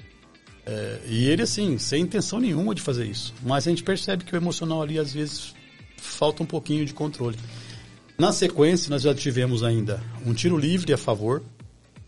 É, 0.65 0.99
e 1.07 1.25
ele, 1.25 1.41
assim, 1.41 1.77
sem 1.77 2.03
intenção 2.03 2.39
nenhuma 2.39 2.73
de 2.75 2.81
fazer 2.81 3.05
isso. 3.05 3.33
Mas 3.43 3.67
a 3.67 3.69
gente 3.69 3.83
percebe 3.83 4.23
que 4.23 4.33
o 4.33 4.37
emocional 4.37 4.81
ali, 4.81 4.99
às 4.99 5.13
vezes, 5.13 5.53
falta 6.01 6.41
um 6.41 6.45
pouquinho 6.45 6.85
de 6.85 6.93
controle. 6.93 7.37
Na 8.17 8.33
sequência, 8.33 8.89
nós 8.89 9.03
já 9.03 9.13
tivemos 9.13 9.63
ainda 9.63 10.01
um 10.25 10.33
tiro 10.33 10.57
livre 10.57 10.91
a 10.93 10.97
favor, 10.97 11.41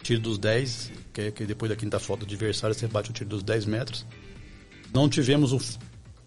tiro 0.01 0.19
dos 0.19 0.37
10, 0.37 0.91
que, 1.13 1.21
é, 1.21 1.31
que 1.31 1.45
depois 1.45 1.69
da 1.69 1.75
quinta 1.75 1.99
falta 1.99 2.25
do 2.25 2.33
adversário 2.33 2.75
você 2.75 2.87
bate 2.87 3.11
o 3.11 3.13
tiro 3.13 3.29
dos 3.29 3.43
10 3.43 3.65
metros. 3.65 4.05
Não 4.93 5.07
tivemos 5.07 5.53
o 5.53 5.59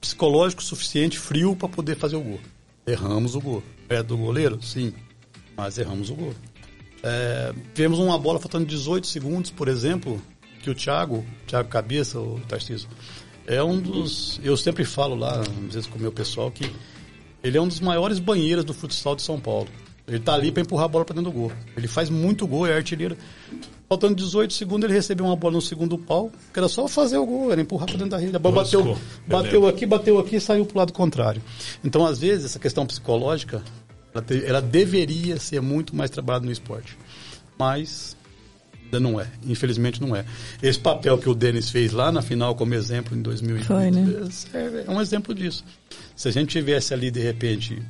psicológico 0.00 0.62
suficiente, 0.62 1.18
frio, 1.18 1.54
para 1.54 1.68
poder 1.68 1.96
fazer 1.96 2.16
o 2.16 2.20
gol. 2.20 2.40
Erramos 2.86 3.34
o 3.34 3.40
gol. 3.40 3.62
Perto 3.88 4.08
do 4.08 4.16
goleiro? 4.16 4.62
Sim, 4.62 4.92
mas 5.56 5.78
erramos 5.78 6.10
o 6.10 6.14
gol. 6.14 6.34
É, 7.02 7.52
tivemos 7.74 7.98
uma 7.98 8.18
bola 8.18 8.38
faltando 8.38 8.64
18 8.64 9.06
segundos, 9.06 9.50
por 9.50 9.68
exemplo, 9.68 10.20
que 10.62 10.70
o 10.70 10.74
Thiago, 10.74 11.24
Thiago 11.46 11.68
Cabeça, 11.68 12.18
o 12.18 12.40
Tarcísio, 12.48 12.88
é 13.46 13.62
um 13.62 13.80
dos. 13.80 14.40
Eu 14.42 14.56
sempre 14.56 14.84
falo 14.84 15.14
lá, 15.14 15.40
às 15.40 15.74
vezes 15.74 15.86
com 15.86 15.98
o 15.98 16.00
meu 16.00 16.10
pessoal, 16.10 16.50
que 16.50 16.68
ele 17.46 17.56
é 17.56 17.60
um 17.60 17.68
dos 17.68 17.80
maiores 17.80 18.18
banheiros 18.18 18.64
do 18.64 18.74
futsal 18.74 19.14
de 19.14 19.22
São 19.22 19.38
Paulo. 19.38 19.68
Ele 20.06 20.20
tá 20.20 20.34
ali 20.34 20.52
para 20.52 20.62
empurrar 20.62 20.86
a 20.86 20.88
bola 20.88 21.04
para 21.04 21.14
dentro 21.14 21.30
do 21.30 21.36
gol. 21.36 21.52
Ele 21.76 21.88
faz 21.88 22.08
muito 22.10 22.46
gol, 22.46 22.66
é 22.66 22.74
artilheiro. 22.74 23.16
Faltando 23.88 24.16
18 24.16 24.52
segundos, 24.52 24.84
ele 24.84 24.94
recebeu 24.94 25.26
uma 25.26 25.36
bola 25.36 25.54
no 25.54 25.62
segundo 25.62 25.96
pau, 25.96 26.30
que 26.52 26.58
era 26.58 26.68
só 26.68 26.88
fazer 26.88 27.18
o 27.18 27.26
gol, 27.26 27.52
era 27.52 27.60
empurrar 27.60 27.86
para 27.86 27.96
dentro 27.96 28.10
da 28.10 28.18
rede. 28.18 28.34
A 28.34 28.38
bola 28.38 28.56
bateu, 28.64 28.98
bateu 29.26 29.66
aqui, 29.68 29.86
bateu 29.86 30.18
aqui 30.18 30.36
e 30.36 30.40
saiu 30.40 30.66
para 30.66 30.74
o 30.74 30.78
lado 30.78 30.92
contrário. 30.92 31.40
Então, 31.84 32.04
às 32.04 32.18
vezes, 32.18 32.46
essa 32.46 32.58
questão 32.58 32.84
psicológica, 32.84 33.62
ela, 34.12 34.22
te, 34.22 34.44
ela 34.44 34.60
deveria 34.60 35.38
ser 35.38 35.60
muito 35.60 35.94
mais 35.94 36.10
trabalhada 36.10 36.46
no 36.46 36.52
esporte. 36.52 36.98
Mas 37.56 38.16
ainda 38.84 39.00
não 39.00 39.20
é. 39.20 39.26
Infelizmente 39.46 40.00
não 40.00 40.14
é. 40.14 40.24
Esse 40.62 40.78
papel 40.78 41.18
que 41.18 41.28
o 41.28 41.34
Denis 41.34 41.70
fez 41.70 41.92
lá 41.92 42.10
na 42.10 42.22
final 42.22 42.54
como 42.54 42.74
exemplo 42.74 43.16
em 43.16 43.22
2020 43.22 43.66
Foi, 43.66 43.90
né? 43.90 44.28
é, 44.54 44.84
é 44.86 44.90
um 44.90 45.00
exemplo 45.00 45.34
disso. 45.34 45.64
Se 46.16 46.28
a 46.28 46.30
gente 46.32 46.48
tivesse 46.48 46.94
ali, 46.94 47.10
de 47.10 47.20
repente, 47.20 47.80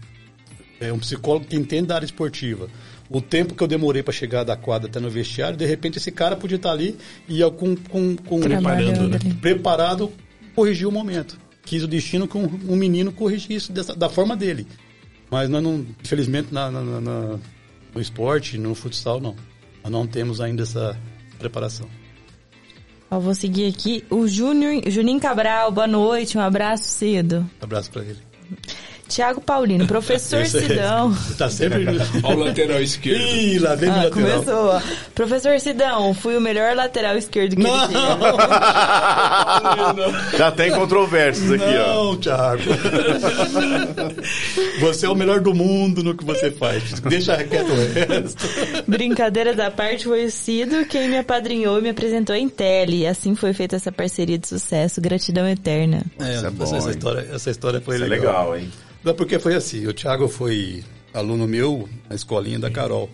é 0.81 0.93
um 0.93 0.99
psicólogo 0.99 1.47
que 1.47 1.57
entende 1.57 1.87
da 1.87 1.95
área 1.95 2.05
esportiva. 2.05 2.69
O 3.09 3.21
tempo 3.21 3.55
que 3.55 3.63
eu 3.63 3.69
demorei 3.69 4.03
para 4.03 4.13
chegar 4.13 4.43
da 4.43 4.57
quadra 4.57 4.89
até 4.89 4.99
no 4.99 5.09
vestiário, 5.09 5.57
de 5.57 5.65
repente 5.65 5.99
esse 5.99 6.11
cara 6.11 6.35
podia 6.35 6.57
estar 6.57 6.73
ali 6.73 6.97
e 7.29 7.41
eu 7.41 7.53
com, 7.53 7.77
com, 7.77 8.17
com 8.17 8.41
preparando, 8.41 9.09
né? 9.09 9.19
preparado 9.41 10.13
corrigir 10.57 10.89
o 10.89 10.93
momento. 10.93 11.39
Quis 11.65 11.85
o 11.85 11.89
destino 11.89 12.27
que 12.27 12.37
um, 12.37 12.45
um 12.69 12.77
menino 12.77 13.13
corrigisse 13.13 13.71
dessa, 13.71 13.95
da 13.95 14.09
forma 14.09 14.37
dele. 14.37 14.67
Mas 15.31 15.49
nós 15.49 15.63
não, 15.63 15.87
infelizmente, 16.03 16.53
na, 16.53 16.71
na, 16.71 16.83
na, 17.01 17.39
no 17.95 18.01
esporte, 18.01 18.59
no 18.59 18.75
futsal, 18.75 19.21
não. 19.21 19.37
Nós 19.85 19.93
não 19.93 20.07
temos 20.07 20.41
ainda 20.41 20.65
essa 20.65 20.99
preparação. 21.39 21.89
Vou 23.11 23.35
seguir 23.35 23.69
aqui. 23.69 24.05
O 24.11 24.27
Júnior, 24.27 24.83
Juninho 24.87 25.21
Cabral, 25.21 25.71
boa 25.71 25.87
noite, 25.87 26.37
um 26.37 26.41
abraço 26.41 26.85
cedo. 26.85 27.49
Um 27.61 27.65
abraço 27.65 27.91
para 27.91 28.03
ele. 28.03 28.19
Tiago 29.09 29.41
Paulino, 29.41 29.87
professor 29.87 30.43
Esse 30.43 30.61
Sidão. 30.61 31.17
Tá 31.39 31.49
sempre. 31.49 31.87
Olha 32.23 32.37
o 32.37 32.45
lateral 32.45 32.83
esquerdo. 32.83 33.21
Ih, 33.21 33.59
lá 33.59 33.75
vem 33.75 33.89
ah, 33.89 34.05
lateral. 34.05 34.43
Começou. 34.43 34.83
Professor 35.15 35.59
Sidão, 35.61 36.13
fui 36.15 36.37
o 36.37 36.41
melhor 36.41 36.75
lateral 36.75 37.17
esquerdo 37.17 37.57
que 37.57 37.63
não. 37.63 37.85
ele 37.85 37.95
Já 40.37 40.51
tem 40.51 40.73
controvérsias 40.73 41.53
aqui, 41.53 41.65
não, 41.65 41.83
ó. 41.83 42.05
Não, 42.05 42.17
Thiago. 42.17 42.63
Você 44.81 45.07
é 45.07 45.09
o 45.09 45.15
melhor 45.15 45.41
do 45.41 45.55
mundo 45.55 46.03
no 46.03 46.15
que 46.15 46.25
você 46.25 46.51
faz. 46.51 47.01
Deixa 47.01 47.37
quieto 47.45 47.71
o 47.71 47.77
resto. 47.77 48.45
Brincadeira 48.87 49.55
da 49.55 49.71
parte, 49.71 50.05
foi 50.05 50.27
o 50.27 50.31
Cido 50.31 50.85
quem 50.87 51.09
me 51.09 51.19
apadrinhou 51.19 51.79
e 51.79 51.83
me 51.83 51.91
apresentou 51.91 52.35
em 52.35 52.49
tele. 52.49 53.03
E 53.03 53.07
assim 53.07 53.35
foi 53.35 53.53
feita 53.53 53.77
essa 53.77 53.93
parceria 53.93 54.39
de 54.39 54.49
sucesso. 54.49 55.01
Gratidão 55.01 55.49
eterna. 55.49 56.03
É, 56.19 56.47
é 56.47 56.51
bom, 56.51 56.65
essa, 56.65 56.91
história, 56.91 57.29
essa 57.33 57.51
história 57.51 57.81
foi 57.81 57.97
Isso 57.97 58.05
legal. 58.05 58.27
É 58.27 58.29
legal, 58.29 58.59
hein? 58.59 58.71
Não, 59.07 59.15
porque 59.15 59.39
foi 59.39 59.55
assim, 59.55 59.87
o 59.87 59.95
Thiago 59.95 60.27
foi 60.27 60.83
aluno 61.15 61.47
meu 61.47 61.89
na 62.09 62.17
escolinha 62.17 62.59
da 62.59 62.69
Carol. 62.69 63.09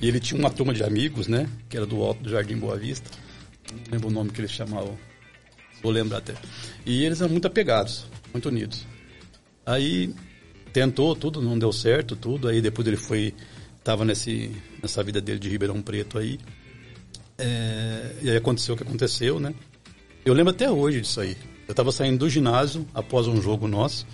E 0.00 0.06
ele 0.06 0.20
tinha 0.20 0.38
uma 0.38 0.48
turma 0.48 0.72
de 0.72 0.84
amigos, 0.84 1.26
né? 1.26 1.50
Que 1.68 1.76
era 1.76 1.84
do 1.84 2.00
Alto 2.04 2.22
do 2.22 2.30
Jardim 2.30 2.56
Boa 2.56 2.76
Vista. 2.76 3.10
Não 3.68 3.80
lembro 3.90 4.08
o 4.10 4.12
nome 4.12 4.30
que 4.30 4.40
eles 4.40 4.52
chamavam. 4.52 4.96
Vou 5.82 5.90
lembrar 5.90 6.18
até. 6.18 6.34
E 6.86 7.04
eles 7.04 7.20
eram 7.20 7.32
muito 7.32 7.48
apegados, 7.48 8.06
muito 8.32 8.48
unidos. 8.48 8.86
Aí 9.66 10.14
tentou 10.72 11.16
tudo, 11.16 11.42
não 11.42 11.58
deu 11.58 11.72
certo, 11.72 12.14
tudo. 12.14 12.46
Aí 12.46 12.62
depois 12.62 12.86
ele 12.86 12.96
foi, 12.96 13.34
tava 13.82 14.04
nesse, 14.04 14.52
nessa 14.80 15.02
vida 15.02 15.20
dele 15.20 15.40
de 15.40 15.48
Ribeirão 15.48 15.82
Preto 15.82 16.16
aí. 16.16 16.38
É, 17.36 18.12
e 18.22 18.30
aí 18.30 18.36
aconteceu 18.36 18.76
o 18.76 18.78
que 18.78 18.84
aconteceu, 18.84 19.40
né? 19.40 19.52
Eu 20.24 20.32
lembro 20.32 20.52
até 20.52 20.70
hoje 20.70 21.00
disso 21.00 21.20
aí. 21.20 21.36
Eu 21.66 21.72
estava 21.72 21.90
saindo 21.90 22.18
do 22.18 22.30
ginásio 22.30 22.86
após 22.94 23.26
um 23.26 23.42
jogo 23.42 23.66
nosso. 23.66 24.06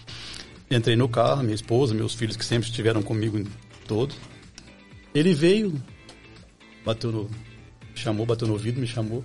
Entrei 0.70 0.94
no 0.94 1.08
carro, 1.08 1.42
minha 1.42 1.54
esposa, 1.54 1.92
meus 1.92 2.14
filhos 2.14 2.36
que 2.36 2.44
sempre 2.44 2.68
estiveram 2.68 3.02
comigo 3.02 3.44
todo. 3.88 4.14
Ele 5.12 5.34
veio, 5.34 5.74
bateu 6.84 7.10
no. 7.10 7.30
chamou, 7.94 8.24
bateu 8.24 8.46
no 8.46 8.54
ouvido, 8.54 8.80
me 8.80 8.86
chamou. 8.86 9.24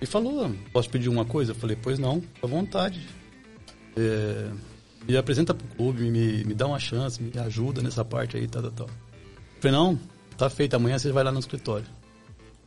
E 0.00 0.06
falou, 0.06 0.50
posso 0.72 0.88
pedir 0.88 1.08
uma 1.08 1.24
coisa? 1.24 1.52
Eu 1.52 1.54
falei, 1.54 1.76
pois 1.80 1.98
não, 1.98 2.22
à 2.42 2.46
vontade. 2.46 3.06
É, 3.96 4.50
me 5.06 5.16
apresenta 5.16 5.52
pro 5.52 5.66
clube, 5.76 6.10
me, 6.10 6.44
me 6.44 6.54
dá 6.54 6.66
uma 6.66 6.78
chance, 6.78 7.22
me 7.22 7.38
ajuda 7.38 7.82
nessa 7.82 8.04
parte 8.04 8.36
aí, 8.36 8.48
tal, 8.48 8.62
tal, 8.62 8.72
tal. 8.72 8.86
Eu 8.86 9.60
falei, 9.60 9.76
não, 9.76 10.00
tá 10.38 10.48
feito, 10.48 10.74
amanhã 10.74 10.98
você 10.98 11.12
vai 11.12 11.22
lá 11.22 11.30
no 11.30 11.40
escritório. 11.40 11.86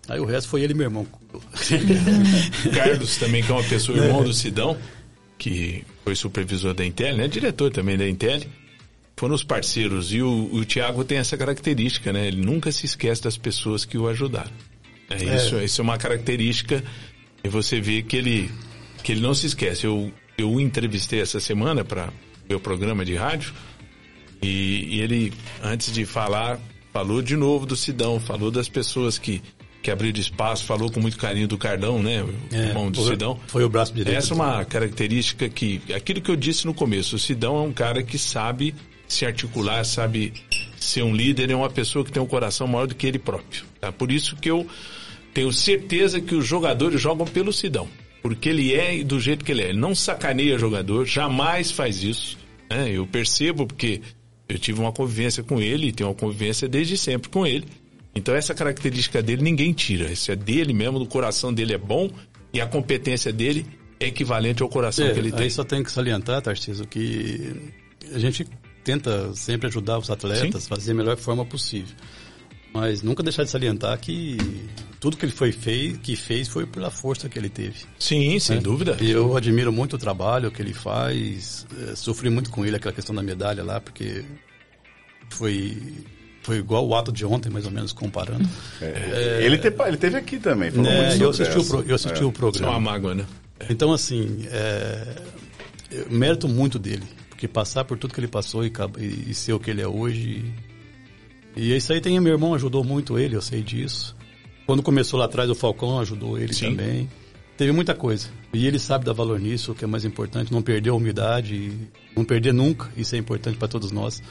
Aí 0.07 0.19
o 0.19 0.25
resto 0.25 0.49
foi 0.49 0.61
ele 0.61 0.73
e 0.73 0.75
meu 0.75 0.85
irmão. 0.85 1.05
Carlos 2.73 3.17
também, 3.17 3.43
que 3.43 3.51
é 3.51 3.55
uma 3.55 3.63
pessoa, 3.63 3.97
irmão 3.97 4.23
do 4.23 4.33
Sidão 4.33 4.77
que 5.37 5.83
foi 6.07 6.15
supervisor 6.15 6.73
da 6.73 6.85
Intel, 6.85 7.17
né? 7.17 7.27
Diretor 7.27 7.69
também 7.69 7.97
da 7.97 8.07
Intel. 8.07 8.39
Foram 9.17 9.35
os 9.35 9.43
parceiros. 9.43 10.13
E 10.13 10.21
o, 10.21 10.49
o 10.53 10.63
Tiago 10.63 11.03
tem 11.03 11.17
essa 11.17 11.35
característica, 11.35 12.13
né? 12.13 12.27
Ele 12.27 12.39
nunca 12.39 12.71
se 12.71 12.85
esquece 12.85 13.21
das 13.21 13.35
pessoas 13.35 13.83
que 13.83 13.97
o 13.97 14.07
ajudaram. 14.07 14.51
É, 15.09 15.21
é. 15.21 15.35
Isso, 15.35 15.57
isso 15.57 15.81
é 15.81 15.83
uma 15.83 15.97
característica 15.97 16.81
e 17.43 17.49
você 17.49 17.81
vê 17.81 18.01
que 18.01 18.15
ele, 18.15 18.49
que 19.03 19.11
ele 19.11 19.19
não 19.19 19.33
se 19.33 19.47
esquece. 19.47 19.85
Eu, 19.85 20.09
eu 20.37 20.49
o 20.49 20.61
entrevistei 20.61 21.19
essa 21.19 21.41
semana 21.41 21.83
para 21.83 22.09
meu 22.47 22.57
programa 22.57 23.03
de 23.03 23.15
rádio 23.15 23.53
e, 24.41 24.95
e 24.95 25.01
ele, 25.01 25.33
antes 25.61 25.91
de 25.91 26.05
falar, 26.05 26.57
falou 26.93 27.21
de 27.21 27.35
novo 27.35 27.65
do 27.65 27.75
Sidão, 27.75 28.17
falou 28.17 28.49
das 28.49 28.69
pessoas 28.69 29.17
que 29.17 29.41
que 29.81 29.91
abriu 29.91 30.11
espaço, 30.11 30.65
falou 30.65 30.91
com 30.91 30.99
muito 30.99 31.17
carinho 31.17 31.47
do 31.47 31.57
Cardão, 31.57 32.01
né? 32.01 32.23
O 32.23 32.33
é, 32.51 32.67
irmão 32.67 32.91
do 32.91 33.03
Sidão. 33.03 33.39
Foi 33.47 33.63
o 33.63 33.69
braço 33.69 33.93
direito. 33.93 34.17
Essa 34.17 34.33
é 34.33 34.35
uma 34.35 34.65
característica 34.65 35.47
que, 35.47 35.81
aquilo 35.95 36.21
que 36.21 36.29
eu 36.29 36.35
disse 36.35 36.65
no 36.65 36.73
começo, 36.73 37.15
o 37.15 37.19
Sidão 37.19 37.57
é 37.57 37.61
um 37.61 37.71
cara 37.71 38.03
que 38.03 38.17
sabe 38.17 38.75
se 39.07 39.25
articular, 39.25 39.85
sabe 39.85 40.33
ser 40.77 41.03
um 41.03 41.15
líder, 41.15 41.49
é 41.49 41.55
uma 41.55 41.69
pessoa 41.69 42.03
que 42.03 42.11
tem 42.11 42.21
um 42.21 42.27
coração 42.27 42.67
maior 42.67 42.87
do 42.87 42.95
que 42.95 43.07
ele 43.07 43.19
próprio. 43.19 43.63
Tá? 43.79 43.91
Por 43.91 44.11
isso 44.11 44.35
que 44.35 44.49
eu 44.49 44.67
tenho 45.33 45.51
certeza 45.53 46.19
que 46.19 46.35
os 46.35 46.45
jogadores 46.45 46.99
jogam 46.99 47.25
pelo 47.25 47.53
Sidão. 47.53 47.87
Porque 48.21 48.49
ele 48.49 48.73
é 48.73 49.03
do 49.03 49.19
jeito 49.19 49.45
que 49.45 49.51
ele 49.51 49.61
é. 49.61 49.69
Ele 49.69 49.79
não 49.79 49.95
sacaneia 49.95 50.57
jogador, 50.57 51.05
jamais 51.05 51.71
faz 51.71 52.03
isso. 52.03 52.37
Né? 52.69 52.91
Eu 52.91 53.07
percebo 53.07 53.65
porque 53.65 54.01
eu 54.49 54.57
tive 54.57 54.79
uma 54.79 54.91
convivência 54.91 55.43
com 55.43 55.61
ele, 55.61 55.91
tenho 55.91 56.09
uma 56.09 56.15
convivência 56.15 56.67
desde 56.67 56.97
sempre 56.97 57.29
com 57.29 57.45
ele. 57.45 57.65
Então 58.17 58.35
essa 58.35 58.53
característica 58.53 59.21
dele 59.21 59.41
ninguém 59.41 59.73
tira. 59.73 60.11
Isso 60.11 60.31
é 60.31 60.35
dele 60.35 60.73
mesmo, 60.73 60.99
o 60.99 61.05
coração 61.05 61.53
dele 61.53 61.73
é 61.73 61.77
bom 61.77 62.09
e 62.53 62.59
a 62.59 62.65
competência 62.65 63.31
dele 63.31 63.65
é 63.99 64.07
equivalente 64.07 64.61
ao 64.61 64.69
coração 64.69 65.05
é, 65.05 65.13
que 65.13 65.19
ele 65.19 65.31
tem. 65.31 65.43
Aí 65.43 65.51
só 65.51 65.63
tem 65.63 65.83
que 65.83 65.91
salientar, 65.91 66.41
Tarcísio, 66.41 66.87
que 66.87 67.55
a 68.13 68.19
gente 68.19 68.47
tenta 68.83 69.33
sempre 69.33 69.67
ajudar 69.67 69.97
os 69.97 70.09
atletas, 70.09 70.63
Sim. 70.63 70.69
fazer 70.69 70.91
a 70.91 70.95
melhor 70.95 71.17
forma 71.17 71.45
possível. 71.45 71.95
Mas 72.73 73.01
nunca 73.01 73.23
deixar 73.23 73.43
de 73.43 73.49
salientar 73.49 73.97
que 73.99 74.37
tudo 74.99 75.17
que 75.17 75.25
ele 75.25 75.31
foi 75.31 75.51
fez, 75.51 75.97
que 75.97 76.15
fez 76.15 76.47
foi 76.47 76.65
pela 76.65 76.91
força 76.91 77.27
que 77.27 77.39
ele 77.39 77.49
teve. 77.49 77.79
Sim, 77.97 78.39
sem 78.39 78.57
né? 78.57 78.61
dúvida. 78.61 78.97
E 79.01 79.09
eu 79.09 79.35
admiro 79.35 79.71
muito 79.71 79.95
o 79.95 79.99
trabalho 79.99 80.51
que 80.51 80.61
ele 80.61 80.73
faz. 80.73 81.65
É, 81.87 81.95
sofri 81.95 82.29
muito 82.29 82.49
com 82.49 82.65
ele 82.65 82.75
aquela 82.75 82.93
questão 82.93 83.15
da 83.15 83.23
medalha 83.23 83.63
lá, 83.63 83.79
porque 83.79 84.23
foi 85.29 85.77
foi 86.47 86.59
igual 86.59 86.87
o 86.87 86.95
ato 86.95 87.11
de 87.11 87.25
ontem, 87.25 87.49
mais 87.49 87.65
ou 87.65 87.71
menos, 87.71 87.91
comparando. 87.91 88.47
É, 88.81 88.85
é, 88.85 89.45
ele, 89.45 89.57
te, 89.57 89.67
ele 89.85 89.97
teve 89.97 90.15
aqui 90.15 90.39
também. 90.39 90.69
É, 90.69 91.21
eu 91.21 91.29
assisti, 91.29 91.57
o, 91.57 91.65
pro, 91.65 91.83
eu 91.85 91.95
assisti 91.95 92.23
o 92.23 92.31
programa. 92.31 92.71
Só 92.71 92.79
uma 92.79 92.91
mágoa, 92.91 93.13
né? 93.13 93.25
Então, 93.69 93.91
assim, 93.91 94.47
é, 94.49 95.15
mérito 96.09 96.47
muito 96.47 96.79
dele. 96.79 97.03
Porque 97.29 97.49
passar 97.49 97.83
por 97.83 97.97
tudo 97.97 98.13
que 98.13 98.19
ele 98.21 98.29
passou 98.29 98.63
e, 98.65 98.71
e, 98.97 99.31
e 99.31 99.33
ser 99.33 99.51
o 99.51 99.59
que 99.59 99.69
ele 99.69 99.81
é 99.81 99.87
hoje. 99.87 100.45
E, 101.53 101.75
isso 101.75 101.91
aí 101.91 101.99
tem 101.99 102.17
meu 102.21 102.31
irmão 102.31 102.53
ajudou 102.53 102.81
muito 102.81 103.19
ele, 103.19 103.35
eu 103.35 103.41
sei 103.41 103.61
disso. 103.61 104.15
Quando 104.65 104.81
começou 104.81 105.19
lá 105.19 105.25
atrás, 105.25 105.49
o 105.49 105.55
Falcão 105.55 105.99
ajudou 105.99 106.39
ele 106.39 106.53
Sim. 106.53 106.69
também. 106.69 107.09
Teve 107.57 107.73
muita 107.73 107.93
coisa. 107.93 108.29
E 108.53 108.65
ele 108.65 108.79
sabe 108.79 109.03
dar 109.03 109.11
valor 109.11 109.37
nisso, 109.37 109.73
o 109.73 109.75
que 109.75 109.83
é 109.83 109.87
mais 109.87 110.05
importante, 110.05 110.53
não 110.53 110.61
perder 110.61 110.91
a 110.91 110.93
humildade, 110.93 111.73
não 112.15 112.23
perder 112.23 112.53
nunca, 112.53 112.89
isso 112.95 113.15
é 113.15 113.17
importante 113.17 113.57
para 113.57 113.67
todos 113.67 113.91
nós. 113.91 114.23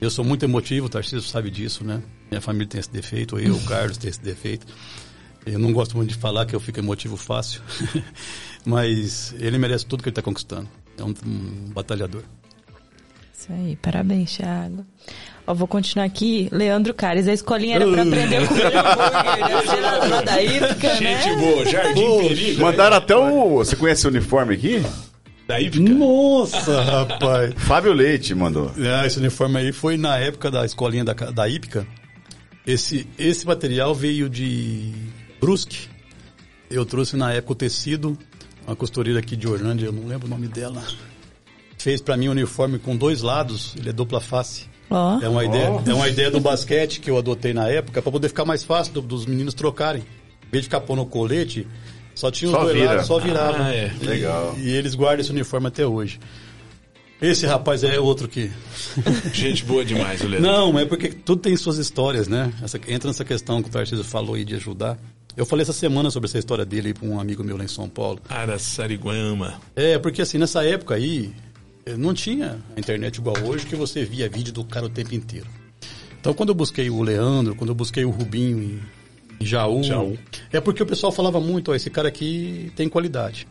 Eu 0.00 0.10
sou 0.10 0.24
muito 0.24 0.44
emotivo, 0.44 0.86
o 0.86 0.88
Tarcísio 0.88 1.22
sabe 1.22 1.50
disso, 1.50 1.84
né? 1.84 2.00
Minha 2.30 2.40
família 2.40 2.68
tem 2.68 2.78
esse 2.78 2.90
defeito, 2.90 3.38
eu, 3.38 3.54
o 3.54 3.64
Carlos 3.64 3.98
tem 3.98 4.08
esse 4.08 4.20
defeito. 4.20 4.66
Eu 5.44 5.58
não 5.58 5.72
gosto 5.72 5.96
muito 5.96 6.10
de 6.10 6.16
falar 6.16 6.46
que 6.46 6.54
eu 6.54 6.60
fico 6.60 6.78
emotivo 6.78 7.16
fácil, 7.16 7.62
mas 8.64 9.34
ele 9.40 9.58
merece 9.58 9.86
tudo 9.86 10.02
que 10.02 10.08
ele 10.08 10.12
está 10.12 10.22
conquistando. 10.22 10.68
É 10.96 11.02
um, 11.02 11.14
um, 11.26 11.70
batalhador. 11.72 12.22
Isso 13.36 13.52
aí, 13.52 13.76
parabéns, 13.76 14.36
Thiago. 14.36 14.84
Ó, 15.46 15.54
vou 15.54 15.66
continuar 15.66 16.04
aqui. 16.04 16.48
Leandro 16.52 16.92
Cares, 16.92 17.26
a 17.26 17.32
escolinha 17.32 17.76
era 17.76 17.86
para 17.86 18.02
aprender 18.02 18.36
a 18.36 18.46
comer 18.46 18.66
hambúrguer, 18.66 20.10
né? 20.10 20.22
da 20.22 20.42
Ípica, 20.42 21.00
né? 21.00 21.22
Gente 21.22 21.36
boa, 21.36 21.66
Jardim 21.66 22.18
Perigo. 22.18 22.60
Mandaram 22.62 22.96
até 22.96 23.16
o... 23.16 23.56
Você 23.56 23.74
conhece 23.74 24.06
o 24.06 24.10
uniforme 24.10 24.54
aqui? 24.54 24.82
Da 25.48 25.58
Ípica? 25.58 25.94
Nossa, 25.94 26.82
rapaz. 26.82 27.54
Fábio 27.66 27.94
Leite 27.94 28.34
mandou. 28.34 28.70
É, 28.76 29.06
esse 29.06 29.18
uniforme 29.18 29.58
aí 29.58 29.72
foi 29.72 29.96
na 29.96 30.18
época 30.18 30.50
da 30.50 30.62
escolinha 30.62 31.02
da, 31.02 31.14
da 31.14 31.48
Ípica. 31.48 31.86
Esse, 32.66 33.08
esse 33.18 33.46
material 33.46 33.94
veio 33.94 34.28
de 34.28 34.92
Brusque. 35.40 35.88
Eu 36.70 36.84
trouxe 36.84 37.16
na 37.16 37.32
época 37.32 37.52
o 37.54 37.56
tecido, 37.56 38.18
uma 38.66 38.76
costureira 38.76 39.20
aqui 39.20 39.34
de 39.34 39.48
Orlândia, 39.48 39.86
eu 39.86 39.92
não 39.92 40.06
lembro 40.06 40.26
o 40.26 40.30
nome 40.30 40.48
dela. 40.48 40.82
Fez 41.78 42.02
para 42.02 42.14
mim 42.14 42.28
um 42.28 42.32
uniforme 42.32 42.78
com 42.78 42.94
dois 42.94 43.22
lados, 43.22 43.74
ele 43.78 43.88
é 43.88 43.92
dupla 43.92 44.20
face. 44.20 44.66
Oh. 44.90 45.18
É, 45.24 45.30
uma 45.30 45.46
ideia, 45.46 45.70
oh. 45.72 45.90
é 45.90 45.94
uma 45.94 46.10
ideia 46.10 46.30
do 46.30 46.40
basquete 46.40 47.00
que 47.00 47.08
eu 47.08 47.16
adotei 47.16 47.54
na 47.54 47.66
época 47.68 48.02
para 48.02 48.12
poder 48.12 48.28
ficar 48.28 48.44
mais 48.44 48.64
fácil 48.64 48.92
do, 48.92 49.00
dos 49.00 49.24
meninos 49.24 49.54
trocarem. 49.54 50.02
Em 50.02 50.50
vez 50.50 50.64
de 50.64 50.68
ficar 50.68 50.82
pondo 50.82 51.06
colete, 51.06 51.66
só 52.18 52.32
tinha 52.32 52.50
os 52.50 52.56
só 52.56 52.64
dois 52.64 52.74
vira. 52.74 52.88
lados, 52.88 53.06
só 53.06 53.20
virava. 53.20 53.62
Ah, 53.62 53.72
é. 53.72 53.92
Legal. 54.02 54.56
E, 54.58 54.62
e, 54.62 54.70
eles 54.72 54.96
guardam 54.96 55.20
esse 55.20 55.30
uniforme 55.30 55.68
até 55.68 55.86
hoje. 55.86 56.18
Esse 57.22 57.46
rapaz 57.46 57.84
é 57.84 58.00
outro 58.00 58.26
que. 58.26 58.50
Gente 59.32 59.64
boa 59.64 59.84
demais, 59.84 60.20
o 60.22 60.26
Leandro. 60.26 60.50
Não, 60.50 60.76
é 60.76 60.84
porque 60.84 61.10
tudo 61.10 61.40
tem 61.40 61.56
suas 61.56 61.78
histórias, 61.78 62.26
né? 62.26 62.52
Essa, 62.60 62.76
entra 62.88 63.08
nessa 63.08 63.24
questão 63.24 63.62
que 63.62 63.68
o 63.68 63.72
Tarcísio 63.72 64.02
falou 64.02 64.34
aí 64.34 64.44
de 64.44 64.56
ajudar. 64.56 64.98
Eu 65.36 65.46
falei 65.46 65.62
essa 65.62 65.72
semana 65.72 66.10
sobre 66.10 66.28
essa 66.28 66.40
história 66.40 66.64
dele 66.64 66.92
para 66.92 67.06
um 67.06 67.20
amigo 67.20 67.44
meu 67.44 67.56
lá 67.56 67.62
em 67.62 67.68
São 67.68 67.88
Paulo. 67.88 68.18
Araçariguama. 68.28 69.60
É, 69.76 69.96
porque 69.96 70.20
assim, 70.20 70.38
nessa 70.38 70.64
época 70.64 70.96
aí, 70.96 71.32
eh, 71.86 71.96
não 71.96 72.12
tinha 72.12 72.58
a 72.76 72.80
internet 72.80 73.18
igual 73.18 73.36
hoje, 73.44 73.64
que 73.64 73.76
você 73.76 74.04
via 74.04 74.28
vídeo 74.28 74.52
do 74.52 74.64
cara 74.64 74.86
o 74.86 74.90
tempo 74.90 75.14
inteiro. 75.14 75.46
Então, 76.20 76.34
quando 76.34 76.48
eu 76.48 76.54
busquei 76.56 76.90
o 76.90 77.00
Leandro, 77.00 77.54
quando 77.54 77.70
eu 77.70 77.76
busquei 77.76 78.04
o 78.04 78.10
Rubinho 78.10 78.80
Jaú. 79.40 79.82
Jaú. 79.82 80.18
É 80.52 80.60
porque 80.60 80.82
o 80.82 80.86
pessoal 80.86 81.12
falava 81.12 81.40
muito, 81.40 81.70
ó, 81.70 81.74
esse 81.74 81.90
cara 81.90 82.08
aqui 82.08 82.72
tem 82.74 82.88
qualidade. 82.88 83.46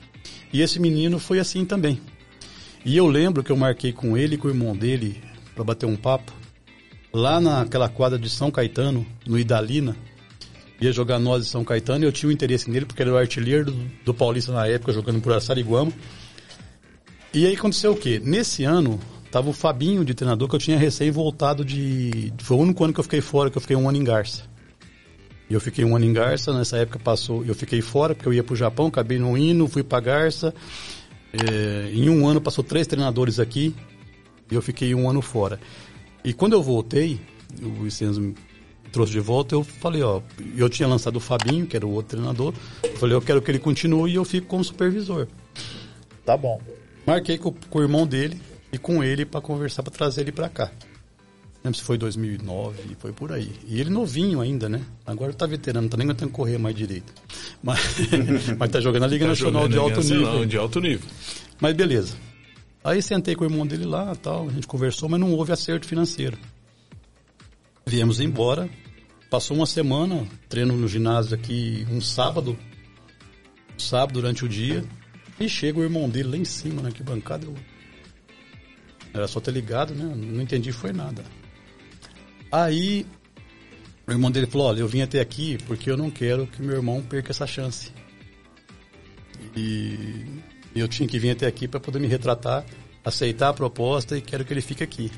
E 0.51 0.61
esse 0.61 0.79
menino 0.79 1.19
foi 1.19 1.39
assim 1.39 1.65
também. 1.65 1.99
E 2.85 2.95
eu 2.95 3.07
lembro 3.07 3.43
que 3.43 3.51
eu 3.51 3.57
marquei 3.57 3.91
com 3.91 4.17
ele 4.17 4.35
e 4.35 4.37
com 4.37 4.47
o 4.47 4.51
irmão 4.51 4.75
dele 4.75 5.21
para 5.53 5.63
bater 5.63 5.85
um 5.85 5.95
papo 5.95 6.31
lá 7.13 7.41
naquela 7.41 7.89
quadra 7.89 8.17
de 8.17 8.29
São 8.29 8.51
Caetano, 8.51 9.05
no 9.25 9.39
Idalina. 9.39 9.95
Ia 10.79 10.91
jogar 10.91 11.19
nós 11.19 11.43
de 11.43 11.49
São 11.49 11.63
Caetano 11.63 12.05
e 12.05 12.07
eu 12.07 12.11
tinha 12.11 12.29
um 12.29 12.31
interesse 12.31 12.69
nele 12.69 12.85
porque 12.85 13.01
ele 13.01 13.09
era 13.09 13.17
o 13.17 13.19
artilheiro 13.19 13.65
do, 13.65 13.85
do 14.05 14.13
Paulista 14.13 14.51
na 14.51 14.67
época, 14.67 14.93
jogando 14.93 15.19
por 15.19 15.33
Assariguama. 15.33 15.91
E 17.33 17.45
aí 17.45 17.55
aconteceu 17.55 17.93
o 17.93 17.97
quê? 17.97 18.21
Nesse 18.23 18.63
ano, 18.63 18.99
tava 19.31 19.49
o 19.49 19.53
Fabinho 19.53 20.05
de 20.05 20.13
treinador 20.13 20.47
que 20.47 20.55
eu 20.55 20.59
tinha 20.59 20.77
recém 20.77 21.09
voltado 21.11 21.65
de. 21.65 22.31
Foi 22.39 22.57
o 22.57 22.59
único 22.59 22.83
ano 22.83 22.93
que 22.93 22.99
eu 22.99 23.03
fiquei 23.03 23.21
fora, 23.21 23.49
que 23.49 23.57
eu 23.57 23.61
fiquei 23.61 23.75
um 23.75 23.89
ano 23.89 23.97
em 23.97 24.03
Garça. 24.03 24.43
E 25.49 25.53
eu 25.53 25.61
fiquei 25.61 25.85
um 25.85 25.95
ano 25.95 26.05
em 26.05 26.11
Garça, 26.11 26.53
nessa 26.53 26.77
época 26.77 26.99
passou, 26.99 27.43
eu 27.45 27.55
fiquei 27.55 27.81
fora 27.81 28.13
porque 28.13 28.27
eu 28.27 28.33
ia 28.33 28.43
para 28.43 28.53
o 28.53 28.55
Japão, 28.55 28.87
acabei 28.87 29.17
não 29.17 29.37
indo, 29.37 29.67
fui 29.67 29.83
para 29.83 29.99
Garça. 30.01 30.53
É, 31.31 31.89
em 31.93 32.09
um 32.09 32.27
ano 32.27 32.41
passou 32.41 32.63
três 32.63 32.85
treinadores 32.85 33.39
aqui 33.39 33.73
e 34.51 34.55
eu 34.55 34.61
fiquei 34.61 34.93
um 34.93 35.09
ano 35.09 35.21
fora. 35.21 35.59
E 36.23 36.33
quando 36.33 36.53
eu 36.53 36.61
voltei, 36.61 37.19
o 37.61 37.83
Vicenzo 37.83 38.19
me 38.19 38.35
trouxe 38.91 39.13
de 39.13 39.19
volta, 39.19 39.55
eu 39.55 39.63
falei, 39.63 40.01
ó, 40.01 40.21
eu 40.55 40.69
tinha 40.69 40.87
lançado 40.87 41.15
o 41.15 41.19
Fabinho, 41.19 41.65
que 41.65 41.77
era 41.77 41.85
o 41.85 41.91
outro 41.91 42.17
treinador, 42.17 42.53
eu 42.83 42.97
falei, 42.97 43.15
eu 43.15 43.21
quero 43.21 43.41
que 43.41 43.49
ele 43.49 43.59
continue 43.59 44.11
e 44.11 44.15
eu 44.15 44.25
fico 44.25 44.47
como 44.47 44.63
supervisor. 44.63 45.27
Tá 46.25 46.35
bom. 46.35 46.59
Marquei 47.05 47.37
com, 47.37 47.53
com 47.69 47.79
o 47.79 47.81
irmão 47.81 48.05
dele 48.05 48.41
e 48.71 48.77
com 48.77 49.01
ele 49.01 49.25
para 49.25 49.39
conversar, 49.39 49.81
para 49.81 49.93
trazer 49.93 50.21
ele 50.21 50.33
para 50.33 50.49
cá 50.49 50.71
lembro 51.67 51.77
se 51.77 51.83
foi 51.83 51.97
2009, 51.97 52.95
foi 52.99 53.11
por 53.11 53.31
aí. 53.31 53.51
E 53.67 53.79
ele 53.79 53.89
novinho 53.89 54.41
ainda, 54.41 54.67
né? 54.67 54.81
Agora 55.05 55.33
tá 55.33 55.45
veterano, 55.45 55.89
tá 55.89 55.97
nem 55.97 56.05
aguentando 56.05 56.31
correr 56.31 56.57
mais 56.57 56.75
direito. 56.75 57.13
Mas, 57.61 57.79
mas 58.55 58.69
tá 58.69 58.79
jogando 58.79 59.03
a 59.03 59.07
Liga 59.07 59.25
tá 59.25 59.29
Nacional 59.29 59.67
de 59.67 59.77
alto 59.77 59.99
nível. 60.01 60.45
De 60.45 60.57
alto 60.57 60.79
nível. 60.79 61.09
Mas 61.59 61.73
beleza. 61.73 62.15
Aí 62.83 63.01
sentei 63.01 63.35
com 63.35 63.43
o 63.43 63.47
irmão 63.47 63.65
dele 63.65 63.83
lá, 63.83 64.15
tal, 64.15 64.47
a 64.47 64.51
gente 64.51 64.67
conversou, 64.67 65.09
mas 65.09 65.19
não 65.19 65.33
houve 65.33 65.51
acerto 65.51 65.87
financeiro. 65.87 66.37
Viemos 67.85 68.19
embora, 68.19 68.69
passou 69.29 69.57
uma 69.57 69.65
semana, 69.65 70.25
treino 70.47 70.77
no 70.77 70.87
ginásio 70.87 71.33
aqui 71.33 71.85
um 71.91 71.99
sábado, 71.99 72.57
sábado 73.77 74.13
durante 74.13 74.45
o 74.45 74.47
dia, 74.47 74.85
e 75.39 75.49
chega 75.49 75.79
o 75.79 75.83
irmão 75.83 76.07
dele 76.07 76.29
lá 76.29 76.37
em 76.37 76.45
cima, 76.45 76.81
na 76.81 76.91
bancada 77.03 77.45
eu... 77.45 77.55
Era 79.13 79.27
só 79.27 79.39
ter 79.39 79.51
ligado, 79.51 79.95
né? 79.95 80.13
Não 80.15 80.41
entendi, 80.41 80.71
foi 80.71 80.93
nada. 80.93 81.25
Aí 82.51 83.05
o 84.07 84.11
irmão 84.11 84.31
dele 84.31 84.47
falou, 84.47 84.67
olha, 84.67 84.79
eu 84.79 84.87
vim 84.87 85.01
até 85.01 85.19
aqui 85.19 85.57
porque 85.65 85.89
eu 85.91 85.97
não 85.97 86.09
quero 86.09 86.47
que 86.47 86.61
meu 86.61 86.75
irmão 86.75 87.01
perca 87.01 87.31
essa 87.31 87.45
chance. 87.45 87.91
E 89.55 90.25
eu 90.75 90.87
tinha 90.87 91.07
que 91.07 91.19
vir 91.19 91.31
até 91.31 91.45
aqui 91.45 91.67
para 91.67 91.79
poder 91.79 91.99
me 91.99 92.07
retratar, 92.07 92.65
aceitar 93.03 93.49
a 93.49 93.53
proposta 93.53 94.17
e 94.17 94.21
quero 94.21 94.45
que 94.45 94.53
ele 94.53 94.61
fique 94.61 94.83
aqui. 94.83 95.11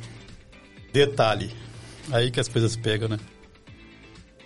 Detalhe, 0.92 1.52
aí 2.12 2.32
que 2.32 2.40
as 2.40 2.48
coisas 2.48 2.76
pegam, 2.76 3.08
né? 3.08 3.20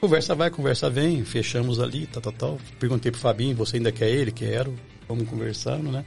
Conversa 0.01 0.35
vai, 0.35 0.49
conversa 0.49 0.89
vem, 0.89 1.23
fechamos 1.23 1.79
ali, 1.79 2.05
tal, 2.07 2.21
tal, 2.21 2.33
tal. 2.33 2.61
Perguntei 2.77 3.09
pro 3.09 3.21
Fabinho, 3.21 3.55
você 3.55 3.77
ainda 3.77 3.91
quer 3.91 4.09
ele? 4.09 4.31
Quero. 4.31 4.75
Vamos 5.07 5.29
conversando, 5.29 5.89
né? 5.89 6.03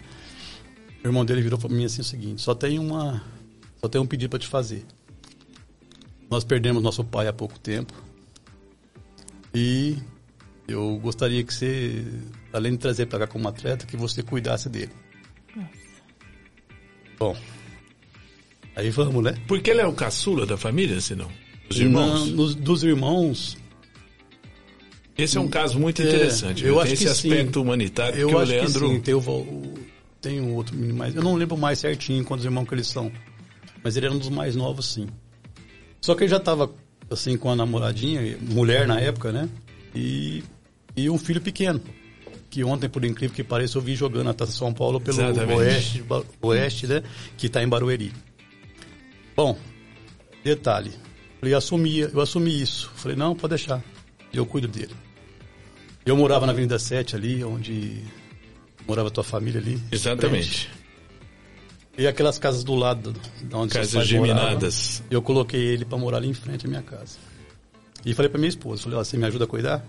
O 1.03 1.09
irmão 1.09 1.25
dele 1.25 1.41
virou 1.41 1.59
para 1.59 1.71
mim 1.71 1.85
assim 1.85 2.03
o 2.03 2.05
seguinte, 2.05 2.43
só 2.43 2.55
tem 2.55 2.79
uma, 2.79 3.23
só 3.81 3.89
tem 3.89 4.01
um 4.01 4.07
pedido 4.07 4.31
para 4.31 4.39
te 4.39 4.47
fazer. 4.47 4.85
Nós 6.31 6.45
perdemos 6.45 6.83
nosso 6.83 7.05
pai 7.05 7.29
há 7.29 7.33
pouco 7.33 7.59
tempo. 7.59 7.93
E 9.55 9.97
eu 10.69 10.99
gostaria 10.99 11.43
que 11.45 11.55
você, 11.55 12.05
além 12.53 12.73
de 12.73 12.79
trazer 12.79 13.07
para 13.07 13.21
cá 13.21 13.27
como 13.27 13.49
atleta, 13.49 13.87
que 13.87 13.97
você 13.97 14.23
cuidasse 14.23 14.69
dele. 14.69 14.93
Nossa. 15.55 15.69
Bom, 17.19 17.37
aí 18.75 18.91
vamos, 18.91 19.23
né? 19.23 19.35
Porque 19.47 19.71
ele 19.71 19.81
é 19.81 19.87
o 19.87 19.93
caçula 19.93 20.45
da 20.45 20.57
família, 20.57 21.01
senão? 21.01 21.31
Dos 21.69 21.79
irmãos? 21.79 22.29
Não, 22.31 22.53
dos 22.55 22.83
irmãos... 22.83 23.57
Esse 25.17 25.39
é 25.39 25.41
um 25.41 25.49
caso 25.49 25.79
muito 25.79 26.03
é, 26.03 26.05
interessante. 26.07 26.67
É, 26.67 26.69
eu 26.69 26.79
acho 26.79 26.93
esse 26.93 27.09
aspecto 27.09 27.55
sim. 27.55 27.65
humanitário 27.65 28.19
eu 28.19 28.29
que 28.29 28.35
o 28.35 28.39
Leandro... 28.39 28.89
Que 28.91 28.95
sim, 28.97 29.01
tem, 29.01 29.15
o, 29.15 29.75
tem 30.21 30.41
um 30.43 30.55
outro 30.55 30.77
menino 30.77 30.99
mais... 30.99 31.17
Eu 31.17 31.23
não 31.23 31.37
lembro 31.37 31.57
mais 31.57 31.79
certinho 31.79 32.23
quantos 32.23 32.45
irmãos 32.45 32.67
que 32.67 32.75
eles 32.75 32.87
são. 32.87 33.11
Mas 33.83 33.97
ele 33.97 34.05
era 34.05 34.15
um 34.15 34.19
dos 34.19 34.29
mais 34.29 34.55
novos, 34.55 34.93
sim. 34.93 35.07
Só 36.01 36.15
que 36.15 36.25
ele 36.25 36.31
já 36.31 36.37
estava 36.37 36.71
assim 37.11 37.37
com 37.37 37.51
a 37.51 37.57
namoradinha, 37.57 38.37
mulher 38.41 38.87
na 38.87 39.01
época, 39.01 39.33
né? 39.33 39.49
E, 39.95 40.43
e 40.97 41.09
um 41.09 41.19
filho 41.19 41.41
pequeno. 41.41 41.81
Que 42.51 42.65
ontem, 42.65 42.89
por 42.89 43.05
incrível 43.05 43.35
que 43.35 43.45
pareça, 43.45 43.77
eu 43.77 43.83
vi 43.83 43.95
jogando 43.95 44.31
a 44.31 44.35
Taça 44.35 44.53
São 44.53 44.73
Paulo 44.73 45.01
pelo 45.01 45.19
oeste, 45.57 46.05
oeste, 46.41 46.87
né? 46.87 47.03
Que 47.37 47.47
está 47.47 47.63
em 47.63 47.69
Barueri. 47.69 48.13
Bom, 49.35 49.59
detalhe. 50.43 50.93
Falei, 51.41 51.55
assumi, 51.55 51.99
eu 51.99 52.21
assumi 52.21 52.63
isso. 52.63 52.91
Falei, 52.97 53.17
não, 53.17 53.35
pode 53.35 53.51
deixar. 53.51 53.83
Eu 54.33 54.47
cuido 54.47 54.69
dele. 54.69 54.95
Eu 56.05 56.17
morava 56.17 56.47
na 56.47 56.53
Avenida 56.53 56.79
7 56.79 57.17
ali, 57.17 57.45
onde 57.45 58.03
morava 58.87 59.09
a 59.09 59.11
tua 59.11 59.25
família 59.25 59.61
ali. 59.61 59.81
Exatamente. 59.91 60.71
E 61.99 62.07
aquelas 62.07 62.39
casas 62.39 62.63
do 62.63 62.75
lado 62.75 63.15
da 63.43 63.59
onde 63.59 63.73
Casas 63.73 64.07
geminadas. 64.07 65.01
Morava, 65.01 65.15
eu 65.15 65.23
coloquei 65.23 65.61
ele 65.61 65.85
para 65.85 65.97
morar 65.97 66.19
ali 66.19 66.29
em 66.29 66.35
frente 66.35 66.67
à 66.67 66.69
minha 66.69 66.83
casa. 66.83 67.19
E 68.05 68.13
falei 68.13 68.29
para 68.29 68.39
minha 68.39 68.49
esposa, 68.49 68.83
falei, 68.83 68.99
ó, 68.99 69.05
você 69.05 69.17
me 69.17 69.25
ajuda 69.25 69.45
a 69.45 69.49
cuidar? 69.49 69.85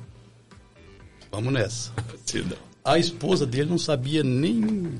vamos 1.32 1.54
nessa. 1.54 1.92
A 2.84 2.98
esposa 2.98 3.46
dele 3.46 3.70
não 3.70 3.78
sabia 3.78 4.24
nem, 4.24 4.94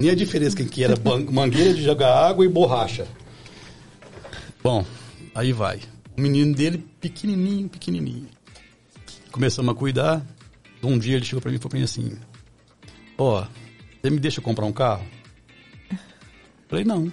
nem 0.00 0.08
a 0.08 0.14
diferença 0.14 0.56
que 0.56 0.82
era 0.82 0.94
mangueira 1.30 1.74
de 1.74 1.82
jogar 1.82 2.26
água 2.26 2.42
e 2.42 2.48
borracha. 2.48 3.06
Bom, 4.64 4.82
aí 5.34 5.52
vai. 5.52 5.78
O 6.16 6.22
menino 6.22 6.54
dele, 6.54 6.82
pequenininho, 6.98 7.68
pequenininho. 7.68 8.28
Começamos 9.30 9.74
a 9.74 9.76
cuidar. 9.76 10.26
Um 10.82 10.98
dia 10.98 11.16
ele 11.16 11.24
chegou 11.26 11.42
para 11.42 11.50
mim 11.50 11.58
e 11.58 11.58
falou 11.58 11.70
pra 11.70 11.78
mim 11.78 11.84
assim: 11.84 12.18
Ó, 13.18 13.42
oh, 13.42 13.46
você 14.00 14.08
me 14.08 14.18
deixa 14.18 14.40
comprar 14.40 14.64
um 14.64 14.72
carro? 14.72 15.04
Falei, 16.68 16.84
não. 16.84 17.10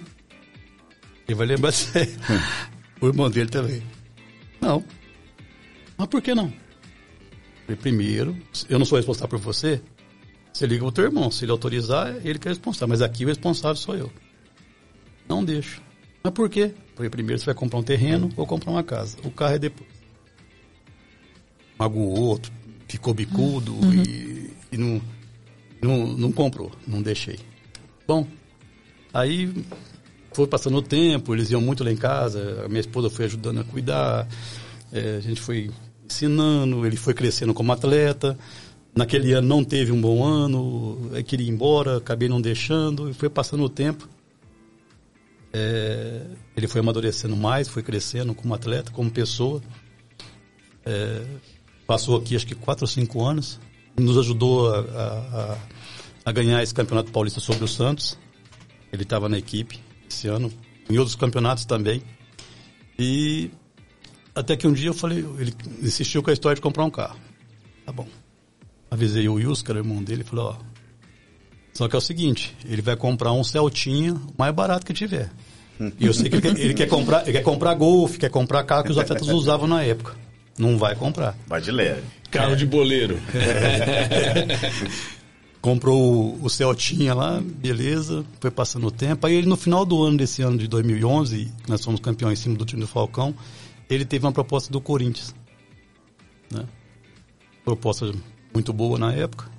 Ele 1.26 1.34
vai 1.34 1.46
lembrar 1.46 1.72
você. 1.72 2.08
o 3.00 3.06
irmão 3.06 3.30
dele 3.30 3.48
também. 3.48 3.82
Não. 4.60 4.84
Mas 5.96 6.06
por 6.08 6.22
que 6.22 6.34
não? 6.34 6.52
Falei, 7.64 7.76
primeiro, 7.76 8.36
eu 8.68 8.78
não 8.78 8.86
sou 8.86 8.96
responsável 8.96 9.28
por 9.28 9.38
você. 9.38 9.80
Você 10.52 10.66
liga 10.66 10.82
pro 10.82 10.92
teu 10.92 11.04
irmão. 11.04 11.30
Se 11.30 11.44
ele 11.44 11.52
autorizar, 11.52 12.14
ele 12.24 12.38
que 12.38 12.48
é 12.48 12.50
responsável. 12.50 12.88
Mas 12.88 13.02
aqui 13.02 13.24
o 13.24 13.28
responsável 13.28 13.76
sou 13.76 13.96
eu. 13.96 14.12
Não 15.28 15.44
deixo. 15.44 15.82
Mas 16.22 16.32
por 16.32 16.48
quê? 16.48 16.72
Porque 16.94 17.10
primeiro 17.10 17.38
você 17.38 17.46
vai 17.46 17.54
comprar 17.54 17.78
um 17.78 17.82
terreno 17.82 18.30
ou 18.36 18.46
comprar 18.46 18.70
uma 18.70 18.82
casa. 18.82 19.16
O 19.24 19.30
carro 19.30 19.54
é 19.54 19.58
depois. 19.58 19.90
Magoou 21.78 22.18
outro, 22.18 22.50
ficou 22.88 23.12
bicudo 23.12 23.74
uhum. 23.74 24.02
e, 24.02 24.50
e 24.72 24.78
não, 24.78 25.02
não, 25.82 26.06
não 26.06 26.32
comprou. 26.32 26.72
Não 26.86 27.02
deixei. 27.02 27.38
Bom, 28.06 28.26
aí 29.20 29.52
foi 30.32 30.46
passando 30.46 30.76
o 30.76 30.82
tempo, 30.82 31.34
eles 31.34 31.50
iam 31.50 31.60
muito 31.60 31.82
lá 31.82 31.90
em 31.90 31.96
casa, 31.96 32.64
a 32.64 32.68
minha 32.68 32.80
esposa 32.80 33.08
foi 33.08 33.24
ajudando 33.24 33.60
a 33.60 33.64
cuidar, 33.64 34.28
é, 34.92 35.16
a 35.16 35.20
gente 35.20 35.40
foi 35.40 35.70
ensinando, 36.04 36.86
ele 36.86 36.96
foi 36.96 37.14
crescendo 37.14 37.54
como 37.54 37.72
atleta. 37.72 38.38
Naquele 38.94 39.32
ano 39.32 39.46
não 39.46 39.64
teve 39.64 39.92
um 39.92 40.00
bom 40.00 40.24
ano, 40.24 41.10
queria 41.26 41.46
ir 41.46 41.50
embora, 41.50 41.98
acabei 41.98 42.28
não 42.28 42.40
deixando, 42.40 43.10
e 43.10 43.14
foi 43.14 43.28
passando 43.28 43.62
o 43.64 43.68
tempo. 43.68 44.08
É, 45.52 46.22
ele 46.56 46.68
foi 46.68 46.80
amadurecendo 46.80 47.36
mais, 47.36 47.68
foi 47.68 47.82
crescendo 47.82 48.34
como 48.34 48.54
atleta, 48.54 48.90
como 48.90 49.10
pessoa. 49.10 49.62
É, 50.84 51.22
passou 51.86 52.16
aqui 52.16 52.36
acho 52.36 52.46
que 52.46 52.54
4 52.54 52.84
ou 52.84 52.88
5 52.88 53.24
anos, 53.24 53.60
nos 53.98 54.18
ajudou 54.18 54.72
a, 54.72 54.80
a, 54.80 55.58
a 56.26 56.32
ganhar 56.32 56.62
esse 56.62 56.74
campeonato 56.74 57.10
paulista 57.10 57.40
sobre 57.40 57.64
o 57.64 57.68
Santos. 57.68 58.18
Ele 58.92 59.02
estava 59.02 59.28
na 59.28 59.38
equipe 59.38 59.80
esse 60.08 60.28
ano, 60.28 60.52
em 60.88 60.98
outros 60.98 61.16
campeonatos 61.16 61.64
também. 61.64 62.02
E 62.98 63.50
até 64.34 64.56
que 64.56 64.66
um 64.66 64.72
dia 64.72 64.88
eu 64.88 64.94
falei, 64.94 65.18
ele 65.38 65.52
insistiu 65.82 66.22
com 66.22 66.30
a 66.30 66.32
história 66.32 66.54
de 66.54 66.60
comprar 66.60 66.84
um 66.84 66.90
carro. 66.90 67.18
Tá 67.84 67.92
bom. 67.92 68.06
Avisei 68.90 69.28
o 69.28 69.38
Yus, 69.38 69.62
que 69.62 69.70
era 69.70 69.80
o 69.80 69.82
irmão 69.82 70.02
dele, 70.02 70.22
e 70.22 70.24
falou, 70.24 70.56
ó. 70.58 70.76
Só 71.72 71.88
que 71.88 71.94
é 71.94 71.98
o 71.98 72.02
seguinte, 72.02 72.56
ele 72.64 72.80
vai 72.80 72.96
comprar 72.96 73.32
um 73.32 73.44
Celtinha 73.44 74.18
mais 74.38 74.54
barato 74.54 74.86
que 74.86 74.94
tiver. 74.94 75.30
E 75.98 76.06
eu 76.06 76.14
sei 76.14 76.30
que 76.30 76.36
ele 76.36 76.42
quer, 76.42 76.58
ele 76.58 76.74
quer 76.74 76.88
comprar, 76.88 77.22
ele 77.22 77.32
quer 77.32 77.42
comprar 77.42 77.74
Golf, 77.74 78.16
quer 78.16 78.30
comprar 78.30 78.64
carro 78.64 78.84
que 78.84 78.90
os 78.90 78.98
atletas 78.98 79.28
usavam 79.28 79.66
na 79.66 79.82
época. 79.82 80.14
Não 80.58 80.78
vai 80.78 80.94
comprar. 80.94 81.36
Vai 81.46 81.60
de 81.60 81.70
leve. 81.70 82.02
Carro 82.30 82.54
é. 82.54 82.56
de 82.56 82.64
boleiro. 82.64 83.20
comprou 85.66 86.38
o 86.40 86.48
Celtinha 86.48 87.12
lá, 87.12 87.40
beleza, 87.40 88.24
foi 88.38 88.52
passando 88.52 88.86
o 88.86 88.90
tempo. 88.92 89.26
Aí 89.26 89.34
ele 89.34 89.48
no 89.48 89.56
final 89.56 89.84
do 89.84 90.00
ano 90.00 90.16
desse 90.16 90.40
ano 90.40 90.56
de 90.56 90.68
2011, 90.68 91.52
nós 91.66 91.84
fomos 91.84 91.98
campeões 91.98 92.38
em 92.38 92.42
cima 92.44 92.54
do 92.54 92.64
time 92.64 92.82
do 92.82 92.86
Falcão, 92.86 93.34
ele 93.90 94.04
teve 94.04 94.24
uma 94.24 94.30
proposta 94.30 94.72
do 94.72 94.80
Corinthians. 94.80 95.34
Né? 96.52 96.64
Proposta 97.64 98.14
muito 98.54 98.72
boa 98.72 98.96
na 98.96 99.12
época. 99.12 99.50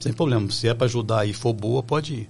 Sem 0.00 0.14
problema, 0.14 0.50
se 0.50 0.66
é 0.66 0.72
para 0.72 0.86
ajudar 0.86 1.26
e 1.26 1.34
for 1.34 1.52
boa, 1.52 1.82
pode 1.82 2.14
ir. 2.14 2.28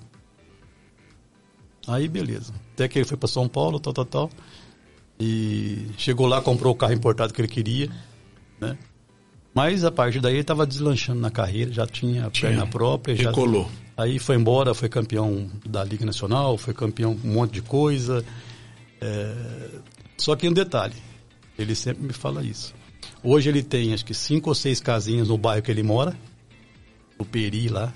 Aí 1.86 2.08
beleza. 2.08 2.52
Até 2.74 2.88
que 2.88 2.98
ele 2.98 3.06
foi 3.06 3.16
para 3.16 3.28
São 3.28 3.48
Paulo, 3.48 3.78
tal, 3.78 3.92
tal, 3.92 4.04
tal. 4.04 4.30
E 5.20 5.86
chegou 5.96 6.26
lá, 6.26 6.42
comprou 6.42 6.72
o 6.72 6.76
carro 6.76 6.94
importado 6.94 7.32
que 7.32 7.40
ele 7.40 7.46
queria, 7.46 7.88
né? 8.60 8.76
Mas 9.56 9.86
a 9.86 9.90
partir 9.90 10.20
daí 10.20 10.34
ele 10.34 10.42
estava 10.42 10.66
deslanchando 10.66 11.18
na 11.18 11.30
carreira, 11.30 11.72
já 11.72 11.86
tinha, 11.86 12.28
tinha 12.28 12.50
perna 12.50 12.66
própria. 12.66 13.16
Já 13.16 13.32
colou. 13.32 13.66
Aí 13.96 14.18
foi 14.18 14.36
embora, 14.36 14.74
foi 14.74 14.86
campeão 14.86 15.50
da 15.64 15.82
Liga 15.82 16.04
Nacional, 16.04 16.58
foi 16.58 16.74
campeão 16.74 17.18
um 17.24 17.32
monte 17.32 17.54
de 17.54 17.62
coisa. 17.62 18.22
É... 19.00 19.34
Só 20.18 20.36
que 20.36 20.46
um 20.46 20.52
detalhe, 20.52 20.92
ele 21.58 21.74
sempre 21.74 22.04
me 22.04 22.12
fala 22.12 22.44
isso. 22.44 22.74
Hoje 23.24 23.48
ele 23.48 23.62
tem 23.62 23.94
acho 23.94 24.04
que 24.04 24.12
cinco 24.12 24.50
ou 24.50 24.54
seis 24.54 24.78
casinhas 24.78 25.28
no 25.28 25.38
bairro 25.38 25.62
que 25.62 25.70
ele 25.70 25.82
mora, 25.82 26.14
no 27.18 27.24
Peri 27.24 27.70
lá. 27.70 27.94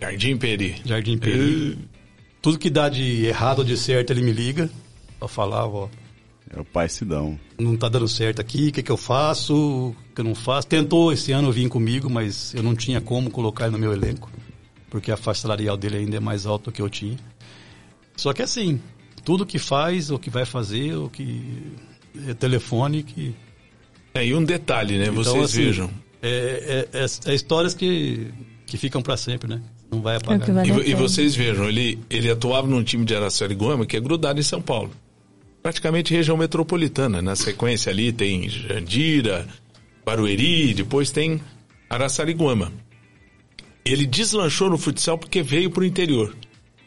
Jardim 0.00 0.38
Peri. 0.38 0.80
Jardim 0.82 1.18
Peri. 1.18 1.78
Tudo 2.40 2.58
que 2.58 2.70
dá 2.70 2.88
de 2.88 3.26
errado 3.26 3.58
ou 3.58 3.64
de 3.66 3.76
certo 3.76 4.12
ele 4.14 4.22
me 4.22 4.32
liga 4.32 4.70
para 5.18 5.28
falar, 5.28 5.66
ó, 5.66 5.90
é 6.54 6.60
o 6.60 6.64
pai 6.64 6.88
Sidão. 6.88 7.38
Não 7.58 7.76
tá 7.76 7.88
dando 7.88 8.06
certo 8.06 8.40
aqui, 8.40 8.68
o 8.68 8.72
que, 8.72 8.82
que 8.82 8.92
eu 8.92 8.96
faço, 8.96 9.54
o 9.54 9.96
que 10.14 10.20
eu 10.20 10.24
não 10.24 10.34
faço. 10.34 10.68
Tentou 10.68 11.12
esse 11.12 11.32
ano 11.32 11.50
vir 11.50 11.68
comigo, 11.68 12.10
mas 12.10 12.54
eu 12.54 12.62
não 12.62 12.74
tinha 12.74 13.00
como 13.00 13.30
colocar 13.30 13.64
ele 13.64 13.72
no 13.72 13.78
meu 13.78 13.92
elenco, 13.92 14.30
porque 14.90 15.10
a 15.10 15.16
faixa 15.16 15.42
salarial 15.42 15.76
dele 15.76 15.98
ainda 15.98 16.18
é 16.18 16.20
mais 16.20 16.44
alta 16.44 16.66
do 16.66 16.72
que 16.72 16.82
eu 16.82 16.90
tinha. 16.90 17.16
Só 18.16 18.32
que 18.32 18.42
assim, 18.42 18.80
tudo 19.24 19.46
que 19.46 19.58
faz, 19.58 20.10
o 20.10 20.18
que 20.18 20.28
vai 20.28 20.44
fazer, 20.44 20.94
o 20.94 21.08
que 21.08 21.72
é 22.28 22.34
telefone 22.34 23.02
que... 23.02 23.34
É, 24.14 24.26
e 24.26 24.34
um 24.34 24.44
detalhe, 24.44 24.98
né? 24.98 25.04
Então, 25.04 25.14
Vocês 25.14 25.44
assim, 25.44 25.64
vejam. 25.64 25.90
É, 26.20 26.88
é, 26.92 26.98
é, 26.98 27.30
é 27.32 27.34
histórias 27.34 27.74
que, 27.74 28.30
que 28.66 28.76
ficam 28.76 29.00
para 29.00 29.16
sempre, 29.16 29.48
né? 29.48 29.62
Não 29.90 30.02
vai 30.02 30.16
apagar. 30.16 30.48
É 30.48 30.52
vai 30.52 30.66
e, 30.66 30.90
e, 30.90 30.94
vocês 30.94 31.34
vejam, 31.34 31.66
ele, 31.66 31.98
ele 32.10 32.30
atuava 32.30 32.66
num 32.66 32.82
time 32.82 33.06
de 33.06 33.14
Araçariguama 33.14 33.86
que 33.86 33.96
é 33.96 34.00
grudado 34.00 34.38
em 34.38 34.42
São 34.42 34.60
Paulo 34.60 34.90
praticamente 35.62 36.12
região 36.12 36.36
metropolitana. 36.36 37.22
Na 37.22 37.36
sequência 37.36 37.90
ali 37.90 38.12
tem 38.12 38.48
Jandira, 38.48 39.46
Barueri, 40.04 40.74
depois 40.74 41.10
tem 41.10 41.40
Araçariguama. 41.88 42.72
Ele 43.84 44.06
deslanchou 44.06 44.70
no 44.70 44.78
futsal 44.78 45.18
porque 45.18 45.42
veio 45.42 45.70
para 45.70 45.82
o 45.82 45.86
interior 45.86 46.34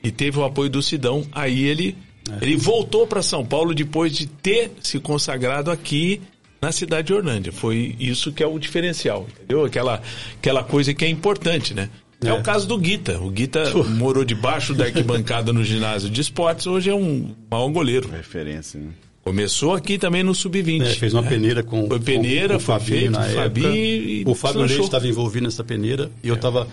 e 0.03 0.11
teve 0.11 0.39
o 0.39 0.43
apoio 0.43 0.69
do 0.69 0.81
Sidão. 0.81 1.25
Aí 1.31 1.63
ele, 1.63 1.95
é. 2.29 2.43
ele 2.43 2.55
voltou 2.55 3.07
para 3.07 3.21
São 3.21 3.45
Paulo 3.45 3.73
depois 3.73 4.13
de 4.13 4.27
ter 4.27 4.71
se 4.81 4.99
consagrado 4.99 5.71
aqui 5.71 6.21
na 6.61 6.71
cidade 6.71 7.07
de 7.07 7.13
Orlândia. 7.13 7.51
Foi 7.51 7.95
isso 7.99 8.31
que 8.31 8.41
é 8.41 8.47
o 8.47 8.57
diferencial, 8.57 9.27
entendeu? 9.29 9.65
Aquela, 9.65 10.01
aquela 10.37 10.63
coisa 10.63 10.93
que 10.93 11.05
é 11.05 11.09
importante, 11.09 11.73
né? 11.73 11.89
É. 12.23 12.27
é. 12.29 12.33
o 12.33 12.41
caso 12.41 12.67
do 12.67 12.77
Guita. 12.77 13.19
O 13.19 13.29
Guita 13.29 13.71
morou 13.89 14.23
debaixo 14.23 14.73
da 14.73 14.85
arquibancada 14.85 15.51
no 15.51 15.63
ginásio 15.63 16.09
de 16.09 16.21
esportes, 16.21 16.67
hoje 16.67 16.89
é 16.89 16.95
um 16.95 17.35
mau 17.49 17.69
goleiro. 17.69 18.09
Referência, 18.09 18.79
né? 18.79 18.89
Começou 19.23 19.73
aqui 19.73 19.97
também 19.97 20.21
no 20.21 20.35
Sub-20. 20.35 20.83
É, 20.83 20.85
fez 20.93 21.11
uma 21.11 21.23
peneira 21.23 21.63
com, 21.63 21.87
foi 21.87 21.99
peneira, 21.99 22.53
com, 22.55 22.59
foi 22.59 22.79
feito, 22.79 23.11
na 23.11 23.23
Fabi 23.23 24.21
e 24.21 24.23
O 24.27 24.35
Fábio 24.35 24.61
Leite 24.61 24.79
estava 24.81 25.07
envolvido 25.07 25.45
nessa 25.45 25.63
peneira 25.63 26.11
e 26.23 26.27
é. 26.27 26.29
eu 26.29 26.35
estava 26.35 26.67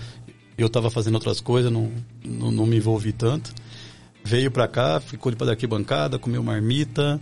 eu 0.59 0.69
tava 0.69 0.91
fazendo 0.91 1.15
outras 1.15 1.41
coisas, 1.41 1.73
não, 1.73 1.91
não, 2.23 2.51
não 2.51 2.67
me 2.67 2.77
envolvi 2.77 3.13
tanto. 3.13 3.53
Veio 4.23 4.51
para 4.51 4.69
cá, 4.69 5.01
ficou 5.01 5.33
da 5.35 5.53
arquibancada, 5.53 6.19
comeu 6.19 6.43
marmita, 6.43 7.21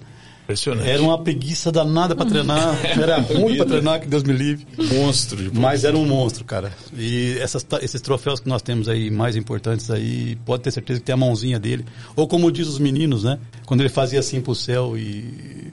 Impressionante. 0.50 0.88
Era 0.88 1.00
uma 1.00 1.16
preguiça 1.16 1.70
danada 1.70 2.16
para 2.16 2.26
treinar. 2.26 2.76
Era 2.84 3.18
ruim 3.18 3.56
para 3.56 3.66
treinar, 3.66 4.00
que 4.00 4.08
Deus 4.08 4.24
me 4.24 4.32
livre. 4.32 4.66
Monstro. 4.76 5.38
Mas 5.54 5.84
era 5.84 5.96
um 5.96 6.04
monstro, 6.04 6.44
cara. 6.44 6.72
E 6.96 7.36
essas, 7.38 7.64
esses 7.82 8.00
troféus 8.00 8.40
que 8.40 8.48
nós 8.48 8.62
temos 8.62 8.88
aí, 8.88 9.10
mais 9.10 9.36
importantes 9.36 9.90
aí, 9.90 10.36
pode 10.44 10.64
ter 10.64 10.72
certeza 10.72 10.98
que 10.98 11.06
tem 11.06 11.12
a 11.12 11.16
mãozinha 11.16 11.58
dele. 11.58 11.84
Ou 12.16 12.26
como 12.26 12.50
diz 12.50 12.66
os 12.66 12.78
meninos, 12.78 13.22
né? 13.22 13.38
Quando 13.64 13.80
ele 13.80 13.88
fazia 13.88 14.18
assim 14.18 14.40
pro 14.40 14.54
céu 14.54 14.98
e 14.98 15.72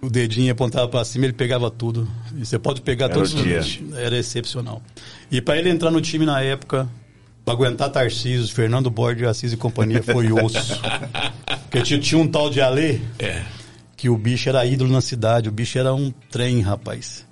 o 0.00 0.08
dedinho 0.08 0.52
apontava 0.52 0.86
para 0.86 1.04
cima, 1.04 1.26
ele 1.26 1.32
pegava 1.32 1.70
tudo. 1.70 2.08
E 2.36 2.46
você 2.46 2.58
pode 2.58 2.80
pegar 2.80 3.06
era 3.06 3.14
todos 3.14 3.34
os 3.34 3.42
dias. 3.42 3.80
Era 3.96 4.16
excepcional. 4.16 4.80
E 5.30 5.40
para 5.40 5.58
ele 5.58 5.70
entrar 5.70 5.90
no 5.90 6.00
time 6.00 6.24
na 6.24 6.40
época, 6.40 6.88
para 7.44 7.54
aguentar 7.54 7.90
Tarcísio, 7.90 8.54
Fernando 8.54 8.90
Borges, 8.90 9.26
Assis 9.26 9.52
e 9.52 9.56
companhia, 9.56 10.02
foi 10.02 10.30
osso. 10.32 10.80
Porque 11.62 11.82
tinha, 11.82 11.98
tinha 11.98 12.20
um 12.20 12.28
tal 12.28 12.48
de 12.48 12.60
Alê. 12.60 13.00
É 13.18 13.42
que 13.98 14.08
o 14.08 14.16
bicho 14.16 14.48
era 14.48 14.64
ídolo 14.64 14.92
na 14.92 15.00
cidade, 15.00 15.48
o 15.48 15.52
bicho 15.52 15.76
era 15.76 15.92
um 15.92 16.12
trem, 16.30 16.60
rapaz. 16.60 17.26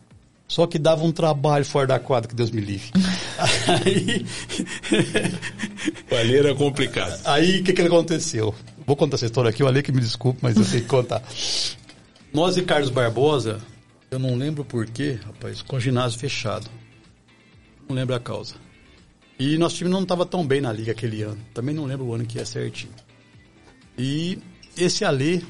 Só 0.49 0.67
que 0.67 0.81
dava 0.81 1.05
um 1.05 1.13
trabalho 1.13 1.65
fora 1.65 1.87
da 1.87 1.99
quadra, 2.01 2.29
que 2.29 2.35
Deus 2.35 2.51
me 2.51 2.61
livre. 2.61 2.91
aí. 3.85 4.27
Ali 6.19 6.37
era 6.37 6.55
complicado. 6.57 7.21
Aí 7.25 7.61
o 7.61 7.65
que, 7.65 7.73
que 7.73 7.83
aconteceu? 7.83 8.53
Vou 8.85 8.97
contar 8.97 9.15
essa 9.15 9.27
história 9.27 9.51
aqui, 9.51 9.63
o 9.63 9.69
Ale 9.69 9.81
que 9.81 9.93
me 9.93 10.01
desculpe, 10.01 10.41
mas 10.43 10.57
eu 10.57 10.65
tenho 10.65 10.83
que 10.83 10.89
contar. 10.89 11.23
Nós 12.35 12.57
e 12.57 12.63
Carlos 12.63 12.91
Barbosa, 12.91 13.61
eu 14.11 14.19
não 14.19 14.35
lembro 14.35 14.65
porquê, 14.65 15.21
rapaz, 15.25 15.63
com 15.63 15.77
o 15.77 15.81
ginásio 15.81 16.19
fechado. 16.19 16.69
Não 17.89 17.95
lembro 17.95 18.17
a 18.17 18.21
causa. 18.21 18.57
E 19.39 19.57
nosso 19.57 19.77
time 19.77 19.89
não 19.89 20.03
estava 20.03 20.27
tão 20.27 20.45
bem 20.45 20.61
na 20.61 20.73
liga 20.73 20.91
aquele 20.91 21.23
ano. 21.23 21.39
Também 21.55 21.75
não 21.75 21.85
lembro 21.85 22.07
o 22.07 22.15
ano 22.15 22.27
que 22.27 22.41
é 22.41 22.45
certinho. 22.45 22.93
E 23.97 24.39
esse 24.77 25.05
Alê, 25.05 25.43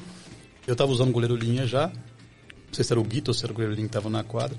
eu 0.67 0.73
estava 0.73 0.91
usando 0.91 1.09
o 1.09 1.13
goleiro 1.13 1.35
linha 1.35 1.65
já. 1.65 1.87
Não 1.87 2.73
sei 2.73 2.83
se 2.83 2.91
era 2.91 2.99
o 2.99 3.03
Guito 3.03 3.31
ou 3.31 3.33
se 3.33 3.43
era 3.45 3.53
o 3.53 3.55
goleiro 3.55 3.73
linha 3.73 3.87
que 3.87 3.89
estava 3.89 4.09
na 4.09 4.23
quadra. 4.23 4.57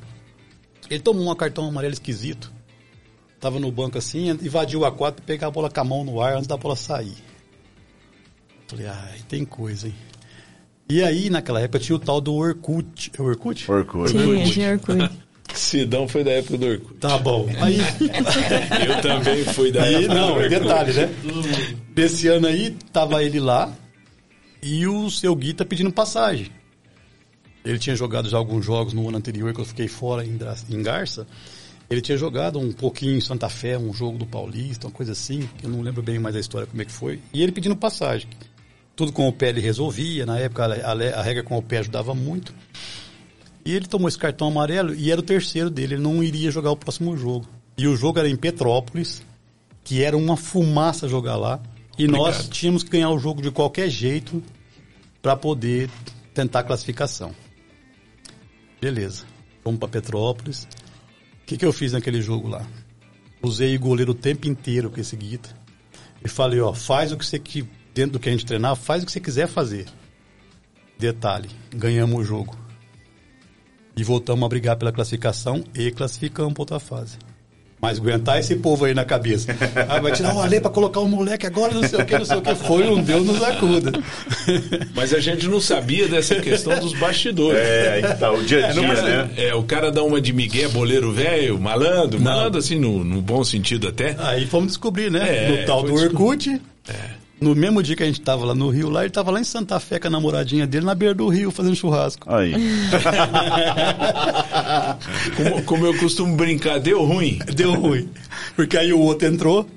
Ele 0.89 1.01
tomou 1.01 1.31
um 1.31 1.35
cartão 1.35 1.69
amarelo 1.69 1.93
esquisito. 1.93 2.51
Tava 3.39 3.61
no 3.61 3.71
banco 3.71 3.99
assim, 3.99 4.31
invadiu 4.31 4.85
a 4.85 4.91
quadra, 4.91 5.23
pegar 5.25 5.47
a 5.47 5.51
bola 5.51 5.71
com 5.71 5.81
a 5.81 5.85
mão 5.85 6.03
no 6.03 6.21
ar 6.21 6.35
antes 6.35 6.49
da 6.49 6.57
bola 6.57 6.75
sair. 6.75 7.15
Falei, 8.67 8.87
ai, 8.87 9.21
tem 9.29 9.45
coisa, 9.45 9.87
hein? 9.87 9.95
E 10.91 11.05
aí, 11.05 11.31
naquela 11.31 11.61
época, 11.61 11.79
tinha 11.79 11.95
o 11.95 11.99
tal 11.99 12.21
do 12.21 12.35
Orkut. 12.35 13.13
É 13.17 13.23
Orkut? 13.23 13.71
Orkut. 13.71 14.11
Tinha, 14.11 14.45
tinha 14.51 14.73
Orkut. 14.73 15.11
Sidão 15.55 16.09
foi 16.09 16.25
da 16.25 16.33
época 16.33 16.59
do 16.59 16.67
Orkut. 16.67 16.95
Tá 16.95 17.19
bom. 17.19 17.47
Aí, 17.61 17.79
Eu 18.89 19.01
também 19.03 19.45
fui 19.45 19.71
da 19.71 19.83
aí 19.83 19.95
época 19.95 20.09
do 20.09 20.15
não, 20.15 20.33
Orkut. 20.35 20.49
detalhe, 20.49 20.93
né? 20.95 21.15
Desse 21.95 22.29
ano 22.29 22.47
aí, 22.47 22.77
tava 22.93 23.23
ele 23.23 23.39
lá 23.39 23.73
e 24.63 24.87
o 24.87 25.11
seu 25.11 25.35
Gui 25.35 25.55
tá 25.55 25.65
pedindo 25.65 25.93
passagem. 25.93 26.51
Ele 27.65 27.79
tinha 27.79 27.95
jogado 27.97 28.29
já 28.29 28.39
alguns 28.39 28.65
jogos 28.65 28.93
no 28.93 29.09
ano 29.09 29.19
anterior, 29.19 29.53
que 29.53 29.61
eu 29.61 29.65
fiquei 29.65 29.89
fora 29.89 30.25
em, 30.25 30.39
Garça. 30.83 31.27
Ele 31.91 32.01
tinha 32.01 32.17
jogado 32.17 32.59
um 32.59 32.73
pouquinho 32.73 33.17
em 33.17 33.21
Santa 33.21 33.49
Fé, 33.49 33.79
um 33.79 33.93
jogo 33.93 34.19
do 34.19 34.27
Paulista, 34.27 34.87
uma 34.87 34.93
coisa 34.93 35.13
assim, 35.13 35.49
que 35.59 35.67
eu 35.67 35.71
não 35.71 35.81
lembro 35.81 36.03
bem 36.03 36.19
mais 36.19 36.37
a 36.37 36.41
história 36.41 36.67
como 36.67 36.81
é 36.81 36.85
que 36.85 36.93
foi. 36.93 37.21
E 37.33 37.43
ele 37.43 37.53
pedindo 37.53 37.75
passagem. 37.77 38.29
Tudo 38.95 39.13
com 39.13 39.29
o 39.29 39.33
pé 39.33 39.51
ele 39.51 39.61
resolvia, 39.61 40.27
na 40.27 40.39
época 40.39 40.65
a, 40.67 40.93
a- 40.93 41.21
a 41.21 41.23
regra 41.23 41.43
com 41.43 41.57
o 41.57 41.63
pé 41.63 41.79
ajudava 41.79 42.15
muito. 42.15 42.55
E 43.65 43.73
ele 43.75 43.87
tomou 43.87 44.09
esse 44.09 44.19
cartão 44.19 44.49
amarelo 44.49 44.95
e 44.95 45.11
era 45.11 45.21
o 45.21 45.25
terceiro 45.25 45.71
dele, 45.71 45.95
ele 45.95 46.03
não 46.03 46.23
iria 46.23 46.51
jogar 46.51 46.71
o 46.71 46.77
próximo 46.77 47.17
jogo. 47.17 47.47
E 47.77 47.87
o 47.87 47.97
jogo 47.97 48.19
era 48.19 48.29
em 48.29 48.37
Petrópolis, 48.37 49.23
que 49.85 50.03
era 50.03 50.17
uma 50.17 50.37
fumaça 50.37 51.09
jogar 51.09 51.37
lá. 51.37 51.61
E 51.99 52.07
nós 52.07 52.37
Obrigado. 52.37 52.53
tínhamos 52.53 52.83
que 52.85 52.91
ganhar 52.91 53.11
o 53.11 53.19
jogo 53.19 53.43
de 53.43 53.51
qualquer 53.51 53.91
jeito 53.91 54.43
para 55.21 55.37
poder 55.37 55.91
tentar 56.33 56.61
a 56.61 56.65
classificação. 56.65 57.35
Beleza. 58.81 59.25
Fomos 59.63 59.81
para 59.81 59.89
Petrópolis. 59.89 60.69
O 61.43 61.47
que, 61.47 61.57
que 61.57 61.65
eu 61.67 61.73
fiz 61.73 61.93
naquele 61.93 62.23
jogo 62.23 62.49
lá? 62.49 62.65
Usei 63.43 63.77
o 63.77 63.81
goleiro 63.81 64.13
o 64.13 64.15
tempo 64.15 64.47
inteiro 64.47 64.91
com 64.91 65.01
esse 65.01 65.17
guita. 65.17 65.57
E 66.25 66.29
falei, 66.29 66.61
ó, 66.61 66.73
faz 66.73 67.11
o 67.11 67.17
que 67.17 67.27
você 67.27 67.39
que 67.39 67.69
dentro 67.95 68.13
do 68.13 68.21
que 68.21 68.29
a 68.29 68.33
gente 68.33 68.47
treinar, 68.47 68.77
faz 68.77 69.03
o 69.03 69.07
que 69.07 69.11
você 69.11 69.21
quiser 69.21 69.49
fazer. 69.49 69.87
Detalhe, 70.97 71.49
ganhamos 71.75 72.21
o 72.21 72.25
jogo. 72.25 72.57
E 73.97 74.05
voltamos 74.05 74.45
a 74.45 74.49
brigar 74.49 74.77
pela 74.77 74.93
classificação 74.93 75.65
e 75.75 75.91
classificamos 75.91 76.53
para 76.53 76.63
outra 76.63 76.79
fase. 76.79 77.19
Mas 77.81 77.99
aguentar 77.99 78.41
esse 78.41 78.57
povo 78.57 78.85
aí 78.85 78.95
na 78.95 79.05
cabeça. 79.05 79.55
Ah, 79.89 80.01
vai 80.01 80.13
tirar 80.13 80.33
uma 80.33 80.47
lei 80.47 80.61
para 80.61 80.71
colocar 80.71 81.01
o 81.01 81.09
moleque 81.09 81.47
agora, 81.47 81.73
não 81.73 81.89
sei 81.89 82.01
o 82.01 82.05
que, 82.05 82.19
não 82.19 82.25
sei 82.25 82.37
o 82.37 82.43
que. 82.43 82.55
Foi 82.55 82.89
um 82.89 83.01
Deus 83.01 83.25
nos 83.25 83.43
acuda. 83.43 83.93
Mas 84.95 85.15
a 85.15 85.21
gente 85.21 85.47
não 85.47 85.61
sabia 85.61 86.09
dessa 86.09 86.37
questão 86.37 86.79
dos 86.81 86.93
bastidores. 86.95 87.61
É, 87.61 87.93
aí 87.93 88.03
que 88.03 88.19
tá, 88.19 88.33
o 88.33 88.43
dia 88.43 88.67
a 88.67 88.73
dia, 88.73 89.03
né? 89.03 89.31
É, 89.37 89.55
o 89.55 89.63
cara 89.63 89.93
dá 89.93 90.03
uma 90.03 90.21
de 90.21 90.33
migué, 90.33 90.67
boleiro 90.69 91.13
velho, 91.13 91.59
malandro, 91.59 92.21
malandro 92.21 92.59
assim, 92.59 92.79
no, 92.79 93.05
no 93.05 93.23
bom 93.23 93.45
sentido 93.45 93.89
até. 93.89 94.17
Aí 94.19 94.47
fomos 94.47 94.69
descobrir, 94.69 95.11
né? 95.11 95.27
É, 95.29 95.49
no 95.61 95.67
tal 95.67 95.83
do 95.83 95.95
Orkut. 95.95 96.61
É. 96.89 97.18
No 97.41 97.55
mesmo 97.55 97.83
dia 97.83 97.95
que 97.95 98.03
a 98.03 98.07
gente 98.07 98.21
tava 98.21 98.45
lá 98.45 98.55
no 98.55 98.69
Rio, 98.69 98.91
lá 98.91 99.03
ele 99.03 99.11
tava 99.11 99.31
lá 99.31 99.41
em 99.41 99.45
Santa 99.45 99.79
Fé 99.79 99.99
com 99.99 100.09
a 100.09 100.11
namoradinha 100.11 100.67
dele, 100.67 100.85
na 100.85 100.95
beira 100.95 101.15
do 101.15 101.29
rio, 101.29 101.51
fazendo 101.53 101.77
churrasco. 101.77 102.27
Aí. 102.33 102.53
Como, 105.37 105.63
como 105.63 105.87
eu 105.87 105.97
costumo 105.99 106.35
brincar, 106.37 106.81
deu 106.81 107.05
ruim. 107.05 107.39
Deu 107.55 107.75
ruim. 107.75 108.09
Porque 108.57 108.77
aí 108.77 108.93
o 108.93 108.99
outro 108.99 109.29
entrou. 109.29 109.69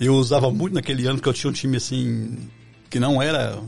Eu 0.00 0.14
usava 0.14 0.50
muito 0.50 0.74
naquele 0.74 1.06
ano, 1.06 1.14
porque 1.16 1.28
eu 1.28 1.32
tinha 1.32 1.50
um 1.50 1.54
time 1.54 1.76
assim, 1.76 2.36
que 2.90 2.98
não 2.98 3.22
era 3.22 3.58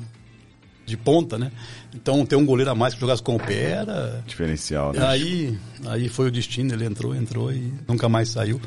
de 0.85 0.97
ponta, 0.97 1.39
né? 1.39 1.53
Então 1.95 2.27
ter 2.27 2.37
um 2.37 2.45
goleiro 2.45 2.71
a 2.71 2.75
mais 2.75 2.95
que 2.95 3.01
jogasse 3.01 3.23
com 3.23 3.37
o 3.37 3.41
pé 3.41 3.71
era. 3.71 4.25
Diferencial, 4.27 4.93
né? 4.93 5.07
Aí, 5.07 5.57
aí 5.87 6.09
foi 6.09 6.29
o 6.29 6.31
destino, 6.31 6.75
ele 6.75 6.85
entrou, 6.85 7.15
entrou 7.15 7.53
e 7.53 7.73
nunca 7.87 8.09
mais 8.09 8.29
saiu. 8.29 8.61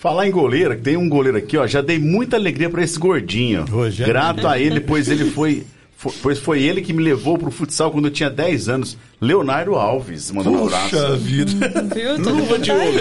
Falar 0.00 0.28
em 0.28 0.30
goleiro, 0.30 0.76
que 0.76 0.82
tem 0.82 0.96
um 0.96 1.08
goleiro 1.08 1.36
aqui, 1.38 1.56
ó. 1.56 1.66
Já 1.66 1.80
dei 1.80 1.98
muita 1.98 2.36
alegria 2.36 2.70
pra 2.70 2.82
esse 2.84 2.98
gordinho. 2.98 3.64
Rogério. 3.64 4.12
Grato 4.12 4.46
a 4.46 4.56
ele, 4.58 4.78
pois 4.80 5.08
ele 5.08 5.24
foi. 5.30 5.66
fo- 5.96 6.14
Pois 6.22 6.38
foi 6.38 6.62
ele 6.62 6.80
que 6.82 6.92
me 6.92 7.02
levou 7.02 7.36
pro 7.36 7.50
futsal 7.50 7.90
quando 7.90 8.04
eu 8.04 8.10
tinha 8.12 8.30
10 8.30 8.68
anos. 8.68 8.96
Leonardo 9.20 9.74
Alves, 9.74 10.30
mandou 10.30 10.52
um 10.54 10.66
abraço. 10.66 10.90
Puxa 10.90 11.16
vida. 11.16 11.52
Viu? 11.92 12.14
Tudo 12.16 12.34
Luva 12.36 12.58
de 12.60 12.70
ouro. 12.70 12.98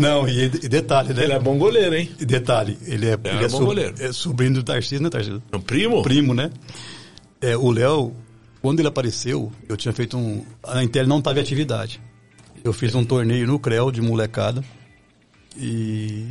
Não, 0.00 0.28
e, 0.28 0.44
e 0.44 0.48
detalhe, 0.68 1.12
né? 1.12 1.24
Ele 1.24 1.32
é 1.32 1.38
bom 1.40 1.58
goleiro, 1.58 1.96
hein? 1.96 2.08
E 2.20 2.24
detalhe, 2.24 2.78
ele 2.86 3.06
é, 3.08 3.14
ele 3.24 3.44
é, 3.44 3.48
bom 3.48 3.58
so- 3.58 3.64
goleiro. 3.66 3.94
é 3.98 4.12
sobrinho 4.12 4.54
do 4.54 4.62
Tarcísio, 4.62 5.02
né, 5.02 5.10
Tarcísio? 5.10 5.42
Um 5.52 5.60
primo? 5.60 6.02
Primo, 6.04 6.32
né? 6.34 6.52
É, 7.40 7.56
o 7.56 7.72
Léo, 7.72 8.12
quando 8.60 8.78
ele 8.78 8.86
apareceu, 8.86 9.50
eu 9.68 9.76
tinha 9.76 9.92
feito 9.92 10.16
um. 10.16 10.44
A 10.62 10.84
Intel 10.84 11.08
não 11.08 11.18
estava 11.18 11.40
em 11.40 11.42
atividade. 11.42 12.00
Eu 12.62 12.72
fiz 12.72 12.94
um 12.94 13.04
torneio 13.04 13.44
no 13.48 13.58
CREL 13.58 13.90
de 13.90 14.00
molecada. 14.00 14.62
E, 15.56 16.26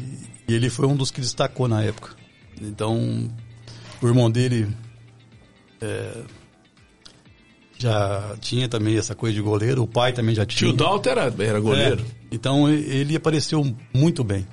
e 0.48 0.54
ele 0.54 0.70
foi 0.70 0.88
um 0.88 0.96
dos 0.96 1.12
que 1.12 1.22
destacou 1.22 1.68
na 1.68 1.84
época. 1.84 2.16
Então, 2.62 3.30
o 4.02 4.08
irmão 4.08 4.30
dele 4.30 4.68
é, 5.80 6.24
já 7.78 8.36
tinha 8.40 8.68
também 8.70 8.98
essa 8.98 9.16
coisa 9.16 9.36
de 9.36 9.42
goleiro, 9.42 9.82
o 9.84 9.88
pai 9.88 10.14
também 10.14 10.36
já 10.36 10.46
tinha. 10.46 10.70
Tio 10.70 10.78
Dalton 10.78 11.10
era, 11.10 11.34
era 11.40 11.60
goleiro. 11.60 12.02
É, 12.04 12.26
então 12.32 12.70
ele 12.70 13.16
apareceu 13.16 13.76
muito 13.94 14.24
bem. 14.24 14.48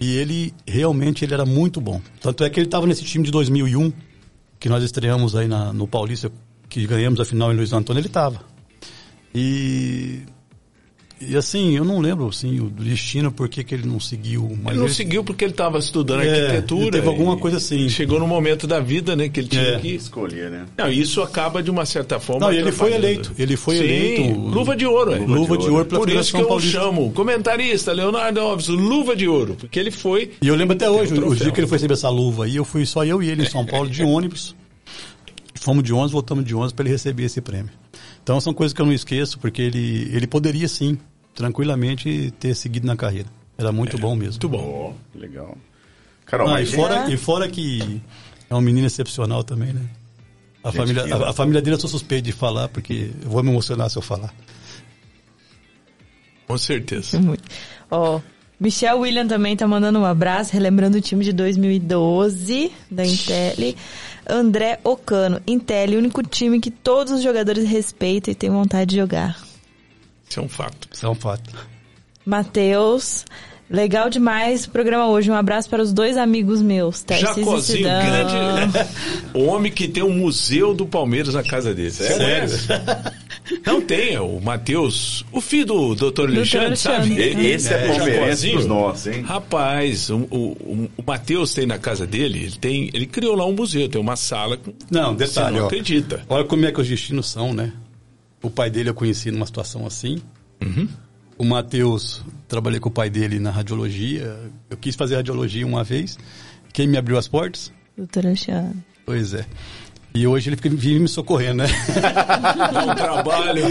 E 0.00 0.14
ele 0.16 0.54
realmente 0.66 1.24
ele 1.24 1.34
era 1.34 1.44
muito 1.46 1.80
bom. 1.80 2.00
Tanto 2.20 2.44
é 2.44 2.50
que 2.50 2.60
ele 2.60 2.66
estava 2.66 2.86
nesse 2.86 3.02
time 3.04 3.24
de 3.24 3.30
2001 3.30 3.92
que 4.60 4.68
nós 4.68 4.82
estreamos 4.84 5.34
aí 5.34 5.48
na- 5.48 5.72
no 5.72 5.88
Paulista, 5.88 6.30
que 6.68 6.86
ganhamos 6.86 7.18
a 7.20 7.24
final 7.24 7.52
em 7.52 7.56
Luiz 7.56 7.72
Antônio, 7.72 8.00
ele 8.00 8.06
estava. 8.08 8.40
E 9.34 10.22
e 11.20 11.36
assim, 11.36 11.76
eu 11.76 11.84
não 11.84 12.00
lembro 12.00 12.28
assim 12.28 12.60
o 12.60 12.70
destino 12.70 13.30
por 13.32 13.48
que 13.48 13.64
ele 13.74 13.86
não 13.86 13.98
seguiu, 13.98 14.42
mas 14.62 14.72
Ele 14.72 14.78
não 14.78 14.86
ele- 14.86 14.94
seguiu 14.94 15.24
porque 15.24 15.44
ele 15.44 15.52
estava 15.52 15.78
estudando 15.78 16.22
É, 16.22 16.40
arquitetura. 16.42 16.90
teve 16.92 17.08
alguma 17.08 17.36
coisa 17.36 17.56
assim. 17.56 17.88
Chegou 17.88 18.18
no 18.20 18.26
momento 18.26 18.66
da 18.66 18.78
vida, 18.80 19.14
né, 19.16 19.28
que 19.28 19.40
ele 19.40 19.48
tinha 19.48 19.62
É. 19.62 19.78
que... 19.78 19.94
Escolher, 19.94 20.50
né? 20.50 20.66
Não, 20.76 20.90
isso 20.90 21.20
acaba 21.22 21.62
de 21.62 21.70
uma 21.70 21.84
certa 21.84 22.20
forma... 22.20 22.46
Não, 22.46 22.52
ele 22.52 22.70
foi 22.72 22.92
eleito. 22.94 23.32
Ele 23.38 23.56
foi 23.56 23.76
Sim, 23.78 23.82
eleito. 23.84 24.38
luva 24.40 24.76
de 24.76 24.86
ouro, 24.86 25.12
é. 25.12 25.18
Luva 25.18 25.58
de 25.58 25.68
ouro 25.68 25.84
pela 25.84 26.00
Por 26.00 26.10
isso 26.10 26.32
que 26.34 26.40
eu 26.40 26.46
Paulista. 26.48 26.70
chamo 26.80 27.10
comentarista 27.12 27.92
Leonardo 27.92 28.40
Alves, 28.40 28.68
luva 28.68 29.14
de 29.16 29.26
ouro, 29.28 29.56
porque 29.58 29.78
ele 29.78 29.90
foi... 29.90 30.32
E 30.40 30.46
eu 30.48 30.54
lembro 30.54 30.74
até 30.76 30.88
hoje, 30.90 31.12
um 31.12 31.16
o 31.16 31.20
troféu. 31.20 31.36
dia 31.44 31.52
que 31.52 31.60
ele 31.60 31.66
foi 31.66 31.78
receber 31.78 31.94
essa 31.94 32.08
luva 32.08 32.44
aí, 32.44 32.56
eu 32.56 32.64
fui 32.64 32.86
só 32.86 33.04
eu 33.04 33.22
e 33.22 33.28
ele 33.28 33.42
em 33.42 33.48
São 33.48 33.66
Paulo 33.66 33.88
de 33.90 34.02
ônibus. 34.04 34.54
Fomos 35.60 35.82
de 35.82 35.92
ônibus, 35.92 36.12
voltamos 36.12 36.44
de 36.44 36.54
ônibus 36.54 36.72
para 36.72 36.84
ele 36.84 36.92
receber 36.92 37.24
esse 37.24 37.40
prêmio. 37.40 37.70
Então 38.22 38.40
são 38.40 38.52
coisas 38.54 38.72
que 38.72 38.80
eu 38.80 38.86
não 38.86 38.92
esqueço, 38.92 39.38
porque 39.38 39.60
ele, 39.60 40.10
ele 40.12 40.26
poderia 40.26 40.68
sim, 40.68 40.96
tranquilamente, 41.38 42.34
ter 42.40 42.52
seguido 42.52 42.84
na 42.84 42.96
carreira. 42.96 43.28
Era 43.56 43.70
muito 43.70 43.96
bom 43.96 44.16
mesmo. 44.16 44.32
Muito 44.32 44.48
bom. 44.48 44.96
Que 45.12 45.18
legal. 45.18 45.56
Carol, 46.26 46.48
Ah, 46.48 46.60
e, 46.60 46.64
mas 46.64 46.74
fora, 46.74 47.08
e 47.08 47.16
fora 47.16 47.48
que 47.48 48.02
é 48.50 48.54
um 48.56 48.60
menino 48.60 48.88
excepcional 48.88 49.44
também, 49.44 49.72
né? 49.72 49.82
A, 50.64 50.70
Gente 50.72 50.78
família, 50.78 51.14
a, 51.14 51.30
a 51.30 51.32
família 51.32 51.62
dele 51.62 51.76
eu 51.76 51.80
sou 51.80 51.88
suspeito 51.88 52.24
de 52.24 52.32
falar, 52.32 52.68
porque 52.68 53.12
eu 53.22 53.30
vou 53.30 53.40
me 53.44 53.50
emocionar 53.50 53.88
se 53.88 53.96
eu 53.96 54.02
falar. 54.02 54.34
Com 56.48 56.58
certeza. 56.58 57.18
Muito. 57.22 57.44
Ó, 57.88 58.20
Michel 58.58 58.98
William 58.98 59.28
também 59.28 59.56
tá 59.56 59.68
mandando 59.68 60.00
um 60.00 60.04
abraço, 60.04 60.52
relembrando 60.52 60.98
o 60.98 61.00
time 61.00 61.24
de 61.24 61.32
2012 61.32 62.72
da 62.90 63.06
Intel. 63.06 63.76
André 64.28 64.80
Ocano, 64.82 65.40
Intel, 65.46 65.90
o 65.90 65.98
único 65.98 66.20
time 66.24 66.58
que 66.58 66.72
todos 66.72 67.12
os 67.12 67.22
jogadores 67.22 67.68
respeitam 67.68 68.32
e 68.32 68.34
têm 68.34 68.50
vontade 68.50 68.90
de 68.90 68.96
jogar. 68.96 69.47
Isso 70.28 70.40
é 70.40 70.42
um 70.42 70.48
fato. 70.48 70.88
Isso 70.92 71.06
é 71.06 71.08
um 71.08 71.14
fato. 71.14 71.50
Matheus, 72.24 73.24
legal 73.70 74.10
demais 74.10 74.66
o 74.66 74.70
programa 74.70 75.06
hoje. 75.08 75.30
Um 75.30 75.34
abraço 75.34 75.68
para 75.70 75.82
os 75.82 75.92
dois 75.92 76.16
amigos 76.16 76.60
meus, 76.60 77.04
e 77.10 77.18
Jacozinho, 77.18 77.84
grande. 77.84 78.88
O 79.34 79.44
homem 79.48 79.72
que 79.72 79.88
tem 79.88 80.02
um 80.02 80.12
museu 80.12 80.74
do 80.74 80.84
Palmeiras 80.86 81.34
na 81.34 81.42
casa 81.42 81.74
dele. 81.74 81.90
Sério? 81.90 82.50
Não 83.64 83.80
tem, 83.80 84.12
é 84.14 84.20
o 84.20 84.38
Matheus, 84.42 85.24
o 85.32 85.40
filho 85.40 85.64
do 85.64 85.94
doutor 85.94 86.28
Alexandre, 86.28 86.66
Alexandre. 86.66 87.08
sabe? 87.08 87.14
e- 87.42 87.46
esse 87.46 87.72
é, 87.72 87.84
É, 87.86 87.88
palmeirense 87.96 88.50
pros 88.50 88.66
nossos, 88.66 89.06
hein? 89.06 89.22
Rapaz, 89.22 90.10
o, 90.10 90.16
o, 90.30 90.90
o 90.98 91.02
Matheus 91.06 91.54
tem 91.54 91.64
na 91.64 91.78
casa 91.78 92.06
dele, 92.06 92.40
ele 92.42 92.56
tem, 92.60 92.90
ele 92.92 93.06
criou 93.06 93.34
lá 93.34 93.46
um 93.46 93.52
museu, 93.54 93.88
tem 93.88 93.98
uma 93.98 94.16
sala. 94.16 94.58
com- 94.58 94.74
Não, 94.90 95.14
Você 95.16 95.24
detalhe, 95.28 95.56
não 95.56 95.64
ó. 95.64 95.66
acredita. 95.66 96.20
Olha 96.28 96.44
como 96.44 96.66
é 96.66 96.72
que 96.72 96.78
os 96.78 96.86
destinos 96.86 97.30
são, 97.30 97.54
né? 97.54 97.72
O 98.42 98.50
pai 98.50 98.70
dele 98.70 98.90
eu 98.90 98.94
conheci 98.94 99.30
numa 99.30 99.46
situação 99.46 99.86
assim. 99.86 100.22
O 101.36 101.44
Matheus, 101.44 102.22
trabalhei 102.48 102.80
com 102.80 102.88
o 102.88 102.92
pai 102.92 103.08
dele 103.10 103.38
na 103.38 103.50
radiologia. 103.50 104.36
Eu 104.68 104.76
quis 104.76 104.94
fazer 104.96 105.16
radiologia 105.16 105.66
uma 105.66 105.84
vez. 105.84 106.18
Quem 106.72 106.86
me 106.86 106.96
abriu 106.96 107.16
as 107.18 107.28
portas? 107.28 107.72
Doutor 107.96 108.26
Alexandre. 108.26 108.78
Pois 109.06 109.34
é. 109.34 109.44
E 110.14 110.26
hoje 110.26 110.48
ele 110.48 110.56
fica, 110.56 110.68
vive 110.70 110.98
me 110.98 111.08
socorrendo, 111.08 111.62
né? 111.62 111.66
Dá 112.72 112.84
um 112.86 112.94
trabalho. 112.94 113.64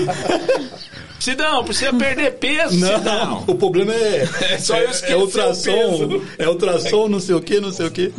Sidão, 1.20 1.64
precisa 1.64 1.92
perder 1.94 2.36
peso, 2.36 2.74
Sidão. 2.86 3.44
o 3.48 3.56
problema 3.56 3.94
é, 3.94 4.24
É 4.52 4.58
só 4.60 4.78
eu 4.78 4.90
esquecer 4.90 5.14
é 5.14 5.16
o 5.18 5.22
ultrassom, 5.22 5.72
peso. 5.72 6.24
é 6.38 6.48
ultrassom, 6.48 7.08
não 7.10 7.20
sei 7.20 7.36
o 7.36 7.42
que, 7.42 7.60
não 7.60 7.72
sei 7.72 7.88
o 7.88 7.92
que. 7.92 8.14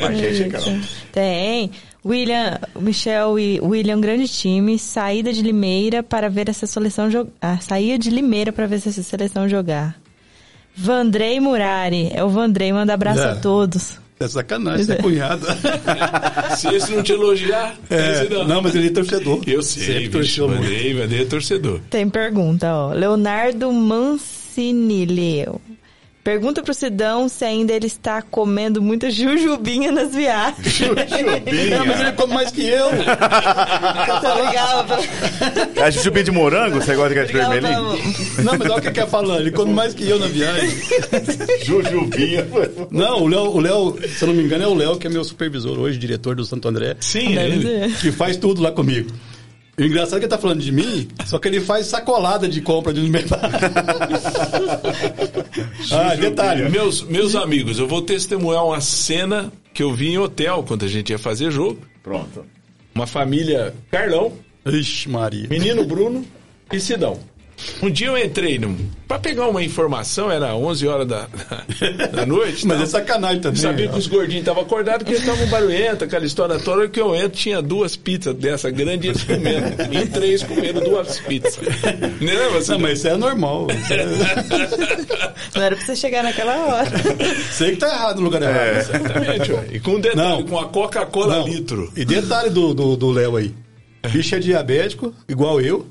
Mas, 0.00 0.18
gente, 0.18 0.50
Carol. 0.50 0.78
Tem. 1.12 1.70
William, 2.04 2.58
Michel 2.78 3.38
e 3.38 3.58
William, 3.60 4.00
grande 4.00 4.28
time. 4.28 4.78
Saída 4.78 5.32
de 5.32 5.40
Limeira 5.42 6.02
para 6.02 6.28
ver 6.28 6.48
essa 6.48 6.66
seleção 6.66 7.10
jogar. 7.10 7.30
Ah, 7.40 7.58
saía 7.60 7.98
de 7.98 8.10
Limeira 8.10 8.52
para 8.52 8.66
ver 8.66 8.76
essa 8.76 9.02
seleção 9.02 9.48
jogar. 9.48 9.96
Vandrei 10.76 11.40
Murari. 11.40 12.10
É 12.12 12.22
o 12.22 12.28
Vandrei, 12.28 12.72
manda 12.72 12.92
abraço 12.94 13.20
É. 13.22 13.30
a 13.30 13.36
todos. 13.36 13.98
É 14.20 14.28
sacanagem, 14.28 14.94
é 14.94 14.96
cunhado. 15.02 15.44
Se 16.56 16.68
esse 16.68 16.94
não 16.94 17.02
te 17.02 17.12
elogiar, 17.12 17.74
É, 17.90 18.22
esse 18.22 18.32
não. 18.32 18.44
não, 18.46 18.62
mas 18.62 18.74
ele 18.74 18.86
é 18.86 18.90
torcedor. 18.90 19.40
Eu 19.46 19.60
sei, 19.62 19.82
Sempre 19.82 19.98
bicho, 20.00 20.12
torceu 20.12 20.48
muito. 20.48 20.62
mandei, 20.62 20.94
mandei 20.94 21.22
é 21.22 21.24
torcedor. 21.24 21.80
Tem 21.90 22.08
pergunta, 22.08 22.72
ó. 22.72 22.92
Leonardo 22.92 23.72
Mancinilio. 23.72 25.60
Pergunta 26.24 26.62
pro 26.62 26.72
Sidão 26.72 27.28
se 27.28 27.44
ainda 27.44 27.74
ele 27.74 27.86
está 27.86 28.22
comendo 28.22 28.80
muita 28.80 29.10
jujubinha 29.10 29.92
nas 29.92 30.14
viagens. 30.14 30.80
Não, 30.80 31.84
mas 31.84 32.00
ele 32.00 32.12
come 32.12 32.32
mais 32.32 32.50
que 32.50 32.66
eu. 32.66 32.88
tá 33.14 34.34
legal. 34.34 34.86
É 35.76 35.90
jujubinha 35.90 36.24
de 36.24 36.30
morango? 36.30 36.80
Você 36.80 36.94
gosta 36.94 37.10
de 37.10 37.14
gás 37.14 37.30
vermelhinho? 37.30 37.82
Não, 38.42 38.58
mas 38.58 38.70
olha 38.70 38.78
o 38.78 38.80
que 38.80 38.86
ele 38.88 38.94
quer 38.94 39.06
falando. 39.06 39.40
Ele 39.40 39.50
come 39.50 39.74
mais 39.74 39.92
que 39.92 40.08
eu 40.08 40.18
na 40.18 40.26
viagem. 40.26 40.70
Jujubinha. 41.62 42.46
Não, 42.90 43.24
o 43.24 43.28
Léo, 43.28 43.42
o 43.50 43.60
Léo, 43.60 43.98
se 44.08 44.24
eu 44.24 44.28
não 44.28 44.34
me 44.34 44.42
engano, 44.42 44.64
é 44.64 44.66
o 44.66 44.74
Léo 44.74 44.96
que 44.96 45.06
é 45.06 45.10
meu 45.10 45.24
supervisor 45.24 45.78
hoje, 45.78 45.98
diretor 45.98 46.34
do 46.34 46.44
Santo 46.46 46.66
André. 46.66 46.96
Sim, 47.00 47.36
ele. 47.36 47.92
que 48.00 48.10
faz 48.10 48.38
tudo 48.38 48.62
lá 48.62 48.72
comigo. 48.72 49.10
O 49.76 49.82
engraçado 49.82 50.16
é 50.16 50.20
que 50.20 50.26
ele 50.26 50.30
tá 50.30 50.38
falando 50.38 50.60
de 50.60 50.70
mim, 50.70 51.08
só 51.26 51.36
que 51.38 51.48
ele 51.48 51.60
faz 51.60 51.86
sacolada 51.86 52.48
de 52.48 52.60
compra 52.60 52.92
de 52.92 53.00
no 53.00 53.08
mercado. 53.08 53.42
ah, 55.90 56.14
detalhe. 56.14 56.68
Meus, 56.70 57.02
meus 57.02 57.34
amigos, 57.34 57.80
eu 57.80 57.88
vou 57.88 58.00
testemunhar 58.00 58.64
uma 58.64 58.80
cena 58.80 59.52
que 59.72 59.82
eu 59.82 59.92
vi 59.92 60.10
em 60.10 60.18
hotel 60.18 60.64
quando 60.66 60.84
a 60.84 60.88
gente 60.88 61.10
ia 61.10 61.18
fazer 61.18 61.50
jogo. 61.50 61.80
Pronto. 62.04 62.46
Uma 62.94 63.06
família 63.06 63.74
Carlão, 63.90 64.32
Ixi, 64.64 65.08
Maria. 65.08 65.48
menino 65.48 65.84
Bruno 65.84 66.24
e 66.72 66.78
Sidão. 66.78 67.18
Um 67.82 67.90
dia 67.90 68.08
eu 68.08 68.18
entrei 68.18 68.58
num, 68.58 68.76
pra 69.08 69.18
pegar 69.18 69.46
uma 69.48 69.62
informação, 69.62 70.30
era 70.30 70.54
11 70.54 70.86
horas 70.88 71.06
da, 71.06 71.26
da, 71.26 72.06
da 72.08 72.26
noite. 72.26 72.64
Mas 72.68 72.76
tal. 72.78 72.84
é 72.84 72.86
sacanagem 72.86 73.40
também. 73.40 73.60
Sabia 73.60 73.88
que 73.88 73.98
os 73.98 74.06
gordinhos 74.06 74.40
estavam 74.42 74.62
acordados, 74.62 75.04
que 75.04 75.12
eles 75.12 75.20
estavam 75.20 75.46
barulhentos, 75.48 76.02
aquela 76.02 76.24
história 76.26 76.58
toda, 76.58 76.88
que 76.88 77.00
eu 77.00 77.14
entro, 77.14 77.30
tinha 77.38 77.60
duas 77.62 77.96
pizzas 77.96 78.34
dessa 78.34 78.70
grande 78.70 79.06
e 79.06 79.10
eles 79.10 79.22
comendo. 79.24 79.66
E 79.92 80.06
três 80.08 80.42
comeram 80.42 80.80
duas 80.80 81.18
pizzas. 81.20 81.58
Não 82.20 82.26
lembra? 82.34 82.60
Não, 82.68 82.78
mas 82.78 82.98
isso 82.98 83.08
é 83.08 83.16
normal. 83.16 83.66
Não 85.54 85.62
era 85.62 85.76
pra 85.76 85.84
você 85.84 85.96
chegar 85.96 86.22
naquela 86.22 86.56
hora. 86.66 86.90
Sei 87.52 87.70
que 87.72 87.76
tá 87.76 87.88
errado 87.88 88.16
no 88.16 88.22
lugar 88.24 88.42
errado. 88.42 88.78
Exatamente, 88.78 89.52
ué. 89.52 89.64
E 89.72 89.80
com 89.80 89.92
um 89.92 90.00
detalhe, 90.00 90.42
Não. 90.42 90.42
com 90.44 90.58
a 90.58 90.68
Coca-Cola 90.68 91.38
litro. 91.48 91.92
E 91.96 92.04
detalhe 92.04 92.50
do 92.50 92.74
do 92.74 92.96
do 92.96 93.10
Léo 93.10 93.36
aí. 93.36 93.54
Bicho 94.10 94.34
é 94.34 94.38
diabético, 94.38 95.14
igual 95.28 95.60
eu. 95.60 95.86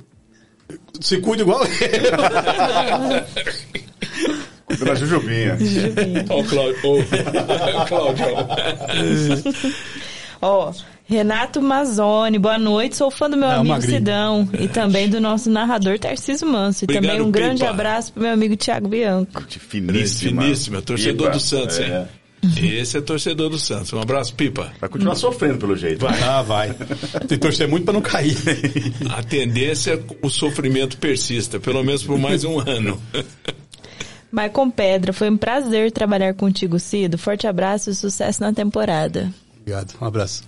Se 1.01 1.17
cuida 1.17 1.43
igual 1.43 1.61
eu. 1.63 1.69
Cuida 4.65 4.85
da 4.85 4.95
jujubinha. 4.95 5.57
Ó, 6.29 6.39
o 6.39 6.43
Cláudio. 6.45 6.79
Cláudio. 7.87 8.25
Ó, 10.41 10.71
Renato 11.05 11.61
Mazzoni, 11.61 12.39
boa 12.39 12.57
noite. 12.57 12.95
Sou 12.95 13.11
fã 13.11 13.29
do 13.29 13.37
meu 13.37 13.49
É, 13.49 13.55
amigo 13.55 13.69
magrinho. 13.75 13.97
Sidão 13.97 14.49
e 14.59 14.67
também 14.67 15.09
do 15.09 15.19
nosso 15.21 15.49
narrador 15.49 15.99
Tarcísio 15.99 16.47
Manso. 16.47 16.83
E 16.83 16.85
Obrigado, 16.85 17.03
também 17.11 17.21
um 17.21 17.31
grande 17.31 17.59
Pipa. 17.61 17.69
abraço 17.71 18.13
pro 18.13 18.23
meu 18.23 18.31
amigo 18.33 18.55
Thiago 18.55 18.87
Bianco. 18.87 19.43
Finíssima. 19.47 20.41
Finíssima, 20.41 20.81
torcedor 20.81 21.27
Pipa. 21.27 21.31
do 21.31 21.39
Santos, 21.39 21.79
hein? 21.79 22.05
É. 22.57 22.65
Esse 22.65 22.97
é 22.97 23.01
torcedor 23.01 23.49
do 23.49 23.57
Santos. 23.57 23.93
Um 23.93 23.99
abraço, 24.01 24.33
Pipa. 24.35 24.71
Vai 24.79 24.89
continuar 24.89 25.15
sofrendo 25.15 25.57
pelo 25.59 25.75
jeito. 25.75 26.05
Ah, 26.07 26.41
vai. 26.41 26.73
Tem 26.73 27.27
que 27.27 27.37
torcer 27.37 27.67
muito 27.67 27.85
pra 27.85 27.93
não 27.93 28.01
cair. 28.01 28.35
A 29.09 29.23
tendência 29.23 29.93
é 29.93 29.97
que 29.97 30.17
o 30.21 30.29
sofrimento 30.29 30.97
persista, 30.97 31.59
pelo 31.59 31.83
menos 31.83 32.03
por 32.03 32.17
mais 32.17 32.43
um 32.43 32.59
ano. 32.59 33.01
Maicon 34.31 34.69
Pedra, 34.69 35.13
foi 35.13 35.29
um 35.29 35.37
prazer 35.37 35.91
trabalhar 35.91 36.33
contigo, 36.33 36.79
Cido. 36.79 37.17
Forte 37.17 37.45
abraço 37.47 37.89
e 37.91 37.95
sucesso 37.95 38.41
na 38.41 38.51
temporada. 38.51 39.31
Obrigado, 39.61 39.93
um 40.01 40.05
abraço. 40.05 40.43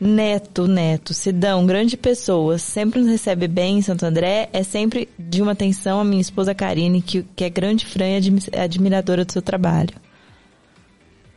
Neto, 0.00 0.66
Neto, 0.66 1.12
Sidão, 1.12 1.66
grande 1.66 1.94
pessoa, 1.94 2.56
sempre 2.56 3.00
nos 3.00 3.10
recebe 3.10 3.46
bem 3.46 3.76
em 3.78 3.82
Santo 3.82 4.06
André, 4.06 4.48
é 4.50 4.62
sempre 4.62 5.06
de 5.18 5.42
uma 5.42 5.52
atenção 5.52 6.00
a 6.00 6.04
minha 6.04 6.22
esposa 6.22 6.54
Karine, 6.54 7.02
que, 7.02 7.22
que 7.36 7.44
é 7.44 7.50
grande 7.50 7.84
fã 7.84 8.06
e 8.06 8.16
admi- 8.16 8.40
admiradora 8.56 9.26
do 9.26 9.30
seu 9.32 9.42
trabalho. 9.42 9.90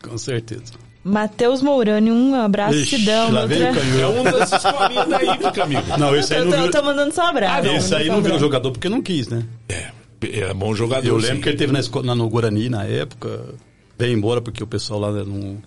Com 0.08 0.18
certeza. 0.18 0.74
Matheus 1.04 1.62
Mourani, 1.62 2.12
um 2.12 2.34
abraço, 2.36 2.78
Ixi, 2.78 2.98
Sidão. 3.00 3.32
lá 3.32 3.46
meu 3.46 3.48
vem 3.50 3.60
tra- 3.74 3.82
o 3.82 4.00
É 4.00 4.08
um 4.08 4.24
das 4.24 4.52
escolinhas 4.54 5.10
da 5.10 5.24
Ípica, 5.24 5.64
amigo. 5.64 5.98
Não, 5.98 6.16
esse 6.16 6.34
aí 6.34 6.40
eu 6.40 6.46
não 6.46 6.52
tô, 6.52 6.58
virou, 6.58 6.72
tô 6.72 6.84
mandando 6.84 7.14
só 7.14 7.28
abraço. 7.28 7.60
Ah, 7.60 7.62
não, 7.72 7.76
esse 7.78 7.96
aí 7.96 8.08
não 8.08 8.22
virou 8.22 8.40
jogador 8.40 8.72
porque 8.72 8.88
não 8.88 9.02
quis, 9.02 9.28
né? 9.28 9.44
É, 9.68 9.92
é 10.22 10.54
bom 10.54 10.74
jogador. 10.74 11.06
Eu 11.08 11.20
sim. 11.20 11.28
lembro 11.28 11.44
que 11.44 11.50
ele 11.50 11.58
teve 11.58 11.74
na 11.74 11.80
escola, 11.82 12.06
na- 12.06 12.16
no 12.16 12.30
Guarani 12.30 12.70
na 12.70 12.86
época, 12.86 13.54
veio 14.00 14.14
embora 14.18 14.42
porque 14.42 14.64
o 14.64 14.68
pessoal 14.68 15.00
lá 15.02 15.12
não, 15.12 15.58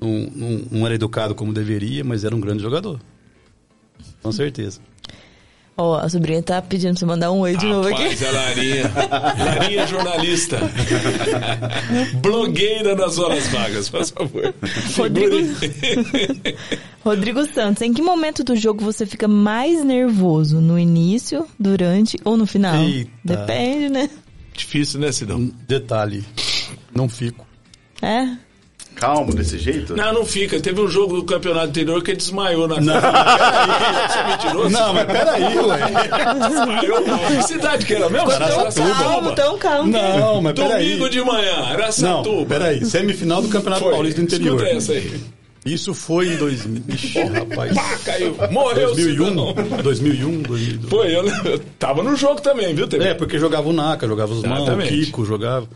não, 0.00 0.30
não, 0.34 0.62
não 0.70 0.86
era 0.86 0.94
educado 0.94 1.34
como 1.34 1.52
deveria, 1.52 2.04
mas 2.04 2.24
era 2.24 2.34
um 2.36 2.40
grande 2.40 2.62
jogador. 2.62 3.00
Com 4.22 4.30
certeza. 4.30 4.80
Ó, 5.80 5.96
a 5.96 6.08
sobrinha 6.08 6.42
tá 6.42 6.60
pedindo 6.60 6.90
pra 6.90 6.98
você 6.98 7.06
mandar 7.06 7.30
um 7.30 7.38
oi 7.38 7.56
de 7.56 7.64
novo 7.64 7.86
aqui. 7.86 8.02
Rapaz, 8.02 8.24
a 8.24 8.30
Larinha. 8.32 8.92
Larinha 9.38 9.82
é 9.82 9.86
jornalista. 9.86 10.58
Blogueira 12.20 12.96
nas 12.96 13.16
horas 13.16 13.46
vagas, 13.46 13.88
por 13.88 14.04
favor. 14.04 14.54
Rodrigo-. 14.96 15.36
Rodrigo 17.04 17.46
Santos, 17.46 17.82
em 17.82 17.94
que 17.94 18.02
momento 18.02 18.42
do 18.42 18.56
jogo 18.56 18.84
você 18.84 19.06
fica 19.06 19.28
mais 19.28 19.84
nervoso? 19.84 20.60
No 20.60 20.76
início, 20.76 21.46
durante 21.56 22.18
ou 22.24 22.36
no 22.36 22.44
final? 22.44 22.82
Eita. 22.82 23.10
Depende, 23.24 23.88
né? 23.88 24.10
Difícil, 24.52 24.98
né, 24.98 25.12
Sidão? 25.12 25.38
Um 25.38 25.52
detalhe, 25.68 26.24
não 26.92 27.08
fico. 27.08 27.46
É? 28.02 28.36
Calmo 28.98 29.32
desse 29.34 29.58
jeito? 29.58 29.94
Não, 29.96 30.12
não 30.12 30.24
fica. 30.26 30.58
Teve 30.60 30.80
um 30.80 30.88
jogo 30.88 31.16
do 31.16 31.24
campeonato 31.24 31.66
anterior 31.68 32.02
que 32.02 32.10
ele 32.10 32.18
desmaiou 32.18 32.66
na 32.66 32.80
Não, 32.80 32.94
Você 33.00 34.18
é 34.18 34.26
mentiroso? 34.28 34.70
não, 34.70 34.92
mas 34.94 35.04
peraí, 35.06 35.58
ué. 35.58 35.78
Desmaiou? 36.48 37.02
Que 37.28 37.42
cidade 37.44 37.86
que 37.86 37.94
era 37.94 38.08
mesmo? 38.10 38.28
Tão 38.28 38.94
calmo, 38.94 39.32
tão 39.34 39.58
calmo. 39.58 39.92
Não, 39.92 40.42
mas 40.42 40.52
peraí. 40.54 40.88
Domingo 40.90 41.10
de 41.10 41.22
manhã, 41.22 41.56
Não, 41.56 41.66
Araçatuba. 41.66 42.46
peraí. 42.46 42.84
Semifinal 42.84 43.40
do 43.42 43.48
Campeonato 43.48 43.82
Foi. 43.82 43.92
Paulista 43.92 44.20
do 44.20 44.24
Interior. 44.24 44.56
Escuta 44.56 44.76
essa 44.76 44.92
aí. 44.92 45.20
Isso 45.66 45.92
foi 45.92 46.28
em 46.28 46.36
2000. 46.36 46.82
Ixi, 46.88 47.18
rapaz. 47.20 47.74
Pá, 47.74 47.98
caiu. 48.04 48.34
Morreu 48.50 48.90
o 48.92 48.94
2001, 48.94 49.26
Sidão. 49.28 49.54
2001, 49.82 50.42
2002. 50.42 50.88
Foi, 50.90 51.14
eu, 51.14 51.28
eu 51.52 51.58
tava 51.78 52.02
no 52.02 52.16
jogo 52.16 52.40
também, 52.40 52.74
viu, 52.74 52.88
TV? 52.88 53.08
É, 53.08 53.14
porque 53.14 53.38
jogava 53.38 53.68
o 53.68 53.72
Naka, 53.72 54.06
jogava 54.06 54.32
os 54.32 54.42
mãos, 54.42 54.68
o. 54.68 54.76
Kiko 54.78 55.24
jogava. 55.24 55.68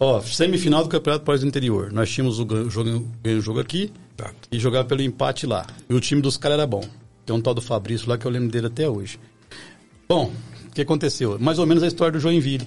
Ó, 0.00 0.20
semifinal 0.20 0.82
do 0.84 0.88
Campeonato 0.88 1.24
Paulista 1.24 1.44
do 1.44 1.48
Interior. 1.48 1.92
Nós 1.92 2.10
tínhamos 2.10 2.38
o 2.38 2.70
jogo, 2.70 3.08
o 3.24 3.40
jogo 3.40 3.60
aqui 3.60 3.90
Tá. 4.16 4.32
e 4.50 4.58
jogava 4.58 4.84
pelo 4.86 5.02
empate 5.02 5.46
lá. 5.46 5.66
E 5.88 5.94
o 5.94 6.00
time 6.00 6.20
dos 6.22 6.36
caras 6.36 6.58
era 6.58 6.66
bom. 6.66 6.84
Tem 7.26 7.34
um 7.34 7.40
tal 7.40 7.54
do 7.54 7.60
Fabrício 7.60 8.08
lá 8.08 8.16
que 8.16 8.26
eu 8.26 8.30
lembro 8.30 8.48
dele 8.50 8.68
até 8.68 8.88
hoje. 8.88 9.18
Bom, 10.08 10.32
o 10.68 10.70
que 10.74 10.80
aconteceu? 10.82 11.38
Mais 11.38 11.58
ou 11.58 11.66
menos 11.66 11.82
a 11.82 11.86
história 11.86 12.12
do 12.12 12.20
Joinville. 12.20 12.66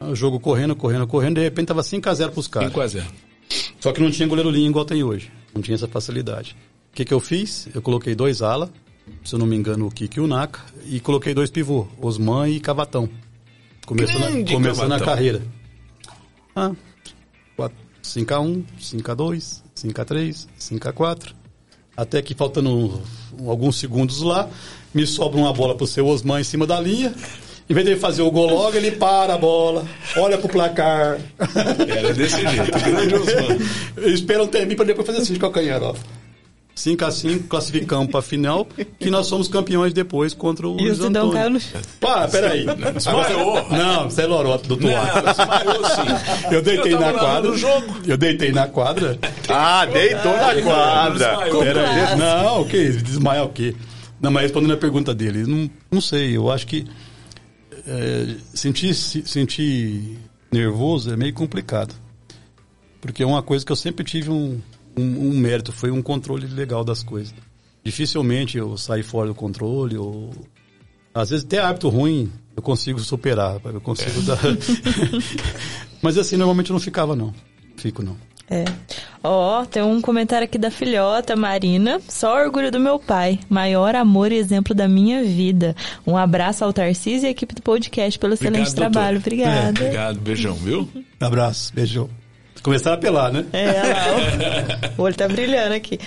O 0.00 0.14
jogo 0.14 0.38
correndo, 0.38 0.76
correndo, 0.76 1.06
correndo, 1.06 1.36
de 1.36 1.42
repente 1.42 1.68
tava 1.68 1.82
5x0 1.82 2.30
pros 2.30 2.46
caras. 2.46 2.70
5x0. 2.72 3.02
Só 3.80 3.92
que 3.92 4.00
não 4.00 4.10
tinha 4.10 4.28
goleiro 4.28 4.50
linha 4.50 4.68
igual 4.68 4.84
tem 4.84 5.02
hoje. 5.02 5.30
Não 5.54 5.62
tinha 5.62 5.74
essa 5.74 5.88
facilidade. 5.88 6.54
O 6.92 6.96
que, 6.96 7.04
que 7.04 7.14
eu 7.14 7.20
fiz? 7.20 7.68
Eu 7.74 7.80
coloquei 7.80 8.14
dois 8.14 8.42
ala, 8.42 8.70
se 9.24 9.34
eu 9.34 9.38
não 9.38 9.46
me 9.46 9.56
engano, 9.56 9.86
o 9.86 9.90
Kiki 9.90 10.18
e 10.18 10.20
o 10.22 10.26
Naka, 10.26 10.60
e 10.86 11.00
coloquei 11.00 11.34
dois 11.34 11.50
pivô, 11.50 11.86
Osman 12.00 12.48
e 12.48 12.60
Cavatão. 12.60 13.08
Começou, 13.86 14.20
na, 14.20 14.52
começou 14.52 14.88
na 14.88 14.98
carreira. 15.00 15.42
Ah, 16.56 16.72
5x1, 18.02 18.64
5x2, 18.80 19.62
5x3, 19.76 20.46
5x4. 20.58 21.34
Até 21.94 22.22
que 22.22 22.34
faltando 22.34 23.02
alguns 23.46 23.78
segundos 23.78 24.22
lá, 24.22 24.48
me 24.94 25.06
sobra 25.06 25.38
uma 25.38 25.52
bola 25.52 25.74
pro 25.74 25.86
seu 25.86 26.06
Osman 26.06 26.40
em 26.40 26.44
cima 26.44 26.66
da 26.66 26.80
linha. 26.80 27.12
Em 27.68 27.74
vez 27.74 27.84
dele 27.84 27.98
fazer 27.98 28.22
o 28.22 28.30
gol 28.30 28.48
logo, 28.48 28.76
ele 28.76 28.92
para 28.92 29.34
a 29.34 29.38
bola, 29.38 29.84
olha 30.16 30.38
pro 30.38 30.48
placar. 30.48 31.18
Era 31.88 32.14
desse 32.14 32.40
jeito. 32.40 32.78
Grande 32.78 33.14
Osman. 33.14 33.58
Espera 34.14 34.42
um 34.42 34.46
termine 34.46 34.76
para 34.76 34.86
depois 34.86 35.06
fazer 35.06 35.20
assim 35.20 35.32
de 35.32 35.38
calcanhar, 35.38 35.82
ó. 35.82 35.94
5x5, 36.76 37.48
classificamos 37.48 38.08
para 38.08 38.20
final, 38.20 38.66
que 39.00 39.08
nós 39.10 39.26
somos 39.26 39.48
campeões 39.48 39.94
depois 39.94 40.34
contra 40.34 40.68
o 40.68 40.72
E 40.78 40.82
o 40.82 40.86
Luiz 40.88 41.00
Antônio. 41.00 41.58
chão. 41.58 41.80
Pá, 41.98 42.28
peraí. 42.28 42.66
Desmaiou. 42.94 43.66
Não, 43.70 44.04
você 44.10 44.22
é 44.22 44.26
loroto 44.26 44.68
do 44.68 44.76
Não, 44.76 44.90
desmaiou 44.90 45.84
sim. 45.86 46.54
Eu 46.54 46.60
deitei 46.62 46.92
Eu 46.94 47.00
na 47.00 47.12
quadra. 47.14 47.50
no 47.50 47.56
jogo. 47.56 47.96
Eu 48.06 48.16
deitei 48.18 48.52
na 48.52 48.68
quadra. 48.68 49.18
Ah, 49.48 49.86
deitou 49.86 50.32
na 50.36 50.62
quadra. 50.62 51.28
Desmaiou. 51.30 51.62
Peraí. 51.62 52.16
Não, 52.18 52.60
o 52.60 52.68
que? 52.68 52.76
isso? 52.76 53.02
Desmaiar 53.02 53.44
o 53.46 53.48
quê? 53.48 53.74
Não, 54.20 54.30
mas 54.30 54.42
respondendo 54.42 54.72
a 54.74 54.76
pergunta 54.76 55.14
dele, 55.14 55.46
não, 55.46 55.70
não 55.90 56.00
sei, 56.00 56.36
eu 56.36 56.50
acho 56.50 56.66
que 56.66 56.84
é, 57.86 58.34
sentir, 58.54 58.94
se- 58.94 59.22
sentir 59.26 60.18
nervoso 60.52 61.10
é 61.12 61.16
meio 61.16 61.32
complicado. 61.32 61.94
Porque 63.00 63.22
é 63.22 63.26
uma 63.26 63.42
coisa 63.42 63.64
que 63.64 63.72
eu 63.72 63.76
sempre 63.76 64.04
tive 64.04 64.30
um, 64.30 64.58
um, 64.96 65.28
um 65.28 65.38
mérito, 65.38 65.72
foi 65.72 65.90
um 65.90 66.02
controle 66.02 66.46
legal 66.46 66.84
das 66.84 67.02
coisas. 67.02 67.34
Dificilmente 67.84 68.58
eu 68.58 68.76
saí 68.76 69.02
fora 69.02 69.28
do 69.28 69.34
controle, 69.34 69.96
ou 69.96 70.30
às 71.14 71.30
vezes 71.30 71.44
até 71.44 71.60
hábito 71.60 71.88
ruim 71.88 72.30
eu 72.56 72.62
consigo 72.62 72.98
superar, 72.98 73.60
eu 73.64 73.80
consigo 73.80 74.20
é. 74.20 74.24
dar. 74.24 74.40
Mas 76.02 76.18
assim, 76.18 76.36
normalmente 76.36 76.70
eu 76.70 76.74
não 76.74 76.80
ficava, 76.80 77.14
não. 77.14 77.32
Fico, 77.76 78.02
não. 78.02 78.16
É. 78.48 78.64
Ó, 79.22 79.62
oh, 79.62 79.66
tem 79.66 79.82
um 79.82 80.00
comentário 80.00 80.44
aqui 80.44 80.56
da 80.56 80.70
filhota 80.70 81.34
Marina. 81.34 82.00
Só 82.08 82.40
orgulho 82.42 82.70
do 82.70 82.78
meu 82.78 82.98
pai. 82.98 83.40
Maior 83.48 83.94
amor 83.96 84.30
e 84.30 84.36
exemplo 84.36 84.74
da 84.74 84.86
minha 84.86 85.24
vida. 85.24 85.74
Um 86.06 86.16
abraço 86.16 86.64
ao 86.64 86.72
Tarcísio 86.72 87.26
e 87.26 87.28
à 87.28 87.30
equipe 87.30 87.54
do 87.54 87.62
podcast 87.62 88.18
pelo 88.18 88.34
obrigado, 88.34 88.54
excelente 88.54 88.74
doutor. 88.74 88.92
trabalho. 88.92 89.18
Obrigada. 89.18 89.66
É, 89.66 89.70
obrigado, 89.70 90.20
beijão, 90.20 90.54
viu? 90.54 90.88
Abraço, 91.20 91.74
beijão. 91.74 92.08
Começar 92.62 92.92
a 92.92 92.94
apelar, 92.94 93.32
né? 93.32 93.44
É, 93.52 93.72
lá, 93.72 94.92
o 94.98 95.02
olho 95.02 95.14
tá 95.14 95.28
brilhando 95.28 95.74
aqui. 95.74 95.98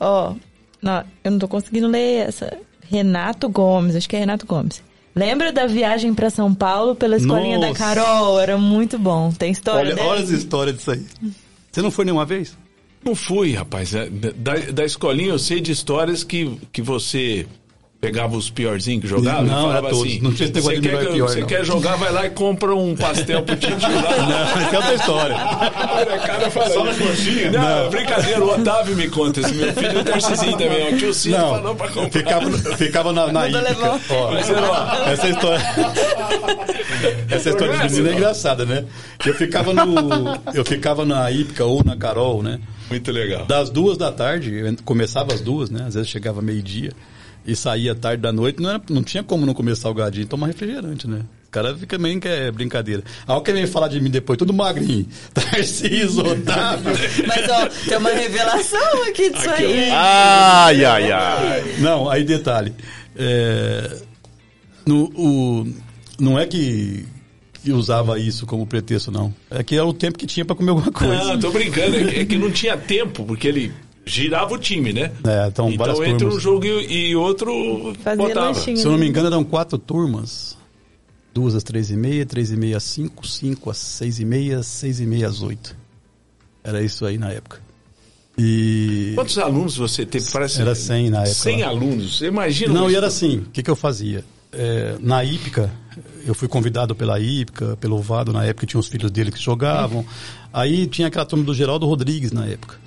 Ó, 0.00 0.34
não, 0.80 1.04
eu 1.24 1.30
não 1.30 1.38
tô 1.38 1.48
conseguindo 1.48 1.88
ler 1.88 2.28
essa. 2.28 2.56
Renato 2.88 3.48
Gomes, 3.48 3.96
acho 3.96 4.08
que 4.08 4.14
é 4.16 4.20
Renato 4.20 4.46
Gomes. 4.46 4.82
Lembra 5.14 5.50
da 5.50 5.66
viagem 5.66 6.14
para 6.14 6.30
São 6.30 6.54
Paulo 6.54 6.94
pela 6.94 7.16
escolinha 7.16 7.58
Nossa. 7.58 7.72
da 7.72 7.78
Carol? 7.78 8.38
Era 8.38 8.58
muito 8.58 8.98
bom. 8.98 9.32
Tem 9.32 9.50
história 9.50 9.94
Olha, 9.94 10.04
olha 10.04 10.22
as 10.22 10.30
histórias 10.30 10.76
disso 10.76 10.90
aí. 10.90 11.04
Você 11.72 11.82
não 11.82 11.90
foi 11.90 12.04
nenhuma 12.04 12.26
vez? 12.26 12.56
Não 13.02 13.14
fui, 13.14 13.54
rapaz. 13.54 13.94
É, 13.94 14.08
da, 14.10 14.54
da 14.72 14.84
escolinha 14.84 15.30
eu 15.30 15.38
sei 15.38 15.60
de 15.60 15.72
histórias 15.72 16.22
que, 16.22 16.60
que 16.70 16.82
você 16.82 17.46
pegava 18.00 18.36
os 18.36 18.50
piorzinhos 18.50 19.02
que 19.02 19.08
jogava 19.08 19.42
não, 19.42 19.58
e 19.58 19.62
falava 19.62 19.90
todos. 19.90 20.06
assim, 20.06 20.20
não 20.20 20.32
tinha 20.32 20.48
esse 20.48 20.54
negócio 20.54 20.80
de 20.80 20.88
quer, 20.88 21.12
pior, 21.12 21.28
Você 21.28 21.42
quer 21.44 21.64
jogar, 21.64 21.96
vai 21.96 22.12
lá 22.12 22.26
e 22.26 22.30
compra 22.30 22.74
um 22.74 22.94
pastel 22.94 23.42
pro 23.42 23.56
time 23.56 23.74
lá. 23.74 24.16
Não, 24.26 24.62
essa 24.62 24.74
é 24.74 24.78
outra 24.78 24.94
história. 24.94 25.36
Olha, 25.36 26.18
cara 26.18 26.50
fala, 26.50 26.70
Só 26.70 26.84
na 26.84 26.94
coxinha? 26.94 27.50
Não, 27.50 27.84
não, 27.84 27.90
brincadeira, 27.90 28.44
o 28.44 28.54
Otávio 28.54 28.96
me 28.96 29.08
conta 29.08 29.40
isso. 29.40 29.54
Meu 29.54 29.72
filho 29.72 29.98
é 29.98 30.00
o 30.00 30.04
Tarcisinho 30.04 30.58
também, 30.58 30.94
o 30.94 30.98
tio 30.98 31.14
Ciro 31.14 31.38
não, 31.38 31.50
falou 31.50 31.74
pra 31.74 31.88
comprar. 31.88 32.10
Ficava, 32.10 32.58
ficava 32.76 33.12
na, 33.12 33.32
na 33.32 33.48
Ípica. 33.48 34.00
Ó, 34.10 34.32
Mas, 34.32 34.50
ó, 34.50 35.10
essa 35.10 35.28
história... 35.28 35.64
essa 37.30 37.50
história 37.50 37.78
de 37.78 37.84
menino 37.84 38.08
é 38.08 38.12
engraçada, 38.12 38.64
né? 38.64 38.84
Eu 39.24 39.34
ficava 39.34 39.72
no... 39.72 40.40
Eu 40.54 40.64
ficava 40.64 41.04
na 41.04 41.30
Ípica 41.30 41.64
ou 41.64 41.82
na 41.84 41.96
Carol, 41.96 42.42
né? 42.42 42.60
Muito 42.90 43.10
legal. 43.10 43.46
Das 43.46 43.70
duas 43.70 43.96
da 43.96 44.12
tarde, 44.12 44.76
começava 44.84 45.32
às 45.32 45.40
duas, 45.40 45.70
né? 45.70 45.84
Às 45.86 45.94
vezes 45.94 46.08
chegava 46.08 46.42
meio-dia 46.42 46.92
e 47.46 47.54
saía 47.54 47.94
tarde 47.94 48.22
da 48.22 48.32
noite, 48.32 48.60
não, 48.60 48.70
era, 48.70 48.82
não 48.90 49.02
tinha 49.02 49.22
como 49.22 49.46
não 49.46 49.54
comer 49.54 49.76
salgadinho 49.76 50.24
e 50.24 50.26
tomar 50.26 50.48
refrigerante, 50.48 51.06
né? 51.06 51.20
O 51.46 51.50
cara 51.50 51.74
fica 51.76 51.96
meio 51.96 52.20
que 52.20 52.28
é 52.28 52.50
brincadeira. 52.50 53.02
Alguém 53.26 53.54
vem 53.54 53.66
falar 53.66 53.88
de 53.88 54.00
mim 54.00 54.10
depois, 54.10 54.36
tudo 54.36 54.52
magrinho. 54.52 55.06
Tarcísio, 55.32 56.26
Otávio. 56.26 56.92
Mas, 57.26 57.48
ó, 57.48 57.68
tem 57.88 57.96
uma 57.98 58.10
revelação 58.10 59.02
aqui 59.08 59.30
disso 59.30 59.48
aqui 59.48 59.64
aí. 59.64 59.90
Ai, 59.90 60.84
ai, 60.84 61.12
ai. 61.12 61.74
Não, 61.78 62.10
aí 62.10 62.24
detalhe. 62.24 62.74
É, 63.14 63.96
no, 64.84 65.04
o, 65.14 65.66
não 66.18 66.38
é 66.38 66.46
que, 66.46 67.06
usava 67.68 68.18
isso 68.18 68.44
como 68.44 68.66
pretexto, 68.66 69.10
não. 69.10 69.32
É 69.48 69.62
que 69.62 69.76
era 69.76 69.86
o 69.86 69.94
tempo 69.94 70.18
que 70.18 70.26
tinha 70.26 70.44
para 70.44 70.56
comer 70.56 70.70
alguma 70.70 70.92
coisa. 70.92 71.24
Não, 71.24 71.38
tô 71.38 71.50
brincando. 71.50 71.96
É 71.96 72.24
que 72.24 72.36
não 72.36 72.50
tinha 72.50 72.76
tempo, 72.76 73.24
porque 73.24 73.48
ele 73.48 73.72
girava 74.06 74.54
o 74.54 74.58
time, 74.58 74.92
né? 74.92 75.12
É, 75.24 75.48
então, 75.48 75.70
então 75.70 76.04
entre 76.04 76.18
turmas. 76.18 76.36
um 76.36 76.40
jogo 76.40 76.64
e, 76.64 77.10
e 77.10 77.16
outro 77.16 77.94
Fazia 78.02 78.24
botava. 78.26 78.46
Lanchinho, 78.46 78.76
Se 78.76 78.86
eu 78.86 78.92
não 78.92 78.98
me 78.98 79.04
né? 79.04 79.10
engano, 79.10 79.26
eram 79.26 79.44
quatro 79.44 79.76
turmas. 79.76 80.56
Duas 81.34 81.54
às 81.54 81.62
três 81.62 81.90
e 81.90 81.96
meia, 81.96 82.24
três 82.24 82.50
e 82.50 82.56
meia 82.56 82.78
às 82.78 82.84
cinco, 82.84 83.26
cinco 83.26 83.68
às 83.68 83.76
seis 83.76 84.20
e 84.20 84.24
meia, 84.24 84.62
seis 84.62 85.00
e 85.00 85.06
meia 85.06 85.28
às 85.28 85.42
oito. 85.42 85.76
Era 86.64 86.82
isso 86.82 87.04
aí 87.04 87.18
na 87.18 87.30
época. 87.30 87.60
E... 88.38 89.12
Quantos 89.14 89.36
alunos 89.38 89.76
você 89.76 90.04
teve? 90.04 90.30
Parece... 90.30 90.60
Era 90.60 90.74
100 90.74 91.10
na 91.10 91.18
época. 91.20 91.34
100 91.34 91.62
alunos, 91.62 92.18
você 92.18 92.26
imagina? 92.26 92.72
Não, 92.72 92.90
e 92.90 92.94
era 92.94 93.06
assim, 93.06 93.38
o 93.38 93.50
que, 93.50 93.62
que 93.62 93.70
eu 93.70 93.76
fazia? 93.76 94.24
É, 94.52 94.96
na 95.00 95.24
Ípica, 95.24 95.70
eu 96.26 96.34
fui 96.34 96.46
convidado 96.48 96.94
pela 96.94 97.18
Ípica, 97.18 97.76
pelo 97.80 97.98
Vado, 98.00 98.32
na 98.32 98.44
época 98.44 98.66
tinha 98.66 98.80
os 98.80 98.88
filhos 98.88 99.10
dele 99.10 99.30
que 99.30 99.40
jogavam. 99.40 100.04
Aí 100.52 100.86
tinha 100.86 101.08
aquela 101.08 101.24
turma 101.24 101.44
do 101.44 101.54
Geraldo 101.54 101.86
Rodrigues 101.86 102.32
na 102.32 102.46
época. 102.46 102.85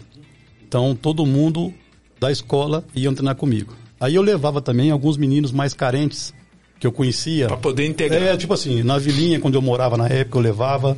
Então 0.70 0.96
todo 0.96 1.26
mundo 1.26 1.74
da 2.20 2.32
escola 2.32 2.86
ia 2.96 3.12
treinar 3.12 3.36
comigo. 3.36 3.74
Aí 4.00 4.14
eu 4.14 4.22
levava 4.22 4.62
também 4.62 4.92
alguns 4.92 5.18
meninos 5.18 5.52
mais 5.52 5.74
carentes 5.74 6.32
que 6.80 6.86
eu 6.86 6.92
conhecia. 6.92 7.48
Para 7.48 7.58
poder 7.58 7.88
integrar. 7.88 8.22
É, 8.22 8.38
tipo 8.38 8.54
assim, 8.54 8.84
na 8.84 9.00
vilinha, 9.00 9.40
quando 9.40 9.56
eu 9.56 9.64
morava 9.64 9.98
na 9.98 10.08
época, 10.08 10.38
eu 10.38 10.42
levava. 10.44 10.96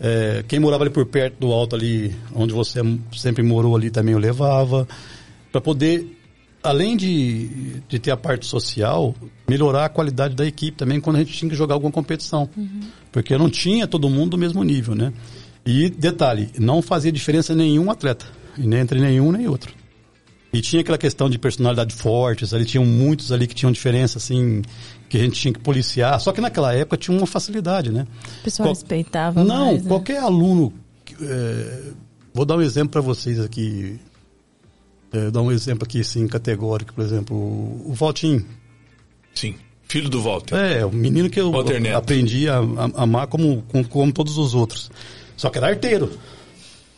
É, 0.00 0.42
quem 0.48 0.58
morava 0.58 0.84
ali 0.84 0.90
por 0.90 1.04
perto 1.04 1.38
do 1.38 1.52
alto 1.52 1.76
ali, 1.76 2.16
onde 2.34 2.54
você 2.54 2.80
sempre 3.12 3.42
morou 3.42 3.76
ali 3.76 3.90
também 3.90 4.14
eu 4.14 4.18
levava. 4.18 4.88
Para 5.52 5.60
poder, 5.60 6.18
além 6.62 6.96
de, 6.96 7.82
de 7.86 7.98
ter 7.98 8.10
a 8.10 8.16
parte 8.16 8.46
social, 8.46 9.14
melhorar 9.46 9.84
a 9.84 9.88
qualidade 9.90 10.34
da 10.34 10.46
equipe 10.46 10.78
também 10.78 10.98
quando 10.98 11.16
a 11.16 11.18
gente 11.18 11.34
tinha 11.34 11.50
que 11.50 11.56
jogar 11.56 11.74
alguma 11.74 11.92
competição. 11.92 12.48
Uhum. 12.56 12.80
Porque 13.12 13.36
não 13.36 13.50
tinha 13.50 13.86
todo 13.86 14.08
mundo 14.08 14.30
do 14.30 14.38
mesmo 14.38 14.64
nível, 14.64 14.94
né? 14.94 15.12
E 15.64 15.90
detalhe, 15.90 16.48
não 16.58 16.80
fazia 16.80 17.12
diferença 17.12 17.54
nenhum 17.54 17.90
atleta. 17.90 18.26
E 18.58 18.66
nem 18.66 18.80
entre 18.80 19.00
nenhum 19.00 19.32
nem 19.32 19.48
outro. 19.48 19.72
E 20.52 20.60
tinha 20.60 20.82
aquela 20.82 20.98
questão 20.98 21.28
de 21.28 21.36
personalidade 21.36 21.92
fortes, 21.94 22.54
ali 22.54 22.64
tinham 22.64 22.86
muitos 22.86 23.32
ali 23.32 23.46
que 23.46 23.54
tinham 23.54 23.72
diferença, 23.72 24.18
assim, 24.18 24.62
que 25.08 25.16
a 25.16 25.20
gente 25.20 25.40
tinha 25.40 25.52
que 25.52 25.58
policiar. 25.58 26.20
Só 26.20 26.30
que 26.32 26.40
naquela 26.40 26.72
época 26.72 26.96
tinha 26.96 27.16
uma 27.16 27.26
facilidade, 27.26 27.90
né? 27.90 28.06
O 28.40 28.44
pessoal 28.44 28.68
Qual... 28.68 28.74
respeitava 28.74 29.42
Não, 29.42 29.66
mais, 29.66 29.82
né? 29.82 29.88
qualquer 29.88 30.18
aluno... 30.18 30.72
É... 31.20 31.92
Vou 32.34 32.44
dar 32.44 32.56
um 32.56 32.62
exemplo 32.62 32.90
para 32.90 33.00
vocês 33.00 33.38
aqui. 33.38 34.00
É, 35.12 35.30
dar 35.30 35.40
um 35.40 35.52
exemplo 35.52 35.84
aqui, 35.84 36.00
assim, 36.00 36.26
categórico. 36.26 36.92
Por 36.92 37.04
exemplo, 37.04 37.36
o 37.36 37.92
Valtinho. 37.94 38.44
Sim, 39.32 39.54
filho 39.84 40.08
do 40.08 40.20
Walter. 40.20 40.56
É, 40.56 40.84
o 40.84 40.90
menino 40.90 41.30
que 41.30 41.40
eu 41.40 41.52
aprendi 41.96 42.48
a, 42.48 42.58
a, 42.58 43.02
amar 43.04 43.28
como, 43.28 43.62
como, 43.68 43.86
como 43.86 44.12
todos 44.12 44.36
os 44.36 44.52
outros. 44.52 44.90
Só 45.36 45.48
que 45.48 45.58
era 45.58 45.68
arteiro. 45.68 46.10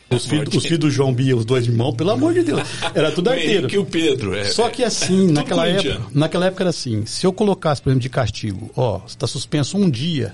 Os 0.09 0.25
filhos, 0.25 0.55
os 0.55 0.63
filhos 0.63 0.79
do 0.79 0.89
João 0.89 1.13
Bia, 1.13 1.35
os 1.35 1.43
dois 1.43 1.67
irmãos, 1.67 1.93
pelo 1.95 2.11
amor 2.11 2.33
de 2.33 2.41
Deus. 2.43 2.61
Era 2.95 3.11
tudo 3.11 3.29
arteiro. 3.31 3.67
que 3.67 3.77
o 3.77 3.85
Pedro. 3.85 4.33
É, 4.35 4.45
Só 4.45 4.69
que 4.69 4.83
assim, 4.83 5.29
é, 5.29 5.31
naquela 5.33 5.67
época, 5.67 6.01
naquela 6.13 6.45
época 6.45 6.63
era 6.63 6.69
assim, 6.69 7.05
se 7.05 7.25
eu 7.25 7.33
colocasse, 7.33 7.81
por 7.81 7.89
exemplo, 7.89 8.03
de 8.03 8.09
castigo, 8.09 8.71
ó, 8.75 8.99
você 8.99 9.15
está 9.15 9.27
suspenso 9.27 9.77
um 9.77 9.89
dia, 9.89 10.33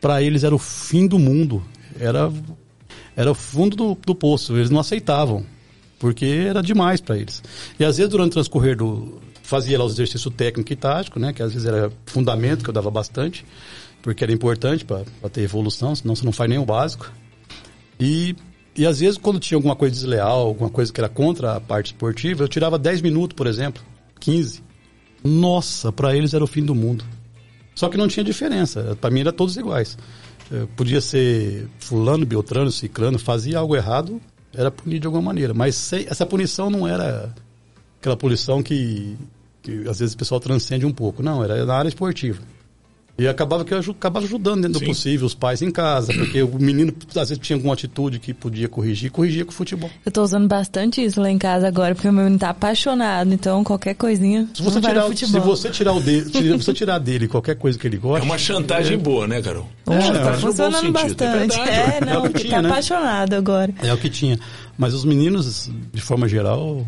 para 0.00 0.22
eles 0.22 0.42
era 0.42 0.54
o 0.54 0.58
fim 0.58 1.06
do 1.06 1.18
mundo. 1.18 1.62
Era, 1.98 2.32
era 3.14 3.30
o 3.30 3.34
fundo 3.34 3.76
do, 3.76 3.98
do 4.04 4.14
poço. 4.14 4.56
Eles 4.56 4.68
não 4.68 4.80
aceitavam. 4.80 5.46
Porque 5.98 6.24
era 6.24 6.60
demais 6.60 7.00
para 7.00 7.16
eles. 7.16 7.40
E 7.78 7.84
às 7.84 7.96
vezes, 7.96 8.10
durante 8.10 8.30
o 8.30 8.34
transcorrer 8.34 8.76
do. 8.76 9.20
Fazia 9.44 9.78
lá 9.78 9.84
os 9.84 9.92
exercícios 9.92 10.34
técnico 10.34 10.72
e 10.72 10.76
tático, 10.76 11.20
né? 11.20 11.32
Que 11.32 11.42
às 11.42 11.52
vezes 11.52 11.68
era 11.68 11.92
fundamento, 12.06 12.64
que 12.64 12.70
eu 12.70 12.74
dava 12.74 12.90
bastante, 12.90 13.44
porque 14.00 14.24
era 14.24 14.32
importante 14.32 14.84
para 14.84 15.04
ter 15.30 15.42
evolução, 15.42 15.94
senão 15.94 16.16
você 16.16 16.24
não 16.24 16.32
faz 16.32 16.48
nem 16.48 16.58
o 16.58 16.64
básico. 16.64 17.12
E 18.00 18.34
e 18.74 18.86
às 18.86 19.00
vezes, 19.00 19.18
quando 19.18 19.38
tinha 19.38 19.56
alguma 19.56 19.76
coisa 19.76 19.94
desleal, 19.94 20.46
alguma 20.46 20.70
coisa 20.70 20.92
que 20.92 21.00
era 21.00 21.08
contra 21.08 21.56
a 21.56 21.60
parte 21.60 21.86
esportiva, 21.86 22.44
eu 22.44 22.48
tirava 22.48 22.78
10 22.78 23.02
minutos, 23.02 23.36
por 23.36 23.46
exemplo, 23.46 23.82
15. 24.18 24.62
Nossa, 25.22 25.92
para 25.92 26.16
eles 26.16 26.32
era 26.32 26.42
o 26.42 26.46
fim 26.46 26.64
do 26.64 26.74
mundo. 26.74 27.04
Só 27.74 27.88
que 27.88 27.96
não 27.96 28.08
tinha 28.08 28.24
diferença. 28.24 28.96
Para 29.00 29.10
mim 29.10 29.20
era 29.20 29.32
todos 29.32 29.56
iguais. 29.56 29.96
Eu 30.50 30.66
podia 30.68 31.00
ser 31.00 31.68
fulano, 31.78 32.24
beltrano, 32.24 32.70
ciclano, 32.70 33.18
fazia 33.18 33.58
algo 33.58 33.76
errado, 33.76 34.20
era 34.54 34.70
punido 34.70 35.00
de 35.00 35.06
alguma 35.06 35.22
maneira. 35.22 35.52
Mas 35.52 35.74
sem, 35.74 36.06
essa 36.08 36.24
punição 36.24 36.70
não 36.70 36.88
era 36.88 37.34
aquela 38.00 38.16
punição 38.16 38.62
que, 38.62 39.16
que 39.62 39.86
às 39.88 39.98
vezes 40.00 40.14
o 40.14 40.18
pessoal 40.18 40.40
transcende 40.40 40.86
um 40.86 40.92
pouco. 40.92 41.22
Não, 41.22 41.44
era 41.44 41.64
na 41.64 41.74
área 41.74 41.88
esportiva. 41.88 42.42
E 43.22 43.28
acabava 43.28 43.64
que 43.64 43.72
eu 43.72 43.78
acabava 43.78 44.26
ajudando 44.26 44.62
dentro 44.62 44.80
Sim. 44.80 44.84
do 44.84 44.88
possível 44.88 45.26
os 45.26 45.34
pais 45.34 45.62
em 45.62 45.70
casa, 45.70 46.12
porque 46.18 46.42
o 46.42 46.58
menino 46.58 46.92
às 47.10 47.28
vezes 47.28 47.38
tinha 47.38 47.56
alguma 47.56 47.74
atitude 47.74 48.18
que 48.18 48.34
podia 48.34 48.68
corrigir, 48.68 49.12
corrigia 49.12 49.44
com 49.44 49.52
o 49.52 49.54
futebol. 49.54 49.88
Eu 50.04 50.10
tô 50.10 50.24
usando 50.24 50.48
bastante 50.48 51.04
isso 51.04 51.20
lá 51.20 51.30
em 51.30 51.38
casa 51.38 51.68
agora, 51.68 51.94
porque 51.94 52.08
o 52.08 52.12
meu 52.12 52.24
menino 52.24 52.40
tá 52.40 52.50
apaixonado, 52.50 53.32
então 53.32 53.62
qualquer 53.62 53.94
coisinha. 53.94 54.48
Se 54.52 54.62
você, 54.62 54.80
tirar, 54.80 55.16
se 55.16 55.38
você 55.38 55.70
tirar 55.70 55.92
o 55.92 56.00
dele, 56.00 56.24
se 56.24 56.50
você 56.52 56.72
tirar 56.72 56.98
dele 56.98 57.28
qualquer 57.28 57.54
coisa 57.54 57.78
que 57.78 57.86
ele 57.86 57.96
gosta. 57.96 58.24
É 58.24 58.28
uma 58.28 58.38
chantagem 58.38 58.94
é... 58.94 59.00
boa, 59.00 59.28
né, 59.28 59.40
Carol? 59.40 59.68
É, 59.88 59.94
é, 59.94 60.12
tá 60.12 60.32
funcionando 60.34 60.92
bastante. 60.92 61.60
É, 61.60 61.98
é, 61.98 62.04
não, 62.04 62.26
é 62.26 62.28
tinha, 62.30 62.50
tá 62.56 62.62
né? 62.62 62.68
apaixonado 62.70 63.34
agora. 63.34 63.72
É 63.82 63.92
o 63.94 63.98
que 63.98 64.10
tinha. 64.10 64.36
Mas 64.76 64.94
os 64.94 65.04
meninos, 65.04 65.70
de 65.92 66.00
forma 66.00 66.26
geral, 66.26 66.84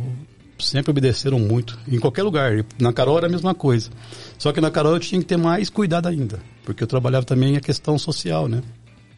sempre 0.58 0.90
obedeceram 0.90 1.38
muito, 1.38 1.78
em 1.88 1.98
qualquer 1.98 2.22
lugar. 2.22 2.64
Na 2.78 2.92
Carol 2.92 3.18
era 3.18 3.26
a 3.26 3.30
mesma 3.30 3.54
coisa. 3.54 3.90
Só 4.38 4.52
que 4.52 4.60
na 4.60 4.70
Carol 4.70 4.94
eu 4.94 5.00
tinha 5.00 5.20
que 5.20 5.26
ter 5.26 5.36
mais 5.36 5.70
cuidado 5.70 6.08
ainda, 6.08 6.40
porque 6.64 6.82
eu 6.82 6.86
trabalhava 6.86 7.24
também 7.24 7.56
a 7.56 7.60
questão 7.60 7.98
social, 7.98 8.48
né? 8.48 8.62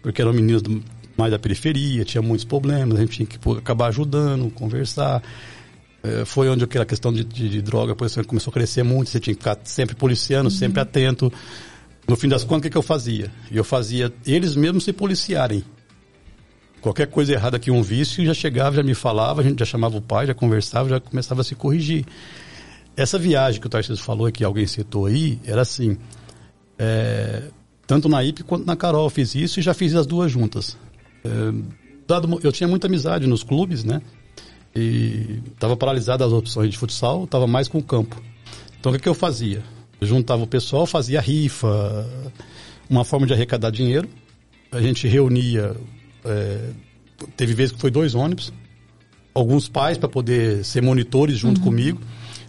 Porque 0.02 0.20
eram 0.20 0.32
meninos 0.32 0.62
mais 1.16 1.30
da 1.30 1.38
periferia, 1.38 2.04
tinha 2.04 2.22
muitos 2.22 2.44
problemas, 2.44 2.98
a 2.98 3.00
gente 3.00 3.12
tinha 3.12 3.26
que 3.26 3.38
acabar 3.58 3.88
ajudando, 3.88 4.50
conversar. 4.50 5.22
É, 6.02 6.24
foi 6.24 6.48
onde 6.48 6.62
aquela 6.62 6.84
questão 6.84 7.12
de, 7.12 7.24
de, 7.24 7.48
de 7.48 7.62
droga 7.62 7.92
depois 7.92 8.14
começou 8.26 8.50
a 8.50 8.54
crescer 8.54 8.82
muito, 8.82 9.10
você 9.10 9.18
tinha 9.18 9.34
que 9.34 9.40
ficar 9.40 9.58
sempre 9.64 9.96
policiando, 9.96 10.48
uhum. 10.48 10.54
sempre 10.54 10.80
atento. 10.80 11.32
No 12.06 12.16
fim 12.16 12.28
das 12.28 12.44
contas, 12.44 12.58
o 12.58 12.62
que, 12.62 12.70
que 12.70 12.76
eu 12.76 12.82
fazia? 12.82 13.32
Eu 13.50 13.64
fazia 13.64 14.12
eles 14.24 14.54
mesmos 14.54 14.84
se 14.84 14.92
policiarem. 14.92 15.64
Qualquer 16.80 17.08
coisa 17.08 17.32
errada 17.32 17.58
que 17.58 17.70
um 17.70 17.82
vício 17.82 18.24
já 18.24 18.32
chegava, 18.34 18.76
já 18.76 18.82
me 18.82 18.94
falava, 18.94 19.40
a 19.40 19.44
gente 19.44 19.58
já 19.58 19.64
chamava 19.64 19.96
o 19.96 20.00
pai, 20.00 20.26
já 20.26 20.34
conversava, 20.34 20.88
já 20.88 21.00
começava 21.00 21.40
a 21.40 21.44
se 21.44 21.56
corrigir. 21.56 22.04
Essa 22.96 23.18
viagem 23.18 23.60
que 23.60 23.66
o 23.66 23.70
Tarcísio 23.70 24.02
falou, 24.02 24.30
que 24.32 24.42
alguém 24.42 24.66
citou 24.66 25.06
aí, 25.06 25.38
era 25.44 25.62
assim. 25.62 25.98
É, 26.78 27.42
tanto 27.86 28.08
na 28.08 28.24
IP 28.24 28.42
quanto 28.42 28.66
na 28.66 28.74
Carol 28.74 29.08
fiz 29.10 29.34
isso 29.34 29.60
e 29.60 29.62
já 29.62 29.74
fiz 29.74 29.94
as 29.94 30.06
duas 30.06 30.32
juntas. 30.32 30.76
É, 31.24 31.28
dado, 32.06 32.40
eu 32.42 32.50
tinha 32.50 32.66
muita 32.66 32.86
amizade 32.86 33.26
nos 33.26 33.42
clubes, 33.42 33.84
né? 33.84 34.00
E 34.74 35.40
estava 35.52 35.76
paralisada 35.76 36.24
as 36.24 36.32
opções 36.32 36.70
de 36.70 36.78
futsal, 36.78 37.24
estava 37.24 37.46
mais 37.46 37.68
com 37.68 37.78
o 37.78 37.82
campo. 37.82 38.20
Então 38.78 38.92
o 38.92 38.94
que, 38.94 39.02
que 39.02 39.08
eu 39.08 39.14
fazia? 39.14 39.62
Eu 40.00 40.06
juntava 40.06 40.42
o 40.42 40.46
pessoal, 40.46 40.86
fazia 40.86 41.20
rifa, 41.20 42.06
uma 42.88 43.04
forma 43.04 43.26
de 43.26 43.32
arrecadar 43.32 43.70
dinheiro. 43.70 44.08
A 44.70 44.80
gente 44.80 45.06
reunia, 45.08 45.74
é, 46.24 46.70
teve 47.36 47.54
vezes 47.54 47.72
que 47.72 47.80
foi 47.80 47.90
dois 47.90 48.14
ônibus, 48.14 48.52
alguns 49.32 49.68
pais 49.68 49.96
para 49.96 50.08
poder 50.08 50.64
ser 50.64 50.82
monitores 50.82 51.38
junto 51.38 51.58
uhum. 51.58 51.64
comigo. 51.64 52.00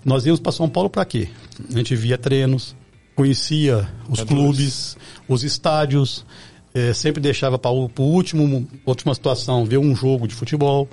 Nós 0.08 0.26
íamos 0.26 0.40
para 0.40 0.54
São 0.54 0.70
Paulo 0.70 0.90
para 0.90 1.04
quê? 1.04 1.28
A 1.70 1.78
gente 1.78 1.94
via 1.94 2.18
treinos, 2.18 2.74
conhecia 3.14 3.90
os 4.08 4.20
é 4.20 4.26
clubes, 4.26 4.96
os 5.28 5.44
estádios, 5.44 6.26
é, 6.74 6.94
sempre 6.94 7.22
deixava 7.22 7.60
para 7.60 7.72
o 7.72 7.90
último, 7.98 8.66
última 8.86 9.14
situação 9.14 9.66
ver 9.66 9.80
um 9.80 9.94
jogo 9.94 10.26
de 10.26 10.34
futebol. 10.34 10.88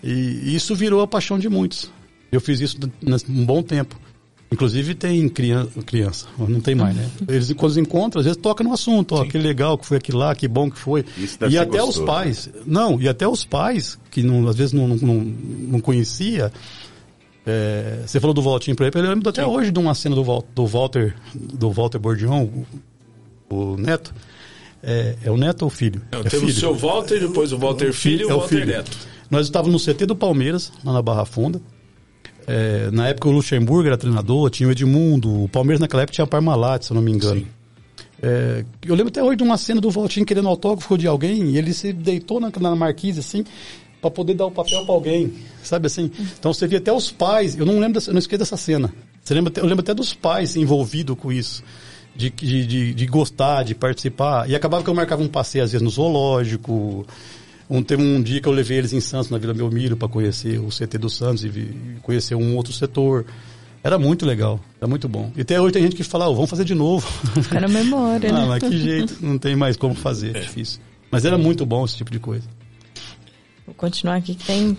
E 0.00 0.54
isso 0.54 0.76
virou 0.76 1.00
a 1.00 1.08
paixão 1.08 1.40
de 1.40 1.48
muitos. 1.48 1.90
Eu 2.30 2.40
fiz 2.40 2.60
isso 2.60 2.78
um 3.28 3.44
bom 3.44 3.64
tempo. 3.64 3.98
Inclusive 4.52 4.94
tem 4.94 5.28
criança, 5.28 5.82
criança, 5.82 6.28
não 6.38 6.60
tem 6.60 6.76
mais, 6.76 6.94
né? 6.94 7.10
Eles 7.26 7.52
quando 7.54 7.80
encontram, 7.80 8.20
às 8.20 8.26
vezes 8.26 8.40
toca 8.40 8.62
no 8.62 8.72
assunto, 8.72 9.16
ó, 9.16 9.24
que 9.24 9.36
legal 9.36 9.76
que 9.76 9.84
foi 9.84 9.96
aquilo 9.96 10.18
lá, 10.18 10.32
que 10.36 10.46
bom 10.46 10.70
que 10.70 10.78
foi. 10.78 11.04
e 11.50 11.58
até 11.58 11.78
gostoso. 11.78 12.00
os 12.00 12.06
pais, 12.06 12.48
não, 12.64 13.00
e 13.02 13.08
até 13.08 13.26
os 13.26 13.44
pais, 13.44 13.98
que 14.08 14.22
não, 14.22 14.46
às 14.46 14.54
vezes 14.54 14.72
não, 14.72 14.86
não, 14.86 15.14
não 15.14 15.80
conhecia, 15.80 16.52
é, 17.46 18.02
você 18.04 18.18
falou 18.18 18.34
do 18.34 18.42
Voltinho 18.42 18.76
para 18.76 18.86
ele, 18.88 18.98
eu 18.98 19.02
lembro 19.02 19.28
até 19.28 19.44
Sim. 19.44 19.48
hoje 19.48 19.70
de 19.70 19.78
uma 19.78 19.94
cena 19.94 20.16
do, 20.16 20.44
do 20.52 20.66
Walter, 20.66 21.14
do 21.32 21.70
Walter 21.70 21.98
Bordion, 22.00 22.48
o, 23.48 23.54
o 23.54 23.76
Neto. 23.76 24.12
É, 24.82 25.16
é, 25.24 25.30
o 25.30 25.36
Neto 25.36 25.62
ou 25.62 25.68
o 25.68 25.70
filho? 25.70 26.02
Não, 26.10 26.20
é 26.20 26.24
temos 26.24 26.56
o 26.56 26.60
seu 26.60 26.74
Walter, 26.74 27.20
depois 27.20 27.52
o 27.52 27.58
Walter 27.58 27.92
Filho 27.92 28.22
e 28.22 28.24
o 28.24 28.30
é 28.30 28.32
Walter 28.32 28.48
filho. 28.48 28.66
Neto. 28.66 28.98
Nós 29.30 29.46
estávamos 29.46 29.86
no 29.86 29.94
CT 29.94 30.06
do 30.06 30.16
Palmeiras, 30.16 30.72
lá 30.84 30.92
na 30.92 31.00
Barra 31.00 31.24
Funda. 31.24 31.60
É, 32.48 32.90
na 32.92 33.08
época 33.08 33.28
o 33.28 33.32
Luxemburgo 33.32 33.86
era 33.86 33.96
treinador, 33.96 34.50
tinha 34.50 34.68
o 34.68 34.72
Edmundo, 34.72 35.44
o 35.44 35.48
Palmeiras 35.48 35.80
naquela 35.80 36.02
época 36.02 36.14
tinha 36.14 36.26
Parmalat, 36.26 36.84
se 36.84 36.92
eu 36.92 36.94
não 36.96 37.02
me 37.02 37.12
engano. 37.12 37.46
É, 38.22 38.64
eu 38.84 38.94
lembro 38.94 39.08
até 39.08 39.22
hoje 39.22 39.36
de 39.36 39.42
uma 39.42 39.58
cena 39.58 39.80
do 39.80 39.90
Valtinho 39.90 40.24
querendo 40.24 40.48
autógrafo 40.48 40.96
de 40.96 41.06
alguém 41.06 41.50
e 41.50 41.58
ele 41.58 41.72
se 41.72 41.92
deitou 41.92 42.40
na, 42.40 42.50
na 42.60 42.74
marquise 42.74 43.20
assim 43.20 43.44
para 44.00 44.10
poder 44.10 44.34
dar 44.34 44.46
o 44.46 44.50
papel 44.50 44.84
para 44.84 44.94
alguém, 44.94 45.32
sabe 45.62 45.86
assim? 45.86 46.10
Então 46.38 46.52
você 46.52 46.66
via 46.66 46.78
até 46.78 46.92
os 46.92 47.10
pais, 47.10 47.58
eu 47.58 47.66
não 47.66 47.74
lembro, 47.74 47.94
dessa, 47.94 48.10
eu 48.10 48.14
não 48.14 48.18
esqueço 48.18 48.40
dessa 48.40 48.56
cena. 48.56 48.92
Você 49.22 49.34
lembra, 49.34 49.52
eu 49.56 49.66
lembro 49.66 49.80
até 49.80 49.92
dos 49.92 50.14
pais 50.14 50.56
envolvidos 50.56 51.16
com 51.18 51.32
isso. 51.32 51.62
De, 52.14 52.30
de, 52.30 52.94
de, 52.94 53.06
gostar, 53.06 53.62
de 53.62 53.74
participar. 53.74 54.48
E 54.48 54.54
acabava 54.54 54.82
que 54.82 54.88
eu 54.88 54.94
marcava 54.94 55.22
um 55.22 55.28
passeio, 55.28 55.62
às 55.62 55.72
vezes, 55.72 55.84
no 55.84 55.90
zoológico, 55.90 57.06
um, 57.68 57.82
teve 57.82 58.02
um 58.02 58.22
dia 58.22 58.40
que 58.40 58.48
eu 58.48 58.52
levei 58.52 58.78
eles 58.78 58.92
em 58.92 59.00
Santos, 59.00 59.28
na 59.28 59.38
Vila 59.38 59.52
Belmiro, 59.52 59.96
para 59.96 60.08
conhecer 60.08 60.58
o 60.58 60.68
CT 60.68 60.98
do 60.98 61.10
Santos 61.10 61.44
e, 61.44 61.48
e 61.48 61.98
conhecer 62.02 62.34
um 62.34 62.56
outro 62.56 62.72
setor. 62.72 63.26
Era 63.82 63.98
muito 63.98 64.24
legal, 64.24 64.60
era 64.80 64.88
muito 64.88 65.08
bom. 65.08 65.30
E 65.36 65.42
até 65.42 65.60
hoje 65.60 65.74
tem 65.74 65.82
gente 65.82 65.96
que 65.96 66.02
fala, 66.04 66.28
oh, 66.28 66.34
vamos 66.34 66.50
fazer 66.50 66.64
de 66.64 66.74
novo. 66.74 67.06
Na 67.52 67.68
memória, 67.68 68.30
né? 68.32 68.40
Ah, 68.42 68.46
mas 68.46 68.62
que 68.62 68.78
jeito, 68.78 69.18
não 69.20 69.38
tem 69.38 69.54
mais 69.56 69.76
como 69.76 69.94
fazer, 69.94 70.36
é 70.36 70.40
difícil. 70.40 70.80
Mas 71.10 71.24
era 71.24 71.36
muito 71.36 71.64
bom 71.66 71.84
esse 71.84 71.96
tipo 71.96 72.10
de 72.10 72.18
coisa. 72.18 72.48
Vou 73.66 73.74
continuar 73.74 74.16
aqui 74.16 74.34
que 74.34 74.46
tem 74.46 74.76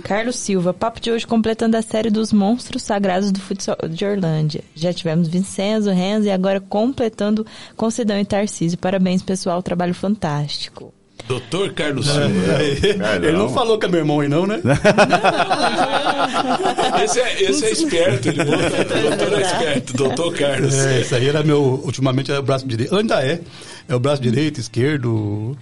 Carlos 0.00 0.36
Silva, 0.36 0.72
papo 0.72 1.00
de 1.00 1.10
hoje 1.10 1.26
completando 1.26 1.76
a 1.76 1.82
série 1.82 2.10
dos 2.10 2.32
monstros 2.32 2.82
sagrados 2.82 3.30
do 3.30 3.40
futsal 3.40 3.76
de 3.88 4.04
Orlândia. 4.04 4.62
Já 4.74 4.92
tivemos 4.92 5.28
Vincenzo, 5.28 5.90
Renzo 5.90 6.26
e 6.26 6.30
agora 6.30 6.60
completando 6.60 7.46
com 7.76 7.90
Sidão 7.90 8.18
e 8.18 8.24
Tarcísio. 8.24 8.78
Parabéns, 8.78 9.22
pessoal, 9.22 9.62
trabalho 9.62 9.94
fantástico. 9.94 10.92
Doutor 11.28 11.74
Carlos 11.74 12.08
é. 12.08 12.12
Silva. 12.12 13.06
É, 13.06 13.16
ele 13.16 13.32
não 13.32 13.50
falou 13.50 13.78
que 13.78 13.86
é 13.86 13.88
meu 13.88 14.00
irmão 14.00 14.20
aí, 14.20 14.28
não, 14.28 14.46
né? 14.46 14.60
esse, 17.04 17.20
é, 17.20 17.42
esse 17.42 17.66
é 17.66 17.70
esperto, 17.70 18.28
ele 18.28 18.42
doutor 18.42 19.34
é 19.34 19.42
esperto, 19.42 19.92
doutor 19.92 20.34
Carlos. 20.34 20.74
É, 20.74 21.02
esse 21.02 21.14
aí 21.14 21.28
era 21.28 21.42
meu, 21.42 21.62
ultimamente 21.84 22.30
era 22.30 22.40
o 22.40 22.42
braço 22.42 22.66
direito, 22.66 22.96
ainda 22.96 23.22
é, 23.24 23.40
é 23.88 23.94
o 23.94 24.00
braço 24.00 24.22
direito, 24.22 24.58
esquerdo, 24.58 25.56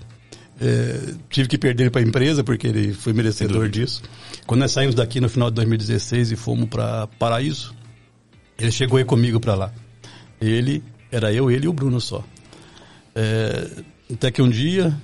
é, 0.60 1.14
tive 1.30 1.48
que 1.48 1.58
perder 1.58 1.84
ele 1.84 1.90
para 1.90 2.00
a 2.00 2.04
empresa 2.04 2.42
porque 2.42 2.66
ele 2.66 2.92
foi 2.92 3.12
merecedor 3.12 3.68
disso. 3.68 4.02
Quando 4.46 4.60
nós 4.60 4.72
saímos 4.72 4.94
daqui 4.94 5.20
no 5.20 5.28
final 5.28 5.50
de 5.50 5.56
2016 5.56 6.32
e 6.32 6.36
fomos 6.36 6.68
para 6.68 7.06
Paraíso, 7.06 7.74
ele 8.58 8.72
chegou 8.72 8.98
aí 8.98 9.04
comigo 9.04 9.38
para 9.38 9.54
lá. 9.54 9.72
Ele, 10.40 10.82
era 11.10 11.32
eu, 11.32 11.50
ele 11.50 11.66
e 11.66 11.68
o 11.68 11.72
Bruno 11.72 12.00
só. 12.00 12.24
É, 13.14 13.68
até 14.12 14.30
que 14.30 14.42
um 14.42 14.48
dia 14.48 14.96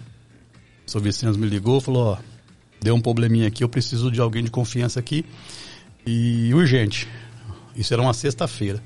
o 0.86 0.90
seu 0.90 1.01
Vicente 1.01 1.39
me 1.39 1.47
ligou, 1.47 1.81
falou, 1.81 2.12
ó, 2.12 2.18
deu 2.81 2.94
um 2.94 3.01
probleminha 3.01 3.48
aqui, 3.48 3.64
eu 3.64 3.68
preciso 3.68 4.10
de 4.10 4.20
alguém 4.20 4.44
de 4.44 4.51
confiança 4.51 5.01
aqui 5.01 5.24
e 6.06 6.52
urgente. 6.52 7.09
Isso 7.74 7.93
era 7.94 8.02
uma 8.02 8.12
sexta-feira. 8.12 8.82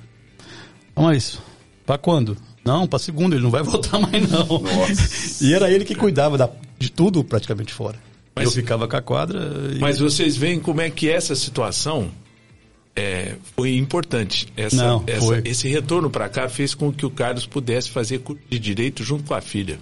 Mas, 0.95 1.39
para 1.85 1.99
quando? 1.99 2.37
Não, 2.65 2.87
para 2.87 2.99
segunda, 2.99 3.35
ele 3.35 3.43
não 3.43 3.51
vai 3.51 3.63
voltar 3.65 3.99
mais 3.99 4.31
não. 4.31 4.47
Nossa. 4.47 5.45
E 5.45 5.55
era 5.55 5.71
ele 5.71 5.85
que 5.85 5.95
cuidava 5.95 6.37
da, 6.37 6.49
de 6.79 6.91
tudo 6.91 7.25
praticamente 7.25 7.73
fora. 7.73 7.99
Mas, 8.35 8.47
eu 8.47 8.53
ficava 8.53 8.87
com 8.87 8.97
a 8.97 9.03
quadra. 9.03 9.41
E... 9.75 9.79
Mas 9.79 9.99
vocês 9.99 10.37
veem 10.37 10.61
como 10.61 10.81
é 10.81 10.89
que 10.89 11.11
essa 11.11 11.35
situação 11.35 12.11
é, 12.95 13.35
foi 13.57 13.77
importante. 13.77 14.49
Essa, 14.57 14.77
não, 14.77 15.05
essa, 15.07 15.21
foi. 15.21 15.43
Esse 15.45 15.69
retorno 15.69 16.11
para 16.11 16.29
cá 16.29 16.49
fez 16.49 16.75
com 16.75 16.93
que 16.93 17.07
o 17.07 17.11
Carlos 17.11 17.47
pudesse 17.47 17.91
fazer 17.91 18.19
curso 18.19 18.43
de 18.49 18.59
direito 18.59 19.03
junto 19.03 19.25
com 19.25 19.35
a 19.35 19.41
filha. 19.41 19.79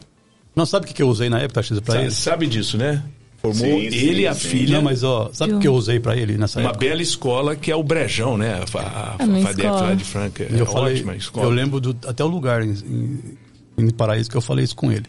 Não 0.54 0.64
sabe 0.64 0.86
o 0.86 0.88
que 0.94 1.02
eu 1.02 1.08
usei 1.08 1.28
na 1.28 1.38
época, 1.38 1.54
Tarcísio, 1.54 1.82
pra 1.82 2.00
ele? 2.00 2.10
Sabe 2.10 2.46
disso, 2.46 2.78
né? 2.78 3.02
Formou 3.54 3.80
sim, 3.80 3.86
ele 3.86 4.22
e 4.22 4.26
a 4.26 4.34
sim. 4.34 4.48
filha. 4.48 4.76
Não, 4.76 4.82
mas 4.82 5.02
ó, 5.02 5.30
sabe 5.32 5.54
o 5.54 5.58
que 5.58 5.68
eu 5.68 5.74
usei 5.74 6.00
para 6.00 6.16
ele 6.16 6.36
nessa 6.36 6.60
Uma 6.60 6.70
época? 6.70 6.84
bela 6.84 7.02
escola 7.02 7.56
que 7.56 7.70
é 7.70 7.76
o 7.76 7.82
Brejão, 7.82 8.36
né? 8.36 8.54
A, 8.54 8.78
a, 8.78 9.14
a 9.14 9.42
FADEF 9.42 9.66
lá 9.66 9.94
de 9.94 10.04
Franca. 10.04 10.44
É 10.44 10.60
eu 10.60 10.66
falei, 10.66 10.94
ótima 10.94 11.16
escola. 11.16 11.46
Eu 11.46 11.50
lembro 11.50 11.80
do, 11.80 11.96
até 12.08 12.24
o 12.24 12.28
lugar 12.28 12.62
em, 12.62 12.70
em, 12.70 13.38
em, 13.78 13.90
Paraíso 13.90 14.30
que 14.30 14.36
eu 14.36 14.40
falei 14.40 14.64
isso 14.64 14.76
com 14.76 14.90
ele. 14.90 15.06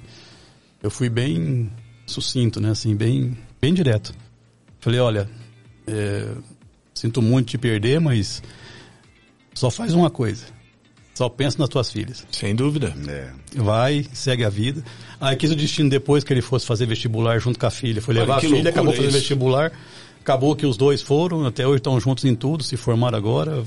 Eu 0.82 0.92
fui 0.92 1.10
bem 1.10 1.72
sucinto, 2.06 2.60
né? 2.60 2.72
Assim, 2.72 2.96
bem, 2.96 3.38
bem 3.62 3.74
direto. 3.74 4.14
Falei, 4.80 5.00
olha, 5.00 5.30
é, 5.88 6.28
sinto 6.94 7.22
muito 7.22 7.50
te 7.50 7.58
perder, 7.58 8.00
mas 8.00 8.42
só 9.54 9.72
faz 9.72 9.94
uma 9.94 10.10
coisa 10.10 10.57
só 11.18 11.28
pensa 11.30 11.58
nas 11.58 11.68
tuas 11.68 11.92
filhas. 11.92 12.24
Sem 12.32 12.54
dúvida. 12.56 12.94
É. 13.08 13.32
Vai, 13.56 14.06
segue 14.14 14.46
a 14.46 14.50
vida. 14.50 14.84
Aí 15.20 15.36
quis 15.36 15.50
o 15.50 15.56
destino 15.56 15.90
depois 15.90 16.24
que 16.24 16.32
ele 16.32 16.44
fosse 16.44 16.64
fazer 16.64 16.86
vestibular 16.86 17.40
junto 17.40 17.58
com 17.58 17.66
a 17.66 17.72
filha. 17.72 18.00
Foi 18.00 18.14
levar 18.14 18.38
Olha, 18.38 18.48
a 18.48 18.52
filha, 18.52 18.70
acabou 18.70 18.94
fazendo 18.94 19.14
vestibular. 19.14 19.72
Acabou 20.22 20.56
que 20.56 20.64
os 20.64 20.78
dois 20.78 21.02
foram, 21.02 21.44
até 21.48 21.66
hoje 21.66 21.78
estão 21.78 22.00
juntos 22.00 22.24
em 22.24 22.36
tudo, 22.36 22.64
se 22.64 22.78
formaram 22.78 23.18
agora. 23.18 23.64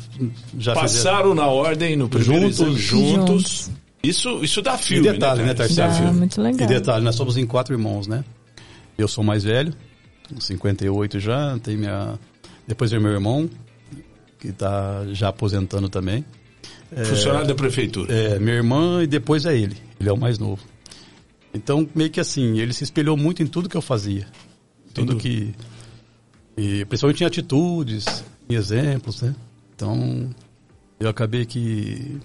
Já 0.57 0.75
Passaram 0.75 0.89
fizeram... 0.89 1.35
na 1.35 1.47
ordem 1.49 1.97
no 1.97 2.09
primeiro 2.09 2.53
juntos, 2.53 2.61
exame, 2.61 2.79
juntos. 2.79 3.71
Isso, 4.01 4.45
isso 4.45 4.63
dá 4.63 4.79
filme, 4.79 5.09
e 5.09 5.13
detalhe, 5.13 5.41
né, 5.41 5.49
né 5.49 5.55
Tarcísio? 5.55 6.05
Dá, 6.05 6.13
muito 6.13 6.41
legal. 6.41 6.63
E 6.63 6.67
detalhe, 6.73 7.05
nós 7.05 7.17
somos 7.17 7.37
em 7.37 7.47
quatro 7.47 7.75
irmãos, 7.75 8.07
né? 8.07 8.25
Eu 8.97 9.09
sou 9.09 9.25
mais 9.25 9.43
velho, 9.43 9.75
58 10.39 11.19
já, 11.19 11.59
tem 11.59 11.77
minha... 11.77 12.17
Depois 12.69 12.93
vem 12.93 13.01
meu 13.01 13.11
irmão, 13.11 13.51
que 14.39 14.49
está 14.49 15.05
já 15.11 15.29
aposentando 15.31 15.89
também. 15.89 16.25
Funcionário 17.05 17.45
é, 17.45 17.49
da 17.49 17.55
prefeitura. 17.55 18.13
É, 18.13 18.39
minha 18.39 18.57
irmã 18.57 19.03
e 19.03 19.07
depois 19.07 19.47
é 19.47 19.57
ele. 19.57 19.77
Ele 19.99 20.09
é 20.09 20.13
o 20.13 20.17
mais 20.17 20.39
novo. 20.39 20.63
Então, 21.55 21.89
meio 21.95 22.11
que 22.11 22.21
assim, 22.21 22.59
ele 22.59 22.73
se 22.73 22.85
espelhou 22.85 23.17
muito 23.17 23.43
em 23.43 23.47
tudo 23.47 23.69
que 23.69 23.77
eu 23.77 23.83
fazia. 23.83 24.27
Tudo 24.93 25.17
que. 25.17 25.55
E, 26.57 26.85
principalmente 26.85 27.23
em 27.23 27.27
atitudes, 27.27 28.25
em 28.49 28.55
exemplos, 28.55 29.23
né? 29.23 29.35
Então, 29.75 30.31
eu 30.99 31.09
acabei 31.09 31.47
que 31.47 32.21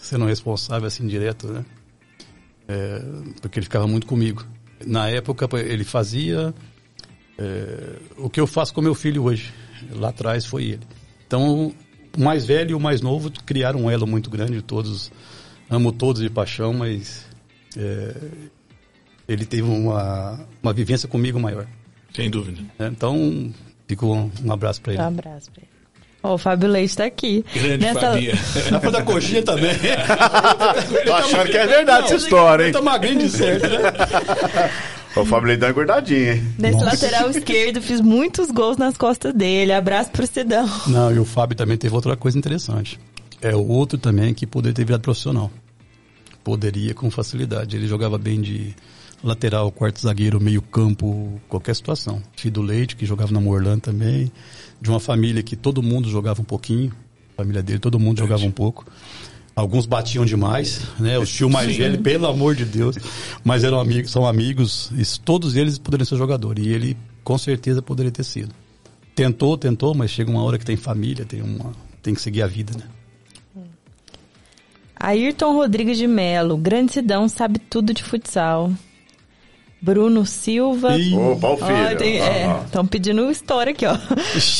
sendo 0.00 0.26
responsável 0.26 0.86
assim 0.86 1.06
direto, 1.06 1.46
né? 1.46 1.64
É, 2.68 3.02
porque 3.40 3.58
ele 3.58 3.64
ficava 3.64 3.86
muito 3.86 4.06
comigo. 4.06 4.44
Na 4.84 5.08
época, 5.08 5.48
ele 5.58 5.84
fazia 5.84 6.52
é, 7.38 7.96
o 8.16 8.28
que 8.28 8.40
eu 8.40 8.46
faço 8.46 8.74
com 8.74 8.80
meu 8.80 8.94
filho 8.94 9.24
hoje. 9.24 9.52
Lá 9.94 10.08
atrás 10.08 10.44
foi 10.44 10.64
ele. 10.64 10.86
Então, 11.26 11.72
o 12.16 12.22
mais 12.22 12.44
velho 12.44 12.70
e 12.70 12.74
o 12.74 12.80
mais 12.80 13.00
novo 13.00 13.30
criaram 13.44 13.84
um 13.84 13.90
elo 13.90 14.06
muito 14.06 14.30
grande, 14.30 14.60
todos, 14.62 15.10
amo 15.70 15.92
todos 15.92 16.22
de 16.22 16.30
paixão, 16.30 16.72
mas 16.72 17.26
é, 17.76 18.14
ele 19.28 19.44
teve 19.44 19.62
uma, 19.62 20.40
uma 20.62 20.72
vivência 20.72 21.08
comigo 21.08 21.38
maior. 21.40 21.66
Sem 22.14 22.30
dúvida. 22.30 22.62
É, 22.78 22.86
então, 22.86 23.52
fico 23.88 24.06
um, 24.06 24.30
um 24.44 24.52
abraço 24.52 24.80
para 24.82 24.92
ele. 24.92 25.02
Um 25.02 25.06
abraço 25.06 25.50
para 25.50 25.62
ele. 25.62 25.72
Oh, 26.24 26.34
o 26.34 26.38
Fábio 26.38 26.68
Leite 26.68 26.90
está 26.90 27.04
aqui. 27.04 27.44
Grande 27.52 27.78
Nessa... 27.78 28.00
Fabinha. 28.00 28.34
Dá 28.70 28.78
pra 28.78 28.90
dar 28.90 29.04
coxinha 29.04 29.42
também. 29.42 29.74
Tô 31.04 31.12
achando 31.14 31.50
que 31.50 31.56
é 31.56 31.66
verdade 31.66 32.04
essa 32.04 32.14
história, 32.14 32.66
hein? 32.66 32.72
Tá 32.72 32.80
magrinho 32.80 33.18
de 33.18 33.28
certo, 33.28 33.68
né? 33.68 33.78
O 35.14 35.26
Fábio 35.26 35.48
Leitão 35.48 35.68
é 35.68 35.72
gordadinho, 35.72 36.32
hein? 36.32 36.54
Nesse 36.58 36.78
Nossa. 36.78 36.86
lateral 36.86 37.30
esquerdo, 37.30 37.82
fiz 37.82 38.00
muitos 38.00 38.50
gols 38.50 38.78
nas 38.78 38.96
costas 38.96 39.34
dele. 39.34 39.72
Abraço 39.72 40.10
pro 40.10 40.26
Cidão. 40.26 40.66
Não, 40.86 41.12
e 41.14 41.18
o 41.18 41.24
Fábio 41.24 41.54
também 41.54 41.76
teve 41.76 41.94
outra 41.94 42.16
coisa 42.16 42.38
interessante. 42.38 42.98
É 43.40 43.54
o 43.54 43.66
outro 43.66 43.98
também 43.98 44.32
que 44.32 44.46
poderia 44.46 44.74
ter 44.74 44.84
virado 44.84 45.02
profissional. 45.02 45.50
Poderia 46.42 46.94
com 46.94 47.10
facilidade. 47.10 47.76
Ele 47.76 47.86
jogava 47.86 48.16
bem 48.16 48.40
de 48.40 48.74
lateral, 49.22 49.70
quarto 49.70 50.00
zagueiro, 50.00 50.40
meio 50.40 50.62
campo, 50.62 51.40
qualquer 51.48 51.76
situação. 51.76 52.22
Filho 52.36 52.54
do 52.54 52.62
Leite, 52.62 52.96
que 52.96 53.04
jogava 53.04 53.32
na 53.32 53.40
Morlan 53.40 53.78
também. 53.78 54.32
De 54.80 54.88
uma 54.88 54.98
família 54.98 55.42
que 55.42 55.56
todo 55.56 55.82
mundo 55.82 56.08
jogava 56.08 56.40
um 56.40 56.44
pouquinho. 56.44 56.90
A 57.34 57.42
família 57.42 57.62
dele, 57.62 57.78
todo 57.78 57.98
mundo 57.98 58.18
jogava 58.18 58.44
um 58.44 58.50
pouco. 58.50 58.86
Alguns 59.54 59.84
batiam 59.84 60.24
demais, 60.24 60.80
né? 60.98 61.18
O 61.18 61.26
tio 61.26 61.50
mais 61.50 61.76
velho, 61.76 62.00
pelo 62.00 62.26
amor 62.26 62.54
de 62.54 62.64
Deus. 62.64 62.96
Mas 63.44 63.64
eram 63.64 63.78
amigos, 63.78 64.10
são 64.10 64.26
amigos, 64.26 64.90
e 64.96 65.20
todos 65.20 65.56
eles 65.56 65.78
poderiam 65.78 66.06
ser 66.06 66.16
jogadores. 66.16 66.64
E 66.64 66.70
ele, 66.70 66.96
com 67.22 67.36
certeza, 67.36 67.82
poderia 67.82 68.10
ter 68.10 68.24
sido. 68.24 68.54
Tentou, 69.14 69.58
tentou, 69.58 69.94
mas 69.94 70.10
chega 70.10 70.30
uma 70.30 70.42
hora 70.42 70.58
que 70.58 70.64
tem 70.64 70.76
família, 70.76 71.26
tem, 71.26 71.42
uma, 71.42 71.72
tem 72.02 72.14
que 72.14 72.20
seguir 72.22 72.42
a 72.42 72.46
vida, 72.46 72.72
né? 72.78 72.84
Ayrton 74.96 75.52
Rodrigues 75.52 75.98
de 75.98 76.06
Melo, 76.06 76.56
grande 76.56 76.92
cidão, 76.92 77.28
sabe 77.28 77.58
tudo 77.58 77.92
de 77.92 78.02
futsal. 78.02 78.72
Bruno 79.82 80.24
Silva. 80.24 80.90
Opa, 81.32 81.48
o 81.48 81.56
filho. 81.56 82.64
Estão 82.64 82.84
é, 82.84 82.86
pedindo 82.88 83.28
história 83.32 83.72
aqui, 83.72 83.84
ó. 83.84 83.98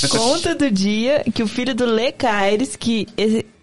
Conta 0.08 0.52
do 0.52 0.68
dia 0.68 1.24
que 1.32 1.44
o 1.44 1.46
filho 1.46 1.76
do 1.76 1.86
Le 1.86 2.10
Caires, 2.10 2.74
que 2.74 3.06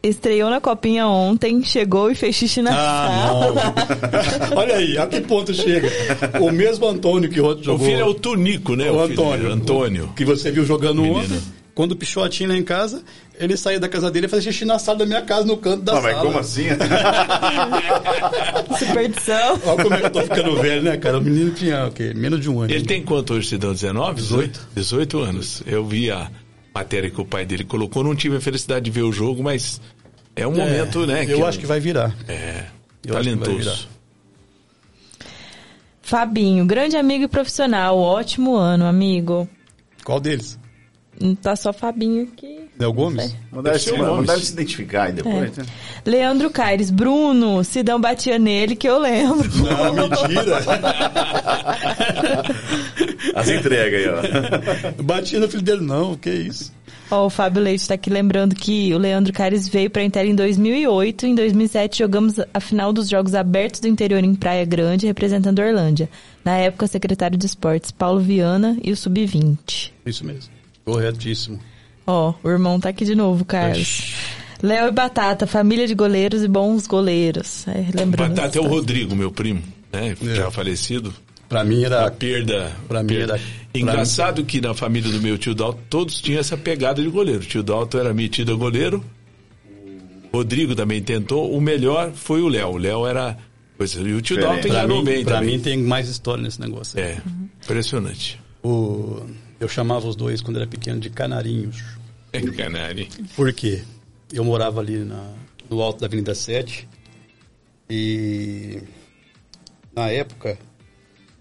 estreou 0.02 0.49
na 0.49 0.61
copinha 0.61 1.06
ontem, 1.06 1.61
chegou 1.61 2.10
e 2.10 2.15
fez 2.15 2.38
xixi 2.38 2.61
na 2.61 2.72
ah, 2.72 3.27
sala. 3.27 3.73
Olha 4.56 4.77
aí, 4.77 4.98
a 4.98 5.06
que 5.06 5.19
ponto 5.19 5.53
chega? 5.53 5.90
O 6.40 6.49
mesmo 6.49 6.88
Antônio 6.88 7.30
que 7.30 7.41
outro 7.41 7.61
jogou. 7.61 7.86
O 7.86 7.90
filho 7.90 8.02
é 8.02 8.06
o 8.06 8.14
Tunico, 8.14 8.77
né? 8.77 8.90
O, 8.90 8.95
o 8.95 9.02
Antônio. 9.02 9.52
Antônio. 9.52 10.14
Que 10.15 10.23
você 10.23 10.52
viu 10.52 10.64
jogando 10.64 11.02
Menino. 11.02 11.19
ontem. 11.19 11.59
Quando 11.80 11.93
o 11.93 11.95
Pichotinho 11.95 12.49
lá 12.49 12.57
em 12.57 12.64
casa, 12.64 13.01
ele 13.39 13.56
saía 13.56 13.80
da 13.80 13.88
casa 13.88 14.11
dele 14.11 14.26
e 14.26 14.30
fazia 14.30 14.51
xixi 14.51 14.65
na 14.65 14.77
sala 14.77 14.97
da 14.97 15.06
minha 15.06 15.22
casa, 15.22 15.45
no 15.45 15.56
canto 15.56 15.81
da 15.81 15.97
ah, 15.97 16.01
sala. 16.01 16.14
Mas 16.14 16.22
como 16.23 16.38
assim? 16.38 16.65
Superstição. 18.77 19.61
Olha 19.64 19.84
como 19.84 19.95
é 19.95 19.99
que 20.01 20.06
eu 20.07 20.10
tô 20.10 20.22
ficando 20.23 20.61
velho, 20.61 20.84
né, 20.84 20.97
cara? 20.97 21.19
O 21.19 21.22
menino 21.22 21.51
tinha 21.51 21.85
o 21.85 21.91
quê? 21.93 22.14
Menos 22.14 22.41
de 22.41 22.49
um 22.49 22.60
ano. 22.60 22.69
Ele 22.69 22.84
tem 22.84 23.01
quanto 23.01 23.34
hoje, 23.34 23.47
Cidão? 23.47 23.72
19? 23.72 24.22
18. 24.22 24.68
18 24.76 25.19
anos. 25.19 25.64
Eu 25.65 25.85
vi 25.85 26.11
a 26.11 26.30
matéria 26.76 27.10
que 27.10 27.22
o 27.22 27.23
pai 27.23 27.45
dele 27.45 27.64
colocou. 27.64 28.03
Não 28.03 28.14
tive 28.14 28.35
a 28.35 28.41
felicidade 28.41 28.84
de 28.84 28.91
ver 28.91 29.03
o 29.03 29.14
jogo, 29.14 29.41
mas 29.41 29.80
é 30.35 30.45
um 30.45 30.56
é, 30.56 30.57
momento, 30.57 31.07
né? 31.07 31.26
Eu 31.30 31.47
acho 31.47 31.60
que 31.60 31.65
vai 31.65 31.80
virar. 31.80 32.14
É. 32.27 32.65
Eu 33.06 33.14
talentoso. 33.14 33.88
Fabinho, 36.01 36.65
grande 36.65 36.97
amigo 36.97 37.23
e 37.23 37.27
profissional. 37.30 37.97
Ótimo 37.97 38.57
ano, 38.57 38.85
amigo. 38.85 39.47
Qual 40.03 40.19
deles? 40.19 40.60
Tá 41.41 41.56
só 41.56 41.74
Fabinho 41.74 42.24
aqui. 42.24 42.60
Del 42.78 42.94
Gomes? 42.94 43.36
Mandar 43.52 43.76
ele, 43.76 43.98
mandar 43.98 44.36
ele 44.36 44.46
se 44.46 44.54
identificar 44.54 45.04
aí 45.04 45.12
depois. 45.12 45.58
É. 45.58 45.62
Né? 45.62 45.68
Leandro 46.06 46.50
Caires, 46.50 46.90
Bruno, 46.90 47.62
Sidão 47.64 48.00
batia 48.00 48.40
nele 48.40 48.74
que 48.74 48.88
eu 48.88 48.98
lembro. 48.98 49.50
Não, 49.60 49.94
mentira. 49.94 50.60
As 53.36 53.50
entregas 53.50 54.00
aí, 54.00 54.08
ó. 54.08 55.04
Batia 55.04 55.40
no 55.40 55.50
filho 55.50 55.62
dele, 55.62 55.82
não, 55.82 56.16
que 56.16 56.30
isso. 56.30 56.72
Ó, 57.12 57.26
o 57.26 57.30
Fábio 57.30 57.62
Leite 57.62 57.82
está 57.82 57.96
aqui 57.96 58.10
lembrando 58.10 58.56
que 58.56 58.94
o 58.94 58.98
Leandro 58.98 59.34
Caires 59.34 59.68
veio 59.68 59.90
para 59.90 60.02
a 60.02 60.06
Inter 60.06 60.26
em 60.26 60.36
2008. 60.36 61.26
Em 61.26 61.36
2007 61.36 62.00
jogamos 62.00 62.36
a 62.54 62.60
final 62.60 62.94
dos 62.94 63.10
Jogos 63.10 63.34
Abertos 63.34 63.80
do 63.80 63.88
Interior 63.88 64.24
em 64.24 64.36
Praia 64.36 64.64
Grande, 64.64 65.08
representando 65.08 65.60
a 65.60 65.66
Orlândia. 65.66 66.10
Na 66.46 66.56
época, 66.58 66.88
secretário 66.88 67.38
de 67.38 67.46
Esportes 67.46 67.91
Paulo 67.91 68.20
Viana 68.20 68.78
e 68.84 68.91
o 68.91 68.96
Sub-20. 68.96 69.91
Isso 70.06 70.24
mesmo. 70.26 70.59
Corretíssimo. 70.90 71.60
Ó, 72.06 72.34
o 72.44 72.49
irmão 72.49 72.80
tá 72.80 72.90
aqui 72.90 73.06
de 73.06 73.16
novo, 73.16 73.45
Carlos. 73.45 74.14
Léo 74.61 74.88
e 74.88 74.91
Batata, 74.91 75.48
família 75.48 75.88
de 75.88 75.94
goleiros 75.94 76.44
e 76.44 76.48
bons 76.48 76.86
goleiros. 76.88 77.68
É, 77.68 77.86
lembrando 77.94 78.36
Batata 78.36 78.57
é 78.57 78.61
o 78.61 78.68
Rodrigo, 78.68 79.16
meu 79.16 79.32
primo, 79.32 79.61
né? 79.91 80.16
É. 80.22 80.36
Já 80.36 80.52
falecido. 80.52 81.14
Para 81.48 81.64
mim 81.64 81.84
era 81.84 82.06
a 82.06 82.11
perda. 82.11 82.72
Para 82.88 83.02
mim 83.02 83.16
era. 83.16 83.40
Engraçado 83.74 84.40
mim... 84.40 84.45
que 84.45 84.61
na 84.61 84.74
família 84.74 85.11
do 85.11 85.20
meu 85.20 85.38
tio 85.38 85.56
Dalton 85.56 85.80
todos 85.90 86.22
tinham 86.22 86.40
essa 86.40 86.56
pegada 86.57 87.02
de 87.02 87.10
goleiro. 87.10 87.41
O 87.41 87.45
tio 87.45 87.64
Dalton 87.64 87.99
era 87.99 88.14
metido 88.14 88.52
a 88.52 88.56
goleiro. 88.56 89.03
Rodrigo 90.32 90.76
também 90.76 91.02
tentou. 91.02 91.52
O 91.52 91.60
melhor 91.60 92.11
foi 92.14 92.41
o 92.41 92.48
Léo. 92.48 92.70
O 92.70 92.78
Léo 92.78 93.07
era. 93.07 93.36
E 93.80 94.14
o 94.14 94.22
tio 94.22 94.40
Dalton 94.40 94.68
enganou 94.68 95.03
bem 95.03 95.24
Para 95.24 95.41
mim 95.41 95.57
tem 95.57 95.78
mais 95.78 96.07
história 96.10 96.44
nesse 96.44 96.60
negócio. 96.60 96.99
É, 96.99 97.18
uhum. 97.26 97.48
impressionante. 97.64 98.40
O, 98.61 99.24
eu 99.60 99.68
chamava 99.68 100.07
os 100.07 100.15
dois 100.15 100.41
quando 100.41 100.57
era 100.57 100.68
pequeno 100.68 100.99
de 100.99 101.10
canarinhos. 101.10 101.84
É 102.31 102.41
canarinho. 102.41 103.10
Por 103.36 103.52
quê? 103.53 103.84
Eu 104.31 104.44
morava 104.44 104.80
ali 104.80 104.99
na, 104.99 105.34
no 105.69 105.81
alto 105.81 105.99
da 105.99 106.06
Avenida 106.06 106.34
7 106.34 106.88
e 107.90 108.81
na 109.94 110.10
época 110.10 110.57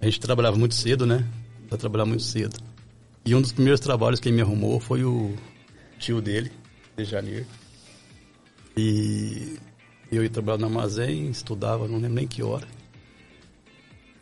a 0.00 0.04
gente 0.04 0.20
trabalhava 0.20 0.56
muito 0.56 0.74
cedo, 0.74 1.06
né? 1.06 1.26
Pra 1.68 1.76
trabalhar 1.76 2.06
muito 2.06 2.22
cedo. 2.22 2.58
E 3.24 3.34
um 3.34 3.40
dos 3.40 3.52
primeiros 3.52 3.80
trabalhos 3.80 4.20
que 4.20 4.28
ele 4.28 4.36
me 4.36 4.42
arrumou 4.42 4.80
foi 4.80 5.04
o 5.04 5.34
tio 5.98 6.20
dele, 6.20 6.50
de 6.96 7.04
janeiro. 7.04 7.46
E 8.76 9.58
eu 10.10 10.22
ia 10.22 10.30
trabalhar 10.30 10.58
no 10.58 10.66
armazém, 10.66 11.28
estudava, 11.28 11.86
não 11.86 11.96
lembro 11.96 12.14
nem 12.14 12.26
que 12.26 12.42
hora. 12.42 12.66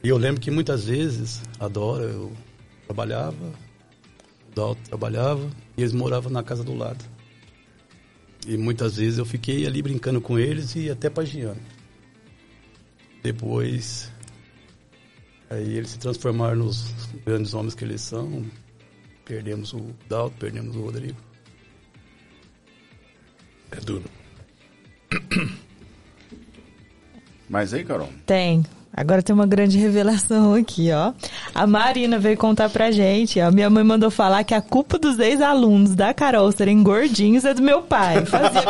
E 0.03 0.09
eu 0.09 0.17
lembro 0.17 0.41
que 0.41 0.51
muitas 0.51 0.85
vezes, 0.85 1.43
a 1.61 1.69
Dora, 1.69 2.05
eu 2.05 2.33
trabalhava, 2.87 3.53
Dalton 4.57 4.81
trabalhava, 4.85 5.51
e 5.77 5.83
eles 5.83 5.93
moravam 5.93 6.33
na 6.33 6.43
casa 6.43 6.65
do 6.65 6.75
lado. 6.75 7.05
E 8.47 8.57
muitas 8.57 8.97
vezes 8.97 9.19
eu 9.19 9.27
fiquei 9.27 9.67
ali 9.67 9.83
brincando 9.83 10.19
com 10.19 10.39
eles 10.39 10.75
e 10.75 10.91
até 10.91 11.11
pagiando. 11.11 11.61
Depois, 13.23 14.11
aí 15.51 15.77
eles 15.77 15.91
se 15.91 15.99
transformaram 15.99 16.57
nos 16.57 16.91
grandes 17.25 17.53
homens 17.53 17.75
que 17.75 17.85
eles 17.85 18.01
são. 18.01 18.47
Perdemos 19.27 19.75
o 19.75 19.95
Dalton, 20.09 20.37
perdemos 20.39 20.75
o 20.75 20.81
Rodrigo. 20.81 21.19
É 23.73 23.81
duro. 23.81 24.05
Mas 27.49 27.75
aí, 27.75 27.85
Carol? 27.85 28.11
Tem. 28.25 28.65
Agora 28.97 29.23
tem 29.23 29.35
uma 29.35 29.47
grande 29.47 29.77
revelação 29.77 30.55
aqui, 30.55 30.91
ó. 30.91 31.13
A 31.55 31.67
Marina 31.67 32.19
veio 32.19 32.39
contar 32.39 32.71
pra 32.71 32.91
gente, 32.91 33.39
ó. 33.39 33.51
Minha 33.51 33.69
mãe 33.69 33.85
mandou 33.85 34.11
falar 34.11 34.43
que 34.43 34.55
a 34.55 34.63
culpa 34.63 34.99
dos 34.99 35.19
ex-alunos 35.19 35.95
da 35.95 36.15
Carol 36.15 36.51
serem 36.51 36.83
gordinhos 36.83 37.45
é 37.45 37.53
do 37.53 37.61
meu 37.61 37.83
pai. 37.83 38.25
Fazia, 38.25 38.63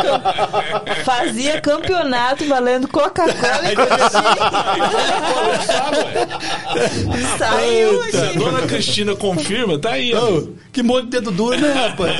fazia 1.04 1.60
campeonato 1.60 2.44
valendo 2.46 2.88
Coca-Cola 2.88 3.72
e 3.72 3.76
Saiu, 7.38 8.02
gente. 8.10 8.38
Dona 8.38 8.62
Cristina 8.62 9.14
confirma, 9.14 9.78
tá 9.78 9.92
aí. 9.92 10.12
Oh, 10.12 10.48
que 10.72 10.82
monte 10.82 11.04
de 11.04 11.10
dedo 11.10 11.30
duro, 11.30 11.56
né, 11.60 11.72
rapaz? 11.72 12.16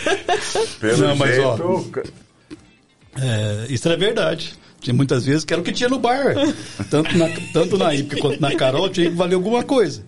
Pelo 0.80 1.08
Não, 1.08 1.16
mas, 1.16 1.34
jeito... 1.34 1.44
Ó, 1.44 1.58
é, 3.20 3.66
isso 3.68 3.86
é 3.86 3.96
verdade. 3.96 4.54
Tinha 4.80 4.94
muitas 4.94 5.26
vezes 5.26 5.44
que 5.44 5.52
era 5.52 5.60
o 5.60 5.64
que 5.64 5.72
tinha 5.72 5.88
no 5.88 5.98
bar. 5.98 6.34
Tanto 6.90 7.16
na, 7.16 7.28
tanto 7.52 7.76
na 7.76 7.94
Ipe 7.94 8.16
quanto 8.16 8.40
na 8.40 8.54
Carol 8.56 8.88
tinha 8.88 9.10
que 9.10 9.16
valer 9.16 9.34
alguma 9.34 9.62
coisa. 9.62 10.02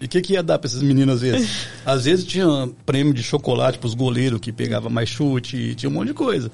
E 0.00 0.06
o 0.06 0.08
que, 0.08 0.20
que 0.20 0.32
ia 0.32 0.42
dar 0.42 0.58
para 0.58 0.68
essas 0.68 0.82
meninas 0.82 1.16
às 1.16 1.20
vezes? 1.22 1.66
Às 1.86 2.04
vezes 2.04 2.24
tinha 2.24 2.68
prêmio 2.84 3.14
de 3.14 3.22
chocolate 3.22 3.78
para 3.78 3.86
os 3.86 3.94
goleiros 3.94 4.40
que 4.40 4.52
pegava 4.52 4.90
mais 4.90 5.08
chute, 5.08 5.74
tinha 5.76 5.88
um 5.88 5.92
monte 5.92 6.08
de 6.08 6.14
coisa. 6.14 6.50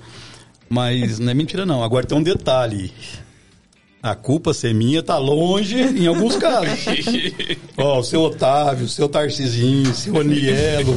Mas 0.69 1.19
não 1.19 1.33
é 1.33 1.35
mentira 1.35 1.67
não. 1.67 1.83
Agora 1.83 2.07
tem 2.07 2.17
um 2.17 2.23
detalhe. 2.23 2.93
A 4.03 4.15
culpa 4.15 4.55
ser 4.55 4.73
minha 4.73 5.03
tá 5.03 5.19
longe 5.19 5.79
em 5.79 6.07
alguns 6.07 6.37
casos. 6.37 6.87
Ó, 7.77 7.99
o 7.99 8.03
seu 8.03 8.23
Otávio, 8.23 8.87
o 8.87 8.89
seu 8.89 9.07
Tarcisinho, 9.07 9.91
o 9.91 9.95
seu 9.95 10.19
Anielo, 10.19 10.95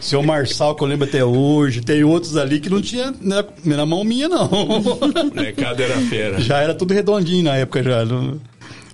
o 0.00 0.02
seu 0.02 0.22
Marçal, 0.22 0.74
que 0.74 0.82
eu 0.82 0.88
lembro 0.88 1.06
até 1.06 1.22
hoje. 1.22 1.82
Tem 1.82 2.02
outros 2.02 2.34
ali 2.34 2.58
que 2.58 2.70
não 2.70 2.80
tinha 2.80 3.14
na, 3.20 3.44
na 3.62 3.84
mão 3.84 4.02
minha, 4.04 4.26
não. 4.26 4.48
O 4.50 5.34
recado 5.34 5.82
era 5.82 6.00
fera. 6.02 6.40
Já 6.40 6.60
era 6.60 6.74
tudo 6.74 6.94
redondinho 6.94 7.44
na 7.44 7.56
época 7.56 7.82
já. 7.82 7.98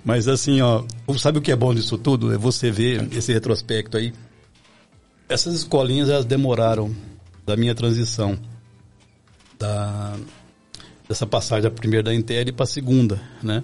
Mas 0.03 0.27
assim, 0.27 0.59
ó, 0.59 0.83
sabe 1.17 1.39
o 1.39 1.41
que 1.41 1.51
é 1.51 1.55
bom 1.55 1.73
disso 1.73 1.97
tudo? 1.97 2.33
É 2.33 2.37
você 2.37 2.69
ver 2.69 3.07
esse 3.13 3.31
retrospecto 3.31 3.95
aí. 3.95 4.13
Essas 5.29 5.53
escolinhas, 5.53 6.09
elas 6.09 6.25
demoraram 6.25 6.93
da 7.45 7.55
minha 7.55 7.73
transição. 7.73 8.37
Da 9.57 10.17
dessa 11.07 11.25
passagem 11.25 11.63
da 11.63 11.71
primeira 11.71 12.03
da 12.03 12.13
Intel 12.13 12.53
para 12.53 12.63
a 12.63 12.67
segunda, 12.67 13.21
né? 13.41 13.63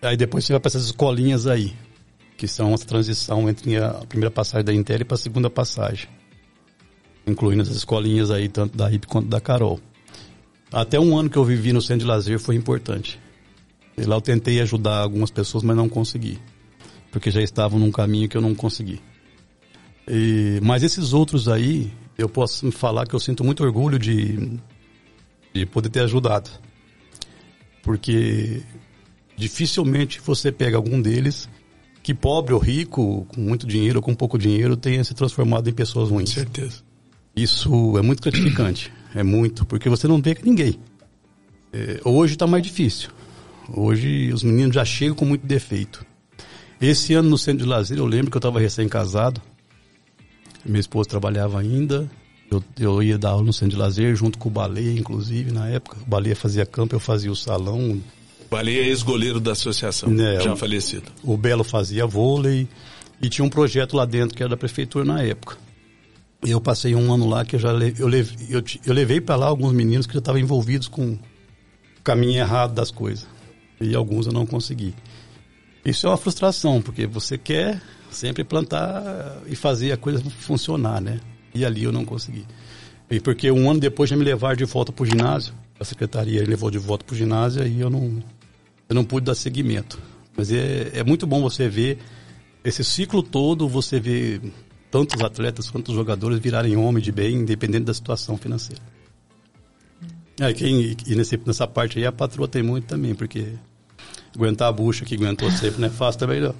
Aí 0.00 0.16
depois 0.16 0.44
você 0.44 0.52
vai 0.52 0.60
para 0.60 0.68
essas 0.68 0.86
escolinhas 0.86 1.46
aí, 1.46 1.74
que 2.36 2.48
são 2.48 2.74
essa 2.74 2.84
transição 2.84 3.48
entre 3.48 3.76
a 3.76 3.90
primeira 4.08 4.30
passagem 4.30 4.64
da 4.64 4.74
Intel 4.74 5.00
e 5.00 5.04
para 5.04 5.14
a 5.14 5.18
segunda 5.18 5.48
passagem. 5.48 6.08
Incluindo 7.26 7.62
as 7.62 7.68
escolinhas 7.68 8.30
aí, 8.30 8.48
tanto 8.48 8.76
da 8.76 8.88
RIP 8.88 9.06
quanto 9.06 9.28
da 9.28 9.40
Carol. 9.40 9.80
Até 10.72 10.98
um 10.98 11.16
ano 11.16 11.28
que 11.28 11.36
eu 11.36 11.44
vivi 11.44 11.72
no 11.72 11.82
centro 11.82 12.00
de 12.00 12.06
lazer 12.06 12.38
foi 12.38 12.56
importante. 12.56 13.20
E 13.96 14.02
lá 14.04 14.16
eu 14.16 14.20
tentei 14.20 14.60
ajudar 14.60 14.98
algumas 14.98 15.30
pessoas, 15.30 15.62
mas 15.62 15.76
não 15.76 15.88
consegui. 15.88 16.38
Porque 17.10 17.30
já 17.30 17.42
estavam 17.42 17.78
num 17.78 17.90
caminho 17.90 18.28
que 18.28 18.36
eu 18.36 18.40
não 18.40 18.54
consegui. 18.54 19.00
E, 20.08 20.58
mas 20.62 20.82
esses 20.82 21.12
outros 21.12 21.48
aí, 21.48 21.92
eu 22.16 22.28
posso 22.28 22.70
falar 22.72 23.06
que 23.06 23.14
eu 23.14 23.20
sinto 23.20 23.44
muito 23.44 23.62
orgulho 23.62 23.98
de, 23.98 24.58
de 25.54 25.66
poder 25.66 25.90
ter 25.90 26.00
ajudado. 26.00 26.50
Porque 27.82 28.62
dificilmente 29.36 30.20
você 30.20 30.50
pega 30.50 30.76
algum 30.76 31.00
deles 31.00 31.48
que 32.02 32.14
pobre 32.14 32.52
ou 32.52 32.58
rico, 32.58 33.26
com 33.28 33.40
muito 33.40 33.66
dinheiro 33.66 33.98
ou 33.98 34.02
com 34.02 34.14
pouco 34.14 34.38
dinheiro, 34.38 34.76
tenha 34.76 35.04
se 35.04 35.14
transformado 35.14 35.68
em 35.68 35.72
pessoas 35.72 36.10
ruins. 36.10 36.30
Com 36.30 36.40
certeza. 36.40 36.82
Isso 37.34 37.96
é 37.98 38.02
muito 38.02 38.22
gratificante. 38.22 38.92
É 39.14 39.22
muito, 39.22 39.66
porque 39.66 39.88
você 39.90 40.08
não 40.08 40.20
vê 40.22 40.36
ninguém. 40.42 40.78
É, 41.72 42.00
hoje 42.04 42.34
está 42.34 42.46
mais 42.46 42.62
difícil. 42.62 43.10
Hoje 43.68 44.32
os 44.32 44.42
meninos 44.42 44.74
já 44.74 44.84
chegam 44.84 45.14
com 45.14 45.24
muito 45.24 45.46
defeito. 45.46 46.04
Esse 46.80 47.14
ano 47.14 47.30
no 47.30 47.38
centro 47.38 47.64
de 47.64 47.68
lazer, 47.68 47.98
eu 47.98 48.06
lembro 48.06 48.30
que 48.30 48.36
eu 48.36 48.40
estava 48.40 48.58
recém-casado. 48.58 49.40
Minha 50.64 50.80
esposa 50.80 51.08
trabalhava 51.08 51.60
ainda. 51.60 52.10
Eu, 52.50 52.62
eu, 52.78 53.02
ia 53.02 53.16
dar 53.16 53.30
aula 53.30 53.44
no 53.44 53.52
centro 53.52 53.70
de 53.70 53.76
lazer 53.76 54.14
junto 54.14 54.36
com 54.36 54.48
o 54.48 54.52
Baleia, 54.52 54.98
inclusive, 54.98 55.52
na 55.52 55.68
época. 55.68 55.96
O 56.04 56.10
Baleia 56.10 56.36
fazia 56.36 56.66
campo, 56.66 56.94
eu 56.94 57.00
fazia 57.00 57.30
o 57.30 57.36
salão. 57.36 58.00
Baleia 58.50 58.82
é 58.82 58.88
ex-goleiro 58.88 59.40
da 59.40 59.52
associação, 59.52 60.12
é, 60.20 60.40
já 60.40 60.52
o, 60.52 60.56
falecido. 60.56 61.04
O 61.22 61.36
Belo 61.36 61.64
fazia 61.64 62.06
vôlei. 62.06 62.68
E 63.22 63.28
tinha 63.28 63.44
um 63.44 63.48
projeto 63.48 63.96
lá 63.96 64.04
dentro 64.04 64.36
que 64.36 64.42
era 64.42 64.50
da 64.50 64.56
prefeitura 64.56 65.04
na 65.04 65.22
época. 65.22 65.56
Eu 66.44 66.60
passei 66.60 66.94
um 66.94 67.12
ano 67.12 67.28
lá 67.28 67.44
que 67.44 67.56
eu 67.56 67.60
já 67.60 67.70
eu 67.70 68.08
levei, 68.08 68.46
eu, 68.50 68.62
eu 68.84 68.92
levei 68.92 69.20
para 69.20 69.36
lá 69.36 69.46
alguns 69.46 69.72
meninos 69.72 70.06
que 70.06 70.12
já 70.12 70.18
estavam 70.18 70.40
envolvidos 70.40 70.88
com 70.88 71.12
o 71.12 71.18
caminho 72.02 72.40
errado 72.40 72.74
das 72.74 72.90
coisas. 72.90 73.26
E 73.80 73.94
alguns 73.94 74.26
eu 74.26 74.32
não 74.32 74.44
consegui. 74.44 74.94
Isso 75.84 76.06
é 76.06 76.10
uma 76.10 76.16
frustração, 76.16 76.80
porque 76.80 77.06
você 77.06 77.36
quer 77.36 77.80
sempre 78.10 78.44
plantar 78.44 79.40
e 79.46 79.56
fazer 79.56 79.92
a 79.92 79.96
coisa 79.96 80.22
funcionar, 80.30 81.00
né? 81.00 81.20
E 81.54 81.64
ali 81.64 81.84
eu 81.84 81.92
não 81.92 82.04
consegui. 82.04 82.46
E 83.10 83.20
porque 83.20 83.50
um 83.50 83.70
ano 83.70 83.80
depois 83.80 84.08
já 84.08 84.16
me 84.16 84.24
levaram 84.24 84.56
de 84.56 84.64
volta 84.64 84.92
para 84.92 85.02
o 85.02 85.06
ginásio, 85.06 85.52
a 85.78 85.84
secretaria 85.84 86.44
levou 86.46 86.70
de 86.70 86.78
volta 86.78 87.04
para 87.04 87.14
o 87.14 87.16
ginásio 87.16 87.66
e 87.66 87.80
eu 87.80 87.90
não, 87.90 88.22
eu 88.88 88.94
não 88.94 89.04
pude 89.04 89.26
dar 89.26 89.34
seguimento. 89.34 89.98
Mas 90.36 90.50
é, 90.52 90.92
é 90.94 91.04
muito 91.04 91.26
bom 91.26 91.42
você 91.42 91.68
ver 91.68 91.98
esse 92.64 92.84
ciclo 92.84 93.22
todo, 93.22 93.68
você 93.68 93.98
ver 93.98 94.40
tantos 94.92 95.22
atletas 95.22 95.70
quanto 95.70 95.94
jogadores 95.94 96.38
virarem 96.38 96.76
homem 96.76 97.02
de 97.02 97.10
bem, 97.10 97.36
independente 97.36 97.84
da 97.84 97.94
situação 97.94 98.36
financeira. 98.36 98.82
É, 100.38 100.52
quem, 100.52 100.94
e 101.06 101.14
nesse, 101.14 101.40
nessa 101.46 101.66
parte 101.66 101.98
aí 101.98 102.04
a 102.04 102.12
patroa 102.12 102.46
tem 102.46 102.62
muito 102.62 102.88
também, 102.88 103.14
porque 103.14 103.54
aguentar 104.36 104.68
a 104.68 104.72
bucha 104.72 105.04
que 105.06 105.14
aguentou 105.14 105.50
sempre 105.50 105.80
não 105.80 105.88
é 105.88 105.90
fácil 105.90 106.20
também 106.20 106.42
não. 106.42 106.54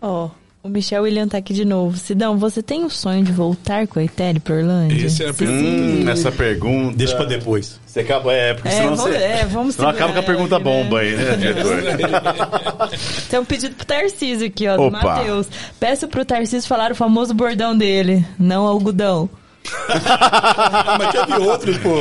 Ó, 0.00 0.26
oh, 0.26 0.30
o 0.68 0.70
Michel 0.70 1.02
William 1.02 1.26
tá 1.26 1.38
aqui 1.38 1.52
de 1.52 1.64
novo. 1.64 1.96
Sidão, 1.96 2.38
você 2.38 2.62
tem 2.62 2.84
o 2.84 2.90
sonho 2.90 3.24
de 3.24 3.32
voltar 3.32 3.86
com 3.88 3.98
a 3.98 4.04
Etelli 4.04 4.38
pra 4.38 4.54
Orlândia? 4.54 5.06
Essa 5.06 5.24
é 5.24 5.30
a 5.30 5.34
pergunta. 5.34 5.68
Hum, 5.68 6.08
essa 6.08 6.30
pergunta. 6.30 6.96
Deixa 6.96 7.16
pra 7.16 7.24
depois. 7.24 7.80
Você 7.86 8.00
acaba, 8.00 8.32
é, 8.32 8.54
porque 8.54 8.68
é, 8.68 8.72
senão 8.72 8.94
vamos, 8.94 9.12
você. 9.12 9.16
É, 9.16 9.44
vamos 9.46 9.76
não 9.76 9.88
acaba 9.88 10.12
com 10.12 10.18
a 10.18 10.22
pergunta 10.22 10.58
né? 10.58 10.64
bomba 10.64 11.00
aí, 11.00 11.16
né, 11.16 11.36
diretor? 11.36 11.82
Tem 13.28 13.40
um 13.40 13.44
pedido 13.44 13.74
pro 13.74 13.86
Tarcísio 13.86 14.46
aqui, 14.46 14.68
ó, 14.68 14.74
Opa. 14.74 14.84
do 14.84 14.90
Matheus. 14.90 15.46
Peço 15.80 16.06
pro 16.06 16.24
Tarcísio 16.24 16.68
falar 16.68 16.92
o 16.92 16.94
famoso 16.94 17.32
bordão 17.32 17.76
dele, 17.76 18.24
não 18.38 18.66
algodão. 18.66 19.28
Mas 20.98 21.10
teve 21.12 21.32
outros, 21.40 21.78
pô. 21.78 21.96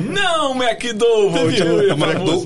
Não, 0.00 0.54
McDowell. 0.62 1.30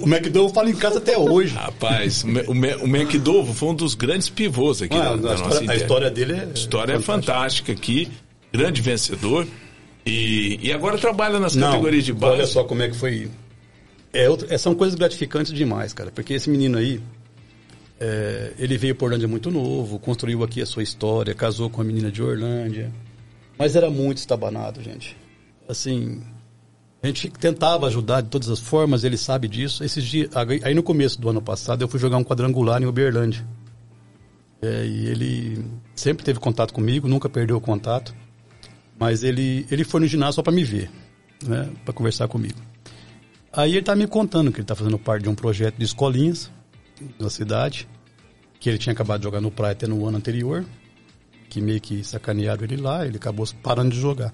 O 0.02 0.08
McDowell 0.08 0.48
fala 0.50 0.70
em 0.70 0.76
casa 0.76 0.98
até 0.98 1.16
hoje. 1.18 1.54
Rapaz, 1.54 2.24
o, 2.24 2.84
o 2.84 2.86
McDowell 2.86 3.46
foi 3.54 3.68
um 3.68 3.74
dos 3.74 3.94
grandes 3.94 4.28
pivôs 4.28 4.82
aqui 4.82 4.96
ah, 4.96 5.10
da, 5.10 5.16
da 5.16 5.36
nossa 5.36 5.44
história, 5.44 5.70
A 5.70 5.76
história 5.76 6.10
dele 6.10 6.32
é. 6.32 6.40
A 6.44 6.52
história 6.54 6.92
é 6.94 7.00
fantástica 7.00 7.72
aqui. 7.72 8.10
Grande 8.52 8.80
vencedor. 8.80 9.46
E, 10.04 10.60
e 10.62 10.72
agora 10.72 10.96
trabalha 10.96 11.40
nas 11.40 11.56
Não, 11.56 11.68
categorias 11.68 12.04
de 12.04 12.12
base. 12.12 12.34
Olha 12.34 12.46
só 12.46 12.62
como 12.64 12.82
é 12.82 12.88
que 12.88 12.96
foi. 12.96 13.28
É 14.12 14.30
outro, 14.30 14.46
é, 14.48 14.56
são 14.56 14.74
coisas 14.74 14.94
gratificantes 14.94 15.52
demais, 15.52 15.92
cara. 15.92 16.12
Porque 16.12 16.32
esse 16.32 16.48
menino 16.48 16.78
aí, 16.78 17.00
é, 18.00 18.52
ele 18.58 18.78
veio 18.78 18.94
por 18.94 19.06
Orlândia 19.06 19.26
muito 19.26 19.50
novo, 19.50 19.98
construiu 19.98 20.44
aqui 20.44 20.62
a 20.62 20.66
sua 20.66 20.82
história, 20.82 21.34
casou 21.34 21.68
com 21.68 21.80
a 21.80 21.84
menina 21.84 22.10
de 22.10 22.22
Orlândia. 22.22 22.92
Mas 23.58 23.74
era 23.74 23.90
muito 23.90 24.18
estabanado, 24.18 24.82
gente. 24.82 25.16
Assim, 25.68 26.22
a 27.02 27.06
gente 27.06 27.30
tentava 27.30 27.86
ajudar 27.86 28.20
de 28.20 28.28
todas 28.28 28.48
as 28.48 28.60
formas, 28.60 29.04
ele 29.04 29.16
sabe 29.16 29.48
disso. 29.48 29.82
Esses 29.84 30.04
dias, 30.04 30.30
aí 30.62 30.74
no 30.74 30.82
começo 30.82 31.20
do 31.20 31.28
ano 31.28 31.40
passado, 31.40 31.82
eu 31.82 31.88
fui 31.88 31.98
jogar 31.98 32.16
um 32.16 32.24
quadrangular 32.24 32.82
em 32.82 32.86
Uberlândia. 32.86 33.46
É, 34.60 34.86
e 34.86 35.06
ele 35.06 35.64
sempre 35.94 36.24
teve 36.24 36.38
contato 36.38 36.72
comigo, 36.72 37.08
nunca 37.08 37.28
perdeu 37.28 37.56
o 37.56 37.60
contato. 37.60 38.14
Mas 38.98 39.22
ele, 39.22 39.66
ele 39.70 39.84
foi 39.84 40.00
no 40.00 40.06
ginásio 40.06 40.34
só 40.34 40.42
para 40.42 40.52
me 40.52 40.64
ver, 40.64 40.90
né, 41.44 41.68
para 41.84 41.92
conversar 41.92 42.28
comigo. 42.28 42.58
Aí 43.52 43.72
ele 43.72 43.82
tá 43.82 43.94
me 43.94 44.06
contando 44.06 44.50
que 44.50 44.58
ele 44.58 44.66
tá 44.66 44.74
fazendo 44.74 44.98
parte 44.98 45.24
de 45.24 45.28
um 45.28 45.34
projeto 45.34 45.76
de 45.76 45.84
escolinhas 45.84 46.50
na 47.18 47.28
cidade, 47.30 47.88
que 48.58 48.68
ele 48.68 48.78
tinha 48.78 48.92
acabado 48.92 49.20
de 49.20 49.24
jogar 49.24 49.40
no 49.40 49.50
Praia 49.50 49.72
até 49.72 49.86
no 49.86 50.06
ano 50.06 50.16
anterior 50.16 50.64
que 51.56 51.60
meio 51.62 51.80
que 51.80 52.04
sacanearam 52.04 52.64
ele 52.64 52.76
lá, 52.76 53.06
ele 53.06 53.16
acabou 53.16 53.48
parando 53.62 53.88
de 53.88 53.98
jogar. 53.98 54.30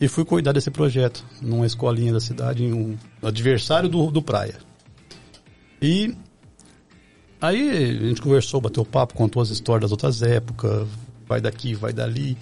E 0.00 0.08
fui 0.08 0.24
cuidar 0.24 0.50
desse 0.50 0.72
projeto, 0.72 1.24
numa 1.40 1.64
escolinha 1.64 2.12
da 2.12 2.18
cidade, 2.18 2.64
em 2.64 2.72
um 2.72 2.98
adversário 3.22 3.88
do, 3.88 4.10
do 4.10 4.20
Praia. 4.20 4.56
E 5.80 6.16
aí 7.40 7.70
a 7.70 8.08
gente 8.08 8.20
conversou, 8.20 8.60
bateu 8.60 8.84
papo, 8.84 9.14
contou 9.14 9.40
as 9.40 9.50
histórias 9.50 9.82
das 9.82 9.92
outras 9.92 10.20
épocas, 10.20 10.88
vai 11.28 11.40
daqui, 11.40 11.74
vai 11.74 11.92
dali. 11.92 12.36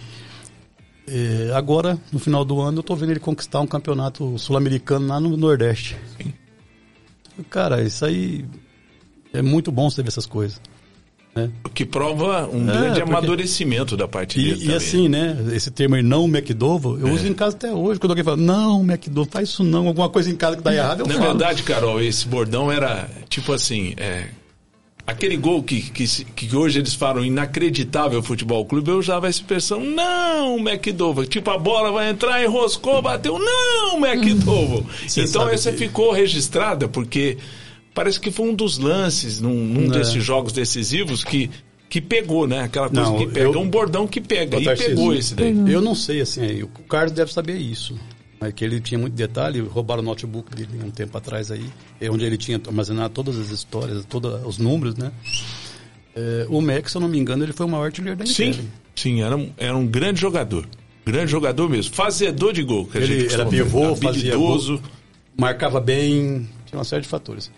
E 1.07 1.51
agora, 1.53 1.99
no 2.11 2.19
final 2.19 2.43
do 2.43 2.59
ano, 2.59 2.79
eu 2.79 2.83
tô 2.83 2.97
vendo 2.97 3.11
ele 3.11 3.21
conquistar 3.21 3.61
um 3.61 3.67
campeonato 3.67 4.39
sul-americano 4.39 5.09
lá 5.09 5.21
no 5.21 5.37
Nordeste. 5.37 5.95
Sim. 6.17 6.33
Cara, 7.51 7.83
isso 7.83 8.03
aí 8.03 8.47
é 9.31 9.43
muito 9.43 9.71
bom 9.71 9.91
você 9.91 10.03
ver 10.03 10.09
essas 10.09 10.25
coisas. 10.25 10.59
Né? 11.35 11.51
O 11.65 11.71
que 11.71 11.87
prova 11.87 12.47
um 12.47 12.69
é, 12.69 12.73
grande 12.73 13.01
porque... 13.01 13.11
amadurecimento 13.11 13.97
da 13.97 14.07
parte 14.07 14.39
e, 14.39 14.43
dele. 14.43 14.57
E 14.57 14.61
também. 14.61 14.77
assim, 14.77 15.09
né? 15.09 15.37
Esse 15.53 15.71
termo 15.71 15.95
aí, 15.95 16.03
não 16.03 16.27
McDovo, 16.27 16.99
eu 16.99 17.09
é. 17.09 17.11
uso 17.11 17.27
em 17.27 17.33
casa 17.33 17.57
até 17.57 17.73
hoje. 17.73 17.99
Quando 17.99 18.11
alguém 18.11 18.25
fala, 18.25 18.37
não, 18.37 18.83
McDovo, 18.83 19.29
faz 19.31 19.49
isso 19.49 19.65
não, 19.65 19.87
alguma 19.87 20.11
coisa 20.11 20.31
em 20.31 20.37
casa 20.37 20.57
que 20.57 20.63
dá 20.63 20.75
errado, 20.75 21.01
eu 21.01 21.07
Na 21.07 21.15
falo. 21.15 21.27
verdade, 21.27 21.63
Carol, 21.63 22.01
esse 22.03 22.27
bordão 22.29 22.71
era 22.71 23.09
tipo 23.31 23.53
assim. 23.53 23.95
É, 23.97 24.27
aquele 25.07 25.37
gol 25.39 25.63
que, 25.63 25.81
que, 25.81 26.07
que, 26.07 26.55
hoje 26.55 26.79
eles 26.79 26.95
falam 26.95 27.25
inacreditável 27.25 28.23
futebol 28.23 28.65
clube, 28.67 28.91
eu 28.91 28.99
usava 28.99 29.27
essa 29.27 29.39
expressão, 29.39 29.81
não, 29.81 30.59
McDovo. 30.59 31.25
Tipo, 31.25 31.51
a 31.51 31.59
bola 31.59 31.91
vai 31.91 32.11
entrar, 32.11 32.43
enroscou, 32.45 33.01
bateu, 33.01 33.39
não, 33.39 33.99
McDovo. 34.07 34.87
então 35.17 35.49
essa 35.49 35.73
que... 35.73 35.79
ficou 35.79 36.13
registrada, 36.13 36.89
porque 36.89 37.39
parece 37.95 38.21
que 38.21 38.31
foi 38.31 38.49
um 38.49 38.55
dos 38.55 38.79
lances 38.79 39.41
num, 39.41 39.65
num 39.65 39.87
é. 39.87 39.99
desses 39.99 40.23
jogos 40.23 40.53
decisivos 40.53 41.25
que 41.25 41.51
que 41.93 42.01
pegou, 42.01 42.47
né? 42.47 42.61
Aquela 42.61 42.89
coisa 42.89 43.11
não, 43.11 43.19
que 43.19 43.27
pega, 43.27 43.41
eu, 43.41 43.61
um 43.61 43.69
bordão 43.69 44.07
que 44.07 44.19
pega. 44.19 44.59
E 44.59 44.65
pegou 44.77 45.13
esse 45.13 45.35
daí. 45.35 45.55
Eu 45.71 45.83
não 45.83 45.95
sei, 45.95 46.23
assim, 46.23 46.63
o 46.63 46.69
Carlos 46.89 47.13
deve 47.13 47.31
saber 47.31 47.59
isso. 47.59 47.95
Mas 48.41 48.55
que 48.55 48.65
ele 48.65 48.81
tinha 48.81 48.99
muito 48.99 49.13
detalhe, 49.13 49.61
roubaram 49.61 50.01
o 50.01 50.05
notebook 50.05 50.57
dele 50.57 50.83
um 50.83 50.91
tempo 50.91 51.19
atrás 51.19 51.51
aí, 51.51 51.67
é 52.01 52.11
onde 52.11 52.25
ele 52.25 52.39
tinha 52.39 52.59
armazenado 52.67 53.13
todas 53.13 53.39
as 53.39 53.51
histórias, 53.51 54.07
todos 54.07 54.43
os 54.47 54.57
números, 54.57 54.97
né? 54.97 55.13
É, 56.17 56.47
o 56.49 56.63
Max, 56.63 56.93
se 56.93 56.97
eu 56.97 57.01
não 57.03 57.09
me 57.09 57.19
engano, 57.19 57.45
ele 57.45 57.53
foi 57.53 57.67
o 57.67 57.69
maior 57.69 57.85
artilheiro 57.85 58.19
da 58.19 58.25
Sim, 58.25 58.69
sim, 58.97 59.23
era 59.23 59.37
um, 59.37 59.51
era 59.59 59.77
um 59.77 59.87
grande 59.87 60.19
jogador. 60.19 60.67
Grande 61.05 61.31
jogador 61.31 61.69
mesmo. 61.69 61.95
Fazedor 61.95 62.55
de 62.55 62.63
gol. 62.63 62.89
ele 62.95 63.31
era 63.31 63.45
pivô, 63.45 63.95
fazia 63.97 64.35
gol, 64.35 64.81
marcava 65.39 65.79
bem, 65.79 66.49
tinha 66.65 66.79
uma 66.79 66.85
série 66.85 67.03
de 67.03 67.09
fatores. 67.09 67.51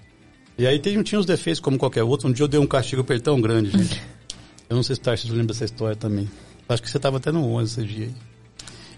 E 0.57 0.67
aí 0.67 0.79
tem, 0.79 1.03
tinha 1.03 1.19
os 1.19 1.27
defeitos 1.27 1.61
como 1.61 1.77
qualquer 1.77 2.03
outro. 2.03 2.29
Um 2.29 2.33
dia 2.33 2.45
eu 2.45 2.49
dei 2.49 2.61
um 2.61 2.67
castigo 2.67 3.03
per 3.03 3.21
tão 3.21 3.41
grande, 3.41 3.71
gente. 3.71 4.03
Eu 4.69 4.77
não 4.77 4.83
sei 4.83 4.97
se 4.97 5.01
o 5.03 5.05
Tarcísio 5.05 5.37
lembra 5.37 5.53
dessa 5.53 5.67
história 5.67 5.95
também. 5.95 6.29
Acho 6.69 6.83
que 6.83 6.91
você 6.91 6.97
estava 6.97 7.19
até 7.19 7.31
no 7.31 7.45
11 7.53 7.81
esse 7.81 7.95
dia 7.95 8.07
aí. 8.07 8.15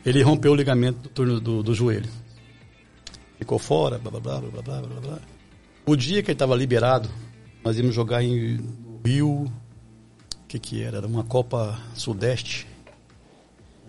Ele 0.05 0.23
rompeu 0.23 0.53
o 0.53 0.55
ligamento 0.55 1.01
do, 1.01 1.09
turno 1.09 1.41
do, 1.41 1.62
do 1.62 1.74
joelho. 1.74 2.09
Ficou 3.37 3.59
fora, 3.59 3.99
blá, 3.99 4.11
blá, 4.12 4.20
blá, 4.20 4.41
blá, 4.41 4.62
blá, 4.62 4.81
blá, 4.81 5.01
blá. 5.01 5.19
O 5.85 5.97
dia 5.97 6.23
que 6.23 6.31
ele 6.31 6.37
estava 6.37 6.55
liberado, 6.55 7.11
nós 7.65 7.77
íamos 7.77 7.95
jogar 7.95 8.23
em 8.23 8.61
Rio... 9.05 9.53
O 10.45 10.49
que 10.49 10.61
que 10.61 10.81
era? 10.81 10.99
Era 10.99 11.07
uma 11.09 11.24
Copa 11.24 11.77
Sudeste. 11.95 12.69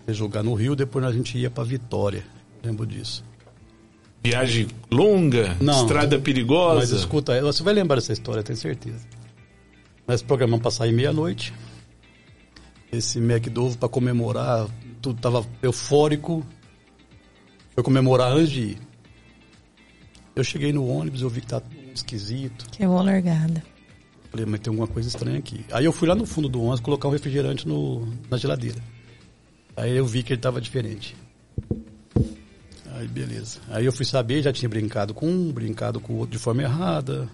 Ia 0.07 0.13
jogar 0.13 0.41
no 0.41 0.55
Rio, 0.55 0.75
depois 0.75 1.05
a 1.05 1.11
gente 1.11 1.37
ia 1.37 1.51
para 1.51 1.63
Vitória. 1.63 2.25
Lembro 2.63 2.87
disso. 2.87 3.23
Viagem 4.27 4.67
longa, 4.91 5.55
Não, 5.61 5.83
estrada 5.83 6.19
perigosa. 6.19 6.79
Mas 6.79 6.91
escuta, 6.91 7.41
você 7.41 7.63
vai 7.63 7.73
lembrar 7.73 7.95
dessa 7.95 8.11
história, 8.11 8.43
tenho 8.43 8.57
certeza. 8.57 9.07
Nós 10.05 10.21
programamos 10.21 10.61
para 10.61 10.69
sair 10.71 10.91
meia-noite. 10.91 11.53
Esse 12.91 13.19
McDovo 13.19 13.77
para 13.77 13.87
comemorar, 13.87 14.67
tudo 15.01 15.21
tava 15.21 15.45
eufórico. 15.61 16.45
Foi 17.73 17.81
comemorar 17.81 18.33
antes 18.33 18.49
de 18.49 18.61
ir. 18.61 18.77
Eu 20.35 20.43
cheguei 20.43 20.73
no 20.73 20.85
ônibus, 20.85 21.21
eu 21.21 21.29
vi 21.29 21.39
que 21.39 21.47
tá 21.47 21.61
esquisito. 21.95 22.69
Que 22.69 22.83
é 22.83 22.87
uma 22.87 23.01
largada. 23.01 23.63
Falei, 24.29 24.45
mas 24.45 24.59
tem 24.59 24.71
alguma 24.71 24.87
coisa 24.87 25.07
estranha 25.07 25.39
aqui. 25.39 25.63
Aí 25.71 25.85
eu 25.85 25.93
fui 25.93 26.05
lá 26.05 26.15
no 26.15 26.25
fundo 26.25 26.49
do 26.49 26.59
ônibus 26.59 26.81
colocar 26.81 27.07
um 27.07 27.11
refrigerante 27.11 27.65
no, 27.65 28.05
na 28.29 28.35
geladeira. 28.35 28.83
Aí 29.77 29.95
eu 29.95 30.05
vi 30.05 30.21
que 30.21 30.33
ele 30.33 30.41
tava 30.41 30.59
diferente. 30.59 31.15
Aí 32.97 33.07
beleza. 33.07 33.59
Aí 33.69 33.85
eu 33.85 33.93
fui 33.93 34.05
saber, 34.05 34.41
já 34.41 34.51
tinha 34.51 34.67
brincado 34.67 35.13
com 35.13 35.29
um, 35.29 35.51
brincado 35.51 35.99
com 35.99 36.13
o 36.13 36.17
outro 36.17 36.31
de 36.31 36.39
forma 36.39 36.63
errada. 36.63 37.29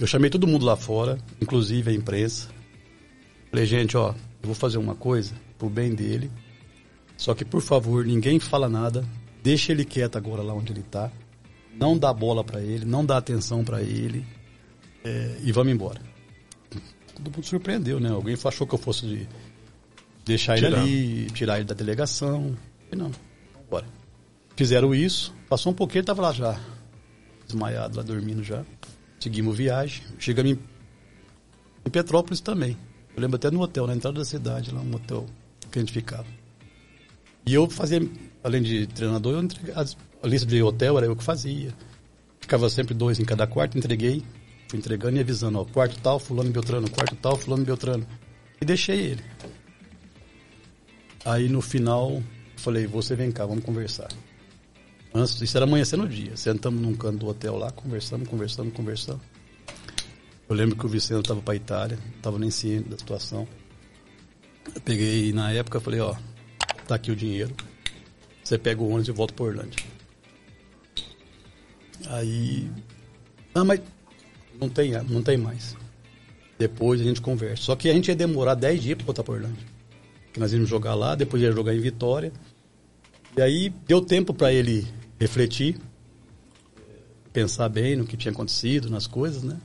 Eu 0.00 0.06
chamei 0.06 0.30
todo 0.30 0.46
mundo 0.46 0.64
lá 0.64 0.76
fora, 0.76 1.18
inclusive 1.42 1.90
a 1.90 1.94
imprensa. 1.94 2.48
Falei, 3.50 3.66
gente, 3.66 3.98
ó, 3.98 4.14
eu 4.42 4.46
vou 4.46 4.54
fazer 4.54 4.78
uma 4.78 4.94
coisa 4.94 5.34
pro 5.58 5.68
bem 5.68 5.94
dele. 5.94 6.30
Só 7.18 7.34
que, 7.34 7.44
por 7.44 7.60
favor, 7.60 8.06
ninguém 8.06 8.40
fala 8.40 8.66
nada. 8.66 9.04
Deixa 9.42 9.72
ele 9.72 9.84
quieto 9.84 10.16
agora 10.16 10.42
lá 10.42 10.54
onde 10.54 10.72
ele 10.72 10.82
tá. 10.82 11.12
Não 11.74 11.98
dá 11.98 12.10
bola 12.10 12.42
para 12.42 12.62
ele, 12.62 12.86
não 12.86 13.04
dá 13.04 13.18
atenção 13.18 13.62
para 13.62 13.82
ele. 13.82 14.24
É, 15.04 15.36
e 15.42 15.52
vamos 15.52 15.70
embora. 15.70 16.00
Todo 17.14 17.30
mundo 17.30 17.44
surpreendeu, 17.44 18.00
né? 18.00 18.08
Alguém 18.08 18.36
achou 18.42 18.66
que 18.66 18.74
eu 18.74 18.78
fosse 18.78 19.06
de 19.06 19.28
deixar 20.24 20.56
Tirar. 20.56 20.78
ele 20.86 21.24
ali, 21.24 21.30
tirar 21.30 21.56
ele 21.56 21.66
da 21.66 21.74
delegação. 21.74 22.56
E 22.90 22.96
não, 22.96 23.10
bora. 23.70 23.99
Fizeram 24.60 24.94
isso, 24.94 25.34
passou 25.48 25.72
um 25.72 25.74
pouquinho, 25.74 26.00
ele 26.00 26.06
tava 26.06 26.20
lá 26.20 26.32
já, 26.34 26.60
desmaiado, 27.46 27.96
lá 27.96 28.02
dormindo 28.02 28.44
já. 28.44 28.62
Seguimos 29.18 29.56
viagem, 29.56 30.02
chegamos 30.18 30.52
em, 30.52 30.58
em 31.86 31.90
Petrópolis 31.90 32.42
também. 32.42 32.76
Eu 33.16 33.22
lembro 33.22 33.36
até 33.36 33.50
no 33.50 33.62
hotel, 33.62 33.86
na 33.86 33.94
entrada 33.94 34.18
da 34.18 34.24
cidade, 34.26 34.70
lá 34.70 34.82
um 34.82 34.94
hotel 34.94 35.24
que 35.72 35.78
a 35.78 35.80
gente 35.80 35.94
ficava. 35.94 36.26
E 37.46 37.54
eu 37.54 37.70
fazia, 37.70 38.06
além 38.44 38.60
de 38.60 38.86
treinador, 38.88 39.32
eu 39.32 39.42
entregava, 39.42 39.88
a 40.22 40.26
lista 40.26 40.46
de 40.46 40.62
hotel 40.62 40.98
era 40.98 41.06
eu 41.06 41.16
que 41.16 41.24
fazia. 41.24 41.74
Ficava 42.38 42.68
sempre 42.68 42.92
dois 42.92 43.18
em 43.18 43.24
cada 43.24 43.46
quarto, 43.46 43.78
entreguei, 43.78 44.22
fui 44.68 44.78
entregando 44.78 45.16
e 45.16 45.20
avisando, 45.20 45.58
ó, 45.58 45.64
quarto 45.64 45.98
tal, 46.02 46.18
fulano 46.18 46.50
Beltrano, 46.50 46.90
quarto 46.90 47.16
tal, 47.16 47.34
fulano 47.34 47.64
Beltrano. 47.64 48.06
E 48.60 48.66
deixei 48.66 49.00
ele. 49.00 49.24
Aí 51.24 51.48
no 51.48 51.62
final, 51.62 52.22
falei, 52.58 52.86
você 52.86 53.16
vem 53.16 53.32
cá, 53.32 53.46
vamos 53.46 53.64
conversar. 53.64 54.08
Antes, 55.12 55.40
isso 55.40 55.56
era 55.56 55.66
amanhecendo 55.66 56.04
o 56.04 56.08
dia. 56.08 56.36
Sentamos 56.36 56.80
num 56.80 56.94
canto 56.94 57.18
do 57.18 57.26
hotel 57.26 57.56
lá, 57.56 57.70
conversamos, 57.72 58.28
conversamos, 58.28 58.72
conversamos. 58.72 59.22
Eu 60.48 60.54
lembro 60.54 60.76
que 60.76 60.86
o 60.86 60.88
Vicente 60.88 61.20
estava 61.20 61.40
para 61.40 61.54
Itália, 61.54 61.98
estava 62.16 62.38
nem 62.38 62.50
ciente 62.50 62.88
da 62.88 62.98
situação. 62.98 63.46
Eu 64.74 64.80
peguei, 64.80 65.32
na 65.32 65.52
época, 65.52 65.80
falei, 65.80 66.00
ó, 66.00 66.14
tá 66.86 66.94
aqui 66.94 67.10
o 67.10 67.16
dinheiro. 67.16 67.54
Você 68.42 68.58
pega 68.58 68.80
o 68.80 68.88
ônibus 68.88 69.08
e 69.08 69.12
volta 69.12 69.34
para 69.34 69.44
Orlândia. 69.44 69.84
Aí, 72.08 72.70
ah, 73.54 73.64
mas 73.64 73.80
não 74.60 74.68
tem, 74.68 74.92
não 75.08 75.22
tem 75.22 75.36
mais. 75.36 75.76
Depois 76.58 77.00
a 77.00 77.04
gente 77.04 77.20
conversa. 77.20 77.62
Só 77.62 77.76
que 77.76 77.88
a 77.88 77.92
gente 77.92 78.08
ia 78.08 78.16
demorar 78.16 78.54
10 78.54 78.82
dias 78.82 78.96
para 78.96 79.06
voltar 79.06 79.22
para 79.22 79.34
Orlândia. 79.34 79.66
Que 80.32 80.38
nós 80.38 80.52
íamos 80.52 80.68
jogar 80.68 80.94
lá, 80.94 81.14
depois 81.14 81.42
ia 81.42 81.52
jogar 81.52 81.74
em 81.74 81.80
Vitória. 81.80 82.32
E 83.36 83.42
aí 83.42 83.70
deu 83.86 84.00
tempo 84.00 84.34
para 84.34 84.52
ele 84.52 84.86
refletir, 85.20 85.78
pensar 87.32 87.68
bem 87.68 87.94
no 87.94 88.06
que 88.06 88.16
tinha 88.16 88.32
acontecido, 88.32 88.88
nas 88.88 89.06
coisas, 89.06 89.42
né? 89.42 89.60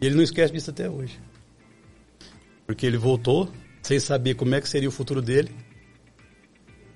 E 0.00 0.06
ele 0.06 0.14
não 0.14 0.22
esquece 0.22 0.52
disso 0.52 0.70
até 0.70 0.88
hoje. 0.88 1.18
Porque 2.64 2.86
ele 2.86 2.96
voltou 2.96 3.52
sem 3.82 3.98
saber 3.98 4.34
como 4.34 4.54
é 4.54 4.60
que 4.60 4.68
seria 4.68 4.88
o 4.88 4.92
futuro 4.92 5.20
dele. 5.20 5.50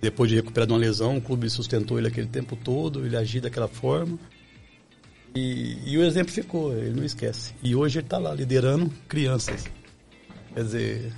Depois 0.00 0.30
de 0.30 0.36
recuperar 0.36 0.66
de 0.66 0.72
uma 0.72 0.78
lesão, 0.78 1.16
o 1.16 1.20
clube 1.20 1.50
sustentou 1.50 1.98
ele 1.98 2.06
aquele 2.06 2.28
tempo 2.28 2.54
todo, 2.54 3.04
ele 3.04 3.16
agia 3.16 3.40
daquela 3.40 3.66
forma. 3.66 4.18
E, 5.34 5.78
e 5.84 5.98
o 5.98 6.04
exemplo 6.04 6.32
ficou, 6.32 6.72
ele 6.72 6.94
não 6.94 7.04
esquece. 7.04 7.52
E 7.62 7.74
hoje 7.74 7.98
ele 7.98 8.06
está 8.06 8.16
lá 8.16 8.32
liderando 8.32 8.90
crianças. 9.08 9.66
Quer 10.54 10.64
dizer, 10.64 11.12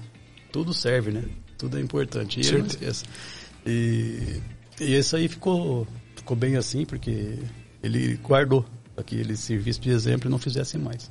tudo 0.50 0.72
serve, 0.72 1.12
né? 1.12 1.24
Tudo 1.58 1.78
é 1.78 1.80
importante. 1.80 2.40
E 2.40 2.46
ele 2.46 2.58
não 2.58 2.66
esquece. 2.66 3.04
E, 3.66 4.40
e 4.80 4.96
isso 4.96 5.14
aí 5.14 5.28
ficou, 5.28 5.86
ficou 6.30 6.36
bem 6.36 6.56
assim, 6.56 6.84
porque 6.84 7.38
ele 7.82 8.16
guardou 8.22 8.64
para 8.94 9.02
que 9.02 9.16
ele 9.16 9.36
servisse 9.36 9.80
de 9.80 9.90
exemplo 9.90 10.28
e 10.28 10.30
não 10.30 10.38
fizesse 10.38 10.78
mais. 10.78 11.10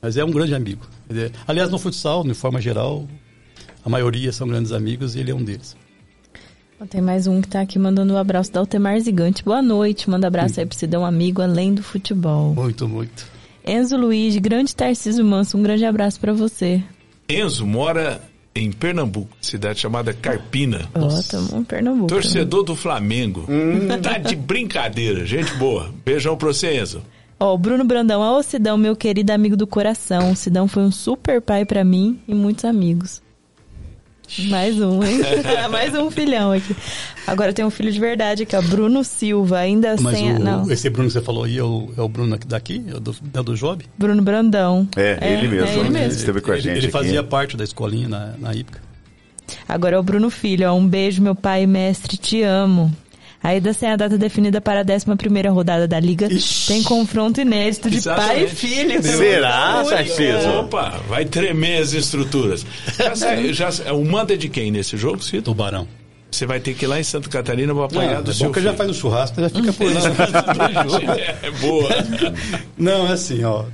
Mas 0.00 0.16
é 0.16 0.24
um 0.24 0.30
grande 0.30 0.54
amigo. 0.54 0.86
É- 1.10 1.30
aliás, 1.46 1.70
no 1.70 1.78
futsal, 1.78 2.24
de 2.24 2.32
forma 2.32 2.58
geral, 2.58 3.06
a 3.84 3.88
maioria 3.90 4.32
são 4.32 4.48
grandes 4.48 4.72
amigos 4.72 5.14
e 5.14 5.20
ele 5.20 5.30
é 5.30 5.34
um 5.34 5.44
deles. 5.44 5.76
Tem 6.88 7.02
mais 7.02 7.26
um 7.26 7.42
que 7.42 7.48
tá 7.48 7.60
aqui 7.60 7.78
mandando 7.78 8.14
um 8.14 8.16
abraço 8.16 8.50
da 8.50 8.60
Altemar 8.60 8.98
Zigante. 9.00 9.44
Boa 9.44 9.60
noite, 9.60 10.08
manda 10.08 10.26
abraço 10.26 10.58
aí 10.58 10.64
pra 10.64 10.76
você 10.76 10.86
dar 10.86 11.00
um 11.00 11.04
amigo 11.04 11.42
além 11.42 11.74
do 11.74 11.82
futebol. 11.82 12.54
Muito, 12.54 12.88
muito. 12.88 13.26
Enzo 13.66 13.96
Luiz, 13.96 14.36
grande 14.38 14.74
Tarcísio 14.74 15.24
Manso, 15.24 15.58
um 15.58 15.62
grande 15.62 15.84
abraço 15.84 16.18
pra 16.18 16.32
você. 16.32 16.82
Enzo 17.28 17.66
mora 17.66 18.22
em 18.58 18.72
Pernambuco, 18.72 19.36
cidade 19.40 19.78
chamada 19.80 20.12
Carpina. 20.12 20.88
Ó, 20.94 21.08
tamo 21.28 21.60
em 21.60 21.64
Pernambuco. 21.64 22.02
né? 22.14 22.20
Torcedor 22.20 22.62
do 22.64 22.74
Flamengo. 22.76 23.46
Tá 24.02 24.18
de 24.18 24.34
brincadeira, 24.36 25.24
gente 25.24 25.52
boa. 25.54 25.90
Beijão 26.04 26.36
pra 26.36 26.48
você, 26.48 26.80
Enzo. 26.80 27.02
Ó, 27.38 27.54
o 27.54 27.58
Bruno 27.58 27.84
Brandão, 27.84 28.20
ó, 28.22 28.40
Sidão, 28.42 28.78
meu 28.78 28.96
querido 28.96 29.30
amigo 29.32 29.56
do 29.56 29.66
coração. 29.66 30.32
O 30.32 30.36
Sidão 30.36 30.66
foi 30.66 30.82
um 30.84 30.90
super 30.90 31.40
pai 31.42 31.64
pra 31.66 31.84
mim 31.84 32.18
e 32.26 32.34
muitos 32.34 32.64
amigos. 32.64 33.20
Mais 34.48 34.80
um, 34.80 35.02
hein? 35.04 35.20
Mais 35.70 35.94
um 35.94 36.10
filhão 36.10 36.52
aqui. 36.52 36.74
Agora 37.26 37.52
tem 37.52 37.64
um 37.64 37.70
filho 37.70 37.90
de 37.92 38.00
verdade 38.00 38.42
aqui, 38.42 38.56
ó. 38.56 38.62
Bruno 38.62 39.02
Silva, 39.04 39.58
ainda 39.58 39.96
Mas 40.00 40.16
sem. 40.18 40.34
o- 40.34 40.38
Não, 40.38 40.70
esse 40.70 40.90
Bruno 40.90 41.08
que 41.08 41.12
você 41.14 41.22
falou 41.22 41.44
aí 41.44 41.58
é 41.58 41.62
o, 41.62 41.90
é 41.96 42.00
o 42.00 42.08
Bruno 42.08 42.34
aqui 42.34 42.46
daqui? 42.46 42.84
É 42.88 42.98
do, 43.00 43.14
é 43.34 43.42
do 43.42 43.54
Job? 43.56 43.84
Bruno 43.96 44.22
Brandão. 44.22 44.88
É, 44.96 45.18
ele 45.32 45.48
mesmo. 45.48 45.66
É 45.66 45.70
ele 45.72 45.80
Ele 45.80 45.88
mesmo. 45.90 46.18
esteve 46.18 46.40
com 46.40 46.50
a 46.50 46.54
ele, 46.54 46.62
gente 46.62 46.72
ele 46.76 46.86
aqui. 46.86 46.90
fazia 46.92 47.22
parte 47.22 47.56
da 47.56 47.64
escolinha 47.64 48.08
na, 48.08 48.34
na. 48.38 48.52
Agora 49.68 49.96
é 49.96 49.98
o 49.98 50.02
Bruno 50.02 50.28
Filho, 50.30 50.68
ó. 50.70 50.74
Um 50.74 50.86
beijo, 50.86 51.22
meu 51.22 51.34
pai 51.34 51.66
mestre, 51.66 52.16
te 52.16 52.42
amo. 52.42 52.92
Ainda 53.46 53.72
sem 53.72 53.88
a 53.88 53.94
data 53.96 54.18
definida 54.18 54.60
para 54.60 54.80
a 54.80 54.84
11 54.84 55.48
rodada 55.48 55.86
da 55.86 56.00
Liga, 56.00 56.26
Ixi. 56.32 56.66
tem 56.66 56.82
confronto 56.82 57.40
inédito 57.40 57.88
de 57.88 58.02
pai 58.02 58.44
e 58.44 58.48
filho. 58.48 59.00
Será, 59.02 59.82
Ui, 59.84 59.90
Tarcísio? 59.90 60.58
Opa, 60.60 61.00
vai 61.08 61.24
tremer 61.24 61.80
as 61.80 61.92
estruturas. 61.92 62.66
Já, 62.98 63.14
sa- 63.14 63.36
já, 63.52 63.92
o 63.94 64.04
manda 64.04 64.34
é 64.34 64.36
de 64.36 64.48
quem 64.48 64.72
nesse 64.72 64.96
jogo, 64.96 65.22
Cito? 65.22 65.42
Tubarão. 65.42 65.86
Você 66.28 66.44
vai 66.44 66.58
ter 66.58 66.74
que 66.74 66.84
ir 66.84 66.88
lá 66.88 66.98
em 66.98 67.04
Santa 67.04 67.28
Catarina 67.30 67.72
para 67.72 67.84
Ah, 67.84 67.86
apanhar 67.86 68.20
do 68.22 68.32
é 68.32 68.34
seu 68.34 68.48
bom 68.48 68.52
que 68.52 68.60
já 68.60 68.74
faz 68.74 68.90
o 68.90 68.94
churrasco, 68.94 69.40
já 69.40 69.48
fica 69.48 69.72
por 69.72 69.92
lá. 69.94 70.00
É 71.42 71.50
boa. 71.52 71.88
Não, 72.76 73.06
é 73.06 73.12
assim, 73.12 73.44
ó. 73.44 73.64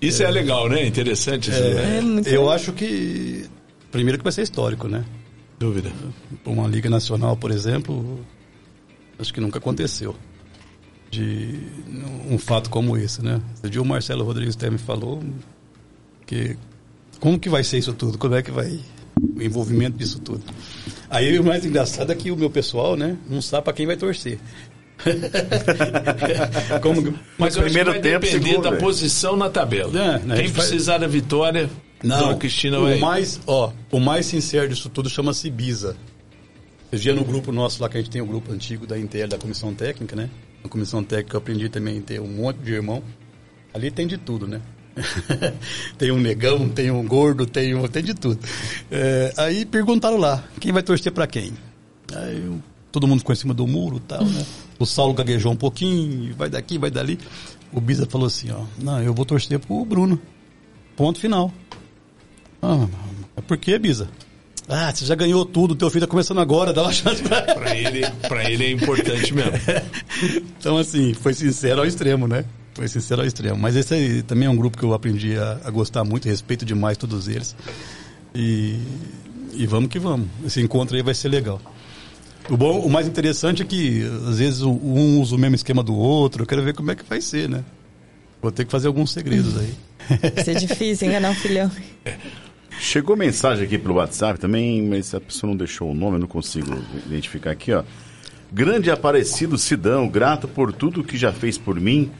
Isso 0.00 0.22
é, 0.22 0.30
legal, 0.30 0.68
né? 0.68 0.86
Interessante 0.86 1.50
isso. 1.50 1.60
né? 1.60 2.22
É 2.24 2.36
Eu 2.36 2.48
acho 2.50 2.72
que. 2.72 3.46
Primeiro 3.90 4.16
que 4.18 4.22
vai 4.24 4.32
ser 4.32 4.42
histórico, 4.42 4.86
né? 4.86 5.04
Dúvida. 5.58 5.90
Uma 6.46 6.68
Liga 6.68 6.88
Nacional, 6.88 7.36
por 7.36 7.50
exemplo, 7.50 8.20
acho 9.18 9.32
que 9.32 9.40
nunca 9.40 9.58
aconteceu. 9.58 10.14
De 11.10 11.58
um 12.30 12.36
fato 12.38 12.68
como 12.68 12.96
esse, 12.96 13.22
né? 13.24 13.40
Esse 13.54 13.70
dia 13.70 13.80
o 13.80 13.84
Marcelo 13.84 14.24
Rodrigues 14.24 14.54
até 14.56 14.68
me 14.68 14.76
falou 14.78 15.22
que 16.26 16.54
como 17.18 17.38
que 17.38 17.48
vai 17.48 17.64
ser 17.64 17.78
isso 17.78 17.94
tudo? 17.94 18.18
Como 18.18 18.34
é 18.34 18.42
que 18.42 18.50
vai 18.50 18.78
o 19.36 19.42
envolvimento 19.42 19.96
disso 19.96 20.20
tudo? 20.20 20.42
Aí 21.08 21.38
o 21.38 21.44
mais 21.44 21.64
engraçado 21.64 22.12
é 22.12 22.14
que 22.14 22.30
o 22.30 22.36
meu 22.36 22.50
pessoal, 22.50 22.94
né, 22.94 23.16
não 23.28 23.40
sabe 23.40 23.64
para 23.64 23.72
quem 23.72 23.86
vai 23.86 23.96
torcer. 23.96 24.38
como 26.82 27.02
que- 27.02 27.14
Mas 27.38 27.56
eu 27.56 27.62
primeiro 27.62 27.90
vai 27.92 28.00
tempo, 28.00 28.20
depender 28.24 28.44
segundo, 28.48 28.64
da 28.64 28.70
velho. 28.70 28.82
posição 28.82 29.36
na 29.36 29.48
tabela. 29.48 29.98
É, 29.98 30.18
né, 30.18 30.36
Quem 30.36 30.50
precisar 30.50 30.98
da 30.98 31.06
vitória, 31.06 31.70
Dona 32.02 32.36
Cristina 32.36 32.78
o 32.78 32.82
vai. 32.82 32.98
mais, 32.98 33.40
ó, 33.46 33.72
o 33.90 34.00
mais 34.00 34.26
sincero 34.26 34.68
disso 34.68 34.88
tudo 34.88 35.08
chama-se 35.08 35.48
Bisa. 35.50 35.96
Esse 36.92 37.02
dia 37.02 37.14
no 37.14 37.24
grupo 37.24 37.52
nosso 37.52 37.82
lá, 37.82 37.88
que 37.88 37.98
a 37.98 38.00
gente 38.00 38.10
tem 38.10 38.22
o 38.22 38.26
grupo 38.26 38.50
antigo 38.52 38.86
da 38.86 38.98
Intel, 38.98 39.28
da 39.28 39.36
Comissão 39.38 39.74
Técnica, 39.74 40.16
né? 40.16 40.30
Na 40.62 40.70
Comissão 40.70 41.04
Técnica 41.04 41.36
eu 41.36 41.38
aprendi 41.38 41.68
também 41.68 41.98
a 41.98 42.02
ter 42.02 42.20
um 42.20 42.28
monte 42.28 42.58
de 42.58 42.72
irmão. 42.72 43.02
Ali 43.74 43.90
tem 43.90 44.06
de 44.06 44.16
tudo, 44.16 44.46
né? 44.46 44.60
tem 45.98 46.10
um 46.10 46.18
negão, 46.18 46.68
tem 46.68 46.90
um 46.90 47.06
gordo, 47.06 47.46
tem, 47.46 47.74
um, 47.74 47.86
tem 47.86 48.02
de 48.02 48.14
tudo. 48.14 48.38
É, 48.90 49.32
aí 49.36 49.64
perguntaram 49.66 50.16
lá, 50.16 50.42
quem 50.58 50.72
vai 50.72 50.82
torcer 50.82 51.12
pra 51.12 51.26
quem? 51.26 51.52
Aí 52.14 52.42
eu- 52.44 52.58
todo 52.90 53.06
mundo 53.06 53.18
ficou 53.20 53.34
em 53.34 53.36
cima 53.36 53.52
do 53.52 53.66
muro 53.66 54.00
tal, 54.00 54.24
né? 54.24 54.44
O 54.78 54.86
Saulo 54.86 55.12
gaguejou 55.12 55.52
um 55.52 55.56
pouquinho, 55.56 56.34
vai 56.36 56.48
daqui, 56.48 56.78
vai 56.78 56.90
dali. 56.90 57.18
O 57.70 57.80
Bisa 57.82 58.06
falou 58.06 58.26
assim, 58.26 58.50
ó, 58.50 58.64
não, 58.82 59.00
eu 59.02 59.12
vou 59.12 59.26
torcer 59.26 59.58
pro 59.58 59.84
Bruno. 59.84 60.18
Ponto 60.96 61.20
final. 61.20 61.52
Ah, 62.62 62.88
mas 63.36 63.44
por 63.44 63.58
que, 63.58 63.78
Bisa? 63.78 64.08
Ah, 64.68 64.92
você 64.94 65.06
já 65.06 65.14
ganhou 65.14 65.46
tudo, 65.46 65.74
teu 65.74 65.88
filho 65.88 66.06
tá 66.06 66.10
começando 66.10 66.40
agora, 66.40 66.74
dá 66.74 66.82
uma 66.82 66.92
chance 66.92 67.22
pra 67.22 67.40
Pra 67.40 67.74
ele, 67.74 68.06
pra 68.28 68.50
ele 68.50 68.66
é 68.66 68.70
importante 68.70 69.32
mesmo. 69.32 69.52
Então, 70.58 70.76
assim, 70.76 71.14
foi 71.14 71.32
sincero 71.32 71.80
ao 71.80 71.86
extremo, 71.86 72.26
né? 72.26 72.44
Foi 72.74 72.86
sincero 72.86 73.22
ao 73.22 73.26
extremo. 73.26 73.56
Mas 73.56 73.76
esse 73.76 73.94
aí 73.94 74.22
também 74.22 74.46
é 74.46 74.50
um 74.50 74.56
grupo 74.56 74.76
que 74.76 74.84
eu 74.84 74.92
aprendi 74.92 75.38
a, 75.38 75.60
a 75.64 75.70
gostar 75.70 76.04
muito, 76.04 76.28
respeito 76.28 76.66
demais 76.66 76.98
todos 76.98 77.28
eles. 77.28 77.56
E, 78.34 78.78
e 79.54 79.66
vamos 79.66 79.88
que 79.88 79.98
vamos. 79.98 80.28
Esse 80.44 80.60
encontro 80.60 80.96
aí 80.96 81.02
vai 81.02 81.14
ser 81.14 81.28
legal. 81.28 81.60
O, 82.50 82.56
bom, 82.56 82.80
o 82.80 82.90
mais 82.90 83.06
interessante 83.06 83.62
é 83.62 83.64
que, 83.64 84.02
às 84.28 84.38
vezes, 84.38 84.60
um 84.62 85.20
usa 85.20 85.34
o 85.34 85.38
mesmo 85.38 85.54
esquema 85.54 85.82
do 85.82 85.94
outro. 85.94 86.42
Eu 86.42 86.46
quero 86.46 86.62
ver 86.62 86.74
como 86.74 86.90
é 86.90 86.94
que 86.94 87.04
vai 87.04 87.20
ser, 87.20 87.48
né? 87.48 87.64
Vou 88.42 88.50
ter 88.50 88.64
que 88.64 88.70
fazer 88.70 88.88
alguns 88.88 89.12
segredos 89.12 89.56
aí. 89.56 89.74
Isso 90.36 90.50
é 90.50 90.54
difícil 90.54 91.08
enganar 91.08 91.30
um 91.30 91.34
filhão. 91.34 91.70
Chegou 92.78 93.16
mensagem 93.16 93.64
aqui 93.64 93.76
pelo 93.76 93.94
WhatsApp 93.94 94.38
também, 94.38 94.82
mas 94.82 95.14
a 95.14 95.20
pessoa 95.20 95.50
não 95.50 95.56
deixou 95.56 95.90
o 95.90 95.94
nome, 95.94 96.16
eu 96.16 96.20
não 96.20 96.28
consigo 96.28 96.76
identificar 97.06 97.50
aqui, 97.50 97.72
ó. 97.72 97.82
Grande 98.52 98.90
Aparecido 98.90 99.58
Sidão, 99.58 100.08
grato 100.08 100.48
por 100.48 100.72
tudo 100.72 101.04
que 101.04 101.18
já 101.18 101.32
fez 101.32 101.58
por 101.58 101.78
mim. 101.78 102.10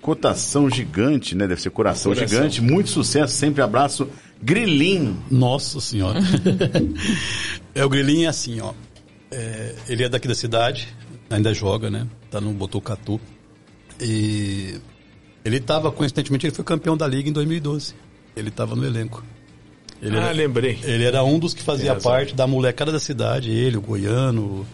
Cotação 0.00 0.70
gigante, 0.70 1.34
né? 1.34 1.46
Deve 1.46 1.60
ser 1.60 1.70
coração, 1.70 2.14
Coração. 2.14 2.38
gigante. 2.38 2.62
Muito 2.62 2.88
sucesso, 2.88 3.34
sempre 3.34 3.60
abraço. 3.60 4.08
Grilim. 4.40 5.16
Nossa 5.30 5.80
senhora. 5.80 6.20
é, 7.74 7.84
o 7.84 7.88
Grilinho 7.88 8.26
é 8.26 8.28
assim, 8.28 8.60
ó. 8.60 8.72
É, 9.30 9.74
ele 9.88 10.04
é 10.04 10.08
daqui 10.08 10.28
da 10.28 10.34
cidade, 10.34 10.88
ainda 11.28 11.52
joga, 11.52 11.90
né? 11.90 12.06
Tá 12.30 12.40
no 12.40 12.52
Botucatu. 12.52 13.20
E 14.00 14.76
ele 15.44 15.60
tava, 15.60 15.90
coincidentemente, 15.90 16.46
ele 16.46 16.54
foi 16.54 16.64
campeão 16.64 16.96
da 16.96 17.06
liga 17.06 17.28
em 17.28 17.32
2012. 17.32 17.94
Ele 18.36 18.50
tava 18.50 18.76
no 18.76 18.84
elenco. 18.86 19.24
Ele 20.02 20.16
Ah, 20.16 20.24
era, 20.24 20.32
lembrei. 20.32 20.78
ele 20.84 21.04
era 21.04 21.24
um 21.24 21.38
dos 21.38 21.54
que 21.54 21.62
fazia 21.62 21.94
parte 21.96 22.34
da 22.34 22.46
molecada 22.46 22.92
da 22.92 23.00
cidade, 23.00 23.50
ele, 23.50 23.76
o 23.76 23.80
Goiano, 23.80 24.66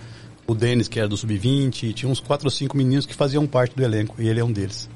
o 0.47 0.55
Denis, 0.55 0.89
que 0.89 0.99
era 0.99 1.09
do 1.09 1.17
Sub-20, 1.17 1.85
e 1.85 1.93
tinha 1.93 2.11
uns 2.11 2.19
quatro 2.21 2.47
ou 2.47 2.51
cinco 2.51 2.77
meninos 2.77 3.07
que 3.07 3.15
faziam 3.15 3.47
parte 3.47 3.75
do 3.77 3.83
elenco, 3.83 4.17
e 4.21 4.29
ele 4.29 4.41
é 4.41 4.45
um 4.45 4.53
deles. 4.53 4.89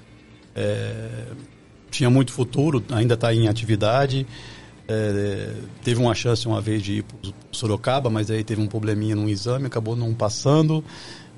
É, 0.54 1.26
tinha 1.90 2.10
muito 2.10 2.32
futuro, 2.32 2.82
ainda 2.90 3.14
está 3.14 3.32
em 3.32 3.46
atividade. 3.48 4.26
É, 4.88 5.52
teve 5.82 6.00
uma 6.00 6.14
chance 6.14 6.46
uma 6.46 6.60
vez 6.60 6.82
de 6.82 6.94
ir 6.98 7.02
para 7.02 7.30
Sorocaba, 7.52 8.08
mas 8.10 8.30
aí 8.30 8.42
teve 8.44 8.60
um 8.60 8.66
probleminha 8.66 9.14
num 9.16 9.28
exame, 9.28 9.66
acabou 9.66 9.96
não 9.96 10.12
passando, 10.14 10.84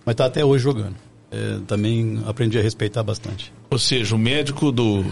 mas 0.04 0.14
está 0.14 0.26
até 0.26 0.44
hoje 0.44 0.64
jogando. 0.64 0.96
É, 1.30 1.58
também 1.66 2.22
aprendi 2.26 2.58
a 2.58 2.62
respeitar 2.62 3.02
bastante. 3.02 3.52
Ou 3.70 3.78
seja, 3.78 4.14
o 4.14 4.18
médico 4.18 4.72
do. 4.72 5.04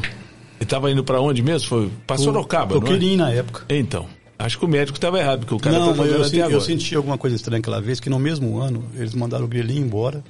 Ele 0.61 0.69
tava 0.69 0.91
indo 0.91 1.05
pra 1.05 1.21
onde 1.21 1.43
mesmo? 1.43 1.69
Foi 1.69 1.91
pra 2.07 2.17
Sorocaba, 2.17 2.75
Eu 2.75 2.81
não 2.81 2.87
é? 2.89 2.91
queria 2.93 3.13
ir 3.13 3.17
na 3.17 3.31
época. 3.31 3.65
Então, 3.69 4.07
acho 4.39 4.59
que 4.59 4.65
o 4.65 4.69
médico 4.69 4.97
estava 4.97 5.19
errado, 5.19 5.41
porque 5.41 5.55
o 5.55 5.59
cara 5.59 5.79
não, 5.79 5.89
tá 5.93 5.95
mas 5.97 6.11
eu, 6.13 6.23
até 6.23 6.39
agora. 6.39 6.53
eu 6.55 6.61
senti 6.61 6.95
alguma 6.95 7.19
coisa 7.19 7.37
estranha 7.37 7.59
aquela 7.61 7.81
vez, 7.81 8.01
que 8.01 8.09
no 8.11 8.19
mesmo 8.19 8.59
ano 8.59 8.85
eles 8.95 9.15
mandaram 9.15 9.45
o 9.45 9.49
Grilinho 9.49 9.85
embora 9.85 10.25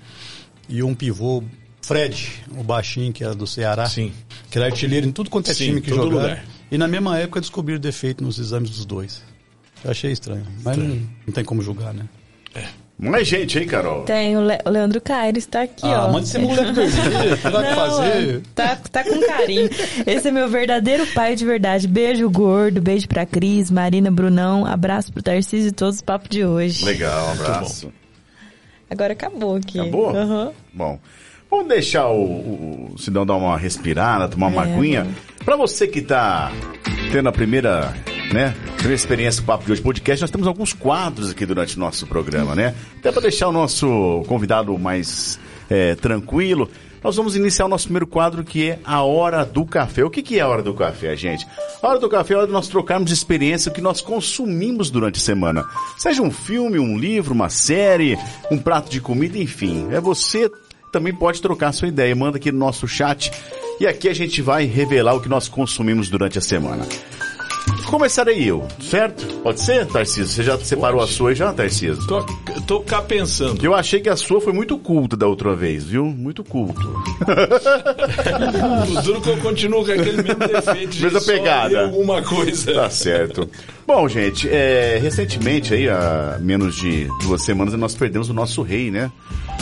e 0.69 0.83
um 0.83 0.95
pivô, 0.95 1.43
Fred, 1.83 2.29
o 2.59 2.65
baixinho 2.65 3.13
que 3.13 3.23
era 3.23 3.35
do 3.35 3.47
Ceará, 3.47 3.87
Sim. 3.89 4.13
que 4.51 4.59
era 4.59 4.67
artilheiro 4.67 5.07
em 5.07 5.13
tudo 5.13 5.31
quanto 5.31 5.51
é 5.51 5.55
Sim, 5.55 5.67
time 5.67 5.81
que 5.81 5.91
jogaram. 5.91 6.11
lugar. 6.11 6.45
E 6.71 6.77
na 6.77 6.89
mesma 6.89 7.17
época 7.19 7.41
descobriram 7.41 7.81
defeito 7.81 8.25
nos 8.25 8.39
exames 8.41 8.71
dos 8.71 8.85
dois. 8.85 9.23
Eu 9.85 9.91
achei 9.93 10.11
estranho, 10.11 10.45
mas 10.65 10.77
não, 10.77 10.87
não 11.27 11.33
tem 11.33 11.45
como 11.45 11.63
julgar, 11.63 11.95
né? 11.95 12.09
Mais 12.99 13.29
gente 13.29 13.59
aí, 13.59 13.67
Carol. 13.67 14.05
Tem 14.05 14.37
o, 14.39 14.41
Le- 14.41 14.59
o 14.65 14.71
Leandro 14.71 15.01
Caires, 15.03 15.45
tá 15.45 15.63
aqui, 15.63 15.85
ah, 15.87 16.07
ó. 16.07 16.13
manda 16.13 16.25
esse 16.25 16.39
moleque 16.39 16.73
perder, 16.73 17.33
o 17.35 17.37
que 17.37 17.49
vai 17.51 17.63
Não, 17.71 17.75
fazer? 17.77 18.43
Tá, 18.55 18.77
tá 18.91 19.05
com 19.05 19.21
carinho. 19.21 19.69
Esse 20.07 20.29
é 20.29 20.31
meu 20.31 20.49
verdadeiro 20.49 21.07
pai 21.09 21.35
de 21.37 21.45
verdade. 21.45 21.87
Beijo 21.87 22.29
gordo, 22.31 22.81
beijo 22.81 23.07
pra 23.07 23.27
Cris, 23.27 23.71
Marina, 23.71 24.11
Brunão, 24.11 24.65
abraço 24.65 25.13
pro 25.13 25.23
Tarcísio 25.23 25.69
e 25.69 25.73
todos 25.73 25.97
os 25.97 26.03
papos 26.03 26.31
de 26.31 26.43
hoje. 26.45 26.87
Legal, 26.87 27.27
um 27.29 27.33
abraço. 27.33 27.93
Agora 28.89 29.13
acabou 29.13 29.57
aqui. 29.57 29.79
Acabou? 29.79 30.17
Aham. 30.17 30.53
Bom, 30.73 30.99
vamos 31.51 31.69
deixar 31.69 32.09
o, 32.09 32.93
o, 32.93 32.95
Sidão 32.99 33.25
dar 33.27 33.35
uma 33.35 33.57
respirada, 33.57 34.29
tomar 34.29 34.49
uma 34.49 34.67
É, 34.67 34.73
aguinha. 34.75 35.03
vamos. 35.05 35.19
Pra 35.45 35.57
você 35.57 35.87
que 35.87 36.03
tá 36.03 36.51
tendo 37.13 37.29
a 37.29 37.33
primeira, 37.33 37.95
né, 38.33 38.55
primeira 38.75 38.95
experiência 38.95 39.41
do 39.43 39.47
Papo 39.47 39.65
de 39.65 39.73
Hoje 39.73 39.83
Podcast, 39.83 40.23
nós 40.23 40.31
temos 40.31 40.47
alguns 40.49 40.73
quadros 40.73 41.31
aqui 41.31 41.47
durante 41.47 41.77
o 41.77 41.81
nosso 41.81 42.07
programa, 42.07 42.55
né? 42.55 42.75
Até 42.99 43.13
pra 43.13 43.23
deixar 43.23 43.49
o 43.49 43.53
nosso 43.53 44.25
convidado 44.27 44.77
mais 44.79 45.39
é, 45.71 45.95
tranquilo, 45.95 46.69
nós 47.05 47.15
vamos 47.15 47.37
iniciar 47.37 47.67
o 47.67 47.69
nosso 47.69 47.85
primeiro 47.85 48.09
quadro 48.09 48.43
que 48.43 48.71
é 48.71 48.79
a 48.85 49.03
Hora 49.03 49.45
do 49.45 49.65
Café. 49.65 50.03
O 50.03 50.11
que, 50.11 50.23
que 50.23 50.39
é 50.39 50.43
a 50.43 50.49
Hora 50.49 50.63
do 50.63 50.75
Café, 50.75 51.15
gente? 51.15 51.47
A 51.81 51.89
Hora 51.89 52.01
do 52.01 52.09
Café 52.09 52.33
é 52.33 52.37
a 52.37 52.39
hora 52.41 52.47
de 52.49 52.53
nós 52.53 52.67
trocarmos 52.67 53.13
experiência 53.13 53.71
o 53.71 53.73
que 53.75 53.81
nós 53.81 54.01
consumimos 54.01 54.91
durante 54.91 55.19
a 55.19 55.23
semana. 55.23 55.65
Seja 55.97 56.21
um 56.23 56.33
filme, 56.33 56.81
um 56.81 56.99
livro, 56.99 57.33
uma 57.33 57.49
série, 57.49 58.19
um 58.51 58.59
prato 58.59 58.91
de 58.91 59.01
comida, 59.01 59.39
enfim. 59.39 59.87
É 59.93 60.01
você 60.01 60.51
também 60.97 61.13
pode 61.13 61.43
trocar 61.43 61.73
sua 61.73 61.89
ideia. 61.89 62.17
Manda 62.17 62.39
aqui 62.39 62.51
no 62.51 62.59
nosso 62.59 62.89
chat 62.89 63.31
e 63.79 63.87
aqui 63.87 64.09
a 64.09 64.15
gente 64.15 64.41
vai 64.41 64.65
revelar 64.65 65.15
o 65.15 65.21
que 65.21 65.29
nós 65.29 65.47
consumimos 65.47 66.09
durante 66.09 66.39
a 66.39 66.41
semana. 66.41 66.87
Começarei 67.87 68.43
eu, 68.43 68.67
certo? 68.81 69.27
Pode 69.43 69.61
ser, 69.61 69.87
Tarcísio? 69.87 70.27
Você 70.29 70.43
já 70.43 70.59
separou 70.59 71.01
a 71.03 71.07
sua 71.07 71.31
aí 71.31 71.35
já, 71.37 71.53
Tarcísio? 71.53 72.05
Tô, 72.07 72.23
tô 72.67 72.81
cá 72.81 73.03
pensando. 73.03 73.63
Eu 73.65 73.75
achei 73.75 74.01
que 74.01 74.09
a 74.09 74.17
sua 74.17 74.41
foi 74.41 74.53
muito 74.53 74.79
culta 74.79 75.17
da 75.17 75.27
outra 75.27 75.55
vez, 75.55 75.85
viu? 75.85 76.05
Muito 76.07 76.43
culto. 76.43 76.81
Duro 79.05 79.21
que 79.21 79.29
eu 79.31 79.37
continuo 79.39 79.85
com 79.85 79.93
aquele 79.93 80.23
mesmo 80.23 80.35
defeito. 80.49 80.91
de 80.97 81.03
Mesma 81.03 81.21
pegada. 81.21 81.85
alguma 81.85 82.23
coisa. 82.23 82.73
Tá 82.73 82.91
certo. 82.91 83.49
Bom, 83.87 84.09
gente, 84.09 84.49
é, 84.49 84.99
recentemente, 85.01 85.75
aí, 85.75 85.89
há 85.89 86.39
menos 86.41 86.75
de 86.77 87.07
duas 87.23 87.43
semanas, 87.43 87.75
nós 87.75 87.95
perdemos 87.95 88.29
o 88.31 88.35
nosso 88.35 88.63
rei, 88.63 88.91
né? 88.91 89.13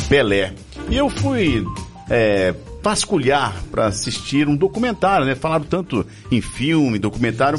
Pelé. 0.08 0.52
E 0.90 0.96
eu 0.96 1.08
fui 1.08 1.64
é, 2.10 2.54
vasculhar 2.82 3.62
para 3.70 3.86
assistir 3.86 4.48
um 4.48 4.56
documentário, 4.56 5.26
né? 5.26 5.34
Falaram 5.34 5.64
tanto 5.64 6.06
em 6.30 6.40
filme, 6.40 6.98
documentário. 6.98 7.58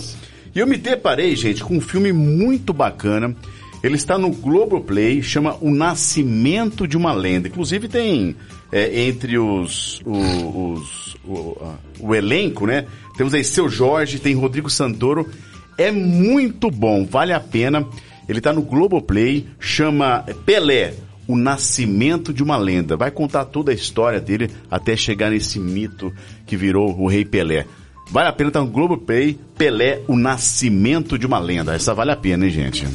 E 0.55 0.59
eu 0.59 0.67
me 0.67 0.77
deparei, 0.77 1.35
gente, 1.35 1.63
com 1.63 1.75
um 1.75 1.81
filme 1.81 2.13
muito 2.13 2.71
bacana. 2.73 3.35
Ele 3.83 3.95
está 3.95 4.17
no 4.17 4.29
Globoplay, 4.31 5.21
chama 5.21 5.57
O 5.61 5.69
Nascimento 5.69 6.87
de 6.87 6.95
uma 6.97 7.13
Lenda. 7.13 7.47
Inclusive 7.47 7.87
tem 7.87 8.35
é, 8.71 9.07
entre 9.07 9.37
os, 9.37 10.01
o- 10.05 10.73
os- 10.73 11.17
o, 11.25 11.57
o 11.99 12.15
elenco, 12.15 12.65
né? 12.65 12.85
Temos 13.17 13.33
aí 13.33 13.43
Seu 13.43 13.67
Jorge, 13.69 14.17
tem 14.19 14.33
Rodrigo 14.33 14.69
Santoro. 14.69 15.29
É 15.77 15.91
muito 15.91 16.71
bom, 16.71 17.05
vale 17.05 17.33
a 17.33 17.39
pena. 17.39 17.85
Ele 18.29 18.39
está 18.39 18.51
no 18.53 18.61
Globoplay, 18.61 19.45
chama 19.59 20.23
Pelé, 20.45 20.93
O 21.27 21.35
Nascimento 21.35 22.33
de 22.33 22.43
uma 22.43 22.57
Lenda. 22.57 22.95
Vai 22.95 23.11
contar 23.11 23.45
toda 23.45 23.71
a 23.71 23.75
história 23.75 24.19
dele 24.19 24.49
até 24.69 24.95
chegar 24.95 25.31
nesse 25.31 25.59
mito 25.59 26.13
que 26.45 26.55
virou 26.55 26.97
o 26.99 27.07
Rei 27.07 27.25
Pelé. 27.25 27.65
Vale 28.11 28.29
a 28.29 28.33
pena 28.33 28.49
estar 28.49 28.61
no 28.61 28.67
Globoplay, 28.67 29.39
Pelé, 29.57 30.01
O 30.07 30.15
Nascimento 30.15 31.17
de 31.17 31.25
uma 31.25 31.39
Lenda. 31.39 31.73
Essa 31.73 31.93
vale 31.93 32.11
a 32.11 32.15
pena, 32.15 32.45
hein, 32.45 32.51
gente? 32.51 32.85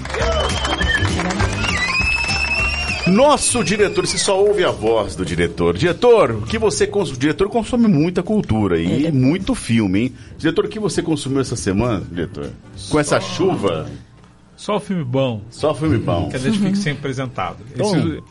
Nosso 3.06 3.64
diretor, 3.64 4.06
você 4.06 4.18
só 4.18 4.40
ouve 4.40 4.62
a 4.62 4.70
voz 4.70 5.16
do 5.16 5.24
diretor. 5.24 5.76
Diretor, 5.76 6.30
o 6.32 6.42
que 6.42 6.58
você 6.58 6.86
consome? 6.86 7.16
O 7.16 7.20
diretor 7.20 7.48
consome 7.48 7.88
muita 7.88 8.22
cultura 8.22 8.78
e 8.78 9.06
é- 9.06 9.10
muito 9.10 9.52
filme, 9.54 10.00
hein? 10.02 10.12
Diretor, 10.38 10.66
o 10.66 10.68
que 10.68 10.78
você 10.78 11.02
consumiu 11.02 11.40
essa 11.40 11.56
semana, 11.56 12.04
diretor? 12.08 12.50
Com 12.88 13.00
essa 13.00 13.18
chuva, 13.20 13.90
Só 14.60 14.76
o 14.76 14.80
filme 14.80 15.02
bom 15.04 15.40
só 15.48 15.74
filme 15.74 15.96
bom. 15.96 16.28
que 16.28 16.36
a 16.36 16.38
Netflix 16.38 16.84
tem 16.84 16.92
apresentado. 16.92 17.64
Então, 17.72 17.96
Esse- 17.96 18.22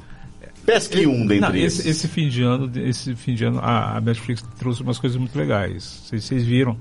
Pesque 0.63 1.07
um 1.07 1.25
dentre 1.25 1.39
não, 1.39 1.55
esses. 1.55 1.79
esse, 1.79 1.89
esse 1.89 2.07
fim 2.07 2.29
de 2.29 2.43
ano, 2.43 2.71
esse 2.75 3.15
fim 3.15 3.33
de 3.33 3.45
ano, 3.45 3.57
a, 3.59 3.97
a 3.97 4.01
Netflix 4.01 4.43
trouxe 4.59 4.83
umas 4.83 4.99
coisas 4.99 5.17
muito 5.17 5.35
legais. 5.35 5.97
Não 6.01 6.07
sei 6.09 6.19
se 6.19 6.27
vocês 6.27 6.45
viram, 6.45 6.77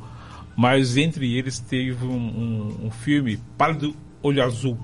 mas 0.55 0.99
entre 0.99 1.35
eles 1.35 1.59
teve 1.59 2.05
um, 2.05 2.11
um, 2.13 2.87
um 2.87 2.91
filme 2.91 3.39
Par 3.57 3.75
do 3.75 3.97
Olho 4.23 4.45
Azul. 4.45 4.79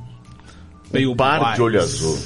Pale 0.90 1.14
Par 1.14 1.54
de 1.56 1.60
Olho 1.60 1.78
Azul. 1.80 2.18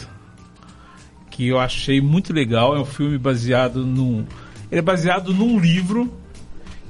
Que 1.31 1.49
eu 1.49 1.59
achei 1.59 2.01
muito 2.01 2.33
legal. 2.33 2.77
É 2.77 2.81
um 2.81 2.85
filme 2.87 3.19
baseado 3.19 3.85
num. 3.85 4.25
Ele 4.71 4.79
é 4.79 4.83
baseado 4.83 5.35
num 5.35 5.59
livro 5.59 6.13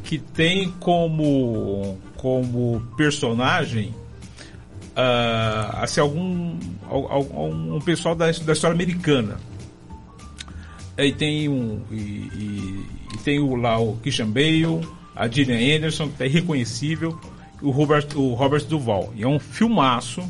que 0.05 0.19
tem 0.19 0.71
como, 0.79 1.97
como 2.19 2.83
personagem 2.99 3.95
ah, 5.01 5.79
assim, 5.83 6.01
algum, 6.01 6.59
al- 6.91 7.11
al- 7.13 7.51
um 7.51 7.81
pessoal 7.81 8.15
da, 8.17 8.27
da 8.27 8.53
história 8.53 8.75
americana. 8.75 9.37
Aí 10.97 11.13
tem 11.13 11.49
um 11.49 11.81
e, 11.93 11.95
e- 11.95 12.85
e 13.15 13.19
tem 13.19 13.39
o, 13.39 13.55
lá 13.55 13.79
o 13.79 13.97
Christian 14.03 14.29
Bale, 14.31 14.81
a 15.15 15.29
Gillian 15.29 15.77
Anderson, 15.77 16.09
que 16.09 16.23
é 16.25 16.27
irreconhecível, 16.27 17.17
e 17.63 17.65
o 17.65 17.71
Robert, 17.71 18.07
o 18.17 18.35
Robert 18.35 18.65
Duval. 18.65 19.13
E 19.17 19.23
é 19.23 19.29
um 19.29 19.39
filmaço. 19.39 20.23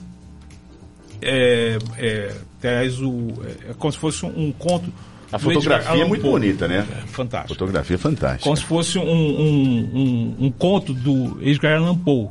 É, 1.21 1.79
é, 1.97 2.35
traz 2.61 3.01
o, 3.01 3.29
é 3.69 3.73
como 3.79 3.91
se 3.93 3.99
fosse 3.99 4.25
um, 4.25 4.53
conto. 4.53 4.93
A 5.33 5.39
fotografia 5.39 6.03
é 6.03 6.05
muito 6.07 6.23
Poe. 6.23 6.31
bonita, 6.33 6.69
né? 6.69 6.87
É, 6.91 7.07
fantástico. 7.09 7.55
Fotografia 7.55 7.99
fantástica. 7.99 8.45
Como 8.45 8.57
se 8.57 8.65
fosse 8.65 8.99
um, 8.99 9.03
um, 9.11 9.91
um, 9.95 10.37
um 10.47 10.51
conto 10.53 10.95
do 10.95 11.39
Edgar 11.43 11.77
Allan 11.77 11.97
Poe, 11.99 12.29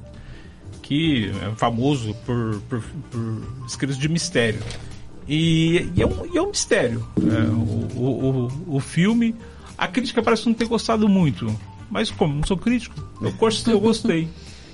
que 0.88 1.30
é 1.42 1.56
famoso 1.56 2.14
por, 2.26 2.62
por, 2.70 2.82
por 3.12 3.66
escritos 3.68 3.98
de 3.98 4.08
mistério. 4.08 4.62
E, 5.28 5.92
e, 5.94 6.02
é, 6.02 6.08
um, 6.08 6.26
e 6.34 6.38
é 6.38 6.42
um 6.42 6.48
mistério. 6.48 7.06
É, 7.18 7.50
o, 7.50 8.00
o, 8.00 8.76
o, 8.78 8.80
filme, 8.80 9.36
a 9.78 9.86
crítica 9.86 10.24
parece 10.24 10.46
não 10.46 10.54
ter 10.54 10.66
gostado 10.66 11.10
muito. 11.10 11.54
Mas 11.92 12.10
como 12.10 12.34
não 12.34 12.44
sou 12.44 12.58
crítico, 12.58 12.96
eu 13.22 13.34
gostei. 13.34 13.74
Eu, 13.74 13.82
gostei. 13.82 14.30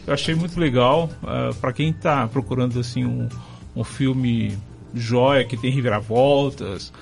eu 0.06 0.14
achei 0.14 0.36
muito 0.36 0.60
legal. 0.60 1.10
Uh, 1.24 1.50
é, 1.50 1.54
para 1.54 1.74
quem 1.74 1.90
está 1.90 2.28
procurando 2.28 2.80
assim 2.80 3.04
um, 3.04 3.28
um 3.76 3.84
filme 3.84 4.56
joia, 4.94 5.44
que 5.44 5.58
tem 5.58 5.72
reviravoltas, 5.72 6.94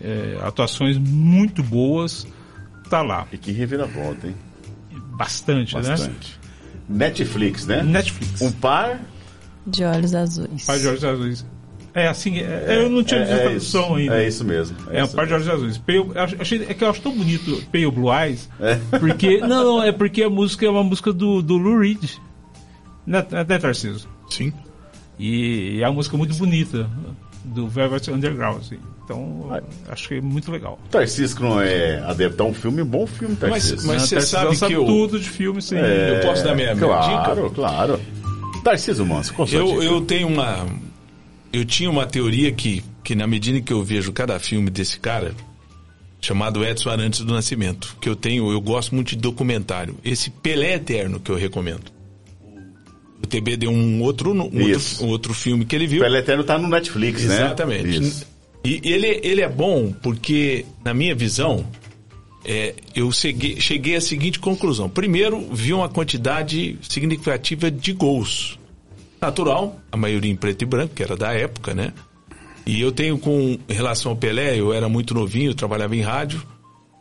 é, 0.00 0.38
atuações 0.42 0.96
muito 0.96 1.62
boas, 1.62 2.26
tá 2.88 3.02
lá. 3.02 3.26
E 3.30 3.36
que 3.36 3.52
reviravolta, 3.52 4.26
hein? 4.26 4.34
Bastante, 5.18 5.74
né? 5.74 5.82
Bastante. 5.82 6.43
Netflix, 6.88 7.66
né? 7.66 7.82
Netflix. 7.82 8.40
Um 8.40 8.52
par 8.52 9.00
de 9.66 9.84
olhos 9.84 10.14
azuis. 10.14 10.62
Um 10.62 10.66
par 10.66 10.78
de 10.78 10.88
olhos 10.88 11.04
azuis. 11.04 11.46
É 11.94 12.08
assim, 12.08 12.38
é, 12.38 12.64
é, 12.68 12.84
eu 12.84 12.90
não 12.90 13.04
tinha 13.04 13.20
é, 13.20 13.24
visto 13.24 13.34
a 13.34 13.42
tradução 13.42 13.94
ainda. 13.94 14.16
É 14.20 14.26
isso 14.26 14.44
mesmo. 14.44 14.76
É, 14.90 14.98
é 14.98 15.04
um 15.04 15.08
par 15.08 15.26
de 15.26 15.34
olhos 15.34 15.48
azuis. 15.48 15.78
Pale, 15.78 16.10
achei, 16.40 16.66
é 16.68 16.74
que 16.74 16.82
eu 16.82 16.90
acho 16.90 17.00
tão 17.00 17.16
bonito 17.16 17.62
Pale 17.70 17.90
Blue 17.90 18.12
Eyes. 18.12 18.50
É. 18.58 18.80
Porque, 18.98 19.38
não, 19.46 19.64
não, 19.64 19.82
é 19.82 19.92
porque 19.92 20.24
a 20.24 20.28
música 20.28 20.66
é 20.66 20.68
uma 20.68 20.82
música 20.82 21.12
do, 21.12 21.40
do 21.40 21.56
Lou 21.56 21.78
Reed. 21.78 22.02
Né, 23.06 23.24
né 23.30 23.58
Tarcísio? 23.58 24.08
Sim. 24.28 24.52
E 25.18 25.80
é 25.80 25.86
uma 25.86 25.94
música 25.94 26.16
muito 26.16 26.34
bonita 26.34 26.90
do 27.44 27.68
Velvet 27.68 28.10
Underground. 28.10 28.60
Assim. 28.60 28.78
Então, 29.04 29.50
acho 29.88 30.08
que 30.08 30.14
é 30.14 30.20
muito 30.20 30.50
legal. 30.50 30.78
Tarcísio 30.90 31.40
não 31.42 31.60
é 31.60 31.98
adeptar 32.06 32.46
um 32.46 32.54
filme, 32.54 32.80
um 32.80 32.86
bom 32.86 33.06
filme, 33.06 33.36
Tarcísio. 33.36 33.76
Mas, 33.76 33.84
mas 33.84 34.02
você 34.02 34.20
sabe, 34.22 34.56
sabe 34.56 34.72
que 34.72 34.80
eu... 34.80 34.86
tudo 34.86 35.20
de 35.20 35.28
filme, 35.28 35.60
sim. 35.60 35.76
É, 35.76 36.16
eu 36.16 36.26
posso 36.26 36.42
dar 36.42 36.54
minha, 36.54 36.74
minha 36.74 36.86
claro, 36.86 37.42
dica? 37.42 37.50
Claro, 37.50 37.50
claro. 37.50 38.00
Tarcísio 38.62 39.04
Manso, 39.04 39.34
qual 39.34 39.46
eu, 39.48 39.82
eu 39.82 40.00
tenho 40.00 40.26
uma... 40.26 40.66
Eu 41.52 41.64
tinha 41.66 41.90
uma 41.90 42.06
teoria 42.06 42.50
que, 42.50 42.82
que 43.04 43.14
na 43.14 43.26
medida 43.26 43.60
que 43.60 43.72
eu 43.72 43.84
vejo 43.84 44.10
cada 44.10 44.40
filme 44.40 44.70
desse 44.70 44.98
cara, 44.98 45.34
chamado 46.20 46.64
Edson 46.64 46.88
Arantes 46.88 47.20
do 47.20 47.32
Nascimento, 47.32 47.96
que 48.00 48.08
eu 48.08 48.16
tenho, 48.16 48.50
eu 48.50 48.60
gosto 48.60 48.94
muito 48.94 49.10
de 49.10 49.16
documentário. 49.16 49.96
Esse 50.02 50.30
Pelé 50.30 50.74
Eterno 50.74 51.20
que 51.20 51.30
eu 51.30 51.36
recomendo. 51.36 51.92
O 53.22 53.26
TB 53.26 53.56
deu 53.58 53.70
um 53.70 54.02
outro, 54.02 54.32
um 54.32 54.40
outro, 54.40 55.04
um 55.04 55.08
outro 55.08 55.34
filme 55.34 55.64
que 55.64 55.76
ele 55.76 55.86
viu. 55.86 56.00
Pelé 56.00 56.18
Eterno 56.18 56.42
tá 56.42 56.58
no 56.58 56.68
Netflix, 56.68 57.22
Exatamente. 57.22 57.84
né? 57.84 57.96
Exatamente. 57.98 58.33
E 58.64 58.80
ele, 58.82 59.20
ele 59.22 59.42
é 59.42 59.48
bom 59.48 59.92
porque, 59.92 60.64
na 60.82 60.94
minha 60.94 61.14
visão, 61.14 61.66
é, 62.44 62.74
eu 62.94 63.12
cheguei, 63.12 63.60
cheguei 63.60 63.94
à 63.94 64.00
seguinte 64.00 64.38
conclusão. 64.38 64.88
Primeiro, 64.88 65.46
vi 65.52 65.74
uma 65.74 65.88
quantidade 65.88 66.78
significativa 66.82 67.70
de 67.70 67.92
gols. 67.92 68.58
Natural, 69.20 69.78
a 69.92 69.96
maioria 69.96 70.30
em 70.30 70.36
preto 70.36 70.62
e 70.62 70.66
branco, 70.66 70.94
que 70.94 71.02
era 71.02 71.16
da 71.16 71.32
época, 71.32 71.74
né? 71.74 71.92
E 72.66 72.80
eu 72.80 72.90
tenho 72.90 73.18
com 73.18 73.58
relação 73.68 74.12
ao 74.12 74.16
Pelé, 74.16 74.58
eu 74.58 74.72
era 74.72 74.88
muito 74.88 75.14
novinho, 75.14 75.50
eu 75.50 75.54
trabalhava 75.54 75.94
em 75.94 76.00
rádio. 76.00 76.42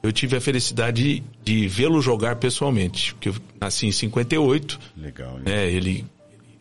Eu 0.02 0.12
tive 0.12 0.36
a 0.36 0.42
felicidade 0.42 1.22
de, 1.22 1.24
de 1.44 1.68
vê-lo 1.68 2.02
jogar 2.02 2.36
pessoalmente, 2.36 3.14
porque 3.14 3.30
eu 3.30 3.36
nasci 3.60 3.88
em 3.88 3.92
58. 3.92 4.80
Legal. 4.98 5.38
Hein? 5.38 5.44
É, 5.46 5.72
ele 5.72 6.06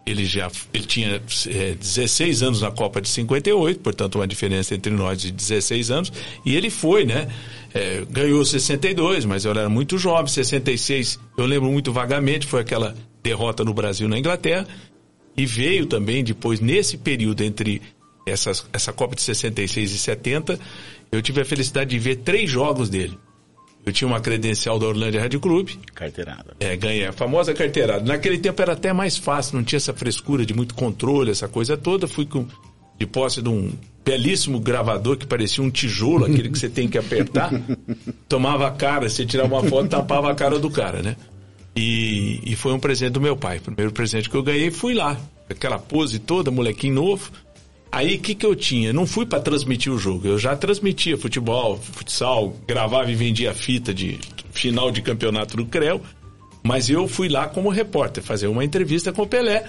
ele 0.05 0.25
já 0.25 0.51
ele 0.73 0.85
tinha 0.85 1.23
é, 1.49 1.75
16 1.75 2.43
anos 2.43 2.61
na 2.63 2.71
Copa 2.71 3.01
de 3.01 3.09
58, 3.09 3.81
portanto 3.81 4.17
uma 4.17 4.27
diferença 4.27 4.75
entre 4.75 4.93
nós 4.93 5.21
de 5.21 5.31
16 5.31 5.91
anos, 5.91 6.13
e 6.45 6.57
ele 6.57 6.71
foi, 6.71 7.05
né? 7.05 7.29
É, 7.75 8.05
ganhou 8.11 8.45
62, 8.45 9.25
mas 9.25 9.45
eu 9.45 9.51
era 9.53 9.69
muito 9.69 9.97
jovem, 9.97 10.27
66, 10.27 11.19
eu 11.39 11.47
lembro 11.47 11.71
muito 11.71 11.93
vagamente, 11.93 12.47
foi 12.47 12.61
aquela 12.61 12.95
derrota 13.23 13.65
no 13.65 13.73
Brasil 13.73 14.09
na 14.09 14.19
Inglaterra, 14.19 14.67
e 15.37 15.47
veio 15.47 15.87
também 15.87 16.23
depois, 16.23 16.61
nesse 16.61 16.99
período 16.99 17.43
entre 17.43 17.81
essas, 18.27 18.67
essa 18.73 18.93
Copa 18.93 19.15
de 19.15 19.23
66 19.23 19.93
e 19.93 19.99
70, 19.99 20.61
eu 21.11 21.23
tive 21.23 21.41
a 21.41 21.45
felicidade 21.45 21.91
de 21.91 21.99
ver 21.99 22.17
três 22.17 22.51
jogos 22.51 22.89
dele. 22.89 23.19
Eu 23.85 23.93
tinha 23.93 24.07
uma 24.07 24.21
credencial 24.21 24.79
da 24.79 24.87
Orlândia 24.87 25.21
Rádio 25.21 25.41
Clube. 25.41 25.79
Carteirada. 25.95 26.55
É, 26.61 26.77
ganhei 26.77 27.05
a 27.07 27.13
famosa 27.13 27.53
carteirada. 27.53 28.05
Naquele 28.05 28.39
tempo 28.39 28.63
era 28.63 28.73
até 28.75 28.93
mais 28.93 29.17
fácil, 29.17 29.57
não 29.57 29.65
tinha 29.65 29.79
essa 29.79 29.93
frescura 29.93 30.47
de 30.47 30.55
muito 30.55 30.75
controle, 30.75 31.33
essa 31.33 31.49
coisa 31.49 31.77
toda. 31.77 32.07
Fui 32.07 32.25
com, 32.25 32.47
de 32.97 33.07
posse 33.07 33.43
de 33.43 33.49
um 33.49 33.73
belíssimo 34.05 34.61
gravador 34.61 35.17
que 35.17 35.27
parecia 35.27 35.63
um 35.65 35.71
tijolo, 35.71 36.25
aquele 36.25 36.49
que 36.49 36.59
você 36.59 36.69
tem 36.69 36.87
que 36.89 36.97
apertar. 36.97 37.53
Tomava 38.29 38.69
a 38.69 38.71
cara, 38.71 39.09
você 39.09 39.27
tirava 39.27 39.55
uma 39.55 39.65
foto, 39.65 39.89
tapava 39.89 40.31
a 40.31 40.35
cara 40.35 40.61
do 40.61 40.71
cara, 40.71 41.03
né? 41.03 41.17
E, 41.75 42.41
e 42.45 42.55
foi 42.55 42.73
um 42.73 42.79
presente 42.79 43.13
do 43.13 43.21
meu 43.21 43.37
pai. 43.37 43.59
Primeiro 43.59 43.93
presente 43.93 44.31
que 44.31 44.37
eu 44.37 44.43
ganhei, 44.43 44.71
fui 44.71 44.95
lá. 44.95 45.19
Aquela 45.51 45.79
pose 45.79 46.19
toda, 46.21 46.51
molequinho 46.51 46.95
novo. 46.95 47.33
Aí 47.93 48.17
o 48.17 48.21
que, 48.21 48.35
que 48.35 48.47
eu 48.47 48.57
tinha? 48.57 48.91
Não 48.91 49.07
fui 49.07 49.27
para 49.27 49.39
transmitir 49.39 49.93
o 49.93 49.99
jogo, 49.99 50.27
eu 50.27 50.39
já 50.39 50.57
transmitia 50.57 51.19
futebol, 51.19 51.77
futsal, 51.77 52.57
gravava 52.67 53.11
e 53.11 53.15
vendia 53.15 53.53
fita 53.53 53.93
de 53.93 54.19
final 54.51 54.91
de 54.91 55.03
campeonato 55.03 55.59
do 55.59 55.67
CREL, 55.67 56.01
mas 56.63 56.89
eu 56.89 57.07
fui 57.07 57.29
lá 57.29 57.47
como 57.47 57.69
repórter 57.69 58.23
fazer 58.23 58.47
uma 58.47 58.65
entrevista 58.65 59.13
com 59.13 59.23
o 59.23 59.27
Pelé 59.27 59.67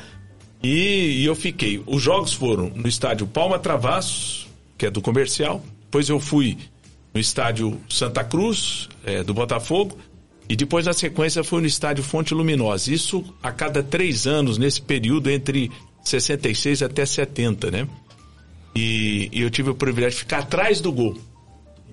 e, 0.64 1.22
e 1.22 1.26
eu 1.26 1.36
fiquei. 1.36 1.84
Os 1.86 2.02
jogos 2.02 2.32
foram 2.32 2.70
no 2.70 2.88
estádio 2.88 3.28
Palma 3.28 3.60
Travassos, 3.60 4.48
que 4.78 4.86
é 4.86 4.90
do 4.90 5.02
comercial, 5.02 5.62
depois 5.82 6.08
eu 6.08 6.18
fui 6.18 6.58
no 7.14 7.20
estádio 7.20 7.78
Santa 7.90 8.24
Cruz, 8.24 8.88
é, 9.06 9.22
do 9.22 9.34
Botafogo, 9.34 9.98
e 10.48 10.56
depois 10.56 10.86
na 10.86 10.94
sequência 10.94 11.44
foi 11.44 11.60
no 11.60 11.68
estádio 11.68 12.04
Fonte 12.04 12.34
Luminosa. 12.34 12.94
Isso 12.94 13.22
a 13.44 13.52
cada 13.52 13.84
três 13.84 14.26
anos, 14.26 14.58
nesse 14.58 14.82
período 14.82 15.30
entre 15.30 15.70
66 16.04 16.84
até 16.84 17.06
70, 17.06 17.72
né? 17.72 17.88
E, 18.76 19.30
e 19.32 19.42
eu 19.42 19.50
tive 19.50 19.70
o 19.70 19.76
privilégio 19.76 20.18
de 20.18 20.24
ficar 20.24 20.40
atrás 20.40 20.80
do 20.80 20.92
gol. 20.92 21.18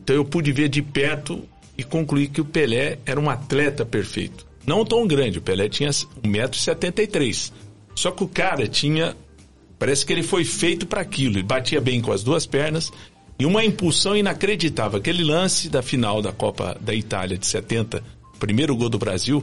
Então 0.02 0.16
eu 0.16 0.24
pude 0.24 0.51
ver 0.52 0.69
de 0.69 0.82
perto 0.82 1.43
e 1.77 1.85
concluir 1.85 2.28
que 2.28 2.40
o 2.40 2.44
Pelé 2.44 2.98
era 3.05 3.20
um 3.20 3.28
atleta 3.28 3.85
perfeito. 3.85 4.47
Não 4.66 4.85
tão 4.85 5.07
grande, 5.07 5.39
o 5.39 5.43
Pelé 5.43 5.69
tinha 5.69 5.90
1,73m. 5.90 7.52
Só 7.94 8.11
que 8.11 8.24
o 8.24 8.28
cara 8.28 8.66
tinha. 8.66 9.16
Parece 9.78 10.05
que 10.05 10.12
ele 10.12 10.23
foi 10.23 10.44
feito 10.44 10.86
para 10.86 11.01
aquilo. 11.01 11.36
Ele 11.36 11.43
batia 11.43 11.81
bem 11.81 12.01
com 12.01 12.12
as 12.12 12.23
duas 12.23 12.47
pernas 12.47 12.93
e 13.39 13.47
uma 13.47 13.65
impulsão 13.65 14.15
inacreditável. 14.15 14.98
Aquele 14.98 15.24
lance 15.24 15.70
da 15.70 15.81
final 15.81 16.20
da 16.20 16.31
Copa 16.31 16.77
da 16.78 16.94
Itália 16.94 17.39
de 17.39 17.47
70, 17.47 18.02
primeiro 18.39 18.77
gol 18.77 18.90
do 18.90 18.98
Brasil, 18.98 19.43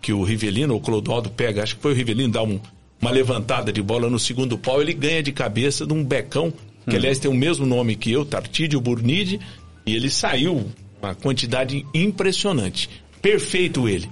que 0.00 0.12
o 0.12 0.22
Rivelino, 0.22 0.76
o 0.76 0.80
Clodoaldo 0.80 1.28
pega, 1.28 1.62
acho 1.62 1.74
que 1.74 1.82
foi 1.82 1.92
o 1.92 1.94
Rivelino, 1.94 2.32
dá 2.32 2.42
um, 2.44 2.60
uma 3.00 3.10
levantada 3.10 3.72
de 3.72 3.82
bola 3.82 4.08
no 4.08 4.18
segundo 4.18 4.56
pau, 4.56 4.80
ele 4.80 4.94
ganha 4.94 5.22
de 5.24 5.32
cabeça 5.32 5.84
de 5.84 5.92
um 5.92 6.04
becão 6.04 6.52
que 6.88 6.96
aliás 6.96 7.18
tem 7.18 7.30
o 7.30 7.34
mesmo 7.34 7.66
nome 7.66 7.96
que 7.96 8.10
eu, 8.10 8.24
Tartídio 8.24 8.80
Burnide, 8.80 9.40
e 9.86 9.94
ele 9.94 10.10
saiu 10.10 10.70
uma 11.00 11.14
quantidade 11.14 11.86
impressionante. 11.92 12.88
Perfeito 13.20 13.88
ele. 13.88 14.08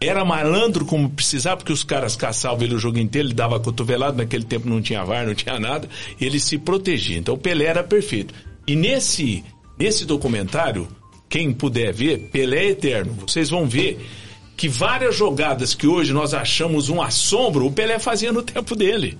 Era 0.00 0.24
malandro 0.24 0.84
como 0.84 1.08
precisava, 1.08 1.56
porque 1.56 1.72
os 1.72 1.82
caras 1.82 2.14
caçavam 2.16 2.62
ele 2.62 2.74
o 2.74 2.78
jogo 2.78 2.98
inteiro, 2.98 3.28
ele 3.28 3.34
dava 3.34 3.58
cotovelado, 3.58 4.18
naquele 4.18 4.44
tempo 4.44 4.68
não 4.68 4.82
tinha 4.82 5.04
VAR, 5.04 5.26
não 5.26 5.34
tinha 5.34 5.58
nada, 5.58 5.88
ele 6.20 6.38
se 6.38 6.58
protegia. 6.58 7.16
Então 7.16 7.34
o 7.34 7.38
Pelé 7.38 7.64
era 7.64 7.82
perfeito. 7.82 8.34
E 8.66 8.76
nesse, 8.76 9.42
nesse 9.78 10.04
documentário, 10.04 10.86
quem 11.28 11.52
puder 11.52 11.92
ver, 11.94 12.28
Pelé 12.30 12.66
é 12.66 12.70
Eterno, 12.70 13.14
vocês 13.26 13.48
vão 13.48 13.66
ver 13.66 13.98
que 14.56 14.68
várias 14.68 15.14
jogadas 15.14 15.74
que 15.74 15.86
hoje 15.86 16.12
nós 16.12 16.34
achamos 16.34 16.88
um 16.88 17.00
assombro, 17.00 17.66
o 17.66 17.72
Pelé 17.72 17.98
fazia 17.98 18.32
no 18.32 18.42
tempo 18.42 18.76
dele. 18.76 19.18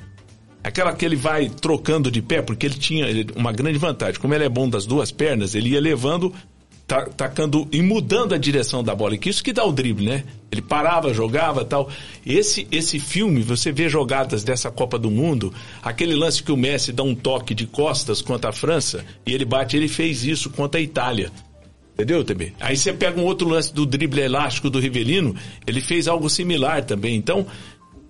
Aquela 0.66 0.93
que 0.93 1.05
ele 1.05 1.14
vai 1.14 1.48
trocando 1.48 2.10
de 2.10 2.20
pé, 2.20 2.43
porque 2.43 2.66
ele 2.66 2.74
tinha 2.74 3.06
uma 3.36 3.52
grande 3.52 3.78
vantagem. 3.78 4.20
Como 4.20 4.34
ele 4.34 4.43
é 4.43 4.48
bom 4.48 4.68
das 4.68 4.84
duas 4.84 5.12
pernas, 5.12 5.55
ele 5.55 5.68
ia 5.68 5.80
levando, 5.80 6.34
tacando 7.16 7.68
e 7.70 7.80
mudando 7.80 8.34
a 8.34 8.36
direção 8.36 8.82
da 8.82 8.93
bola. 8.93 9.16
Que 9.16 9.30
isso 9.30 9.44
que 9.44 9.52
dá 9.52 9.64
o 9.64 9.70
drible, 9.70 10.06
né? 10.06 10.24
Ele 10.51 10.60
parava, 10.60 11.14
jogava 11.14 11.64
tal. 11.64 11.88
Esse, 12.26 12.66
esse 12.72 12.98
filme, 12.98 13.43
você 13.43 13.70
vê 13.70 13.88
jogadas 13.88 14.43
dessa 14.43 14.68
Copa 14.68 14.98
do 14.98 15.09
Mundo, 15.09 15.55
aquele 15.80 16.16
lance 16.16 16.43
que 16.43 16.51
o 16.51 16.56
Messi 16.56 16.93
dá 16.93 17.05
um 17.05 17.14
toque 17.14 17.55
de 17.55 17.64
costas 17.64 18.20
contra 18.20 18.51
a 18.51 18.52
França, 18.52 19.05
e 19.24 19.32
ele 19.32 19.44
bate, 19.44 19.76
ele 19.76 19.86
fez 19.86 20.24
isso 20.24 20.51
contra 20.51 20.80
a 20.80 20.82
Itália. 20.82 21.30
Entendeu, 21.94 22.24
TB? 22.24 22.55
Aí 22.60 22.76
você 22.76 22.93
pega 22.93 23.20
um 23.20 23.24
outro 23.24 23.48
lance 23.48 23.72
do 23.72 23.86
drible 23.86 24.20
elástico 24.20 24.68
do 24.68 24.80
Rivelino, 24.80 25.34
ele 25.64 25.80
fez 25.80 26.09
algo 26.09 26.28
similar 26.28 26.84
também. 26.84 27.14
Então, 27.14 27.47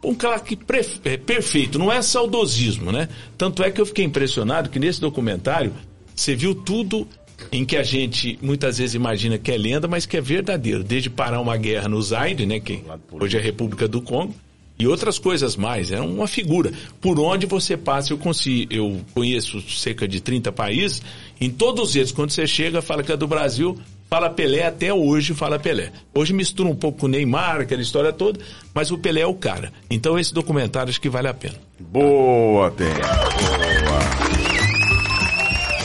um 0.06 0.14
craque 0.14 0.58
é, 1.04 1.16
perfeito, 1.16 1.78
não 1.78 1.92
é 1.92 2.00
saudosismo, 2.00 2.92
né? 2.92 3.08
Tanto 3.36 3.62
é 3.62 3.70
que 3.70 3.80
eu 3.80 3.86
fiquei 3.86 4.04
impressionado 4.04 4.70
que 4.70 4.78
nesse 4.78 5.00
documentário 5.00 5.72
você 6.14 6.34
viu 6.34 6.54
tudo 6.54 7.06
em 7.50 7.64
que 7.64 7.76
a 7.76 7.82
gente 7.82 8.38
muitas 8.40 8.78
vezes 8.78 8.94
imagina 8.94 9.36
que 9.36 9.50
é 9.50 9.58
lenda, 9.58 9.88
mas 9.88 10.06
que 10.06 10.16
é 10.16 10.20
verdadeiro. 10.20 10.84
Desde 10.84 11.10
parar 11.10 11.40
uma 11.40 11.56
guerra 11.56 11.88
no 11.88 12.00
Zaire, 12.00 12.46
né, 12.46 12.60
que 12.60 12.82
hoje 13.10 13.36
é 13.36 13.40
a 13.40 13.42
República 13.42 13.86
do 13.88 14.00
Congo, 14.00 14.34
e 14.78 14.86
outras 14.86 15.18
coisas 15.18 15.56
mais. 15.56 15.90
É 15.90 16.00
uma 16.00 16.26
figura. 16.26 16.72
Por 17.00 17.18
onde 17.18 17.46
você 17.46 17.76
passa, 17.76 18.12
eu, 18.12 18.18
consigo, 18.18 18.72
eu 18.72 19.00
conheço 19.14 19.60
cerca 19.62 20.06
de 20.06 20.20
30 20.20 20.52
países, 20.52 21.02
em 21.40 21.50
todos 21.50 21.96
eles, 21.96 22.12
quando 22.12 22.30
você 22.30 22.46
chega, 22.46 22.80
fala 22.80 23.02
que 23.02 23.12
é 23.12 23.16
do 23.16 23.26
Brasil, 23.26 23.78
fala 24.08 24.30
Pelé 24.30 24.66
até 24.66 24.92
hoje, 24.92 25.34
fala 25.34 25.58
Pelé. 25.58 25.92
Hoje 26.14 26.32
mistura 26.32 26.68
um 26.68 26.76
pouco 26.76 27.00
com 27.00 27.06
o 27.06 27.08
Neymar, 27.08 27.60
aquela 27.60 27.82
história 27.82 28.12
toda, 28.12 28.40
mas 28.74 28.90
o 28.90 28.98
Pelé 28.98 29.20
é 29.20 29.26
o 29.26 29.34
cara. 29.34 29.72
Então 29.90 30.18
esse 30.18 30.32
documentário 30.32 30.90
acho 30.90 31.00
que 31.00 31.08
vale 31.08 31.28
a 31.28 31.34
pena. 31.34 31.56
Boa, 31.78 32.70
tem. 32.70 32.88
Boa. 32.88 34.36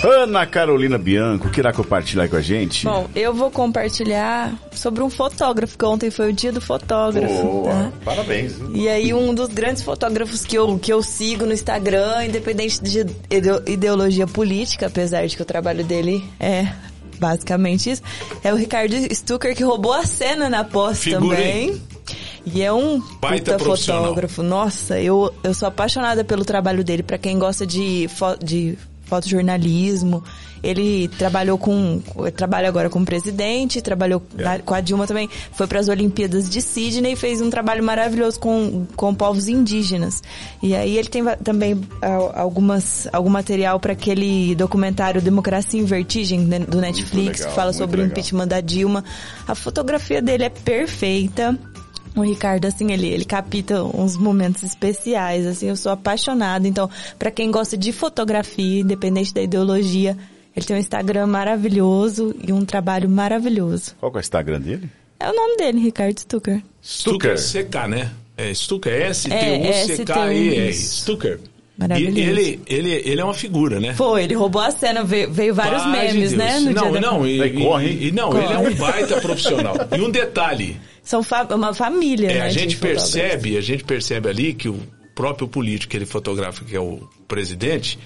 Ana 0.03 0.48
Carolina 0.48 0.98
Bianco, 0.98 1.49
que 1.52 1.60
irá 1.60 1.72
compartilhar 1.72 2.27
com 2.27 2.35
a 2.35 2.41
gente? 2.41 2.85
Bom, 2.85 3.07
eu 3.15 3.34
vou 3.35 3.52
compartilhar 3.52 4.52
sobre 4.72 5.03
um 5.03 5.11
fotógrafo, 5.11 5.77
que 5.77 5.85
ontem 5.85 6.10
foi 6.10 6.31
o 6.31 6.34
dia 6.34 6.52
do 6.52 6.60
fotógrafo. 6.60 7.43
Boa, 7.43 7.72
tá? 7.72 7.91
parabéns. 8.03 8.56
E 8.73 8.89
aí 8.89 9.14
um 9.14 9.31
dos 9.31 9.49
grandes 9.49 9.84
fotógrafos 9.84 10.43
que 10.43 10.57
eu, 10.57 10.80
que 10.80 10.91
eu 10.91 11.03
sigo 11.03 11.45
no 11.45 11.53
Instagram, 11.53 12.26
independente 12.26 12.81
de 12.81 13.06
ideologia 13.68 14.26
política, 14.26 14.88
apesar 14.88 15.27
de 15.27 15.35
que 15.35 15.41
o 15.43 15.45
trabalho 15.45 15.84
dele 15.84 16.23
é 16.39 16.68
basicamente 17.22 17.91
isso, 17.91 18.02
é 18.43 18.52
o 18.52 18.56
Ricardo 18.56 18.95
Stucker, 19.14 19.56
que 19.56 19.64
roubou 19.64 19.93
a 19.93 20.03
cena 20.03 20.49
na 20.49 20.64
pós 20.64 21.02
também. 21.02 21.80
E 22.43 22.64
é 22.64 22.73
um 22.73 22.99
Baita 23.22 23.56
puta 23.56 23.77
fotógrafo. 23.77 24.41
Nossa, 24.41 24.99
eu, 24.99 25.31
eu 25.43 25.53
sou 25.53 25.68
apaixonada 25.68 26.23
pelo 26.23 26.43
trabalho 26.43 26.84
dele. 26.84 27.03
Para 27.03 27.19
quem 27.19 27.38
gosta 27.38 27.68
de, 27.68 28.10
de 28.43 28.76
fotojornalismo. 29.11 30.23
Ele 30.63 31.07
trabalhou 31.09 31.57
com. 31.57 32.01
Trabalha 32.35 32.69
agora 32.69 32.89
com 32.89 32.99
o 32.99 33.05
presidente, 33.05 33.81
trabalhou 33.81 34.21
é. 34.38 34.59
com 34.59 34.73
a 34.73 34.79
Dilma 34.79 35.07
também. 35.07 35.27
Foi 35.53 35.65
para 35.67 35.79
as 35.79 35.89
Olimpíadas 35.89 36.47
de 36.49 36.61
Sydney 36.61 37.13
e 37.13 37.15
fez 37.15 37.41
um 37.41 37.49
trabalho 37.49 37.83
maravilhoso 37.83 38.39
com, 38.39 38.85
com 38.95 39.13
povos 39.13 39.47
indígenas. 39.47 40.21
E 40.61 40.75
aí 40.75 40.97
ele 40.97 41.09
tem 41.09 41.23
também 41.43 41.81
algumas, 42.35 43.07
algum 43.11 43.29
material 43.29 43.79
para 43.79 43.93
aquele 43.93 44.53
documentário 44.53 45.19
Democracia 45.19 45.81
em 45.81 45.85
Vertigem 45.85 46.41
né, 46.41 46.59
do 46.59 46.79
Netflix, 46.79 47.39
legal, 47.39 47.49
que 47.49 47.55
fala 47.55 47.73
sobre 47.73 47.97
legal. 47.97 48.09
o 48.09 48.11
impeachment 48.11 48.47
da 48.47 48.61
Dilma. 48.61 49.03
A 49.47 49.55
fotografia 49.55 50.21
dele 50.21 50.43
é 50.43 50.49
perfeita. 50.49 51.57
O 52.15 52.21
Ricardo, 52.21 52.65
assim, 52.65 52.91
ele, 52.91 53.07
ele 53.07 53.23
capta 53.23 53.83
uns 53.83 54.17
momentos 54.17 54.63
especiais, 54.63 55.45
assim, 55.47 55.69
eu 55.69 55.75
sou 55.75 55.91
apaixonada. 55.91 56.67
Então, 56.67 56.89
para 57.17 57.31
quem 57.31 57.49
gosta 57.49 57.77
de 57.77 57.91
fotografia, 57.91 58.81
independente 58.81 59.33
da 59.33 59.41
ideologia, 59.41 60.17
ele 60.55 60.65
tem 60.65 60.75
um 60.75 60.79
Instagram 60.79 61.27
maravilhoso 61.27 62.35
e 62.45 62.51
um 62.51 62.65
trabalho 62.65 63.09
maravilhoso. 63.09 63.95
Qual 63.99 64.11
é 64.11 64.17
o 64.17 64.19
Instagram 64.19 64.59
dele? 64.59 64.89
É 65.19 65.29
o 65.29 65.33
nome 65.33 65.55
dele, 65.55 65.79
Ricardo 65.79 66.19
Stucker. 66.19 66.61
Stucker, 66.83 67.35
CK, 67.35 67.88
né? 67.88 68.11
É 68.35 68.53
Stucker, 68.53 68.93
S-T-U-C-K-E-R. 68.93 70.67
É, 70.67 70.71
Stucker. 70.73 71.39
Maravilhoso. 71.77 72.17
E 72.17 72.21
ele, 72.21 72.61
ele, 72.67 72.91
ele 73.05 73.21
é 73.21 73.23
uma 73.23 73.33
figura, 73.33 73.79
né? 73.79 73.93
Foi, 73.93 74.23
ele 74.23 74.33
roubou 74.33 74.61
a 74.61 74.71
cena, 74.71 75.03
veio, 75.03 75.31
veio 75.31 75.53
vários 75.53 75.83
Paz 75.83 76.13
memes, 76.13 76.31
de 76.31 76.38
né? 76.38 76.59
No 76.59 76.71
não, 76.71 76.91
não, 76.91 77.27
e, 77.27 77.39
e, 77.39 78.07
e, 78.07 78.11
não, 78.11 78.29
corre. 78.29 78.45
ele 78.45 78.53
é 78.53 78.57
um 78.57 78.75
baita 78.75 79.21
profissional. 79.21 79.75
E 79.95 80.01
um 80.01 80.09
detalhe, 80.09 80.77
são 81.03 81.23
fa 81.23 81.48
uma 81.53 81.73
família. 81.73 82.32
É, 82.32 82.34
né, 82.36 82.41
a 82.41 82.49
gente 82.49 82.78
percebe, 82.78 83.57
a 83.57 83.61
gente 83.61 83.84
percebe 83.84 84.30
ali 84.30 84.53
que 84.53 84.69
o 84.69 84.80
próprio 85.15 85.48
político 85.48 85.91
que 85.91 85.98
ele 85.98 86.06
fotografa, 86.06 86.64
que 86.64 86.76
é 86.76 86.80
o 86.80 87.07
presidente, 87.28 87.98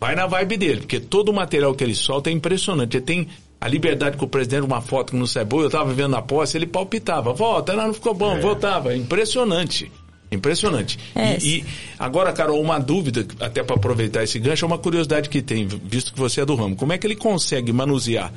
vai 0.00 0.14
na 0.14 0.26
vibe 0.26 0.56
dele, 0.56 0.80
porque 0.80 1.00
todo 1.00 1.30
o 1.30 1.34
material 1.34 1.74
que 1.74 1.84
ele 1.84 1.94
solta 1.94 2.30
é 2.30 2.32
impressionante. 2.32 2.96
Ele 2.96 3.04
tem 3.04 3.28
a 3.60 3.68
liberdade 3.68 4.16
com 4.16 4.24
o 4.24 4.28
presidente, 4.28 4.62
uma 4.62 4.80
foto 4.80 5.10
que 5.10 5.16
não 5.16 5.26
sai 5.26 5.44
boa, 5.44 5.64
eu 5.64 5.70
tava 5.70 5.92
vendo 5.92 6.10
na 6.10 6.22
posse, 6.22 6.56
ele 6.56 6.66
palpitava, 6.66 7.32
volta, 7.32 7.74
não, 7.74 7.88
não 7.88 7.94
ficou 7.94 8.14
bom, 8.14 8.36
é. 8.36 8.40
voltava. 8.40 8.94
Impressionante. 8.94 9.90
Impressionante. 10.30 10.98
É. 11.14 11.38
E, 11.38 11.60
e, 11.60 11.64
agora, 11.98 12.32
Carol, 12.32 12.60
uma 12.60 12.78
dúvida, 12.78 13.26
até 13.40 13.62
para 13.62 13.76
aproveitar 13.76 14.22
esse 14.22 14.38
gancho, 14.38 14.64
é 14.64 14.68
uma 14.68 14.78
curiosidade 14.78 15.28
que 15.28 15.40
tem, 15.40 15.66
visto 15.66 16.12
que 16.12 16.18
você 16.18 16.42
é 16.42 16.44
do 16.44 16.54
ramo. 16.54 16.76
Como 16.76 16.92
é 16.92 16.98
que 16.98 17.06
ele 17.06 17.16
consegue 17.16 17.72
manusear 17.72 18.32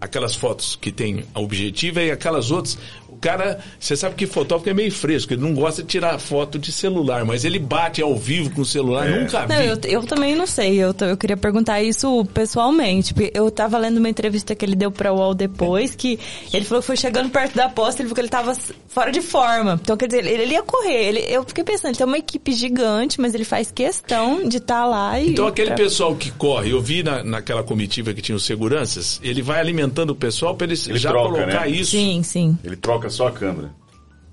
aquelas 0.00 0.34
fotos 0.34 0.74
que 0.74 0.90
tem 0.90 1.24
a 1.32 1.40
objetiva 1.40 2.02
e 2.02 2.10
aquelas 2.10 2.50
outras 2.50 2.76
cara, 3.22 3.60
você 3.78 3.96
sabe 3.96 4.16
que 4.16 4.26
fotógrafo 4.26 4.68
é 4.68 4.74
meio 4.74 4.90
fresco, 4.90 5.32
ele 5.32 5.40
não 5.40 5.54
gosta 5.54 5.80
de 5.82 5.88
tirar 5.88 6.18
foto 6.18 6.58
de 6.58 6.72
celular, 6.72 7.24
mas 7.24 7.44
ele 7.44 7.58
bate 7.58 8.02
ao 8.02 8.16
vivo 8.16 8.50
com 8.50 8.62
o 8.62 8.64
celular, 8.64 9.06
é. 9.06 9.20
nunca 9.20 9.46
vi. 9.46 9.54
Não, 9.54 9.62
eu, 9.62 9.78
eu, 9.84 10.02
também 10.02 10.34
não 10.34 10.46
sei, 10.46 10.76
eu, 10.76 10.92
eu 11.00 11.16
queria 11.16 11.36
perguntar 11.36 11.80
isso 11.80 12.24
pessoalmente, 12.34 13.14
porque 13.14 13.30
eu 13.32 13.48
tava 13.50 13.78
lendo 13.78 13.98
uma 13.98 14.08
entrevista 14.08 14.56
que 14.56 14.64
ele 14.64 14.74
deu 14.74 14.90
pra 14.90 15.12
UOL 15.12 15.34
depois, 15.34 15.94
que 15.94 16.18
ele 16.52 16.64
falou 16.64 16.82
que 16.82 16.86
foi 16.88 16.96
chegando 16.96 17.30
perto 17.30 17.54
da 17.54 17.66
aposta, 17.66 18.02
ele 18.02 18.08
falou 18.08 18.14
que 18.16 18.20
ele 18.22 18.28
tava 18.28 18.54
fora 18.88 19.12
de 19.12 19.22
forma. 19.22 19.78
Então, 19.80 19.96
quer 19.96 20.08
dizer, 20.08 20.26
ele, 20.26 20.42
ele 20.42 20.54
ia 20.54 20.62
correr, 20.62 21.04
ele, 21.04 21.20
eu 21.20 21.44
fiquei 21.44 21.62
pensando, 21.62 21.90
ele 21.90 21.98
tem 21.98 22.06
uma 22.06 22.18
equipe 22.18 22.52
gigante, 22.52 23.20
mas 23.20 23.34
ele 23.34 23.44
faz 23.44 23.70
questão 23.70 24.48
de 24.48 24.56
estar 24.56 24.82
tá 24.82 24.86
lá 24.86 25.20
e... 25.20 25.30
Então, 25.30 25.46
aquele 25.46 25.68
pra... 25.68 25.76
pessoal 25.76 26.16
que 26.16 26.32
corre, 26.32 26.72
eu 26.72 26.80
vi 26.80 27.04
na, 27.04 27.22
naquela 27.22 27.62
comitiva 27.62 28.12
que 28.12 28.20
tinha 28.20 28.34
os 28.34 28.44
seguranças, 28.44 29.20
ele 29.22 29.42
vai 29.42 29.60
alimentando 29.60 30.10
o 30.10 30.16
pessoal 30.16 30.56
pra 30.56 30.66
ele, 30.66 30.74
ele 30.88 30.98
já 30.98 31.10
troca, 31.10 31.28
colocar 31.28 31.60
né? 31.60 31.70
isso. 31.70 31.92
Sim, 31.92 32.20
sim. 32.24 32.58
Ele 32.64 32.76
troca 32.76 33.11
só 33.12 33.28
a 33.28 33.32
câmera. 33.32 33.70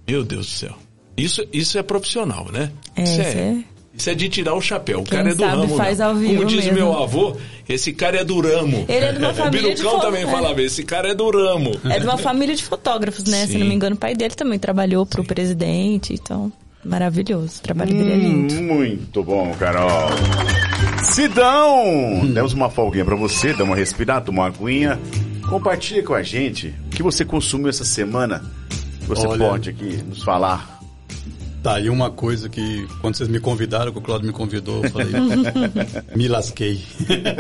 Meu 0.07 0.23
Deus 0.23 0.47
do 0.47 0.51
céu. 0.51 0.76
Isso, 1.15 1.45
isso 1.51 1.77
é 1.77 1.84
profissional, 1.84 2.47
né? 2.51 2.72
É, 2.95 3.03
isso, 3.03 3.22
é, 3.22 3.64
isso 3.93 4.10
é 4.10 4.15
de 4.15 4.30
tirar 4.30 4.53
o 4.53 4.61
chapéu. 4.61 5.01
O 5.01 5.03
Quem 5.03 5.18
cara 5.18 5.31
é 5.31 5.35
do 5.35 5.43
sabe 5.43 5.57
ramo. 5.57 5.77
Faz 5.77 5.99
ao 5.99 6.15
vivo 6.15 6.35
Como 6.35 6.45
diz 6.45 6.65
mesmo. 6.65 6.73
meu 6.73 6.97
avô, 6.97 7.35
esse 7.68 7.91
cara 7.91 8.22
é 8.22 8.23
do 8.23 8.39
ramo. 8.39 8.85
Ele 8.88 9.06
é 9.06 9.11
de 9.11 9.19
uma 9.19 9.34
família 9.35 9.76
de 9.76 9.81
Birucão 9.81 9.99
também 9.99 10.23
é. 10.23 10.27
falava, 10.27 10.61
esse 10.61 10.84
cara 10.84 11.10
é 11.10 11.14
do 11.14 11.30
ramo. 11.30 11.72
É 11.89 11.99
de 11.99 12.06
uma 12.06 12.18
família 12.18 12.56
de 12.56 12.64
fotógrafos, 12.64 13.26
né? 13.26 13.45
Sim. 13.45 13.51
Se 13.53 13.57
não 13.57 13.68
me 13.68 13.76
engano, 13.76 13.95
o 13.95 13.99
pai 13.99 14.15
dele 14.15 14.34
também 14.34 14.57
trabalhou 14.57 15.06
para 15.06 15.22
o 15.22 15.26
presidente, 15.26 16.14
então... 16.14 16.51
Maravilhoso, 16.84 17.60
o 17.60 17.61
trabalho 17.61 17.91
dele 17.91 18.14
é 18.14 18.15
lindo. 18.15 18.53
Hum, 18.53 18.64
muito 18.64 19.22
bom, 19.22 19.53
Carol. 19.60 20.10
Sidão! 21.03 22.26
Demos 22.34 22.53
uma 22.53 22.69
folguinha 22.69 23.03
para 23.03 23.18
você, 23.18 23.53
dá 23.53 23.65
uma 23.65 23.76
respirada, 23.76 24.22
toma 24.27 24.43
uma 24.43 24.47
aguinha. 24.47 24.97
Compartilha 25.49 26.03
com 26.03 26.13
a 26.13 26.23
gente 26.23 26.73
o 26.88 26.89
que 26.89 27.03
você 27.03 27.26
consumiu 27.26 27.69
essa 27.69 27.84
semana 27.84 28.43
você 29.09 29.26
Olha, 29.26 29.49
pode 29.49 29.71
aqui 29.71 29.97
nos 30.03 30.21
falar? 30.21 30.80
Tá 31.63 31.76
aí 31.76 31.89
uma 31.89 32.11
coisa 32.11 32.47
que, 32.47 32.88
quando 33.01 33.15
vocês 33.15 33.27
me 33.27 33.39
convidaram, 33.39 33.91
que 33.91 33.97
o 33.97 34.01
Claudio 34.01 34.27
me 34.27 34.34
convidou, 34.34 34.84
eu 34.84 34.91
falei, 34.91 35.11
me 36.15 36.27
lasquei. 36.27 36.85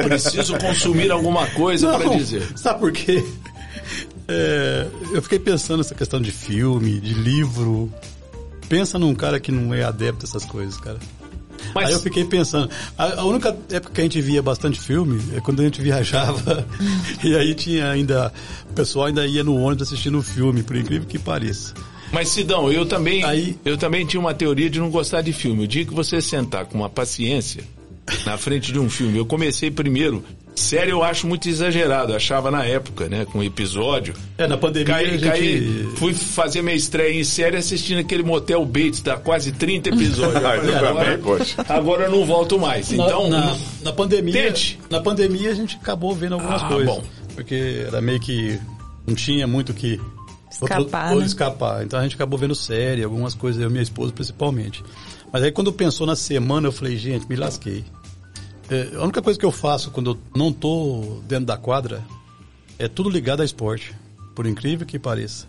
Preciso 0.03 0.57
consumir 0.57 1.11
alguma 1.11 1.45
coisa 1.51 1.95
para 1.95 2.09
dizer. 2.09 2.41
Sabe 2.57 2.79
por 2.79 2.91
quê? 2.91 3.23
É, 4.27 4.87
eu 5.13 5.21
fiquei 5.21 5.37
pensando 5.39 5.77
nessa 5.77 5.93
questão 5.93 6.19
de 6.19 6.31
filme, 6.31 6.99
de 6.99 7.13
livro. 7.13 7.93
Pensa 8.67 8.97
num 8.97 9.13
cara 9.13 9.39
que 9.39 9.51
não 9.51 9.73
é 9.73 9.83
adepto 9.83 10.25
a 10.25 10.27
essas 10.27 10.43
coisas, 10.43 10.77
cara. 10.77 10.97
Mas... 11.73 11.87
Aí 11.87 11.93
eu 11.93 11.99
fiquei 11.99 12.25
pensando, 12.25 12.69
a, 12.97 13.21
a, 13.21 13.25
única 13.25 13.55
época 13.69 13.93
que 13.93 14.01
a 14.01 14.03
gente 14.03 14.21
via 14.21 14.41
bastante 14.41 14.79
filme 14.79 15.21
é 15.35 15.41
quando 15.41 15.61
a 15.61 15.63
gente 15.63 15.81
viajava 15.81 16.65
e 17.23 17.35
aí 17.35 17.53
tinha 17.53 17.89
ainda, 17.89 18.31
o 18.69 18.73
pessoal 18.73 19.05
ainda 19.05 19.25
ia 19.25 19.43
no 19.43 19.55
ônibus 19.55 19.87
assistindo 19.87 20.17
o 20.17 20.23
filme, 20.23 20.63
por 20.63 20.75
incrível 20.75 21.07
que 21.07 21.19
pareça. 21.19 21.73
Mas 22.11 22.29
Sidão, 22.29 22.71
eu 22.71 22.85
também, 22.85 23.23
aí... 23.23 23.57
eu 23.63 23.77
também 23.77 24.05
tinha 24.05 24.19
uma 24.19 24.33
teoria 24.33 24.69
de 24.69 24.79
não 24.79 24.89
gostar 24.89 25.21
de 25.21 25.31
filme. 25.31 25.63
O 25.63 25.67
dia 25.67 25.85
que 25.85 25.93
você 25.93 26.21
sentar 26.21 26.65
com 26.65 26.79
uma 26.79 26.89
paciência 26.89 27.63
na 28.25 28.37
frente 28.37 28.71
de 28.71 28.79
um 28.79 28.89
filme, 28.89 29.17
eu 29.17 29.25
comecei 29.25 29.69
primeiro 29.69 30.23
Série 30.59 30.91
eu 30.91 31.03
acho 31.03 31.25
muito 31.25 31.47
exagerado, 31.47 32.13
achava 32.13 32.51
na 32.51 32.65
época, 32.65 33.07
né? 33.07 33.25
Com 33.25 33.41
episódio. 33.43 34.13
É, 34.37 34.45
na 34.45 34.57
pandemia 34.57 34.93
caí, 34.93 35.17
gente... 35.17 35.29
caí, 35.29 35.89
fui 35.95 36.13
fazer 36.13 36.61
minha 36.61 36.75
estreia 36.75 37.19
em 37.19 37.23
série 37.23 37.57
assistindo 37.57 37.99
aquele 37.99 38.23
Motel 38.23 38.63
Bates, 38.65 39.01
dá 39.01 39.17
quase 39.17 39.51
30 39.51 39.89
episódios. 39.89 40.41
falei, 40.43 40.75
agora, 40.75 41.45
agora 41.67 42.03
eu 42.05 42.11
não 42.11 42.25
volto 42.25 42.59
mais. 42.59 42.91
Então, 42.91 43.29
na, 43.29 43.57
na 43.81 43.93
pandemia, 43.93 44.33
tente. 44.33 44.79
na 44.89 44.99
pandemia 44.99 45.51
a 45.51 45.55
gente 45.55 45.77
acabou 45.77 46.13
vendo 46.13 46.33
algumas 46.33 46.61
ah, 46.61 46.67
coisas. 46.67 46.95
Bom. 46.95 47.03
Porque 47.35 47.85
era 47.87 48.01
meio 48.01 48.19
que 48.19 48.59
não 49.07 49.15
tinha 49.15 49.47
muito 49.47 49.73
que 49.73 49.99
escapar, 50.51 51.05
outro, 51.05 51.19
né? 51.19 51.25
escapar. 51.25 51.83
Então 51.83 51.99
a 51.99 52.03
gente 52.03 52.15
acabou 52.15 52.37
vendo 52.37 52.53
série, 52.53 53.03
algumas 53.03 53.33
coisas, 53.33 53.61
eu 53.61 53.69
e 53.69 53.71
minha 53.71 53.83
esposa 53.83 54.11
principalmente. 54.11 54.83
Mas 55.31 55.43
aí 55.43 55.51
quando 55.51 55.71
pensou 55.71 56.05
na 56.05 56.15
semana, 56.15 56.67
eu 56.67 56.71
falei, 56.71 56.97
gente, 56.97 57.27
me 57.29 57.35
lasquei. 57.35 57.85
É, 58.69 58.95
a 58.95 59.03
única 59.03 59.21
coisa 59.21 59.39
que 59.39 59.45
eu 59.45 59.51
faço 59.51 59.91
quando 59.91 60.11
eu 60.11 60.19
não 60.35 60.49
estou 60.49 61.21
dentro 61.27 61.45
da 61.45 61.57
quadra 61.57 62.03
é 62.77 62.87
tudo 62.87 63.09
ligado 63.09 63.41
a 63.41 63.45
esporte, 63.45 63.95
por 64.35 64.45
incrível 64.45 64.85
que 64.85 64.99
pareça. 64.99 65.47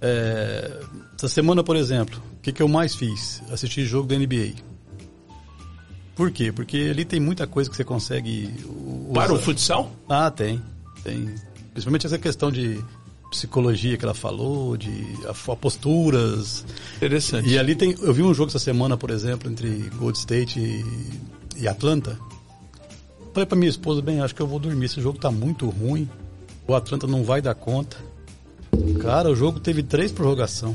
É, 0.00 0.80
essa 1.16 1.28
semana, 1.28 1.62
por 1.62 1.76
exemplo, 1.76 2.20
o 2.38 2.42
que, 2.42 2.52
que 2.52 2.62
eu 2.62 2.68
mais 2.68 2.94
fiz? 2.94 3.42
Assistir 3.50 3.84
jogo 3.84 4.08
da 4.08 4.16
NBA. 4.16 4.54
Por 6.14 6.30
quê? 6.30 6.52
Porque 6.52 6.88
ali 6.90 7.04
tem 7.04 7.18
muita 7.18 7.46
coisa 7.46 7.68
que 7.68 7.76
você 7.76 7.84
consegue. 7.84 8.50
Usar. 9.08 9.12
Para 9.12 9.32
o 9.34 9.38
futsal? 9.38 9.90
Ah, 10.08 10.30
tem. 10.30 10.62
Tem. 11.02 11.34
Principalmente 11.72 12.06
essa 12.06 12.18
questão 12.18 12.52
de 12.52 12.82
psicologia 13.30 13.96
que 13.96 14.04
ela 14.04 14.14
falou, 14.14 14.76
de 14.76 14.90
posturas. 15.60 16.64
Interessante. 16.96 17.48
E 17.48 17.58
ali 17.58 17.74
tem. 17.74 17.96
Eu 18.00 18.12
vi 18.12 18.22
um 18.22 18.32
jogo 18.32 18.48
essa 18.48 18.60
semana, 18.60 18.96
por 18.96 19.10
exemplo, 19.10 19.50
entre 19.50 19.90
Gold 19.98 20.16
State 20.16 20.60
e, 20.60 21.62
e 21.62 21.66
Atlanta. 21.66 22.16
Falei 23.34 23.46
pra 23.46 23.58
minha 23.58 23.68
esposa, 23.68 24.00
bem, 24.00 24.20
acho 24.20 24.34
que 24.34 24.40
eu 24.40 24.46
vou 24.46 24.58
dormir. 24.58 24.86
Esse 24.86 25.00
jogo 25.00 25.18
tá 25.18 25.30
muito 25.30 25.68
ruim. 25.68 26.08
O 26.66 26.74
Atlanta 26.74 27.06
não 27.06 27.22
vai 27.22 27.42
dar 27.42 27.54
conta. 27.54 27.96
Cara, 29.00 29.30
o 29.30 29.36
jogo 29.36 29.60
teve 29.60 29.82
três 29.82 30.10
prorrogação. 30.10 30.74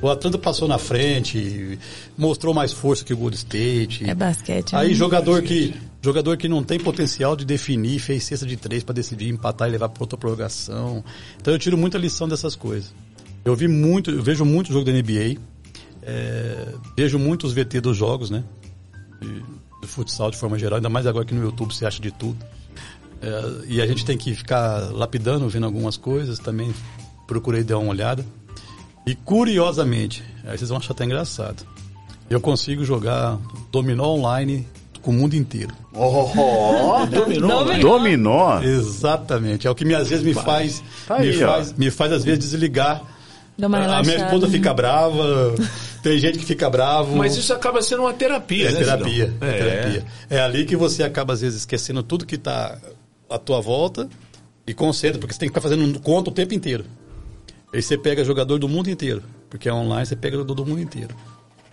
O 0.00 0.08
Atlanta 0.08 0.38
passou 0.38 0.68
na 0.68 0.78
frente, 0.78 1.78
mostrou 2.16 2.54
mais 2.54 2.72
força 2.72 3.04
que 3.04 3.12
o 3.12 3.16
Gold 3.16 3.36
State. 3.36 4.08
É 4.08 4.14
basquete. 4.14 4.74
Aí 4.74 4.88
né? 4.88 4.94
jogador 4.94 5.42
que 5.42 5.74
Jogador 6.04 6.36
que 6.36 6.46
não 6.48 6.62
tem 6.62 6.78
potencial 6.78 7.34
de 7.34 7.46
definir, 7.46 7.98
fez 7.98 8.24
cesta 8.24 8.44
de 8.44 8.58
três 8.58 8.84
para 8.84 8.94
decidir 8.94 9.30
empatar 9.30 9.68
e 9.68 9.70
levar 9.70 9.88
para 9.88 10.02
outra 10.02 10.18
prorrogação. 10.18 11.02
Então 11.40 11.54
eu 11.54 11.58
tiro 11.58 11.78
muita 11.78 11.96
lição 11.96 12.28
dessas 12.28 12.54
coisas. 12.54 12.92
Eu 13.42 13.56
vi 13.56 13.66
muito, 13.66 14.10
eu 14.10 14.22
vejo 14.22 14.44
muito 14.44 14.70
jogo 14.70 14.84
da 14.84 14.92
NBA, 14.92 15.40
é, 16.02 16.74
vejo 16.94 17.18
muitos 17.18 17.54
VT 17.54 17.80
dos 17.80 17.96
jogos, 17.96 18.28
né? 18.28 18.44
Futsal 19.86 20.30
de 20.30 20.36
forma 20.36 20.58
geral, 20.58 20.76
ainda 20.76 20.88
mais 20.88 21.06
agora 21.06 21.24
que 21.24 21.34
no 21.34 21.42
YouTube 21.42 21.74
você 21.74 21.86
acha 21.86 22.00
de 22.00 22.10
tudo. 22.10 22.36
É, 23.20 23.64
e 23.66 23.80
a 23.80 23.86
gente 23.86 24.04
tem 24.04 24.18
que 24.18 24.34
ficar 24.34 24.90
lapidando, 24.92 25.48
vendo 25.48 25.66
algumas 25.66 25.96
coisas, 25.96 26.38
também 26.38 26.74
procurei 27.26 27.62
dar 27.62 27.78
uma 27.78 27.90
olhada. 27.90 28.24
E 29.06 29.14
curiosamente, 29.14 30.24
aí 30.44 30.56
vocês 30.56 30.68
vão 30.68 30.78
achar 30.78 30.92
até 30.92 31.04
engraçado. 31.04 31.64
Eu 32.28 32.40
consigo 32.40 32.84
jogar 32.84 33.38
dominó 33.70 34.08
online 34.08 34.66
com 35.02 35.10
o 35.10 35.14
mundo 35.14 35.34
inteiro. 35.34 35.74
Oh, 35.92 37.06
dominó, 37.06 37.62
dominó. 37.62 37.80
dominó. 37.80 38.62
Exatamente. 38.62 39.66
É 39.66 39.70
o 39.70 39.74
que 39.74 39.84
me, 39.84 39.94
às 39.94 40.08
vezes 40.08 40.24
me 40.24 40.32
faz, 40.32 40.82
tá 41.06 41.18
me, 41.18 41.28
aí, 41.28 41.38
faz 41.38 41.72
me 41.74 41.90
faz 41.90 42.12
às 42.12 42.24
vezes 42.24 42.40
desligar. 42.40 43.02
A 43.62 44.02
minha 44.02 44.16
esposa 44.16 44.48
fica 44.48 44.72
brava, 44.74 45.54
tem 46.04 46.18
gente 46.18 46.38
que 46.38 46.44
fica 46.44 46.68
bravo. 46.68 47.16
Mas 47.16 47.34
isso 47.34 47.50
acaba 47.54 47.80
sendo 47.80 48.02
uma 48.02 48.12
terapia, 48.12 48.68
é 48.68 48.72
né? 48.72 48.78
Terapia, 48.78 49.34
é. 49.40 49.48
é 49.48 49.52
terapia. 49.52 50.06
É 50.28 50.40
ali 50.40 50.66
que 50.66 50.76
você 50.76 51.02
acaba 51.02 51.32
às 51.32 51.40
vezes 51.40 51.60
esquecendo 51.60 52.02
tudo 52.02 52.26
que 52.26 52.34
está 52.34 52.78
à 53.28 53.38
tua 53.38 53.58
volta 53.58 54.06
e 54.66 54.74
concentra, 54.74 55.18
porque 55.18 55.32
você 55.32 55.40
tem 55.40 55.48
que 55.48 55.54
ficar 55.54 55.66
fazendo 55.66 55.98
conta 56.00 56.28
o 56.28 56.32
tempo 56.32 56.52
inteiro. 56.52 56.84
Aí 57.72 57.80
você 57.80 57.96
pega 57.96 58.22
jogador 58.22 58.58
do 58.58 58.68
mundo 58.68 58.90
inteiro, 58.90 59.22
porque 59.48 59.66
é 59.66 59.72
online, 59.72 60.04
você 60.04 60.14
pega 60.14 60.36
jogador 60.36 60.54
do 60.54 60.66
mundo 60.66 60.82
inteiro. 60.82 61.16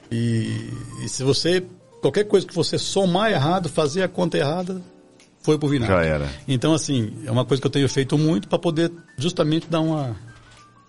E, 0.10 0.70
e, 1.04 1.10
se 1.10 1.24
você. 1.24 1.64
Qualquer 2.02 2.24
coisa 2.24 2.48
que 2.48 2.56
você 2.56 2.78
somar 2.80 3.32
errado, 3.32 3.70
fazer 3.70 4.02
a 4.02 4.08
conta 4.08 4.38
errada, 4.38 4.82
foi 5.42 5.60
pro 5.60 5.68
vinagre. 5.68 5.94
Já 5.94 6.04
era. 6.04 6.30
Então, 6.48 6.74
assim, 6.74 7.14
é 7.26 7.32
uma 7.32 7.46
coisa 7.46 7.62
que 7.62 7.68
eu 7.68 7.72
tenho 7.72 7.88
feito 7.88 8.18
muito 8.18 8.48
para 8.48 8.58
poder 8.58 8.92
justamente 9.18 9.68
dar 9.70 9.82
uma. 9.82 10.16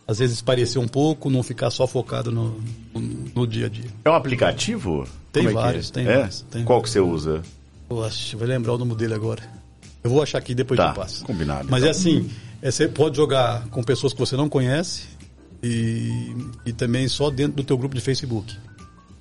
Às 0.07 0.19
vezes 0.19 0.43
parecer 0.43 0.79
um 0.79 0.89
pouco, 0.89 1.31
não 1.31 1.43
ficar 1.43 1.71
só 1.71 1.87
focado 1.87 2.31
no, 2.33 2.61
no, 2.93 3.01
no 3.35 3.47
dia 3.47 3.67
a 3.67 3.69
dia. 3.69 3.91
É 4.05 4.11
um 4.11 4.15
aplicativo? 4.15 5.07
Tem 5.33 5.47
é 5.47 5.51
vários, 5.51 5.91
é? 5.91 5.93
tem 5.93 6.07
é? 6.07 6.17
vários. 6.17 6.43
Tem 6.43 6.65
Qual 6.65 6.83
que 6.83 6.91
você 6.91 7.01
usa? 7.01 7.43
Poxa, 7.89 8.37
vai 8.37 8.49
lembrar 8.49 8.75
o 8.75 8.79
nome 8.79 8.95
dele 8.95 9.15
agora. 9.15 9.43
Eu 10.03 10.11
vou 10.11 10.23
achar 10.23 10.39
aqui 10.39 10.55
depois 10.55 10.77
tá, 10.77 10.89
eu 10.89 10.95
passo. 10.95 11.25
Combinado. 11.25 11.69
Mas 11.71 11.83
então. 11.83 11.89
é 11.89 11.91
assim, 11.91 12.31
é, 12.61 12.71
você 12.71 12.89
pode 12.89 13.17
jogar 13.17 13.67
com 13.69 13.83
pessoas 13.83 14.13
que 14.13 14.19
você 14.19 14.37
não 14.37 14.49
conhece 14.49 15.05
e, 15.63 16.35
e 16.67 16.73
também 16.73 17.07
só 17.07 17.31
dentro 17.31 17.57
do 17.57 17.65
teu 17.65 17.79
grupo 17.79 17.95
de 17.95 18.01
Facebook. 18.01 18.57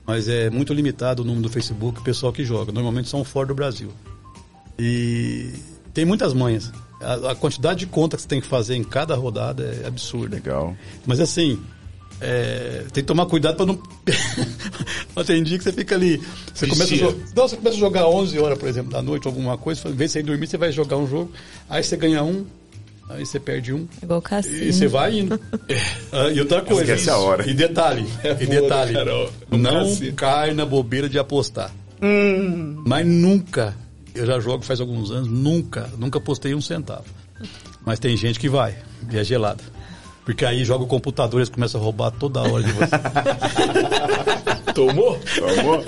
Mas 0.06 0.28
é 0.28 0.50
muito 0.50 0.74
limitado 0.74 1.22
o 1.22 1.26
número 1.26 1.44
do 1.44 1.50
Facebook, 1.50 2.00
o 2.00 2.04
pessoal 2.04 2.34
que 2.34 2.44
joga. 2.44 2.72
Normalmente 2.72 3.08
são 3.08 3.24
fora 3.24 3.48
do 3.48 3.56
Brasil. 3.56 3.92
E 4.78 5.54
tem 5.94 6.06
muitas 6.06 6.34
manhas. 6.34 6.72
A, 7.02 7.32
a 7.32 7.36
quantidade 7.36 7.80
de 7.80 7.86
contas 7.88 8.18
que 8.18 8.24
você 8.24 8.28
tem 8.28 8.42
que 8.42 8.48
fazer 8.48 8.76
em 8.76 8.84
cada 8.84 9.16
rodada 9.16 9.64
é 9.84 9.88
absurda. 9.88 10.36
Legal. 10.36 10.76
Mas 11.06 11.20
assim, 11.20 11.60
é, 12.20 12.86
tem 12.94 13.04
que 13.04 13.08
tomar 13.08 13.26
cuidado 13.26 13.56
para 13.56 13.66
não. 13.66 13.82
tem 15.26 15.44
dia 15.44 15.58
que 15.58 15.64
você 15.64 15.74
fica 15.74 15.96
ali. 15.96 16.22
Você 16.54 16.68
começa, 16.68 16.94
a 16.94 16.98
jogar, 16.98 17.18
não, 17.36 17.48
você 17.48 17.56
começa 17.58 17.76
a 17.76 17.80
jogar 17.80 18.08
11 18.08 18.40
horas, 18.40 18.58
por 18.58 18.70
exemplo, 18.70 18.92
da 18.92 19.02
noite, 19.02 19.28
alguma 19.28 19.58
coisa. 19.58 19.90
Em 19.90 19.94
vez 19.94 20.12
de 20.12 20.14
você 20.14 20.20
ir 20.20 20.24
dormir, 20.24 20.48
você 20.48 20.58
vai 20.58 20.72
jogar 20.72 20.98
um 20.98 21.08
jogo. 21.08 21.32
Aí 21.68 21.84
você 21.84 21.98
ganha 21.98 22.24
um, 22.24 22.46
Aí 23.14 23.26
você 23.26 23.40
perde 23.40 23.74
um. 23.74 23.88
Igual 24.02 24.22
cassino. 24.22 24.64
E 24.64 24.72
você 24.72 24.88
vai 24.88 25.20
indo. 25.20 25.40
ah, 26.12 26.30
e 26.30 26.40
outra 26.40 26.62
coisa. 26.62 26.84
Esquece 26.84 27.10
a 27.10 27.18
hora. 27.18 27.50
E 27.50 27.54
detalhe. 27.54 28.06
É 28.24 28.32
e 28.42 28.46
detalhe. 28.46 28.94
não 29.50 29.86
cassino. 29.86 30.14
cai 30.14 30.54
na 30.54 30.66
bobeira 30.66 31.10
de 31.10 31.20
apostar. 31.20 31.72
Hum. 32.02 32.84
Mas 32.86 33.06
nunca, 33.06 33.76
eu 34.14 34.26
já 34.26 34.40
jogo 34.40 34.64
faz 34.64 34.80
alguns 34.80 35.12
anos, 35.12 35.30
nunca, 35.30 35.90
nunca 35.98 36.20
postei 36.20 36.54
um 36.54 36.62
centavo. 36.62 37.06
Mas 37.86 38.00
tem 38.00 38.16
gente 38.16 38.40
que 38.40 38.50
vai, 38.50 38.76
e 39.12 39.18
é 39.18 39.24
gelada. 39.24 39.64
Porque 40.24 40.46
aí 40.46 40.64
joga 40.64 40.84
o 40.84 40.88
computador 40.88 41.40
e 41.40 41.42
eles 41.42 41.50
começam 41.50 41.82
a 41.82 41.84
roubar 41.84 42.12
toda 42.12 42.42
hora 42.42 42.64
de 42.64 42.72
você. 42.72 42.96
Tomou? 44.74 45.20
Tomou. 45.36 45.84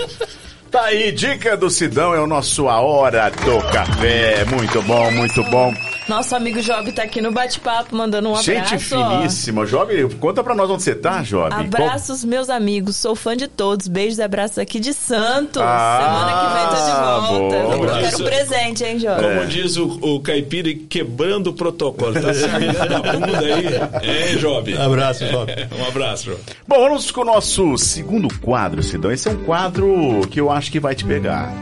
Tá 0.71 0.85
aí, 0.85 1.11
dica 1.11 1.55
do 1.55 1.69
Sidão, 1.69 2.15
é 2.15 2.19
o 2.19 2.25
nosso 2.25 2.67
A 2.67 2.81
Hora 2.81 3.29
do 3.29 3.61
Café. 3.71 4.43
Muito 4.45 4.81
bom, 4.81 5.11
muito 5.11 5.43
bom. 5.43 5.71
Nosso 6.07 6.35
amigo 6.35 6.61
Job 6.61 6.91
tá 6.91 7.03
aqui 7.03 7.21
no 7.21 7.31
bate-papo, 7.31 7.95
mandando 7.95 8.29
um 8.29 8.35
abraço. 8.35 8.51
Gente 8.51 8.77
finíssima. 8.79 9.65
Job, 9.65 10.15
conta 10.15 10.43
pra 10.43 10.53
nós 10.53 10.69
onde 10.69 10.83
você 10.83 10.93
tá, 10.93 11.21
Job. 11.21 11.53
Abraços, 11.53 12.21
Qual... 12.21 12.29
meus 12.29 12.49
amigos. 12.49 12.97
Sou 12.97 13.15
fã 13.15 13.35
de 13.37 13.47
todos. 13.47 13.87
Beijos 13.87 14.17
e 14.17 14.21
abraços 14.21 14.57
aqui 14.57 14.79
de 14.79 14.93
Santos. 14.93 15.61
Ah, 15.63 15.99
Semana 16.01 16.41
que 16.41 16.53
vem 16.53 16.67
tô 16.67 16.85
de 16.85 16.91
volta. 16.91 17.77
Boa. 17.77 17.97
Eu 17.97 18.03
quero 18.03 18.21
um 18.21 18.25
presente, 18.25 18.83
hein, 18.83 18.97
Job? 18.97 19.15
Como 19.15 19.39
é. 19.39 19.45
diz 19.45 19.77
o, 19.77 19.85
o 20.01 20.19
Caipira, 20.19 20.73
quebrando 20.89 21.47
o 21.47 21.53
protocolo. 21.53 22.13
Tá 22.13 22.33
saindo 22.33 22.73
da 22.73 22.99
bunda 22.99 23.39
aí. 23.39 24.31
Hein, 24.31 24.37
Job? 24.37 24.77
Abraço, 24.77 25.25
Job. 25.25 25.51
um 25.79 25.87
abraço, 25.87 26.25
Job. 26.25 26.39
Bom, 26.67 26.79
vamos 26.79 27.11
com 27.11 27.21
o 27.21 27.25
nosso 27.25 27.77
segundo 27.77 28.27
quadro, 28.39 28.83
Sidão. 28.83 29.11
Esse 29.11 29.29
é 29.29 29.31
um 29.31 29.43
quadro 29.43 30.21
que 30.29 30.39
eu 30.39 30.51
acho 30.51 30.71
que 30.71 30.79
vai 30.79 30.95
te 30.95 31.05
pegar. 31.05 31.53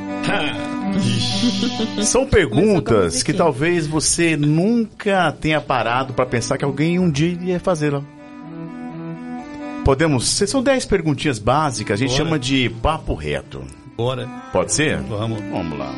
São 2.04 2.26
perguntas 2.26 3.24
que 3.24 3.34
talvez 3.34 3.88
você 3.88 4.31
nunca 4.38 5.32
tenha 5.32 5.60
parado 5.62 6.14
para 6.14 6.26
pensar 6.26 6.58
que 6.58 6.66
alguém 6.66 7.00
um 7.00 7.10
dia 7.10 7.38
ia 7.42 7.60
fazê-la. 7.60 8.02
Podemos. 9.84 10.28
São 10.28 10.62
10 10.62 10.86
perguntinhas 10.86 11.40
básicas, 11.40 11.96
a 11.96 11.98
gente 11.98 12.12
Bora. 12.12 12.24
chama 12.24 12.40
de 12.40 12.70
papo 12.82 13.14
reto. 13.14 13.64
Bora. 13.98 14.28
Pode 14.52 14.74
ser? 14.74 14.98
Vamos. 15.02 15.42
Vamos 15.52 15.78
lá. 15.78 15.94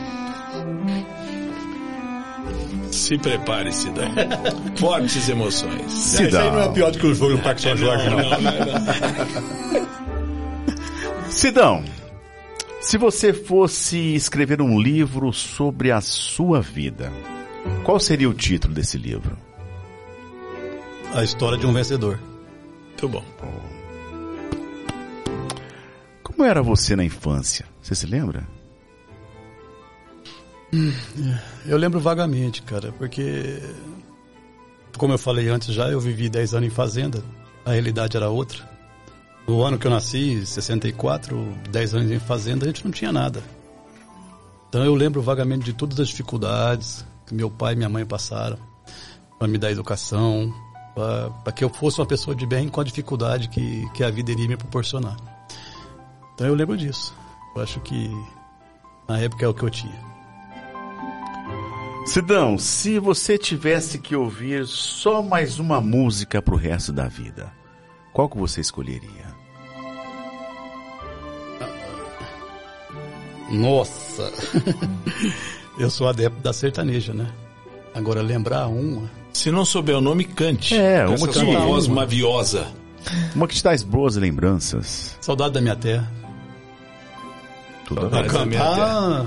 Se 2.91 3.17
prepare, 3.17 3.73
Sidão. 3.73 4.09
Fortes 4.77 5.27
emoções. 5.27 5.91
Sidão. 5.91 6.27
Isso 6.27 6.37
aí 6.37 6.51
não 6.51 6.61
é 6.61 6.69
pior 6.69 6.91
do 6.91 6.99
que 6.99 7.07
o 7.07 7.13
jogo 7.13 7.35
do 7.35 7.41
Parque 7.41 7.61
São 7.61 7.75
Jorge, 7.75 8.09
não. 8.09 8.17
não, 8.17 8.29
não, 8.29 8.41
não. 8.41 9.93
Sidão, 11.29 11.83
se 12.79 12.97
você 12.97 13.33
fosse 13.33 14.13
escrever 14.13 14.61
um 14.61 14.79
livro 14.79 15.33
sobre 15.33 15.91
a 15.91 15.99
sua 15.99 16.61
vida, 16.61 17.11
qual 17.83 17.99
seria 17.99 18.29
o 18.29 18.33
título 18.33 18.73
desse 18.73 18.97
livro? 18.97 19.37
A 21.13 21.23
história 21.23 21.57
de 21.57 21.65
um 21.65 21.73
vencedor. 21.73 22.19
Muito 22.87 23.09
bom. 23.09 23.23
Como 26.23 26.43
era 26.43 26.63
você 26.63 26.95
na 26.95 27.03
infância? 27.03 27.65
Você 27.81 27.93
se 27.93 28.05
lembra? 28.05 28.47
Eu 31.65 31.77
lembro 31.77 31.99
vagamente, 31.99 32.63
cara, 32.63 32.91
porque 32.93 33.61
como 34.97 35.13
eu 35.13 35.17
falei 35.17 35.49
antes 35.49 35.73
já, 35.73 35.89
eu 35.89 35.99
vivi 35.99 36.29
10 36.29 36.55
anos 36.55 36.67
em 36.67 36.71
fazenda. 36.71 37.23
A 37.65 37.71
realidade 37.71 38.17
era 38.17 38.29
outra. 38.29 38.67
No 39.47 39.61
ano 39.63 39.77
que 39.77 39.85
eu 39.85 39.91
nasci, 39.91 40.45
64, 40.45 41.53
10 41.69 41.95
anos 41.95 42.11
em 42.11 42.19
fazenda, 42.19 42.65
a 42.65 42.67
gente 42.67 42.85
não 42.85 42.91
tinha 42.91 43.11
nada. 43.11 43.43
Então 44.69 44.83
eu 44.83 44.95
lembro 44.95 45.21
vagamente 45.21 45.65
de 45.65 45.73
todas 45.73 45.99
as 45.99 46.07
dificuldades 46.07 47.05
que 47.25 47.33
meu 47.33 47.49
pai 47.49 47.73
e 47.73 47.75
minha 47.75 47.89
mãe 47.89 48.05
passaram 48.05 48.57
para 49.37 49.47
me 49.47 49.57
dar 49.57 49.71
educação, 49.71 50.53
para 51.43 51.51
que 51.51 51.63
eu 51.63 51.69
fosse 51.69 51.99
uma 51.99 52.05
pessoa 52.05 52.35
de 52.35 52.45
bem 52.45 52.69
com 52.69 52.79
a 52.79 52.83
dificuldade 52.83 53.49
que, 53.49 53.89
que 53.91 54.03
a 54.03 54.09
vida 54.09 54.31
iria 54.31 54.47
me 54.47 54.57
proporcionar. 54.57 55.17
Então 56.33 56.47
eu 56.47 56.55
lembro 56.55 56.77
disso. 56.77 57.13
Eu 57.55 57.61
acho 57.61 57.79
que 57.81 58.09
na 59.07 59.19
época 59.19 59.45
é 59.45 59.47
o 59.47 59.53
que 59.53 59.63
eu 59.63 59.69
tinha. 59.69 60.13
Sidão, 62.05 62.57
se 62.57 62.99
você 62.99 63.37
tivesse 63.37 63.97
que 63.97 64.15
ouvir 64.15 64.65
só 64.67 65.21
mais 65.21 65.57
uma 65.57 65.79
música 65.79 66.41
pro 66.41 66.57
resto 66.57 66.91
da 66.91 67.07
vida, 67.07 67.51
qual 68.11 68.27
que 68.27 68.37
você 68.37 68.59
escolheria? 68.61 69.33
Nossa! 73.49 74.31
Eu 75.77 75.89
sou 75.89 76.07
adepto 76.07 76.41
da 76.41 76.53
sertaneja, 76.53 77.13
né? 77.13 77.31
Agora 77.93 78.21
lembrar 78.21 78.67
uma. 78.67 79.09
Se 79.33 79.51
não 79.51 79.65
souber 79.65 79.97
o 79.97 80.01
nome, 80.01 80.23
cante. 80.23 80.75
É, 80.75 81.05
uma 81.05 81.27
que 81.27 81.39
uma 81.39 81.59
voz 81.61 81.87
maviosa. 81.87 82.67
Uma 83.35 83.47
que 83.47 83.55
te 83.55 83.63
traz 83.63 83.83
boas 83.83 84.15
lembranças. 84.15 85.17
Saudade 85.19 85.53
da 85.53 85.61
minha 85.61 85.75
terra. 85.75 86.09
Tudo 87.85 88.05
a 88.05 88.23
cantar. 88.23 89.25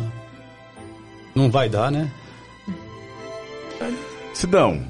Não 1.35 1.51
vai 1.51 1.69
dar, 1.69 1.91
né? 1.91 2.11
Sidão, 4.33 4.83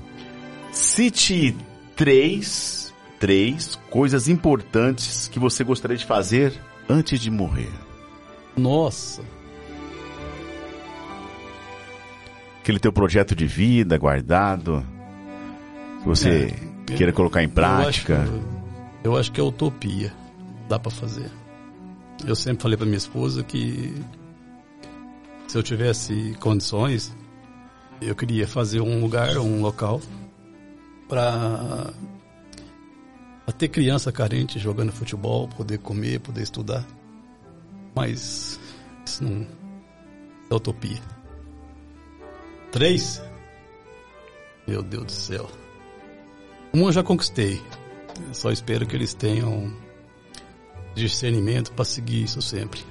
cite 0.73 1.57
três, 1.97 2.93
três 3.19 3.79
coisas 3.91 4.29
importantes 4.29 5.29
que 5.29 5.39
você 5.39 5.65
gostaria 5.65 5.97
de 5.97 6.05
fazer 6.05 6.53
antes 6.89 7.21
de 7.21 7.31
morrer. 7.31 7.73
Nossa. 8.57 9.23
Aquele 12.67 12.81
teu 12.81 12.93
projeto 12.93 13.33
de 13.33 13.47
vida 13.47 13.97
guardado, 13.97 14.85
que 16.01 16.05
você 16.05 16.53
é, 16.91 16.95
queira 16.97 17.13
colocar 17.13 17.41
em 17.41 17.49
prática. 17.49 18.15
Eu 18.15 18.23
acho, 18.23 18.43
eu 19.05 19.17
acho 19.17 19.31
que 19.31 19.41
é 19.41 19.45
utopia. 19.45 20.13
Dá 20.69 20.77
para 20.77 20.91
fazer. 20.91 21.31
Eu 22.27 22.35
sempre 22.35 22.65
falei 22.65 22.77
para 22.77 22.85
minha 22.85 22.99
esposa 22.99 23.45
que 23.45 23.95
se 25.47 25.57
eu 25.57 25.63
tivesse 25.63 26.37
condições, 26.41 27.17
eu 28.01 28.17
queria 28.17 28.49
fazer 28.49 28.81
um 28.81 29.01
lugar, 29.01 29.39
um 29.39 29.63
local 29.63 30.01
para 31.09 31.95
ter 33.57 33.69
criança 33.69 34.11
carente 34.11 34.59
jogando 34.59 34.91
futebol, 34.91 35.47
poder 35.47 35.79
comer, 35.79 36.19
poder 36.19 36.43
estudar. 36.43 36.85
Mas 37.95 38.59
isso 39.07 39.23
não 39.23 39.47
é 40.51 40.55
utopia. 40.57 41.16
Três? 42.71 43.23
Meu 44.67 44.83
Deus 44.83 45.05
do 45.05 45.13
céu. 45.13 45.51
Um 46.75 46.87
eu 46.87 46.93
já 46.93 47.03
conquistei. 47.03 47.63
Eu 48.27 48.35
só 48.35 48.51
espero 48.51 48.87
que 48.87 48.97
eles 48.97 49.15
tenham 49.15 49.73
discernimento 50.95 51.73
para 51.73 51.85
seguir 51.85 52.25
isso 52.25 52.41
sempre. 52.43 52.85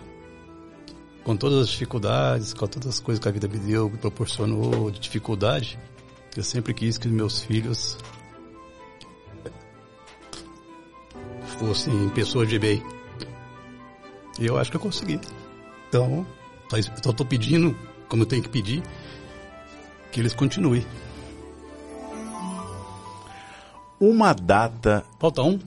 Com 1.24 1.36
todas 1.36 1.64
as 1.64 1.70
dificuldades, 1.70 2.54
com 2.54 2.68
todas 2.68 2.90
as 2.90 3.00
coisas 3.00 3.22
que 3.22 3.28
a 3.28 3.32
vida 3.32 3.48
me 3.48 3.58
deu, 3.58 3.90
me 3.90 3.98
proporcionou 3.98 4.92
de 4.92 5.00
dificuldade, 5.00 5.80
eu 6.38 6.44
sempre 6.44 6.74
quis 6.74 6.98
que 6.98 7.08
meus 7.08 7.42
filhos 7.44 7.98
fossem 11.58 12.10
pessoas 12.10 12.48
de 12.48 12.60
bem. 12.60 12.84
E 14.40 14.46
eu 14.46 14.58
acho 14.58 14.70
que 14.70 14.78
eu 14.78 14.82
consegui. 14.82 15.20
Então, 15.88 16.26
só 16.70 16.78
estou 17.10 17.26
pedindo, 17.26 17.76
como 18.08 18.24
eu 18.24 18.28
tenho 18.28 18.44
que 18.44 18.50
pedir, 18.50 18.84
que 20.16 20.22
eles 20.22 20.34
continuem. 20.34 20.88
Uma 24.00 24.34
data. 24.34 25.06
Falta 25.20 25.42
um? 25.42 25.60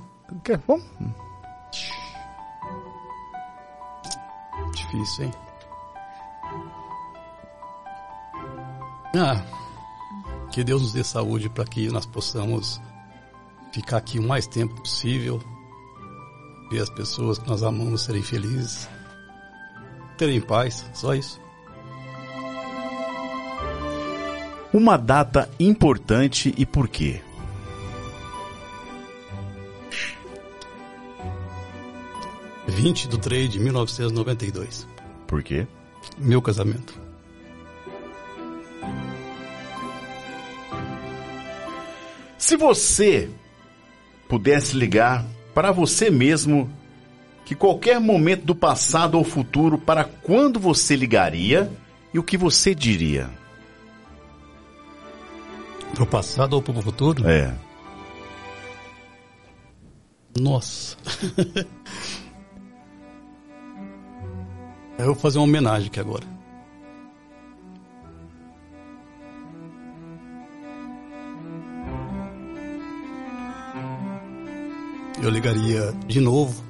Quer? 0.42 0.58
Vamos? 0.66 0.86
Difícil, 4.74 5.26
hein? 5.26 5.32
Ah, 9.14 9.42
que 10.50 10.64
Deus 10.64 10.80
nos 10.80 10.92
dê 10.94 11.04
saúde 11.04 11.50
para 11.50 11.66
que 11.66 11.88
nós 11.88 12.06
possamos 12.06 12.80
ficar 13.70 13.98
aqui 13.98 14.18
o 14.18 14.26
mais 14.26 14.46
tempo 14.46 14.74
possível, 14.76 15.42
ver 16.70 16.80
as 16.80 16.90
pessoas 16.90 17.38
que 17.38 17.46
nós 17.46 17.62
amamos 17.62 18.04
serem 18.04 18.22
felizes, 18.22 18.88
terem 20.16 20.40
paz, 20.40 20.88
só 20.94 21.14
isso. 21.14 21.38
Uma 24.72 24.98
data 24.98 25.48
importante 25.58 26.54
e 26.58 26.66
por 26.66 26.88
quê? 26.88 27.22
Vinte 32.66 33.08
do 33.08 33.16
3 33.16 33.48
de 33.48 33.58
1992. 33.58 34.86
Por 35.26 35.42
quê? 35.42 35.66
Meu 36.18 36.42
casamento. 36.42 37.00
Se 42.36 42.56
você 42.56 43.30
pudesse 44.28 44.76
ligar 44.76 45.24
para 45.54 45.72
você 45.72 46.10
mesmo 46.10 46.70
que 47.44 47.54
qualquer 47.54 47.98
momento 47.98 48.44
do 48.44 48.54
passado 48.54 49.16
ou 49.16 49.24
futuro, 49.24 49.78
para 49.78 50.04
quando 50.04 50.60
você 50.60 50.94
ligaria 50.94 51.72
e 52.12 52.18
o 52.18 52.22
que 52.22 52.36
você 52.36 52.74
diria? 52.74 53.30
Pro 55.94 56.06
passado 56.06 56.54
ou 56.54 56.62
pro 56.62 56.80
futuro? 56.80 57.28
É. 57.28 57.54
Nossa. 60.38 60.96
Eu 64.98 65.06
vou 65.06 65.14
fazer 65.14 65.38
uma 65.38 65.44
homenagem 65.44 65.88
aqui 65.88 66.00
agora. 66.00 66.26
Eu 75.22 75.30
ligaria 75.30 75.92
de 76.06 76.20
novo 76.20 76.68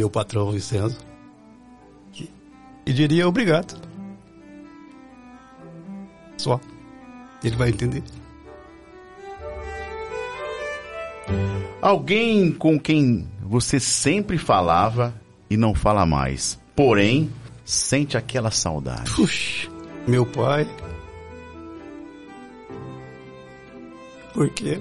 meu 0.00 0.08
patrão 0.08 0.50
Vicenzo 0.50 0.98
e 2.86 2.92
diria 2.92 3.28
obrigado. 3.28 3.89
Só. 6.40 6.58
Ele 7.44 7.54
vai 7.54 7.68
entender. 7.68 8.02
Alguém 11.82 12.50
com 12.50 12.80
quem 12.80 13.28
você 13.42 13.78
sempre 13.78 14.38
falava 14.38 15.14
e 15.50 15.56
não 15.56 15.74
fala 15.74 16.06
mais, 16.06 16.58
porém 16.74 17.30
sente 17.62 18.16
aquela 18.16 18.50
saudade. 18.50 19.10
Puxa, 19.10 19.68
meu 20.06 20.24
pai. 20.24 20.66
Por 24.32 24.48
quê? 24.50 24.80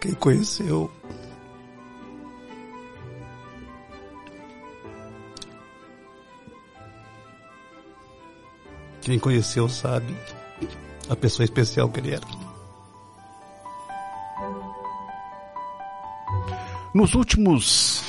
Quem 0.00 0.14
conheceu 0.14 0.90
Quem 9.02 9.18
conheceu 9.18 9.68
sabe 9.68 10.16
a 11.08 11.16
pessoa 11.16 11.44
especial 11.44 11.88
que 11.88 12.00
ele 12.00 12.14
era. 12.14 12.26
Nos 16.94 17.14
últimos 17.14 18.02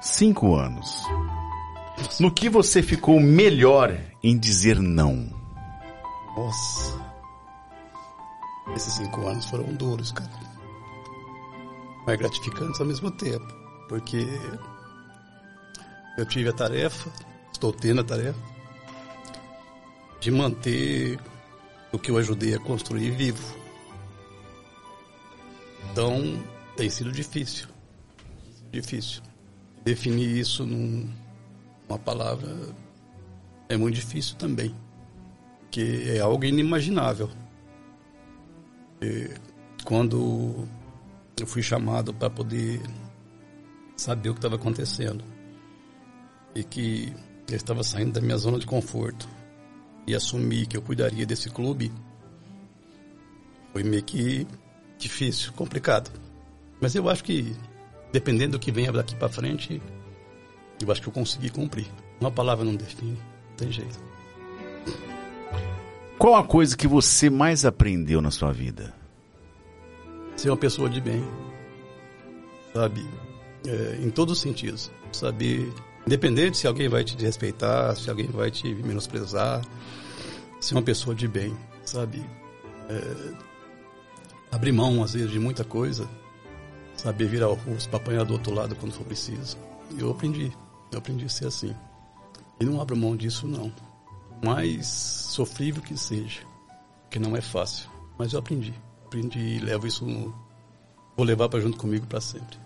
cinco 0.00 0.54
anos, 0.54 1.02
no 2.20 2.30
que 2.30 2.48
você 2.48 2.82
ficou 2.82 3.18
melhor 3.18 3.98
em 4.22 4.38
dizer 4.38 4.78
não? 4.78 5.30
Nossa. 6.36 6.98
Esses 8.76 8.92
cinco 8.94 9.26
anos 9.26 9.46
foram 9.46 9.74
duros, 9.74 10.12
cara. 10.12 10.30
Mas 12.06 12.18
gratificantes 12.18 12.80
ao 12.80 12.86
mesmo 12.86 13.10
tempo. 13.10 13.46
Porque 13.88 14.26
eu 16.18 16.26
tive 16.26 16.50
a 16.50 16.52
tarefa, 16.52 17.10
estou 17.50 17.72
tendo 17.72 18.02
a 18.02 18.04
tarefa, 18.04 18.38
de 20.20 20.30
manter 20.30 21.18
o 21.92 21.98
que 21.98 22.10
eu 22.10 22.18
ajudei 22.18 22.54
a 22.54 22.58
construir 22.58 23.10
vivo. 23.10 23.56
Então, 25.90 26.42
tem 26.76 26.90
sido 26.90 27.10
difícil. 27.12 27.68
Difícil. 28.70 29.22
Definir 29.84 30.36
isso 30.36 30.66
num, 30.66 31.08
numa 31.88 31.98
palavra 31.98 32.48
é 33.68 33.76
muito 33.76 33.94
difícil 33.94 34.36
também. 34.36 34.74
Que 35.70 36.10
é 36.10 36.20
algo 36.20 36.44
inimaginável. 36.44 37.30
E 39.00 39.30
quando 39.84 40.68
eu 41.40 41.46
fui 41.46 41.62
chamado 41.62 42.12
para 42.12 42.28
poder 42.28 42.80
saber 43.96 44.30
o 44.30 44.34
que 44.34 44.38
estava 44.38 44.56
acontecendo 44.56 45.24
e 46.54 46.64
que 46.64 47.12
eu 47.48 47.56
estava 47.56 47.82
saindo 47.82 48.12
da 48.12 48.20
minha 48.20 48.36
zona 48.36 48.58
de 48.58 48.66
conforto 48.66 49.28
e 50.08 50.14
assumir 50.14 50.66
que 50.66 50.74
eu 50.74 50.80
cuidaria 50.80 51.26
desse 51.26 51.50
clube 51.50 51.92
foi 53.74 53.82
meio 53.82 54.02
que 54.02 54.46
difícil, 54.98 55.52
complicado. 55.52 56.10
Mas 56.80 56.94
eu 56.94 57.08
acho 57.10 57.22
que, 57.22 57.54
dependendo 58.10 58.52
do 58.52 58.58
que 58.58 58.72
venha 58.72 58.90
daqui 58.90 59.14
para 59.14 59.28
frente, 59.28 59.82
eu 60.82 60.90
acho 60.90 61.02
que 61.02 61.08
eu 61.08 61.12
consegui 61.12 61.50
cumprir. 61.50 61.86
Uma 62.18 62.30
palavra 62.30 62.64
não 62.64 62.74
define, 62.74 63.18
não 63.50 63.56
tem 63.56 63.70
jeito. 63.70 64.00
Qual 66.18 66.34
a 66.34 66.42
coisa 66.42 66.74
que 66.74 66.88
você 66.88 67.28
mais 67.28 67.66
aprendeu 67.66 68.22
na 68.22 68.30
sua 68.30 68.50
vida? 68.50 68.94
Ser 70.36 70.48
uma 70.48 70.56
pessoa 70.56 70.88
de 70.88 71.02
bem, 71.02 71.22
sabe? 72.72 73.06
É, 73.66 73.98
em 74.02 74.08
todos 74.08 74.38
os 74.38 74.40
sentidos. 74.40 74.90
Saber, 75.12 75.70
independente 76.06 76.56
se 76.56 76.66
alguém 76.66 76.88
vai 76.88 77.04
te 77.04 77.14
respeitar, 77.22 77.94
se 77.94 78.08
alguém 78.08 78.26
vai 78.26 78.50
te 78.50 78.74
menosprezar, 78.74 79.62
ser 80.60 80.74
uma 80.74 80.82
pessoa 80.82 81.14
de 81.14 81.28
bem, 81.28 81.56
sabe? 81.84 82.24
É, 82.88 83.34
abrir 84.50 84.72
mão, 84.72 85.02
às 85.02 85.14
vezes, 85.14 85.30
de 85.30 85.38
muita 85.38 85.64
coisa, 85.64 86.08
saber 86.96 87.28
virar 87.28 87.48
o 87.48 87.54
rosto 87.54 87.88
para 87.88 87.98
apanhar 87.98 88.24
do 88.24 88.34
outro 88.34 88.52
lado 88.52 88.74
quando 88.76 88.92
for 88.92 89.04
preciso. 89.04 89.56
Eu 89.98 90.10
aprendi, 90.10 90.52
eu 90.92 90.98
aprendi 90.98 91.24
a 91.24 91.28
ser 91.28 91.46
assim. 91.46 91.74
E 92.60 92.64
não 92.64 92.80
abro 92.80 92.96
mão 92.96 93.16
disso, 93.16 93.46
não. 93.46 93.72
Mais 94.44 94.86
sofrível 94.86 95.82
que 95.82 95.96
seja, 95.96 96.40
que 97.10 97.18
não 97.18 97.36
é 97.36 97.40
fácil. 97.40 97.88
Mas 98.18 98.32
eu 98.32 98.38
aprendi, 98.40 98.74
aprendi 99.04 99.38
e 99.38 99.58
levo 99.58 99.86
isso, 99.86 100.04
no, 100.04 100.34
vou 101.16 101.24
levar 101.24 101.48
para 101.48 101.60
junto 101.60 101.76
comigo 101.76 102.06
para 102.06 102.20
sempre. 102.20 102.58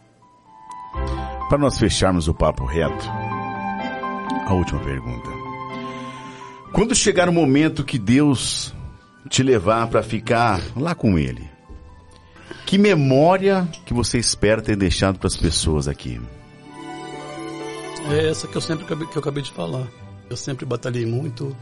Para 1.48 1.58
nós 1.58 1.78
fecharmos 1.78 2.28
o 2.28 2.34
papo 2.34 2.64
reto, 2.64 3.06
a 4.46 4.54
última 4.54 4.80
pergunta. 4.80 5.41
Quando 6.72 6.94
chegar 6.94 7.28
o 7.28 7.32
momento 7.32 7.84
que 7.84 7.98
Deus 7.98 8.72
te 9.28 9.42
levar 9.42 9.88
para 9.88 10.02
ficar 10.02 10.60
lá 10.76 10.94
com 10.94 11.18
Ele, 11.18 11.50
Que 12.66 12.78
memória 12.78 13.68
que 13.84 13.92
você 13.92 14.18
espera 14.18 14.62
ter 14.62 14.76
deixado 14.76 15.18
para 15.18 15.26
as 15.26 15.36
pessoas 15.36 15.86
aqui? 15.86 16.18
É 18.10 18.28
essa 18.28 18.48
que 18.48 18.56
eu 18.56 18.60
sempre 18.60 18.84
que 18.84 19.16
eu 19.16 19.20
acabei 19.20 19.42
de 19.42 19.52
falar. 19.52 19.86
Eu 20.30 20.36
sempre 20.36 20.64
batalhei 20.64 21.04
muito. 21.04 21.54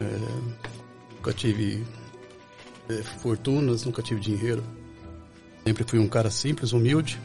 É, 0.00 0.18
nunca 1.14 1.32
tive 1.32 1.84
é, 2.88 2.94
fortunas, 3.22 3.84
nunca 3.84 4.02
tive 4.02 4.20
dinheiro. 4.20 4.64
Sempre 5.64 5.84
fui 5.84 6.00
um 6.00 6.08
cara 6.08 6.30
simples, 6.30 6.72
humilde. 6.72 7.20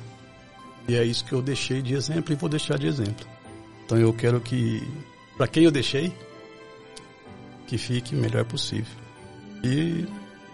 E 0.88 0.96
é 0.96 1.04
isso 1.04 1.26
que 1.26 1.34
eu 1.34 1.42
deixei 1.42 1.82
de 1.82 1.96
exemplo 1.96 2.32
e 2.32 2.36
vou 2.36 2.48
deixar 2.48 2.78
de 2.78 2.86
exemplo. 2.86 3.26
Então 3.84 3.98
eu 3.98 4.14
quero 4.14 4.40
que, 4.40 4.88
para 5.36 5.48
quem 5.48 5.64
eu 5.64 5.72
deixei, 5.72 6.14
que 7.68 7.78
fique 7.78 8.16
o 8.16 8.18
melhor 8.18 8.46
possível. 8.46 8.94
E 9.64 10.06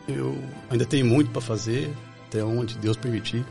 eu 0.07 0.37
ainda 0.69 0.85
tenho 0.85 1.05
muito 1.05 1.31
para 1.31 1.41
fazer, 1.41 1.91
até 2.27 2.43
onde 2.43 2.77
Deus 2.77 2.97
permitir, 2.97 3.45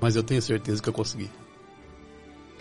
mas 0.00 0.16
eu 0.16 0.22
tenho 0.22 0.40
certeza 0.40 0.82
que 0.82 0.88
eu 0.88 0.92
consegui. 0.92 1.30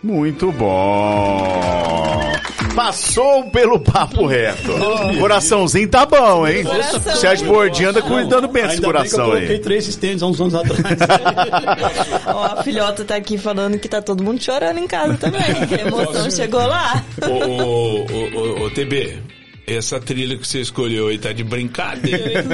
Muito 0.02 0.52
bom! 0.52 2.34
Passou 2.76 3.50
pelo 3.52 3.80
papo 3.80 4.26
reto. 4.26 4.72
Oh, 4.74 5.20
coraçãozinho 5.20 5.88
tá 5.88 6.06
bom, 6.06 6.46
hein? 6.46 6.64
Coração. 6.64 7.16
Sérgio 7.16 7.48
Bordinho 7.48 7.90
anda 7.90 8.02
cuidando 8.02 8.48
bem 8.48 8.68
desse 8.68 8.82
coração 8.82 9.26
aí. 9.26 9.30
Eu 9.30 9.36
coloquei 9.36 9.60
três 9.60 9.86
sistemas 9.86 10.24
há 10.24 10.26
uns 10.26 10.42
anos 10.42 10.56
atrás. 10.56 10.84
Ó, 12.28 12.44
a 12.46 12.64
filhota 12.64 13.06
tá 13.06 13.16
aqui 13.16 13.38
falando 13.38 13.78
que 13.78 13.88
tá 13.88 14.02
todo 14.02 14.24
mundo 14.24 14.44
chorando 14.44 14.80
em 14.80 14.88
casa 14.88 15.16
também. 15.18 15.42
Que 15.68 15.76
a 15.76 15.88
emoção 15.88 16.30
chegou 16.32 16.66
lá. 16.66 17.04
Ô, 17.22 17.32
ô, 17.32 18.02
ô, 18.02 18.66
ô, 18.66 18.70
TB, 18.72 19.22
essa 19.66 20.00
trilha 20.00 20.38
que 20.38 20.48
você 20.48 20.60
escolheu 20.60 21.08
aí 21.08 21.18
tá 21.18 21.32
de 21.32 21.44
brincadeira, 21.44 22.42
hein? 22.42 22.48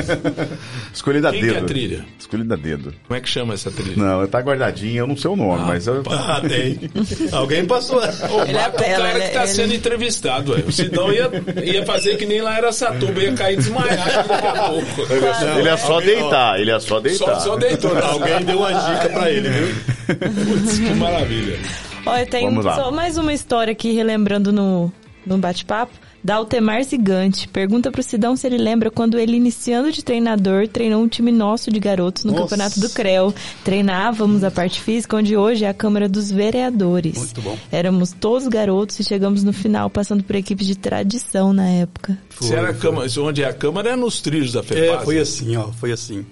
Escolhi 0.93 1.21
da 1.21 1.31
Quem 1.31 1.41
dedo. 1.41 1.53
Que 1.53 1.57
é 1.57 1.61
a 1.61 1.65
trilha? 1.65 2.05
Escolhi 2.19 2.43
da 2.43 2.55
dedo. 2.55 2.93
Como 3.07 3.17
é 3.17 3.21
que 3.21 3.29
chama 3.29 3.53
essa 3.55 3.71
trilha? 3.71 3.95
Não, 3.97 4.27
tá 4.27 4.39
guardadinha, 4.39 4.99
eu 4.99 5.07
não 5.07 5.17
sei 5.17 5.31
o 5.31 5.35
nome, 5.35 5.61
ah, 5.63 5.65
mas 5.67 5.87
eu. 5.87 6.03
Ah, 6.07 6.41
tem. 6.47 6.79
Alguém 7.31 7.65
passou. 7.65 7.99
O, 7.99 8.43
ele 8.43 8.57
é 8.57 8.67
o 8.67 8.71
cara 8.73 9.19
que 9.19 9.29
tá 9.29 9.43
ele... 9.43 9.47
sendo 9.47 9.73
entrevistado, 9.73 10.51
ué. 10.53 10.63
O 10.67 10.71
Sidão 10.71 11.11
ia, 11.11 11.29
ia 11.63 11.85
fazer 11.85 12.17
que 12.17 12.25
nem 12.25 12.41
lá 12.41 12.57
era 12.57 12.71
Satuba, 12.71 13.21
ia 13.21 13.33
cair 13.33 13.57
desmaiado 13.57 14.27
daqui 14.27 14.47
a 14.47 14.69
pouco. 14.69 15.13
Ele 15.57 15.69
é 15.69 15.77
só 15.77 15.99
deitar, 15.99 16.59
ele 16.59 16.71
é 16.71 16.79
só 16.79 16.99
deitar. 16.99 17.35
Só, 17.35 17.39
só 17.39 17.55
deitou. 17.55 17.97
Alguém 17.97 18.43
deu 18.45 18.59
uma 18.59 18.71
dica 18.71 19.09
pra 19.09 19.31
ele, 19.31 19.49
viu? 19.49 19.75
Putz, 20.15 20.79
que 20.79 20.93
maravilha. 20.93 21.59
Olha, 22.05 22.25
tenho 22.25 22.61
só 22.63 22.91
mais 22.91 23.17
uma 23.17 23.33
história 23.33 23.71
aqui, 23.71 23.91
relembrando 23.93 24.51
no, 24.51 24.91
no 25.25 25.37
bate-papo. 25.37 25.93
Daltemar 26.23 26.83
Zigante 26.83 27.47
pergunta 27.47 27.91
pro 27.91 28.03
Sidão 28.03 28.35
se 28.35 28.45
ele 28.45 28.57
lembra 28.57 28.91
quando 28.91 29.17
ele, 29.17 29.37
iniciando 29.37 29.91
de 29.91 30.03
treinador, 30.03 30.67
treinou 30.67 31.01
um 31.01 31.07
time 31.07 31.31
nosso 31.31 31.71
de 31.71 31.79
garotos 31.79 32.23
no 32.23 32.31
Nossa. 32.31 32.43
Campeonato 32.43 32.79
do 32.79 32.89
CREO. 32.89 33.33
Treinávamos 33.63 34.43
a 34.43 34.51
parte 34.51 34.81
física, 34.81 35.15
onde 35.15 35.37
hoje 35.37 35.65
é 35.65 35.69
a 35.69 35.73
Câmara 35.73 36.09
dos 36.09 36.29
Vereadores. 36.29 37.17
Muito 37.17 37.41
bom. 37.41 37.57
Éramos 37.71 38.11
todos 38.11 38.47
garotos 38.47 38.99
e 38.99 39.03
chegamos 39.03 39.43
no 39.43 39.53
final 39.53 39.89
passando 39.89 40.23
por 40.23 40.35
equipes 40.35 40.67
de 40.67 40.75
tradição 40.75 41.53
na 41.53 41.67
época. 41.67 42.17
Foi, 42.29 42.47
se 42.47 42.53
era 42.53 42.69
a 42.69 42.73
câmara, 42.73 43.09
onde 43.19 43.43
é 43.43 43.47
a 43.47 43.53
Câmara 43.53 43.91
é 43.91 43.95
nos 43.95 44.21
trilhos 44.21 44.51
da 44.51 44.61
FEPAS. 44.61 45.01
É, 45.01 45.05
foi 45.05 45.19
assim, 45.19 45.55
ó, 45.55 45.71
foi 45.71 45.91
assim. 45.91 46.25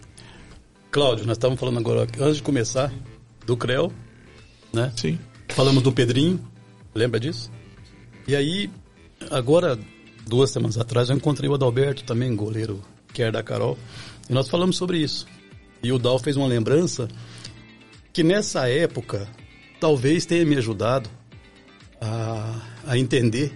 Cláudio, 0.91 1.25
nós 1.25 1.38
estávamos 1.38 1.59
falando 1.59 1.80
agora, 1.80 2.07
antes 2.19 2.38
de 2.38 2.43
começar, 2.43 2.91
do 3.45 3.56
CREO, 3.56 3.91
né? 4.74 4.91
Sim. 4.95 5.17
Falamos 5.49 5.83
do 5.83 5.91
Pedrinho, 5.91 6.40
lembra 6.93 7.19
disso? 7.19 7.51
E 8.27 8.35
aí, 8.35 8.69
Agora, 9.30 9.78
duas 10.26 10.52
semanas 10.52 10.78
atrás, 10.78 11.10
eu 11.10 11.16
encontrei 11.16 11.50
o 11.50 11.54
Adalberto 11.54 12.04
também, 12.04 12.36
goleiro 12.36 12.82
que 13.14 13.22
era 13.22 13.32
da 13.32 13.44
Carol, 13.44 13.78
e 14.30 14.34
nós 14.34 14.48
falamos 14.48 14.76
sobre 14.78 15.00
isso. 15.00 15.26
E 15.82 15.92
o 15.92 15.98
Dal 15.98 16.20
fez 16.20 16.36
uma 16.38 16.48
lembrança 16.48 17.08
que 18.14 18.24
nessa 18.24 18.70
época 18.70 19.28
talvez 19.80 20.26
tenha 20.26 20.46
me 20.46 20.56
ajudado 20.56 21.10
a, 22.02 22.62
a 22.86 22.98
entender 22.98 23.54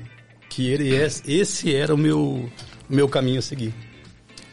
que 0.49 0.67
ele 0.67 0.95
é, 0.95 1.05
esse 1.05 1.73
era 1.73 1.93
o 1.93 1.97
meu, 1.97 2.49
meu 2.89 3.07
caminho 3.07 3.39
a 3.39 3.41
seguir. 3.41 3.73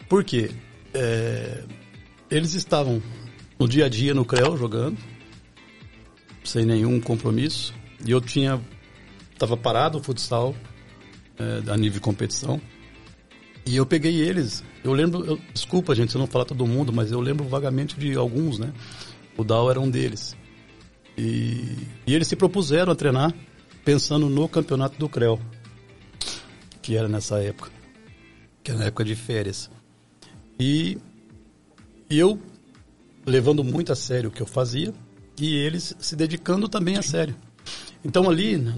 Por 0.08 0.24
quê? 0.24 0.50
É, 0.94 1.64
eles 2.30 2.54
estavam 2.54 3.02
no 3.58 3.68
dia 3.68 3.86
a 3.86 3.88
dia 3.88 4.14
no 4.14 4.24
CREO 4.24 4.56
jogando, 4.56 4.98
sem 6.44 6.64
nenhum 6.64 7.00
compromisso, 7.00 7.74
e 8.04 8.10
eu 8.10 8.20
tinha 8.20 8.60
estava 9.32 9.56
parado 9.56 9.98
o 9.98 10.02
futsal, 10.02 10.54
é, 11.38 11.70
a 11.70 11.76
nível 11.76 11.94
de 11.94 12.00
competição. 12.00 12.60
E 13.66 13.76
eu 13.76 13.84
peguei 13.84 14.20
eles. 14.20 14.64
Eu 14.82 14.92
lembro, 14.92 15.24
eu, 15.24 15.38
desculpa 15.52 15.94
gente, 15.94 16.10
se 16.10 16.16
eu 16.16 16.20
não 16.20 16.26
falar 16.26 16.44
todo 16.44 16.66
mundo, 16.66 16.92
mas 16.92 17.12
eu 17.12 17.20
lembro 17.20 17.46
vagamente 17.46 17.98
de 17.98 18.14
alguns, 18.14 18.58
né? 18.58 18.72
O 19.36 19.44
Dal 19.44 19.70
era 19.70 19.78
um 19.78 19.90
deles. 19.90 20.36
E, 21.16 21.76
e 22.06 22.14
eles 22.14 22.28
se 22.28 22.36
propuseram 22.36 22.92
a 22.92 22.94
treinar 22.96 23.34
pensando 23.84 24.28
no 24.28 24.48
campeonato 24.48 24.98
do 24.98 25.08
CREL, 25.08 25.38
que 26.80 26.96
era 26.96 27.08
nessa 27.08 27.42
época, 27.42 27.70
que 28.62 28.70
era 28.70 28.80
na 28.80 28.86
época 28.86 29.04
de 29.04 29.14
férias. 29.14 29.70
E, 30.58 30.98
e 32.08 32.18
eu 32.18 32.40
levando 33.26 33.62
muito 33.62 33.92
a 33.92 33.96
sério 33.96 34.30
o 34.30 34.32
que 34.32 34.40
eu 34.40 34.46
fazia 34.46 34.92
e 35.38 35.54
eles 35.54 35.94
se 35.98 36.16
dedicando 36.16 36.68
também 36.68 36.96
a 36.96 37.02
sério. 37.02 37.36
Então 38.04 38.28
ali 38.28 38.56
na, 38.56 38.76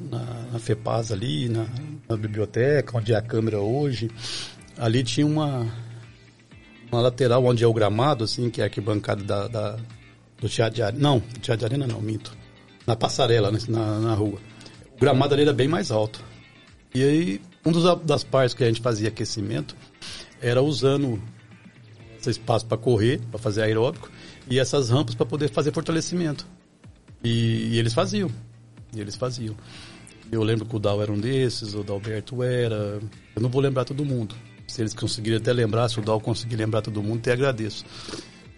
na, 0.00 0.20
na 0.52 0.58
FEPAS, 0.58 1.10
ali 1.10 1.48
na, 1.48 1.66
na, 2.08 2.16
biblioteca, 2.16 2.96
onde 2.96 3.12
é 3.12 3.16
a 3.16 3.22
câmera 3.22 3.60
hoje, 3.60 4.10
ali 4.76 5.02
tinha 5.02 5.26
uma, 5.26 5.66
uma 6.90 7.00
lateral 7.00 7.44
onde 7.44 7.62
é 7.62 7.66
o 7.66 7.72
gramado, 7.72 8.24
assim, 8.24 8.50
que 8.50 8.60
é 8.60 8.64
a 8.64 8.66
arquibancada 8.66 9.22
da, 9.22 9.48
da, 9.48 9.78
do 10.40 10.48
Teatro 10.48 10.74
de 10.76 10.82
Arena. 10.82 11.02
Não, 11.02 11.20
Teatro 11.20 11.58
de 11.58 11.64
Arena 11.64 11.86
não, 11.86 12.00
minto. 12.00 12.36
Na 12.86 12.96
passarela, 12.96 13.50
né, 13.50 13.58
na, 13.68 13.98
na 13.98 14.14
rua. 14.14 14.38
O 14.96 15.00
gramado 15.00 15.34
ali 15.34 15.42
era 15.42 15.52
bem 15.52 15.68
mais 15.68 15.90
alto. 15.90 16.22
E 16.94 17.02
aí, 17.02 17.40
um 17.64 17.70
dos, 17.70 17.84
das 18.04 18.24
partes 18.24 18.54
que 18.54 18.64
a 18.64 18.66
gente 18.66 18.80
fazia 18.80 19.08
aquecimento 19.08 19.76
era 20.40 20.62
usando 20.62 21.22
esse 22.18 22.30
espaço 22.30 22.66
para 22.66 22.78
correr, 22.78 23.20
para 23.30 23.38
fazer 23.38 23.62
aeróbico, 23.62 24.10
e 24.48 24.58
essas 24.58 24.90
rampas 24.90 25.14
para 25.14 25.26
poder 25.26 25.48
fazer 25.50 25.72
fortalecimento. 25.72 26.46
E, 27.22 27.74
e, 27.74 27.78
eles 27.78 27.92
faziam. 27.92 28.30
E 28.94 29.00
eles 29.00 29.16
faziam. 29.16 29.54
Eu 30.30 30.42
lembro 30.42 30.66
que 30.66 30.76
o 30.76 30.78
Dal 30.78 31.02
era 31.02 31.10
um 31.10 31.18
desses, 31.18 31.74
o 31.74 31.82
Dalberto 31.82 32.42
era. 32.42 33.00
Eu 33.34 33.42
não 33.42 33.48
vou 33.48 33.60
lembrar 33.60 33.84
todo 33.84 34.04
mundo. 34.04 34.34
Se 34.66 34.82
eles 34.82 34.92
conseguirem 34.92 35.38
até 35.38 35.52
lembrar, 35.52 35.88
se 35.88 35.98
o 35.98 36.02
Dal 36.02 36.20
conseguir 36.20 36.56
lembrar 36.56 36.82
todo 36.82 37.02
mundo, 37.02 37.18
até 37.20 37.32
agradeço. 37.32 37.84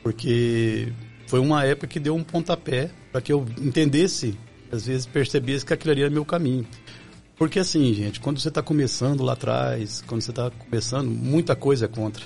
Porque 0.03 0.93
foi 1.27 1.39
uma 1.39 1.65
época 1.65 1.87
que 1.87 2.01
deu 2.01 2.15
um 2.17 2.25
pontapé 2.25 2.91
para 3.13 3.21
que 3.21 3.33
eu 3.33 3.47
entendesse, 3.61 4.37
às 4.73 4.87
vezes 4.87 5.07
percebesse 5.07 5.65
que 5.65 5.73
aquilo 5.73 5.93
ali 5.93 6.03
era 6.03 6.11
meu 6.11 6.25
caminho. 6.25 6.67
Porque 7.37 7.61
assim, 7.61 7.95
gente, 7.95 8.21
quando 8.21 8.41
você 8.41 8.49
está 8.49 8.63
começando 8.63 9.23
lá 9.23 9.35
atrás, 9.35 10.03
quando 10.07 10.21
você 10.21 10.31
está 10.31 10.51
começando, 10.51 11.09
muita 11.09 11.55
coisa 11.55 11.85
é 11.85 11.89
contra. 11.89 12.25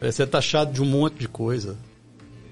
Você 0.00 0.22
é 0.22 0.26
taxado 0.26 0.72
de 0.72 0.80
um 0.80 0.86
monte 0.86 1.18
de 1.18 1.28
coisa. 1.28 1.76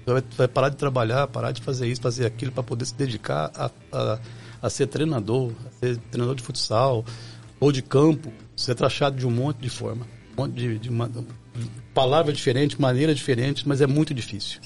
Você 0.03 0.13
vai, 0.13 0.23
vai 0.37 0.47
parar 0.47 0.69
de 0.69 0.75
trabalhar, 0.75 1.27
parar 1.27 1.51
de 1.51 1.61
fazer 1.61 1.87
isso, 1.87 2.01
fazer 2.01 2.25
aquilo 2.25 2.51
para 2.51 2.61
poder 2.61 2.85
se 2.85 2.93
dedicar 2.93 3.51
a, 3.55 3.71
a, 3.91 4.19
a, 4.61 4.69
ser 4.69 4.87
treinador, 4.87 5.51
a 5.65 5.71
ser 5.79 5.97
treinador 5.97 6.35
de 6.35 6.43
futsal 6.43 7.05
ou 7.59 7.71
de 7.71 7.81
campo, 7.81 8.31
ser 8.55 8.75
taxado 8.75 9.17
de 9.17 9.25
um 9.25 9.31
monte 9.31 9.57
de 9.57 9.69
forma. 9.69 10.05
Um 10.33 10.41
monte 10.41 10.53
de, 10.53 10.79
de 10.79 10.89
uma, 10.89 11.09
palavra 11.93 12.33
diferente, 12.33 12.79
maneira 12.79 13.15
diferente, 13.15 13.67
mas 13.67 13.81
é 13.81 13.87
muito 13.87 14.13
difícil. 14.13 14.59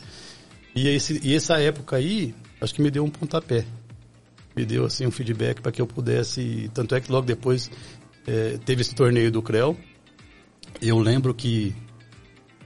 E, 0.75 0.87
esse, 0.87 1.19
e 1.23 1.35
essa 1.35 1.59
época 1.59 1.95
aí, 1.95 2.33
acho 2.59 2.73
que 2.73 2.81
me 2.81 2.89
deu 2.89 3.03
um 3.03 3.09
pontapé. 3.09 3.65
Me 4.55 4.65
deu 4.65 4.85
assim 4.85 5.05
um 5.05 5.11
feedback 5.11 5.61
para 5.61 5.71
que 5.71 5.81
eu 5.81 5.87
pudesse. 5.87 6.69
Tanto 6.73 6.95
é 6.95 6.99
que 7.01 7.11
logo 7.11 7.25
depois 7.25 7.69
é, 8.27 8.57
teve 8.65 8.81
esse 8.81 8.95
torneio 8.95 9.31
do 9.31 9.41
CREL. 9.41 9.77
Eu 10.81 10.99
lembro 10.99 11.33
que 11.33 11.75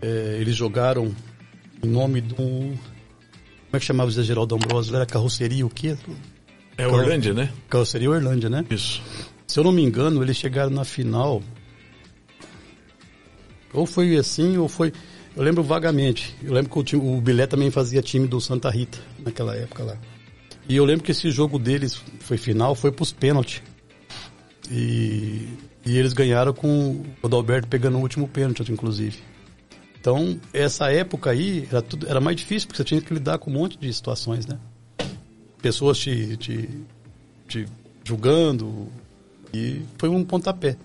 é, 0.02 0.38
eles 0.40 0.56
jogaram 0.56 1.14
em 1.84 1.88
nome 1.88 2.22
do. 2.22 2.36
Como 2.36 3.78
é 3.78 3.80
que 3.80 3.86
chamava 3.86 4.10
o 4.10 4.12
Zé 4.12 4.24
Geraldo 4.24 4.56
Ambrosio? 4.56 4.96
Era 4.96 5.06
carroceria 5.06 5.66
o 5.66 5.70
quê? 5.70 5.98
É 6.78 6.88
Orlândia, 6.88 7.34
né? 7.34 7.52
Carroceria 7.70 8.10
Orlândia, 8.10 8.50
né? 8.50 8.66
Isso. 8.70 9.02
Se 9.48 9.60
eu 9.60 9.64
não 9.64 9.72
me 9.72 9.84
engano, 9.84 10.24
eles 10.24 10.38
chegaram 10.38 10.72
na 10.72 10.84
final. 10.84 11.44
Ou 13.74 13.86
foi 13.86 14.16
assim, 14.18 14.58
ou 14.58 14.68
foi. 14.68 14.92
Eu 15.36 15.44
lembro 15.44 15.64
vagamente. 15.64 16.36
Eu 16.44 16.54
lembro 16.54 16.72
que 16.72 16.80
o, 16.80 16.84
time, 16.84 17.02
o 17.02 17.22
Bilé 17.22 17.48
também 17.48 17.70
fazia 17.72 18.02
time 18.02 18.28
do 18.28 18.40
Santa 18.40 18.70
Rita 18.70 19.00
naquela 19.20 19.56
época 19.56 19.84
lá. 19.84 19.98
E 20.68 20.76
eu 20.76 20.86
lembro 20.86 21.04
que 21.04 21.12
esse 21.12 21.30
jogo 21.30 21.60
deles 21.60 22.02
foi 22.20 22.38
final, 22.38 22.74
foi 22.74 22.92
pros 22.92 23.12
pênaltis. 23.12 23.62
E, 24.72 25.50
e 25.86 25.98
eles 25.98 26.14
ganharam 26.14 26.54
com 26.54 27.04
o 27.22 27.28
Adalberto 27.28 27.68
pegando 27.68 27.98
o 27.98 28.02
último 28.02 28.28
pênalti, 28.28 28.72
inclusive. 28.72 29.18
Então, 30.00 30.40
essa 30.54 30.92
época 30.92 31.30
aí 31.30 31.68
era, 31.70 31.82
tudo, 31.82 32.08
era 32.08 32.20
mais 32.22 32.38
difícil, 32.38 32.68
porque 32.68 32.78
você 32.78 32.84
tinha 32.84 33.02
que 33.02 33.14
lidar 33.14 33.38
com 33.38 33.50
um 33.50 33.54
monte 33.54 33.78
de 33.78 33.92
situações, 33.94 34.46
né? 34.46 34.58
Pessoas 35.64 35.98
te, 35.98 36.38
te, 36.38 36.70
te 37.48 37.66
julgando, 38.04 38.92
e 39.54 39.82
foi 39.98 40.10
um 40.10 40.24
pontapé. 40.26 40.76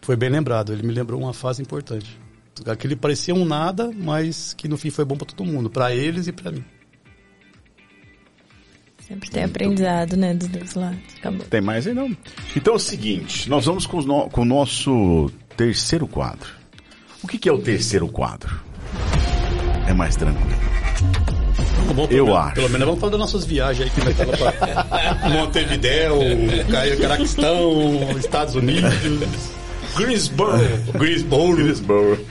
Foi 0.00 0.16
bem 0.16 0.28
lembrado, 0.28 0.72
ele 0.72 0.82
me 0.82 0.92
lembrou 0.92 1.20
uma 1.20 1.32
fase 1.32 1.62
importante. 1.62 2.18
Aquele 2.66 2.96
parecia 2.96 3.34
um 3.34 3.44
nada, 3.44 3.92
mas 3.94 4.54
que 4.54 4.66
no 4.66 4.76
fim 4.76 4.90
foi 4.90 5.04
bom 5.04 5.16
para 5.16 5.26
todo 5.26 5.46
mundo, 5.46 5.70
para 5.70 5.94
eles 5.94 6.26
e 6.26 6.32
para 6.32 6.50
mim. 6.50 6.64
Sempre 9.06 9.30
tem 9.30 9.44
aprendizado, 9.44 10.16
né, 10.16 10.34
dos 10.34 10.48
dois 10.48 10.74
lados. 10.74 10.98
Acabou. 11.18 11.46
Tem 11.46 11.60
mais 11.60 11.86
aí 11.86 11.94
não? 11.94 12.16
Então 12.56 12.74
é 12.74 12.76
o 12.76 12.80
seguinte, 12.80 13.48
nós 13.48 13.66
vamos 13.66 13.86
com, 13.86 14.02
no, 14.02 14.28
com 14.28 14.42
o 14.42 14.44
nosso 14.44 15.30
terceiro 15.56 16.08
quadro. 16.08 16.50
O 17.22 17.28
que, 17.28 17.38
que 17.38 17.48
é 17.48 17.52
o 17.52 17.58
terceiro 17.58 18.08
quadro? 18.08 18.60
É 19.86 19.94
mais 19.94 20.16
tranquilo. 20.16 20.50
Bom, 21.94 22.06
Eu 22.10 22.36
acho. 22.36 22.54
Pelo 22.54 22.68
menos 22.70 22.86
vamos 22.86 23.00
falar 23.00 23.10
das 23.12 23.20
nossas 23.20 23.44
viagens 23.44 23.88
aí 23.88 23.90
que 23.94 24.00
vai 24.00 24.12
estar 24.12 24.52
pra 24.52 25.28
Montevideo, 25.30 26.14
Ca- 26.70 26.96
Caraquistão, 27.00 28.18
Estados 28.18 28.54
Unidos, 28.54 28.92
Greensboro. 29.96 30.58
Greensboro. 30.94 31.56
Greensboro. 31.56 32.26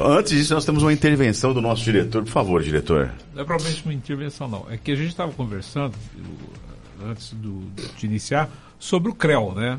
Antes 0.00 0.32
disso, 0.32 0.54
nós 0.54 0.64
temos 0.64 0.82
uma 0.82 0.92
intervenção 0.92 1.52
do 1.54 1.60
nosso 1.62 1.82
diretor. 1.82 2.22
Por 2.22 2.30
favor, 2.30 2.62
diretor. 2.62 3.10
Não 3.34 3.42
é 3.42 3.44
provavelmente 3.44 3.84
uma 3.84 3.94
intervenção, 3.94 4.48
não. 4.48 4.66
É 4.70 4.76
que 4.76 4.92
a 4.92 4.96
gente 4.96 5.08
estava 5.08 5.32
conversando, 5.32 5.94
antes 7.08 7.32
do, 7.32 7.62
de 7.98 8.06
iniciar, 8.06 8.50
sobre 8.78 9.10
o 9.10 9.14
CREL, 9.14 9.52
né? 9.56 9.78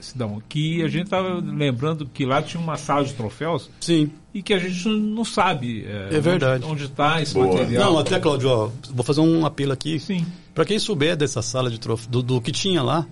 Sidão, 0.00 0.40
que 0.48 0.82
a 0.82 0.88
gente 0.88 1.04
estava 1.04 1.34
lembrando 1.40 2.06
que 2.06 2.24
lá 2.24 2.40
tinha 2.40 2.62
uma 2.62 2.76
sala 2.76 3.04
de 3.04 3.14
troféus 3.14 3.68
Sim. 3.80 4.10
e 4.32 4.42
que 4.42 4.54
a 4.54 4.58
gente 4.58 4.88
não 4.88 5.24
sabe 5.24 5.84
É 6.10 6.20
verdade. 6.20 6.64
onde 6.64 6.84
está 6.84 7.20
esse 7.20 7.34
Boa. 7.34 7.46
material. 7.48 7.92
Não, 7.92 7.98
até, 7.98 8.18
Claudio, 8.20 8.48
ó, 8.48 8.70
vou 8.90 9.04
fazer 9.04 9.20
um 9.20 9.44
apelo 9.44 9.72
aqui. 9.72 9.98
Sim. 9.98 10.24
Para 10.54 10.64
quem 10.64 10.78
souber 10.78 11.16
dessa 11.16 11.42
sala 11.42 11.70
de 11.70 11.78
troféus, 11.80 12.06
do, 12.08 12.22
do 12.22 12.40
que 12.40 12.52
tinha 12.52 12.82
lá, 12.82 13.06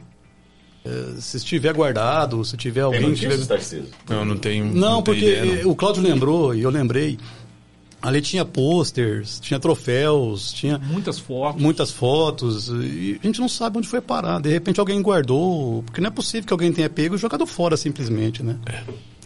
eh, 0.84 1.14
se 1.18 1.36
estiver 1.38 1.72
guardado, 1.74 2.44
se 2.44 2.56
tiver 2.56 2.82
alguém 2.82 3.12
que 3.12 3.20
tiver... 3.20 3.44
Tarcísio? 3.46 3.88
Não, 4.08 4.24
não 4.24 4.36
tenho. 4.36 4.66
Não, 4.66 5.02
tenho 5.02 5.02
porque 5.02 5.32
ideia, 5.32 5.64
não. 5.64 5.70
o 5.70 5.74
Cláudio 5.74 6.02
lembrou 6.02 6.54
e 6.54 6.62
eu 6.62 6.70
lembrei. 6.70 7.18
Ali 8.06 8.20
tinha 8.22 8.44
posters, 8.44 9.40
tinha 9.40 9.58
troféus, 9.58 10.52
tinha 10.52 10.78
Muitas 10.78 11.18
fotos. 11.18 11.60
muitas 11.60 11.90
fotos 11.90 12.68
e 12.68 13.18
a 13.22 13.26
gente 13.26 13.40
não 13.40 13.48
sabe 13.48 13.78
onde 13.78 13.88
foi 13.88 14.00
parar. 14.00 14.40
De 14.40 14.48
repente 14.48 14.78
alguém 14.78 15.02
guardou, 15.02 15.82
porque 15.82 16.00
não 16.00 16.08
é 16.08 16.10
possível 16.10 16.46
que 16.46 16.52
alguém 16.52 16.72
tenha 16.72 16.88
pego 16.88 17.14
e 17.16 17.18
jogado 17.18 17.44
fora 17.46 17.76
simplesmente, 17.76 18.42
né? 18.42 18.56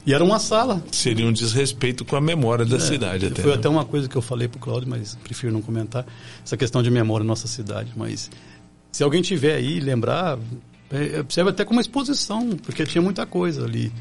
E 0.07 0.15
era 0.15 0.25
uma 0.25 0.39
sala. 0.39 0.83
Seria 0.91 1.27
um 1.27 1.33
desrespeito 1.33 2.07
com 2.07 2.17
a 2.17 2.21
memória 2.23 2.65
da 2.65 2.81
cidade 2.81 3.27
até. 3.27 3.43
Foi 3.43 3.51
né? 3.51 3.57
até 3.59 3.69
uma 3.69 3.85
coisa 3.85 4.09
que 4.09 4.17
eu 4.17 4.23
falei 4.23 4.49
pro 4.49 4.59
Cláudio, 4.59 4.89
mas 4.89 5.15
prefiro 5.23 5.53
não 5.53 5.61
comentar 5.61 6.07
essa 6.43 6.57
questão 6.57 6.83
de 6.83 6.91
memória 6.91 7.23
na 7.23 7.29
nossa 7.29 7.47
cidade. 7.47 7.93
Mas 7.95 8.31
se 8.91 9.03
alguém 9.05 9.21
tiver 9.21 9.57
aí 9.57 9.77
e 9.77 9.81
lembrar, 9.81 10.39
é, 10.91 11.23
serve 11.29 11.51
até 11.51 11.67
como 11.67 11.83
exposição, 11.83 12.49
porque 12.63 12.87
tinha 12.87 13.03
muita 13.03 13.27
coisa 13.27 13.63
ali. 13.67 13.93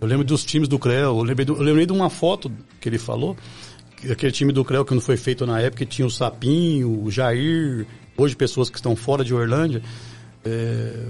Eu 0.00 0.08
lembro 0.08 0.24
dos 0.24 0.44
times 0.44 0.66
do 0.66 0.78
CREL, 0.78 1.18
eu 1.18 1.22
lembrei, 1.22 1.44
do- 1.44 1.56
eu 1.56 1.62
lembrei 1.62 1.84
de 1.86 1.92
uma 1.92 2.08
foto 2.10 2.50
que 2.80 2.88
ele 2.88 2.98
falou, 2.98 3.36
aquele 4.10 4.32
time 4.32 4.52
do 4.52 4.64
CREL 4.64 4.84
que 4.84 4.94
não 4.94 5.00
foi 5.00 5.16
feito 5.16 5.46
na 5.46 5.60
época, 5.60 5.84
que 5.84 5.90
tinha 5.90 6.06
o 6.06 6.10
Sapinho, 6.10 7.02
o 7.02 7.10
Jair, 7.10 7.86
hoje 8.16 8.36
pessoas 8.36 8.70
que 8.70 8.76
estão 8.76 8.94
fora 8.96 9.24
de 9.24 9.34
Orlândia. 9.34 9.82
É, 10.44 11.06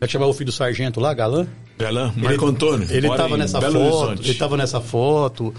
é 0.00 0.06
que 0.06 0.12
chamava 0.12 0.30
o 0.30 0.34
filho 0.34 0.46
do 0.46 0.52
sargento 0.52 1.00
lá, 1.00 1.12
Galã? 1.12 1.46
Galã, 1.78 2.12
Marco 2.16 2.46
Antônio. 2.46 2.86
Ele 2.90 3.08
estava 3.08 3.36
nessa 3.36 3.60
Belo 3.60 3.74
foto, 3.74 3.94
Horizonte. 3.94 4.22
ele 4.22 4.30
estava 4.32 4.56
nessa 4.56 4.80
foto. 4.80 5.54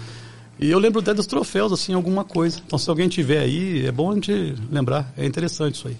E 0.58 0.70
eu 0.70 0.78
lembro 0.78 1.00
até 1.00 1.14
dos 1.14 1.26
troféus, 1.26 1.72
assim, 1.72 1.94
alguma 1.94 2.24
coisa. 2.24 2.60
Então, 2.66 2.78
se 2.78 2.88
alguém 2.90 3.08
tiver 3.08 3.38
aí, 3.38 3.86
é 3.86 3.92
bom 3.92 4.10
a 4.10 4.14
gente 4.14 4.54
lembrar. 4.70 5.12
É 5.16 5.24
interessante 5.24 5.76
isso 5.76 5.88
aí. 5.88 5.96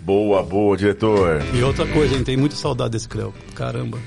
Boa, 0.00 0.42
boa, 0.42 0.76
diretor. 0.76 1.40
E 1.54 1.62
outra 1.62 1.86
coisa, 1.86 2.14
a 2.14 2.16
gente 2.16 2.26
tem 2.26 2.36
muita 2.36 2.56
saudade 2.56 2.90
desse 2.90 3.08
Creu. 3.08 3.32
Caramba. 3.54 3.98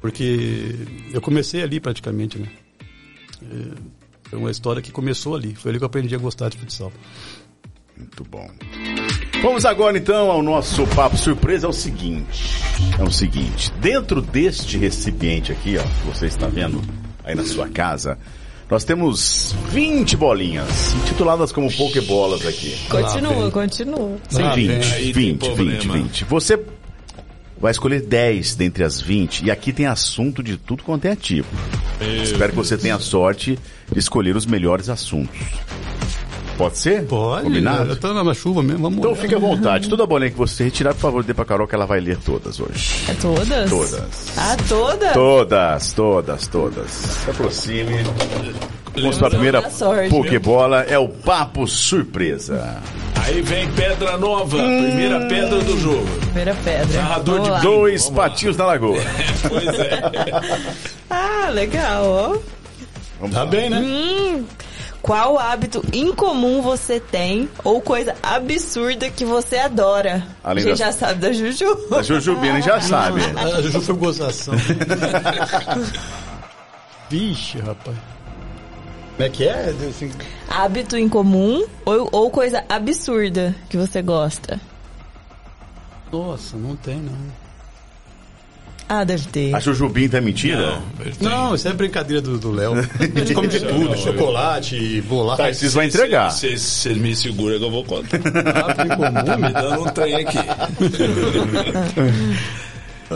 Porque 0.00 0.76
eu 1.12 1.20
comecei 1.20 1.62
ali 1.62 1.78
praticamente, 1.78 2.38
né? 2.38 2.48
É, 3.42 4.01
Foi 4.32 4.38
uma 4.38 4.50
história 4.50 4.80
que 4.80 4.90
começou 4.90 5.36
ali. 5.36 5.54
Foi 5.54 5.70
ali 5.70 5.78
que 5.78 5.84
eu 5.84 5.86
aprendi 5.86 6.14
a 6.14 6.18
gostar 6.18 6.48
de 6.48 6.56
futsal. 6.56 6.90
Muito 7.94 8.24
bom. 8.24 8.48
Vamos 9.42 9.66
agora 9.66 9.98
então 9.98 10.30
ao 10.30 10.42
nosso 10.42 10.86
papo 10.86 11.18
surpresa. 11.18 11.66
É 11.66 11.68
o 11.68 11.72
seguinte: 11.74 12.56
é 12.98 13.04
o 13.04 13.10
seguinte. 13.10 13.70
Dentro 13.72 14.22
deste 14.22 14.78
recipiente 14.78 15.52
aqui, 15.52 15.76
ó, 15.76 15.82
que 15.82 16.06
você 16.06 16.28
está 16.28 16.46
vendo 16.46 16.80
aí 17.22 17.34
na 17.34 17.44
sua 17.44 17.68
casa, 17.68 18.18
nós 18.70 18.84
temos 18.84 19.54
20 19.68 20.16
bolinhas, 20.16 20.94
intituladas 20.94 21.52
como 21.52 21.70
Pokébolas 21.70 22.46
aqui. 22.46 22.74
Continua, 22.88 23.50
continua. 23.50 24.16
Sim, 24.30 24.42
Ah, 24.44 24.54
20, 24.54 24.66
vem. 24.66 24.92
Aí 24.92 25.02
tem 25.02 25.12
20, 25.12 25.14
20, 25.14 25.38
problema. 25.40 25.94
20. 26.04 26.24
Você 26.24 26.58
vai 27.62 27.70
escolher 27.70 28.00
10 28.02 28.56
dentre 28.56 28.82
as 28.82 29.00
20 29.00 29.44
e 29.46 29.50
aqui 29.50 29.72
tem 29.72 29.86
assunto 29.86 30.42
de 30.42 30.56
tudo 30.56 30.82
quanto 30.82 31.04
é 31.06 31.14
tipo. 31.14 31.48
Espero 32.22 32.50
que 32.50 32.56
você 32.56 32.76
tenha 32.76 32.98
sorte 32.98 33.56
de 33.90 33.98
escolher 33.98 34.34
os 34.36 34.44
melhores 34.44 34.88
assuntos. 34.88 35.38
Pode 36.58 36.76
ser? 36.76 37.04
Pode. 37.06 37.44
Combinado? 37.44 37.90
Eu 37.90 37.96
tô 37.96 38.12
na 38.12 38.34
chuva 38.34 38.62
mesmo, 38.62 38.82
vamos 38.82 38.98
Então 38.98 39.12
olhar. 39.12 39.20
fique 39.20 39.34
à 39.34 39.38
vontade. 39.38 39.88
Toda 39.88 40.04
bolinha 40.06 40.30
que 40.30 40.36
você 40.36 40.64
retirar, 40.64 40.92
por 40.92 41.00
favor, 41.00 41.22
dê 41.24 41.32
pra 41.32 41.44
Carol 41.44 41.66
que 41.66 41.74
ela 41.74 41.86
vai 41.86 42.00
ler 42.00 42.18
todas 42.18 42.60
hoje. 42.60 43.04
É 43.08 43.14
todas? 43.14 43.70
Todas. 43.70 44.02
Ah, 44.36 44.56
todas? 44.68 45.12
Todas, 45.12 45.92
todas, 45.92 46.46
todas. 46.48 46.90
Se 46.90 47.30
aproxime. 47.30 47.94
Vamos 48.94 49.18
para 49.18 49.26
a 49.28 49.30
primeira 49.30 49.62
da 49.62 49.68
Pokébola, 50.10 50.82
é 50.82 50.98
o 50.98 51.08
Papo 51.08 51.66
Surpresa. 51.66 52.76
Aí 53.24 53.40
vem 53.40 53.70
pedra 53.72 54.16
nova, 54.18 54.56
primeira 54.58 55.20
pedra 55.26 55.60
do 55.60 55.78
jogo. 55.78 56.06
Primeira 56.20 56.54
pedra. 56.62 57.00
Narrador 57.02 57.34
Vamos 57.36 57.44
de 57.44 57.50
lá. 57.52 57.58
Dois 57.60 58.02
Vamos 58.04 58.18
lá. 58.18 58.24
patinhos 58.28 58.56
na 58.56 58.66
lagoa. 58.66 58.98
Pois 59.48 59.68
é. 59.78 60.00
Ah, 61.08 61.48
legal, 61.50 62.04
ó. 62.06 62.38
Vamos 63.20 63.34
Tá 63.34 63.44
lá. 63.44 63.46
bem, 63.50 63.68
né? 63.70 63.78
Hum. 63.78 64.44
Qual 65.02 65.36
hábito 65.38 65.82
incomum 65.92 66.62
você 66.62 67.00
tem 67.00 67.48
ou 67.64 67.80
coisa 67.80 68.14
absurda 68.22 69.10
que 69.10 69.24
você 69.24 69.56
adora? 69.56 70.22
Além 70.44 70.64
a 70.64 70.68
gente 70.68 70.78
da- 70.78 70.86
já 70.86 70.92
sabe 70.92 71.14
da 71.20 71.32
Juju. 71.32 71.66
A 71.96 72.02
Jujubina 72.02 72.60
já 72.62 72.80
sabe. 72.80 73.20
A 73.36 73.60
Juju 73.62 73.80
foi 73.80 73.94
gozação. 73.96 74.54
Vixe, 77.10 77.58
rapaz. 77.58 77.96
Como 79.22 79.22
é 79.22 79.28
que 79.28 79.44
é? 79.44 79.72
Assim, 79.88 80.10
Hábito 80.48 80.98
incomum 80.98 81.64
ou, 81.84 82.08
ou 82.10 82.28
coisa 82.28 82.64
absurda 82.68 83.54
que 83.70 83.76
você 83.76 84.02
gosta? 84.02 84.60
nossa, 86.10 86.56
não 86.58 86.74
tem, 86.76 86.96
não. 86.96 87.16
Ah, 88.88 89.04
deve 89.04 89.26
ter. 89.28 89.54
A 89.54 89.60
Jujubinta 89.60 90.18
é 90.18 90.20
mentira? 90.20 90.82
Não, 91.20 91.54
isso 91.54 91.66
é 91.66 91.72
brincadeira 91.72 92.20
do 92.20 92.36
do 92.36 92.50
Léo. 92.50 92.74
A 92.74 93.18
gente 93.18 93.32
come 93.32 93.48
de 93.48 93.60
tudo, 93.60 93.96
chocolate, 93.96 95.00
bolacha. 95.02 95.44
Tarcísio 95.44 95.76
vai 95.76 95.86
entregar. 95.86 96.30
Você 96.30 96.92
me 96.94 97.14
segura 97.16 97.58
que 97.58 97.64
eu 97.64 97.70
vou 97.70 97.84
contar. 97.84 98.16
Hábito 98.16 98.92
incomum, 98.92 99.24
Tá 99.24 99.36
me 99.38 99.52
dando 99.52 99.82
um 99.82 99.84
trem 99.84 100.16
aqui. 100.16 100.38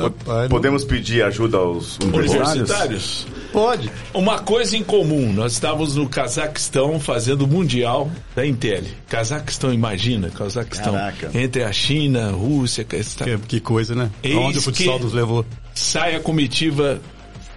rapaz, 0.02 0.48
Podemos 0.48 0.84
pedir 0.84 1.22
ajuda 1.24 1.58
aos 1.58 1.98
universitários? 1.98 2.52
Universitários. 2.54 3.26
não- 3.28 3.36
Pode. 3.52 3.90
Uma 4.12 4.38
coisa 4.40 4.76
em 4.76 4.82
comum, 4.82 5.32
nós 5.32 5.52
estávamos 5.54 5.96
no 5.96 6.06
Cazaquistão 6.08 7.00
fazendo 7.00 7.42
o 7.42 7.46
Mundial 7.46 8.10
da 8.34 8.44
Intel. 8.46 8.82
Cazaquistão, 9.08 9.72
imagina, 9.72 10.28
Cazaquistão. 10.30 10.92
Caraca. 10.92 11.30
Entre 11.34 11.62
a 11.62 11.72
China, 11.72 12.28
a 12.28 12.32
Rússia. 12.32 12.84
Que, 12.84 13.38
que 13.48 13.60
coisa, 13.60 13.94
né? 13.94 14.10
Eis 14.22 14.36
Onde 14.36 14.58
o 14.58 14.62
futsal 14.62 14.98
nos 14.98 15.12
levou. 15.14 15.44
sai 15.74 16.14
a 16.16 16.20
comitiva 16.20 17.00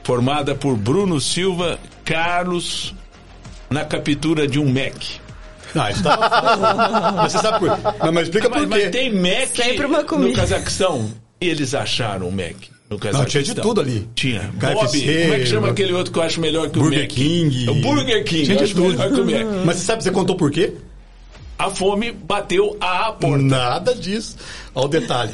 formada 0.04 0.56
por 0.56 0.76
Bruno 0.78 1.20
Silva, 1.20 1.78
Carlos, 2.06 2.96
na 3.70 3.84
captura 3.84 4.48
de 4.48 4.58
um 4.60 4.66
Mac. 4.72 4.96
Ah, 5.76 5.92
isso 5.92 6.02
tava 6.02 6.30
fácil. 6.30 7.16
Mas 7.16 7.32
você 7.34 7.38
sabe 7.40 7.60
por 7.60 7.70
Mas, 8.00 8.12
mas 8.14 8.24
explica 8.24 8.50
Mas, 8.50 8.60
por 8.62 8.68
mas 8.70 8.84
quê. 8.84 8.90
tem 8.90 9.14
Mac 9.14 9.50
Sempre 9.56 9.86
uma 9.86 10.04
no. 10.04 10.34
Cazaquistão. 10.34 11.12
Eles 11.42 11.74
acharam 11.74 12.28
o 12.28 12.32
Mac 12.32 12.56
no 12.90 12.98
Cazaquistão. 12.98 13.44
tinha 13.44 13.56
de 13.56 13.62
tudo 13.62 13.82
ali. 13.82 14.10
Tinha. 14.16 14.52
KFC, 14.60 14.74
Bob, 14.74 15.22
como 15.22 15.34
é 15.34 15.40
que 15.40 15.46
chama 15.46 15.70
aquele 15.70 15.94
outro 15.94 16.12
que 16.12 16.20
eu 16.20 16.24
acho 16.24 16.42
melhor 16.42 16.70
que 16.70 16.80
o 16.80 16.82
Burger 16.82 17.02
Mac? 17.02 17.10
King. 17.10 17.68
É 17.68 17.72
o 17.72 17.76
Burger 17.76 18.24
King. 18.26 18.44
Tinha 18.46 18.66
de 18.66 18.74
tudo. 18.74 18.90
melhor 18.90 19.14
que 19.14 19.22
o 19.22 19.26
Mac. 19.26 19.66
Mas 19.66 19.78
você 19.78 19.86
sabe, 19.86 20.04
você 20.04 20.12
contou 20.12 20.36
por 20.36 20.52
quê? 20.52 20.74
A 21.58 21.70
fome 21.70 22.12
bateu 22.12 22.78
a 22.80 23.12
porta. 23.12 23.44
Nada 23.44 23.94
disso. 23.94 24.38
Olha 24.74 24.86
o 24.86 24.90
detalhe. 24.90 25.34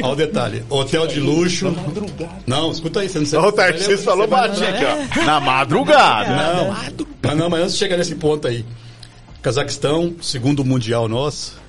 Olha 0.00 0.12
o 0.12 0.16
detalhe. 0.16 0.62
Hotel 0.70 1.06
de 1.08 1.18
luxo. 1.18 1.74
Não, 2.46 2.70
escuta 2.70 3.00
aí. 3.00 3.08
Você 3.08 3.18
não 3.18 3.26
sabe. 3.26 3.46
O 3.48 3.52
Tarcísio 3.52 3.98
falou 3.98 4.28
baixinho 4.28 4.68
aqui, 4.68 4.84
ó. 4.84 5.24
Na 5.24 5.40
madrugada. 5.40 6.30
Não, 6.30 6.76
mas 7.22 7.36
não, 7.36 7.50
mas 7.50 7.60
antes 7.62 7.72
de 7.72 7.78
chegar 7.80 7.96
nesse 7.96 8.14
ponto 8.14 8.46
aí. 8.46 8.64
Cazaquistão, 9.42 10.14
segundo 10.22 10.64
mundial 10.64 11.08
nosso, 11.08 11.60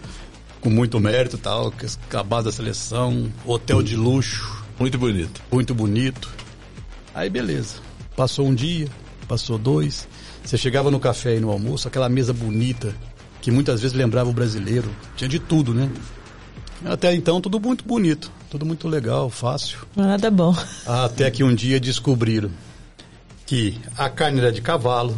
com 0.64 0.70
muito 0.70 0.98
mérito 0.98 1.36
e 1.36 1.40
tal, 1.40 1.70
que 1.72 1.86
a 2.16 2.24
base 2.24 2.46
da 2.46 2.52
seleção, 2.54 3.30
hotel 3.46 3.84
de 3.84 3.98
luxo, 3.98 4.64
Muito 4.80 4.98
bonito. 4.98 5.42
muito 5.52 5.76
bonito. 5.76 6.30
Aí 7.14 7.30
beleza. 7.30 7.76
Passou 8.16 8.48
um 8.48 8.56
dia, 8.56 8.88
passou 9.28 9.58
dois. 9.58 10.08
Você 10.42 10.58
chegava 10.58 10.90
no 10.90 11.02
café 11.02 11.36
e 11.36 11.40
no 11.42 11.52
almoço, 11.52 11.86
aquela 11.90 12.08
mesa 12.08 12.32
bonita, 12.32 12.96
que 13.42 13.52
muitas 13.52 13.82
vezes 13.82 13.96
lembrava 13.96 14.30
o 14.30 14.34
brasileiro. 14.34 14.90
Tinha 15.18 15.28
de 15.28 15.38
tudo, 15.38 15.74
né? 15.74 15.92
Até 16.86 17.14
então, 17.14 17.42
tudo 17.42 17.60
muito 17.60 17.84
bonito, 17.84 18.32
tudo 18.50 18.66
muito 18.66 18.88
legal, 18.88 19.30
fácil. 19.30 19.80
Nada 19.96 20.32
bom. 20.32 20.56
Até 20.88 21.30
que 21.30 21.44
um 21.44 21.54
dia 21.54 21.78
descobriram 21.78 22.50
que 23.46 23.78
a 23.98 24.10
carne 24.10 24.40
era 24.40 24.52
de 24.52 24.62
cavalo, 24.62 25.18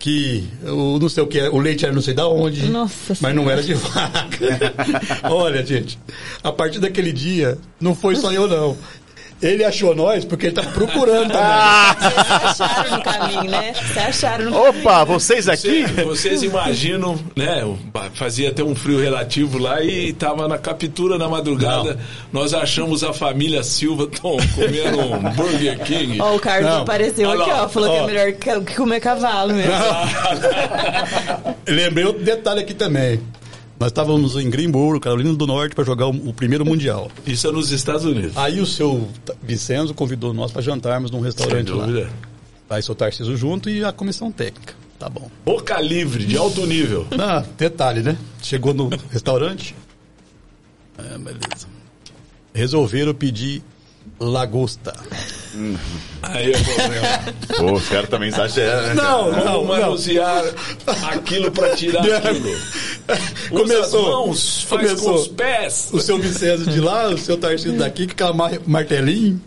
que 0.00 0.48
o 0.64 0.98
não 0.98 1.08
sei 1.10 1.22
o 1.22 1.26
que, 1.26 1.38
o 1.40 1.58
leite 1.58 1.84
era 1.84 1.94
não 1.94 2.00
sei 2.00 2.14
da 2.14 2.26
onde, 2.26 2.66
Nossa 2.68 3.14
mas 3.20 3.34
não 3.34 3.48
era 3.50 3.62
de 3.62 3.74
vaca. 3.74 4.72
Olha, 5.30 5.64
gente, 5.64 5.98
a 6.42 6.50
partir 6.50 6.78
daquele 6.80 7.12
dia, 7.12 7.58
não 7.78 7.94
foi 7.94 8.16
só 8.16 8.32
eu 8.32 8.48
não. 8.48 8.76
Ele 9.42 9.64
achou 9.64 9.94
nós 9.94 10.24
porque 10.24 10.46
ele 10.46 10.54
tava 10.54 10.70
procurando 10.72 11.32
também. 11.32 11.50
Vocês 12.42 12.60
acharam 12.60 12.96
no 12.96 13.02
caminho, 13.02 13.50
né? 13.50 13.72
Vocês 13.74 13.98
acharam 14.06 14.44
no 14.44 14.52
caminho. 14.52 14.80
Opa, 14.80 15.04
vocês 15.04 15.48
aqui? 15.48 15.82
Vocês, 15.84 16.06
vocês 16.06 16.42
imaginam, 16.42 17.18
né? 17.34 17.62
Fazia 18.14 18.50
até 18.50 18.62
um 18.62 18.74
frio 18.74 19.00
relativo 19.00 19.56
lá 19.58 19.82
e 19.82 20.12
tava 20.12 20.46
na 20.46 20.58
captura 20.58 21.16
na 21.16 21.26
madrugada. 21.28 21.98
Nós 22.32 22.52
achamos 22.52 23.02
a 23.02 23.12
família 23.14 23.62
Silva 23.62 24.06
tão, 24.08 24.36
comendo 24.54 25.00
um 25.00 25.18
Burger 25.32 25.78
King. 25.84 26.20
Ó, 26.20 26.36
o 26.36 26.38
Carlos 26.40 26.70
Não. 26.70 26.82
apareceu 26.82 27.28
Olha 27.28 27.40
aqui, 27.40 27.50
lá. 27.50 27.64
ó. 27.64 27.68
Falou 27.68 27.90
que 27.90 27.96
Ó. 27.96 28.02
é 28.02 28.06
melhor 28.06 28.32
que, 28.32 28.60
que 28.60 28.74
comer 28.76 29.00
cavalo 29.00 29.54
mesmo. 29.54 29.72
Lembrei 31.66 32.04
outro 32.04 32.22
detalhe 32.22 32.60
aqui 32.60 32.74
também. 32.74 33.20
Nós 33.80 33.88
estávamos 33.88 34.36
em 34.36 34.50
Greenboro, 34.50 35.00
Carolina 35.00 35.32
do 35.32 35.46
Norte, 35.46 35.74
para 35.74 35.82
jogar 35.84 36.06
o, 36.06 36.10
o 36.10 36.34
primeiro 36.34 36.66
Mundial. 36.66 37.10
Isso 37.26 37.48
é 37.48 37.50
nos 37.50 37.70
Estados 37.72 38.04
Unidos. 38.04 38.36
Aí 38.36 38.60
o 38.60 38.66
seu 38.66 39.08
Vicenzo 39.42 39.94
convidou 39.94 40.34
nós 40.34 40.52
para 40.52 40.60
jantarmos 40.60 41.10
num 41.10 41.20
Sem 41.20 41.24
restaurante 41.24 41.72
lá. 41.72 41.86
dúvida. 41.86 42.10
Aí 42.68 42.82
seu 42.82 42.94
Tarcísio 42.94 43.34
junto 43.38 43.70
e 43.70 43.82
a 43.82 43.90
comissão 43.90 44.30
técnica. 44.30 44.74
Tá 44.98 45.08
bom. 45.08 45.30
Boca 45.46 45.80
livre, 45.80 46.26
de 46.26 46.36
alto 46.36 46.66
nível. 46.66 47.06
Ah, 47.18 47.42
detalhe, 47.56 48.02
né? 48.02 48.18
Chegou 48.42 48.74
no 48.74 48.90
restaurante. 49.10 49.74
É, 50.98 51.16
beleza. 51.16 51.66
Resolveram 52.52 53.14
pedir 53.14 53.62
lagosta. 54.20 54.94
Aí 56.22 56.52
é 56.52 56.56
o 56.56 56.64
problema. 56.64 57.18
Pô, 57.56 57.72
os 57.78 57.88
caras 57.88 58.08
também 58.08 58.28
exageram, 58.28 58.82
né? 58.88 58.94
Não, 58.94 59.32
Como 59.32 59.64
manusear 59.68 60.44
aquilo 61.10 61.50
para 61.50 61.74
tirar 61.74 62.04
aquilo? 62.16 62.50
Usa 63.50 63.62
Começou. 63.62 63.82
as 63.82 63.92
mãos, 64.12 64.62
faz 64.62 64.82
começou. 64.88 65.14
com 65.14 65.20
os 65.20 65.28
pés. 65.28 65.88
O 65.92 66.00
seu 66.00 66.18
Vicenzo 66.18 66.70
de 66.70 66.80
lá, 66.80 67.08
o 67.08 67.18
seu 67.18 67.36
Tarcísio 67.36 67.72
daqui, 67.78 68.06
com 68.06 68.12
aquela 68.12 68.32
mar- 68.32 68.60
martelinho. 68.66 69.40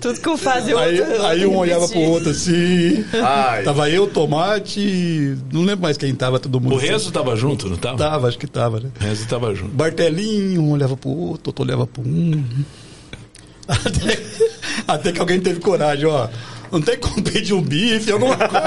Tudo 0.00 0.20
que 0.20 0.28
um 0.28 0.36
faz 0.36 0.68
eu 0.68 0.78
Aí, 0.78 1.00
outro- 1.00 1.24
aí 1.26 1.46
um 1.46 1.56
olhava 1.56 1.88
pro 1.88 1.98
outro 2.00 2.28
assim. 2.30 3.02
Ai. 3.14 3.62
Tava 3.62 3.88
eu, 3.88 4.06
Tomate, 4.06 5.34
não 5.50 5.62
lembro 5.62 5.80
mais 5.82 5.96
quem 5.96 6.14
tava, 6.14 6.38
todo 6.38 6.60
mundo. 6.60 6.74
O 6.74 6.78
Renzo 6.78 7.10
tava 7.10 7.34
junto, 7.34 7.68
não 7.70 7.76
tava? 7.78 7.96
Tava, 7.96 8.28
acho 8.28 8.38
que 8.38 8.46
tava, 8.46 8.80
né? 8.80 8.90
O 9.00 9.02
Renzo 9.02 9.26
tava 9.26 9.54
junto. 9.54 9.70
Bartelinho, 9.74 10.60
um 10.62 10.72
olhava 10.72 10.94
pro 10.96 11.08
outro, 11.10 11.48
outro 11.48 11.64
olhava 11.64 11.86
pro 11.86 12.02
um. 12.02 12.44
Até, 13.68 14.22
até 14.86 15.12
que 15.12 15.20
alguém 15.20 15.40
teve 15.40 15.60
coragem, 15.60 16.06
ó. 16.06 16.28
Não 16.70 16.82
tem 16.82 16.98
como 16.98 17.22
pedir 17.22 17.54
um 17.54 17.62
bife, 17.62 18.10
alguma 18.10 18.36
coisa. 18.36 18.62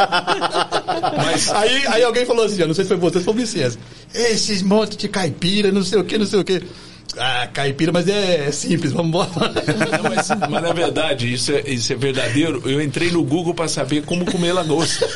Mas 1.17 1.49
Aí, 1.51 1.85
aí 1.87 2.03
alguém 2.03 2.25
falou 2.25 2.45
assim, 2.45 2.63
ó, 2.63 2.67
não 2.67 2.73
sei 2.73 2.85
se 2.85 2.87
foi 2.87 2.97
você, 2.97 3.19
se 3.19 3.25
foi 3.25 3.33
o 3.33 3.37
Vicente. 3.37 3.77
Esses 4.13 4.61
montes 4.61 4.97
de 4.97 5.07
caipira, 5.09 5.71
não 5.71 5.83
sei 5.83 5.99
o 5.99 6.03
que, 6.03 6.17
não 6.17 6.25
sei 6.25 6.39
o 6.39 6.43
que. 6.43 6.63
Ah, 7.19 7.47
caipira, 7.51 7.91
mas 7.91 8.07
é, 8.07 8.51
simples, 8.51 8.91
vamos 8.91 9.09
embora. 9.09 9.29
Não, 10.01 10.09
mas, 10.09 10.29
mas 10.49 10.63
na 10.63 10.73
verdade, 10.73 11.33
isso 11.33 11.51
é, 11.51 11.61
isso 11.67 11.91
é 11.91 11.95
verdadeiro. 11.95 12.61
Eu 12.65 12.81
entrei 12.81 13.11
no 13.11 13.23
Google 13.23 13.53
para 13.53 13.67
saber 13.67 14.03
como 14.03 14.25
comer 14.25 14.53
lagosta. 14.53 15.07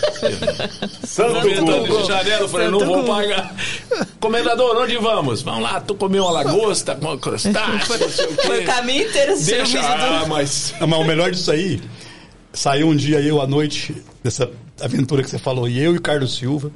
Santo 1.06 1.42
de 1.42 2.08
janela, 2.08 2.42
eu 2.42 2.50
falei, 2.50 2.68
Santo 2.68 2.80
não 2.80 2.86
vou 2.86 2.98
Google. 2.98 3.16
pagar. 3.16 3.56
Comendador, 4.20 4.78
onde 4.78 4.98
vamos? 4.98 5.42
Vamos 5.42 5.64
lá, 5.64 5.80
tu 5.80 5.96
comeu 5.96 6.24
uma 6.24 6.32
lagosta 6.32 6.96
com 6.96 7.18
crustáceo, 7.18 8.00
não 8.00 8.10
sei 8.10 8.26
o 8.26 8.36
quê. 8.36 8.48
Foi 8.48 8.64
o 8.64 8.66
caminho 8.66 9.08
inteiro 9.08 9.34
Deixa, 9.40 9.80
ah, 9.80 10.26
mas... 10.28 10.74
Não, 10.80 10.88
mas 10.88 11.00
o 11.00 11.04
melhor 11.04 11.32
disso 11.32 11.52
aí, 11.52 11.82
saiu 12.54 12.88
um 12.88 12.96
dia 12.96 13.20
eu 13.20 13.42
à 13.42 13.48
noite, 13.48 13.96
dessa 14.24 14.50
aventura 14.80 15.24
que 15.24 15.30
você 15.30 15.40
falou, 15.40 15.68
e 15.68 15.80
eu 15.80 15.94
e 15.94 15.98
o 15.98 16.02
Carlos 16.02 16.36
Silva, 16.36 16.72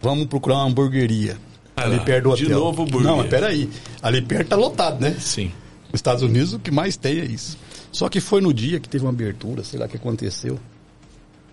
vamos 0.00 0.26
procurar 0.26 0.56
uma 0.56 0.66
hamburgueria. 0.66 1.36
Ah 1.78 1.84
ali 1.84 2.00
perto 2.00 2.30
do 2.30 2.36
de 2.36 2.44
hotel. 2.46 2.58
novo 2.58 2.84
burger. 2.84 3.10
Não, 3.10 3.16
mas 3.18 3.28
peraí. 3.28 3.68
Ali 4.02 4.22
perto 4.22 4.48
tá 4.48 4.56
lotado, 4.56 5.00
né? 5.00 5.16
Sim. 5.18 5.52
Nos 5.86 5.94
Estados 5.94 6.22
Unidos 6.22 6.52
o 6.52 6.58
que 6.58 6.70
mais 6.70 6.96
tem 6.96 7.20
é 7.20 7.24
isso. 7.24 7.56
Só 7.90 8.08
que 8.08 8.20
foi 8.20 8.40
no 8.40 8.52
dia 8.52 8.78
que 8.78 8.88
teve 8.88 9.04
uma 9.04 9.10
abertura, 9.10 9.64
sei 9.64 9.78
lá 9.78 9.86
o 9.86 9.88
que 9.88 9.96
aconteceu. 9.96 10.58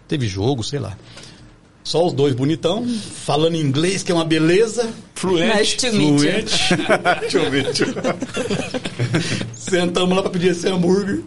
Teve 0.08 0.28
jogo, 0.28 0.64
sei 0.64 0.80
lá. 0.80 0.98
Só 1.84 2.06
os 2.06 2.14
dois 2.14 2.34
bonitão, 2.34 2.86
falando 2.88 3.56
inglês, 3.56 4.02
que 4.02 4.12
é 4.12 4.16
uma 4.16 4.26
beleza. 4.26 4.92
Fluente. 5.14 5.56
Nice 5.58 5.78
to 5.78 5.94
meet 5.94 6.10
you. 6.10 6.20
fluente. 6.20 6.56
Deixa 7.22 7.38
eu 7.38 7.52
ver, 7.52 7.64
deixa 7.66 7.84
eu 7.86 7.94
ver. 7.94 9.48
Sentamos 9.54 10.16
lá 10.16 10.24
pra 10.24 10.32
pedir 10.32 10.50
esse 10.50 10.68
hambúrguer. 10.68 11.22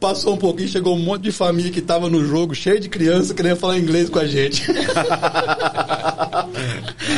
Passou 0.00 0.32
um 0.32 0.36
pouquinho, 0.38 0.66
chegou 0.68 0.96
um 0.96 0.98
monte 0.98 1.22
de 1.22 1.30
família 1.32 1.70
que 1.70 1.82
tava 1.82 2.08
no 2.08 2.24
jogo, 2.26 2.54
cheio 2.54 2.80
de 2.80 2.88
criança, 2.88 3.34
querendo 3.34 3.56
falar 3.56 3.78
inglês 3.78 4.08
com 4.08 4.18
a 4.18 4.26
gente. 4.26 4.64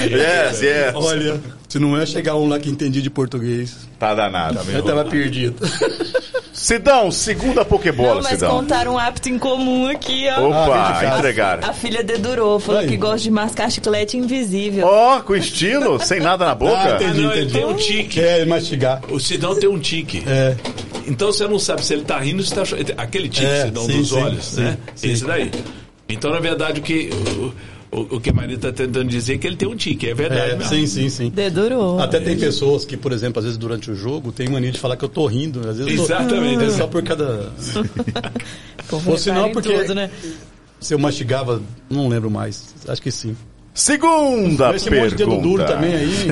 Yes, 0.02 0.60
yes. 0.62 0.94
Olha, 0.94 1.40
se 1.68 1.78
não 1.78 1.96
é 1.96 2.04
chegar 2.04 2.34
um 2.36 2.48
lá 2.48 2.58
que 2.58 2.68
entendia 2.68 3.00
de 3.00 3.10
português, 3.10 3.76
Tá 3.98 4.14
danado. 4.14 4.58
eu 4.70 4.82
tava 4.82 5.04
perdido. 5.04 5.54
Sidão, 6.52 7.10
segunda 7.10 7.64
Pokébola, 7.64 8.16
Não, 8.16 8.22
mas 8.22 8.32
Sidão. 8.32 8.50
contaram 8.50 8.94
um 8.94 8.98
hábito 8.98 9.28
em 9.28 9.38
comum 9.38 9.88
aqui, 9.88 10.26
ó. 10.36 10.48
Opa, 10.48 10.98
Ah, 11.00 11.18
entregaram. 11.18 11.68
A 11.68 11.72
filha 11.72 12.02
dedurou, 12.02 12.58
falou 12.60 12.80
Aí. 12.80 12.88
que 12.88 12.96
gosta 12.96 13.18
de 13.20 13.30
mascar 13.30 13.70
chiclete 13.70 14.16
invisível. 14.16 14.86
Ó, 14.86 15.20
com 15.20 15.34
estilo, 15.34 15.98
sem 16.00 16.20
nada 16.20 16.44
na 16.46 16.54
boca. 16.54 16.72
Ah, 16.76 16.92
Ah, 16.98 17.02
entendi, 17.02 17.20
não, 17.22 17.32
ele 17.32 17.40
entendi. 17.42 17.52
tem 17.54 17.64
um 17.64 17.74
tique. 17.74 18.20
Quer 18.20 18.46
mastigar. 18.46 19.00
O 19.10 19.18
Sidão 19.20 19.54
tem 19.58 19.68
um 19.68 19.78
tique. 19.78 20.22
É. 20.26 20.56
Então 21.06 21.32
você 21.32 21.46
não 21.48 21.58
sabe 21.58 21.84
se 21.84 21.94
ele 21.94 22.04
tá 22.04 22.18
rindo 22.18 22.38
ou 22.38 22.44
se 22.44 22.54
tá 22.54 22.64
chorando. 22.64 22.92
Aquele 22.96 23.28
tique, 23.28 23.44
É, 23.46 23.64
Sidão, 23.66 23.84
sim, 23.86 23.98
dos 23.98 24.08
sim, 24.08 24.14
olhos, 24.22 24.44
sim, 24.44 24.60
né? 24.60 24.78
sim. 24.94 25.10
Esse 25.12 25.24
daí. 25.24 25.50
Então, 26.08 26.30
na 26.30 26.40
verdade, 26.40 26.80
o 26.80 26.82
que, 26.82 27.10
o, 27.90 27.96
o, 27.98 28.16
o 28.16 28.20
que 28.20 28.30
a 28.30 28.32
Maria 28.32 28.58
tá 28.58 28.70
tentando 28.72 29.04
dizer 29.08 29.34
é 29.34 29.38
que 29.38 29.46
ele 29.46 29.56
tem 29.56 29.68
um 29.68 29.76
tique. 29.76 30.08
É 30.08 30.14
verdade 30.14 30.52
É, 30.52 30.56
mesmo. 30.56 30.68
sim, 30.70 30.86
sim, 30.86 31.08
sim. 31.08 31.30
Dedurou. 31.30 31.98
Até 32.00 32.20
tem 32.20 32.36
pessoas 32.36 32.84
que, 32.84 32.96
por 32.96 33.12
exemplo, 33.12 33.38
às 33.38 33.44
vezes 33.44 33.58
durante 33.58 33.90
o 33.90 33.94
jogo, 33.94 34.30
tem 34.32 34.48
mania 34.48 34.70
de 34.72 34.78
falar 34.78 34.96
que 34.96 35.04
eu 35.04 35.08
tô 35.08 35.26
rindo. 35.26 35.60
Às 35.68 35.78
vezes 35.78 35.92
eu 35.92 35.96
tô- 35.96 36.02
Exatamente. 36.04 36.64
É 36.64 36.70
só 36.70 36.86
por 36.86 37.02
cada. 37.02 37.50
Ou 39.06 39.16
se 39.18 39.30
não, 39.32 39.48
em 39.48 39.52
porque- 39.52 39.72
tudo, 39.72 39.94
né? 39.94 40.10
Se 40.80 40.92
eu 40.94 40.98
mastigava, 40.98 41.62
não 41.88 42.08
lembro 42.08 42.30
mais. 42.30 42.74
Acho 42.88 43.00
que 43.00 43.10
sim. 43.10 43.36
Segunda 43.74 44.74
Esse 44.76 44.90
monte 44.90 45.10
de 45.10 45.16
dedo 45.16 45.30
duro 45.40 45.64
pergunta. 45.64 45.66
também 45.66 45.94
aí. 45.94 46.28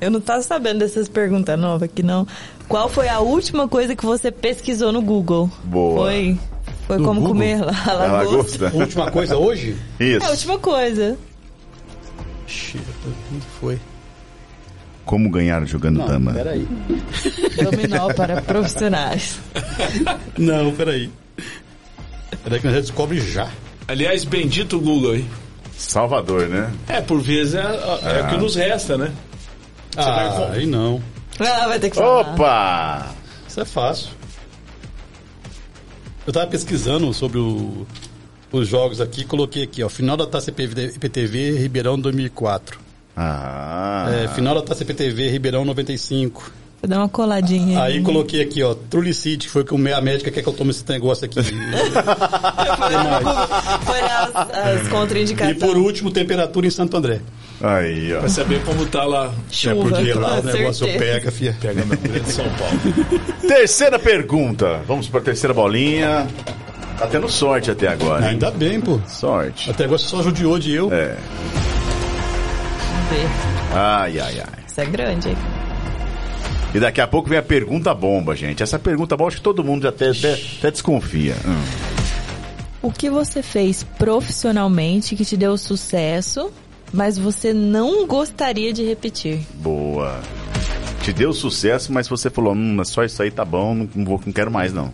Eu 0.00 0.10
não 0.10 0.20
tava 0.20 0.42
sabendo 0.42 0.80
dessas 0.80 1.08
perguntas 1.08 1.56
novas 1.58 1.84
aqui, 1.84 2.02
não. 2.02 2.26
Qual 2.68 2.88
foi 2.88 3.08
a 3.08 3.20
última 3.20 3.66
coisa 3.66 3.96
que 3.96 4.04
você 4.04 4.30
pesquisou 4.30 4.92
no 4.92 5.00
Google? 5.00 5.50
Boa. 5.64 6.02
Foi, 6.04 6.38
foi 6.86 6.96
como 6.98 7.20
Google? 7.20 7.28
comer 7.28 7.60
lá, 7.64 7.72
a 7.86 7.90
A 7.90 7.92
lagosta. 7.94 8.64
lagosta. 8.64 8.76
Última 8.76 9.10
coisa 9.10 9.36
hoje? 9.36 9.76
É 9.98 10.04
a 10.04 10.06
Isso. 10.18 10.30
última 10.30 10.58
coisa. 10.58 11.16
Ixi, 12.46 12.78
onde 13.34 13.46
foi? 13.60 13.78
Como 15.04 15.30
ganhar 15.30 15.64
jogando 15.66 16.04
dama? 16.06 16.34
peraí. 16.34 16.68
Dominó 17.64 18.12
para 18.12 18.42
profissionais. 18.42 19.38
Não, 20.36 20.70
peraí. 20.72 21.10
Peraí 22.44 22.60
que 22.60 22.66
nós 22.66 22.74
já 22.74 22.80
descobre 22.82 23.18
já. 23.20 23.48
Aliás, 23.86 24.24
bendito 24.24 24.78
Google, 24.78 25.16
hein? 25.16 25.26
Salvador, 25.74 26.46
né? 26.48 26.70
É, 26.88 27.00
por 27.00 27.20
vezes 27.22 27.54
é, 27.54 27.60
é 27.62 28.22
o 28.22 28.28
que 28.28 28.36
nos 28.36 28.54
resta, 28.56 28.98
né? 28.98 29.10
vai 29.96 30.26
Ah, 30.28 30.30
com- 30.32 30.52
aí 30.52 30.66
não. 30.66 31.00
Ah, 31.40 31.68
vai 31.68 31.78
ter 31.78 31.90
que 31.90 31.96
falar. 31.96 32.20
Opa! 32.32 33.14
Isso 33.46 33.60
é 33.60 33.64
fácil. 33.64 34.08
Eu 36.26 36.32
tava 36.32 36.46
pesquisando 36.46 37.12
sobre 37.14 37.38
o- 37.38 37.86
os 38.52 38.66
jogos 38.68 39.00
aqui, 39.00 39.24
coloquei 39.24 39.62
aqui, 39.62 39.82
ó, 39.82 39.88
final 39.88 40.16
da 40.16 40.26
Taça 40.26 40.50
IPTV 40.50 41.58
Ribeirão 41.58 41.98
2004. 41.98 42.78
Ah. 43.16 44.06
É, 44.24 44.28
final 44.28 44.54
da 44.54 44.62
Taça 44.62 44.82
IPTV 44.82 45.28
Ribeirão 45.30 45.64
95. 45.64 46.52
Vou 46.80 46.88
dar 46.88 46.98
uma 46.98 47.08
coladinha. 47.08 47.82
Aí 47.82 48.00
coloquei 48.02 48.40
aqui, 48.40 48.62
ó, 48.62 48.72
Trulicite, 48.74 49.46
que 49.46 49.52
foi 49.52 49.64
que 49.64 49.76
me- 49.76 49.92
a 49.92 50.00
médica 50.00 50.30
quer 50.30 50.42
que 50.42 50.48
eu 50.48 50.52
tome 50.52 50.70
esse 50.70 50.84
negócio 50.88 51.24
aqui. 51.24 51.40
Foi 53.84 54.00
as, 54.00 54.34
as 54.80 54.86
e 54.86 54.90
contraindicações. 54.90 55.58
por 55.58 55.76
último, 55.76 56.10
temperatura 56.10 56.66
em 56.66 56.70
Santo 56.70 56.96
André. 56.96 57.20
Aí, 57.60 58.14
ó. 58.14 58.20
Pra 58.20 58.28
saber 58.28 58.62
como 58.64 58.86
tá 58.86 59.04
lá. 59.04 59.32
Chuva. 59.50 59.74
É 59.74 59.90
porque 60.02 60.12
lá 60.14 60.38
o 60.38 60.42
negócio 60.44 60.86
certeza. 60.86 60.98
pega, 60.98 61.30
fia. 61.32 61.56
Pega 61.60 61.84
na 61.84 61.96
grande 61.96 62.32
São 62.32 62.44
Paulo. 62.50 62.78
Terceira 63.46 63.98
pergunta. 63.98 64.80
Vamos 64.86 65.08
pra 65.08 65.20
terceira 65.20 65.52
bolinha. 65.52 66.26
Tá 66.98 67.06
tendo 67.06 67.28
sorte 67.28 67.70
até 67.70 67.88
agora. 67.88 68.22
hein? 68.24 68.30
Ainda 68.30 68.50
bem, 68.50 68.80
pô. 68.80 69.00
Sorte. 69.08 69.70
Até 69.70 69.84
agora 69.84 69.98
você 69.98 70.06
só 70.08 70.22
judiou 70.22 70.58
de 70.58 70.72
eu. 70.74 70.92
É. 70.92 71.16
Vamos 72.92 73.10
ver. 73.10 73.28
Ai, 73.74 74.18
ai, 74.20 74.40
ai. 74.40 74.64
Isso 74.66 74.80
é 74.80 74.86
grande, 74.86 75.28
hein? 75.30 75.36
E 76.74 76.78
daqui 76.78 77.00
a 77.00 77.06
pouco 77.06 77.28
vem 77.28 77.38
a 77.38 77.42
pergunta 77.42 77.94
bomba, 77.94 78.36
gente. 78.36 78.62
Essa 78.62 78.78
pergunta 78.78 79.16
bomba, 79.16 79.28
acho 79.28 79.38
que 79.38 79.42
todo 79.42 79.64
mundo 79.64 79.82
já 79.82 79.88
até, 79.88 80.10
até, 80.10 80.34
até 80.58 80.70
desconfia. 80.70 81.34
Hum. 81.46 81.62
O 82.82 82.92
que 82.92 83.08
você 83.10 83.42
fez 83.42 83.82
profissionalmente 83.98 85.16
que 85.16 85.24
te 85.24 85.36
deu 85.36 85.56
sucesso, 85.56 86.50
mas 86.92 87.18
você 87.18 87.52
não 87.52 88.06
gostaria 88.06 88.72
de 88.72 88.84
repetir? 88.84 89.40
Boa. 89.54 90.20
Te 91.02 91.12
deu 91.12 91.32
sucesso, 91.32 91.92
mas 91.92 92.08
você 92.08 92.28
falou, 92.28 92.54
hum, 92.54 92.82
só 92.84 93.04
isso 93.04 93.22
aí 93.22 93.30
tá 93.30 93.44
bom, 93.44 93.74
não, 93.74 93.88
não 93.94 94.04
vou, 94.04 94.20
não 94.24 94.32
quero 94.32 94.50
mais, 94.50 94.72
não. 94.72 94.92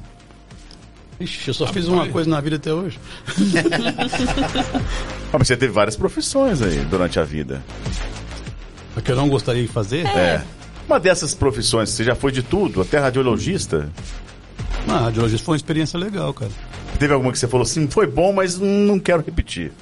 Ixi, 1.18 1.48
eu 1.48 1.55
só 1.55 1.66
fiz 1.66 1.86
uma 1.86 2.08
coisa 2.08 2.28
na 2.28 2.40
vida 2.40 2.56
até 2.56 2.73
hoje. 2.73 2.98
Ah, 5.32 5.39
mas 5.39 5.48
você 5.48 5.56
teve 5.56 5.73
várias 5.73 5.97
profissões 5.97 6.62
aí 6.62 6.76
durante 6.84 7.18
a 7.18 7.24
vida. 7.24 7.60
O 8.97 9.02
que 9.02 9.10
eu 9.10 9.16
não 9.16 9.28
gostaria 9.28 9.62
de 9.62 9.68
fazer? 9.68 10.06
É. 10.06 10.44
Uma 10.86 11.00
dessas 11.00 11.34
profissões, 11.34 11.90
você 11.90 12.05
já 12.05 12.14
foi 12.14 12.31
de 12.31 12.40
tudo, 12.40 12.81
até 12.81 13.00
radiologista. 13.00 13.90
Ah, 14.86 15.00
radiologista 15.00 15.44
foi 15.44 15.55
uma 15.55 15.56
experiência 15.56 15.98
legal, 15.98 16.32
cara. 16.32 16.52
Teve 17.00 17.12
alguma 17.12 17.32
que 17.32 17.39
você 17.40 17.48
falou 17.48 17.64
assim, 17.64 17.89
foi 17.89 18.06
bom, 18.06 18.32
mas 18.32 18.56
não 18.60 18.97
quero 19.00 19.24
repetir. 19.26 19.73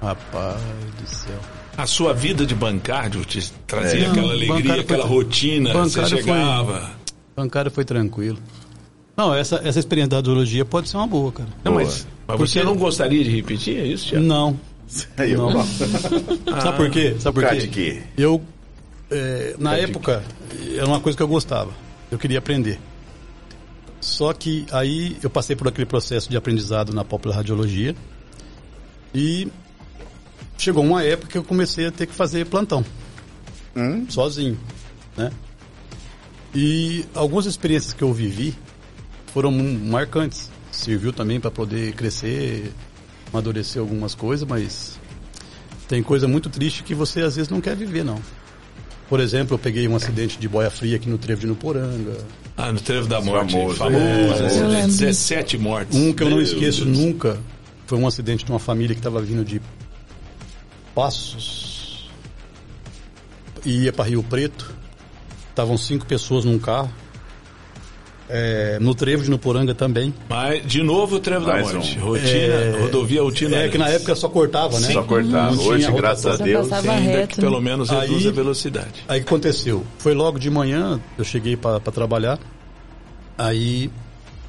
Rapaz 0.00 0.56
do 1.00 1.06
céu. 1.06 1.38
A 1.76 1.86
sua 1.86 2.12
vida 2.12 2.44
de 2.46 2.54
bancário 2.54 3.24
te 3.24 3.50
trazia 3.66 4.06
É. 4.06 4.10
aquela 4.10 4.26
Não, 4.26 4.32
alegria, 4.32 4.80
aquela 4.80 5.06
foi- 5.06 5.16
rotina, 5.16 5.72
você 5.72 6.00
bancário 6.00 6.08
foi- 6.08 6.18
chegava. 6.34 6.90
Bancário 7.36 7.70
foi 7.70 7.84
tranquilo. 7.84 8.38
Não, 9.16 9.34
essa, 9.34 9.60
essa 9.64 9.78
experiência 9.78 10.10
da 10.10 10.16
radiologia 10.16 10.64
pode 10.64 10.88
ser 10.88 10.96
uma 10.96 11.06
boa, 11.06 11.30
cara. 11.32 11.48
Não, 11.64 11.74
mas, 11.74 12.06
mas 12.26 12.38
você 12.38 12.60
Porque- 12.60 12.64
não 12.72 12.76
gostaria 12.76 13.22
de 13.22 13.30
repetir 13.30 13.78
é 13.78 13.86
isso, 13.86 14.06
Tiago? 14.06 14.24
Não. 14.24 14.58
Aí 15.18 15.32
eu 15.32 15.50
Não. 15.50 15.64
Sabe 16.60 16.76
por 16.76 16.90
quê? 16.90 17.16
Sabe 17.18 17.34
por 17.34 17.42
quê? 17.42 17.48
causa 17.50 17.60
de 17.60 17.68
quê? 17.68 18.02
Eu, 18.16 18.42
é, 19.10 19.54
na 19.58 19.70
Por 19.70 19.76
causa 19.76 19.76
de 19.76 19.90
época, 19.90 20.24
era 20.76 20.86
uma 20.86 21.00
coisa 21.00 21.16
que 21.16 21.22
eu 21.22 21.28
gostava. 21.28 21.70
Eu 22.10 22.18
queria 22.18 22.38
aprender. 22.38 22.78
Só 24.00 24.32
que 24.32 24.66
aí 24.72 25.16
eu 25.22 25.28
passei 25.30 25.54
por 25.54 25.68
aquele 25.68 25.86
processo 25.86 26.28
de 26.30 26.36
aprendizado 26.36 26.92
na 26.92 27.04
Popular 27.04 27.36
Radiologia 27.36 27.94
e 29.14 29.48
chegou 30.60 30.84
uma 30.84 31.02
época 31.02 31.32
que 31.32 31.38
eu 31.38 31.44
comecei 31.44 31.86
a 31.86 31.90
ter 31.90 32.06
que 32.06 32.14
fazer 32.14 32.46
plantão. 32.46 32.84
Sozinho, 34.08 34.58
né? 35.16 35.30
E 36.54 37.04
algumas 37.14 37.46
experiências 37.46 37.92
que 37.92 38.02
eu 38.02 38.12
vivi 38.12 38.54
foram 39.32 39.50
marcantes. 39.52 40.50
Serviu 40.72 41.12
também 41.12 41.40
para 41.40 41.50
poder 41.50 41.92
crescer, 41.94 42.72
amadurecer 43.32 43.80
algumas 43.80 44.14
coisas, 44.14 44.46
mas 44.48 44.98
tem 45.88 46.02
coisa 46.02 46.28
muito 46.28 46.48
triste 46.48 46.82
que 46.82 46.94
você 46.94 47.22
às 47.22 47.36
vezes 47.36 47.50
não 47.50 47.60
quer 47.60 47.76
viver, 47.76 48.04
não. 48.04 48.20
Por 49.08 49.18
exemplo, 49.18 49.54
eu 49.54 49.58
peguei 49.58 49.88
um 49.88 49.96
acidente 49.96 50.38
de 50.38 50.48
boia 50.48 50.70
fria 50.70 50.96
aqui 50.96 51.08
no 51.08 51.18
trevo 51.18 51.40
de 51.40 51.46
Nuporanga. 51.48 52.18
Ah, 52.56 52.72
no 52.72 52.78
Trevo 52.80 53.08
da 53.08 53.20
Morte. 53.20 53.52
Famoso, 53.52 53.76
Famoso. 53.76 54.04
é. 54.44 54.66
Lembro. 54.66 54.88
17 54.88 55.58
mortes. 55.58 55.96
Um 55.96 56.12
que 56.12 56.22
eu 56.22 56.30
não 56.30 56.40
esqueço 56.40 56.84
Deus. 56.84 56.98
nunca 56.98 57.38
foi 57.86 57.98
um 57.98 58.06
acidente 58.06 58.44
de 58.44 58.52
uma 58.52 58.58
família 58.60 58.94
que 58.94 59.00
estava 59.00 59.20
vindo 59.20 59.44
de 59.44 59.60
Passos 60.94 62.08
e 63.64 63.84
ia 63.84 63.92
para 63.92 64.04
Rio 64.08 64.22
Preto. 64.22 64.72
Estavam 65.50 65.76
cinco 65.76 66.06
pessoas 66.06 66.44
num 66.44 66.58
carro. 66.58 66.90
É, 68.32 68.78
no 68.80 68.94
trevo 68.94 69.24
de 69.24 69.30
Nuporanga 69.30 69.74
também. 69.74 70.14
Mas, 70.28 70.64
de 70.64 70.84
novo, 70.84 71.16
o 71.16 71.20
Trevo 71.20 71.44
da 71.46 71.54
Mais 71.54 71.72
Morte. 71.72 71.98
um. 71.98 72.02
Rotina, 72.02 72.30
É, 72.30 72.78
rodovia 72.80 73.20
Rotina. 73.22 73.56
É 73.56 73.68
que 73.68 73.76
na 73.76 73.88
época 73.88 74.14
só 74.14 74.28
cortava, 74.28 74.78
né? 74.78 74.92
Só 74.92 75.02
cortava. 75.02 75.50
Não 75.56 75.64
Hoje, 75.64 75.86
rotação. 75.86 75.96
graças 75.96 76.40
a 76.40 76.44
Deus. 76.44 76.72
ainda 76.72 76.92
reto. 76.92 77.34
que 77.34 77.40
pelo 77.40 77.60
menos 77.60 77.90
reduz 77.90 78.22
Aí- 78.22 78.28
a 78.28 78.30
velocidade. 78.32 79.04
Aí 79.08 79.18
o 79.20 79.24
que 79.24 79.28
aconteceu? 79.28 79.84
Foi 79.98 80.14
logo 80.14 80.38
de 80.38 80.48
manhã, 80.48 81.00
eu 81.18 81.24
cheguei 81.24 81.56
para 81.56 81.80
trabalhar. 81.80 82.38
Aí 83.36 83.90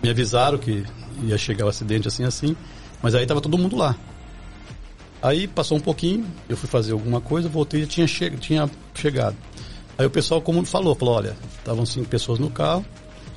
me 0.04 0.12
avisaram 0.12 0.60
que 0.60 0.84
ia 1.24 1.38
chegar 1.40 1.66
o 1.66 1.70
acidente 1.70 2.08
assim 2.08 2.24
assim, 2.24 2.56
mas 3.02 3.16
aí 3.16 3.26
tava 3.26 3.42
todo 3.42 3.58
mundo 3.58 3.76
lá. 3.76 3.96
Aí 5.22 5.48
passou 5.48 5.78
um 5.78 5.82
pouquinho, 5.82 6.26
eu 6.50 6.58
fui 6.58 6.68
fazer 6.68 6.94
alguma 6.94 7.22
coisa, 7.22 7.48
voltei 7.48 7.84
e 7.84 7.86
tinha, 7.86 8.08
che 8.08 8.30
tinha 8.38 8.70
chegado. 8.96 9.36
Aí 9.98 10.06
o 10.06 10.10
pessoal 10.10 10.42
como 10.42 10.66
falou, 10.66 10.96
falou, 10.96 11.16
olha, 11.16 11.36
estavam 11.60 11.86
cinco 11.86 12.10
pessoas 12.10 12.40
no 12.40 12.50
carro, 12.50 12.84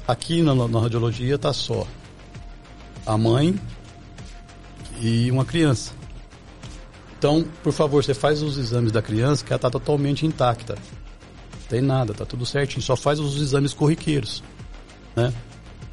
aqui 0.09 0.41
na, 0.43 0.55
na 0.55 0.81
radiologia 0.81 1.37
tá 1.37 1.53
só 1.53 1.87
a 3.05 3.19
mãe 3.19 3.55
e 5.01 5.31
uma 5.31 5.45
criança. 5.45 5.93
Então, 7.19 7.45
por 7.63 7.73
favor, 7.73 8.03
você 8.03 8.15
faz 8.15 8.43
os 8.43 8.57
exames 8.59 8.93
da 8.93 9.03
criança 9.03 9.45
que 9.45 9.53
ela 9.53 9.57
está 9.57 9.71
totalmente 9.71 10.27
intacta. 10.27 10.77
Tem 11.69 11.81
nada, 11.81 12.13
tá 12.13 12.25
tudo 12.25 12.45
certinho. 12.45 12.83
Só 12.83 12.97
faz 12.97 13.19
os 13.19 13.41
exames 13.41 13.73
corriqueiros, 13.73 14.43
né? 15.17 15.33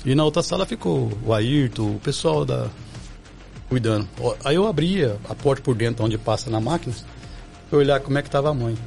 E 0.06 0.14
na 0.16 0.24
outra 0.24 0.42
sala 0.42 0.66
ficou 0.66 1.12
o 1.26 1.34
Ayrton, 1.34 1.96
o 1.96 2.00
pessoal 2.00 2.44
da 2.44 2.70
cuidando. 3.72 4.06
Aí 4.44 4.58
eu 4.58 4.68
abria 4.68 5.18
a 5.30 5.34
porta 5.34 5.64
por 5.64 5.74
dentro, 5.74 6.04
onde 6.04 6.18
passa 6.18 6.50
na 6.50 6.60
máquina, 6.60 6.94
pra 7.70 7.80
olhar 7.80 8.02
como 8.02 8.18
é 8.18 8.22
que 8.22 8.30
tava 8.30 8.50
a 8.50 8.54
mãe. 8.54 8.78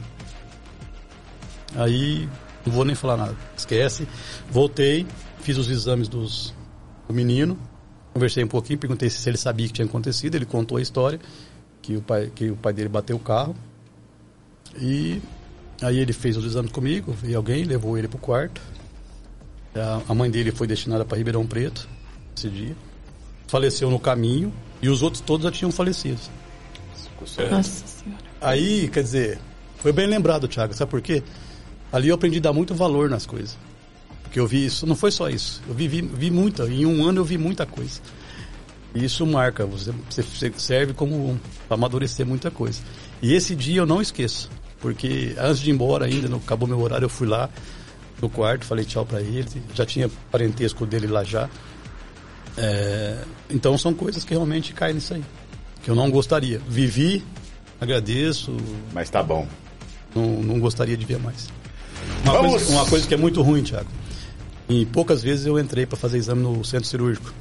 Aí 1.75 2.29
não 2.67 2.71
vou 2.71 2.85
nem 2.85 2.95
falar 2.95 3.17
nada. 3.17 3.35
Esquece. 3.57 4.07
Voltei, 4.51 5.07
fiz 5.41 5.57
os 5.57 5.71
exames 5.71 6.07
dos 6.07 6.53
do 7.09 7.15
menino, 7.15 7.59
conversei 8.13 8.45
um 8.45 8.49
pouquinho, 8.49 8.79
perguntei 8.79 9.09
se 9.09 9.27
ele 9.27 9.39
sabia 9.39 9.65
o 9.65 9.69
que 9.71 9.75
tinha 9.75 9.87
acontecido, 9.87 10.35
ele 10.35 10.45
contou 10.45 10.77
a 10.77 10.83
história 10.83 11.19
que 11.81 11.97
o 11.97 12.03
pai 12.03 12.31
que 12.35 12.51
o 12.51 12.57
pai 12.57 12.75
dele 12.75 12.91
bateu 12.91 13.17
o 13.17 13.21
carro. 13.21 13.57
E 14.79 15.19
aí 15.81 15.99
ele 15.99 16.13
fez 16.13 16.37
os 16.37 16.45
exames 16.45 16.71
comigo, 16.71 17.11
veio 17.13 17.39
alguém, 17.39 17.65
levou 17.65 17.97
ele 17.97 18.07
pro 18.07 18.19
quarto. 18.19 18.61
A 20.07 20.15
mãe 20.15 20.31
dele 20.31 20.53
foi 20.53 20.67
destinada 20.67 21.07
para 21.07 21.17
Ribeirão 21.17 21.47
Preto 21.47 21.89
esse 22.37 22.51
dia. 22.51 22.77
Faleceu 23.47 23.91
no 23.91 23.99
caminho 23.99 24.53
e 24.85 24.89
os 24.91 25.01
outros 25.01 25.23
todos 25.23 25.45
já 25.45 25.51
tinham 25.51 25.73
falecido. 25.73 26.21
Nossa 27.51 27.87
senhora. 27.87 28.23
Aí, 28.39 28.87
quer 28.89 29.03
dizer, 29.03 29.39
foi 29.79 29.93
bem 29.93 30.07
lembrado, 30.07 30.47
Thiago, 30.47 30.75
sabe 30.75 30.91
por 30.91 31.01
quê? 31.01 31.23
Ali 31.91 32.09
eu 32.09 32.15
aprendi 32.15 32.37
a 32.37 32.43
dar 32.43 32.53
muito 32.53 32.75
valor 32.75 33.09
nas 33.09 33.25
coisas. 33.25 33.57
Porque 34.23 34.39
eu 34.39 34.47
vi 34.47 34.67
isso, 34.67 34.87
não 34.87 34.95
foi 34.95 35.11
só 35.11 35.31
isso. 35.31 35.63
Eu 35.67 35.75
vi, 35.75 35.89
vi, 35.89 36.03
vi 36.03 36.31
muita, 36.31 36.67
em 36.67 36.85
um 36.85 37.03
ano 37.03 37.21
eu 37.21 37.25
vi 37.25 37.39
muita 37.39 37.65
coisa. 37.65 37.99
E 38.95 39.03
isso 39.03 39.25
marca, 39.25 39.65
você, 39.65 39.91
você 40.11 40.53
serve 40.59 40.93
como 40.93 41.41
para 41.67 41.77
amadurecer 41.77 42.27
muita 42.27 42.51
coisa. 42.51 42.83
E 43.23 43.33
esse 43.33 43.57
dia 43.57 43.81
eu 43.81 43.87
não 43.87 44.03
esqueço, 44.03 44.51
porque 44.81 45.35
antes 45.39 45.61
de 45.61 45.71
ir 45.71 45.73
embora 45.73 46.05
ainda, 46.05 46.29
no, 46.29 46.37
acabou 46.37 46.69
meu 46.69 46.79
horário, 46.79 47.07
eu 47.07 47.11
fui 47.11 47.27
lá 47.27 47.49
no 48.21 48.29
quarto, 48.29 48.67
falei 48.67 48.85
tchau 48.85 49.07
para 49.07 49.23
ele, 49.23 49.49
já 49.75 49.87
tinha 49.87 50.11
parentesco 50.31 50.85
dele 50.85 51.07
lá 51.07 51.25
já. 51.25 51.49
É, 52.57 53.19
então 53.51 53.77
são 53.77 53.93
coisas 53.93 54.25
que 54.25 54.31
realmente 54.33 54.73
caem 54.73 54.95
nisso 54.95 55.15
aí, 55.15 55.25
que 55.83 55.91
eu 55.91 55.95
não 55.95 56.11
gostaria. 56.11 56.61
Vivi, 56.69 57.25
agradeço, 57.81 58.57
Mas 58.93 59.11
tá 59.11 59.23
bom. 59.23 59.47
não, 60.15 60.43
não 60.43 60.61
gostaria 60.61 60.97
de 60.97 61.05
ver 61.05 61.19
mais. 61.19 61.49
Uma 62.23 62.39
coisa, 62.39 62.73
uma 62.73 62.87
coisa 62.87 63.07
que 63.07 63.15
é 63.15 63.17
muito 63.17 63.43
ruim, 63.43 63.63
Thiago. 63.63 63.89
E 64.69 64.87
poucas 64.87 65.23
vezes 65.23 65.47
eu 65.47 65.59
entrei 65.59 65.85
para 65.85 65.97
fazer 65.97 66.17
exame 66.19 66.43
no 66.43 66.65
centro 66.65 66.89
cirúrgico. 66.89 67.33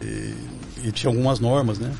E, 0.00 0.34
e 0.84 0.92
tinha 0.92 1.10
algumas 1.10 1.40
normas, 1.40 1.78
né? 1.78 1.92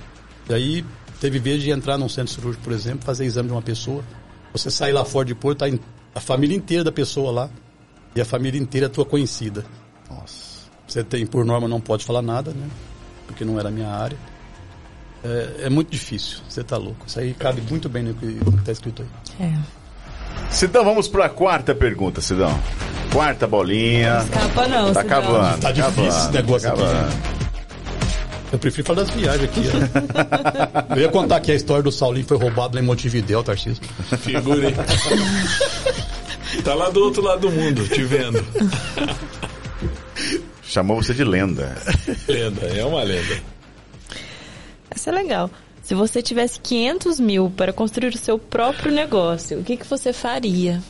E 0.49 0.55
aí 0.55 0.85
teve 1.21 1.39
vez 1.39 1.63
de 1.63 1.71
entrar 1.71 1.99
num 1.99 2.09
centro 2.09 2.33
cirúrgico, 2.33 2.63
por 2.63 2.73
exemplo, 2.73 3.05
fazer 3.05 3.25
exame 3.25 3.49
de 3.49 3.55
uma 3.55 3.63
pessoa. 3.63 4.05
Você 4.53 4.71
sair 4.71 4.93
lá 4.93 5.05
fora 5.05 5.27
depois, 5.27 5.57
tá 5.57 5.67
a 6.15 6.21
família 6.21 6.57
inteira 6.57 6.85
da 6.85 6.93
pessoa 6.93 7.33
lá. 7.33 7.51
E 8.15 8.21
a 8.21 8.25
família 8.25 8.59
inteira 8.61 8.87
é 8.87 8.89
tua 8.89 9.05
conhecida. 9.05 9.65
Nossa. 10.09 10.46
Você 10.87 11.03
tem, 11.03 11.27
por 11.27 11.45
norma, 11.45 11.67
não 11.69 11.81
pode 11.81 12.05
falar 12.05 12.23
nada, 12.23 12.53
né? 12.53 12.69
Porque 13.27 13.45
não 13.45 13.59
era 13.59 13.69
a 13.69 13.73
minha 13.73 13.89
área. 13.89 14.17
É, 15.25 15.65
é 15.65 15.71
muito 15.71 15.91
difícil, 15.91 16.39
você 16.49 16.63
tá 16.63 16.77
louco. 16.77 17.05
Isso 17.07 17.19
aí 17.19 17.35
cabe 17.35 17.61
muito 17.69 17.89
bem 17.89 18.05
no 18.05 18.15
que 18.15 18.39
está 18.61 18.71
escrito 18.73 19.03
aí. 19.03 19.47
É. 19.47 19.59
Sidão, 20.51 20.85
vamos 20.85 21.09
para 21.09 21.25
a 21.27 21.29
quarta 21.29 21.75
pergunta, 21.75 22.21
Sidão. 22.21 22.57
Quarta 23.13 23.47
bolinha. 23.47 24.19
Escapa 24.23 24.69
não, 24.69 24.93
Tá 24.93 25.03
senão- 25.03 25.23
cavando. 25.23 25.61
Tá 25.61 25.73
difícil 25.73 25.95
cavando, 25.95 26.09
esse 26.19 26.33
negócio 26.33 26.69
tá 26.69 26.75
aqui. 26.75 26.83
cavando. 26.85 27.37
Eu 28.53 28.59
prefiro 28.61 28.87
falar 28.87 29.01
das 29.03 29.11
viagens 29.11 29.45
aqui. 29.51 29.63
ó. 30.93 30.95
Eu 30.95 31.03
ia 31.03 31.09
contar 31.09 31.37
aqui 31.37 31.51
a 31.51 31.55
história 31.55 31.83
do 31.83 31.91
Saulinho 31.91 32.27
foi 32.27 32.37
roubado 32.39 32.77
lá 32.77 32.81
em 32.83 32.85
Montevidéu, 32.85 33.43
Tarcísio. 33.43 33.83
Figura 34.21 34.69
aí. 34.69 34.75
tá 36.63 36.75
lá 36.75 36.89
do 36.91 37.01
outro 37.03 37.23
lado 37.23 37.41
do 37.41 37.51
mundo, 37.51 37.89
te 37.89 38.05
vendo. 38.05 38.45
Chamou 40.77 41.03
você 41.03 41.15
de 41.15 41.25
lenda. 41.25 41.75
Lenda, 42.29 42.67
é 42.67 42.85
uma 42.85 43.03
lenda. 43.03 43.41
Essa 44.91 45.09
é 45.09 45.13
legal. 45.15 45.51
Se 45.83 45.95
você 45.95 46.21
tivesse 46.21 46.61
500 46.61 47.19
mil 47.19 47.49
para 47.49 47.73
construir 47.73 48.09
o 48.15 48.19
seu 48.19 48.39
próprio 48.39 48.93
negócio, 48.93 49.59
o 49.59 49.65
que, 49.65 49.79
que 49.79 49.87
você 49.87 50.13
faria? 50.13 50.83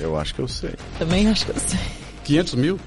Eu 0.00 0.18
acho 0.18 0.34
que 0.34 0.40
eu 0.40 0.48
sei. 0.48 0.70
Também 0.98 1.28
acho 1.28 1.44
que 1.44 1.50
eu 1.52 1.58
sei. 1.60 1.78
500 2.24 2.54
mil? 2.54 2.80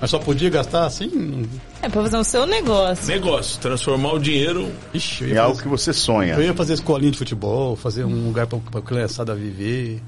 Mas 0.00 0.10
só 0.10 0.18
podia 0.18 0.50
gastar 0.50 0.86
assim? 0.86 1.48
É 1.80 1.88
pra 1.88 2.02
fazer 2.02 2.16
o 2.16 2.24
seu 2.24 2.46
negócio. 2.48 3.06
Negócio, 3.06 3.60
transformar 3.60 4.14
o 4.14 4.18
dinheiro. 4.18 4.72
Ixi, 4.92 5.26
Em 5.26 5.36
algo 5.38 5.54
fazer, 5.54 5.62
que 5.62 5.68
você 5.68 5.92
sonha. 5.92 6.34
eu 6.34 6.42
ia 6.42 6.52
fazer 6.52 6.72
escolinha 6.74 7.12
de 7.12 7.18
futebol, 7.18 7.76
fazer 7.76 8.02
um 8.04 8.26
lugar 8.26 8.48
para 8.48 8.58
a 8.80 8.82
criançada 8.82 9.36
viver. 9.36 10.02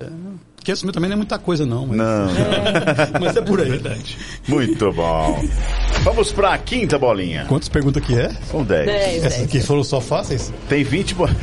É, 0.00 0.08
500 0.66 0.82
mil 0.82 0.92
também 0.92 1.08
não 1.08 1.14
é 1.14 1.16
muita 1.16 1.38
coisa, 1.38 1.64
não. 1.64 1.86
Mas, 1.86 1.96
Não, 1.96 2.26
mas 3.20 3.36
é 3.36 3.40
por 3.40 3.60
aí. 3.60 3.70
Verdade. 3.70 4.18
muito 4.48 4.92
bom. 4.92 5.44
Vamos 6.02 6.32
pra 6.32 6.58
quinta 6.58 6.98
bolinha. 6.98 7.44
Quantas 7.48 7.68
perguntas 7.68 8.04
que 8.04 8.18
é? 8.18 8.30
São 8.50 8.64
10. 8.64 8.86
Dez, 8.86 9.16
Essas 9.24 9.32
dez. 9.38 9.44
aqui 9.44 9.60
foram 9.60 9.84
só 9.84 10.00
fáceis? 10.00 10.52
Tem 10.68 10.82
20 10.82 11.14
bolinhas. 11.14 11.40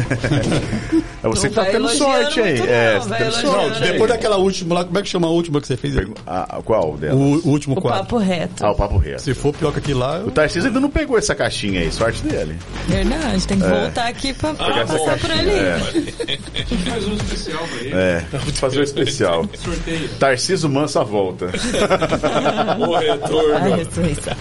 é 1.24 1.28
você 1.28 1.48
que 1.50 1.56
tá 1.56 1.66
tendo 1.66 1.88
sorte 1.90 2.42
aí. 2.42 2.60
é, 2.68 2.96
não, 2.96 3.02
você 3.02 3.10
vai 3.10 3.20
tá 3.20 3.26
tendo 3.26 3.42
sorte. 3.42 3.82
Depois 3.82 4.10
daquela 4.12 4.36
última 4.38 4.76
lá, 4.76 4.84
como 4.84 5.00
é 5.00 5.02
que 5.02 5.10
chama 5.10 5.28
a 5.28 5.32
última 5.32 5.62
que 5.62 5.68
você 5.68 5.78
fez 5.78 5.98
aí? 5.98 6.08
Ah, 6.28 6.60
qual 6.64 6.98
dela? 6.98 7.16
O, 7.16 7.36
o 7.46 7.50
último 7.50 7.78
O 7.78 7.82
quadro. 7.82 8.02
papo 8.02 8.18
reto. 8.18 8.66
Ah, 8.66 8.72
o 8.72 8.76
papo 8.76 8.98
reto. 8.98 9.22
Se 9.22 9.34
for 9.34 9.54
pior 9.54 9.72
que 9.72 9.80
aquilo 9.80 10.00
lá, 10.02 10.18
eu... 10.18 10.28
O 10.28 10.32
Tarcísio 10.32 10.68
ainda 10.68 10.80
não 10.82 10.90
pegou 10.90 11.18
essa 11.18 11.34
caixinha 11.34 11.80
aí, 11.80 11.92
sorte 11.92 12.22
dele. 12.24 12.58
Verdade, 12.88 13.48
tem 13.48 13.58
que 13.60 13.68
voltar 13.68 14.08
aqui 14.08 14.34
pra 14.34 14.54
Pegar 14.54 14.82
essa 14.82 14.98
passar 15.00 15.18
por 15.18 15.32
ali. 15.32 15.50
É, 15.52 15.80
Faz 16.90 17.08
um 17.08 17.14
especial 17.16 17.64
pra 17.68 17.80
ele. 17.82 17.94
é, 17.96 18.26
vamos 18.32 18.60
fazer 18.60 18.80
um 18.80 18.84
especial. 18.84 19.13
Sorteio. 19.18 20.10
Tarcísio 20.20 20.70
Mansa 20.70 21.04
volta. 21.04 21.48
O 22.80 22.96
A 22.96 23.00
retorno. 23.00 23.76
ressurreição. 23.76 24.34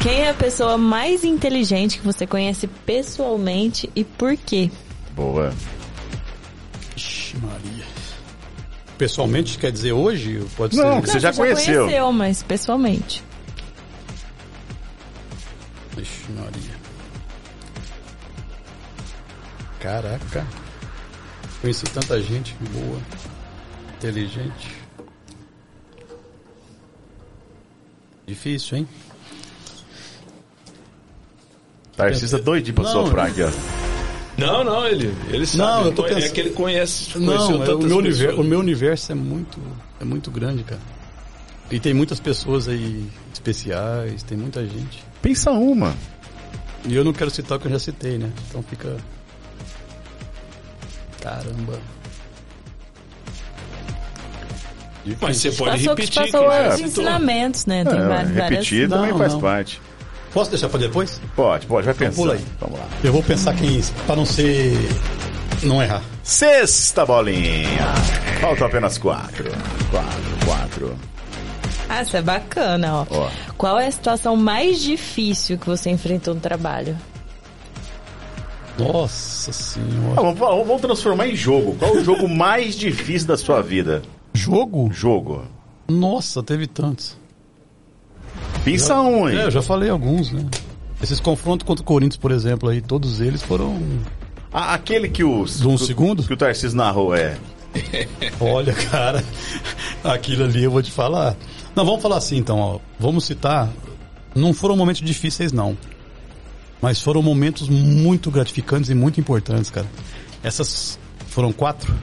Quem 0.00 0.20
é 0.20 0.30
a 0.30 0.34
pessoa 0.34 0.78
mais 0.78 1.24
inteligente 1.24 1.98
que 1.98 2.04
você 2.04 2.26
conhece 2.26 2.66
pessoalmente 2.66 3.90
e 3.96 4.04
por 4.04 4.36
quê? 4.36 4.70
Boa. 5.14 5.52
Ixi, 6.96 7.36
Maria. 7.38 7.84
Pessoalmente, 8.96 9.58
quer 9.58 9.70
dizer 9.72 9.92
hoje? 9.92 10.44
Pode 10.56 10.76
Não, 10.76 10.96
ser... 10.96 11.02
que 11.02 11.10
você 11.10 11.20
já 11.20 11.32
conheceu. 11.32 11.84
conheceu, 11.84 12.12
mas 12.12 12.42
pessoalmente. 12.42 13.22
Ixi, 15.96 16.32
Maria. 16.32 16.78
Caraca. 19.80 20.46
Conheci 21.60 21.84
tanta 21.86 22.20
gente 22.22 22.54
boa, 22.72 22.98
inteligente. 23.98 24.70
Difícil, 28.26 28.78
hein? 28.78 28.88
Tarcísio 31.96 32.38
é 32.38 32.40
doidinho 32.42 32.74
pra 32.74 32.84
Não, 32.84 32.92
soprar 32.92 33.26
aqui, 33.28 33.42
ó. 33.42 33.50
Não, 34.36 34.62
não, 34.62 34.86
ele, 34.86 35.12
ele 35.30 35.44
sabe. 35.46 35.58
Não, 35.80 35.84
eu 35.86 35.92
tô 35.94 36.06
É 36.06 36.14
pensando- 36.14 36.32
que 36.32 36.40
ele 36.40 36.50
conhece. 36.50 37.18
Não, 37.18 37.64
é, 37.64 37.74
o, 37.74 37.78
meu 37.82 37.96
universo, 37.98 38.40
o 38.40 38.44
meu 38.44 38.58
universo 38.60 39.10
é 39.12 39.14
muito, 39.16 39.58
é 40.00 40.04
muito 40.04 40.30
grande, 40.30 40.62
cara. 40.62 40.80
E 41.70 41.80
tem 41.80 41.92
muitas 41.92 42.20
pessoas 42.20 42.68
aí 42.68 43.04
especiais, 43.32 44.22
tem 44.22 44.38
muita 44.38 44.64
gente. 44.64 45.04
Pensa 45.20 45.50
uma. 45.50 45.94
E 46.86 46.94
eu 46.94 47.02
não 47.02 47.12
quero 47.12 47.30
citar 47.30 47.58
o 47.58 47.60
que 47.60 47.66
eu 47.66 47.72
já 47.72 47.78
citei, 47.80 48.16
né? 48.16 48.30
Então 48.48 48.62
fica. 48.62 48.96
Caramba. 51.20 51.80
Mas 55.20 55.36
você 55.38 55.52
pode 55.52 55.70
Passou 55.78 55.96
que 55.96 56.02
repetir. 56.02 56.22
passou 56.22 56.40
quem 56.40 56.48
vários 56.48 56.68
já 56.68 56.76
citou. 56.76 57.02
ensinamentos, 57.04 57.66
né? 57.66 57.84
Tem 57.84 57.98
É, 57.98 58.02
várias, 58.04 58.28
várias- 58.30 58.50
repetir 58.50 58.88
também 58.88 59.10
Não, 59.10 59.18
faz 59.18 59.32
não. 59.32 59.40
parte. 59.40 59.80
Posso 60.32 60.50
deixar 60.50 60.68
pra 60.68 60.78
depois? 60.78 61.20
Pode, 61.34 61.66
pode, 61.66 61.86
vai 61.86 61.94
pensar. 61.94 62.16
pula 62.16 62.34
aí. 62.34 62.44
Vamos 62.60 62.78
lá. 62.78 62.86
Eu 63.02 63.12
vou 63.12 63.22
pensar 63.22 63.54
quem 63.54 63.80
para 64.06 64.16
não 64.16 64.26
ser. 64.26 64.76
não 65.62 65.82
errar. 65.82 66.02
Sexta 66.22 67.06
bolinha. 67.06 67.94
Faltam 68.40 68.66
apenas 68.66 68.98
quatro. 68.98 69.50
Quatro, 69.90 70.46
quatro. 70.46 70.96
Ah, 71.88 72.02
isso 72.02 72.16
é 72.16 72.22
bacana, 72.22 72.94
ó. 72.94 73.06
Ó. 73.10 73.30
Qual 73.56 73.78
é 73.78 73.86
a 73.86 73.90
situação 73.90 74.36
mais 74.36 74.80
difícil 74.82 75.56
que 75.56 75.66
você 75.66 75.88
enfrentou 75.88 76.34
no 76.34 76.40
trabalho? 76.40 76.94
Nossa 78.78 79.50
Ah, 79.50 79.52
senhora. 79.54 80.14
vamos, 80.14 80.38
vamos- 80.38 80.66
vamos 80.66 80.82
transformar 80.82 81.26
em 81.26 81.34
jogo. 81.34 81.74
Qual 81.78 81.92
o 81.96 82.04
jogo 82.04 82.28
mais 82.28 82.76
difícil 82.76 83.26
da 83.26 83.36
sua 83.36 83.60
vida? 83.60 84.02
Jogo? 84.38 84.90
Jogo. 84.92 85.44
Nossa, 85.88 86.42
teve 86.42 86.66
tantos. 86.66 87.16
Pensa 88.64 89.00
um 89.00 89.26
aí. 89.26 89.36
É, 89.36 89.44
eu 89.44 89.50
já 89.50 89.62
falei 89.62 89.90
alguns, 89.90 90.32
né? 90.32 90.44
Esses 91.02 91.20
confrontos 91.20 91.66
contra 91.66 91.82
o 91.82 91.86
Corinthians, 91.86 92.16
por 92.16 92.30
exemplo, 92.30 92.68
aí, 92.68 92.80
todos 92.80 93.20
eles 93.20 93.42
foram. 93.42 93.80
Ah, 94.52 94.74
aquele 94.74 95.08
que 95.08 95.22
o. 95.22 95.44
De 95.44 95.66
um 95.66 95.76
que 95.76 95.84
segundo? 95.84 96.22
Que 96.22 96.32
o 96.32 96.36
Tarcísio 96.36 96.76
narrou, 96.76 97.14
é. 97.14 97.38
Olha, 98.40 98.72
cara, 98.72 99.24
aquilo 100.02 100.44
ali 100.44 100.64
eu 100.64 100.70
vou 100.70 100.82
te 100.82 100.90
falar. 100.90 101.36
Não, 101.74 101.84
vamos 101.84 102.02
falar 102.02 102.16
assim 102.16 102.36
então, 102.36 102.58
ó. 102.58 102.78
Vamos 102.98 103.24
citar. 103.24 103.68
Não 104.34 104.52
foram 104.52 104.76
momentos 104.76 105.02
difíceis, 105.02 105.52
não. 105.52 105.76
Mas 106.80 107.02
foram 107.02 107.22
momentos 107.22 107.68
muito 107.68 108.30
gratificantes 108.30 108.90
e 108.90 108.94
muito 108.94 109.20
importantes, 109.20 109.70
cara. 109.70 109.86
Essas 110.42 110.98
foram 111.28 111.52
quatro. 111.52 111.94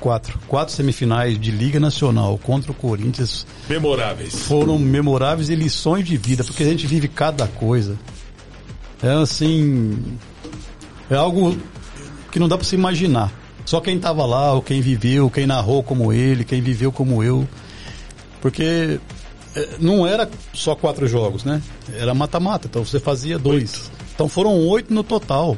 Quatro. 0.00 0.38
Quatro 0.46 0.74
semifinais 0.74 1.38
de 1.40 1.50
Liga 1.50 1.80
Nacional 1.80 2.38
contra 2.38 2.70
o 2.70 2.74
Corinthians 2.74 3.46
Memoráveis. 3.68 4.34
foram 4.46 4.78
memoráveis 4.78 5.48
e 5.48 5.54
lições 5.54 6.04
de 6.04 6.16
vida, 6.16 6.44
porque 6.44 6.62
a 6.62 6.66
gente 6.66 6.86
vive 6.86 7.08
cada 7.08 7.46
coisa. 7.46 7.98
É 9.02 9.10
assim. 9.10 9.98
É 11.10 11.14
algo 11.14 11.56
que 12.30 12.38
não 12.38 12.48
dá 12.48 12.56
pra 12.56 12.66
se 12.66 12.74
imaginar. 12.74 13.32
Só 13.64 13.80
quem 13.80 13.98
tava 13.98 14.24
lá, 14.24 14.52
ou 14.52 14.62
quem 14.62 14.80
viveu, 14.80 15.28
quem 15.28 15.46
narrou 15.46 15.82
como 15.82 16.12
ele, 16.12 16.44
quem 16.44 16.60
viveu 16.60 16.92
como 16.92 17.22
eu. 17.22 17.48
Porque 18.40 19.00
é, 19.56 19.68
não 19.80 20.06
era 20.06 20.28
só 20.52 20.74
quatro 20.74 21.08
jogos, 21.08 21.42
né? 21.44 21.62
Era 21.94 22.14
mata-mata, 22.14 22.68
então 22.68 22.84
você 22.84 23.00
fazia 23.00 23.38
dois. 23.38 23.90
Então 24.14 24.28
foram 24.28 24.56
oito 24.68 24.92
no 24.94 25.02
total. 25.02 25.56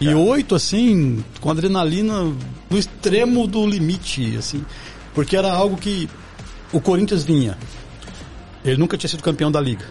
E 0.00 0.14
oito, 0.14 0.54
assim, 0.54 1.24
com 1.40 1.50
adrenalina 1.50 2.22
no 2.70 2.78
extremo 2.78 3.46
do 3.46 3.66
limite, 3.66 4.36
assim. 4.36 4.64
Porque 5.14 5.36
era 5.36 5.52
algo 5.52 5.76
que 5.76 6.08
o 6.72 6.80
Corinthians 6.80 7.24
vinha. 7.24 7.58
Ele 8.64 8.76
nunca 8.76 8.96
tinha 8.96 9.08
sido 9.08 9.22
campeão 9.22 9.50
da 9.50 9.60
liga. 9.60 9.86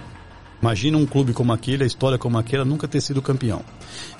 Imagina 0.61 0.97
um 0.97 1.05
clube 1.05 1.33
como 1.33 1.53
aquele, 1.53 1.83
a 1.83 1.87
história 1.87 2.17
como 2.17 2.37
aquela, 2.37 2.65
nunca 2.65 2.87
ter 2.87 3.01
sido 3.01 3.21
campeão. 3.21 3.61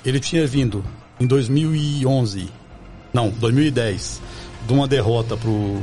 Ele 0.04 0.20
tinha 0.20 0.46
vindo 0.46 0.84
em 1.18 1.26
2011, 1.26 2.48
não, 3.12 3.30
2010, 3.30 4.22
de 4.66 4.72
uma 4.72 4.86
derrota 4.86 5.36
pro 5.36 5.82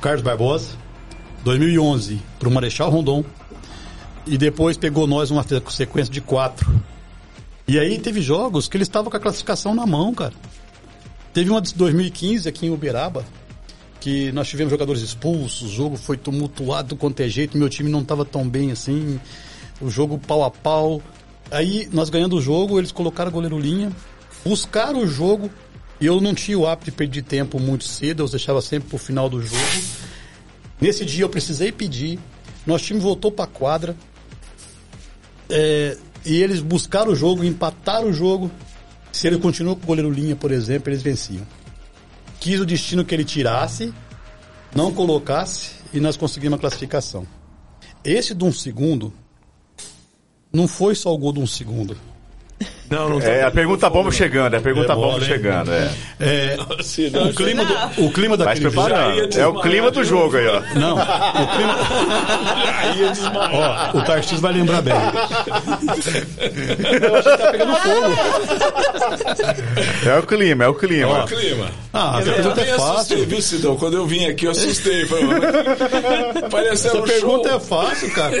Carlos 0.00 0.22
Barbosa, 0.22 0.70
2011 1.42 2.20
pro 2.38 2.50
Marechal 2.50 2.90
Rondon, 2.90 3.24
e 4.26 4.36
depois 4.36 4.76
pegou 4.76 5.06
nós 5.06 5.30
uma 5.30 5.44
sequência 5.70 6.12
de 6.12 6.20
quatro. 6.20 6.82
E 7.66 7.78
aí 7.78 7.98
teve 7.98 8.20
jogos 8.20 8.68
que 8.68 8.76
ele 8.76 8.84
estava 8.84 9.10
com 9.10 9.16
a 9.16 9.20
classificação 9.20 9.74
na 9.74 9.86
mão, 9.86 10.14
cara. 10.14 10.34
Teve 11.32 11.50
uma 11.50 11.60
de 11.60 11.74
2015 11.74 12.48
aqui 12.48 12.66
em 12.66 12.70
Uberaba, 12.70 13.24
que 14.00 14.30
nós 14.32 14.48
tivemos 14.48 14.70
jogadores 14.70 15.00
expulsos, 15.00 15.62
o 15.62 15.74
jogo 15.74 15.96
foi 15.96 16.16
tumultuado 16.16 16.94
quanto 16.94 17.20
é 17.20 17.28
jeito, 17.28 17.56
meu 17.56 17.68
time 17.68 17.90
não 17.90 18.02
estava 18.02 18.24
tão 18.24 18.46
bem 18.46 18.70
assim, 18.70 19.18
o 19.80 19.90
jogo 19.90 20.18
pau 20.18 20.44
a 20.44 20.50
pau. 20.50 21.02
Aí 21.50 21.88
nós 21.90 22.10
ganhando 22.10 22.36
o 22.36 22.40
jogo, 22.40 22.78
eles 22.78 22.92
colocaram 22.92 23.30
goleiro 23.30 23.58
linha, 23.58 23.90
buscaram 24.44 25.00
o 25.00 25.06
jogo, 25.06 25.50
e 26.00 26.06
eu 26.06 26.20
não 26.20 26.34
tinha 26.34 26.58
o 26.58 26.66
hábito 26.66 26.90
de 26.90 26.92
perder 26.92 27.22
tempo 27.22 27.58
muito 27.58 27.84
cedo, 27.84 28.22
eu 28.22 28.28
deixava 28.28 28.60
sempre 28.60 28.90
pro 28.90 28.98
final 28.98 29.28
do 29.28 29.40
jogo. 29.40 29.82
Nesse 30.80 31.04
dia 31.04 31.24
eu 31.24 31.28
precisei 31.30 31.72
pedir, 31.72 32.18
nosso 32.66 32.84
time 32.84 33.00
voltou 33.00 33.32
pra 33.32 33.46
quadra, 33.46 33.96
é, 35.48 35.96
e 36.24 36.42
eles 36.42 36.60
buscaram 36.60 37.12
o 37.12 37.16
jogo, 37.16 37.44
empataram 37.44 38.08
o 38.08 38.12
jogo. 38.12 38.50
Se 39.12 39.26
ele 39.26 39.38
continuou 39.38 39.76
com 39.76 39.82
o 39.82 39.86
goleiro 39.86 40.10
linha, 40.10 40.34
por 40.34 40.50
exemplo, 40.50 40.90
eles 40.90 41.02
venciam. 41.02 41.46
Quis 42.40 42.60
o 42.60 42.66
destino 42.66 43.04
que 43.04 43.14
ele 43.14 43.24
tirasse, 43.24 43.92
não 44.74 44.92
colocasse 44.92 45.72
e 45.92 46.00
nós 46.00 46.16
conseguimos 46.16 46.58
a 46.58 46.60
classificação. 46.60 47.26
Esse 48.02 48.34
de 48.34 48.44
um 48.44 48.52
segundo 48.52 49.12
não 50.52 50.66
foi 50.66 50.94
só 50.94 51.12
o 51.12 51.18
gol 51.18 51.32
de 51.32 51.40
um 51.40 51.46
segundo. 51.46 51.96
Não, 52.90 53.08
não 53.08 53.18
tá 53.20 53.26
É, 53.28 53.42
a 53.42 53.50
pergunta 53.50 53.88
bomba 53.90 54.10
chegando, 54.12 54.54
é 54.54 54.58
a 54.58 54.60
pergunta 54.60 54.92
É 54.92 54.96
bomba 54.96 55.20
chegando, 55.20 55.72
é. 55.72 55.90
É. 56.20 56.56
Se 56.82 57.10
não, 57.10 57.28
o, 57.28 57.34
clima 57.34 57.64
do, 57.64 57.74
o 58.04 58.12
clima 58.12 58.36
daquele 58.36 58.70
preparando. 58.70 59.36
É 59.38 59.46
o 59.46 59.60
clima 59.60 59.90
do 59.90 60.04
jogo 60.04 60.36
aí, 60.36 60.46
ó. 60.46 60.60
Não, 60.78 60.94
o 60.94 61.46
clima. 61.56 61.74
Desmaiar. 63.12 63.90
Ó, 63.94 63.98
o 63.98 64.02
Tarcísio 64.04 64.38
vai 64.40 64.52
lembrar 64.52 64.82
bem. 64.82 64.94
Eu 64.94 65.00
achei 67.16 67.32
que 67.32 67.38
tá 67.38 67.50
pegando 67.50 67.74
fogo. 67.76 68.12
É 70.06 70.16
o 70.18 70.22
clima, 70.22 70.64
é 70.64 70.68
o 70.68 70.74
clima. 70.74 71.08
Olha 71.10 71.24
o 71.24 71.28
clima. 71.28 71.66
Ah, 71.92 72.18
essa 72.20 72.28
eu 72.28 72.34
pergunta 72.34 72.60
é 72.60 72.70
assustei, 72.72 72.94
fácil. 72.94 73.26
viu, 73.26 73.42
Sidão? 73.42 73.76
Quando 73.76 73.96
eu 73.96 74.06
vim 74.06 74.26
aqui, 74.26 74.44
eu 74.46 74.50
assustei. 74.52 75.04
Pareceu 76.50 76.90
Essa 76.90 76.98
um 76.98 77.02
pergunta 77.02 77.48
show. 77.48 77.56
é 77.56 77.60
fácil, 77.60 78.10
cara. 78.12 78.36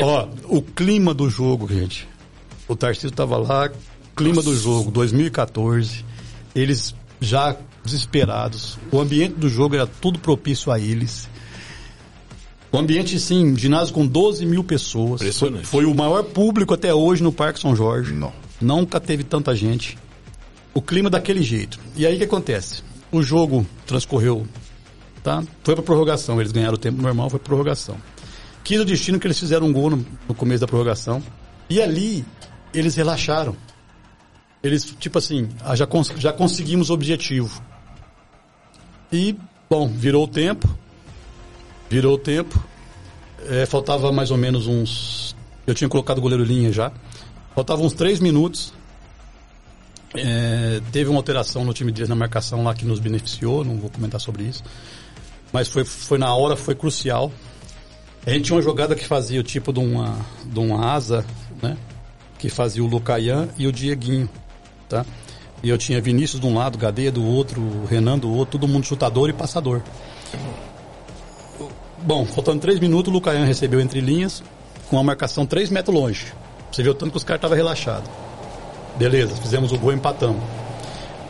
Ó, 0.00 0.26
o 0.48 0.62
clima 0.62 1.12
do 1.12 1.28
jogo, 1.28 1.68
gente. 1.68 2.08
O 2.72 2.76
Tarcísio 2.76 3.10
tava 3.10 3.36
lá, 3.36 3.70
clima 4.16 4.42
do 4.42 4.56
jogo, 4.56 4.90
2014. 4.90 6.04
Eles 6.54 6.94
já 7.20 7.54
desesperados. 7.84 8.78
O 8.90 8.98
ambiente 8.98 9.34
do 9.34 9.48
jogo 9.48 9.74
era 9.74 9.86
tudo 9.86 10.18
propício 10.18 10.72
a 10.72 10.78
eles. 10.78 11.28
O 12.70 12.78
ambiente, 12.78 13.20
sim, 13.20 13.54
ginásio 13.54 13.92
com 13.92 14.06
12 14.06 14.46
mil 14.46 14.64
pessoas. 14.64 15.20
Foi, 15.36 15.62
foi 15.62 15.84
o 15.84 15.94
maior 15.94 16.22
público 16.24 16.72
até 16.72 16.94
hoje 16.94 17.22
no 17.22 17.30
Parque 17.30 17.60
São 17.60 17.76
Jorge. 17.76 18.14
Não. 18.14 18.32
Nunca 18.58 18.98
teve 18.98 19.22
tanta 19.22 19.54
gente. 19.54 19.98
O 20.72 20.80
clima 20.80 21.10
daquele 21.10 21.42
jeito. 21.42 21.78
E 21.94 22.06
aí 22.06 22.14
o 22.14 22.18
que 22.18 22.24
acontece? 22.24 22.82
O 23.10 23.22
jogo 23.22 23.66
transcorreu, 23.86 24.46
tá? 25.22 25.44
Foi 25.62 25.74
pra 25.74 25.84
prorrogação. 25.84 26.40
Eles 26.40 26.52
ganharam 26.52 26.74
o 26.74 26.78
tempo 26.78 27.02
normal, 27.02 27.28
foi 27.28 27.38
pra 27.38 27.48
prorrogação. 27.48 27.96
Quis 28.64 28.80
o 28.80 28.84
destino 28.86 29.20
que 29.20 29.26
eles 29.26 29.38
fizeram 29.38 29.66
um 29.66 29.72
gol 29.72 29.90
no, 29.90 30.06
no 30.26 30.34
começo 30.34 30.62
da 30.62 30.66
prorrogação. 30.66 31.22
E 31.68 31.82
ali, 31.82 32.24
eles 32.74 32.94
relaxaram. 32.94 33.56
Eles, 34.62 34.84
tipo 34.98 35.18
assim, 35.18 35.48
ah, 35.60 35.74
já, 35.74 35.86
cons 35.86 36.12
já 36.16 36.32
conseguimos 36.32 36.90
o 36.90 36.94
objetivo. 36.94 37.62
E, 39.12 39.36
bom, 39.68 39.88
virou 39.88 40.24
o 40.24 40.28
tempo. 40.28 40.68
Virou 41.90 42.14
o 42.14 42.18
tempo. 42.18 42.62
É, 43.48 43.66
faltava 43.66 44.12
mais 44.12 44.30
ou 44.30 44.36
menos 44.36 44.66
uns. 44.66 45.34
Eu 45.66 45.74
tinha 45.74 45.88
colocado 45.88 46.18
o 46.18 46.20
goleiro 46.20 46.44
linha 46.44 46.72
já. 46.72 46.92
Faltavam 47.54 47.84
uns 47.84 47.92
três 47.92 48.20
minutos. 48.20 48.72
É, 50.14 50.80
teve 50.92 51.10
uma 51.10 51.18
alteração 51.18 51.64
no 51.64 51.72
time 51.72 51.90
deles 51.90 52.08
na 52.08 52.14
marcação 52.14 52.62
lá 52.62 52.74
que 52.74 52.84
nos 52.84 53.00
beneficiou, 53.00 53.64
não 53.64 53.78
vou 53.78 53.90
comentar 53.90 54.20
sobre 54.20 54.44
isso. 54.44 54.62
Mas 55.52 55.68
foi, 55.68 55.84
foi 55.84 56.18
na 56.18 56.34
hora, 56.34 56.54
foi 56.54 56.74
crucial. 56.74 57.32
A 58.24 58.30
gente 58.30 58.44
tinha 58.44 58.56
uma 58.56 58.62
jogada 58.62 58.94
que 58.94 59.04
fazia 59.04 59.40
o 59.40 59.42
tipo 59.42 59.72
de 59.72 59.80
uma, 59.80 60.16
de 60.44 60.58
uma 60.58 60.92
asa, 60.92 61.24
né? 61.62 61.76
Que 62.42 62.48
fazia 62.48 62.82
o 62.82 62.88
Lucaian 62.88 63.48
e 63.56 63.68
o 63.68 63.72
Dieguinho, 63.72 64.28
tá? 64.88 65.06
E 65.62 65.68
eu 65.68 65.78
tinha 65.78 66.00
Vinícius 66.00 66.40
de 66.40 66.46
um 66.48 66.56
lado, 66.56 66.76
Gadeia 66.76 67.12
do 67.12 67.24
outro, 67.24 67.84
Renan 67.88 68.18
do 68.18 68.28
outro, 68.34 68.58
todo 68.58 68.66
mundo 68.68 68.84
chutador 68.84 69.30
e 69.30 69.32
passador. 69.32 69.80
Bom, 71.98 72.26
faltando 72.26 72.58
três 72.58 72.80
minutos, 72.80 73.12
o 73.12 73.14
Lucaian 73.14 73.44
recebeu 73.44 73.80
entre 73.80 74.00
linhas, 74.00 74.42
com 74.90 74.98
a 74.98 75.04
marcação 75.04 75.46
três 75.46 75.70
metros 75.70 75.94
longe. 75.94 76.34
Você 76.72 76.82
viu 76.82 76.96
tanto 76.96 77.12
que 77.12 77.18
os 77.18 77.22
caras 77.22 77.38
estavam 77.38 77.56
relaxados. 77.56 78.10
Beleza, 78.98 79.36
fizemos 79.36 79.70
o 79.70 79.78
gol 79.78 79.92
empatamos. 79.92 80.42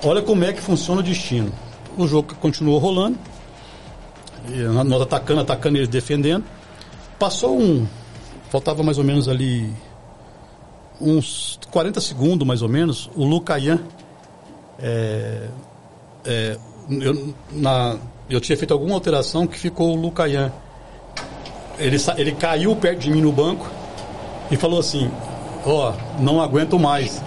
Olha 0.03 0.23
como 0.23 0.45
é 0.45 0.53
que 0.55 0.63
funciona 0.63 1.03
o 1.03 1.05
destino. 1.05 1.53
O 1.99 2.09
jogo 2.09 2.35
continuou 2.37 2.79
rolando. 2.79 3.19
Nós 4.87 5.03
atacando, 5.03 5.43
atacando 5.43 5.77
eles 5.77 5.89
defendendo. 5.89 6.43
Passou 7.19 7.61
um. 7.61 7.87
Faltava 8.49 8.83
mais 8.83 8.97
ou 8.97 9.05
menos 9.05 9.29
ali. 9.29 9.71
Uns 11.03 11.59
40 11.71 12.01
segundos, 12.01 12.47
mais 12.47 12.63
ou 12.63 12.69
menos. 12.69 13.11
O 13.17 13.25
Lucaian. 13.25 13.81
É, 14.79 15.49
é, 16.25 16.59
eu, 16.89 17.35
na, 17.53 17.97
eu 18.31 18.41
tinha 18.41 18.57
feito 18.57 18.73
alguma 18.73 18.95
alteração 18.95 19.47
que 19.47 19.59
ficou 19.59 19.97
o 19.97 20.01
Lucaian. 20.01 20.53
Ele, 21.79 21.97
ele 22.17 22.33
caiu 22.33 22.75
perto 22.77 23.01
de 23.01 23.11
mim 23.11 23.21
no 23.21 23.33
banco 23.33 23.69
e 24.51 24.57
falou 24.57 24.79
assim: 24.79 25.11
Ó, 25.65 25.93
oh, 25.93 26.23
não 26.23 26.41
aguento 26.41 26.79
mais. 26.79 27.23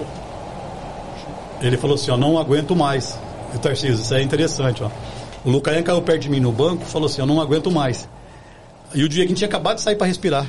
Ele 1.62 1.78
falou 1.78 1.96
assim, 1.96 2.12
ó, 2.12 2.18
não 2.18 2.38
aguento 2.38 2.76
mais. 2.76 3.18
O 3.54 3.60
Tarcísio, 3.60 3.96
isso 3.96 4.14
é 4.14 4.22
interessante, 4.22 4.84
ó. 4.84 4.90
O 5.46 5.50
Lucaian 5.50 5.82
caiu 5.84 6.02
perto 6.02 6.24
de 6.24 6.30
mim 6.30 6.40
no 6.40 6.52
banco 6.52 6.84
e 6.84 6.86
falou 6.86 7.08
assim, 7.08 7.22
eu 7.22 7.28
não 7.28 7.40
aguento 7.40 7.72
mais. 7.72 8.10
E 8.94 9.04
o 9.04 9.10
Dieguinho 9.10 9.36
tinha 9.36 9.48
acabado 9.48 9.78
de 9.78 9.82
sair 9.82 9.96
para 9.96 10.08
respirar. 10.08 10.46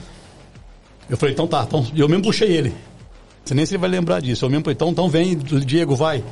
Eu 1.08 1.16
falei, 1.16 1.32
então 1.32 1.46
tá, 1.46 1.64
então, 1.66 1.86
eu 1.94 2.08
mesmo 2.08 2.24
puxei 2.24 2.50
ele. 2.50 2.74
Você 3.46 3.54
nem 3.54 3.64
se 3.64 3.74
ele 3.74 3.80
vai 3.80 3.88
lembrar 3.88 4.20
disso. 4.20 4.44
Eu 4.44 4.50
mesmo 4.50 4.64
falei, 4.64 4.74
então, 4.74 4.90
então 4.90 5.08
vem, 5.08 5.36
Diego, 5.38 5.94
vai. 5.94 6.24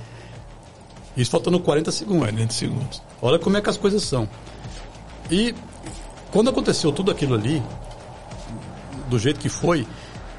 Isso 1.16 1.30
faltando 1.30 1.60
40 1.60 1.92
segundos. 1.92 2.28
40 2.28 2.52
segundos. 2.52 3.02
Olha 3.22 3.38
como 3.38 3.56
é 3.56 3.60
que 3.60 3.70
as 3.70 3.76
coisas 3.76 4.02
são. 4.02 4.28
E 5.30 5.54
quando 6.32 6.50
aconteceu 6.50 6.90
tudo 6.90 7.12
aquilo 7.12 7.34
ali, 7.34 7.62
do 9.08 9.16
jeito 9.16 9.38
que 9.38 9.48
foi, 9.48 9.86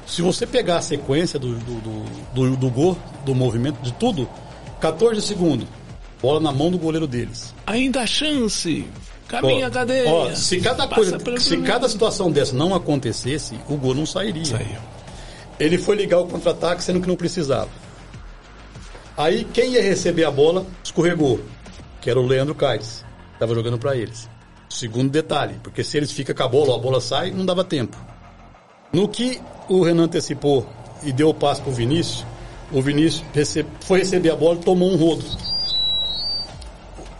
se 0.06 0.20
você 0.20 0.46
pegar 0.46 0.76
a 0.76 0.82
sequência 0.82 1.38
do, 1.38 1.54
do, 1.54 1.80
do, 1.80 2.04
do, 2.34 2.56
do 2.56 2.70
gol, 2.70 2.98
do 3.24 3.34
movimento, 3.34 3.80
de 3.80 3.92
tudo, 3.94 4.28
14 4.78 5.22
segundos, 5.22 5.66
bola 6.20 6.40
na 6.40 6.52
mão 6.52 6.70
do 6.70 6.78
goleiro 6.78 7.06
deles. 7.06 7.54
Ainda 7.66 8.02
há 8.02 8.06
chance. 8.06 8.86
Caminha, 9.26 9.68
ó, 9.68 9.70
cadeia. 9.70 10.10
Ó, 10.10 10.34
se 10.34 10.60
cada 10.60 10.86
coisa, 10.86 11.18
se 11.38 11.56
cada 11.62 11.88
situação 11.88 12.30
dessa 12.30 12.54
não 12.54 12.74
acontecesse, 12.74 13.58
o 13.66 13.76
gol 13.76 13.94
não 13.94 14.04
sairia. 14.04 14.44
Saiu. 14.44 14.95
Ele 15.58 15.78
foi 15.78 15.96
ligar 15.96 16.20
o 16.20 16.26
contra-ataque 16.26 16.82
sendo 16.82 17.00
que 17.00 17.08
não 17.08 17.16
precisava. 17.16 17.70
Aí 19.16 19.44
quem 19.44 19.72
ia 19.72 19.82
receber 19.82 20.24
a 20.24 20.30
bola 20.30 20.66
escorregou, 20.84 21.40
que 22.00 22.10
era 22.10 22.20
o 22.20 22.26
Leandro 22.26 22.54
Caires. 22.54 23.04
Estava 23.32 23.54
jogando 23.54 23.78
para 23.78 23.96
eles. 23.96 24.28
Segundo 24.68 25.10
detalhe, 25.10 25.58
porque 25.62 25.82
se 25.82 25.96
eles 25.96 26.12
ficam 26.12 26.34
com 26.34 26.42
a 26.42 26.48
bola, 26.48 26.74
a 26.74 26.78
bola 26.78 27.00
sai, 27.00 27.30
não 27.30 27.46
dava 27.46 27.64
tempo. 27.64 27.96
No 28.92 29.08
que 29.08 29.40
o 29.68 29.82
Renan 29.82 30.04
antecipou 30.04 30.66
e 31.02 31.12
deu 31.12 31.30
o 31.30 31.34
passo 31.34 31.62
para 31.62 31.70
o 31.70 31.74
Vinícius, 31.74 32.26
o 32.72 32.82
Vinícius 32.82 33.24
recebe, 33.32 33.68
foi 33.80 34.00
receber 34.00 34.30
a 34.30 34.36
bola 34.36 34.58
e 34.58 34.62
tomou 34.62 34.90
um 34.90 34.96
rodo. 34.96 35.24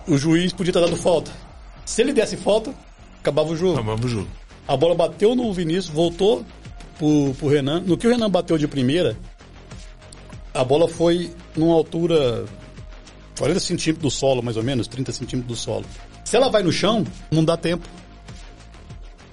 O 0.07 0.19
juiz 0.19 0.53
podia 0.53 0.73
ter 0.73 0.81
dado 0.81 0.97
falta. 0.97 1.31
Se 1.85 2.03
ele 2.03 2.13
desse 2.13 2.37
falta, 2.37 2.75
acabava 3.21 3.49
o 3.49 3.57
jogo. 3.57 3.75
Acabava 3.75 4.05
o 4.05 4.09
jogo. 4.09 4.29
A 4.69 4.77
bola 4.77 4.95
bateu 4.95 5.35
no 5.35 5.53
Vinícius, 5.53 5.89
voltou 5.89 6.45
pro, 6.99 7.35
pro 7.39 7.49
Renan. 7.49 7.81
No 7.81 7.97
que 7.97 8.07
o 8.07 8.11
Renan 8.11 8.31
bateu 8.31 8.59
de 8.59 8.67
primeira, 8.69 9.17
a 10.53 10.65
bola 10.65 10.89
foi 10.89 11.31
numa 11.55 11.75
altura 11.75 12.45
40 13.39 13.61
centímetros 13.61 14.03
do 14.03 14.11
solo, 14.11 14.43
mais 14.43 14.57
ou 14.57 14.63
menos, 14.63 14.89
30 14.89 15.13
centímetros 15.13 15.59
do 15.59 15.63
solo. 15.63 15.85
Se 16.25 16.37
ela 16.37 16.49
vai 16.49 16.63
no 16.63 16.73
chão, 16.73 17.05
não 17.31 17.45
dá 17.45 17.57
tempo. 17.57 17.87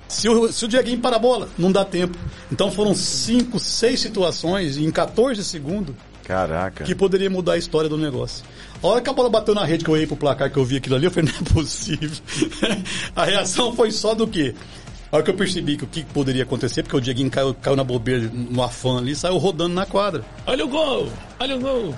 Se 0.07 0.29
o, 0.29 0.51
se 0.51 0.65
o 0.65 0.67
Dieguinho 0.67 0.99
para 0.99 1.15
a 1.15 1.19
bola, 1.19 1.49
não 1.57 1.71
dá 1.71 1.83
tempo. 1.83 2.17
Então 2.51 2.71
foram 2.71 2.93
cinco, 2.93 3.59
seis 3.59 3.99
situações 3.99 4.77
em 4.77 4.91
14 4.91 5.43
segundos. 5.43 5.95
Caraca. 6.23 6.83
Que 6.83 6.95
poderia 6.95 7.29
mudar 7.29 7.53
a 7.53 7.57
história 7.57 7.89
do 7.89 7.97
negócio. 7.97 8.45
A 8.81 8.87
hora 8.87 9.01
que 9.01 9.09
a 9.09 9.13
bola 9.13 9.29
bateu 9.29 9.55
na 9.55 9.65
rede, 9.65 9.83
que 9.83 9.89
eu 9.89 9.93
olhei 9.93 10.07
pro 10.07 10.15
placar, 10.15 10.51
que 10.51 10.57
eu 10.57 10.63
vi 10.63 10.77
aquilo 10.77 10.95
ali, 10.95 11.05
eu 11.05 11.11
falei, 11.11 11.31
não 11.31 11.39
é 11.39 11.53
possível. 11.53 12.11
a 13.15 13.25
reação 13.25 13.73
foi 13.75 13.91
só 13.91 14.13
do 14.13 14.27
quê? 14.27 14.53
A 15.13 15.17
hora 15.17 15.23
que 15.23 15.29
eu 15.29 15.35
percebi 15.35 15.77
que 15.77 15.83
o 15.83 15.87
que 15.87 16.03
poderia 16.03 16.41
acontecer, 16.41 16.81
porque 16.81 16.97
o 16.97 16.99
Dieguinho 16.99 17.29
caiu, 17.29 17.53
caiu 17.53 17.75
na 17.75 17.83
bobeira, 17.83 18.31
no 18.33 18.63
afã 18.63 18.97
ali, 18.97 19.15
saiu 19.15 19.37
rodando 19.37 19.75
na 19.75 19.85
quadra. 19.85 20.25
Olha 20.47 20.65
o 20.65 20.67
gol! 20.67 21.07
Olha 21.39 21.55
o 21.55 21.59
gol! 21.59 21.95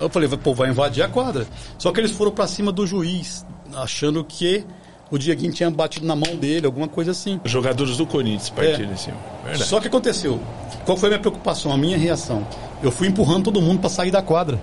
Eu 0.00 0.08
falei, 0.08 0.26
pô, 0.26 0.54
vai 0.54 0.70
invadir 0.70 1.02
a 1.02 1.08
quadra. 1.08 1.46
Só 1.76 1.92
que 1.92 2.00
eles 2.00 2.12
foram 2.12 2.32
para 2.32 2.46
cima 2.46 2.72
do 2.72 2.86
juiz, 2.86 3.44
achando 3.74 4.24
que 4.24 4.64
o 5.10 5.18
Dieguinho 5.18 5.52
tinha 5.52 5.70
batido 5.70 6.06
na 6.06 6.16
mão 6.16 6.34
dele, 6.34 6.64
alguma 6.64 6.88
coisa 6.88 7.10
assim. 7.10 7.38
Os 7.44 7.50
jogadores 7.50 7.98
do 7.98 8.06
Corinthians 8.06 8.48
partiram 8.48 8.88
é. 8.88 8.94
em 8.94 8.96
cima. 8.96 9.18
Verdade. 9.44 9.64
Só 9.68 9.78
que 9.78 9.88
aconteceu. 9.88 10.40
Qual 10.86 10.96
foi 10.96 11.08
a 11.08 11.10
minha 11.10 11.20
preocupação, 11.20 11.70
a 11.72 11.76
minha 11.76 11.98
reação? 11.98 12.48
Eu 12.82 12.90
fui 12.90 13.06
empurrando 13.06 13.44
todo 13.44 13.60
mundo 13.60 13.80
para 13.80 13.90
sair 13.90 14.10
da 14.10 14.22
quadra. 14.22 14.58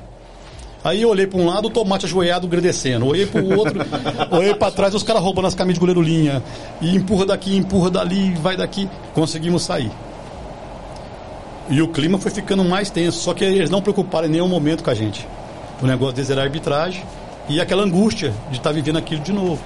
Aí 0.84 1.02
eu 1.02 1.10
olhei 1.10 1.26
para 1.26 1.40
um 1.40 1.46
lado, 1.46 1.68
o 1.68 1.70
tomate 1.70 2.06
ajoelhado 2.06 2.46
agradecendo. 2.46 3.06
Olhei 3.06 3.26
para 3.26 3.42
o 3.42 3.58
outro, 3.58 3.80
olhei 4.32 4.54
para 4.54 4.72
trás, 4.72 4.94
os 4.94 5.04
caras 5.04 5.22
roubando 5.22 5.48
as 5.48 5.56
camisas 5.56 5.76
de 5.76 5.80
goleiro 5.80 6.02
linha. 6.02 6.44
E 6.82 6.96
empurra 6.96 7.26
daqui, 7.26 7.56
empurra 7.56 7.90
dali, 7.90 8.34
vai 8.36 8.58
daqui. 8.58 8.90
Conseguimos 9.14 9.64
sair. 9.64 9.92
E 11.70 11.82
o 11.82 11.88
clima 11.88 12.18
foi 12.18 12.32
ficando 12.32 12.64
mais 12.66 12.90
tenso. 12.90 13.20
Só 13.20 13.34
que 13.34 13.46
eles 13.46 13.70
não 13.70 13.82
preocuparam 13.82 14.28
em 14.28 14.32
nenhum 14.32 14.48
momento 14.48 14.84
com 14.84 14.90
a 14.90 14.94
gente. 14.94 15.26
O 15.82 15.88
negócio 15.88 16.16
deles 16.16 16.30
era 16.30 16.42
arbitragem 16.42 17.04
e 17.50 17.60
aquela 17.60 17.84
angústia 17.84 18.34
de 18.50 18.58
estar 18.58 18.70
tá 18.70 18.72
vivendo 18.72 18.98
aquilo 18.98 19.22
de 19.22 19.32
novo. 19.32 19.62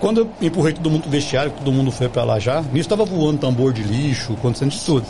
Quando 0.00 0.22
eu 0.22 0.30
empurrei 0.40 0.72
todo 0.72 0.90
mundo 0.90 1.02
pro 1.02 1.10
vestiário, 1.10 1.52
todo 1.52 1.70
mundo 1.70 1.92
foi 1.92 2.08
para 2.08 2.24
lá 2.24 2.38
já, 2.38 2.60
nisso 2.60 2.80
estava 2.80 3.04
voando 3.04 3.38
tambor 3.38 3.72
de 3.72 3.82
lixo, 3.84 4.32
acontecendo 4.32 4.70
de 4.70 4.80
tudo. 4.80 5.06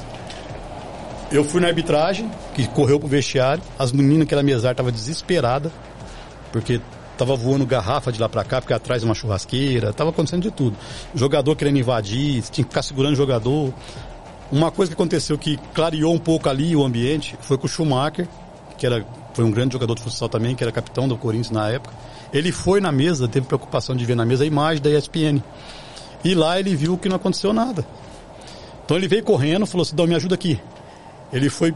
Eu 1.32 1.42
fui 1.42 1.62
na 1.62 1.68
arbitragem, 1.68 2.30
que 2.54 2.68
correu 2.68 3.00
pro 3.00 3.08
vestiário, 3.08 3.62
as 3.78 3.90
meninas 3.90 4.28
que 4.28 4.34
era 4.34 4.42
mesar 4.42 4.72
estavam 4.72 4.92
desesperadas, 4.92 5.72
porque 6.52 6.78
tava 7.16 7.34
voando 7.34 7.64
garrafa 7.64 8.12
de 8.12 8.20
lá 8.20 8.28
para 8.28 8.44
cá, 8.44 8.60
porque 8.60 8.74
atrás 8.74 9.02
uma 9.02 9.14
churrasqueira, 9.14 9.94
tava 9.94 10.10
acontecendo 10.10 10.42
de 10.42 10.50
tudo. 10.50 10.76
Jogador 11.14 11.56
querendo 11.56 11.78
invadir, 11.78 12.42
tinha 12.50 12.64
que 12.64 12.70
ficar 12.70 12.82
segurando 12.82 13.14
o 13.14 13.16
jogador. 13.16 13.72
Uma 14.50 14.70
coisa 14.70 14.90
que 14.90 14.94
aconteceu 14.94 15.38
que 15.38 15.56
clareou 15.72 16.12
um 16.12 16.18
pouco 16.18 16.50
ali 16.50 16.76
o 16.76 16.84
ambiente 16.84 17.34
foi 17.40 17.56
com 17.56 17.64
o 17.64 17.68
Schumacher, 17.68 18.28
que 18.76 18.84
era, 18.84 19.02
foi 19.32 19.46
um 19.46 19.50
grande 19.50 19.72
jogador 19.72 19.94
de 19.94 20.02
futsal 20.02 20.28
também, 20.28 20.54
que 20.54 20.62
era 20.62 20.70
capitão 20.70 21.08
do 21.08 21.16
Corinthians 21.16 21.50
na 21.50 21.70
época. 21.70 21.94
Ele 22.30 22.52
foi 22.52 22.78
na 22.78 22.92
mesa, 22.92 23.26
teve 23.26 23.46
preocupação 23.46 23.96
de 23.96 24.04
ver 24.04 24.16
na 24.16 24.26
mesa 24.26 24.44
a 24.44 24.46
imagem 24.46 24.82
da 24.82 24.90
ESPN. 24.90 25.42
E 26.22 26.34
lá 26.34 26.60
ele 26.60 26.76
viu 26.76 26.98
que 26.98 27.08
não 27.08 27.16
aconteceu 27.16 27.54
nada. 27.54 27.86
Então 28.84 28.98
ele 28.98 29.08
veio 29.08 29.22
correndo, 29.22 29.64
falou 29.64 29.82
assim, 29.82 29.96
Dão, 29.96 30.06
me 30.06 30.14
ajuda 30.14 30.34
aqui. 30.34 30.60
Ele 31.32 31.48
foi 31.48 31.74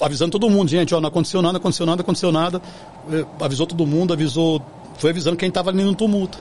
avisando 0.00 0.32
todo 0.32 0.48
mundo, 0.48 0.68
gente, 0.68 0.94
ó, 0.94 1.00
não 1.00 1.08
aconteceu 1.08 1.42
nada, 1.42 1.58
aconteceu 1.58 1.86
nada, 1.86 2.02
aconteceu 2.02 2.32
nada. 2.32 2.62
Eh, 3.10 3.24
avisou 3.40 3.66
todo 3.66 3.86
mundo, 3.86 4.12
avisou, 4.12 4.62
foi 4.96 5.10
avisando 5.10 5.36
quem 5.36 5.48
estava 5.48 5.70
ali 5.70 5.82
no 5.82 5.94
tumulto. 5.94 6.38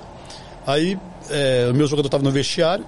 Aí 0.65 0.98
é, 1.30 1.69
o 1.72 1.73
meu 1.73 1.88
jogador 1.88 2.07
estava 2.07 2.23
no 2.23 2.31
vestiário. 2.31 2.85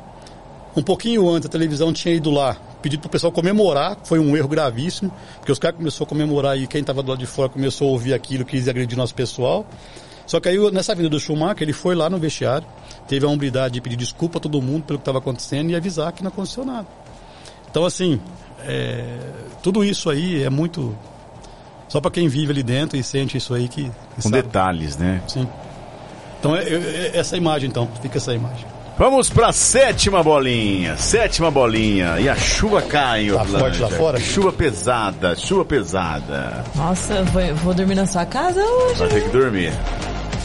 Um 0.76 0.82
pouquinho 0.82 1.30
antes 1.30 1.46
a 1.46 1.50
televisão 1.50 1.94
tinha 1.94 2.14
ido 2.16 2.32
lá, 2.32 2.58
pedido 2.82 3.02
para 3.02 3.08
o 3.08 3.12
pessoal 3.12 3.32
comemorar, 3.32 3.98
foi 4.04 4.18
um 4.20 4.36
erro 4.36 4.48
gravíssimo, 4.48 5.12
porque 5.38 5.52
os 5.52 5.60
caras 5.60 5.78
começaram 5.78 6.06
a 6.06 6.08
comemorar 6.08 6.58
e 6.58 6.66
quem 6.66 6.82
estava 6.82 7.04
do 7.04 7.12
lado 7.12 7.20
de 7.20 7.28
fora 7.28 7.48
começou 7.48 7.90
a 7.90 7.92
ouvir 7.92 8.14
aquilo, 8.14 8.44
quis 8.44 8.68
agredir 8.68 8.98
nosso 8.98 9.14
pessoal. 9.14 9.66
Só 10.26 10.40
que 10.40 10.50
aí, 10.50 10.72
nessa 10.72 10.96
vinda 10.96 11.10
do 11.10 11.20
Schumacher, 11.20 11.64
ele 11.64 11.74
foi 11.74 11.94
lá 11.94 12.10
no 12.10 12.18
vestiário, 12.18 12.66
teve 13.08 13.26
a 13.26 13.30
hombridade 13.30 13.76
de 13.76 13.82
pedir 13.82 13.98
desculpa 13.98 14.40
a 14.40 14.42
todo 14.42 14.62
mundo 14.62 14.84
pelo 14.84 14.98
que 14.98 15.04
estava 15.04 15.20
acontecendo 15.20 15.70
e 15.70 15.76
avisar 15.76 16.12
que 16.12 16.24
não 16.24 16.30
aconteceu 16.30 16.66
nada. 16.66 16.88
Então, 17.70 17.86
assim, 17.86 18.20
é, 18.66 19.18
tudo 19.62 19.84
isso 19.84 20.10
aí 20.10 20.44
é 20.44 20.50
muito. 20.50 20.96
Só 21.88 22.02
para 22.02 22.12
quem 22.12 22.28
vive 22.28 22.52
ali 22.52 22.64
dentro 22.64 22.98
e 22.98 23.04
sente 23.04 23.38
isso 23.38 23.54
aí 23.54 23.68
que. 23.68 23.84
que 23.84 23.92
Com 24.16 24.22
sabe. 24.24 24.42
detalhes, 24.42 24.98
né? 24.98 25.22
Sim. 25.28 25.48
Então, 26.40 26.56
é, 26.56 26.64
é, 26.64 27.12
essa 27.14 27.38
imagem, 27.38 27.70
então, 27.70 27.88
fica 28.02 28.18
essa 28.18 28.34
imagem. 28.34 28.66
Vamos 28.98 29.30
pra 29.30 29.52
sétima 29.52 30.22
bolinha. 30.22 30.96
Sétima 30.98 31.50
bolinha. 31.50 32.20
E 32.20 32.30
a 32.30 32.36
chuva 32.36 32.82
cai, 32.82 33.28
Tá 33.32 33.44
forte 33.46 33.80
lá 33.80 33.90
fora? 33.90 34.20
Chuva 34.20 34.52
pesada, 34.54 35.36
chuva 35.36 35.66
pesada. 35.66 36.64
Nossa, 36.76 37.24
vou, 37.24 37.56
vou 37.56 37.74
dormir 37.74 37.96
na 37.96 38.06
sua 38.06 38.26
casa 38.26 38.62
hoje. 38.62 39.00
Vai 39.00 39.08
ter 39.08 39.24
que 39.24 39.30
dormir. 39.30 39.74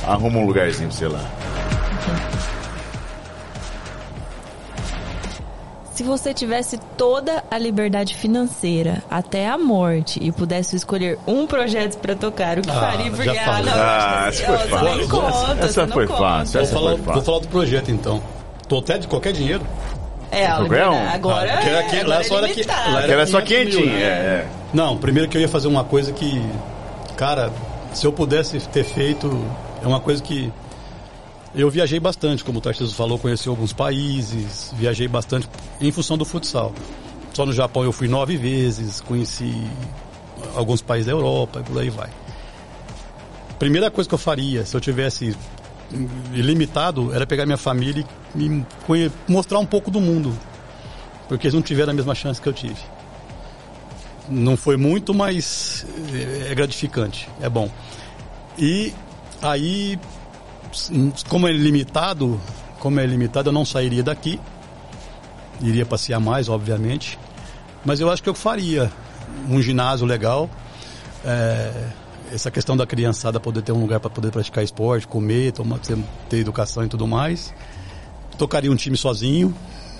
Arruma 0.06 0.38
um 0.38 0.46
lugarzinho 0.46 0.88
pra 0.88 0.96
você 0.96 1.08
lá. 1.08 2.57
Se 5.98 6.04
você 6.04 6.32
tivesse 6.32 6.78
toda 6.96 7.42
a 7.50 7.58
liberdade 7.58 8.14
financeira 8.14 9.02
até 9.10 9.48
a 9.48 9.58
morte 9.58 10.20
e 10.22 10.30
pudesse 10.30 10.76
escolher 10.76 11.18
um 11.26 11.44
projeto 11.44 11.98
pra 11.98 12.14
tocar, 12.14 12.56
o 12.56 12.62
que 12.62 12.70
Ah, 12.70 12.74
faria? 12.74 13.06
já 13.06 13.10
Porque, 13.16 13.34
falei. 13.40 13.64
não, 13.64 13.72
Ah, 13.74 14.22
ó, 14.24 14.28
essa 14.28 14.44
foi 14.46 14.56
você 14.58 14.68
fácil. 14.68 15.08
conta, 15.08 15.64
Essa 15.66 15.86
não 15.86 15.92
foi 15.92 16.06
conta. 16.06 16.20
fácil, 16.20 16.52
Vou 16.52 16.62
essa 16.62 16.72
falar, 16.72 16.90
foi 16.90 16.98
fácil. 16.98 17.12
vou 17.14 17.22
falar 17.24 17.38
do 17.40 17.48
projeto 17.48 17.90
então. 17.90 18.22
Tô 18.68 18.78
até 18.78 18.96
de 18.96 19.08
qualquer 19.08 19.32
dinheiro. 19.32 19.66
É, 20.30 20.46
a 20.46 20.50
Qualquer 20.50 20.62
liberdade. 20.62 21.14
Agora, 21.16 21.52
Ah, 21.52 21.56
que 21.58 21.68
era 21.68 21.78
é, 21.80 21.82
lá 21.82 22.14
agora 22.14 22.20
é 22.20 22.22
só 22.22 22.38
era 22.38 22.46
limitado. 22.46 22.92
lá 22.92 23.02
Que 23.02 23.10
era 23.10 23.26
só 23.26 23.40
500 23.40 23.64
mil, 23.74 23.82
quentinho, 23.82 23.98
né? 23.98 24.02
é, 24.04 24.06
é. 24.06 24.46
Não, 24.72 24.96
primeiro 24.98 25.28
que 25.28 25.36
eu 25.36 25.40
ia 25.40 25.48
fazer 25.48 25.66
uma 25.66 25.82
coisa 25.82 26.12
que, 26.12 26.40
cara, 27.16 27.50
se 27.92 28.06
eu 28.06 28.12
pudesse 28.12 28.60
ter 28.68 28.84
feito, 28.84 29.44
é 29.82 29.86
uma 29.88 29.98
coisa 29.98 30.22
que 30.22 30.52
eu 31.54 31.70
viajei 31.70 31.98
bastante, 31.98 32.44
como 32.44 32.58
o 32.58 32.60
Tarcísio 32.60 32.94
falou, 32.94 33.18
conheci 33.18 33.48
alguns 33.48 33.72
países, 33.72 34.72
viajei 34.76 35.08
bastante 35.08 35.48
em 35.80 35.90
função 35.90 36.16
do 36.16 36.24
futsal. 36.24 36.72
Só 37.32 37.46
no 37.46 37.52
Japão 37.52 37.84
eu 37.84 37.92
fui 37.92 38.08
nove 38.08 38.36
vezes, 38.36 39.00
conheci 39.00 39.54
alguns 40.54 40.82
países 40.82 41.06
da 41.06 41.12
Europa 41.12 41.60
e 41.60 41.62
por 41.62 41.78
aí 41.80 41.90
vai. 41.90 42.10
Primeira 43.58 43.90
coisa 43.90 44.08
que 44.08 44.14
eu 44.14 44.18
faria, 44.18 44.64
se 44.64 44.76
eu 44.76 44.80
tivesse 44.80 45.36
ilimitado, 46.32 47.12
era 47.14 47.26
pegar 47.26 47.46
minha 47.46 47.56
família 47.56 48.04
e 48.34 48.48
me 48.48 48.66
mostrar 49.26 49.58
um 49.58 49.66
pouco 49.66 49.90
do 49.90 50.00
mundo. 50.00 50.36
Porque 51.28 51.46
eles 51.46 51.54
não 51.54 51.62
tiveram 51.62 51.92
a 51.92 51.94
mesma 51.94 52.14
chance 52.14 52.40
que 52.40 52.48
eu 52.48 52.52
tive. 52.52 52.80
Não 54.28 54.56
foi 54.56 54.76
muito, 54.76 55.14
mas 55.14 55.86
é 56.48 56.54
gratificante, 56.54 57.28
é 57.40 57.48
bom. 57.48 57.70
E 58.58 58.92
aí, 59.40 59.98
como 61.28 61.48
é 61.48 61.52
limitado, 61.52 62.40
como 62.78 63.00
é 63.00 63.06
limitado, 63.06 63.48
eu 63.48 63.52
não 63.52 63.64
sairia 63.64 64.02
daqui. 64.02 64.40
Iria 65.60 65.84
passear 65.84 66.20
mais, 66.20 66.48
obviamente. 66.48 67.18
Mas 67.84 68.00
eu 68.00 68.10
acho 68.10 68.22
que 68.22 68.28
eu 68.28 68.34
faria 68.34 68.90
um 69.48 69.60
ginásio 69.60 70.06
legal. 70.06 70.48
é, 71.24 71.88
essa 72.32 72.50
questão 72.50 72.76
da 72.76 72.86
criançada 72.86 73.40
poder 73.40 73.62
ter 73.62 73.72
um 73.72 73.80
lugar 73.80 74.00
para 74.00 74.10
poder 74.10 74.30
praticar 74.30 74.62
esporte, 74.62 75.06
comer, 75.06 75.52
tomar, 75.52 75.78
ter 76.28 76.36
educação 76.36 76.84
e 76.84 76.88
tudo 76.88 77.06
mais. 77.06 77.54
Tocaria 78.36 78.70
um 78.70 78.76
time 78.76 78.96
sozinho. 78.96 79.54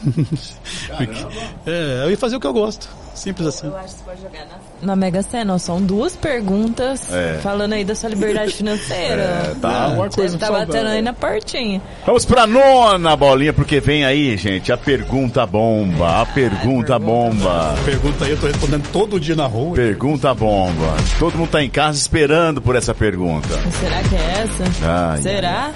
Porque- 0.97 1.27
é, 1.67 2.03
eu 2.05 2.11
ia 2.11 2.19
fazer 2.19 2.37
o 2.37 2.41
que 2.41 2.47
eu 2.47 2.53
gosto. 2.53 2.89
Simples 3.15 3.49
assim. 3.49 3.67
Eu 3.67 3.77
acho 3.77 3.95
que 3.95 4.01
você 4.01 4.05
pode 4.05 4.23
jogar 4.23 4.47
na, 4.47 4.87
na 4.87 4.95
Mega 4.97 5.23
Sena. 5.23 5.59
São 5.59 5.83
duas 5.83 6.15
perguntas 6.15 7.13
É. 7.13 7.39
falando 7.43 7.73
aí 7.73 7.85
da 7.85 7.93
sua 7.95 8.11
liberdade 8.11 8.53
financeira. 8.53 9.19
É, 9.51 9.55
tá 9.61 9.89
uma 9.89 10.09
coisa 10.09 10.39
Você 10.39 10.39
tá 10.39 10.53
batendo 10.53 10.87
aí 10.89 11.03
na 11.03 11.13
portinha. 11.13 11.83
Vamos 12.07 12.25
pra 12.25 12.47
nona 12.47 13.17
bolinha, 13.17 13.53
porque 13.53 13.81
vem 13.81 14.05
aí, 14.05 14.37
gente, 14.37 14.71
a 14.71 14.77
pergunta 14.77 15.45
bomba. 15.45 16.23
A 16.23 16.27
pergunta 16.27 16.97
bomba. 16.99 17.75
Pergunta 17.85 18.25
aí, 18.25 18.31
eu 18.31 18.39
tô 18.41 18.47
respondendo 18.47 18.89
todo 18.93 19.19
dia 19.19 19.35
na 19.35 19.47
rua. 19.47 19.75
Pergunta 19.75 20.33
bomba. 20.33 20.95
Todo 21.19 21.37
mundo 21.37 21.51
tá 21.51 21.63
em 21.63 21.71
casa 21.71 21.99
esperando 21.99 22.63
por 22.63 22.77
essa 22.77 22.95
pergunta. 22.95 23.49
Será 23.81 24.03
que 24.05 24.15
é 24.15 24.43
essa? 24.43 24.65
Ai, 25.13 25.23
Será? 25.23 25.71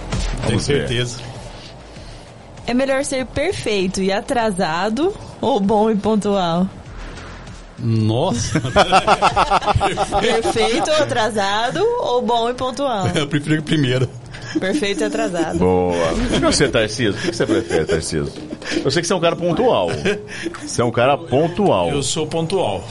Tenho 0.47 0.61
certeza. 0.61 1.19
É 2.67 2.75
melhor 2.75 3.05
ser 3.05 3.27
perfeito 3.27 4.01
e 4.01 4.13
atrasado 4.13 5.15
ou 5.41 5.59
bom 5.61 5.91
e 5.91 5.97
pontual? 5.97 6.67
Nossa, 7.79 8.61
Perfeito 10.21 10.89
ou 10.89 10.97
atrasado 11.03 11.81
ou 12.01 12.23
bom 12.23 12.49
e 12.49 12.55
pontual? 12.55 13.09
eu 13.09 13.27
prefiro 13.27 13.57
que 13.57 13.63
primeiro. 13.63 14.09
Perfeito 14.61 15.01
e 15.03 15.05
atrasado. 15.05 15.59
Boa. 15.59 15.95
E 16.37 16.39
você, 16.41 16.69
Tarcísio? 16.69 17.13
O 17.13 17.15
que 17.17 17.35
você 17.37 17.47
prefere, 17.47 17.85
Tarcísio? 17.85 18.33
Eu 18.85 18.91
sei 18.91 19.03
que 19.03 19.09
você 19.09 19.13
é 19.13 19.17
um 19.17 19.21
cara 19.21 19.37
pontual. 19.37 19.89
Você 20.65 20.81
é 20.81 20.85
um 20.85 20.91
cara 20.91 21.17
pontual. 21.19 21.89
Eu 21.91 22.03
sou 22.03 22.27
pontual. 22.27 22.85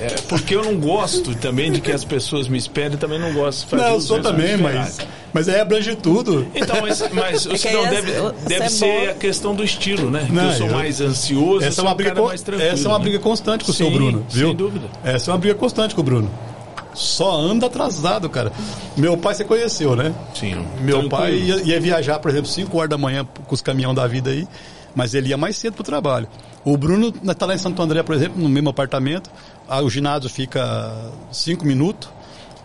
É, 0.00 0.06
porque 0.28 0.54
eu 0.54 0.64
não 0.64 0.76
gosto 0.76 1.34
também 1.36 1.70
de 1.72 1.80
que 1.80 1.90
as 1.92 2.04
pessoas 2.04 2.48
me 2.48 2.58
esperem, 2.58 2.98
também 2.98 3.18
não 3.18 3.32
gosto 3.32 3.64
de 3.64 3.70
fazer 3.70 3.82
Não, 3.82 3.90
eu 3.94 4.00
sou 4.00 4.20
também, 4.20 4.56
mas, 4.56 4.98
mas 5.32 5.48
aí 5.48 5.60
abrange 5.60 5.94
tudo. 5.94 6.46
Então, 6.54 6.76
mas, 6.82 7.02
mas 7.12 7.46
o 7.46 7.50
que 7.50 7.58
Sidão 7.58 7.84
aí 7.84 7.90
deve, 7.90 8.12
as- 8.16 8.32
deve 8.44 8.64
é 8.64 8.68
ser 8.68 9.06
bom. 9.06 9.10
a 9.10 9.14
questão 9.14 9.54
do 9.54 9.64
estilo, 9.64 10.10
né? 10.10 10.26
Não, 10.30 10.42
que 10.42 10.48
eu 10.48 10.52
sou 10.58 10.66
eu- 10.66 10.72
mais 10.74 11.00
ansioso, 11.00 11.64
Essa 11.64 11.80
é 11.80 11.84
uma 11.84 11.92
um 11.92 11.96
briga, 11.96 12.10
cara 12.10 12.20
con- 12.22 12.28
mais 12.28 12.42
tranquilo. 12.42 12.70
essa 12.72 12.86
é 12.86 12.88
uma 12.90 12.98
né? 12.98 13.04
briga 13.04 13.18
constante 13.20 13.64
com 13.64 13.70
o 13.70 13.74
seu 13.74 13.90
Bruno, 13.90 14.26
viu? 14.28 14.48
sem 14.48 14.56
dúvida. 14.56 14.86
Essa 15.04 15.30
é 15.30 15.32
uma 15.32 15.38
briga 15.38 15.54
constante 15.54 15.94
com 15.94 16.00
o 16.00 16.04
Bruno. 16.04 16.30
Só 16.94 17.36
anda 17.40 17.66
atrasado, 17.66 18.28
cara. 18.30 18.52
Meu 18.96 19.16
pai 19.16 19.34
você 19.34 19.44
conheceu, 19.44 19.94
né? 19.96 20.14
Sim, 20.34 20.64
Meu 20.80 21.08
pai 21.08 21.34
ia, 21.34 21.62
ia 21.62 21.80
viajar, 21.80 22.18
por 22.20 22.30
exemplo, 22.30 22.48
5 22.48 22.76
horas 22.76 22.90
da 22.90 22.96
manhã 22.98 23.26
com 23.46 23.54
os 23.54 23.60
caminhão 23.60 23.92
da 23.94 24.06
vida 24.06 24.30
aí, 24.30 24.46
mas 24.94 25.12
ele 25.14 25.28
ia 25.30 25.36
mais 25.36 25.56
cedo 25.56 25.74
pro 25.74 25.82
trabalho. 25.84 26.28
O 26.64 26.76
Bruno 26.76 27.12
está 27.22 27.44
lá 27.46 27.54
em 27.54 27.58
Santo 27.58 27.82
André, 27.82 28.02
por 28.02 28.14
exemplo, 28.14 28.40
no 28.42 28.48
mesmo 28.48 28.70
apartamento. 28.70 29.30
Ah, 29.68 29.82
o 29.82 29.90
ginásio 29.90 30.30
fica 30.30 30.92
5 31.32 31.64
minutos, 31.66 32.08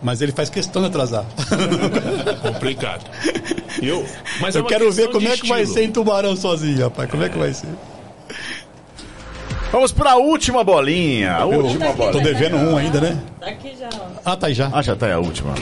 mas 0.01 0.21
ele 0.21 0.31
faz 0.31 0.49
questão 0.49 0.81
de 0.81 0.87
atrasar. 0.87 1.25
complicado. 2.41 3.03
Eu, 3.81 4.05
mas 4.39 4.55
é 4.55 4.59
Eu 4.59 4.63
uma 4.63 4.69
quero 4.69 4.91
ver 4.91 5.09
como 5.09 5.27
é 5.27 5.35
que 5.37 5.47
vai 5.47 5.61
estilo. 5.63 5.79
ser 5.79 5.83
em 5.85 5.91
Tubarão 5.91 6.35
sozinho, 6.35 6.83
rapaz. 6.83 7.09
Como 7.09 7.23
é 7.23 7.29
que 7.29 7.37
vai 7.37 7.53
ser? 7.53 7.67
Vamos 9.71 9.91
pra 9.91 10.15
última 10.15 10.63
bolinha. 10.63 11.33
A 11.35 11.45
última 11.45 11.87
Tô 11.87 11.93
bolinha. 11.93 12.23
devendo 12.23 12.55
um 12.57 12.77
ainda, 12.77 12.99
né? 12.99 13.19
Tá 13.39 13.47
aqui 13.47 13.75
já. 13.79 13.89
ó. 13.93 14.07
Ah, 14.25 14.35
tá 14.35 14.47
aí 14.47 14.53
já. 14.53 14.69
Ah, 14.73 14.81
já 14.81 14.95
tá 14.95 15.05
aí 15.05 15.11
a 15.11 15.19
última. 15.19 15.53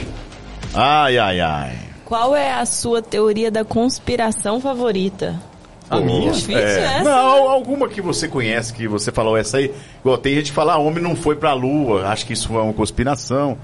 Ai, 0.74 1.18
ai, 1.18 1.40
ai. 1.40 1.72
Qual 2.04 2.34
é 2.34 2.52
a 2.52 2.64
sua 2.64 3.02
teoria 3.02 3.50
da 3.50 3.64
conspiração 3.64 4.60
favorita? 4.60 5.38
A 5.90 6.00
minha? 6.00 6.32
Difícil 6.32 6.58
É. 6.58 6.96
essa. 6.96 7.04
Não, 7.04 7.48
alguma 7.50 7.88
que 7.88 8.00
você 8.00 8.28
conhece, 8.28 8.72
que 8.72 8.88
você 8.88 9.12
falou 9.12 9.36
essa 9.36 9.58
aí. 9.58 9.74
Igual 10.00 10.16
tem 10.18 10.34
gente 10.34 10.46
que 10.50 10.52
fala, 10.52 10.74
ah, 10.74 10.78
homem 10.78 11.02
não 11.02 11.14
foi 11.16 11.36
pra 11.36 11.52
lua, 11.52 12.06
acho 12.08 12.26
que 12.26 12.32
isso 12.32 12.54
é 12.54 12.60
uma 12.62 12.72
conspiração. 12.72 13.58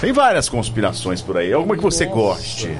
Tem 0.00 0.12
várias 0.12 0.48
conspirações 0.48 1.20
por 1.22 1.36
aí. 1.36 1.52
Alguma 1.52 1.76
que 1.76 1.82
você 1.82 2.06
goste. 2.06 2.76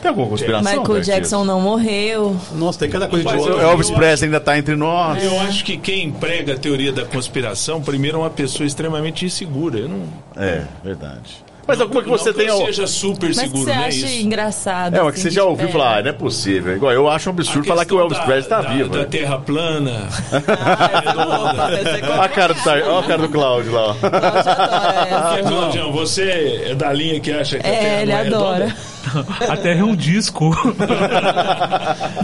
Tem 0.00 0.08
alguma 0.10 0.26
conspiração? 0.28 0.80
Michael? 0.82 1.00
Jackson 1.02 1.44
não 1.44 1.60
morreu. 1.60 2.36
Nossa, 2.52 2.78
tem 2.78 2.88
cada 2.90 3.08
coisa 3.08 3.24
de 3.24 3.30
Mas 3.34 3.40
outra. 3.42 3.62
eu- 3.62 3.70
Elvis 3.70 3.90
Presley 3.90 4.28
ainda 4.28 4.40
tá 4.40 4.56
entre 4.58 4.76
nós. 4.76 5.22
Eu 5.24 5.40
acho 5.40 5.64
que 5.64 5.76
quem 5.76 6.10
prega 6.12 6.54
a 6.54 6.56
teoria 6.56 6.92
da 6.92 7.04
conspiração, 7.04 7.82
primeiro 7.82 8.18
é 8.18 8.20
uma 8.20 8.30
pessoa 8.30 8.66
extremamente 8.66 9.24
insegura. 9.26 9.78
Eu 9.78 9.88
não, 9.88 10.02
É, 10.36 10.62
verdade. 10.84 11.44
Mas 11.68 11.80
alguma 11.82 12.02
que 12.02 12.08
você 12.08 12.30
não 12.30 12.34
que 12.38 12.46
tenha. 12.46 12.56
seja 12.66 12.86
super 12.86 13.26
Mas 13.28 13.38
que 13.38 13.44
seguro, 13.44 13.64
você 13.64 13.70
né? 13.70 13.86
acha 13.86 14.06
engraçado? 14.14 14.96
É, 14.96 15.02
uma 15.02 15.12
que 15.12 15.18
assim, 15.18 15.28
você 15.28 15.34
já 15.34 15.44
ouviu 15.44 15.68
é. 15.68 15.70
falar, 15.70 15.98
ah, 15.98 16.02
não 16.02 16.08
é 16.10 16.12
possível. 16.14 16.74
Igual 16.74 16.92
eu 16.92 17.08
acho 17.10 17.28
um 17.28 17.32
absurdo 17.34 17.68
falar 17.68 17.84
que 17.84 17.92
o 17.94 18.00
Elvis 18.00 18.18
Presley 18.20 18.48
tá 18.48 18.62
da, 18.62 18.68
vivo. 18.70 18.88
Da 18.88 18.98
né? 19.00 19.04
terra 19.04 19.38
plana. 19.38 20.08
Ah, 20.32 21.70
essa 21.72 21.98
é 21.98 22.08
Olha 22.10 22.22
a 22.22 22.28
cara 22.28 22.54
do, 22.54 22.60
a 22.98 23.02
cara 23.02 23.18
do 23.18 23.28
Cláudio 23.28 23.72
lá. 23.72 23.90
ó. 23.90 23.94
Cláudio 23.94 25.42
essa. 25.42 25.48
Claudião, 25.48 25.92
você 25.92 26.62
é 26.70 26.74
da 26.74 26.92
linha 26.92 27.20
que 27.20 27.30
acha 27.32 27.58
que 27.58 27.66
a 27.66 27.70
terra 27.70 27.86
É, 27.86 28.02
ele 28.02 28.12
não 28.12 28.18
é 28.18 28.26
adora. 28.26 28.64
redonda? 28.66 28.98
A 29.48 29.56
Terra 29.56 29.80
é 29.80 29.84
um 29.84 29.96
disco. 29.96 30.50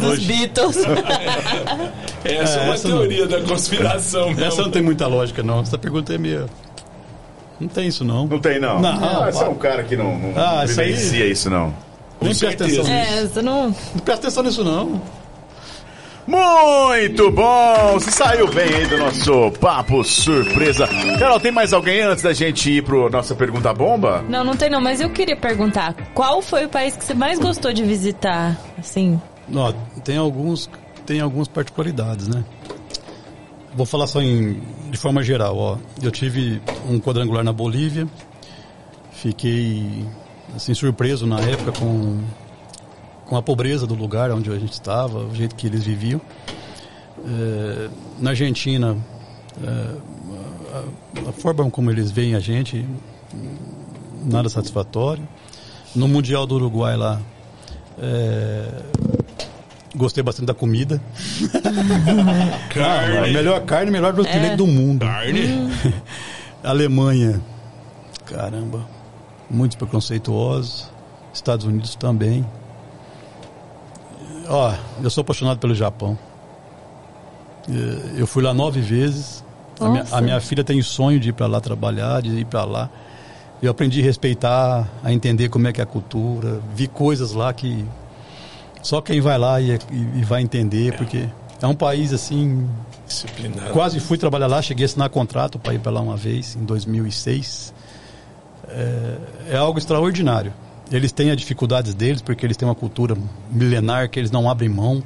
Dos 0.00 0.18
Beatles. 0.24 0.76
Essa 2.24 2.58
é, 2.58 2.62
É, 2.62 2.64
uma 2.64 2.74
essa 2.74 2.88
não. 2.88 2.98
teoria 2.98 3.26
da 3.26 3.40
conspiração 3.42 4.28
mesmo. 4.28 4.44
Essa 4.44 4.62
não 4.62 4.70
tem 4.70 4.82
muita 4.82 5.06
lógica, 5.06 5.42
não. 5.42 5.60
Essa 5.60 5.78
pergunta 5.78 6.14
é 6.14 6.18
meio. 6.18 6.46
Não 7.60 7.68
tem 7.68 7.86
isso, 7.88 8.04
não. 8.04 8.26
Não 8.26 8.38
tem, 8.38 8.58
não. 8.58 8.80
Não, 8.80 8.90
Ah, 9.04 9.30
você 9.30 9.44
é 9.44 9.48
um 9.48 9.54
cara 9.54 9.82
que 9.84 9.96
não, 9.96 10.18
não 10.18 10.32
Ah, 10.36 10.64
vivencia 10.66 11.26
isso, 11.26 11.48
não. 11.50 11.72
Nem 12.20 12.34
presta 12.34 12.64
atenção 12.64 12.84
nisso. 12.84 12.90
É, 12.90 13.20
você 13.26 13.42
não. 13.42 13.66
Não 13.68 13.74
presta 14.04 14.26
atenção 14.26 14.42
nisso, 14.42 14.64
não. 14.64 15.00
Muito 16.26 17.30
bom! 17.30 17.92
Você 17.94 18.10
saiu 18.10 18.48
bem 18.48 18.64
aí 18.74 18.86
do 18.86 18.96
nosso 18.96 19.50
papo 19.60 20.02
surpresa. 20.02 20.88
Carol, 21.18 21.38
tem 21.38 21.52
mais 21.52 21.74
alguém 21.74 22.00
antes 22.00 22.22
da 22.24 22.32
gente 22.32 22.70
ir 22.70 22.82
pro 22.82 23.10
nossa 23.10 23.34
pergunta 23.34 23.74
bomba? 23.74 24.24
Não, 24.26 24.42
não 24.42 24.56
tem 24.56 24.70
não, 24.70 24.80
mas 24.80 25.02
eu 25.02 25.10
queria 25.10 25.36
perguntar, 25.36 25.94
qual 26.14 26.40
foi 26.40 26.64
o 26.64 26.68
país 26.68 26.96
que 26.96 27.04
você 27.04 27.12
mais 27.12 27.38
gostou 27.38 27.74
de 27.74 27.84
visitar? 27.84 28.58
Assim, 28.78 29.20
Ó, 29.54 29.72
tem 30.02 30.16
alguns, 30.16 30.70
tem 31.04 31.20
algumas 31.20 31.46
particularidades, 31.46 32.26
né? 32.26 32.42
Vou 33.74 33.84
falar 33.86 34.06
só 34.06 34.20
em, 34.20 34.60
de 34.90 34.96
forma 34.96 35.22
geral, 35.22 35.56
ó. 35.56 35.78
Eu 36.02 36.10
tive 36.10 36.60
um 36.88 37.00
quadrangular 37.00 37.42
na 37.42 37.52
Bolívia. 37.52 38.08
Fiquei 39.12 40.04
assim 40.54 40.74
surpreso 40.74 41.26
na 41.26 41.40
época 41.40 41.72
com 41.72 42.20
com 43.26 43.36
a 43.36 43.42
pobreza 43.42 43.86
do 43.86 43.94
lugar 43.94 44.30
onde 44.30 44.50
a 44.50 44.58
gente 44.58 44.72
estava, 44.72 45.18
o 45.18 45.34
jeito 45.34 45.54
que 45.54 45.66
eles 45.66 45.84
viviam. 45.84 46.20
É, 47.26 47.88
na 48.20 48.30
Argentina, 48.30 48.96
é, 49.62 49.96
a, 51.24 51.30
a 51.30 51.32
forma 51.32 51.70
como 51.70 51.90
eles 51.90 52.10
veem 52.10 52.34
a 52.34 52.40
gente, 52.40 52.86
nada 54.24 54.48
satisfatório. 54.48 55.26
No 55.94 56.08
Mundial 56.08 56.46
do 56.46 56.56
Uruguai 56.56 56.96
lá, 56.96 57.20
é, 57.98 58.82
Gostei 59.94 60.22
bastante 60.24 60.46
da 60.46 60.54
comida. 60.54 61.00
Carne. 62.72 63.18
A 63.18 63.22
melhor 63.32 63.60
carne, 63.64 63.90
melhor 63.90 64.12
de 64.12 64.26
É. 64.26 64.56
do 64.56 64.66
mundo. 64.66 65.06
Carne. 65.06 65.70
Alemanha, 66.64 67.40
caramba, 68.26 68.86
muitos 69.50 69.76
preconceituosos. 69.76 70.90
Estados 71.32 71.66
Unidos 71.66 71.94
também. 71.96 72.44
Ó, 74.48 74.72
eu 75.02 75.10
sou 75.10 75.22
apaixonado 75.22 75.58
pelo 75.58 75.74
Japão. 75.74 76.16
Eh, 77.68 78.14
Eu 78.20 78.26
fui 78.26 78.42
lá 78.42 78.54
nove 78.54 78.80
vezes. 78.80 79.42
A 79.80 79.88
minha, 79.88 80.04
a 80.12 80.20
minha 80.20 80.40
filha 80.40 80.62
tem 80.62 80.80
sonho 80.80 81.18
de 81.18 81.30
ir 81.30 81.32
para 81.32 81.46
lá 81.46 81.60
trabalhar, 81.60 82.22
de 82.22 82.30
ir 82.30 82.44
para 82.44 82.64
lá. 82.64 82.88
Eu 83.60 83.70
aprendi 83.70 84.00
a 84.00 84.04
respeitar, 84.04 84.88
a 85.02 85.12
entender 85.12 85.48
como 85.48 85.66
é 85.66 85.72
que 85.72 85.80
é 85.80 85.84
a 85.84 85.86
cultura. 85.86 86.60
Vi 86.74 86.86
coisas 86.86 87.32
lá 87.32 87.52
que 87.52 87.84
só 88.84 89.00
quem 89.00 89.20
vai 89.20 89.36
lá 89.38 89.60
e, 89.60 89.72
e- 89.72 89.78
e 90.20 90.22
vai 90.24 90.42
entender, 90.42 90.96
porque 90.96 91.28
é 91.60 91.66
um 91.66 91.74
país 91.74 92.12
assim 92.12 92.68
Disciplinado. 93.06 93.70
Quase 93.72 94.00
fui 94.00 94.16
trabalhar 94.16 94.46
lá, 94.46 94.62
cheguei 94.62 94.84
a 94.84 94.86
assinar 94.86 95.10
contrato 95.10 95.58
para 95.58 95.74
ir 95.74 95.78
para 95.80 95.92
lá 95.92 96.00
uma 96.00 96.16
vez, 96.16 96.56
em 96.56 96.64
2006. 96.64 97.74
É, 98.68 99.16
é 99.50 99.56
algo 99.56 99.78
extraordinário. 99.78 100.52
Eles 100.90 101.12
têm 101.12 101.30
as 101.30 101.36
dificuldades 101.36 101.94
deles, 101.94 102.22
porque 102.22 102.46
eles 102.46 102.56
têm 102.56 102.66
uma 102.68 102.74
cultura 102.74 103.16
milenar 103.50 104.08
que 104.08 104.18
eles 104.18 104.30
não 104.30 104.48
abrem 104.48 104.68
mão. 104.68 105.02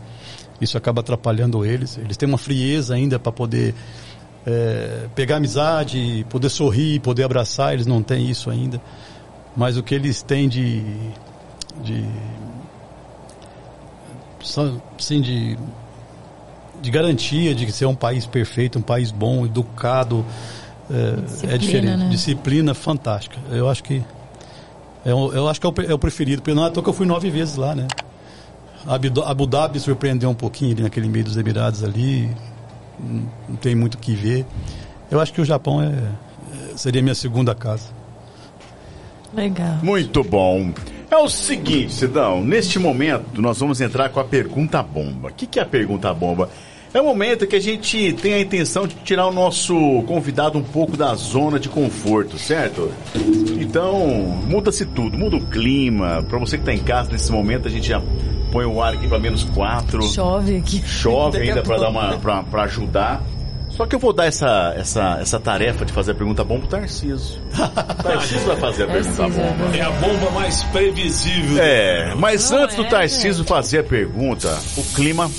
Isso 0.61 0.77
acaba 0.79 1.01
atrapalhando 1.01 1.65
eles. 1.65 1.99
Eles 1.99 2.17
têm 2.17 2.29
uma 2.29 2.39
frieza 2.39 2.95
ainda 2.95 3.19
para 3.19 3.33
poder 3.33 3.75
é, 4.47 5.07
pegar 5.15 5.37
amizade, 5.37 6.25
poder 6.31 6.49
sorrir, 6.49 7.01
poder 7.01 7.25
abraçar. 7.25 7.75
Eles 7.75 7.87
não 7.87 8.03
têm 8.03 8.31
isso 8.31 8.49
ainda. 8.51 8.81
Mas 9.57 9.77
o 9.77 9.83
que 9.83 9.95
eles 9.95 10.23
têm 10.23 10.49
de. 10.49 10.83
de 11.83 12.05
assim, 14.99 15.21
de 15.21 15.59
de 16.81 16.93
garantia 16.93 17.53
de 17.57 17.71
ser 17.73 17.87
um 17.87 17.95
país 17.95 18.25
perfeito, 18.25 18.79
um 18.79 18.83
país 18.83 19.11
bom, 19.11 19.45
educado, 19.45 20.25
é, 20.89 21.17
Disciplina, 21.23 21.55
é 21.55 21.59
diferente. 21.59 21.97
né? 21.99 22.09
Disciplina 22.09 22.73
fantástica. 22.75 23.37
Eu 23.51 23.69
acho 23.69 23.83
que 23.83 24.01
é, 25.05 25.13
o- 25.13 25.33
eu 25.33 25.49
acho 25.49 25.61
que 25.61 25.67
é 25.67 25.71
o, 25.71 25.75
é 25.91 25.95
o 25.95 25.99
preferido, 25.99 26.41
porque 26.41 26.55
não 26.55 26.63
é 26.65 26.69
à 26.69 26.71
toa 26.71 26.81
que 26.83 26.89
eu 26.89 26.93
fui 26.93 27.05
nove 27.05 27.31
vezes 27.31 27.57
lá, 27.57 27.75
né? 27.75 27.89
Abu 28.87 29.23
Abu 29.25 29.45
Dhabi 29.47 29.81
surpreendeu 29.81 30.31
um 30.31 30.35
pouquinho 30.35 30.73
ali 30.73 30.83
naquele 30.85 31.09
meio 31.09 31.25
dos 31.25 31.37
Emirados 31.37 31.83
ali, 31.83 32.31
não, 33.01 33.29
não 33.49 33.57
tem 33.57 33.75
muito 33.75 33.95
o 33.95 33.99
que 33.99 34.15
ver. 34.15 34.47
Eu 35.11 35.21
acho 35.21 35.33
que 35.33 35.41
o 35.41 35.45
Japão 35.45 35.83
é, 35.83 35.87
é- 35.89 36.77
seria 36.77 37.03
minha 37.03 37.15
segunda 37.17 37.57
casa. 37.57 37.89
Legal. 39.35 39.79
Muito 39.83 40.23
bom. 40.23 40.73
É 41.11 41.17
o 41.17 41.29
seguinte, 41.29 41.93
Sidão, 41.93 42.45
neste 42.45 42.79
momento 42.79 43.41
nós 43.41 43.59
vamos 43.59 43.81
entrar 43.81 44.11
com 44.11 44.21
a 44.21 44.25
pergunta 44.25 44.83
bomba. 44.83 45.29
O 45.29 45.33
que, 45.33 45.47
que 45.47 45.59
é 45.59 45.63
a 45.63 45.67
pergunta 45.67 46.13
bomba? 46.13 46.51
É 46.93 47.01
o 47.01 47.05
momento 47.05 47.47
que 47.47 47.57
a 47.57 47.61
gente 47.61 48.15
tem 48.15 48.35
a 48.35 48.41
intenção 48.41 48.87
de 48.87 48.95
tirar 48.97 49.27
o 49.27 49.33
nosso 49.33 49.75
convidado 50.07 50.59
um 50.59 50.63
pouco 50.63 50.97
da 50.97 51.15
zona 51.15 51.59
de 51.59 51.69
conforto, 51.69 52.39
certo? 52.39 52.91
Então, 53.61 53.99
muda-se 54.47 54.87
tudo, 54.87 55.17
muda 55.17 55.37
o 55.37 55.47
clima. 55.47 56.25
Pra 56.29 56.39
você 56.39 56.57
que 56.57 56.65
tá 56.65 56.73
em 56.73 56.79
casa 56.79 57.13
nesse 57.13 57.31
momento, 57.31 57.69
a 57.69 57.71
gente 57.71 57.89
já 57.89 58.03
põe 58.51 58.65
o 58.65 58.83
ar 58.83 58.95
aqui 58.95 59.07
para 59.07 59.19
menos 59.19 59.45
quatro. 59.45 60.03
Chove 60.03 60.57
aqui. 60.57 60.83
Chove 60.87 61.39
ainda 61.39 61.63
para 61.63 61.79
dar 61.79 61.89
uma 61.91 62.17
pra 62.19 62.63
ajudar. 62.63 63.23
Só 63.79 63.87
que 63.87 63.95
eu 63.95 64.01
vou 64.01 64.13
dar 64.13 64.27
essa, 64.27 64.75
essa, 64.77 65.19
essa 65.21 65.39
tarefa 65.39 65.85
de 65.85 65.93
fazer 65.93 66.11
a 66.11 66.15
pergunta 66.17 66.43
bomba 66.43 66.67
pro 66.67 66.81
Tarcísio. 66.81 67.41
O 67.53 68.03
Tarcísio 68.03 68.45
vai 68.49 68.57
fazer 68.57 68.83
a 68.83 68.87
pergunta 68.89 69.29
bomba. 69.29 69.77
É 69.77 69.83
a 69.83 69.91
bomba 69.93 70.31
mais 70.33 70.65
previsível. 70.65 71.63
É, 71.63 72.13
mas 72.17 72.51
Não 72.51 72.65
antes 72.65 72.75
do 72.75 72.83
é, 72.83 72.89
Tarcísio 72.89 73.45
fazer 73.45 73.79
a 73.79 73.85
pergunta, 73.85 74.59
o 74.77 74.83
clima 74.83 75.31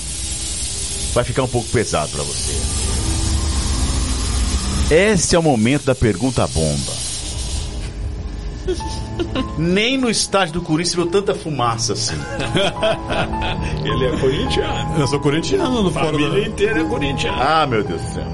vai 1.13 1.25
ficar 1.25 1.43
um 1.43 1.49
pouco 1.49 1.67
pesado 1.67 2.11
pra 2.11 2.23
você. 2.23 2.53
Esse 4.89 5.35
é 5.35 5.39
o 5.39 5.43
momento 5.43 5.83
da 5.83 5.93
pergunta 5.93 6.47
bomba. 6.47 7.08
Nem 9.57 9.97
no 9.97 10.09
estádio 10.09 10.55
do 10.55 10.61
Corinthians 10.61 10.95
viu 10.95 11.07
tanta 11.07 11.33
fumaça 11.35 11.93
assim. 11.93 12.15
Ele 13.83 14.05
é 14.05 14.17
corintiano. 14.17 14.99
Eu 14.99 15.07
sou 15.07 15.19
corintiano 15.19 15.83
no 15.83 15.89
A 15.89 15.91
fora 15.91 16.05
família 16.07 16.29
da... 16.29 16.47
inteira 16.47 16.81
é 16.81 16.83
corintiana. 16.83 17.37
Ah, 17.37 17.67
meu 17.67 17.83
Deus 17.83 18.01
do 18.01 18.09
céu. 18.13 18.27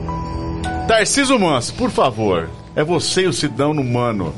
Tarcísio 0.87 1.39
Manso, 1.39 1.73
por 1.73 1.89
favor. 1.89 2.49
É 2.75 2.83
você 2.83 3.21
e 3.21 3.27
o 3.27 3.33
Sidão 3.33 3.73
no 3.73 3.83
mano. 3.83 4.33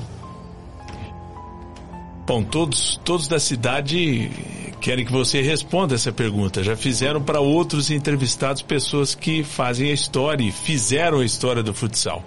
Bom, 2.25 2.43
todos, 2.43 2.99
todos 3.03 3.27
da 3.27 3.39
cidade 3.39 4.29
querem 4.81 5.05
que 5.05 5.11
você 5.11 5.41
responda 5.41 5.95
essa 5.95 6.11
pergunta. 6.11 6.63
Já 6.63 6.75
fizeram 6.75 7.21
para 7.21 7.39
outros 7.39 7.89
entrevistados 7.89 8.61
pessoas 8.61 9.15
que 9.15 9.43
fazem 9.43 9.89
a 9.89 9.93
história 9.93 10.43
e 10.43 10.51
fizeram 10.51 11.19
a 11.19 11.25
história 11.25 11.63
do 11.63 11.73
futsal. 11.73 12.23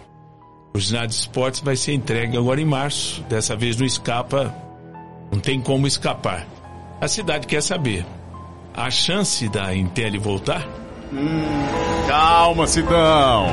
O 0.72 0.78
ginásio 0.78 1.08
de 1.08 1.14
esportes 1.14 1.60
vai 1.60 1.76
ser 1.76 1.92
entregue 1.94 2.36
agora 2.36 2.60
em 2.60 2.64
março. 2.64 3.22
Dessa 3.28 3.56
vez 3.56 3.76
não 3.76 3.84
escapa, 3.86 4.54
não 5.32 5.40
tem 5.40 5.60
como 5.60 5.86
escapar. 5.86 6.46
A 7.00 7.08
cidade 7.08 7.46
quer 7.46 7.62
saber. 7.62 8.04
A 8.74 8.90
chance 8.90 9.48
da 9.48 9.74
Intel 9.74 10.20
voltar? 10.20 10.66
Calma, 12.06 12.66
Sidão. 12.68 13.46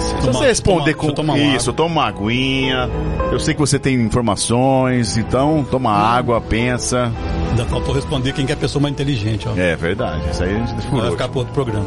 Se 0.00 0.14
Toma- 0.26 0.32
você 0.32 0.46
responder 0.46 0.94
toma- 0.94 1.08
com 1.08 1.14
toma 1.14 1.38
isso, 1.38 1.72
toma 1.72 1.92
uma 1.92 2.06
aguinha. 2.08 2.90
Eu 3.30 3.38
sei 3.38 3.54
que 3.54 3.60
você 3.60 3.78
tem 3.78 3.94
informações, 3.94 5.16
então 5.16 5.64
toma 5.70 5.92
água, 5.92 6.40
pensa. 6.40 7.12
Ainda 7.50 7.64
faltou 7.66 7.94
responder 7.94 8.32
quem 8.32 8.44
que 8.44 8.50
é 8.50 8.54
a 8.56 8.58
pessoa 8.58 8.82
mais 8.82 8.92
inteligente, 8.92 9.46
ó. 9.48 9.56
É 9.56 9.76
verdade, 9.76 10.28
isso 10.30 10.42
aí 10.42 10.56
a 10.56 10.58
gente 10.58 10.74
deixa 10.74 10.90
Vai 10.90 11.10
ficar 11.12 11.28
para 11.28 11.38
outro 11.38 11.54
programa. 11.54 11.86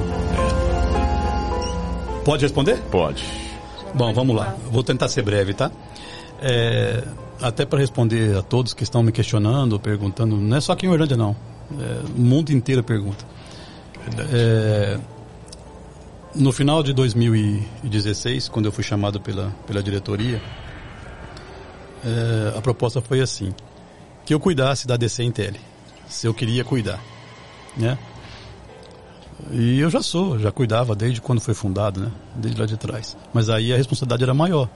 Pode 2.23 2.43
responder? 2.43 2.77
Pode. 2.89 3.23
Bom, 3.93 4.13
vamos 4.13 4.35
lá. 4.35 4.55
Vou 4.71 4.83
tentar 4.83 5.07
ser 5.07 5.21
breve, 5.21 5.53
tá? 5.53 5.71
É, 6.41 7.03
até 7.41 7.65
para 7.65 7.79
responder 7.79 8.35
a 8.37 8.41
todos 8.41 8.73
que 8.73 8.83
estão 8.83 9.03
me 9.03 9.11
questionando, 9.11 9.79
perguntando, 9.79 10.35
não 10.35 10.57
é 10.57 10.61
só 10.61 10.73
aqui 10.73 10.85
em 10.85 10.89
Orlândia, 10.89 11.15
não. 11.15 11.35
É, 11.79 12.01
o 12.17 12.21
mundo 12.21 12.51
inteiro 12.51 12.83
pergunta. 12.83 13.23
É, 14.31 14.99
no 16.35 16.51
final 16.51 16.81
de 16.81 16.93
2016, 16.93 18.49
quando 18.49 18.65
eu 18.65 18.71
fui 18.71 18.83
chamado 18.83 19.21
pela, 19.21 19.53
pela 19.67 19.83
diretoria, 19.83 20.41
é, 22.03 22.57
a 22.57 22.61
proposta 22.61 23.01
foi 23.01 23.21
assim: 23.21 23.53
que 24.25 24.33
eu 24.33 24.39
cuidasse 24.39 24.87
da 24.87 24.97
DC 24.97 25.23
Intel, 25.23 25.53
se 26.07 26.27
eu 26.27 26.33
queria 26.33 26.63
cuidar, 26.63 26.99
né? 27.77 27.97
E 29.51 29.79
eu 29.79 29.89
já 29.89 30.01
sou, 30.01 30.39
já 30.39 30.51
cuidava 30.51 30.95
desde 30.95 31.21
quando 31.21 31.41
foi 31.41 31.53
fundado, 31.53 31.99
né? 31.99 32.11
Desde 32.35 32.59
lá 32.59 32.65
de 32.65 32.77
trás. 32.77 33.15
Mas 33.33 33.49
aí 33.49 33.73
a 33.73 33.77
responsabilidade 33.77 34.23
era 34.23 34.33
maior, 34.33 34.69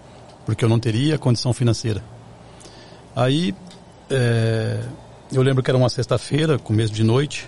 porque 0.45 0.63
eu 0.65 0.69
não 0.69 0.79
teria 0.79 1.17
condição 1.17 1.53
financeira. 1.53 2.03
Aí, 3.15 3.55
é, 4.09 4.83
eu 5.31 5.41
lembro 5.41 5.63
que 5.63 5.71
era 5.71 5.77
uma 5.77 5.89
sexta-feira, 5.89 6.59
começo 6.59 6.93
de 6.93 7.03
noite. 7.03 7.47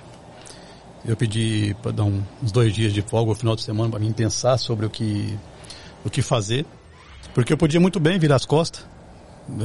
Eu 1.06 1.16
pedi 1.16 1.76
para 1.82 1.92
dar 1.92 2.04
um- 2.04 2.22
uns 2.44 2.52
dois 2.52 2.74
dias 2.74 2.94
de 2.94 3.02
folga 3.02 3.30
no 3.30 3.36
final 3.36 3.56
de 3.56 3.64
semana 3.64 3.90
para 3.90 4.00
mim 4.00 4.12
pensar 4.12 4.58
sobre 4.58 4.86
o 4.86 4.90
que, 4.90 5.38
o 6.04 6.10
que 6.10 6.22
fazer. 6.22 6.66
Porque 7.34 7.54
eu 7.54 7.58
podia 7.58 7.80
muito 7.80 8.00
bem 8.00 8.18
virar 8.18 8.36
as 8.36 8.46
costas, 8.46 8.86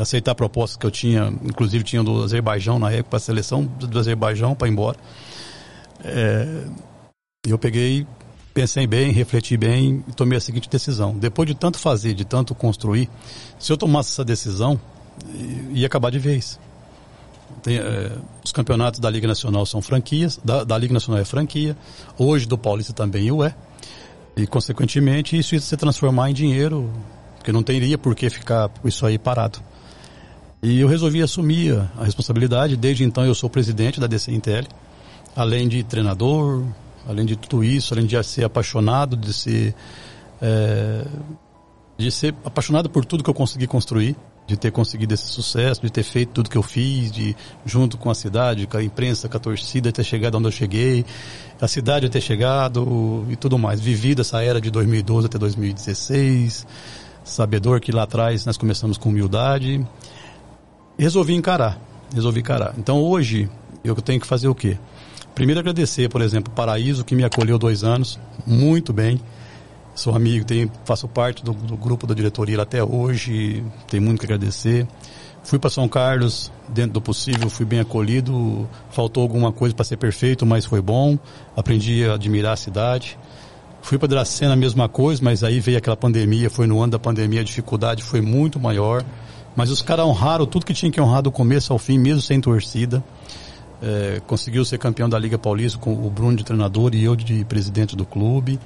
aceitar 0.01 0.35
propostas 0.35 0.77
que 0.77 0.87
eu 0.87 0.91
tinha, 0.91 1.33
inclusive 1.43 1.83
tinha 1.83 2.03
do 2.03 2.23
Azerbaijão 2.23 2.79
na 2.79 2.91
época, 2.93 3.17
a 3.17 3.21
seleção 3.21 3.65
do 3.65 3.99
Azerbaijão 3.99 4.55
para 4.55 4.69
ir 4.69 4.71
embora. 4.73 4.97
E 7.47 7.51
eu 7.51 7.59
peguei, 7.59 8.07
pensei 8.55 8.87
bem, 8.87 9.13
refleti 9.13 9.57
bem 9.57 10.03
e 10.09 10.13
tomei 10.13 10.39
a 10.39 10.41
seguinte 10.41 10.69
decisão. 10.69 11.17
Depois 11.17 11.47
de 11.47 11.55
tanto 11.55 11.79
fazer, 11.79 12.15
de 12.15 12.25
tanto 12.25 12.55
construir, 12.55 13.11
se 13.59 13.71
eu 13.71 13.77
tomasse 13.77 14.13
essa 14.13 14.25
decisão, 14.25 14.81
ia 15.73 15.87
acabar 15.87 16.11
de 16.11 16.19
vez. 16.19 16.59
Tem, 17.63 17.77
eh, 17.77 18.13
os 18.43 18.51
campeonatos 18.51 18.99
da 18.99 19.11
Liga 19.11 19.29
Nacional 19.29 19.67
são 19.67 19.83
franquias, 19.83 20.41
da, 20.43 20.65
da 20.65 20.77
Liga 20.77 20.95
Nacional 20.95 21.21
é 21.21 21.25
franquia, 21.25 21.77
hoje 22.19 22.47
do 22.47 22.57
Paulista 22.57 22.93
também 22.93 23.31
o 23.31 23.45
é. 23.45 23.55
E, 24.37 24.47
consequentemente, 24.47 25.39
isso 25.39 25.55
ia 25.55 25.61
se 25.61 25.77
transformar 25.77 26.31
em 26.31 26.35
dinheiro, 26.35 26.91
porque 27.37 27.53
não 27.53 27.63
teria 27.63 27.97
por 27.97 28.15
que 28.15 28.29
ficar 28.31 28.71
isso 28.85 29.07
aí 29.07 29.19
parado. 29.19 29.61
E 30.63 30.81
eu 30.81 30.89
resolvi 30.89 31.23
assumir 31.23 31.79
a, 31.97 32.05
responsabilidade. 32.05 32.77
Desde 32.77 33.05
então, 33.05 33.25
eu 33.25 33.35
sou 33.35 33.51
presidente 33.51 34.01
da 34.01 34.07
DC 34.07 34.33
Intel 34.33 34.65
além 35.37 35.69
de 35.69 35.83
treinador, 35.83 36.65
além 37.09 37.27
de 37.27 37.37
tudo 37.37 37.63
isso, 37.63 37.95
além 37.95 38.07
de 38.07 38.23
ser 38.23 38.45
apaixonado, 38.45 39.17
de 39.17 39.33
ser 39.33 39.75
é, 40.41 41.05
de 41.97 42.11
ser 42.11 42.35
apaixonado 42.45 42.91
por 42.91 43.05
tudo 43.05 43.23
que 43.23 43.31
eu 43.31 43.35
consegui 43.35 43.67
construir, 43.67 44.17
de 44.47 44.57
ter 44.57 44.71
conseguido 44.71 45.15
esse 45.15 45.27
sucesso, 45.27 45.81
de 45.81 45.91
ter 45.91 46.03
feito 46.03 46.31
tudo 46.31 46.51
que 46.51 46.59
eu 46.59 46.63
fiz, 46.63 47.11
de 47.11 47.35
junto 47.65 47.97
com 47.97 48.11
a 48.11 48.15
cidade, 48.15 48.67
com 48.67 48.77
a 48.77 48.83
imprensa, 48.83 49.29
com 49.29 49.37
a 49.37 49.41
torcida, 49.41 49.91
ter 49.91 50.05
chegado 50.05 50.37
onde 50.37 50.49
eu 50.49 50.53
cheguei, 50.53 51.05
a 51.61 51.69
cidade 51.69 52.09
ter 52.09 52.21
chegado 52.21 53.25
e 53.31 53.37
tudo 53.37 53.59
mais. 53.59 53.81
Vivido 53.81 54.21
essa 54.21 54.43
era 54.43 54.61
de 54.61 54.71
2012 54.71 55.27
até 55.27 55.39
2016, 55.39 56.67
sabedor 57.25 57.81
que 57.81 57.91
lá 57.93 58.03
atrás 58.03 58.45
nós 58.45 58.57
começamos 58.57 58.99
com 58.99 59.09
humildade. 59.09 59.85
Resolvi 60.99 61.35
encarar, 61.35 61.79
resolvi 62.13 62.41
encarar. 62.41 62.75
Então 62.77 63.01
hoje 63.03 63.49
eu 63.83 63.95
tenho 63.97 64.21
que 64.21 64.27
fazer 64.27 64.49
o 64.49 64.55
quê? 64.55 64.77
Primeiro 65.35 65.59
agradecer, 65.59 66.09
por 66.09 66.23
exemplo, 66.23 66.53
o 66.53 66.55
Paraíso, 66.55 67.05
que 67.05 67.15
me 67.15 67.25
acolheu 67.25 67.59
dois 67.59 67.83
anos, 67.83 68.21
muito 68.47 68.93
bem. 68.93 69.21
Sou 69.95 70.15
amigo, 70.15 70.45
tenho, 70.45 70.71
faço 70.85 71.09
parte 71.09 71.45
do, 71.45 71.53
do 71.53 71.77
grupo 71.77 72.07
da 72.07 72.15
diretoria 72.15 72.61
até 72.63 72.83
hoje, 72.83 73.65
tenho 73.89 74.03
muito 74.03 74.21
que 74.21 74.27
agradecer. 74.27 74.87
Fui 75.43 75.59
para 75.59 75.69
São 75.69 75.87
Carlos, 75.89 76.51
dentro 76.69 76.93
do 76.93 77.01
possível, 77.01 77.51
fui 77.51 77.67
bem 77.67 77.81
acolhido. 77.81 78.69
Faltou 78.91 79.23
alguma 79.23 79.53
coisa 79.53 79.75
para 79.75 79.85
ser 79.85 79.99
perfeito, 79.99 80.47
mas 80.47 80.65
foi 80.65 80.81
bom. 80.81 81.19
Aprendi 81.55 82.05
a 82.05 82.15
admirar 82.15 82.55
a 82.55 82.57
cidade. 82.57 83.19
Fui 83.83 83.99
para 83.99 84.09
Dracena, 84.09 84.55
a 84.55 84.57
mesma 84.57 84.89
coisa, 84.89 85.23
mas 85.23 85.45
aí 85.45 85.61
veio 85.61 85.77
aquela 85.77 85.97
pandemia, 85.97 86.49
foi 86.49 86.67
no 86.67 86.81
ano 86.81 86.93
da 86.93 86.99
pandemia, 86.99 87.43
a 87.43 87.45
dificuldade 87.45 88.03
foi 88.03 88.23
muito 88.23 88.59
maior. 88.59 89.05
Mas 89.55 89.71
os 89.71 89.83
caras 89.83 90.07
honraram 90.07 90.47
tudo 90.47 90.65
que 90.65 90.73
tinha 90.73 90.91
que 90.91 91.01
honrar 91.01 91.23
do 91.23 91.31
começo 91.31 91.73
ao 91.73 91.79
fim, 91.79 91.99
mesmo 91.99 92.23
sem 92.23 92.41
torcida. 92.41 93.05
É, 93.83 94.21
conseguiu 94.27 94.65
ser 94.65 94.79
campeão 94.79 95.09
da 95.09 95.19
Liga 95.19 95.39
Paulista 95.39 95.79
com 95.79 95.93
o 95.93 96.11
Bruno 96.11 96.37
de 96.37 96.45
treinador 96.45 96.95
e 96.95 97.05
eu 97.05 97.15
de 97.15 97.45
presidente 97.45 97.95
do 97.95 98.07
clube. 98.07 98.59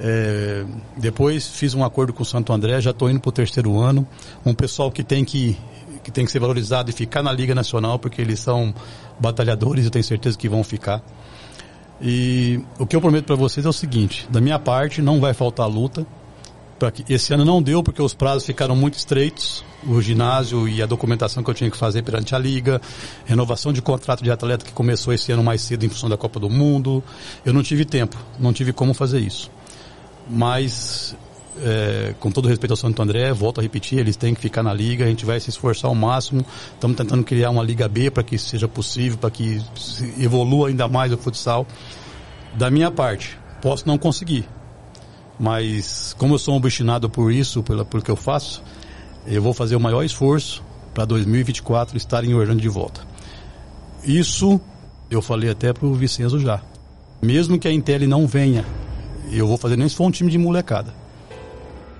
É, 0.00 0.64
depois 0.96 1.46
fiz 1.46 1.74
um 1.74 1.84
acordo 1.84 2.12
com 2.12 2.22
o 2.22 2.26
Santo 2.26 2.52
André, 2.52 2.80
já 2.80 2.90
estou 2.90 3.08
indo 3.08 3.20
para 3.20 3.28
o 3.28 3.32
terceiro 3.32 3.78
ano. 3.78 4.06
Um 4.44 4.52
pessoal 4.52 4.90
que 4.90 5.04
tem 5.04 5.24
que, 5.24 5.56
que 6.02 6.10
tem 6.10 6.24
que 6.24 6.32
ser 6.32 6.40
valorizado 6.40 6.90
e 6.90 6.92
ficar 6.92 7.22
na 7.22 7.32
Liga 7.32 7.54
Nacional, 7.54 7.98
porque 7.98 8.20
eles 8.20 8.40
são 8.40 8.74
batalhadores 9.18 9.86
e 9.86 9.90
tenho 9.90 10.04
certeza 10.04 10.36
que 10.36 10.48
vão 10.48 10.64
ficar. 10.64 11.02
E 12.00 12.60
o 12.80 12.86
que 12.86 12.96
eu 12.96 13.00
prometo 13.00 13.26
para 13.26 13.36
vocês 13.36 13.64
é 13.64 13.68
o 13.68 13.72
seguinte: 13.72 14.26
da 14.28 14.40
minha 14.40 14.58
parte, 14.58 15.00
não 15.00 15.20
vai 15.20 15.32
faltar 15.32 15.68
luta. 15.68 16.04
Esse 17.08 17.34
ano 17.34 17.44
não 17.44 17.62
deu 17.62 17.82
porque 17.82 18.00
os 18.00 18.14
prazos 18.14 18.44
ficaram 18.44 18.74
muito 18.74 18.94
estreitos. 18.94 19.64
O 19.86 20.00
ginásio 20.00 20.68
e 20.68 20.80
a 20.80 20.86
documentação 20.86 21.42
que 21.42 21.50
eu 21.50 21.54
tinha 21.54 21.70
que 21.70 21.76
fazer 21.76 22.02
perante 22.02 22.34
a 22.34 22.38
liga, 22.38 22.80
renovação 23.24 23.72
de 23.72 23.82
contrato 23.82 24.22
de 24.22 24.30
atleta 24.30 24.64
que 24.64 24.72
começou 24.72 25.12
esse 25.12 25.32
ano 25.32 25.42
mais 25.42 25.60
cedo 25.60 25.84
em 25.84 25.88
função 25.88 26.08
da 26.08 26.16
Copa 26.16 26.38
do 26.38 26.48
Mundo. 26.48 27.02
Eu 27.44 27.52
não 27.52 27.62
tive 27.62 27.84
tempo, 27.84 28.16
não 28.38 28.52
tive 28.52 28.72
como 28.72 28.94
fazer 28.94 29.18
isso 29.18 29.50
mas 30.28 31.16
é, 31.60 32.14
com 32.18 32.30
todo 32.30 32.48
respeito 32.48 32.72
ao 32.72 32.76
Santo 32.76 33.00
André, 33.02 33.32
volto 33.32 33.58
a 33.58 33.62
repetir, 33.62 33.98
eles 33.98 34.16
têm 34.16 34.34
que 34.34 34.40
ficar 34.40 34.62
na 34.62 34.72
liga, 34.72 35.04
a 35.04 35.08
gente 35.08 35.24
vai 35.24 35.38
se 35.40 35.50
esforçar 35.50 35.88
ao 35.88 35.94
máximo. 35.94 36.44
Estamos 36.74 36.96
tentando 36.96 37.22
criar 37.24 37.50
uma 37.50 37.62
liga 37.62 37.88
B 37.88 38.10
para 38.10 38.22
que 38.22 38.38
seja 38.38 38.68
possível, 38.68 39.18
para 39.18 39.30
que 39.30 39.60
evolua 40.18 40.68
ainda 40.68 40.88
mais 40.88 41.12
o 41.12 41.18
futsal. 41.18 41.66
Da 42.54 42.70
minha 42.70 42.90
parte, 42.90 43.38
posso 43.60 43.86
não 43.86 43.98
conseguir, 43.98 44.46
mas 45.42 46.14
como 46.16 46.34
eu 46.34 46.38
sou 46.38 46.54
obstinado 46.54 47.10
por 47.10 47.32
isso, 47.32 47.64
pelo, 47.64 47.84
pelo 47.84 48.00
que 48.00 48.10
eu 48.12 48.14
faço, 48.14 48.62
eu 49.26 49.42
vou 49.42 49.52
fazer 49.52 49.74
o 49.74 49.80
maior 49.80 50.04
esforço 50.04 50.62
para 50.94 51.04
2024 51.04 51.96
estar 51.96 52.24
em 52.24 52.32
Orlando 52.32 52.62
de 52.62 52.68
volta. 52.68 53.00
Isso 54.04 54.60
eu 55.10 55.20
falei 55.20 55.50
até 55.50 55.72
para 55.72 55.84
o 55.84 55.94
Vicenzo 55.94 56.38
já. 56.38 56.62
Mesmo 57.20 57.58
que 57.58 57.66
a 57.66 57.72
Intel 57.72 58.06
não 58.06 58.24
venha 58.24 58.64
eu 59.32 59.48
vou 59.48 59.56
fazer 59.56 59.76
nem 59.76 59.88
se 59.88 59.96
for 59.96 60.04
um 60.04 60.10
time 60.10 60.30
de 60.30 60.38
molecada. 60.38 60.94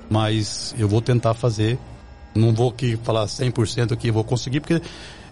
Mas 0.09 0.73
eu 0.79 0.89
vou 0.89 1.01
tentar 1.01 1.35
fazer. 1.35 1.79
Não 2.35 2.55
vou 2.55 2.71
aqui 2.71 2.97
falar 3.03 3.27
100% 3.27 3.97
que 3.97 4.11
vou 4.11 4.23
conseguir, 4.23 4.61
porque 4.61 4.81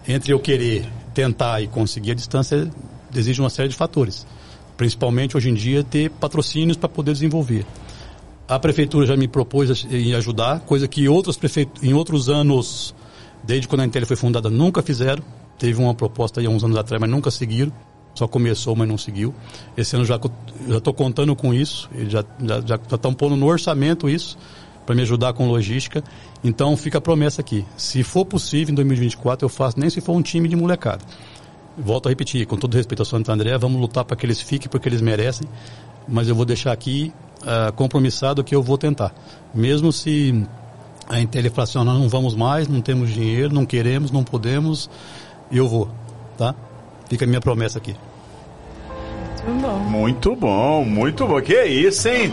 entre 0.05 0.33
eu 0.33 0.39
querer 0.39 0.85
tentar 1.13 1.61
e 1.61 1.67
conseguir 1.67 2.11
a 2.11 2.15
distância 2.15 2.69
exige 3.15 3.39
uma 3.39 3.49
série 3.49 3.69
de 3.69 3.75
fatores. 3.75 4.25
Principalmente 4.75 5.37
hoje 5.37 5.49
em 5.49 5.53
dia 5.53 5.83
ter 5.83 6.09
patrocínios 6.11 6.77
para 6.77 6.89
poder 6.89 7.13
desenvolver. 7.13 7.65
A 8.51 8.59
prefeitura 8.59 9.05
já 9.05 9.15
me 9.15 9.29
propôs 9.29 9.85
em 9.89 10.13
ajudar, 10.13 10.59
coisa 10.59 10.85
que 10.85 11.07
outros 11.07 11.37
prefeitos, 11.37 11.81
em 11.81 11.93
outros 11.93 12.27
anos, 12.27 12.93
desde 13.41 13.65
quando 13.65 13.79
a 13.79 13.85
Intel 13.85 14.05
foi 14.05 14.17
fundada, 14.17 14.49
nunca 14.49 14.81
fizeram. 14.81 15.23
Teve 15.57 15.81
uma 15.81 15.95
proposta 15.95 16.41
aí 16.41 16.45
há 16.45 16.49
uns 16.49 16.61
anos 16.61 16.75
atrás, 16.75 16.99
mas 16.99 17.09
nunca 17.09 17.31
seguiram. 17.31 17.71
Só 18.13 18.27
começou, 18.27 18.75
mas 18.75 18.89
não 18.89 18.97
seguiu. 18.97 19.33
Esse 19.77 19.95
ano 19.95 20.03
já 20.03 20.19
estou 20.67 20.93
contando 20.93 21.33
com 21.33 21.53
isso. 21.53 21.89
Eles 21.95 22.11
já 22.11 22.25
estão 22.75 23.13
pondo 23.13 23.37
no 23.37 23.45
orçamento 23.45 24.09
isso 24.09 24.37
para 24.85 24.93
me 24.93 25.03
ajudar 25.03 25.31
com 25.31 25.47
logística. 25.47 26.03
Então 26.43 26.75
fica 26.75 26.97
a 26.97 27.01
promessa 27.01 27.39
aqui. 27.39 27.65
Se 27.77 28.03
for 28.03 28.25
possível 28.25 28.73
em 28.73 28.75
2024 28.75 29.45
eu 29.45 29.49
faço, 29.49 29.79
nem 29.79 29.89
se 29.89 30.01
for 30.01 30.11
um 30.11 30.21
time 30.21 30.49
de 30.49 30.57
molecada. 30.57 31.05
Volto 31.77 32.07
a 32.07 32.09
repetir, 32.09 32.45
com 32.45 32.57
todo 32.57 32.75
respeito 32.75 32.99
ao 32.99 33.05
Santo 33.05 33.31
André, 33.31 33.57
vamos 33.57 33.79
lutar 33.79 34.03
para 34.03 34.17
que 34.17 34.25
eles 34.25 34.41
fiquem 34.41 34.67
porque 34.69 34.89
eles 34.89 34.99
merecem. 34.99 35.47
Mas 36.05 36.27
eu 36.27 36.35
vou 36.35 36.43
deixar 36.43 36.73
aqui 36.73 37.13
uh, 37.41 37.71
compromissado 37.73 38.43
que 38.43 38.55
eu 38.55 38.63
vou 38.63 38.77
tentar. 38.77 39.13
Mesmo 39.53 39.91
se 39.91 40.45
a 41.07 41.19
Intel 41.19 41.51
falar 41.51 41.63
assim, 41.63 41.77
nós 41.83 41.99
não 41.99 42.07
vamos 42.07 42.35
mais, 42.35 42.67
não 42.67 42.81
temos 42.81 43.09
dinheiro, 43.09 43.53
não 43.53 43.65
queremos, 43.65 44.11
não 44.11 44.23
podemos, 44.23 44.89
eu 45.51 45.67
vou, 45.67 45.89
tá? 46.37 46.55
Fica 47.09 47.25
a 47.25 47.27
minha 47.27 47.41
promessa 47.41 47.77
aqui. 47.77 47.95
Muito 49.45 49.61
bom. 49.61 49.79
Muito 49.79 50.35
bom, 50.35 50.85
muito 50.85 51.27
bom. 51.27 51.41
Que 51.41 51.63
isso, 51.65 52.07
hein? 52.07 52.31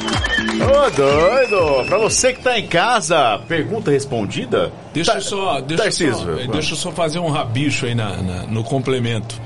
Ô, 0.60 0.90
doido! 0.90 1.86
Pra 1.86 1.98
você 1.98 2.34
que 2.34 2.42
tá 2.42 2.58
em 2.58 2.66
casa, 2.66 3.38
pergunta 3.48 3.90
respondida? 3.90 4.70
Deixa 4.92 5.14
tá, 5.14 5.20
só, 5.20 5.60
deixa, 5.60 5.90
só, 5.90 6.24
deixa 6.52 6.72
eu 6.74 6.76
só 6.76 6.92
fazer 6.92 7.18
um 7.18 7.30
rabicho 7.30 7.86
aí 7.86 7.94
na, 7.94 8.16
na 8.16 8.42
no 8.42 8.62
complemento. 8.62 9.40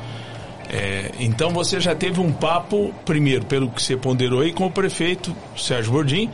É, 0.73 1.11
então 1.21 1.51
você 1.51 1.79
já 1.79 1.95
teve 1.95 2.19
um 2.19 2.33
papo, 2.33 2.95
primeiro, 3.05 3.45
pelo 3.45 3.71
que 3.71 3.83
você 3.83 3.95
ponderou 3.95 4.41
aí, 4.41 4.53
com 4.53 4.65
o 4.65 4.71
prefeito 4.71 5.37
Sérgio 5.55 5.93
Bordim, 5.93 6.31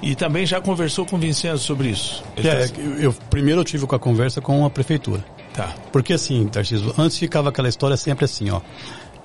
e 0.00 0.14
também 0.14 0.46
já 0.46 0.60
conversou 0.60 1.04
com 1.04 1.16
o 1.16 1.18
Vincenzo 1.18 1.64
sobre 1.64 1.88
isso. 1.88 2.22
É, 2.36 2.68
tá... 2.68 2.80
eu, 3.00 3.12
primeiro 3.28 3.60
eu 3.60 3.64
tive 3.64 3.86
com 3.86 3.96
a 3.96 3.98
conversa 3.98 4.40
com 4.40 4.64
a 4.64 4.70
prefeitura. 4.70 5.24
Tá. 5.52 5.74
Porque 5.92 6.12
assim, 6.12 6.46
Tarcísio, 6.46 6.94
antes 6.96 7.18
ficava 7.18 7.48
aquela 7.48 7.68
história 7.68 7.96
sempre 7.96 8.24
assim, 8.24 8.48
ó. 8.50 8.60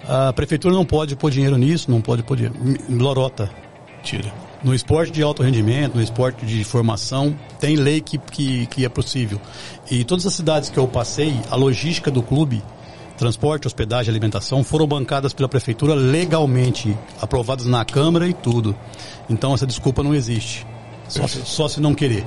A 0.07 0.33
prefeitura 0.33 0.73
não 0.73 0.85
pode 0.85 1.15
pôr 1.15 1.31
dinheiro 1.31 1.57
nisso, 1.57 1.89
não 1.89 2.01
pode 2.01 2.23
pôr 2.23 2.35
dinheiro. 2.35 2.55
Lorota. 2.89 3.49
Tira. 4.03 4.31
No 4.63 4.73
esporte 4.73 5.11
de 5.11 5.21
alto 5.21 5.43
rendimento, 5.43 5.95
no 5.95 6.01
esporte 6.01 6.45
de 6.45 6.63
formação, 6.63 7.35
tem 7.59 7.75
lei 7.75 8.01
que, 8.01 8.17
que, 8.17 8.65
que 8.67 8.85
é 8.85 8.89
possível. 8.89 9.39
E 9.89 10.03
todas 10.03 10.25
as 10.25 10.33
cidades 10.33 10.69
que 10.69 10.77
eu 10.77 10.87
passei, 10.87 11.35
a 11.49 11.55
logística 11.55 12.11
do 12.11 12.21
clube, 12.21 12.63
transporte, 13.17 13.67
hospedagem, 13.67 14.11
alimentação, 14.11 14.63
foram 14.63 14.85
bancadas 14.87 15.33
pela 15.33 15.47
prefeitura 15.47 15.93
legalmente, 15.93 16.97
aprovadas 17.21 17.65
na 17.65 17.83
Câmara 17.85 18.27
e 18.27 18.33
tudo. 18.33 18.75
Então 19.29 19.53
essa 19.53 19.65
desculpa 19.65 20.03
não 20.03 20.13
existe. 20.13 20.65
Só, 21.07 21.27
só 21.27 21.67
se 21.67 21.79
não 21.79 21.93
querer. 21.93 22.25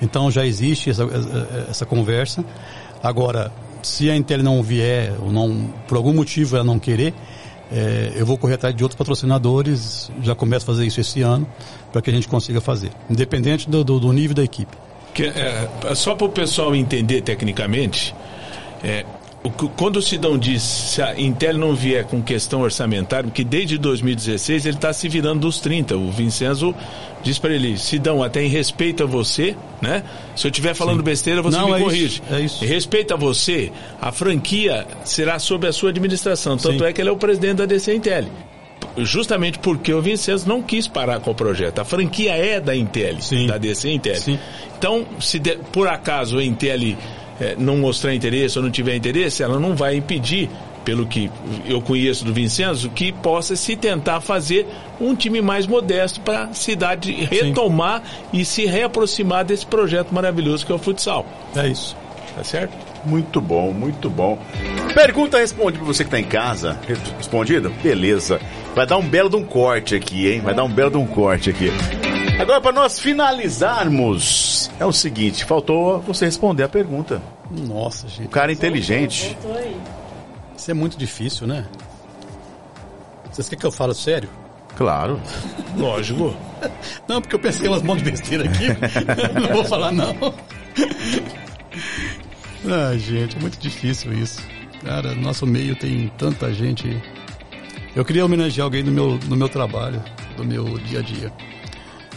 Então 0.00 0.30
já 0.30 0.46
existe 0.46 0.90
essa, 0.90 1.04
essa 1.68 1.86
conversa. 1.86 2.44
Agora, 3.02 3.52
se 3.82 4.10
a 4.10 4.16
Intel 4.16 4.42
não 4.42 4.62
vier, 4.62 5.12
ou 5.20 5.30
não, 5.30 5.72
por 5.86 5.96
algum 5.96 6.12
motivo 6.12 6.56
ela 6.56 6.64
não 6.64 6.78
querer, 6.78 7.14
é, 7.70 8.12
eu 8.16 8.26
vou 8.26 8.36
correr 8.38 8.54
atrás 8.54 8.74
de 8.74 8.82
outros 8.82 8.96
patrocinadores, 8.96 10.10
já 10.22 10.34
começo 10.34 10.64
a 10.64 10.66
fazer 10.66 10.86
isso 10.86 11.00
esse 11.00 11.22
ano, 11.22 11.46
para 11.92 12.00
que 12.02 12.10
a 12.10 12.12
gente 12.12 12.28
consiga 12.28 12.60
fazer, 12.60 12.90
independente 13.08 13.68
do, 13.68 13.84
do, 13.84 14.00
do 14.00 14.12
nível 14.12 14.34
da 14.34 14.42
equipe. 14.42 14.76
Que, 15.12 15.26
é, 15.26 15.68
só 15.94 16.14
para 16.14 16.26
o 16.26 16.30
pessoal 16.30 16.74
entender 16.74 17.22
tecnicamente, 17.22 18.14
é, 18.82 19.04
quando 19.76 19.96
o 19.96 20.02
Sidão 20.02 20.38
diz 20.38 20.62
se 20.62 21.02
a 21.02 21.20
Intel 21.20 21.58
não 21.58 21.74
vier 21.74 22.04
com 22.04 22.22
questão 22.22 22.62
orçamentária, 22.62 23.24
porque 23.24 23.44
desde 23.44 23.76
2016 23.76 24.64
ele 24.64 24.76
está 24.76 24.90
se 24.92 25.06
virando 25.06 25.40
dos 25.40 25.60
30. 25.60 25.96
O 25.96 26.10
Vincenzo 26.10 26.74
diz 27.22 27.38
para 27.38 27.52
ele, 27.52 27.76
Sidão, 27.76 28.22
até 28.22 28.42
em 28.42 28.48
respeito 28.48 29.02
a 29.02 29.06
você, 29.06 29.54
né? 29.82 30.02
Se 30.34 30.46
eu 30.46 30.50
estiver 30.50 30.74
falando 30.74 30.98
Sim. 30.98 31.04
besteira, 31.04 31.42
você 31.42 31.58
não, 31.58 31.68
me 31.68 31.74
é 31.74 31.78
corrige. 31.78 32.22
Isso, 32.22 32.22
é 32.30 32.40
isso. 32.40 32.64
Em 32.64 32.68
respeito 32.68 33.12
a 33.12 33.16
você, 33.18 33.70
a 34.00 34.10
franquia 34.10 34.86
será 35.04 35.38
sob 35.38 35.66
a 35.66 35.72
sua 35.72 35.90
administração. 35.90 36.56
Tanto 36.56 36.78
Sim. 36.78 36.84
é 36.86 36.92
que 36.92 37.02
ele 37.02 37.10
é 37.10 37.12
o 37.12 37.16
presidente 37.16 37.56
da 37.56 37.66
DC 37.66 37.94
Intel. 37.94 38.24
Justamente 38.96 39.58
porque 39.58 39.92
o 39.92 40.00
Vincenzo 40.00 40.48
não 40.48 40.62
quis 40.62 40.88
parar 40.88 41.20
com 41.20 41.32
o 41.32 41.34
projeto. 41.34 41.80
A 41.80 41.84
franquia 41.84 42.32
é 42.32 42.60
da 42.60 42.74
Intel, 42.74 43.20
Sim. 43.20 43.46
da 43.46 43.58
DC 43.58 43.90
Intel. 43.90 44.22
Então, 44.78 45.04
se 45.20 45.38
de, 45.38 45.56
por 45.70 45.86
acaso 45.86 46.38
a 46.38 46.44
Intel 46.44 46.96
é, 47.40 47.54
não 47.58 47.76
mostrar 47.76 48.14
interesse 48.14 48.58
ou 48.58 48.64
não 48.64 48.70
tiver 48.70 48.94
interesse, 48.96 49.42
ela 49.42 49.58
não 49.58 49.74
vai 49.74 49.96
impedir, 49.96 50.48
pelo 50.84 51.06
que 51.06 51.30
eu 51.66 51.80
conheço 51.80 52.24
do 52.24 52.32
Vincenzo, 52.32 52.90
que 52.90 53.10
possa 53.10 53.56
se 53.56 53.74
tentar 53.74 54.20
fazer 54.20 54.66
um 55.00 55.14
time 55.14 55.40
mais 55.40 55.66
modesto 55.66 56.20
para 56.20 56.44
a 56.44 56.52
cidade 56.52 57.10
retomar 57.10 58.02
Sim. 58.02 58.40
e 58.40 58.44
se 58.44 58.66
reaproximar 58.66 59.44
desse 59.44 59.64
projeto 59.64 60.12
maravilhoso 60.12 60.66
que 60.66 60.72
é 60.72 60.74
o 60.74 60.78
futsal. 60.78 61.24
É 61.56 61.66
isso. 61.66 61.96
Tá 62.36 62.44
certo? 62.44 62.74
Muito 63.04 63.40
bom, 63.40 63.72
muito 63.72 64.10
bom. 64.10 64.38
Pergunta 64.92 65.38
respondida 65.38 65.78
para 65.78 65.86
você 65.86 66.04
que 66.04 66.08
está 66.08 66.18
em 66.18 66.24
casa. 66.24 66.78
Respondida? 67.16 67.70
Beleza. 67.82 68.40
Vai 68.74 68.86
dar 68.86 68.96
um 68.96 69.06
belo 69.06 69.30
de 69.30 69.36
um 69.36 69.44
corte 69.44 69.94
aqui, 69.94 70.30
hein? 70.30 70.40
Vai 70.40 70.54
dar 70.54 70.64
um 70.64 70.70
belo 70.70 70.90
de 70.90 70.96
um 70.96 71.06
corte 71.06 71.50
aqui. 71.50 71.70
Agora, 72.38 72.60
para 72.60 72.72
nós 72.72 72.98
finalizarmos, 72.98 74.70
é 74.78 74.84
o 74.84 74.92
seguinte: 74.92 75.44
faltou 75.44 76.00
você 76.00 76.24
responder 76.24 76.64
a 76.64 76.68
pergunta. 76.68 77.22
Nossa, 77.50 78.08
gente. 78.08 78.26
O 78.26 78.30
cara 78.30 78.50
é 78.50 78.54
inteligente. 78.54 79.36
Isso 80.56 80.70
é 80.70 80.74
muito 80.74 80.96
difícil, 80.96 81.46
né? 81.46 81.66
Vocês 83.30 83.48
querem 83.48 83.60
que 83.60 83.66
eu 83.66 83.72
fale 83.72 83.94
sério? 83.94 84.28
Claro. 84.76 85.20
Lógico. 85.76 86.34
Não, 87.08 87.20
porque 87.20 87.34
eu 87.34 87.40
pensei 87.40 87.68
umas 87.68 87.82
mãos 87.82 88.02
de 88.02 88.10
besteira 88.10 88.44
aqui. 88.44 88.68
não 89.40 89.48
vou 89.54 89.64
falar, 89.64 89.92
não. 89.92 90.14
Ah, 92.66 92.96
gente, 92.96 93.36
é 93.36 93.40
muito 93.40 93.58
difícil 93.58 94.12
isso. 94.12 94.40
Cara, 94.84 95.14
nosso 95.14 95.46
meio 95.46 95.74
tem 95.76 96.12
tanta 96.18 96.52
gente 96.52 97.00
Eu 97.96 98.04
queria 98.04 98.24
homenagear 98.24 98.64
alguém 98.66 98.82
no 98.82 98.92
meu, 98.92 99.18
no 99.28 99.36
meu 99.36 99.48
trabalho, 99.48 100.02
do 100.36 100.44
meu 100.44 100.64
dia 100.78 100.98
a 100.98 101.02
dia. 101.02 101.32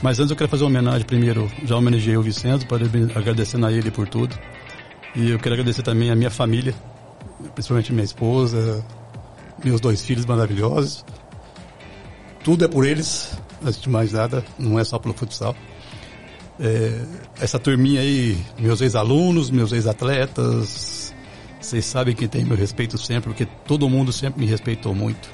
Mas 0.02 0.20
antes 0.20 0.30
eu 0.30 0.38
quero 0.38 0.50
fazer 0.50 0.64
uma 0.64 0.70
homenagem 0.70 1.06
primeiro, 1.06 1.52
já 1.64 1.76
homenageei 1.76 2.18
o 2.18 2.22
Vicente, 2.22 2.68
agradecendo 3.16 3.66
a 3.66 3.72
ele 3.72 3.90
por 3.90 4.08
tudo. 4.08 4.38
E 5.16 5.32
eu 5.32 5.40
quero 5.40 5.54
agradecer 5.54 5.82
também 5.82 6.12
a 6.12 6.16
minha 6.16 6.30
família, 6.30 6.76
principalmente 7.56 7.92
minha 7.92 8.06
esposa, 8.06 8.86
meus 9.64 9.82
dois 9.82 10.04
filhos 10.04 10.26
maravilhosos. 10.26 11.04
Tudo 12.44 12.66
é 12.66 12.68
por 12.68 12.86
eles, 12.86 13.38
antes 13.66 13.82
de 13.82 13.90
mais 13.90 14.14
nada, 14.14 14.46
não 14.60 14.80
é 14.80 14.84
só 14.84 15.00
pelo 15.00 15.14
futsal. 15.14 15.56
É, 16.60 17.02
essa 17.40 17.60
turminha 17.60 18.02
aí, 18.02 18.38
meus 18.60 18.82
ex-alunos, 18.82 19.50
meus 19.50 19.72
ex-atletas, 19.72 21.14
vocês 21.60 21.86
sabem 21.86 22.16
que 22.16 22.28
tem 22.28 22.46
meu 22.46 22.56
respeito 22.56 22.98
sempre, 22.98 23.30
porque 23.32 23.46
todo 23.66 23.90
mundo 23.90 24.14
sempre 24.14 24.40
me 24.40 24.46
respeitou 24.46 24.94
muito. 24.94 25.30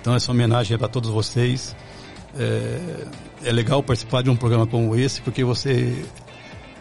Então 0.00 0.14
essa 0.14 0.30
homenagem 0.30 0.74
é 0.74 0.78
para 0.78 0.88
todos 0.88 1.10
vocês. 1.10 1.74
É, 2.38 3.06
é, 3.44 3.52
legal 3.52 3.82
participar 3.82 4.22
de 4.22 4.30
um 4.30 4.36
programa 4.36 4.66
como 4.66 4.96
esse, 4.96 5.20
porque 5.20 5.44
você 5.44 6.04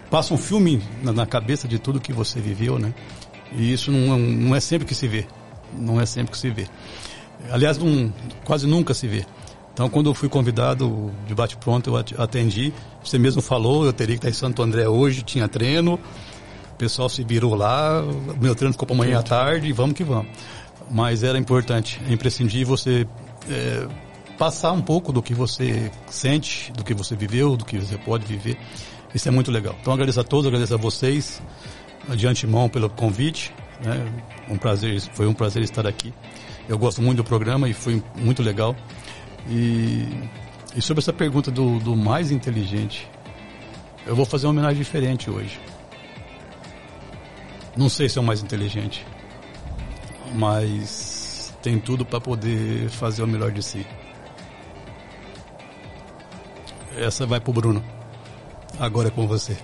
passa 0.09 0.33
um 0.33 0.37
filme 0.37 0.81
na, 1.03 1.11
na 1.11 1.25
cabeça 1.25 1.67
de 1.67 1.77
tudo 1.77 1.99
que 1.99 2.13
você 2.13 2.39
viveu, 2.39 2.79
né? 2.79 2.93
E 3.51 3.71
isso 3.71 3.91
não, 3.91 4.17
não 4.17 4.55
é 4.55 4.59
sempre 4.59 4.87
que 4.87 4.95
se 4.95 5.07
vê. 5.07 5.25
Não 5.77 5.99
é 5.99 6.05
sempre 6.05 6.31
que 6.31 6.37
se 6.37 6.49
vê. 6.49 6.67
Aliás, 7.49 7.79
quase 8.45 8.67
nunca 8.67 8.93
se 8.93 9.07
vê. 9.07 9.25
Então, 9.73 9.89
quando 9.89 10.09
eu 10.09 10.13
fui 10.13 10.29
convidado 10.29 11.11
de 11.25 11.33
bate-pronto, 11.33 11.89
eu 11.89 12.21
atendi. 12.21 12.73
Você 13.03 13.17
mesmo 13.17 13.41
falou, 13.41 13.85
eu 13.85 13.93
teria 13.93 14.15
que 14.15 14.19
estar 14.19 14.29
em 14.29 14.33
Santo 14.33 14.61
André 14.61 14.87
hoje, 14.87 15.21
tinha 15.21 15.47
treino. 15.47 15.95
O 16.73 16.75
pessoal 16.77 17.07
se 17.09 17.23
virou 17.23 17.55
lá, 17.55 18.01
o 18.03 18.37
meu 18.41 18.55
treino 18.55 18.73
ficou 18.73 18.85
para 18.85 18.95
amanhã 18.95 19.19
à 19.19 19.23
tarde, 19.23 19.71
vamos 19.71 19.95
que 19.95 20.03
vamos. 20.03 20.27
Mas 20.89 21.23
era 21.23 21.37
importante, 21.37 22.01
é 22.07 22.11
imprescindível 22.11 22.75
você 22.75 23.07
é, 23.49 23.87
passar 24.41 24.71
um 24.71 24.81
pouco 24.81 25.13
do 25.13 25.21
que 25.21 25.35
você 25.35 25.91
sente, 26.09 26.71
do 26.71 26.83
que 26.83 26.95
você 26.95 27.15
viveu, 27.15 27.55
do 27.55 27.63
que 27.63 27.77
você 27.77 27.95
pode 27.95 28.25
viver. 28.25 28.57
Isso 29.13 29.27
é 29.27 29.31
muito 29.31 29.51
legal. 29.51 29.75
Então, 29.79 29.93
agradeço 29.93 30.19
a 30.19 30.23
todos, 30.23 30.47
agradeço 30.47 30.73
a 30.73 30.77
vocês, 30.77 31.39
de 32.17 32.25
antemão, 32.25 32.67
pelo 32.67 32.89
convite. 32.89 33.53
Né? 33.85 34.03
Um 34.49 34.57
prazer, 34.57 34.99
foi 35.13 35.27
um 35.27 35.33
prazer 35.35 35.61
estar 35.61 35.85
aqui. 35.85 36.11
Eu 36.67 36.79
gosto 36.79 37.03
muito 37.03 37.17
do 37.17 37.23
programa 37.23 37.69
e 37.69 37.73
foi 37.73 38.01
muito 38.15 38.41
legal. 38.41 38.75
E, 39.47 40.07
e 40.75 40.81
sobre 40.81 41.01
essa 41.01 41.13
pergunta 41.13 41.51
do, 41.51 41.77
do 41.77 41.95
mais 41.95 42.31
inteligente, 42.31 43.07
eu 44.07 44.15
vou 44.15 44.25
fazer 44.25 44.47
uma 44.47 44.53
homenagem 44.53 44.79
diferente 44.79 45.29
hoje. 45.29 45.59
Não 47.77 47.89
sei 47.89 48.09
se 48.09 48.17
é 48.17 48.21
o 48.21 48.25
mais 48.25 48.41
inteligente, 48.41 49.05
mas 50.33 51.55
tem 51.61 51.77
tudo 51.77 52.03
para 52.03 52.19
poder 52.19 52.89
fazer 52.89 53.21
o 53.21 53.27
melhor 53.27 53.51
de 53.51 53.61
si. 53.61 53.85
Essa 57.01 57.25
vai 57.25 57.39
pro 57.39 57.51
Bruno. 57.51 57.83
Agora 58.79 59.07
é 59.07 59.11
com 59.11 59.27
você. 59.27 59.57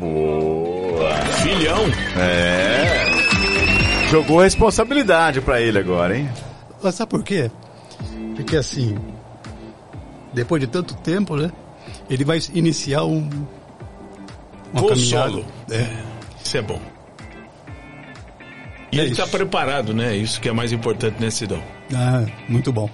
Boa! 0.00 1.14
Filhão! 1.42 1.84
É. 2.18 3.06
Jogou 4.10 4.40
responsabilidade 4.40 5.40
para 5.40 5.60
ele 5.60 5.78
agora, 5.78 6.18
hein? 6.18 6.28
Mas 6.82 6.96
sabe 6.96 7.10
por 7.10 7.22
quê? 7.22 7.50
Porque 8.34 8.56
assim, 8.56 8.98
depois 10.32 10.60
de 10.60 10.66
tanto 10.66 10.94
tempo, 10.96 11.36
né? 11.36 11.50
Ele 12.10 12.24
vai 12.24 12.40
iniciar 12.52 13.04
um. 13.04 13.28
Uma 14.72 14.82
Voo 14.82 14.96
solo. 14.96 15.46
É. 15.70 15.86
Isso 16.44 16.56
é 16.56 16.62
bom. 16.62 16.80
E 18.90 18.98
é 18.98 19.02
ele 19.02 19.12
está 19.12 19.26
preparado, 19.26 19.94
né? 19.94 20.16
Isso 20.16 20.40
que 20.40 20.48
é 20.48 20.52
mais 20.52 20.72
importante, 20.72 21.20
né, 21.20 21.30
Sidão? 21.30 21.62
Ah, 21.94 22.24
muito 22.48 22.72
bom. 22.72 22.90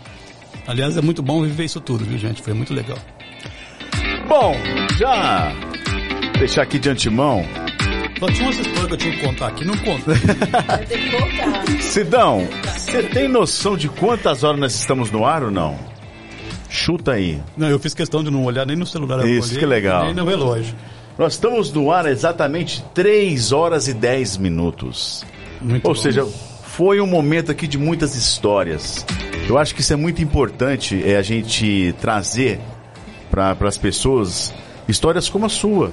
Aliás, 0.67 0.97
é 0.97 1.03
muito 1.03 1.23
bom 1.23 1.43
viver 1.43 1.65
isso 1.65 1.81
tudo, 1.81 2.05
viu, 2.05 2.19
gente? 2.19 2.43
Foi 2.43 2.53
muito 2.53 2.73
legal. 2.73 2.99
Bom, 4.33 4.55
já 4.99 5.53
deixar 6.39 6.63
aqui 6.63 6.79
de 6.79 6.89
antemão. 6.89 7.45
Só 8.19 8.27
tinha 8.29 8.47
umas 8.47 8.59
histórias 8.59 8.87
que 8.87 8.93
eu 8.95 8.97
tinha 8.97 9.17
que 9.19 9.27
contar 9.27 9.49
aqui, 9.49 9.63
não 9.63 9.77
conta. 9.77 10.15
Vai 10.67 10.87
ter 10.87 10.99
que 10.99 11.11
contar. 11.11 11.83
Sidão, 11.83 12.49
você 12.65 13.03
tem 13.03 13.29
noção 13.29 13.77
de 13.77 13.91
quantas 13.91 14.43
horas 14.43 14.59
nós 14.59 14.75
estamos 14.75 15.11
no 15.11 15.27
ar 15.27 15.43
ou 15.43 15.51
não? 15.51 15.79
Chuta 16.71 17.13
aí. 17.13 17.43
Não, 17.59 17.69
eu 17.69 17.79
fiz 17.79 17.93
questão 17.93 18.25
de 18.25 18.31
não 18.31 18.43
olhar 18.47 18.65
nem 18.65 18.75
no 18.75 18.87
celular. 18.87 19.23
Isso, 19.29 19.51
olhei, 19.51 19.59
que 19.59 19.67
legal. 19.67 20.07
Nem 20.07 20.15
no 20.15 20.25
relógio. 20.25 20.75
Nós 21.19 21.35
estamos 21.35 21.71
no 21.71 21.93
ar 21.93 22.07
exatamente 22.07 22.83
3 22.95 23.53
horas 23.53 23.87
e 23.87 23.93
10 23.93 24.39
minutos. 24.39 25.27
Muito 25.61 25.87
Ou 25.87 25.93
bom. 25.93 26.01
seja, 26.01 26.25
foi 26.25 27.03
um 27.03 27.07
momento 27.07 27.53
aqui 27.53 27.67
de 27.67 27.77
muitas 27.77 28.15
histórias. 28.15 29.05
Eu 29.47 29.59
acho 29.59 29.75
que 29.75 29.83
isso 29.83 29.93
é 29.93 29.97
muito 29.97 30.23
importante, 30.23 31.03
é 31.05 31.19
a 31.19 31.23
gente 31.23 31.95
trazer 32.01 32.59
para 33.33 33.57
as 33.67 33.79
pessoas 33.79 34.53
histórias 34.87 35.29
como 35.29 35.47
a 35.47 35.49
sua. 35.49 35.91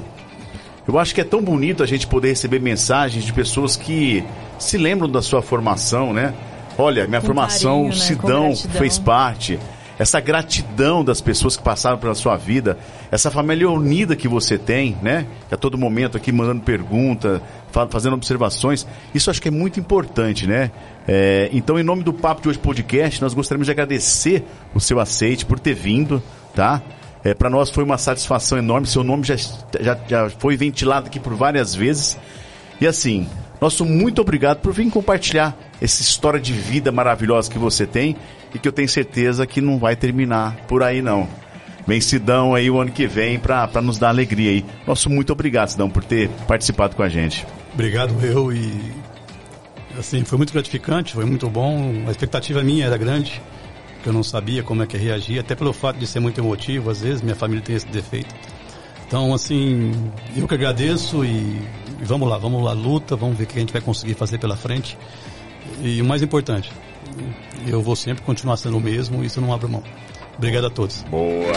Eu 0.85 0.99
acho 0.99 1.15
que 1.15 1.21
é 1.21 1.23
tão 1.23 1.41
bonito 1.41 1.81
a 1.81 1.85
gente 1.85 2.05
poder 2.05 2.29
receber 2.29 2.59
mensagens 2.59 3.23
de 3.23 3.31
pessoas 3.31 3.77
que 3.77 4.23
se 4.57 4.77
lembram 4.77 5.09
da 5.09 5.21
sua 5.21 5.41
formação, 5.41 6.13
né? 6.13 6.33
Olha, 6.77 7.07
minha 7.07 7.21
Com 7.21 7.27
formação, 7.27 7.83
carinho, 7.83 7.89
né? 7.89 8.05
Sidão 8.05 8.55
fez 8.55 8.97
parte. 8.97 9.59
Essa 9.97 10.19
gratidão 10.19 11.03
das 11.03 11.19
pessoas 11.21 11.57
que 11.57 11.63
passaram 11.63 11.97
pela 11.97 12.15
sua 12.15 12.37
vida, 12.37 12.77
essa 13.11 13.29
família 13.29 13.69
unida 13.69 14.15
que 14.15 14.27
você 14.27 14.57
tem, 14.57 14.97
né? 15.01 15.27
Que 15.47 15.55
a 15.55 15.57
todo 15.57 15.77
momento 15.77 16.17
aqui 16.17 16.31
mandando 16.31 16.61
pergunta, 16.61 17.41
fazendo 17.89 18.13
observações. 18.13 18.87
Isso 19.13 19.29
acho 19.29 19.41
que 19.41 19.49
é 19.49 19.51
muito 19.51 19.79
importante, 19.79 20.47
né? 20.47 20.71
É, 21.07 21.49
então, 21.51 21.77
em 21.77 21.83
nome 21.83 22.01
do 22.01 22.13
Papo 22.13 22.41
de 22.41 22.49
Hoje 22.49 22.59
Podcast, 22.59 23.21
nós 23.21 23.33
gostaríamos 23.33 23.67
de 23.67 23.71
agradecer 23.71 24.43
o 24.73 24.79
seu 24.79 24.99
aceite 24.99 25.45
por 25.45 25.59
ter 25.59 25.73
vindo, 25.73 26.23
tá? 26.55 26.81
É, 27.23 27.33
Para 27.33 27.49
nós 27.49 27.69
foi 27.69 27.83
uma 27.83 27.97
satisfação 27.97 28.57
enorme. 28.57 28.87
Seu 28.87 29.03
nome 29.03 29.23
já, 29.23 29.35
já, 29.79 29.97
já 30.07 30.29
foi 30.29 30.55
ventilado 30.55 31.07
aqui 31.07 31.19
por 31.19 31.33
várias 31.33 31.75
vezes. 31.75 32.17
E 32.79 32.87
assim, 32.87 33.27
nosso 33.59 33.85
muito 33.85 34.21
obrigado 34.21 34.59
por 34.59 34.71
vir 34.73 34.89
compartilhar 34.89 35.57
essa 35.81 36.01
história 36.01 36.39
de 36.39 36.53
vida 36.53 36.91
maravilhosa 36.91 37.51
que 37.51 37.59
você 37.59 37.85
tem 37.85 38.15
e 38.53 38.59
que 38.59 38.67
eu 38.67 38.71
tenho 38.71 38.87
certeza 38.87 39.45
que 39.45 39.59
não 39.59 39.77
vai 39.77 39.95
terminar 39.95 40.55
por 40.67 40.81
aí 40.81 41.01
não. 41.01 41.27
Vem 41.85 41.99
Sidão 41.99 42.53
aí 42.53 42.69
o 42.69 42.79
ano 42.79 42.91
que 42.91 43.07
vem 43.07 43.39
para 43.39 43.81
nos 43.81 43.97
dar 43.97 44.09
alegria 44.09 44.51
aí. 44.51 44.65
Nosso 44.85 45.09
muito 45.09 45.33
obrigado, 45.33 45.69
Sidão, 45.69 45.89
por 45.89 46.03
ter 46.03 46.29
participado 46.47 46.95
com 46.95 47.03
a 47.03 47.09
gente. 47.09 47.45
Obrigado 47.73 48.13
eu 48.23 48.53
e 48.53 48.93
assim, 49.97 50.23
foi 50.23 50.37
muito 50.37 50.53
gratificante, 50.53 51.13
foi 51.13 51.25
muito 51.25 51.49
bom. 51.49 52.03
A 52.07 52.11
expectativa 52.11 52.63
minha 52.63 52.85
era 52.85 52.97
grande, 52.97 53.41
que 54.01 54.07
eu 54.07 54.13
não 54.13 54.23
sabia 54.23 54.63
como 54.63 54.83
é 54.83 54.87
que 54.87 54.97
reagir, 54.97 55.39
até 55.39 55.55
pelo 55.55 55.73
fato 55.73 55.97
de 55.97 56.07
ser 56.07 56.19
muito 56.19 56.39
emotivo, 56.39 56.89
às 56.89 57.01
vezes 57.01 57.21
minha 57.21 57.35
família 57.35 57.63
tem 57.63 57.75
esse 57.75 57.87
defeito. 57.87 58.33
Então, 59.07 59.33
assim, 59.33 59.91
eu 60.37 60.47
que 60.47 60.53
agradeço 60.53 61.25
e, 61.25 61.29
e 61.29 62.03
vamos 62.03 62.29
lá, 62.29 62.37
vamos 62.37 62.63
lá, 62.63 62.73
luta, 62.73 63.15
vamos 63.15 63.37
ver 63.37 63.45
o 63.45 63.47
que 63.47 63.57
a 63.57 63.59
gente 63.59 63.73
vai 63.73 63.81
conseguir 63.81 64.13
fazer 64.13 64.37
pela 64.37 64.55
frente. 64.55 64.97
E 65.81 66.01
o 66.01 66.05
mais 66.05 66.21
importante, 66.21 66.71
eu 67.67 67.81
vou 67.81 67.95
sempre 67.95 68.23
continuar 68.23 68.57
sendo 68.57 68.77
o 68.77 68.79
mesmo, 68.79 69.23
isso 69.23 69.41
não 69.41 69.53
abre 69.53 69.67
mão. 69.67 69.83
Obrigado 70.37 70.67
a 70.67 70.69
todos. 70.69 71.03
Boa. 71.09 71.51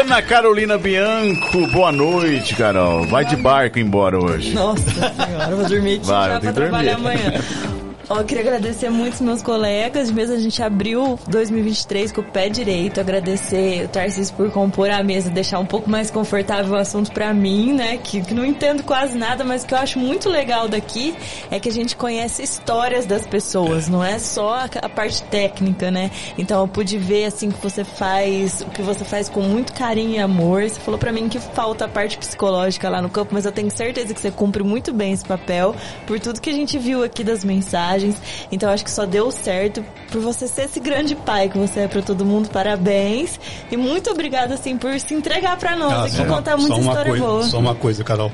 Ana 0.00 0.20
Carolina 0.20 0.76
Bianco, 0.76 1.66
boa 1.68 1.90
noite, 1.90 2.54
Carol. 2.54 3.06
Vai 3.06 3.24
de 3.24 3.36
barco 3.36 3.78
embora 3.78 4.18
hoje. 4.18 4.52
Nossa 4.52 4.90
senhora, 4.90 5.56
vou 5.56 5.66
dormir 5.66 5.94
aqui 5.94 6.06
Vai, 6.06 6.30
já 6.30 6.40
pra 6.40 6.52
trabalhar 6.52 6.96
amanhã. 6.96 7.32
Ó, 8.08 8.18
eu 8.20 8.24
queria 8.24 8.44
agradecer 8.44 8.88
muito 8.88 9.14
os 9.14 9.20
meus 9.20 9.42
colegas, 9.42 10.12
mesmo 10.12 10.36
a 10.36 10.38
gente 10.38 10.62
abriu 10.62 11.18
2023 11.26 12.12
com 12.12 12.20
o 12.20 12.24
pé 12.24 12.48
direito, 12.48 13.00
agradecer 13.00 13.86
o 13.86 13.88
Tarcísio 13.88 14.32
por 14.36 14.48
compor 14.52 14.88
a 14.90 15.02
mesa, 15.02 15.28
deixar 15.28 15.58
um 15.58 15.66
pouco 15.66 15.90
mais 15.90 16.08
confortável 16.08 16.74
o 16.74 16.76
assunto 16.76 17.10
para 17.10 17.34
mim, 17.34 17.72
né, 17.72 17.96
que, 17.96 18.20
que, 18.20 18.32
não 18.32 18.46
entendo 18.46 18.84
quase 18.84 19.18
nada, 19.18 19.42
mas 19.42 19.64
que 19.64 19.74
eu 19.74 19.78
acho 19.78 19.98
muito 19.98 20.28
legal 20.28 20.68
daqui 20.68 21.16
é 21.50 21.58
que 21.58 21.68
a 21.68 21.72
gente 21.72 21.96
conhece 21.96 22.44
histórias 22.44 23.06
das 23.06 23.26
pessoas, 23.26 23.88
não 23.88 24.04
é 24.04 24.20
só 24.20 24.66
a, 24.80 24.88
parte 24.88 25.24
técnica, 25.24 25.90
né? 25.90 26.10
Então 26.38 26.60
eu 26.60 26.68
pude 26.68 26.96
ver 26.98 27.24
assim 27.24 27.50
que 27.50 27.60
você 27.60 27.82
faz, 27.82 28.60
o 28.60 28.70
que 28.70 28.82
você 28.82 29.04
faz 29.04 29.28
com 29.28 29.40
muito 29.42 29.72
carinho 29.72 30.12
e 30.12 30.18
amor. 30.18 30.62
Você 30.62 30.80
falou 30.80 30.98
para 30.98 31.12
mim 31.12 31.28
que 31.28 31.40
falta 31.40 31.84
a 31.84 31.88
parte 31.88 32.16
psicológica 32.16 32.88
lá 32.88 33.02
no 33.02 33.10
campo, 33.10 33.34
mas 33.34 33.44
eu 33.44 33.52
tenho 33.52 33.70
certeza 33.70 34.14
que 34.14 34.20
você 34.20 34.30
cumpre 34.30 34.62
muito 34.62 34.92
bem 34.92 35.12
esse 35.12 35.24
papel 35.24 35.74
por 36.06 36.20
tudo 36.20 36.40
que 36.40 36.48
a 36.48 36.52
gente 36.52 36.78
viu 36.78 37.02
aqui 37.02 37.24
das 37.24 37.44
mensagens 37.44 37.95
mensagens. 37.96 38.16
Então 38.52 38.70
acho 38.70 38.84
que 38.84 38.90
só 38.90 39.04
deu 39.04 39.30
certo 39.30 39.84
por 40.10 40.20
você 40.20 40.46
ser 40.46 40.62
esse 40.62 40.78
grande 40.80 41.14
pai 41.14 41.48
que 41.48 41.58
você 41.58 41.80
é 41.80 41.88
para 41.88 42.02
todo 42.02 42.24
mundo. 42.24 42.48
Parabéns. 42.50 43.40
E 43.70 43.76
muito 43.76 44.10
obrigada, 44.10 44.54
assim, 44.54 44.76
por 44.76 44.98
se 45.00 45.14
entregar 45.14 45.56
para 45.56 45.76
nós 45.76 46.18
ah, 46.18 46.22
e 46.22 46.26
contar 46.26 46.56
muita 46.56 46.78
história 46.78 47.10
coisa, 47.10 47.24
boa. 47.24 47.42
Só 47.44 47.58
uma 47.58 47.74
coisa, 47.74 48.04
Carol. 48.04 48.30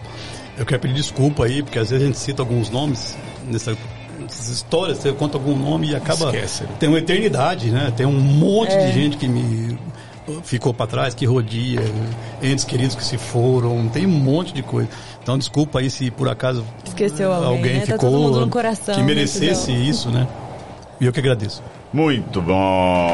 Eu 0.59 0.67
quero 0.67 0.81
pedir 0.81 0.95
desculpa 0.95 1.45
aí, 1.45 1.63
porque 1.63 1.79
às 1.79 1.91
vezes 1.91 2.05
a 2.05 2.07
gente 2.07 2.19
cita 2.19 2.43
alguns 2.43 2.69
nomes 2.69 3.17
nessa 3.47 3.77
essas 4.25 4.49
histórias, 4.49 4.99
você 4.99 5.13
conta 5.13 5.37
algum 5.37 5.57
nome 5.57 5.91
e 5.91 5.97
acaba. 5.97 6.27
Esquece. 6.27 6.65
Tem 6.79 6.89
uma 6.89 6.99
eternidade, 6.99 7.71
né? 7.71 7.93
Tem 7.97 8.07
um 8.07 8.13
monte 8.13 8.73
é. 8.73 8.87
de 8.87 8.93
gente 8.93 9.17
que 9.17 9.27
me 9.27 9.77
ficou 10.43 10.73
para 10.73 10.87
trás, 10.87 11.15
que 11.15 11.27
rodia, 11.27 11.81
entes 12.43 12.65
queridos 12.65 12.95
que 12.95 13.05
se 13.05 13.19
foram, 13.19 13.89
tem 13.89 14.07
um 14.07 14.11
monte 14.11 14.53
de 14.53 14.63
coisa. 14.63 14.89
Então 15.23 15.39
desculpa 15.39 15.81
aí 15.81 15.91
se 15.91 16.11
por 16.11 16.29
acaso 16.29 16.65
Esqueceu 16.85 17.33
alguém, 17.33 17.51
alguém 17.51 17.75
né? 17.75 17.87
ficou 17.87 18.41
tá 18.41 18.51
coração, 18.51 18.95
que 18.95 19.03
merecesse 19.03 19.73
isso, 19.73 20.11
né? 20.11 20.27
E 21.01 21.07
eu 21.07 21.13
que 21.13 21.21
agradeço. 21.21 21.63
Muito 21.93 22.41
bom. 22.41 23.13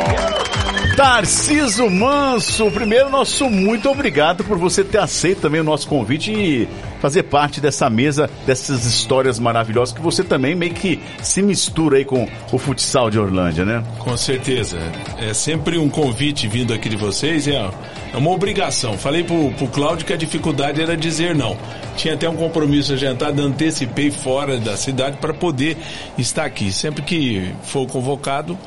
Tarciso 0.99 1.89
Manso, 1.89 2.73
primeiro 2.73 3.09
nosso 3.09 3.49
muito 3.49 3.89
obrigado 3.89 4.43
por 4.43 4.59
você 4.59 4.83
ter 4.83 4.99
aceito 4.99 5.43
também 5.43 5.61
o 5.61 5.65
nosso 5.65 5.87
convite 5.87 6.33
e 6.33 6.69
fazer 7.01 7.23
parte 7.23 7.61
dessa 7.61 7.89
mesa, 7.89 8.29
dessas 8.45 8.85
histórias 8.85 9.39
maravilhosas 9.39 9.95
que 9.95 10.01
você 10.01 10.25
também 10.25 10.57
meio 10.57 10.75
que 10.75 10.99
se 11.23 11.41
mistura 11.41 11.99
aí 11.99 12.05
com 12.05 12.29
o 12.51 12.59
futsal 12.59 13.11
de 13.11 13.17
Orlândia, 13.17 13.65
né? 13.65 13.85
Com 14.01 14.17
certeza. 14.17 14.77
É 15.21 15.33
sempre 15.33 15.79
um 15.79 15.89
convite 15.89 16.49
vindo 16.49 16.75
aqui 16.75 16.89
de 16.89 16.97
vocês, 16.97 17.47
é, 17.47 17.71
é 18.13 18.17
uma 18.17 18.31
obrigação. 18.31 18.99
Falei 18.99 19.23
pro, 19.23 19.53
pro 19.53 19.69
Cláudio 19.69 20.05
que 20.05 20.13
a 20.13 20.17
dificuldade 20.17 20.83
era 20.83 20.97
dizer 20.97 21.33
não. 21.33 21.57
Tinha 21.97 22.15
até 22.15 22.29
um 22.29 22.35
compromisso 22.35 22.93
agendado, 22.93 23.41
antecipei 23.41 24.11
fora 24.11 24.59
da 24.59 24.77
cidade 24.77 25.19
para 25.19 25.33
poder 25.33 25.77
estar 26.19 26.45
aqui. 26.45 26.73
Sempre 26.73 27.03
que 27.03 27.55
for 27.63 27.87
convocado, 27.87 28.59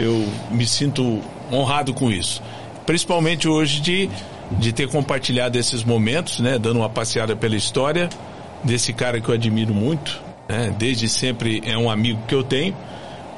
eu 0.00 0.26
me 0.50 0.66
sinto 0.66 1.22
honrado 1.52 1.94
com 1.94 2.10
isso. 2.10 2.42
Principalmente 2.84 3.48
hoje 3.48 3.80
de, 3.80 4.10
de 4.52 4.72
ter 4.72 4.88
compartilhado 4.88 5.58
esses 5.58 5.82
momentos, 5.82 6.40
né? 6.40 6.58
Dando 6.58 6.78
uma 6.78 6.88
passeada 6.88 7.34
pela 7.34 7.56
história 7.56 8.08
desse 8.62 8.92
cara 8.92 9.20
que 9.20 9.28
eu 9.28 9.34
admiro 9.34 9.74
muito, 9.74 10.20
né? 10.48 10.74
Desde 10.78 11.08
sempre 11.08 11.62
é 11.64 11.76
um 11.76 11.90
amigo 11.90 12.20
que 12.26 12.34
eu 12.34 12.42
tenho. 12.42 12.74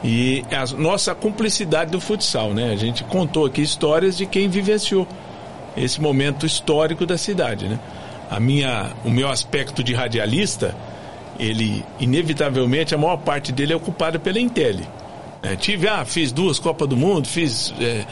E 0.03 0.45
a 0.51 0.65
nossa 0.77 1.15
cumplicidade 1.15 1.91
do 1.91 2.01
futsal, 2.01 2.55
né? 2.55 2.71
A 2.73 2.77
gente 2.77 3.03
contou 3.05 3.47
aqui 3.47 3.63
histórias 3.63 4.17
de 4.17 4.27
quem 4.27 4.49
vivenciou 4.49 5.07
esse 5.77 6.01
momento 6.01 6.47
histórico 6.47 7.07
da 7.07 7.19
cidade, 7.19 7.69
né? 7.69 7.79
A 8.31 8.39
minha, 8.39 8.91
o 9.05 9.11
meu 9.11 9.29
aspecto 9.29 9.83
de 9.83 9.95
radialista, 9.95 10.75
ele 11.39 11.85
inevitavelmente 11.99 12.95
a 12.95 12.99
maior 12.99 13.17
parte 13.17 13.53
dele 13.53 13.73
é 13.73 13.77
ocupado 13.77 14.21
pela 14.21 14.39
Intel. 14.39 14.77
É, 15.43 15.55
tive, 15.57 15.89
ah, 15.89 16.05
fiz 16.05 16.33
duas 16.33 16.59
Copas 16.59 16.89
do 16.89 16.97
Mundo, 16.97 17.29
fiz 17.29 17.73
é, 17.81 18.05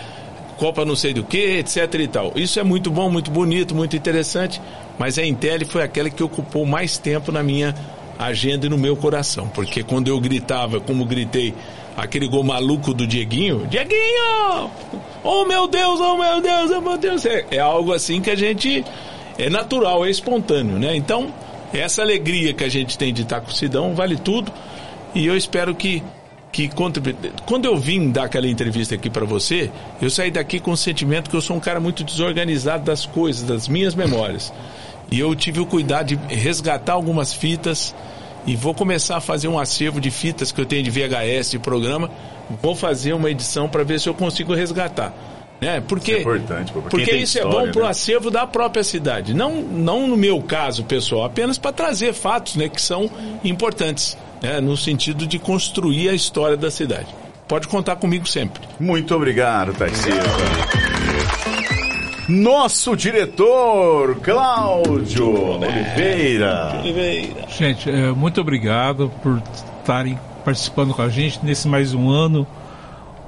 Copa 0.56 0.84
não 0.84 0.96
sei 0.96 1.12
do 1.12 1.24
que, 1.24 1.58
etc 1.58 1.94
e 1.94 2.08
tal. 2.08 2.32
Isso 2.36 2.58
é 2.58 2.62
muito 2.62 2.90
bom, 2.90 3.10
muito 3.10 3.30
bonito, 3.30 3.74
muito 3.74 3.96
interessante, 3.96 4.60
mas 4.98 5.18
a 5.18 5.24
Intel 5.24 5.66
foi 5.66 5.82
aquela 5.82 6.08
que 6.08 6.22
ocupou 6.22 6.64
mais 6.64 6.98
tempo 6.98 7.30
na 7.30 7.42
minha 7.42 7.74
agenda 8.18 8.66
e 8.66 8.68
no 8.68 8.78
meu 8.78 8.96
coração, 8.96 9.48
porque 9.48 9.82
quando 9.82 10.08
eu 10.08 10.18
gritava, 10.18 10.80
como 10.80 11.04
gritei, 11.04 11.54
aquele 11.96 12.26
gol 12.28 12.42
maluco 12.42 12.94
do 12.94 13.06
Dieguinho, 13.06 13.66
Dieguinho! 13.66 14.70
Oh 15.22 15.44
meu 15.44 15.66
Deus, 15.66 16.00
oh 16.00 16.16
meu 16.16 16.40
Deus, 16.40 16.70
oh 16.70 16.80
meu 16.80 16.96
Deus! 16.96 17.26
É, 17.26 17.44
é 17.50 17.58
algo 17.58 17.92
assim 17.92 18.20
que 18.20 18.30
a 18.30 18.36
gente 18.36 18.84
é 19.38 19.50
natural, 19.50 20.06
é 20.06 20.10
espontâneo, 20.10 20.78
né? 20.78 20.96
Então, 20.96 21.32
essa 21.74 22.00
alegria 22.00 22.54
que 22.54 22.64
a 22.64 22.68
gente 22.68 22.96
tem 22.96 23.12
de 23.12 23.22
estar 23.22 23.40
com 23.40 23.50
o 23.50 23.54
Sidão 23.54 23.94
vale 23.94 24.16
tudo. 24.16 24.50
E 25.14 25.26
eu 25.26 25.36
espero 25.36 25.74
que 25.74 26.02
que 26.52 26.70
quando 27.44 27.66
eu 27.66 27.76
vim 27.76 28.10
dar 28.10 28.24
aquela 28.24 28.48
entrevista 28.48 28.94
aqui 28.94 29.10
para 29.10 29.26
você, 29.26 29.70
eu 30.00 30.08
saí 30.08 30.30
daqui 30.30 30.58
com 30.58 30.70
o 30.70 30.76
sentimento 30.76 31.28
que 31.28 31.36
eu 31.36 31.40
sou 31.40 31.56
um 31.56 31.60
cara 31.60 31.78
muito 31.78 32.02
desorganizado 32.02 32.84
das 32.84 33.04
coisas, 33.04 33.42
das 33.42 33.68
minhas 33.68 33.94
memórias. 33.94 34.52
E 35.10 35.20
eu 35.20 35.34
tive 35.34 35.60
o 35.60 35.66
cuidado 35.66 36.16
de 36.16 36.34
resgatar 36.34 36.94
algumas 36.94 37.32
fitas 37.32 37.94
e 38.46 38.56
vou 38.56 38.74
começar 38.74 39.16
a 39.16 39.20
fazer 39.20 39.48
um 39.48 39.58
acervo 39.58 40.00
de 40.00 40.10
fitas 40.10 40.50
que 40.52 40.60
eu 40.60 40.66
tenho 40.66 40.82
de 40.82 40.90
VHS 40.90 41.50
de 41.50 41.58
programa. 41.58 42.10
Vou 42.62 42.74
fazer 42.74 43.12
uma 43.12 43.30
edição 43.30 43.68
para 43.68 43.82
ver 43.82 44.00
se 44.00 44.08
eu 44.08 44.14
consigo 44.14 44.54
resgatar. 44.54 45.12
Né? 45.60 45.80
Porque, 45.80 46.12
isso 46.12 46.18
é 46.18 46.36
importante, 46.36 46.72
porque 46.72 47.16
isso 47.16 47.38
história, 47.38 47.48
é 47.48 47.66
bom 47.66 47.72
para 47.72 47.80
o 47.80 47.84
né? 47.84 47.90
acervo 47.90 48.30
da 48.30 48.46
própria 48.46 48.84
cidade. 48.84 49.32
Não, 49.32 49.62
não 49.62 50.06
no 50.06 50.16
meu 50.16 50.40
caso, 50.42 50.84
pessoal, 50.84 51.24
apenas 51.24 51.56
para 51.56 51.72
trazer 51.72 52.12
fatos 52.12 52.56
né, 52.56 52.68
que 52.68 52.80
são 52.80 53.10
importantes 53.42 54.16
né, 54.46 54.60
no 54.60 54.76
sentido 54.76 55.26
de 55.26 55.38
construir 55.38 56.08
a 56.08 56.14
história 56.14 56.56
da 56.56 56.70
cidade. 56.70 57.08
Pode 57.48 57.66
contar 57.66 57.96
comigo 57.96 58.26
sempre. 58.28 58.62
Muito 58.78 59.14
obrigado, 59.14 59.72
Tarcísio. 59.74 60.12
Nosso 62.28 62.96
diretor, 62.96 64.16
Cláudio 64.16 65.58
Oliveira. 65.60 66.78
Oliveira. 66.80 67.48
Gente, 67.48 67.88
é, 67.88 68.10
muito 68.10 68.40
obrigado 68.40 69.12
por 69.22 69.40
estarem 69.54 70.18
participando 70.44 70.92
com 70.94 71.02
a 71.02 71.08
gente 71.08 71.38
nesse 71.44 71.68
mais 71.68 71.94
um 71.94 72.10
ano. 72.10 72.46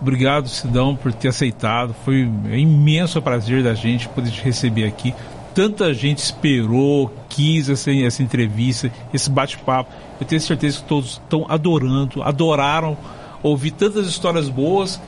Obrigado, 0.01 0.49
Sidão, 0.49 0.97
por 0.97 1.13
ter 1.13 1.29
aceitado. 1.29 1.95
Foi 2.05 2.25
um 2.25 2.55
imenso 2.55 3.21
prazer 3.21 3.63
da 3.63 3.75
gente 3.75 4.09
poder 4.09 4.31
te 4.31 4.43
receber 4.43 4.85
aqui. 4.85 5.15
Tanta 5.55 5.93
gente 5.93 6.19
esperou, 6.19 7.13
quis 7.39 7.69
essa, 7.69 7.93
essa 7.93 8.21
entrevista, 8.21 8.91
esse 9.15 9.31
bate-papo. 9.31 9.93
Eu 10.21 10.27
tenho 10.27 10.41
certeza 10.41 10.79
que 10.79 10.85
todos 10.85 11.13
estão 11.13 11.47
adorando, 11.49 12.21
adoraram 12.25 12.99
ouvir 13.41 13.71
tantas 13.71 14.09
histórias 14.09 14.49
boas 14.49 15.01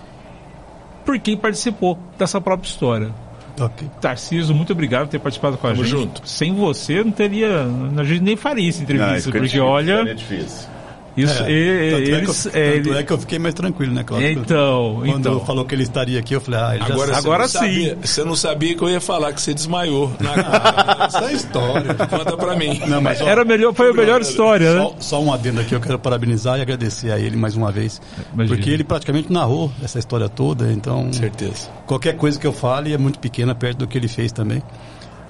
por 1.04 1.18
quem 1.18 1.36
participou 1.36 1.98
dessa 2.16 2.40
própria 2.40 2.68
história. 2.68 3.10
Okay. 3.58 3.88
Tarciso, 4.00 4.54
muito 4.54 4.72
obrigado 4.72 5.06
por 5.06 5.10
ter 5.10 5.18
participado 5.18 5.58
com 5.58 5.66
a 5.66 5.70
Tamo 5.70 5.84
gente. 5.84 5.98
Junto. 5.98 6.28
Sem 6.28 6.54
você, 6.54 7.02
não 7.02 7.10
teria. 7.10 7.66
A 7.96 8.04
gente 8.04 8.22
nem 8.22 8.36
faria 8.36 8.68
essa 8.68 8.82
entrevista, 8.82 9.30
não, 9.30 9.40
porque 9.40 9.58
olha. 9.58 10.08
É 10.08 10.14
difícil. 10.14 10.68
Isso, 11.16 11.42
é, 11.42 11.50
e, 11.50 11.90
tanto 11.90 12.12
eles, 12.12 12.46
é 12.46 12.50
que 12.50 12.56
eu, 12.56 12.62
é, 12.62 12.76
ele... 12.76 12.90
é 12.98 13.02
que 13.02 13.12
eu 13.12 13.18
fiquei 13.18 13.38
mais 13.38 13.54
tranquilo, 13.54 13.92
né, 13.92 14.04
Cláudio? 14.04 14.30
Então, 14.30 15.02
Quando 15.04 15.28
então. 15.28 15.44
falou 15.44 15.64
que 15.64 15.74
ele 15.74 15.82
estaria 15.82 16.18
aqui, 16.18 16.34
eu 16.34 16.40
falei, 16.40 16.60
ah, 16.60 16.74
ele 16.76 16.84
agora, 16.84 17.12
já 17.12 17.18
agora 17.18 17.48
sim. 17.48 17.58
Sabia, 17.58 17.98
você 18.02 18.24
não 18.24 18.36
sabia 18.36 18.74
que 18.76 18.82
eu 18.82 18.88
ia 18.88 19.00
falar 19.00 19.32
que 19.32 19.40
você 19.40 19.52
desmaiou. 19.52 20.12
Na... 20.20 20.30
Essa 21.06 21.30
é 21.30 21.32
história. 21.32 21.94
Conta 21.94 22.36
pra 22.36 22.56
mim. 22.56 22.80
Não, 22.86 23.00
mas, 23.00 23.20
ó, 23.20 23.26
Era 23.26 23.44
melhor, 23.44 23.74
foi 23.74 23.90
a 23.90 23.92
melhor 23.92 24.20
história, 24.20 24.72
só, 24.72 24.90
né? 24.90 24.96
Só 25.00 25.22
um 25.22 25.32
adendo 25.32 25.60
aqui, 25.60 25.74
eu 25.74 25.80
quero 25.80 25.98
parabenizar 25.98 26.58
e 26.58 26.62
agradecer 26.62 27.10
a 27.10 27.18
ele 27.18 27.36
mais 27.36 27.56
uma 27.56 27.72
vez. 27.72 28.00
Imagina. 28.32 28.56
Porque 28.56 28.70
ele 28.70 28.84
praticamente 28.84 29.32
narrou 29.32 29.70
essa 29.82 29.98
história 29.98 30.28
toda, 30.28 30.70
então. 30.72 31.12
Certeza. 31.12 31.68
Qualquer 31.86 32.16
coisa 32.16 32.38
que 32.38 32.46
eu 32.46 32.52
fale 32.52 32.92
é 32.92 32.98
muito 32.98 33.18
pequena 33.18 33.54
perto 33.54 33.78
do 33.78 33.86
que 33.86 33.98
ele 33.98 34.08
fez 34.08 34.30
também. 34.32 34.62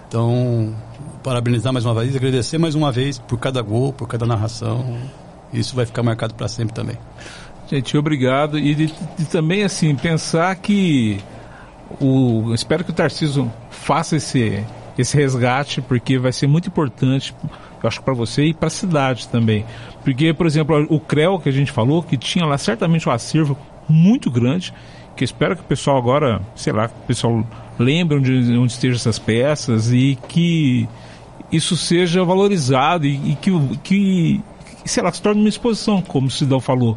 Então, 0.08 0.74
parabenizar 1.22 1.72
mais 1.72 1.84
uma 1.84 1.94
vez, 1.94 2.16
agradecer 2.16 2.58
mais 2.58 2.74
uma 2.74 2.90
vez 2.90 3.18
por 3.18 3.38
cada 3.38 3.62
gol, 3.62 3.92
por 3.92 4.08
cada 4.08 4.26
narração. 4.26 4.98
Isso 5.52 5.74
vai 5.74 5.86
ficar 5.86 6.02
marcado 6.02 6.34
para 6.34 6.48
sempre 6.48 6.74
também. 6.74 6.96
Gente, 7.70 7.96
obrigado. 7.96 8.58
E, 8.58 8.74
de, 8.74 8.94
de, 9.18 9.24
também, 9.26 9.62
assim, 9.62 9.94
pensar 9.94 10.54
que 10.56 11.20
o. 12.00 12.52
Espero 12.54 12.84
que 12.84 12.90
o 12.90 12.94
Tarciso 12.94 13.50
faça 13.70 14.16
esse, 14.16 14.64
esse 14.98 15.16
resgate, 15.16 15.80
porque 15.80 16.18
vai 16.18 16.32
ser 16.32 16.46
muito 16.46 16.68
importante, 16.68 17.34
eu 17.82 17.88
acho, 17.88 18.02
para 18.02 18.14
você 18.14 18.46
e 18.46 18.54
para 18.54 18.66
a 18.66 18.70
cidade 18.70 19.28
também. 19.28 19.64
Porque, 20.04 20.32
por 20.32 20.46
exemplo, 20.46 20.86
o 20.88 20.98
CREL 20.98 21.38
que 21.38 21.48
a 21.48 21.52
gente 21.52 21.70
falou, 21.70 22.02
que 22.02 22.16
tinha 22.16 22.44
lá 22.44 22.58
certamente 22.58 23.08
um 23.08 23.12
acervo 23.12 23.56
muito 23.88 24.30
grande, 24.30 24.74
que 25.16 25.24
espero 25.24 25.54
que 25.54 25.62
o 25.62 25.66
pessoal 25.66 25.96
agora, 25.96 26.40
sei 26.54 26.72
lá, 26.72 26.86
o 26.86 27.06
pessoal 27.06 27.46
lembre 27.78 28.16
onde, 28.16 28.56
onde 28.56 28.72
estejam 28.72 28.96
essas 28.96 29.18
peças 29.18 29.92
e 29.92 30.18
que 30.28 30.88
isso 31.52 31.76
seja 31.76 32.24
valorizado 32.24 33.06
e, 33.06 33.32
e 33.32 33.36
que, 33.36 33.50
que 33.82 34.40
sei 34.84 35.02
lá, 35.02 35.12
se 35.12 35.20
torna 35.20 35.40
uma 35.40 35.48
exposição, 35.48 36.02
como 36.02 36.28
o 36.28 36.30
Sidão 36.30 36.60
falou. 36.60 36.96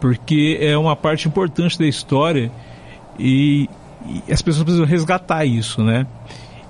Porque 0.00 0.58
é 0.60 0.76
uma 0.76 0.96
parte 0.96 1.28
importante 1.28 1.78
da 1.78 1.86
história 1.86 2.50
e, 3.18 3.68
e 4.06 4.32
as 4.32 4.40
pessoas 4.40 4.64
precisam 4.64 4.86
resgatar 4.86 5.44
isso, 5.44 5.82
né? 5.82 6.06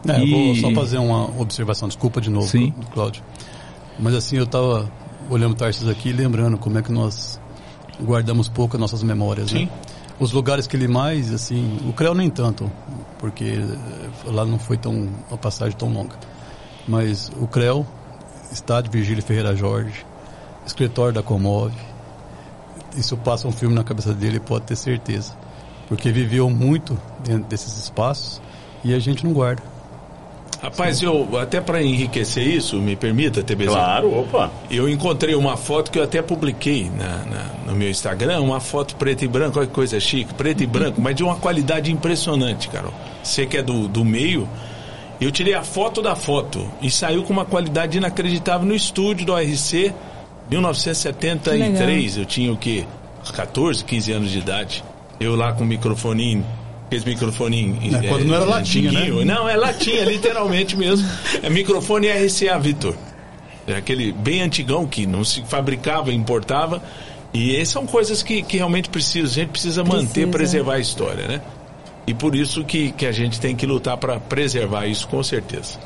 É, 0.09 0.23
e... 0.23 0.31
Vou 0.31 0.55
só 0.57 0.81
fazer 0.81 0.99
uma 0.99 1.25
observação, 1.41 1.89
desculpa 1.89 2.20
de 2.20 2.31
novo, 2.31 2.47
Sim. 2.49 2.73
Cláudio. 2.93 3.23
Mas 3.99 4.15
assim, 4.15 4.36
eu 4.36 4.44
estava 4.44 4.91
olhando 5.28 5.55
Tarsis 5.55 5.86
aqui 5.89 6.09
e 6.09 6.12
lembrando 6.12 6.57
como 6.57 6.78
é 6.78 6.83
que 6.83 6.91
nós 6.91 7.41
guardamos 8.02 8.49
pouco 8.49 8.77
as 8.77 8.81
nossas 8.81 9.02
memórias, 9.02 9.52
né? 9.52 9.60
Sim. 9.60 9.65
né? 9.67 9.73
Os 10.19 10.33
lugares 10.33 10.67
que 10.67 10.77
ele 10.77 10.86
mais, 10.86 11.33
assim, 11.33 11.78
o 11.89 11.94
CREO 11.94 12.15
nem 12.15 12.28
tanto, 12.28 12.70
porque 13.19 13.59
lá 14.27 14.44
não 14.44 14.59
foi 14.59 14.77
tão 14.77 15.09
uma 15.31 15.39
passagem 15.39 15.75
tão 15.77 15.91
longa. 15.91 16.17
Mas 16.86 17.33
o 17.41 17.47
CREO, 17.47 17.86
Estádio 18.52 18.91
Virgílio 18.91 19.23
Ferreira 19.23 19.57
Jorge, 19.57 20.05
escritório 20.70 21.12
da 21.12 21.23
Comove. 21.23 21.76
Isso 22.97 23.16
passa 23.16 23.47
um 23.47 23.52
filme 23.52 23.74
na 23.74 23.84
cabeça 23.84 24.12
dele, 24.12 24.40
pode 24.40 24.65
ter 24.65 24.76
certeza. 24.76 25.32
Porque 25.89 26.10
viveu 26.10 26.49
muito 26.49 26.99
dentro 27.24 27.44
desses 27.44 27.76
espaços 27.76 28.40
e 28.82 28.94
a 28.94 28.99
gente 28.99 29.24
não 29.24 29.32
guarda. 29.32 29.62
Rapaz, 30.62 31.00
eu 31.00 31.39
até 31.39 31.58
para 31.58 31.82
enriquecer 31.82 32.47
isso, 32.47 32.76
me 32.76 32.94
permita, 32.94 33.42
TBZ. 33.42 33.68
Claro, 33.68 34.20
opa. 34.20 34.50
Eu 34.70 34.89
encontrei 34.90 35.34
uma 35.34 35.57
foto 35.57 35.90
que 35.90 35.99
eu 35.99 36.02
até 36.02 36.20
publiquei 36.20 36.90
na, 36.90 37.24
na, 37.24 37.44
no 37.66 37.74
meu 37.74 37.89
Instagram, 37.89 38.42
uma 38.42 38.60
foto 38.60 38.94
preto 38.97 39.24
e 39.24 39.28
branco, 39.28 39.58
olha 39.58 39.66
que 39.66 39.73
coisa 39.73 39.99
chique, 39.99 40.34
preto 40.34 40.62
e 40.62 40.66
branco, 40.68 41.00
mas 41.00 41.16
de 41.16 41.24
uma 41.24 41.36
qualidade 41.36 41.90
impressionante, 41.90 42.68
Carol. 42.68 42.92
Você 43.23 43.47
que 43.47 43.57
é 43.57 43.62
do, 43.62 43.89
do 43.89 44.05
meio, 44.05 44.47
eu 45.18 45.31
tirei 45.31 45.55
a 45.55 45.62
foto 45.62 46.02
da 46.02 46.15
foto 46.15 46.70
e 46.82 46.90
saiu 46.90 47.23
com 47.23 47.32
uma 47.32 47.47
qualidade 47.47 47.97
inacreditável 47.97 48.66
no 48.66 48.74
estúdio 48.74 49.24
do 49.24 49.32
ORC 49.32 49.94
1973, 50.51 52.19
eu 52.19 52.25
tinha 52.25 52.53
o 52.53 52.57
quê? 52.57 52.85
14, 53.33 53.85
15 53.85 54.12
anos 54.12 54.31
de 54.31 54.39
idade. 54.39 54.85
Eu 55.19 55.37
lá 55.37 55.53
com 55.53 55.65
o 55.65 55.67
microfoninho 55.67 56.45
aqueles 56.91 57.05
microfoninhos. 57.05 57.95
É, 57.95 58.09
quando 58.09 58.25
não 58.25 58.35
era 58.35 58.45
latinha, 58.45 58.91
né? 58.91 59.09
Não, 59.25 59.49
é 59.49 59.57
latinha, 59.57 60.05
literalmente 60.05 60.77
mesmo. 60.77 61.09
É 61.41 61.49
microfone 61.49 62.09
RCA 62.09 62.59
Vitor. 62.59 62.95
É 63.67 63.77
aquele 63.77 64.11
bem 64.11 64.43
antigão 64.43 64.87
que 64.87 65.07
não 65.07 65.25
se 65.25 65.43
fabricava, 65.43 66.12
importava. 66.12 66.83
E 67.33 67.55
essas 67.55 67.69
são 67.69 67.87
coisas 67.87 68.25
que, 68.25 68.43
que 68.43 68.57
realmente 68.57 68.89
precisa, 68.89 69.29
a 69.29 69.35
gente 69.35 69.51
precisa 69.51 69.85
manter, 69.85 70.03
precisa. 70.03 70.29
preservar 70.29 70.75
a 70.75 70.79
história, 70.81 71.29
né? 71.29 71.41
E 72.07 72.12
por 72.12 72.35
isso 72.35 72.65
que, 72.65 72.91
que 72.91 73.07
a 73.07 73.12
gente 73.12 73.39
tem 73.39 73.55
que 73.55 73.65
lutar 73.65 73.97
para 73.97 74.19
preservar 74.19 74.87
isso, 74.87 75.07
com 75.07 75.23
certeza. 75.23 75.79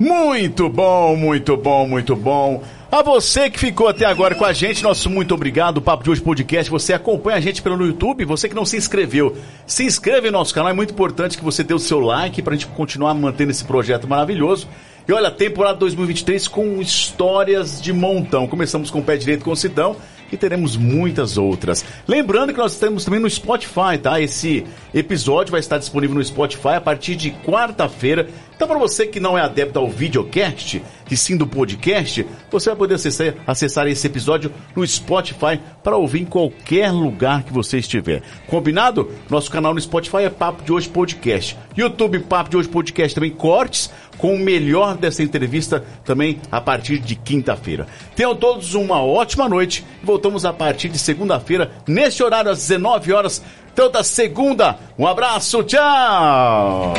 Muito 0.00 0.66
bom, 0.70 1.14
muito 1.14 1.58
bom, 1.58 1.86
muito 1.86 2.16
bom. 2.16 2.62
A 2.90 3.02
você 3.02 3.50
que 3.50 3.60
ficou 3.60 3.86
até 3.86 4.06
agora 4.06 4.34
com 4.34 4.46
a 4.46 4.52
gente, 4.54 4.82
nosso 4.82 5.10
muito 5.10 5.34
obrigado. 5.34 5.76
O 5.76 5.82
Papo 5.82 6.02
de 6.02 6.08
Hoje 6.08 6.22
Podcast, 6.22 6.70
você 6.70 6.94
acompanha 6.94 7.36
a 7.36 7.40
gente 7.40 7.60
pelo 7.60 7.84
YouTube. 7.84 8.24
Você 8.24 8.48
que 8.48 8.54
não 8.54 8.64
se 8.64 8.78
inscreveu, 8.78 9.36
se 9.66 9.84
inscreve 9.84 10.30
no 10.30 10.38
nosso 10.38 10.54
canal. 10.54 10.70
É 10.70 10.72
muito 10.72 10.94
importante 10.94 11.36
que 11.36 11.44
você 11.44 11.62
dê 11.62 11.74
o 11.74 11.78
seu 11.78 12.00
like 12.00 12.40
para 12.40 12.54
a 12.54 12.56
gente 12.56 12.66
continuar 12.68 13.12
mantendo 13.12 13.50
esse 13.50 13.62
projeto 13.62 14.08
maravilhoso. 14.08 14.66
E 15.06 15.12
olha, 15.12 15.30
temporada 15.30 15.78
2023 15.78 16.48
com 16.48 16.80
histórias 16.80 17.78
de 17.78 17.92
montão. 17.92 18.46
Começamos 18.46 18.90
com 18.90 19.00
o 19.00 19.04
pé 19.04 19.18
direito 19.18 19.44
com 19.44 19.50
o 19.50 19.56
Sidão 19.56 19.96
e 20.32 20.36
teremos 20.36 20.76
muitas 20.76 21.36
outras. 21.36 21.84
Lembrando 22.06 22.52
que 22.52 22.58
nós 22.58 22.72
estamos 22.72 23.04
também 23.04 23.20
no 23.20 23.28
Spotify, 23.28 23.98
tá? 24.00 24.20
Esse 24.20 24.64
episódio 24.94 25.50
vai 25.50 25.60
estar 25.60 25.78
disponível 25.78 26.16
no 26.16 26.24
Spotify 26.24 26.74
a 26.76 26.80
partir 26.80 27.16
de 27.16 27.30
quarta-feira. 27.30 28.28
Então, 28.60 28.68
para 28.68 28.78
você 28.78 29.06
que 29.06 29.18
não 29.18 29.38
é 29.38 29.40
adepto 29.40 29.78
ao 29.78 29.88
videocast, 29.88 30.82
e 31.10 31.16
sim 31.16 31.34
do 31.34 31.46
podcast, 31.46 32.26
você 32.50 32.68
vai 32.68 32.76
poder 32.76 32.96
acessar, 32.96 33.34
acessar 33.46 33.86
esse 33.86 34.06
episódio 34.06 34.52
no 34.76 34.86
Spotify 34.86 35.58
para 35.82 35.96
ouvir 35.96 36.20
em 36.20 36.24
qualquer 36.26 36.92
lugar 36.92 37.42
que 37.42 37.54
você 37.54 37.78
estiver. 37.78 38.20
Combinado? 38.46 39.10
Nosso 39.30 39.50
canal 39.50 39.72
no 39.72 39.80
Spotify 39.80 40.24
é 40.24 40.28
Papo 40.28 40.62
de 40.62 40.70
Hoje 40.70 40.90
Podcast. 40.90 41.56
YouTube 41.74 42.18
Papo 42.18 42.50
de 42.50 42.58
Hoje 42.58 42.68
Podcast 42.68 43.14
também 43.14 43.30
cortes 43.30 43.90
com 44.18 44.34
o 44.34 44.38
melhor 44.38 44.94
dessa 44.94 45.22
entrevista 45.22 45.82
também 46.04 46.38
a 46.52 46.60
partir 46.60 46.98
de 46.98 47.14
quinta-feira. 47.14 47.86
Tenham 48.14 48.36
todos 48.36 48.74
uma 48.74 49.02
ótima 49.02 49.48
noite. 49.48 49.86
Voltamos 50.02 50.44
a 50.44 50.52
partir 50.52 50.90
de 50.90 50.98
segunda-feira, 50.98 51.70
neste 51.88 52.22
horário 52.22 52.50
às 52.50 52.58
19 52.58 53.10
horas, 53.10 53.42
toda 53.74 54.04
segunda. 54.04 54.78
Um 54.98 55.06
abraço, 55.06 55.62
tchau! 55.62 56.92